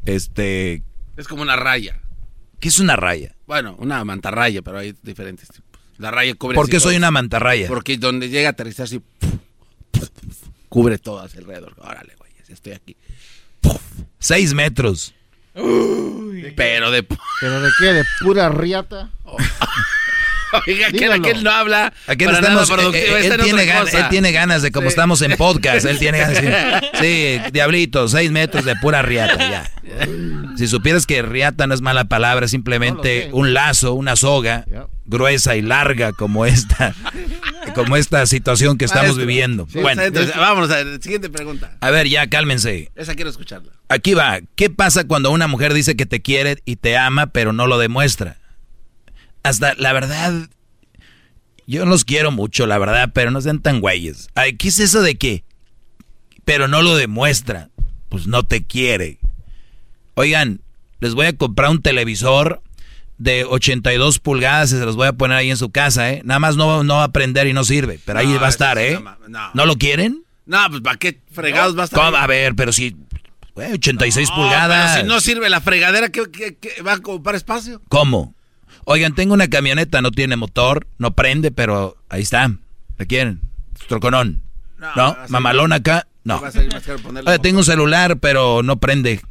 este, 0.06 0.84
Es 1.18 1.28
como 1.28 1.42
una 1.42 1.56
raya. 1.56 2.00
¿Qué 2.60 2.68
es 2.68 2.80
una 2.80 2.96
raya? 2.96 3.36
Bueno, 3.48 3.76
una 3.80 4.04
mantarraya, 4.06 4.62
pero 4.62 4.78
hay 4.78 4.94
diferentes 5.02 5.48
tipos. 5.50 5.71
La 6.02 6.10
raya 6.10 6.34
cubre. 6.34 6.56
¿Por 6.56 6.68
qué 6.68 6.80
soy 6.80 6.96
una 6.96 7.12
mantarraya? 7.12 7.68
Porque 7.68 7.96
donde 7.98 8.30
llega 8.30 8.50
a 8.50 8.52
aterrizar 8.54 8.86
así. 8.86 9.02
cubre 10.68 10.98
todo 10.98 11.20
hacia 11.20 11.40
alrededor. 11.40 11.76
Órale, 11.78 12.16
güey, 12.18 12.32
estoy 12.50 12.74
aquí. 12.74 12.98
Seis 14.18 14.56
metros. 14.56 15.14
Pero 15.54 16.90
de. 16.92 17.04
¿Pero 17.40 17.62
de 17.62 17.70
qué? 17.80 17.86
¿De 17.94 18.04
pura 18.22 18.50
riata? 18.50 19.12
Oiga, 20.68 20.88
aquel, 20.88 21.00
Dígalo. 21.00 21.24
aquel 21.24 21.44
no 21.44 21.52
habla. 21.52 21.94
Aquí 22.08 22.26
para 22.26 22.40
estamos, 22.40 22.68
nada 22.70 22.76
productivo, 22.78 23.16
eh, 23.16 23.22
eh, 23.22 23.26
él, 23.28 23.32
en 23.32 23.42
tiene 23.42 23.64
él 23.94 24.10
tiene 24.10 24.32
ganas 24.34 24.62
de, 24.62 24.72
como 24.72 24.88
Sí. 24.88 24.90
estamos 24.90 25.22
en 25.22 25.38
podcast, 25.38 25.86
él 25.86 25.98
tiene 25.98 26.18
ganas 26.18 26.42
de 26.42 26.82
Sí, 27.46 27.52
diablito, 27.54 28.10
seis 28.10 28.32
metros 28.32 28.66
de 28.66 28.76
pura 28.76 29.02
riata, 29.02 29.38
ya. 29.38 29.72
Si 30.58 30.68
supieras 30.68 31.06
que 31.06 31.22
riata 31.22 31.68
no 31.68 31.74
es 31.74 31.80
mala 31.80 32.06
palabra, 32.06 32.46
es 32.46 32.52
simplemente 32.52 33.30
un 33.32 33.54
lazo, 33.54 33.94
una 33.94 34.18
soga 34.18 34.66
gruesa 35.12 35.56
y 35.56 35.62
larga 35.62 36.14
como 36.14 36.48
esta, 36.48 36.96
como 37.76 37.96
esta 37.98 38.26
situación 38.26 38.80
que 38.80 38.86
estamos 38.86 39.10
Maestro. 39.10 39.26
viviendo. 39.28 39.68
Sí, 39.72 39.80
bueno, 39.80 40.04
interesante. 40.04 40.40
vámonos 40.40 40.72
a 40.72 40.84
la 40.84 41.00
siguiente 41.00 41.30
pregunta. 41.30 41.78
a 41.80 41.92
ver, 41.92 42.08
ya 42.08 42.28
cálmense. 42.28 42.90
Esa 42.96 43.14
quiero 43.14 43.30
escucharla. 43.30 43.74
Aquí 43.90 44.16
va. 44.16 44.40
¿Qué 44.56 44.72
pasa 44.72 45.06
cuando 45.06 45.30
una 45.30 45.48
mujer 45.48 45.74
dice 45.76 45.96
que 45.96 46.08
te 46.08 46.22
quiere 46.22 46.58
y 46.66 46.78
te 46.78 46.98
ama, 46.98 47.28
pero 47.28 47.54
no 47.54 47.68
lo 47.68 47.78
demuestra? 47.78 48.38
Hasta, 49.44 49.74
la 49.76 49.92
verdad, 49.94 50.34
yo 51.68 51.86
los 51.86 52.06
quiero 52.06 52.32
mucho, 52.32 52.66
la 52.66 52.78
verdad, 52.78 53.12
pero 53.14 53.30
no 53.32 53.42
sean 53.42 53.62
tan 53.62 53.82
güeyes. 53.82 54.30
Ay, 54.34 54.56
¿qué 54.56 54.70
es 54.70 54.80
eso 54.80 55.02
de 55.02 55.16
qué? 55.16 55.44
Pero 56.46 56.68
no 56.68 56.82
lo 56.82 56.96
demuestra. 56.96 57.70
Pues 58.10 58.28
no 58.28 58.44
te 58.44 58.64
quiere. 58.64 59.20
Oigan, 60.16 60.62
les 61.00 61.14
voy 61.16 61.26
a 61.28 61.34
comprar 61.34 61.70
un 61.70 61.82
televisor 61.82 62.62
de 63.22 63.46
82 63.46 64.20
pulgadas 64.20 64.72
se 64.72 64.80
los 64.84 64.96
voy 64.96 65.08
a 65.08 65.14
poner 65.14 65.38
ahí 65.38 65.52
en 65.52 65.58
su 65.58 65.70
casa, 65.72 66.12
¿eh? 66.12 66.22
Nada 66.26 66.40
más 66.40 66.56
no, 66.56 66.84
no 66.84 66.96
va 66.96 67.04
a 67.06 67.12
prender 67.12 67.46
y 67.48 67.54
no 67.54 67.64
sirve, 67.64 68.00
pero 68.04 68.20
ahí 68.20 68.34
va 68.38 68.48
a 68.48 68.50
estar, 68.50 68.78
¿eh? 68.80 69.00
no, 69.00 69.16
no. 69.28 69.50
¿No 69.54 69.66
lo 69.66 69.76
quieren? 69.76 70.24
No, 70.46 70.58
pues 70.70 70.82
¿para 70.82 70.98
qué 70.98 71.22
fregados 71.32 71.78
va 71.78 71.84
a 71.84 71.86
estar? 71.86 72.16
A 72.16 72.28
ver, 72.28 72.56
pero 72.56 72.74
si... 72.74 72.96
güey, 73.54 73.74
86 73.74 74.30
No, 74.30 74.36
pulgadas. 74.36 74.92
Pero 74.94 75.04
si 75.04 75.08
no 75.08 75.22
sirve 75.22 75.50
la 75.50 75.62
fregadera, 75.62 76.10
¿qué, 76.10 76.24
qué- 76.32 76.58
qué? 76.58 76.82
va 76.82 76.94
a 76.94 76.98
ocupar 76.98 77.36
espacio? 77.36 77.82
¿Cómo? 77.90 78.34
Oigan, 78.86 79.14
tengo 79.14 79.36
una 79.36 79.48
camioneta, 79.48 80.02
no 80.02 80.10
tiene 80.12 80.36
motor, 80.36 80.88
no 80.98 81.12
prende, 81.12 81.52
pero 81.52 81.98
ahí 82.10 82.24
está. 82.24 82.52
¿La 82.98 83.06
quieren? 83.06 83.42
Troconón. 83.88 84.42
No, 84.96 85.16
Mamalón 85.30 85.74
acá. 85.74 86.08
No. 86.24 86.42
Oye, 87.26 87.40
tengo 87.40 87.60
un 87.60 87.66
celular, 87.66 88.18
pero 88.18 88.64
no 88.64 88.78
prende. 88.80 89.22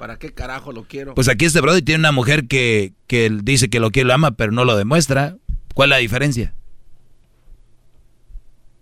¿Para 0.00 0.18
qué 0.18 0.32
carajo 0.32 0.72
lo 0.72 0.84
quiero? 0.84 1.14
Pues 1.14 1.28
aquí 1.28 1.44
este 1.44 1.60
brother 1.60 1.84
tiene 1.84 1.98
una 1.98 2.10
mujer 2.10 2.48
que, 2.48 2.94
que 3.06 3.28
dice 3.42 3.68
que 3.68 3.80
lo 3.80 3.90
quiere, 3.90 4.06
lo 4.06 4.14
ama, 4.14 4.30
pero 4.30 4.50
no 4.50 4.64
lo 4.64 4.74
demuestra. 4.74 5.36
¿Cuál 5.74 5.90
es 5.90 5.90
la 5.90 5.96
diferencia? 5.98 6.54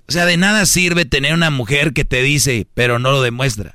O 0.07 0.13
sea, 0.13 0.27
de 0.27 0.37
nada 0.37 0.65
sirve 0.65 1.07
tener 1.07 1.35
una 1.35 1.51
mujer 1.51 1.93
que 1.93 2.05
te 2.05 2.23
dice, 2.23 2.69
pero 2.73 3.01
no 3.01 3.11
lo 3.11 3.21
demuestra. 3.21 3.75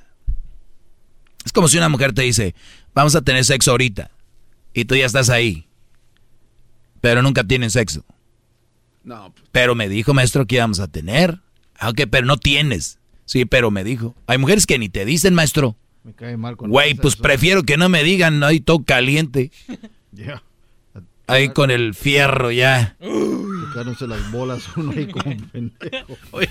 Es 1.43 1.51
como 1.51 1.67
si 1.67 1.77
una 1.77 1.89
mujer 1.89 2.13
te 2.13 2.21
dice, 2.21 2.55
vamos 2.93 3.13
a 3.13 3.21
tener 3.21 3.43
sexo 3.43 3.71
ahorita. 3.71 4.09
Y 4.73 4.85
tú 4.85 4.95
ya 4.95 5.05
estás 5.05 5.29
ahí. 5.29 5.67
Pero 7.01 7.21
nunca 7.23 7.43
tienen 7.43 7.71
sexo. 7.71 8.05
No, 9.03 9.33
pues, 9.33 9.49
Pero 9.51 9.75
me 9.75 9.89
dijo, 9.89 10.13
maestro, 10.13 10.47
que 10.47 10.55
íbamos 10.55 10.79
a 10.79 10.87
tener. 10.87 11.41
Aunque, 11.77 12.07
pero 12.07 12.25
no 12.25 12.37
tienes. 12.37 12.99
Sí, 13.25 13.43
pero 13.43 13.69
me 13.69 13.83
dijo. 13.83 14.15
Hay 14.27 14.37
mujeres 14.37 14.65
que 14.65 14.79
ni 14.79 14.87
te 14.87 15.03
dicen, 15.03 15.33
maestro. 15.33 15.75
Me 16.03 16.13
cae 16.13 16.35
mal 16.37 16.57
con 16.57 16.69
Güey, 16.69 16.95
pues 16.95 17.15
prefiero 17.15 17.63
que 17.63 17.77
no 17.77 17.89
me 17.89 18.03
digan, 18.03 18.43
ahí 18.43 18.59
todo 18.59 18.83
caliente. 18.83 19.51
Ya. 20.11 20.43
Ahí 21.25 21.49
con 21.49 21.71
el 21.71 21.93
fierro 21.93 22.51
ya. 22.51 22.97
Tocándose 22.99 24.07
las 24.07 24.31
bolas 24.31 24.63
uno 24.75 24.91
ahí 24.91 25.07
como 25.07 25.35
pendejo. 25.51 26.17
Oye, 26.31 26.49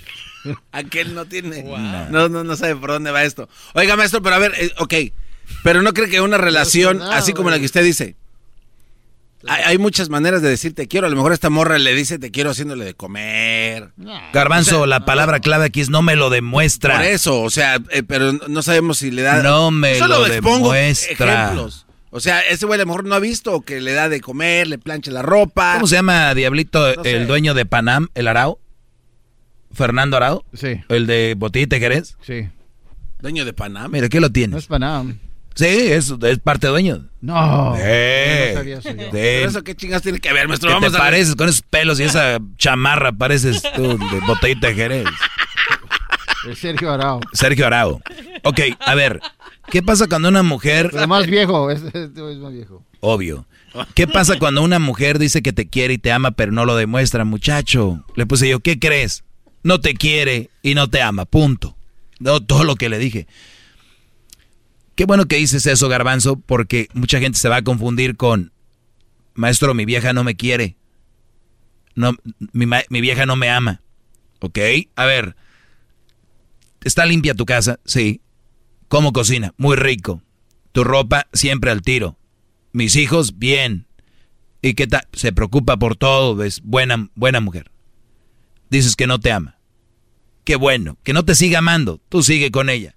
aquel 0.73 1.15
no 1.15 1.27
tiene. 1.27 1.63
No, 2.11 2.29
no, 2.29 2.43
no 2.43 2.57
sabe 2.57 2.77
por 2.77 2.91
dónde 2.91 3.11
va 3.11 3.25
esto. 3.25 3.49
Oiga, 3.75 3.97
maestro, 3.97 4.23
pero 4.23 4.37
a 4.37 4.39
ver, 4.39 4.53
eh, 4.59 4.71
ok. 4.79 4.95
Pero 5.63 5.83
no 5.83 5.93
cree 5.93 6.09
que 6.09 6.21
una 6.21 6.39
relación 6.39 6.99
nada, 6.99 7.19
así 7.19 7.33
como 7.35 7.51
la 7.51 7.59
que 7.59 7.67
usted 7.67 7.85
dice. 7.85 8.17
Hay, 9.49 9.63
hay 9.65 9.79
muchas 9.79 10.09
maneras 10.09 10.43
de 10.43 10.49
decir 10.49 10.75
te 10.75 10.87
quiero. 10.89 11.07
A 11.07 11.11
lo 11.11 11.17
mejor 11.17 11.33
esta 11.33 11.51
morra 11.51 11.79
le 11.79 11.95
dice 11.95 12.19
te 12.19 12.31
quiero 12.31 12.51
haciéndole 12.51 12.85
de 12.85 12.95
comer. 12.95 13.91
Garbanzo, 14.33 14.77
O 14.77 14.79
sea, 14.81 14.87
la 14.87 15.05
palabra 15.05 15.41
clave 15.41 15.67
aquí 15.67 15.81
es 15.81 15.91
no 15.91 16.03
me 16.03 16.17
lo 16.17 16.31
demuestra. 16.31 16.97
Por 16.97 17.05
eso, 17.07 17.41
o 17.43 17.51
sea, 17.51 17.81
eh, 17.91 18.03
pero 18.03 18.33
no 18.33 18.63
sabemos 18.63 18.99
si 18.99 19.11
le 19.11 19.23
da. 19.23 19.43
No 19.43 19.71
me 19.71 19.97
Solo 19.97 20.21
lo 20.21 20.27
expongo 20.27 20.73
demuestra. 20.73 21.45
ejemplos. 21.45 21.87
O 22.15 22.21
sea, 22.21 22.41
ese 22.41 22.67
güey 22.67 22.79
a 22.79 22.83
lo 22.83 22.87
mejor 22.87 23.05
no 23.07 23.15
ha 23.15 23.19
visto 23.21 23.63
que 23.63 23.81
le 23.81 23.93
da 23.93 24.09
de 24.11 24.21
comer, 24.21 24.67
le 24.67 24.77
plancha 24.79 25.11
la 25.11 25.23
ropa. 25.23 25.75
¿Cómo 25.75 25.87
se 25.87 25.95
llama, 25.97 26.35
Diablito, 26.35 26.95
No 26.97 27.03
sé. 27.03 27.17
el 27.17 27.27
dueño 27.27 27.55
de 27.55 27.65
Panam, 27.65 28.09
el 28.15 28.29
Arao? 28.29 28.61
¿Fernando 29.73 30.19
Arao? 30.19 30.45
Sí. 30.53 30.81
¿El 30.91 31.07
de 31.07 31.35
Botellita 31.39 31.79
Jerez? 31.79 32.17
Sí. 32.21 32.49
Dueño 33.21 33.45
de 33.47 33.55
Panam. 33.55 33.91
Mira, 33.93 34.09
¿qué 34.11 34.21
lo 34.21 34.27
No 34.29 34.33
tienes? 34.33 34.59
es 34.59 34.67
Panam. 34.67 35.19
Sí, 35.55 35.67
es, 35.67 36.15
es 36.23 36.39
parte 36.39 36.67
dueño. 36.67 37.09
No. 37.21 37.77
Yo 37.77 37.83
no 37.83 38.55
sabía 38.55 38.79
eso 38.79 38.91
yo. 38.91 38.93
sí. 38.93 39.09
Pero 39.11 39.49
eso 39.49 39.63
qué 39.63 39.75
chingas 39.75 40.03
tiene 40.03 40.19
que 40.19 40.33
ver, 40.33 40.49
maestro. 40.49 40.69
¿Qué 40.71 40.75
te 40.75 40.81
Vamos 40.81 40.95
a 40.95 40.99
pareces 40.99 41.37
con 41.37 41.49
esos 41.49 41.63
pelos 41.63 42.01
y 42.01 42.05
esa 42.05 42.39
chamarra? 42.57 43.13
Pareces 43.13 43.63
tú 43.75 43.83
de 43.83 44.21
Botellita 44.27 44.73
Jerez. 44.73 45.07
Es 46.49 46.59
Sergio 46.59 46.93
Arao. 46.93 47.21
Sergio 47.33 47.67
Arao. 47.67 48.01
Ok, 48.43 48.61
a 48.81 48.95
ver, 48.95 49.21
¿qué 49.71 49.83
pasa 49.83 50.09
cuando 50.09 50.29
una 50.29 50.43
mujer... 50.43 50.91
Pero 50.93 51.07
más 51.07 51.27
viejo. 51.27 51.71
Este 51.71 52.05
es 52.05 52.39
más 52.39 52.53
viejo. 52.53 52.85
Obvio. 53.01 53.47
¿Qué 53.95 54.07
pasa 54.07 54.39
cuando 54.39 54.63
una 54.63 54.79
mujer 54.79 55.19
dice 55.19 55.43
que 55.43 55.53
te 55.53 55.69
quiere 55.69 55.95
y 55.95 55.99
te 55.99 56.13
ama, 56.13 56.33
pero 56.33 56.53
no 56.53 56.65
lo 56.65 56.77
demuestra, 56.77 57.25
muchacho? 57.25 58.05
Le 58.17 58.27
puse 58.27 58.49
yo, 58.49 58.61
¿qué 58.61 58.79
crees? 58.79 59.25
No 59.63 59.81
te 59.81 59.95
quiere 59.95 60.51
y 60.63 60.75
no 60.75 60.91
te 60.91 61.01
ama, 61.01 61.25
punto. 61.25 61.77
No, 62.19 62.41
todo 62.41 62.65
lo 62.65 62.77
que 62.77 62.89
le 62.89 62.99
dije. 62.99 63.27
Qué 64.95 65.05
bueno 65.05 65.27
que 65.27 65.37
dices 65.37 65.67
eso, 65.67 65.89
garbanzo, 65.89 66.37
porque 66.37 66.89
mucha 66.93 67.19
gente 67.19 67.39
se 67.39 67.49
va 67.49 67.57
a 67.57 67.63
confundir 67.63 68.17
con, 68.17 68.53
maestro, 69.35 69.75
mi 69.75 69.85
vieja 69.85 70.13
no 70.13 70.25
me 70.25 70.37
quiere. 70.37 70.77
No, 71.95 72.15
mi, 72.53 72.67
mi 72.67 73.01
vieja 73.01 73.27
no 73.27 73.37
me 73.37 73.51
ama. 73.51 73.83
¿Ok? 74.41 74.59
A 74.97 75.05
ver, 75.05 75.37
¿está 76.83 77.07
limpia 77.07 77.35
tu 77.35 77.47
casa? 77.47 77.81
Sí. 77.85 78.21
¿Cómo 78.89 79.13
cocina? 79.13 79.55
Muy 79.57 79.77
rico. 79.77 80.23
Tu 80.73 80.85
ropa 80.85 81.27
siempre 81.33 81.71
al 81.71 81.83
tiro. 81.83 82.19
Mis 82.73 82.97
hijos, 82.97 83.39
bien. 83.39 83.87
¿Y 84.63 84.75
qué 84.75 84.87
tal? 84.87 85.07
Se 85.13 85.33
preocupa 85.33 85.77
por 85.77 85.97
todo, 85.97 86.43
es 86.45 86.61
buena, 86.63 87.11
buena 87.15 87.41
mujer. 87.41 87.71
Dices 88.71 88.97
que 88.97 89.07
no 89.07 89.21
te 89.21 89.33
ama. 89.33 89.59
Qué 90.45 90.57
bueno, 90.57 90.99
que 91.03 91.13
no 91.13 91.25
te 91.25 91.35
siga 91.35 91.59
amando, 91.59 92.01
tú 92.09 92.23
sigue 92.23 92.51
con 92.51 92.69
ella. 92.69 92.97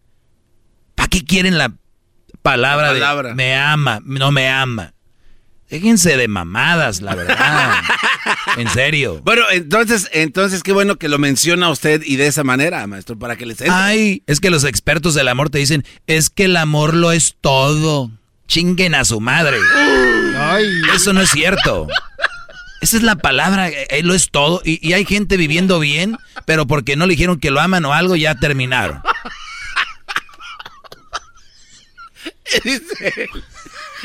¿Para 0.95 1.09
qué 1.09 1.23
quieren 1.23 1.57
la 1.57 1.75
palabra, 2.45 2.87
La 2.87 2.93
palabra. 2.93 3.29
de 3.29 3.35
me 3.35 3.55
ama, 3.55 4.01
no 4.05 4.31
me 4.31 4.47
ama? 4.47 4.93
Déjense 5.69 6.15
de 6.15 6.27
mamadas, 6.27 7.01
la 7.01 7.15
verdad. 7.15 7.73
en 8.57 8.69
serio. 8.69 9.19
Bueno, 9.23 9.43
entonces, 9.51 10.09
entonces 10.13 10.61
qué 10.61 10.71
bueno 10.71 10.97
que 10.97 11.09
lo 11.09 11.17
menciona 11.17 11.69
usted 11.69 12.03
y 12.05 12.17
de 12.17 12.27
esa 12.27 12.43
manera, 12.43 12.85
maestro, 12.85 13.17
para 13.17 13.35
que 13.35 13.47
les 13.47 13.59
entre. 13.59 13.73
Ay, 13.75 14.21
es 14.27 14.39
que 14.39 14.51
los 14.51 14.63
expertos 14.63 15.15
del 15.15 15.27
amor 15.27 15.49
te 15.49 15.57
dicen, 15.57 15.83
es 16.05 16.29
que 16.29 16.45
el 16.45 16.55
amor 16.55 16.93
lo 16.93 17.11
es 17.11 17.35
todo. 17.41 18.11
Chinguen 18.47 18.93
a 18.93 19.05
su 19.05 19.19
madre. 19.19 19.57
Eso 20.93 21.13
no 21.13 21.21
es 21.21 21.31
cierto. 21.31 21.87
Esa 22.81 22.97
es 22.97 23.03
la 23.03 23.15
palabra, 23.15 23.69
eh, 23.69 24.01
lo 24.03 24.13
es 24.13 24.29
todo. 24.29 24.61
Y, 24.63 24.87
y 24.87 24.93
hay 24.93 25.03
gente 25.03 25.35
viviendo 25.35 25.79
bien, 25.79 26.17
pero 26.45 26.67
porque 26.67 26.95
no 26.95 27.07
le 27.07 27.13
dijeron 27.13 27.39
que 27.39 27.49
lo 27.49 27.59
aman 27.59 27.83
o 27.85 27.93
algo, 27.93 28.15
ya 28.15 28.35
terminaron. 28.35 29.01
Dice, 32.63 33.29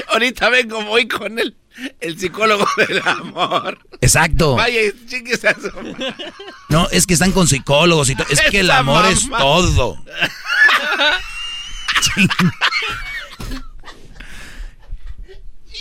ahorita 0.09 0.49
vengo, 0.49 0.83
voy 0.85 1.07
con 1.07 1.39
el, 1.39 1.55
el 2.01 2.19
psicólogo 2.19 2.67
del 2.77 3.02
amor. 3.07 3.78
Exacto. 4.01 4.57
Vaya, 4.57 4.81
chingues 5.07 5.44
a 5.44 5.55
su 5.55 5.70
madre. 5.75 6.15
No, 6.69 6.89
es 6.91 7.07
que 7.07 7.15
están 7.15 7.33
con 7.33 7.47
psicólogos 7.49 8.09
y 8.10 8.17
todo. 8.17 8.27
Es 8.31 8.41
que 8.51 8.60
el 8.60 8.70
amor 8.70 9.05
es 9.07 9.28
todo. 9.28 10.02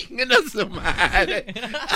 Chinguen 0.10 0.32
a 0.32 0.38
su 0.52 0.68
madre. 0.70 1.46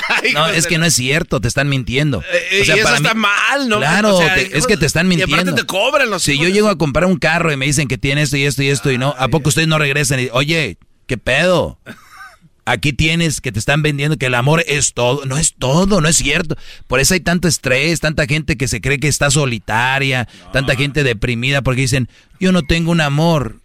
Ay, 0.07 0.31
No, 0.33 0.47
es 0.47 0.67
que 0.67 0.77
no 0.77 0.85
es 0.85 0.93
cierto, 0.93 1.41
te 1.41 1.47
están 1.47 1.67
mintiendo. 1.67 2.21
Eh, 2.31 2.59
y 2.59 2.61
eso 2.61 2.95
está 2.95 3.13
mal, 3.15 3.67
¿no? 3.67 3.79
Claro, 3.79 4.15
O 4.15 4.19
sea, 4.19 4.35
te- 4.35 4.55
es 4.57 4.67
que 4.67 4.77
te 4.77 4.85
están 4.85 5.11
y 5.11 5.15
aparte 5.15 5.27
mintiendo. 5.27 5.55
te 5.55 5.65
cobran 5.65 6.09
los 6.09 6.21
Si 6.23 6.37
yo 6.37 6.47
llego 6.47 6.69
a 6.69 6.77
comprar 6.77 7.05
un 7.05 7.17
carro 7.17 7.51
y 7.51 7.57
me 7.57 7.65
dicen 7.65 7.87
que 7.87 7.97
tiene 7.97 8.21
esto 8.21 8.37
y 8.37 8.43
esto 8.43 8.61
y 8.63 8.67
esto 8.69 8.91
y 8.91 8.97
no, 8.97 9.15
¿a 9.17 9.27
poco 9.29 9.49
ustedes 9.49 9.67
no 9.67 9.79
regresan? 9.79 10.19
Y, 10.19 10.29
Oye, 10.31 10.77
¿qué 11.07 11.17
pedo? 11.17 11.79
Aquí 12.65 12.93
tienes 12.93 13.41
que 13.41 13.51
te 13.51 13.59
están 13.59 13.81
vendiendo 13.81 14.15
que 14.17 14.27
el 14.27 14.35
amor 14.35 14.63
es 14.67 14.93
todo. 14.93 15.25
No 15.25 15.37
es 15.37 15.53
todo, 15.57 15.99
no 15.99 16.07
es 16.07 16.15
cierto. 16.15 16.55
Por 16.87 17.01
eso 17.01 17.13
hay 17.13 17.19
tanto 17.19 17.49
estrés, 17.49 17.99
tanta 17.99 18.25
gente 18.25 18.55
que 18.55 18.69
se 18.69 18.79
cree 18.79 18.99
que 19.01 19.09
está 19.09 19.29
solitaria, 19.31 20.29
tanta 20.53 20.75
gente 20.77 21.03
deprimida 21.03 21.61
porque 21.61 21.81
dicen, 21.81 22.07
yo 22.39 22.51
no 22.53 22.61
tengo 22.61 22.91
un 22.91 23.01
amor. 23.01 23.57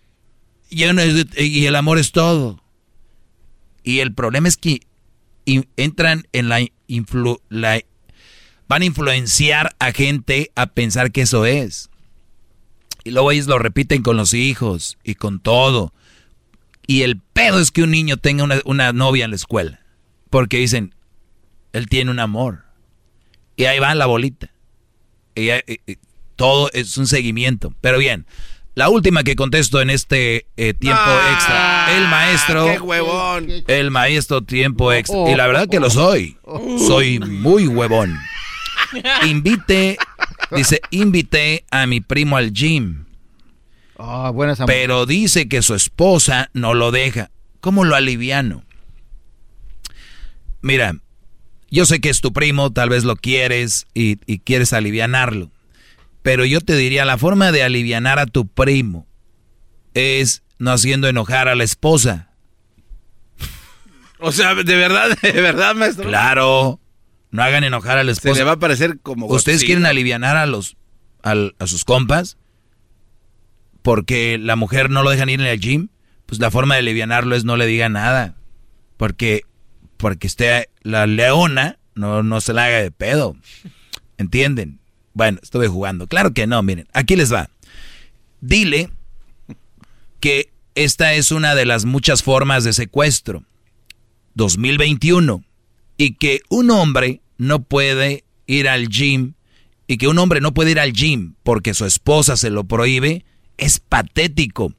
Yo 0.71 0.93
no 0.95 1.01
es- 1.03 1.27
y 1.37 1.67
el 1.67 1.77
amor 1.77 1.99
es 1.99 2.11
todo. 2.11 2.61
Y 3.89 4.01
el 4.01 4.13
problema 4.13 4.49
es 4.49 4.59
que 4.59 4.83
entran 5.79 6.29
en 6.35 6.51
la, 6.51 6.61
influ, 6.89 7.41
la... 7.49 7.81
Van 8.69 8.83
a 8.83 8.85
influenciar 8.85 9.75
a 9.79 9.93
gente 9.93 10.53
a 10.57 10.67
pensar 10.67 11.11
que 11.11 11.23
eso 11.23 11.47
es. 11.47 11.89
Y 13.05 13.13
luego 13.13 13.33
ellos 13.33 13.47
lo 13.47 13.59
repiten 13.59 14.03
con 14.03 14.19
los 14.19 14.35
hijos 14.35 14.99
y 15.05 15.15
con 15.15 15.41
todo. 15.41 15.95
Y 16.87 17.01
el 17.01 17.19
pedo 17.19 17.61
es 17.61 17.71
que 17.71 17.83
un 17.83 17.91
niño 17.91 18.19
tenga 18.19 18.47
una, 18.67 18.93
novia 18.93 19.25
en 19.25 19.31
la 19.31 19.37
escuela. 19.37 19.81
Porque 20.29 20.59
dicen, 20.59 20.95
él 21.73 21.89
tiene 21.89 22.11
un 22.11 22.21
amor. 22.21 22.67
Y 23.57 23.65
ahí 23.65 23.79
va 23.79 23.95
la 23.95 24.05
bolita. 24.05 24.51
Y, 25.35 25.49
todo 26.37 26.71
es 26.75 26.99
un 26.99 27.07
seguimiento. 27.07 27.75
Pero 27.81 27.97
bien, 27.97 28.27
la 28.79 28.91
última 28.91 29.25
que 29.25 29.35
contesto 29.35 29.81
en 29.81 29.91
este 29.91 30.47
eh, 30.57 30.73
tiempo 30.73 31.03
ah, 31.05 31.31
extra. 31.33 31.97
El 31.97 32.07
maestro. 32.07 32.65
¡Qué 32.67 32.79
huevón! 32.79 33.49
El 33.67 33.91
maestro 33.91 34.43
tiempo 34.43 34.93
extra. 34.93 35.29
Y 35.29 35.35
la 35.35 35.49
verdad 35.49 35.67
que 35.69 35.81
lo 35.81 35.91
soy. 35.91 36.37
Soy 36.87 37.19
muy 37.19 37.67
huevón. 37.67 38.17
Invite, 39.27 39.99
dice, 40.53 40.81
invité 40.93 41.65
a 41.73 41.89
mi 41.89 42.01
primo 42.01 42.37
al 42.37 42.53
gym. 42.53 43.07
Ah, 43.99 44.31
buenas 44.33 44.61
pero 44.65 45.07
dice 45.07 45.49
que 45.49 45.61
su 45.61 45.75
esposa 45.75 46.49
no 46.53 46.73
lo 46.73 46.93
deja. 46.93 47.33
¿Cómo 47.59 47.85
lo 47.85 47.97
aliviano? 47.97 48.63
Mira, 50.61 50.95
yo 51.69 51.85
sé 51.85 52.01
que 52.01 52.11
es 52.11 52.21
tu 52.21 52.33
primo, 52.33 52.73
tal 52.73 52.91
vez 52.91 53.03
lo 53.03 53.17
quieres 53.17 53.89
y, 53.93 54.19
quieres 54.39 54.73
alivianarlo. 54.73 55.51
Pero 56.23 56.45
yo 56.45 56.61
te 56.61 56.77
diría, 56.77 57.05
la 57.05 57.19
forma 57.19 57.53
de 57.53 57.63
alivianar 57.63 58.19
a 58.19 58.27
tu 58.27 58.47
primo 58.47 59.07
es 59.95 60.43
no 60.59 60.73
haciendo 60.73 61.09
enojar 61.09 61.49
a 61.49 61.55
la 61.55 61.65
esposa. 61.65 62.31
O 64.19 64.33
sea, 64.33 64.55
de 64.55 64.77
verdad, 64.77 65.17
de 65.23 65.33
verdad, 65.33 65.75
maestro. 65.75 66.09
Claro, 66.09 66.81
no 67.31 67.43
hagan 67.43 67.65
enojar 67.65 67.99
a 67.99 68.05
la 68.05 68.13
esposa. 68.13 68.35
Se 68.35 68.41
le 68.41 68.45
va 68.45 68.53
a 68.53 68.59
parecer 68.59 68.99
como... 69.01 69.27
¿Ustedes 69.27 69.65
quieren 69.65 69.87
alivianar 69.87 70.37
a 70.37 70.47
los 70.47 70.77
a 71.23 71.67
sus 71.67 71.85
compas? 71.85 72.37
Porque 73.83 74.39
la 74.39 74.57
mujer 74.57 74.91
no 74.91 75.03
lo 75.03 75.11
dejan 75.11 75.29
ir 75.29 75.41
en 75.41 75.47
el 75.47 75.61
gym. 75.61 75.89
Pues 76.27 76.41
la 76.41 76.51
forma 76.51 76.75
de 76.75 76.81
alivianarlo 76.81 77.37
es 77.37 77.45
no 77.45 77.57
le 77.57 77.67
diga 77.67 77.89
nada. 77.89 78.35
Porque 78.97 79.43
porque 79.99 80.27
esté 80.27 80.71
la 80.83 81.07
leona, 81.07 81.79
no, 81.95 82.23
no 82.23 82.41
se 82.41 82.55
la 82.55 82.65
haga 82.65 82.79
de 82.79 82.91
pedo. 82.91 83.37
¿Entienden? 84.17 84.81
Bueno, 85.19 85.41
estuve 85.43 85.67
jugando. 85.67 86.07
Claro 86.07 86.33
que 86.33 86.47
no, 86.47 86.63
miren, 86.63 86.87
aquí 86.93 87.17
les 87.17 87.33
va. 87.33 87.51
Dile 88.41 88.89
que 90.21 90.53
esta 90.77 91.15
es 91.15 91.33
una 91.33 91.57
de 91.57 91.67
las 91.67 91.85
muchas 91.87 92.23
formas 92.23 92.63
de 92.63 92.73
secuestro. 92.73 93.43
2021. 94.35 95.43
Y 95.97 96.15
que 96.15 96.43
un 96.51 96.71
hombre 96.71 97.21
no 97.37 97.65
puede 97.65 98.23
ir 98.47 98.69
al 98.69 98.89
gym 98.89 99.33
y 99.89 99.97
que 99.99 100.07
un 100.07 100.21
hombre 100.21 100.41
no 100.41 100.55
puede 100.55 100.71
ir 100.71 100.79
al 100.79 100.93
gym 100.93 101.35
porque 101.43 101.75
su 101.75 101.85
esposa 101.85 102.37
se 102.37 102.51
lo 102.51 102.63
prohíbe, 102.63 103.25
es 103.57 103.81
patético. 103.81 104.73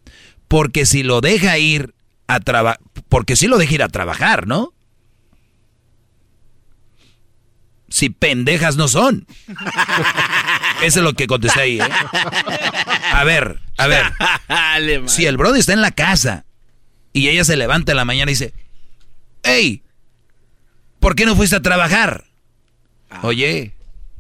Porque 0.48 0.86
si 0.86 1.04
lo 1.04 1.20
deja 1.20 1.58
ir 1.58 1.94
a 2.28 2.40
trabajar, 2.40 2.80
porque 3.10 3.36
si 3.36 3.48
lo 3.48 3.58
deja 3.58 3.76
ir 3.76 3.84
a 3.84 3.90
trabajar, 3.90 4.48
¿no? 4.48 4.74
Si 7.90 8.10
pendejas 8.10 8.76
no 8.76 8.88
son. 8.88 9.26
Eso 10.84 11.00
es 11.00 11.04
lo 11.04 11.14
que 11.14 11.28
contesté 11.28 11.62
ahí. 11.62 11.80
¿eh? 11.80 11.90
A 13.12 13.24
ver, 13.24 13.60
a 13.78 13.88
ver. 13.88 15.10
si 15.10 15.26
el 15.26 15.38
brody 15.38 15.60
está 15.60 15.74
en 15.74 15.82
la 15.82 15.92
casa 15.92 16.46
y 17.14 17.28
ella 17.28 17.44
se 17.44 17.58
levanta 17.58 17.92
en 17.92 17.98
la 17.98 18.06
mañana 18.06 18.32
y 18.32 18.34
dice, 18.34 18.54
hey, 19.44 19.84
¿por 21.00 21.16
qué 21.16 21.26
no 21.26 21.36
fuiste 21.36 21.56
a 21.56 21.62
trabajar? 21.62 22.26
Ah. 23.10 23.22
Oye, 23.24 23.74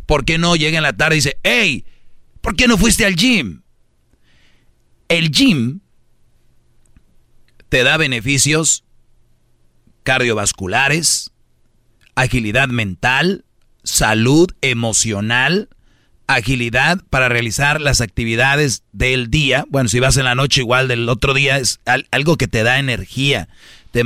¿por 0.05 0.25
qué 0.25 0.37
no 0.37 0.55
llega 0.55 0.77
en 0.77 0.83
la 0.83 0.93
tarde 0.93 1.15
y 1.15 1.19
dice, 1.19 1.37
hey, 1.43 1.85
¿por 2.41 2.55
qué 2.55 2.67
no 2.67 2.77
fuiste 2.77 3.05
al 3.05 3.15
gym? 3.15 3.61
El 5.07 5.31
gym 5.31 5.79
te 7.69 7.83
da 7.83 7.97
beneficios 7.97 8.83
cardiovasculares, 10.03 11.31
agilidad 12.15 12.67
mental, 12.67 13.45
salud 13.83 14.49
emocional, 14.61 15.69
agilidad 16.27 17.01
para 17.09 17.29
realizar 17.29 17.81
las 17.81 18.01
actividades 18.01 18.83
del 18.91 19.29
día. 19.31 19.65
Bueno, 19.69 19.89
si 19.89 19.99
vas 19.99 20.17
en 20.17 20.25
la 20.25 20.35
noche 20.35 20.61
igual 20.61 20.87
del 20.87 21.09
otro 21.09 21.33
día, 21.33 21.57
es 21.57 21.79
algo 22.11 22.37
que 22.37 22.47
te 22.47 22.63
da 22.63 22.79
energía, 22.79 23.49
te, 23.91 24.03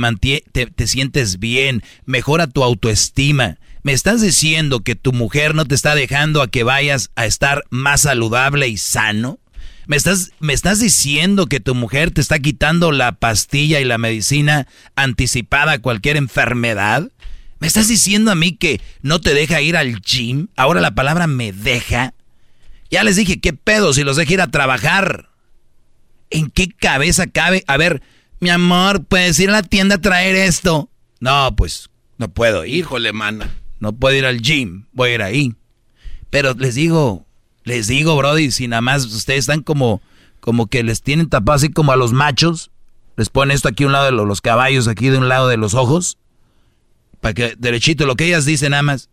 te, 0.52 0.66
te 0.66 0.86
sientes 0.86 1.38
bien, 1.38 1.82
mejora 2.06 2.46
tu 2.46 2.64
autoestima. 2.64 3.58
¿Me 3.82 3.92
estás 3.92 4.22
diciendo 4.22 4.80
que 4.80 4.94
tu 4.94 5.12
mujer 5.12 5.54
no 5.54 5.66
te 5.66 5.74
está 5.74 5.94
dejando 5.94 6.40
a 6.40 6.48
que 6.48 6.62
vayas 6.62 7.10
a 7.16 7.26
estar 7.26 7.64
más 7.68 8.02
saludable 8.02 8.68
y 8.68 8.78
sano? 8.78 9.38
¿Me 9.86 9.96
estás, 9.96 10.32
¿Me 10.40 10.54
estás 10.54 10.80
diciendo 10.80 11.46
que 11.46 11.60
tu 11.60 11.74
mujer 11.74 12.10
te 12.10 12.22
está 12.22 12.38
quitando 12.38 12.92
la 12.92 13.12
pastilla 13.12 13.80
y 13.80 13.84
la 13.84 13.98
medicina 13.98 14.66
anticipada 14.96 15.72
a 15.72 15.78
cualquier 15.80 16.16
enfermedad? 16.16 17.10
¿Me 17.58 17.66
estás 17.66 17.88
diciendo 17.88 18.30
a 18.30 18.34
mí 18.34 18.52
que 18.52 18.80
no 19.02 19.20
te 19.20 19.34
deja 19.34 19.60
ir 19.60 19.76
al 19.76 20.00
gym? 20.00 20.48
Ahora 20.56 20.80
la 20.80 20.94
palabra 20.94 21.26
me 21.26 21.52
deja. 21.52 22.14
Ya 22.90 23.04
les 23.04 23.16
dije, 23.16 23.40
¿qué 23.40 23.52
pedo 23.52 23.92
si 23.92 24.04
los 24.04 24.16
deja 24.16 24.34
ir 24.34 24.40
a 24.40 24.50
trabajar? 24.50 25.30
¿En 26.30 26.50
qué 26.50 26.68
cabeza 26.68 27.26
cabe? 27.26 27.64
A 27.66 27.76
ver, 27.76 28.02
mi 28.40 28.50
amor, 28.50 29.04
¿puedes 29.04 29.38
ir 29.40 29.48
a 29.50 29.52
la 29.52 29.62
tienda 29.62 29.96
a 29.96 30.00
traer 30.00 30.36
esto? 30.36 30.90
No, 31.20 31.54
pues 31.56 31.90
no 32.18 32.28
puedo. 32.28 32.64
Híjole, 32.64 33.12
mana. 33.12 33.50
No 33.80 33.92
puedo 33.92 34.16
ir 34.16 34.26
al 34.26 34.40
gym, 34.40 34.86
voy 34.92 35.10
a 35.10 35.14
ir 35.14 35.22
ahí. 35.22 35.54
Pero 36.30 36.54
les 36.54 36.74
digo, 36.74 37.26
les 37.64 37.86
digo, 37.86 38.16
Brody, 38.16 38.50
si 38.50 38.68
nada 38.68 38.82
más 38.82 39.04
ustedes 39.06 39.40
están 39.40 39.62
como, 39.62 40.02
como 40.40 40.66
que 40.66 40.82
les 40.82 41.02
tienen 41.02 41.28
tapado 41.28 41.56
así 41.56 41.70
como 41.70 41.92
a 41.92 41.96
los 41.96 42.12
machos, 42.12 42.70
les 43.16 43.30
ponen 43.30 43.54
esto 43.54 43.68
aquí 43.68 43.84
a 43.84 43.86
un 43.86 43.92
lado 43.92 44.06
de 44.06 44.12
los 44.12 44.40
caballos, 44.40 44.88
aquí 44.88 45.08
de 45.08 45.18
un 45.18 45.28
lado 45.28 45.48
de 45.48 45.56
los 45.56 45.74
ojos, 45.74 46.18
para 47.24 47.32
que 47.32 47.54
derechito, 47.56 48.04
lo 48.04 48.16
que 48.16 48.26
ellas 48.26 48.44
dicen 48.44 48.72
nada 48.72 48.82
más. 48.82 49.08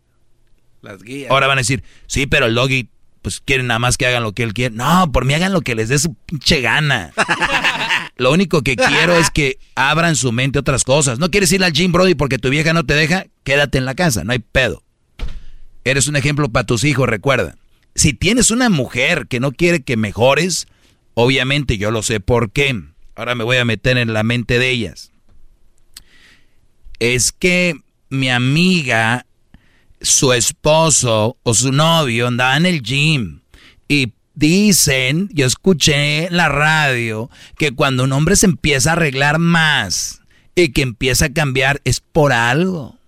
Las 0.82 1.02
guías. 1.02 1.32
Ahora 1.32 1.48
van 1.48 1.60
a 1.60 1.62
decir, 1.62 1.82
sí, 2.08 2.28
pero 2.28 2.46
el 2.46 2.56
doggy, 2.56 2.90
pues 3.22 3.40
quieren 3.40 3.68
nada 3.68 3.80
más 3.80 3.96
que 3.96 4.06
hagan 4.06 4.22
lo 4.22 4.34
que 4.34 4.44
él 4.44 4.54
quiere. 4.54 4.76
No, 4.76 5.10
por 5.14 5.24
mí 5.24 5.34
hagan 5.34 5.54
lo 5.54 5.62
que 5.62 5.76
les 5.76 5.88
dé 5.88 5.98
su 5.98 6.14
pinche 6.26 6.60
gana. 6.60 7.14
lo 8.18 8.34
único 8.34 8.64
que 8.64 8.76
quiero 8.76 9.16
es 9.16 9.30
que 9.32 9.60
abran 9.76 10.18
su 10.18 10.34
mente 10.34 10.60
otras 10.60 10.84
cosas. 10.84 11.20
No 11.20 11.32
quieres 11.32 11.54
ir 11.54 11.64
al 11.64 11.72
gym, 11.72 11.94
Brody, 11.94 12.14
porque 12.14 12.38
tu 12.38 12.50
vieja 12.50 12.74
no 12.74 12.86
te 12.86 12.96
deja, 12.96 13.28
quédate 13.46 13.78
en 13.78 13.86
la 13.86 13.96
casa, 13.96 14.26
no 14.26 14.34
hay 14.34 14.40
pedo. 14.40 14.84
Eres 15.86 16.08
un 16.08 16.18
ejemplo 16.18 16.50
para 16.50 16.66
tus 16.66 16.84
hijos, 16.84 17.08
recuerda. 17.08 17.56
Si 17.96 18.12
tienes 18.12 18.52
una 18.52 18.70
mujer 18.70 19.28
que 19.28 19.40
no 19.40 19.54
quiere 19.54 19.84
que 19.84 19.96
mejores, 19.96 20.68
obviamente 21.14 21.78
yo 21.78 21.92
lo 21.92 22.04
sé 22.04 22.20
por 22.20 22.52
qué. 22.52 22.78
Ahora 23.16 23.36
me 23.36 23.46
voy 23.46 23.56
a 23.56 23.64
meter 23.64 23.98
en 23.98 24.12
la 24.12 24.24
mente 24.24 24.60
de 24.60 24.70
ellas. 24.70 25.14
Es 27.00 27.32
que 27.32 27.80
mi 28.12 28.30
amiga, 28.30 29.26
su 30.02 30.34
esposo 30.34 31.38
o 31.44 31.54
su 31.54 31.72
novio 31.72 32.28
andaba 32.28 32.58
en 32.58 32.66
el 32.66 32.84
gym 32.84 33.40
y 33.88 34.14
dicen, 34.36 35.30
yo 35.34 35.46
escuché 35.46 36.28
en 36.28 36.38
la 36.38 36.50
radio, 36.50 37.30
que 37.58 37.72
cuando 37.72 38.04
un 38.04 38.12
hombre 38.12 38.36
se 38.36 38.46
empieza 38.46 38.92
a 38.92 38.94
arreglar 38.94 39.40
más 39.40 40.22
y 40.56 40.70
que 40.74 40.82
empieza 40.82 41.26
a 41.26 41.34
cambiar 41.34 41.82
es 41.86 42.02
por 42.02 42.34
algo. 42.34 43.00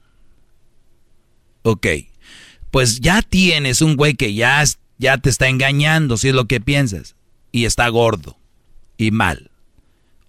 Ok, 1.64 1.88
pues 2.72 3.00
ya 3.00 3.22
tienes 3.22 3.82
un 3.82 3.96
güey 3.96 4.16
que 4.16 4.34
ya, 4.34 4.64
ya 4.98 5.18
te 5.18 5.30
está 5.30 5.48
engañando, 5.48 6.18
si 6.18 6.30
es 6.30 6.34
lo 6.34 6.46
que 6.46 6.62
piensas, 6.62 7.16
y 7.52 7.66
está 7.66 7.88
gordo 7.90 8.38
y 8.98 9.12
mal. 9.12 9.52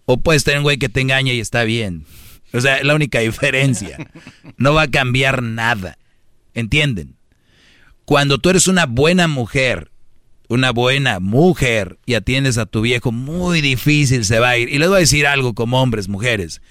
O 0.06 0.18
puedes 0.18 0.44
tener 0.44 0.58
un 0.58 0.64
güey 0.64 0.78
que 0.78 0.88
te 0.88 1.00
engaña 1.00 1.32
y 1.32 1.40
está 1.40 1.64
bien. 1.64 2.06
O 2.54 2.60
sea, 2.60 2.76
es 2.76 2.84
la 2.84 2.94
única 2.94 3.18
diferencia. 3.18 3.98
No 4.56 4.74
va 4.74 4.82
a 4.82 4.90
cambiar 4.90 5.42
nada. 5.42 5.98
¿Entienden? 6.54 7.16
Cuando 8.04 8.38
tú 8.38 8.50
eres 8.50 8.68
una 8.68 8.86
buena 8.86 9.26
mujer, 9.26 9.90
una 10.48 10.70
buena 10.70 11.18
mujer 11.18 11.98
y 12.06 12.14
atiendes 12.14 12.56
a 12.58 12.66
tu 12.66 12.82
viejo, 12.82 13.10
muy 13.10 13.60
difícil 13.60 14.24
se 14.24 14.38
va 14.38 14.50
a 14.50 14.58
ir. 14.58 14.68
Y 14.68 14.78
les 14.78 14.88
voy 14.88 14.98
a 14.98 15.00
decir 15.00 15.26
algo 15.26 15.54
como 15.54 15.82
hombres, 15.82 16.08
mujeres. 16.08 16.62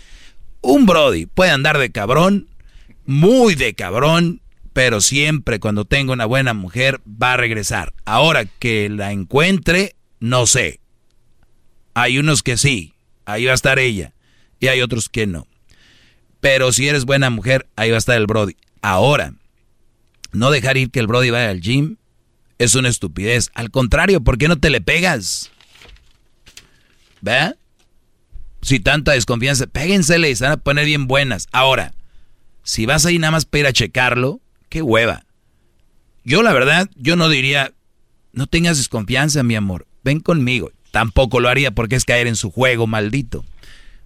Un 0.61 0.85
Brody 0.85 1.25
puede 1.25 1.51
andar 1.51 1.77
de 1.77 1.91
cabrón, 1.91 2.47
muy 3.05 3.55
de 3.55 3.73
cabrón, 3.73 4.41
pero 4.71 5.01
siempre 5.01 5.59
cuando 5.59 5.83
tenga 5.83 6.13
una 6.13 6.25
buena 6.25 6.53
mujer 6.53 7.01
va 7.05 7.33
a 7.33 7.37
regresar. 7.37 7.93
Ahora 8.05 8.45
que 8.45 8.87
la 8.89 9.11
encuentre, 9.11 9.95
no 10.21 10.47
sé. 10.47 10.79
Hay 11.93 12.17
unos 12.19 12.41
que 12.41 12.55
sí, 12.55 12.93
ahí 13.25 13.45
va 13.45 13.51
a 13.51 13.55
estar 13.55 13.79
ella, 13.79 14.13
y 14.59 14.67
hay 14.67 14.81
otros 14.81 15.09
que 15.09 15.27
no. 15.27 15.45
Pero 16.43 16.73
si 16.73 16.89
eres 16.89 17.05
buena 17.05 17.29
mujer, 17.29 17.67
ahí 17.77 17.89
va 17.89 17.95
a 17.95 17.99
estar 17.99 18.17
el 18.17 18.27
Brody. 18.27 18.57
Ahora, 18.81 19.33
no 20.33 20.51
dejar 20.51 20.75
ir 20.75 20.91
que 20.91 20.99
el 20.99 21.07
Brody 21.07 21.29
vaya 21.29 21.49
al 21.49 21.61
gym 21.61 21.95
es 22.59 22.75
una 22.75 22.89
estupidez. 22.89 23.49
Al 23.53 23.71
contrario, 23.71 24.19
¿por 24.19 24.37
qué 24.37 24.49
no 24.49 24.57
te 24.57 24.69
le 24.69 24.81
pegas? 24.81 25.51
¿Ve? 27.21 27.55
Si 28.61 28.81
tanta 28.81 29.13
desconfianza, 29.13 29.67
péguensele 29.67 30.29
y 30.29 30.35
se 30.35 30.43
van 30.43 30.51
a 30.51 30.57
poner 30.57 30.83
bien 30.83 31.07
buenas. 31.07 31.47
Ahora, 31.53 31.93
si 32.63 32.85
vas 32.85 33.05
ahí 33.05 33.19
nada 33.19 33.31
más 33.31 33.45
para 33.45 33.59
ir 33.61 33.67
a 33.67 33.73
checarlo, 33.73 34.41
qué 34.67 34.81
hueva. 34.81 35.23
Yo 36.25 36.43
la 36.43 36.51
verdad, 36.51 36.89
yo 36.97 37.15
no 37.15 37.29
diría, 37.29 37.71
no 38.33 38.47
tengas 38.47 38.75
desconfianza, 38.75 39.43
mi 39.43 39.55
amor, 39.55 39.87
ven 40.03 40.19
conmigo. 40.19 40.73
Tampoco 40.91 41.39
lo 41.39 41.47
haría 41.47 41.71
porque 41.71 41.95
es 41.95 42.03
caer 42.03 42.27
en 42.27 42.35
su 42.35 42.51
juego 42.51 42.85
maldito. 42.85 43.45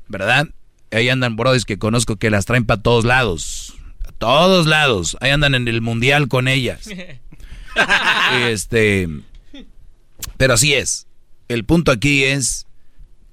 ¿Verdad? 0.07 0.49
Ahí 0.91 1.09
andan 1.09 1.35
brodis 1.35 1.65
que 1.65 1.77
conozco 1.77 2.15
que 2.15 2.29
las 2.29 2.45
traen 2.45 2.65
para 2.65 2.81
todos 2.81 3.05
lados. 3.05 3.73
A 4.07 4.11
todos 4.11 4.67
lados. 4.67 5.17
Ahí 5.21 5.31
andan 5.31 5.55
en 5.55 5.67
el 5.67 5.81
mundial 5.81 6.27
con 6.27 6.47
ellas. 6.47 6.89
este. 8.47 9.09
Pero 10.37 10.53
así 10.53 10.73
es. 10.73 11.07
El 11.47 11.65
punto 11.65 11.91
aquí 11.91 12.23
es: 12.23 12.67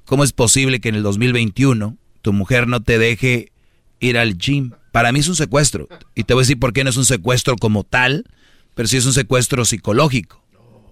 ¿cómo 0.05 0.25
es 0.25 0.33
posible 0.33 0.81
que 0.81 0.89
en 0.89 0.97
el 0.97 1.03
2021 1.03 1.97
tu 2.23 2.33
mujer 2.33 2.67
no 2.67 2.83
te 2.83 2.99
deje 2.99 3.53
ir 4.01 4.19
al 4.19 4.37
gym? 4.37 4.73
Para 4.93 5.13
mí 5.13 5.21
es 5.21 5.29
un 5.29 5.37
secuestro. 5.37 5.89
Y 6.15 6.25
te 6.25 6.35
voy 6.35 6.43
a 6.43 6.45
decir 6.45 6.59
por 6.59 6.73
qué 6.73 6.85
no 6.85 6.91
es 6.91 6.97
un 6.97 7.05
secuestro 7.05 7.57
como 7.57 7.85
tal, 7.85 8.27
pero 8.75 8.89
sí 8.89 8.97
es 8.97 9.07
un 9.07 9.13
secuestro 9.13 9.65
psicológico. 9.65 10.45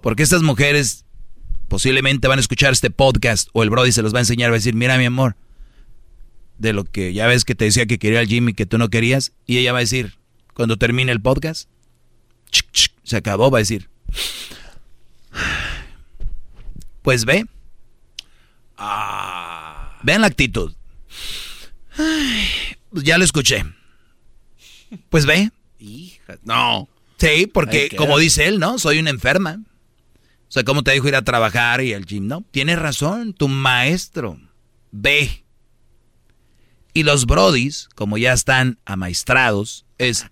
Porque 0.02 0.23
estas 0.24 0.42
mujeres 0.42 1.05
posiblemente 1.68 2.28
van 2.28 2.39
a 2.39 2.41
escuchar 2.41 2.73
este 2.73 2.91
podcast 2.91 3.49
o 3.52 3.62
el 3.62 3.70
Brody 3.70 3.92
se 3.92 4.02
los 4.02 4.12
va 4.12 4.18
a 4.18 4.23
enseñar, 4.23 4.50
va 4.50 4.57
a 4.57 4.58
decir, 4.58 4.74
mira 4.74 4.99
mi 4.99 5.07
amor, 5.07 5.36
de 6.62 6.73
lo 6.73 6.84
que 6.84 7.12
ya 7.12 7.26
ves 7.26 7.44
que 7.44 7.57
te 7.57 7.65
decía 7.65 7.86
que 7.86 7.99
quería 7.99 8.20
al 8.20 8.28
gym 8.28 8.49
y 8.49 8.55
que 8.55 8.66
tú 8.66 8.78
no 8.78 8.89
querías, 8.89 9.32
y 9.47 9.58
ella 9.58 9.73
va 9.73 9.78
a 9.78 9.81
decir, 9.81 10.16
cuando 10.55 10.76
termine 10.76 11.10
el 11.10 11.20
podcast, 11.20 11.68
se 13.02 13.16
acabó, 13.16 13.50
va 13.50 13.58
a 13.58 13.66
decir, 13.66 13.91
pues 17.02 17.24
ve, 17.24 17.44
ah. 18.76 19.99
vean 20.05 20.20
la 20.20 20.28
actitud, 20.28 20.73
pues 22.91 23.02
ya 23.02 23.18
lo 23.18 23.24
escuché, 23.24 23.65
pues 25.10 25.26
ve, 25.26 25.50
hija, 25.81 26.39
no, 26.44 26.89
sí, 27.18 27.50
porque 27.52 27.91
como 27.97 28.18
dice 28.18 28.47
él, 28.47 28.60
¿no? 28.60 28.78
Soy 28.78 29.00
una 29.00 29.10
enferma. 29.10 29.60
O 30.47 30.52
sea, 30.52 30.65
¿cómo 30.65 30.82
te 30.84 30.92
dijo 30.92 31.08
ir 31.08 31.16
a 31.16 31.23
trabajar 31.23 31.81
y 31.81 31.94
al 31.94 32.05
gym? 32.05 32.28
No, 32.28 32.44
tienes 32.50 32.78
razón, 32.78 33.32
tu 33.32 33.49
maestro. 33.49 34.39
Ve. 34.91 35.42
Y 36.95 37.05
los 37.05 37.27
brodis, 37.27 37.89
como 37.95 38.19
ya 38.19 38.33
están 38.33 38.79
amaestrados, 38.85 39.87
es, 39.99 40.27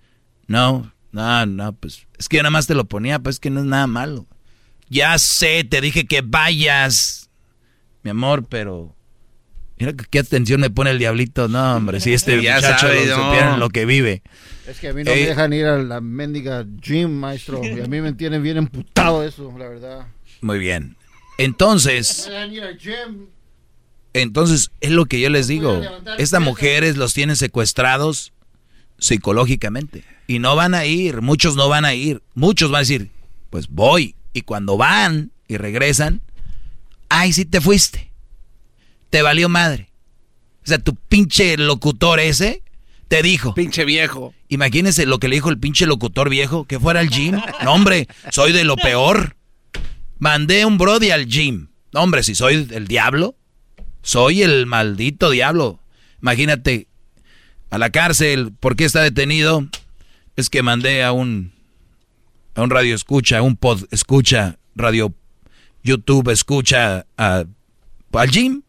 no, 0.46 0.92
no, 1.12 1.46
no, 1.46 1.72
pues 1.72 2.06
es 2.18 2.28
que 2.28 2.36
yo 2.36 2.42
nada 2.42 2.50
más 2.50 2.66
te 2.66 2.74
lo 2.74 2.84
ponía, 2.84 3.18
pues 3.18 3.40
que 3.40 3.50
no 3.50 3.60
es 3.60 3.66
nada 3.66 3.86
malo. 3.86 4.26
Ya 4.88 5.18
sé, 5.18 5.64
te 5.64 5.80
dije 5.80 6.06
que 6.06 6.20
vayas, 6.22 7.30
mi 8.02 8.10
amor, 8.10 8.46
pero 8.46 8.94
mira 9.78 9.94
qué 9.94 10.18
atención 10.18 10.60
me 10.60 10.70
pone 10.70 10.90
el 10.90 10.98
diablito. 10.98 11.48
No, 11.48 11.76
hombre, 11.76 12.00
si 12.00 12.12
este 12.12 12.36
muchacho 12.38 12.88
no. 12.88 13.56
lo 13.56 13.70
que 13.70 13.86
vive. 13.86 14.22
Es 14.66 14.78
que 14.78 14.88
a 14.88 14.92
mí 14.92 15.02
no 15.02 15.10
me 15.10 15.22
eh, 15.22 15.26
dejan 15.28 15.52
ir 15.52 15.66
a 15.66 15.78
la 15.78 16.00
mendiga 16.00 16.66
gym, 16.80 17.10
maestro. 17.10 17.62
Y 17.64 17.80
a 17.80 17.86
mí 17.86 18.00
me 18.00 18.12
tienen 18.12 18.42
bien 18.42 18.58
emputado 18.58 19.24
eso, 19.24 19.52
la 19.58 19.68
verdad. 19.68 20.06
Muy 20.42 20.58
bien. 20.58 20.96
Entonces... 21.38 22.28
Entonces, 24.12 24.70
es 24.80 24.90
lo 24.90 25.06
que 25.06 25.20
yo 25.20 25.30
les 25.30 25.46
digo. 25.46 25.80
Estas 26.18 26.40
mujeres 26.40 26.96
los 26.96 27.14
tienen 27.14 27.36
secuestrados 27.36 28.32
psicológicamente. 28.98 30.04
Y 30.26 30.38
no 30.38 30.54
van 30.56 30.74
a 30.74 30.84
ir, 30.84 31.22
muchos 31.22 31.56
no 31.56 31.68
van 31.68 31.84
a 31.84 31.94
ir. 31.94 32.22
Muchos 32.34 32.70
van 32.70 32.78
a 32.78 32.80
decir, 32.80 33.10
pues 33.50 33.68
voy. 33.68 34.14
Y 34.32 34.42
cuando 34.42 34.76
van 34.76 35.32
y 35.48 35.56
regresan, 35.56 36.20
ay, 37.08 37.32
sí 37.32 37.44
te 37.44 37.60
fuiste. 37.60 38.12
Te 39.10 39.22
valió 39.22 39.48
madre. 39.48 39.90
O 40.64 40.66
sea, 40.68 40.78
tu 40.78 40.94
pinche 40.94 41.56
locutor 41.56 42.20
ese 42.20 42.62
te 43.08 43.22
dijo. 43.22 43.54
Pinche 43.54 43.84
viejo. 43.84 44.34
Imagínense 44.48 45.06
lo 45.06 45.18
que 45.18 45.28
le 45.28 45.36
dijo 45.36 45.50
el 45.50 45.58
pinche 45.58 45.86
locutor 45.86 46.28
viejo, 46.28 46.64
que 46.64 46.78
fuera 46.78 47.00
al 47.00 47.10
gym. 47.10 47.40
No, 47.64 47.72
hombre, 47.72 48.06
soy 48.30 48.52
de 48.52 48.62
lo 48.62 48.76
peor. 48.76 49.36
Mandé 50.18 50.64
un 50.64 50.78
brody 50.78 51.10
al 51.10 51.26
gym. 51.26 51.68
No, 51.92 52.02
hombre, 52.02 52.22
si 52.22 52.34
soy 52.36 52.68
el 52.70 52.86
diablo. 52.86 53.34
Soy 54.02 54.42
el 54.42 54.66
maldito 54.66 55.30
diablo. 55.30 55.80
Imagínate, 56.22 56.86
a 57.70 57.78
la 57.78 57.90
cárcel, 57.90 58.52
¿por 58.58 58.76
qué 58.76 58.84
está 58.84 59.02
detenido? 59.02 59.66
Es 60.36 60.50
que 60.50 60.62
mandé 60.62 61.04
a 61.04 61.12
un 61.12 61.52
a 62.54 62.62
un 62.62 62.70
radio 62.70 62.94
escucha, 62.94 63.38
a 63.38 63.42
un 63.42 63.56
pod 63.56 63.84
escucha, 63.90 64.58
radio 64.74 65.14
YouTube 65.82 66.30
escucha 66.30 67.06
a, 67.16 67.44
al 68.12 68.30
gym. 68.30 68.62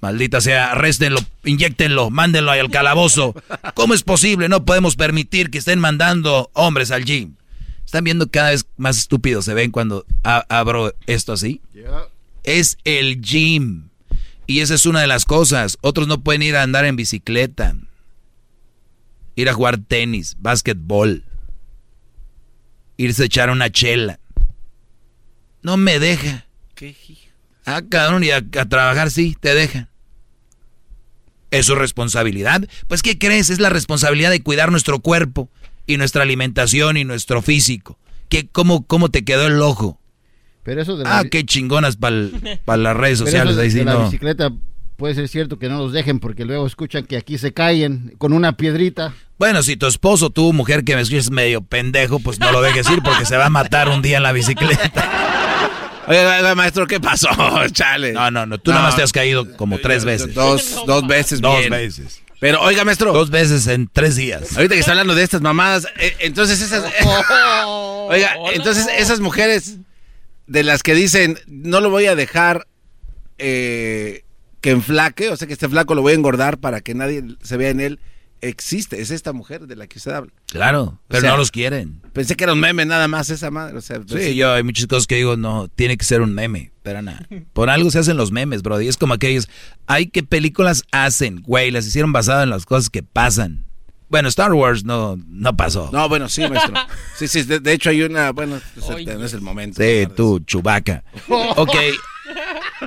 Maldita 0.00 0.40
sea, 0.40 0.72
arréstenlo, 0.72 1.20
inyectenlo, 1.44 2.10
mándenlo 2.10 2.50
al 2.52 2.70
calabozo. 2.70 3.34
¿Cómo 3.74 3.92
es 3.92 4.02
posible? 4.02 4.48
No 4.48 4.64
podemos 4.64 4.96
permitir 4.96 5.50
que 5.50 5.58
estén 5.58 5.78
mandando 5.78 6.50
hombres 6.54 6.90
al 6.90 7.04
gym. 7.04 7.34
¿Están 7.84 8.04
viendo 8.04 8.30
cada 8.30 8.50
vez 8.50 8.66
más 8.76 8.98
estúpidos 8.98 9.44
se 9.44 9.52
ven 9.52 9.70
cuando 9.70 10.06
abro 10.22 10.94
esto 11.06 11.32
así? 11.32 11.60
Es 12.44 12.78
el 12.84 13.20
gym. 13.20 13.90
Y 14.46 14.60
esa 14.60 14.74
es 14.74 14.86
una 14.86 15.00
de 15.00 15.06
las 15.06 15.24
cosas. 15.24 15.78
Otros 15.80 16.08
no 16.08 16.22
pueden 16.22 16.42
ir 16.42 16.56
a 16.56 16.62
andar 16.62 16.84
en 16.84 16.96
bicicleta. 16.96 17.76
Ir 19.36 19.48
a 19.48 19.54
jugar 19.54 19.78
tenis, 19.78 20.36
básquetbol. 20.40 21.24
Irse 22.96 23.22
a 23.22 23.26
echar 23.26 23.50
una 23.50 23.70
chela. 23.70 24.18
No 25.62 25.76
me 25.76 25.98
deja. 25.98 26.46
¿Qué? 26.74 26.96
Ah, 27.64 27.82
cabrón, 27.88 28.24
y 28.24 28.30
a, 28.30 28.38
a 28.38 28.68
trabajar 28.68 29.10
sí, 29.10 29.36
te 29.38 29.54
dejan. 29.54 29.88
¿Es 31.50 31.66
su 31.66 31.74
responsabilidad? 31.74 32.68
Pues, 32.88 33.02
¿qué 33.02 33.18
crees? 33.18 33.50
Es 33.50 33.60
la 33.60 33.70
responsabilidad 33.70 34.30
de 34.30 34.42
cuidar 34.42 34.70
nuestro 34.70 35.00
cuerpo 35.00 35.50
y 35.86 35.96
nuestra 35.96 36.22
alimentación 36.22 36.96
y 36.96 37.04
nuestro 37.04 37.42
físico. 37.42 37.98
¿Qué, 38.28 38.48
cómo, 38.48 38.86
¿Cómo 38.86 39.10
te 39.10 39.24
quedó 39.24 39.46
el 39.46 39.60
ojo? 39.60 40.00
Pero 40.62 40.82
eso 40.82 40.96
de 40.96 41.04
la... 41.04 41.18
Ah, 41.18 41.24
qué 41.24 41.44
chingonas 41.44 41.96
para 41.96 42.16
las 42.76 42.96
redes 42.96 43.18
sociales. 43.18 43.56
Pero 43.56 43.72
de, 43.72 43.84
la 43.84 44.04
bicicleta 44.04 44.52
puede 44.96 45.14
ser 45.14 45.28
cierto 45.28 45.58
que 45.58 45.68
no 45.68 45.78
los 45.78 45.92
dejen 45.92 46.20
porque 46.20 46.44
luego 46.44 46.66
escuchan 46.66 47.04
que 47.04 47.16
aquí 47.16 47.38
se 47.38 47.52
caen 47.52 48.14
con 48.18 48.32
una 48.32 48.56
piedrita. 48.56 49.14
Bueno, 49.38 49.62
si 49.62 49.76
tu 49.76 49.86
esposo, 49.86 50.28
tu 50.28 50.52
mujer 50.52 50.84
que 50.84 50.94
me 50.94 51.00
escuches 51.00 51.30
medio 51.30 51.62
pendejo, 51.62 52.20
pues 52.20 52.38
no 52.38 52.52
lo 52.52 52.60
dejes 52.60 52.88
ir 52.90 53.02
porque 53.02 53.24
se 53.24 53.38
va 53.38 53.46
a 53.46 53.50
matar 53.50 53.88
un 53.88 54.02
día 54.02 54.18
en 54.18 54.22
la 54.22 54.32
bicicleta. 54.32 55.10
Oiga, 56.06 56.54
maestro, 56.54 56.86
¿qué 56.86 57.00
pasó? 57.00 57.28
Chale. 57.72 58.12
No, 58.12 58.30
no, 58.30 58.44
no. 58.44 58.58
Tú 58.58 58.72
nada 58.72 58.82
más 58.82 58.96
te 58.96 59.02
has 59.02 59.12
caído 59.12 59.56
como 59.56 59.78
tres 59.78 60.04
veces. 60.04 60.34
Dos, 60.34 60.82
dos 60.86 61.06
veces, 61.06 61.40
Dos 61.40 61.68
veces. 61.68 62.22
Pero, 62.40 62.60
oiga, 62.62 62.84
maestro. 62.84 63.12
Dos 63.12 63.30
veces 63.30 63.66
en 63.66 63.88
tres 63.90 64.16
días. 64.16 64.56
Ahorita 64.56 64.74
que 64.74 64.80
está 64.80 64.92
hablando 64.92 65.14
de 65.14 65.22
estas 65.22 65.40
mamadas, 65.40 65.86
eh, 65.98 66.16
entonces 66.20 66.60
esas. 66.60 66.84
oiga, 68.08 68.34
entonces 68.52 68.88
esas 68.98 69.20
mujeres 69.20 69.78
de 70.50 70.64
las 70.64 70.82
que 70.82 70.94
dicen, 70.94 71.38
no 71.46 71.80
lo 71.80 71.90
voy 71.90 72.06
a 72.06 72.16
dejar 72.16 72.66
eh, 73.38 74.24
que 74.60 74.70
enflaque, 74.70 75.28
o 75.28 75.36
sea 75.36 75.46
que 75.46 75.52
este 75.52 75.68
flaco 75.68 75.94
lo 75.94 76.02
voy 76.02 76.12
a 76.12 76.16
engordar 76.16 76.58
para 76.58 76.80
que 76.80 76.92
nadie 76.92 77.22
se 77.40 77.56
vea 77.56 77.70
en 77.70 77.78
él 77.78 78.00
existe, 78.42 79.00
es 79.00 79.10
esta 79.10 79.32
mujer 79.32 79.66
de 79.66 79.76
la 79.76 79.86
que 79.86 79.98
usted 79.98 80.12
habla. 80.12 80.32
Claro, 80.46 80.98
pero 81.06 81.28
no 81.28 81.36
los 81.36 81.50
quieren. 81.50 82.00
Pensé 82.12 82.34
que 82.36 82.44
era 82.44 82.52
un 82.52 82.58
meme 82.58 82.84
nada 82.84 83.06
más 83.06 83.30
esa 83.30 83.50
madre. 83.50 83.76
O 83.76 83.80
sea, 83.80 84.00
sí, 84.06 84.34
yo 84.34 84.52
hay 84.52 84.62
muchas 84.62 84.86
cosas 84.86 85.06
que 85.06 85.16
digo, 85.16 85.36
no, 85.36 85.68
tiene 85.68 85.96
que 85.96 86.04
ser 86.04 86.20
un 86.20 86.34
meme, 86.34 86.72
pero 86.82 87.00
nada. 87.02 87.28
Por 87.52 87.70
algo 87.70 87.90
se 87.90 87.98
hacen 87.98 88.16
los 88.16 88.32
memes, 88.32 88.62
bro. 88.62 88.80
Y 88.80 88.88
es 88.88 88.96
como 88.96 89.14
aquellos, 89.14 89.48
hay 89.86 90.06
que 90.08 90.22
películas 90.22 90.82
hacen, 90.90 91.42
güey, 91.42 91.70
las 91.70 91.86
hicieron 91.86 92.12
basadas 92.12 92.44
en 92.44 92.50
las 92.50 92.66
cosas 92.66 92.90
que 92.90 93.02
pasan. 93.02 93.66
Bueno, 94.10 94.28
Star 94.28 94.52
Wars 94.52 94.84
no, 94.84 95.16
no 95.28 95.56
pasó. 95.56 95.88
No, 95.92 96.08
bueno, 96.08 96.28
sí, 96.28 96.42
maestro. 96.48 96.74
Sí, 97.16 97.28
sí, 97.28 97.44
de, 97.44 97.72
hecho 97.72 97.90
hay 97.90 98.02
una, 98.02 98.32
bueno, 98.32 98.60
no 98.76 99.24
es 99.24 99.32
el 99.34 99.40
momento. 99.40 99.80
Sí, 99.80 100.08
tú, 100.16 100.40
chubaca. 100.40 101.04
ok, 101.28 101.76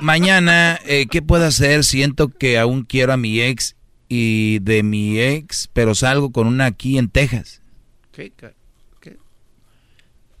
mañana, 0.02 0.78
eh, 0.84 1.06
¿qué 1.10 1.22
puedo 1.22 1.46
hacer? 1.46 1.82
Siento 1.84 2.28
que 2.28 2.58
aún 2.58 2.82
quiero 2.82 3.14
a 3.14 3.16
mi 3.16 3.40
ex 3.40 3.74
y 4.08 4.58
de 4.58 4.82
mi 4.82 5.18
ex, 5.18 5.70
pero 5.72 5.94
salgo 5.94 6.30
con 6.30 6.46
una 6.46 6.66
aquí 6.66 6.98
en 6.98 7.08
Texas. 7.08 7.62
¿Qué? 8.12 8.32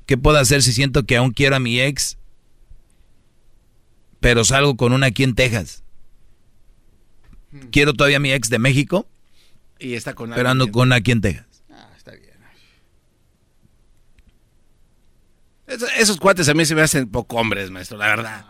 ¿Qué? 0.06 0.18
puedo 0.18 0.36
hacer 0.36 0.62
si 0.62 0.72
siento 0.72 1.04
que 1.04 1.16
aún 1.16 1.30
quiero 1.30 1.56
a 1.56 1.60
mi 1.60 1.80
ex, 1.80 2.18
pero 4.20 4.44
salgo 4.44 4.76
con 4.76 4.92
una 4.92 5.06
aquí 5.06 5.22
en 5.22 5.34
Texas? 5.34 5.82
Hmm. 7.52 7.68
Quiero 7.70 7.94
todavía 7.94 8.18
a 8.18 8.20
mi 8.20 8.32
ex 8.32 8.50
de 8.50 8.58
México. 8.58 9.08
Y 9.84 9.94
está 9.94 10.14
con 10.14 10.30
Pero 10.30 10.48
ando 10.48 10.70
con 10.70 10.92
aquí 10.94 11.10
en 11.10 11.20
Texas. 11.20 11.46
Ah, 11.70 11.90
está 11.94 12.12
bien. 12.12 12.32
esos 15.98 16.16
cuates 16.16 16.48
a 16.48 16.54
mí 16.54 16.64
se 16.64 16.74
me 16.74 16.80
hacen 16.80 17.08
poco 17.10 17.36
hombres, 17.36 17.70
maestro, 17.70 17.98
la 17.98 18.06
verdad. 18.06 18.46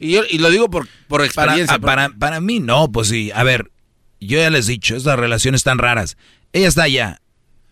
Y, 0.00 0.12
yo, 0.12 0.22
y 0.28 0.38
lo 0.38 0.50
digo 0.50 0.68
por, 0.68 0.88
por 1.06 1.24
experiencia. 1.24 1.78
Para, 1.78 2.08
para, 2.08 2.18
para, 2.18 2.40
mí 2.40 2.58
no, 2.58 2.90
pues 2.90 3.08
sí. 3.08 3.30
A 3.32 3.44
ver, 3.44 3.70
yo 4.20 4.38
ya 4.38 4.50
les 4.50 4.68
he 4.68 4.72
dicho, 4.72 4.96
esas 4.96 5.16
relaciones 5.16 5.62
tan 5.62 5.78
raras. 5.78 6.16
Ella 6.52 6.66
está 6.66 6.82
allá, 6.82 7.20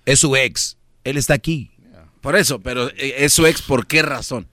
es 0.06 0.20
su 0.20 0.36
ex, 0.36 0.78
él 1.02 1.16
está 1.16 1.34
aquí. 1.34 1.72
Por 2.20 2.36
eso, 2.36 2.60
pero 2.60 2.88
eh, 2.90 3.16
es 3.18 3.32
su 3.32 3.46
ex, 3.46 3.62
¿por 3.62 3.86
qué 3.86 4.02
razón? 4.02 4.46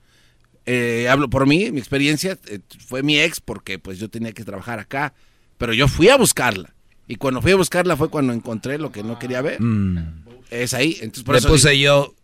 Eh, 0.66 1.08
hablo 1.08 1.30
por 1.30 1.48
mí, 1.48 1.72
mi 1.72 1.80
experiencia 1.80 2.38
eh, 2.48 2.60
fue 2.86 3.04
mi 3.04 3.20
ex 3.20 3.40
porque 3.40 3.78
pues 3.78 4.00
yo 4.00 4.10
tenía 4.10 4.34
que 4.34 4.44
trabajar 4.44 4.80
acá, 4.80 5.14
pero 5.60 5.74
yo 5.74 5.88
fui 5.88 6.10
a 6.10 6.18
buscarla. 6.18 6.74
Y 7.12 7.18
cuando 7.18 7.42
fui 7.42 7.52
a 7.52 7.58
buscarla 7.58 7.98
fue 7.98 8.10
cuando 8.10 8.32
encontré 8.32 8.78
lo 8.78 8.94
que 8.94 9.04
no 9.04 9.20
quería 9.20 9.42
ver. 9.42 9.62
Mm. 9.62 10.24
Es 10.50 10.74
ahí. 10.74 10.94
Entonces, 11.02 11.24
por 11.24 11.36
Le 11.36 11.40
eso 11.40 11.50
puse 11.50 11.72
digo- 11.72 11.84
yo, 11.84 12.16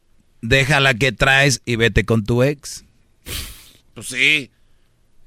déjala 0.42 0.94
que 0.94 1.12
traes 1.12 1.62
y 1.66 1.76
vete 1.76 2.06
con 2.06 2.24
tu 2.24 2.42
ex. 2.42 2.86
Pues 3.94 4.08
sí. 4.08 4.50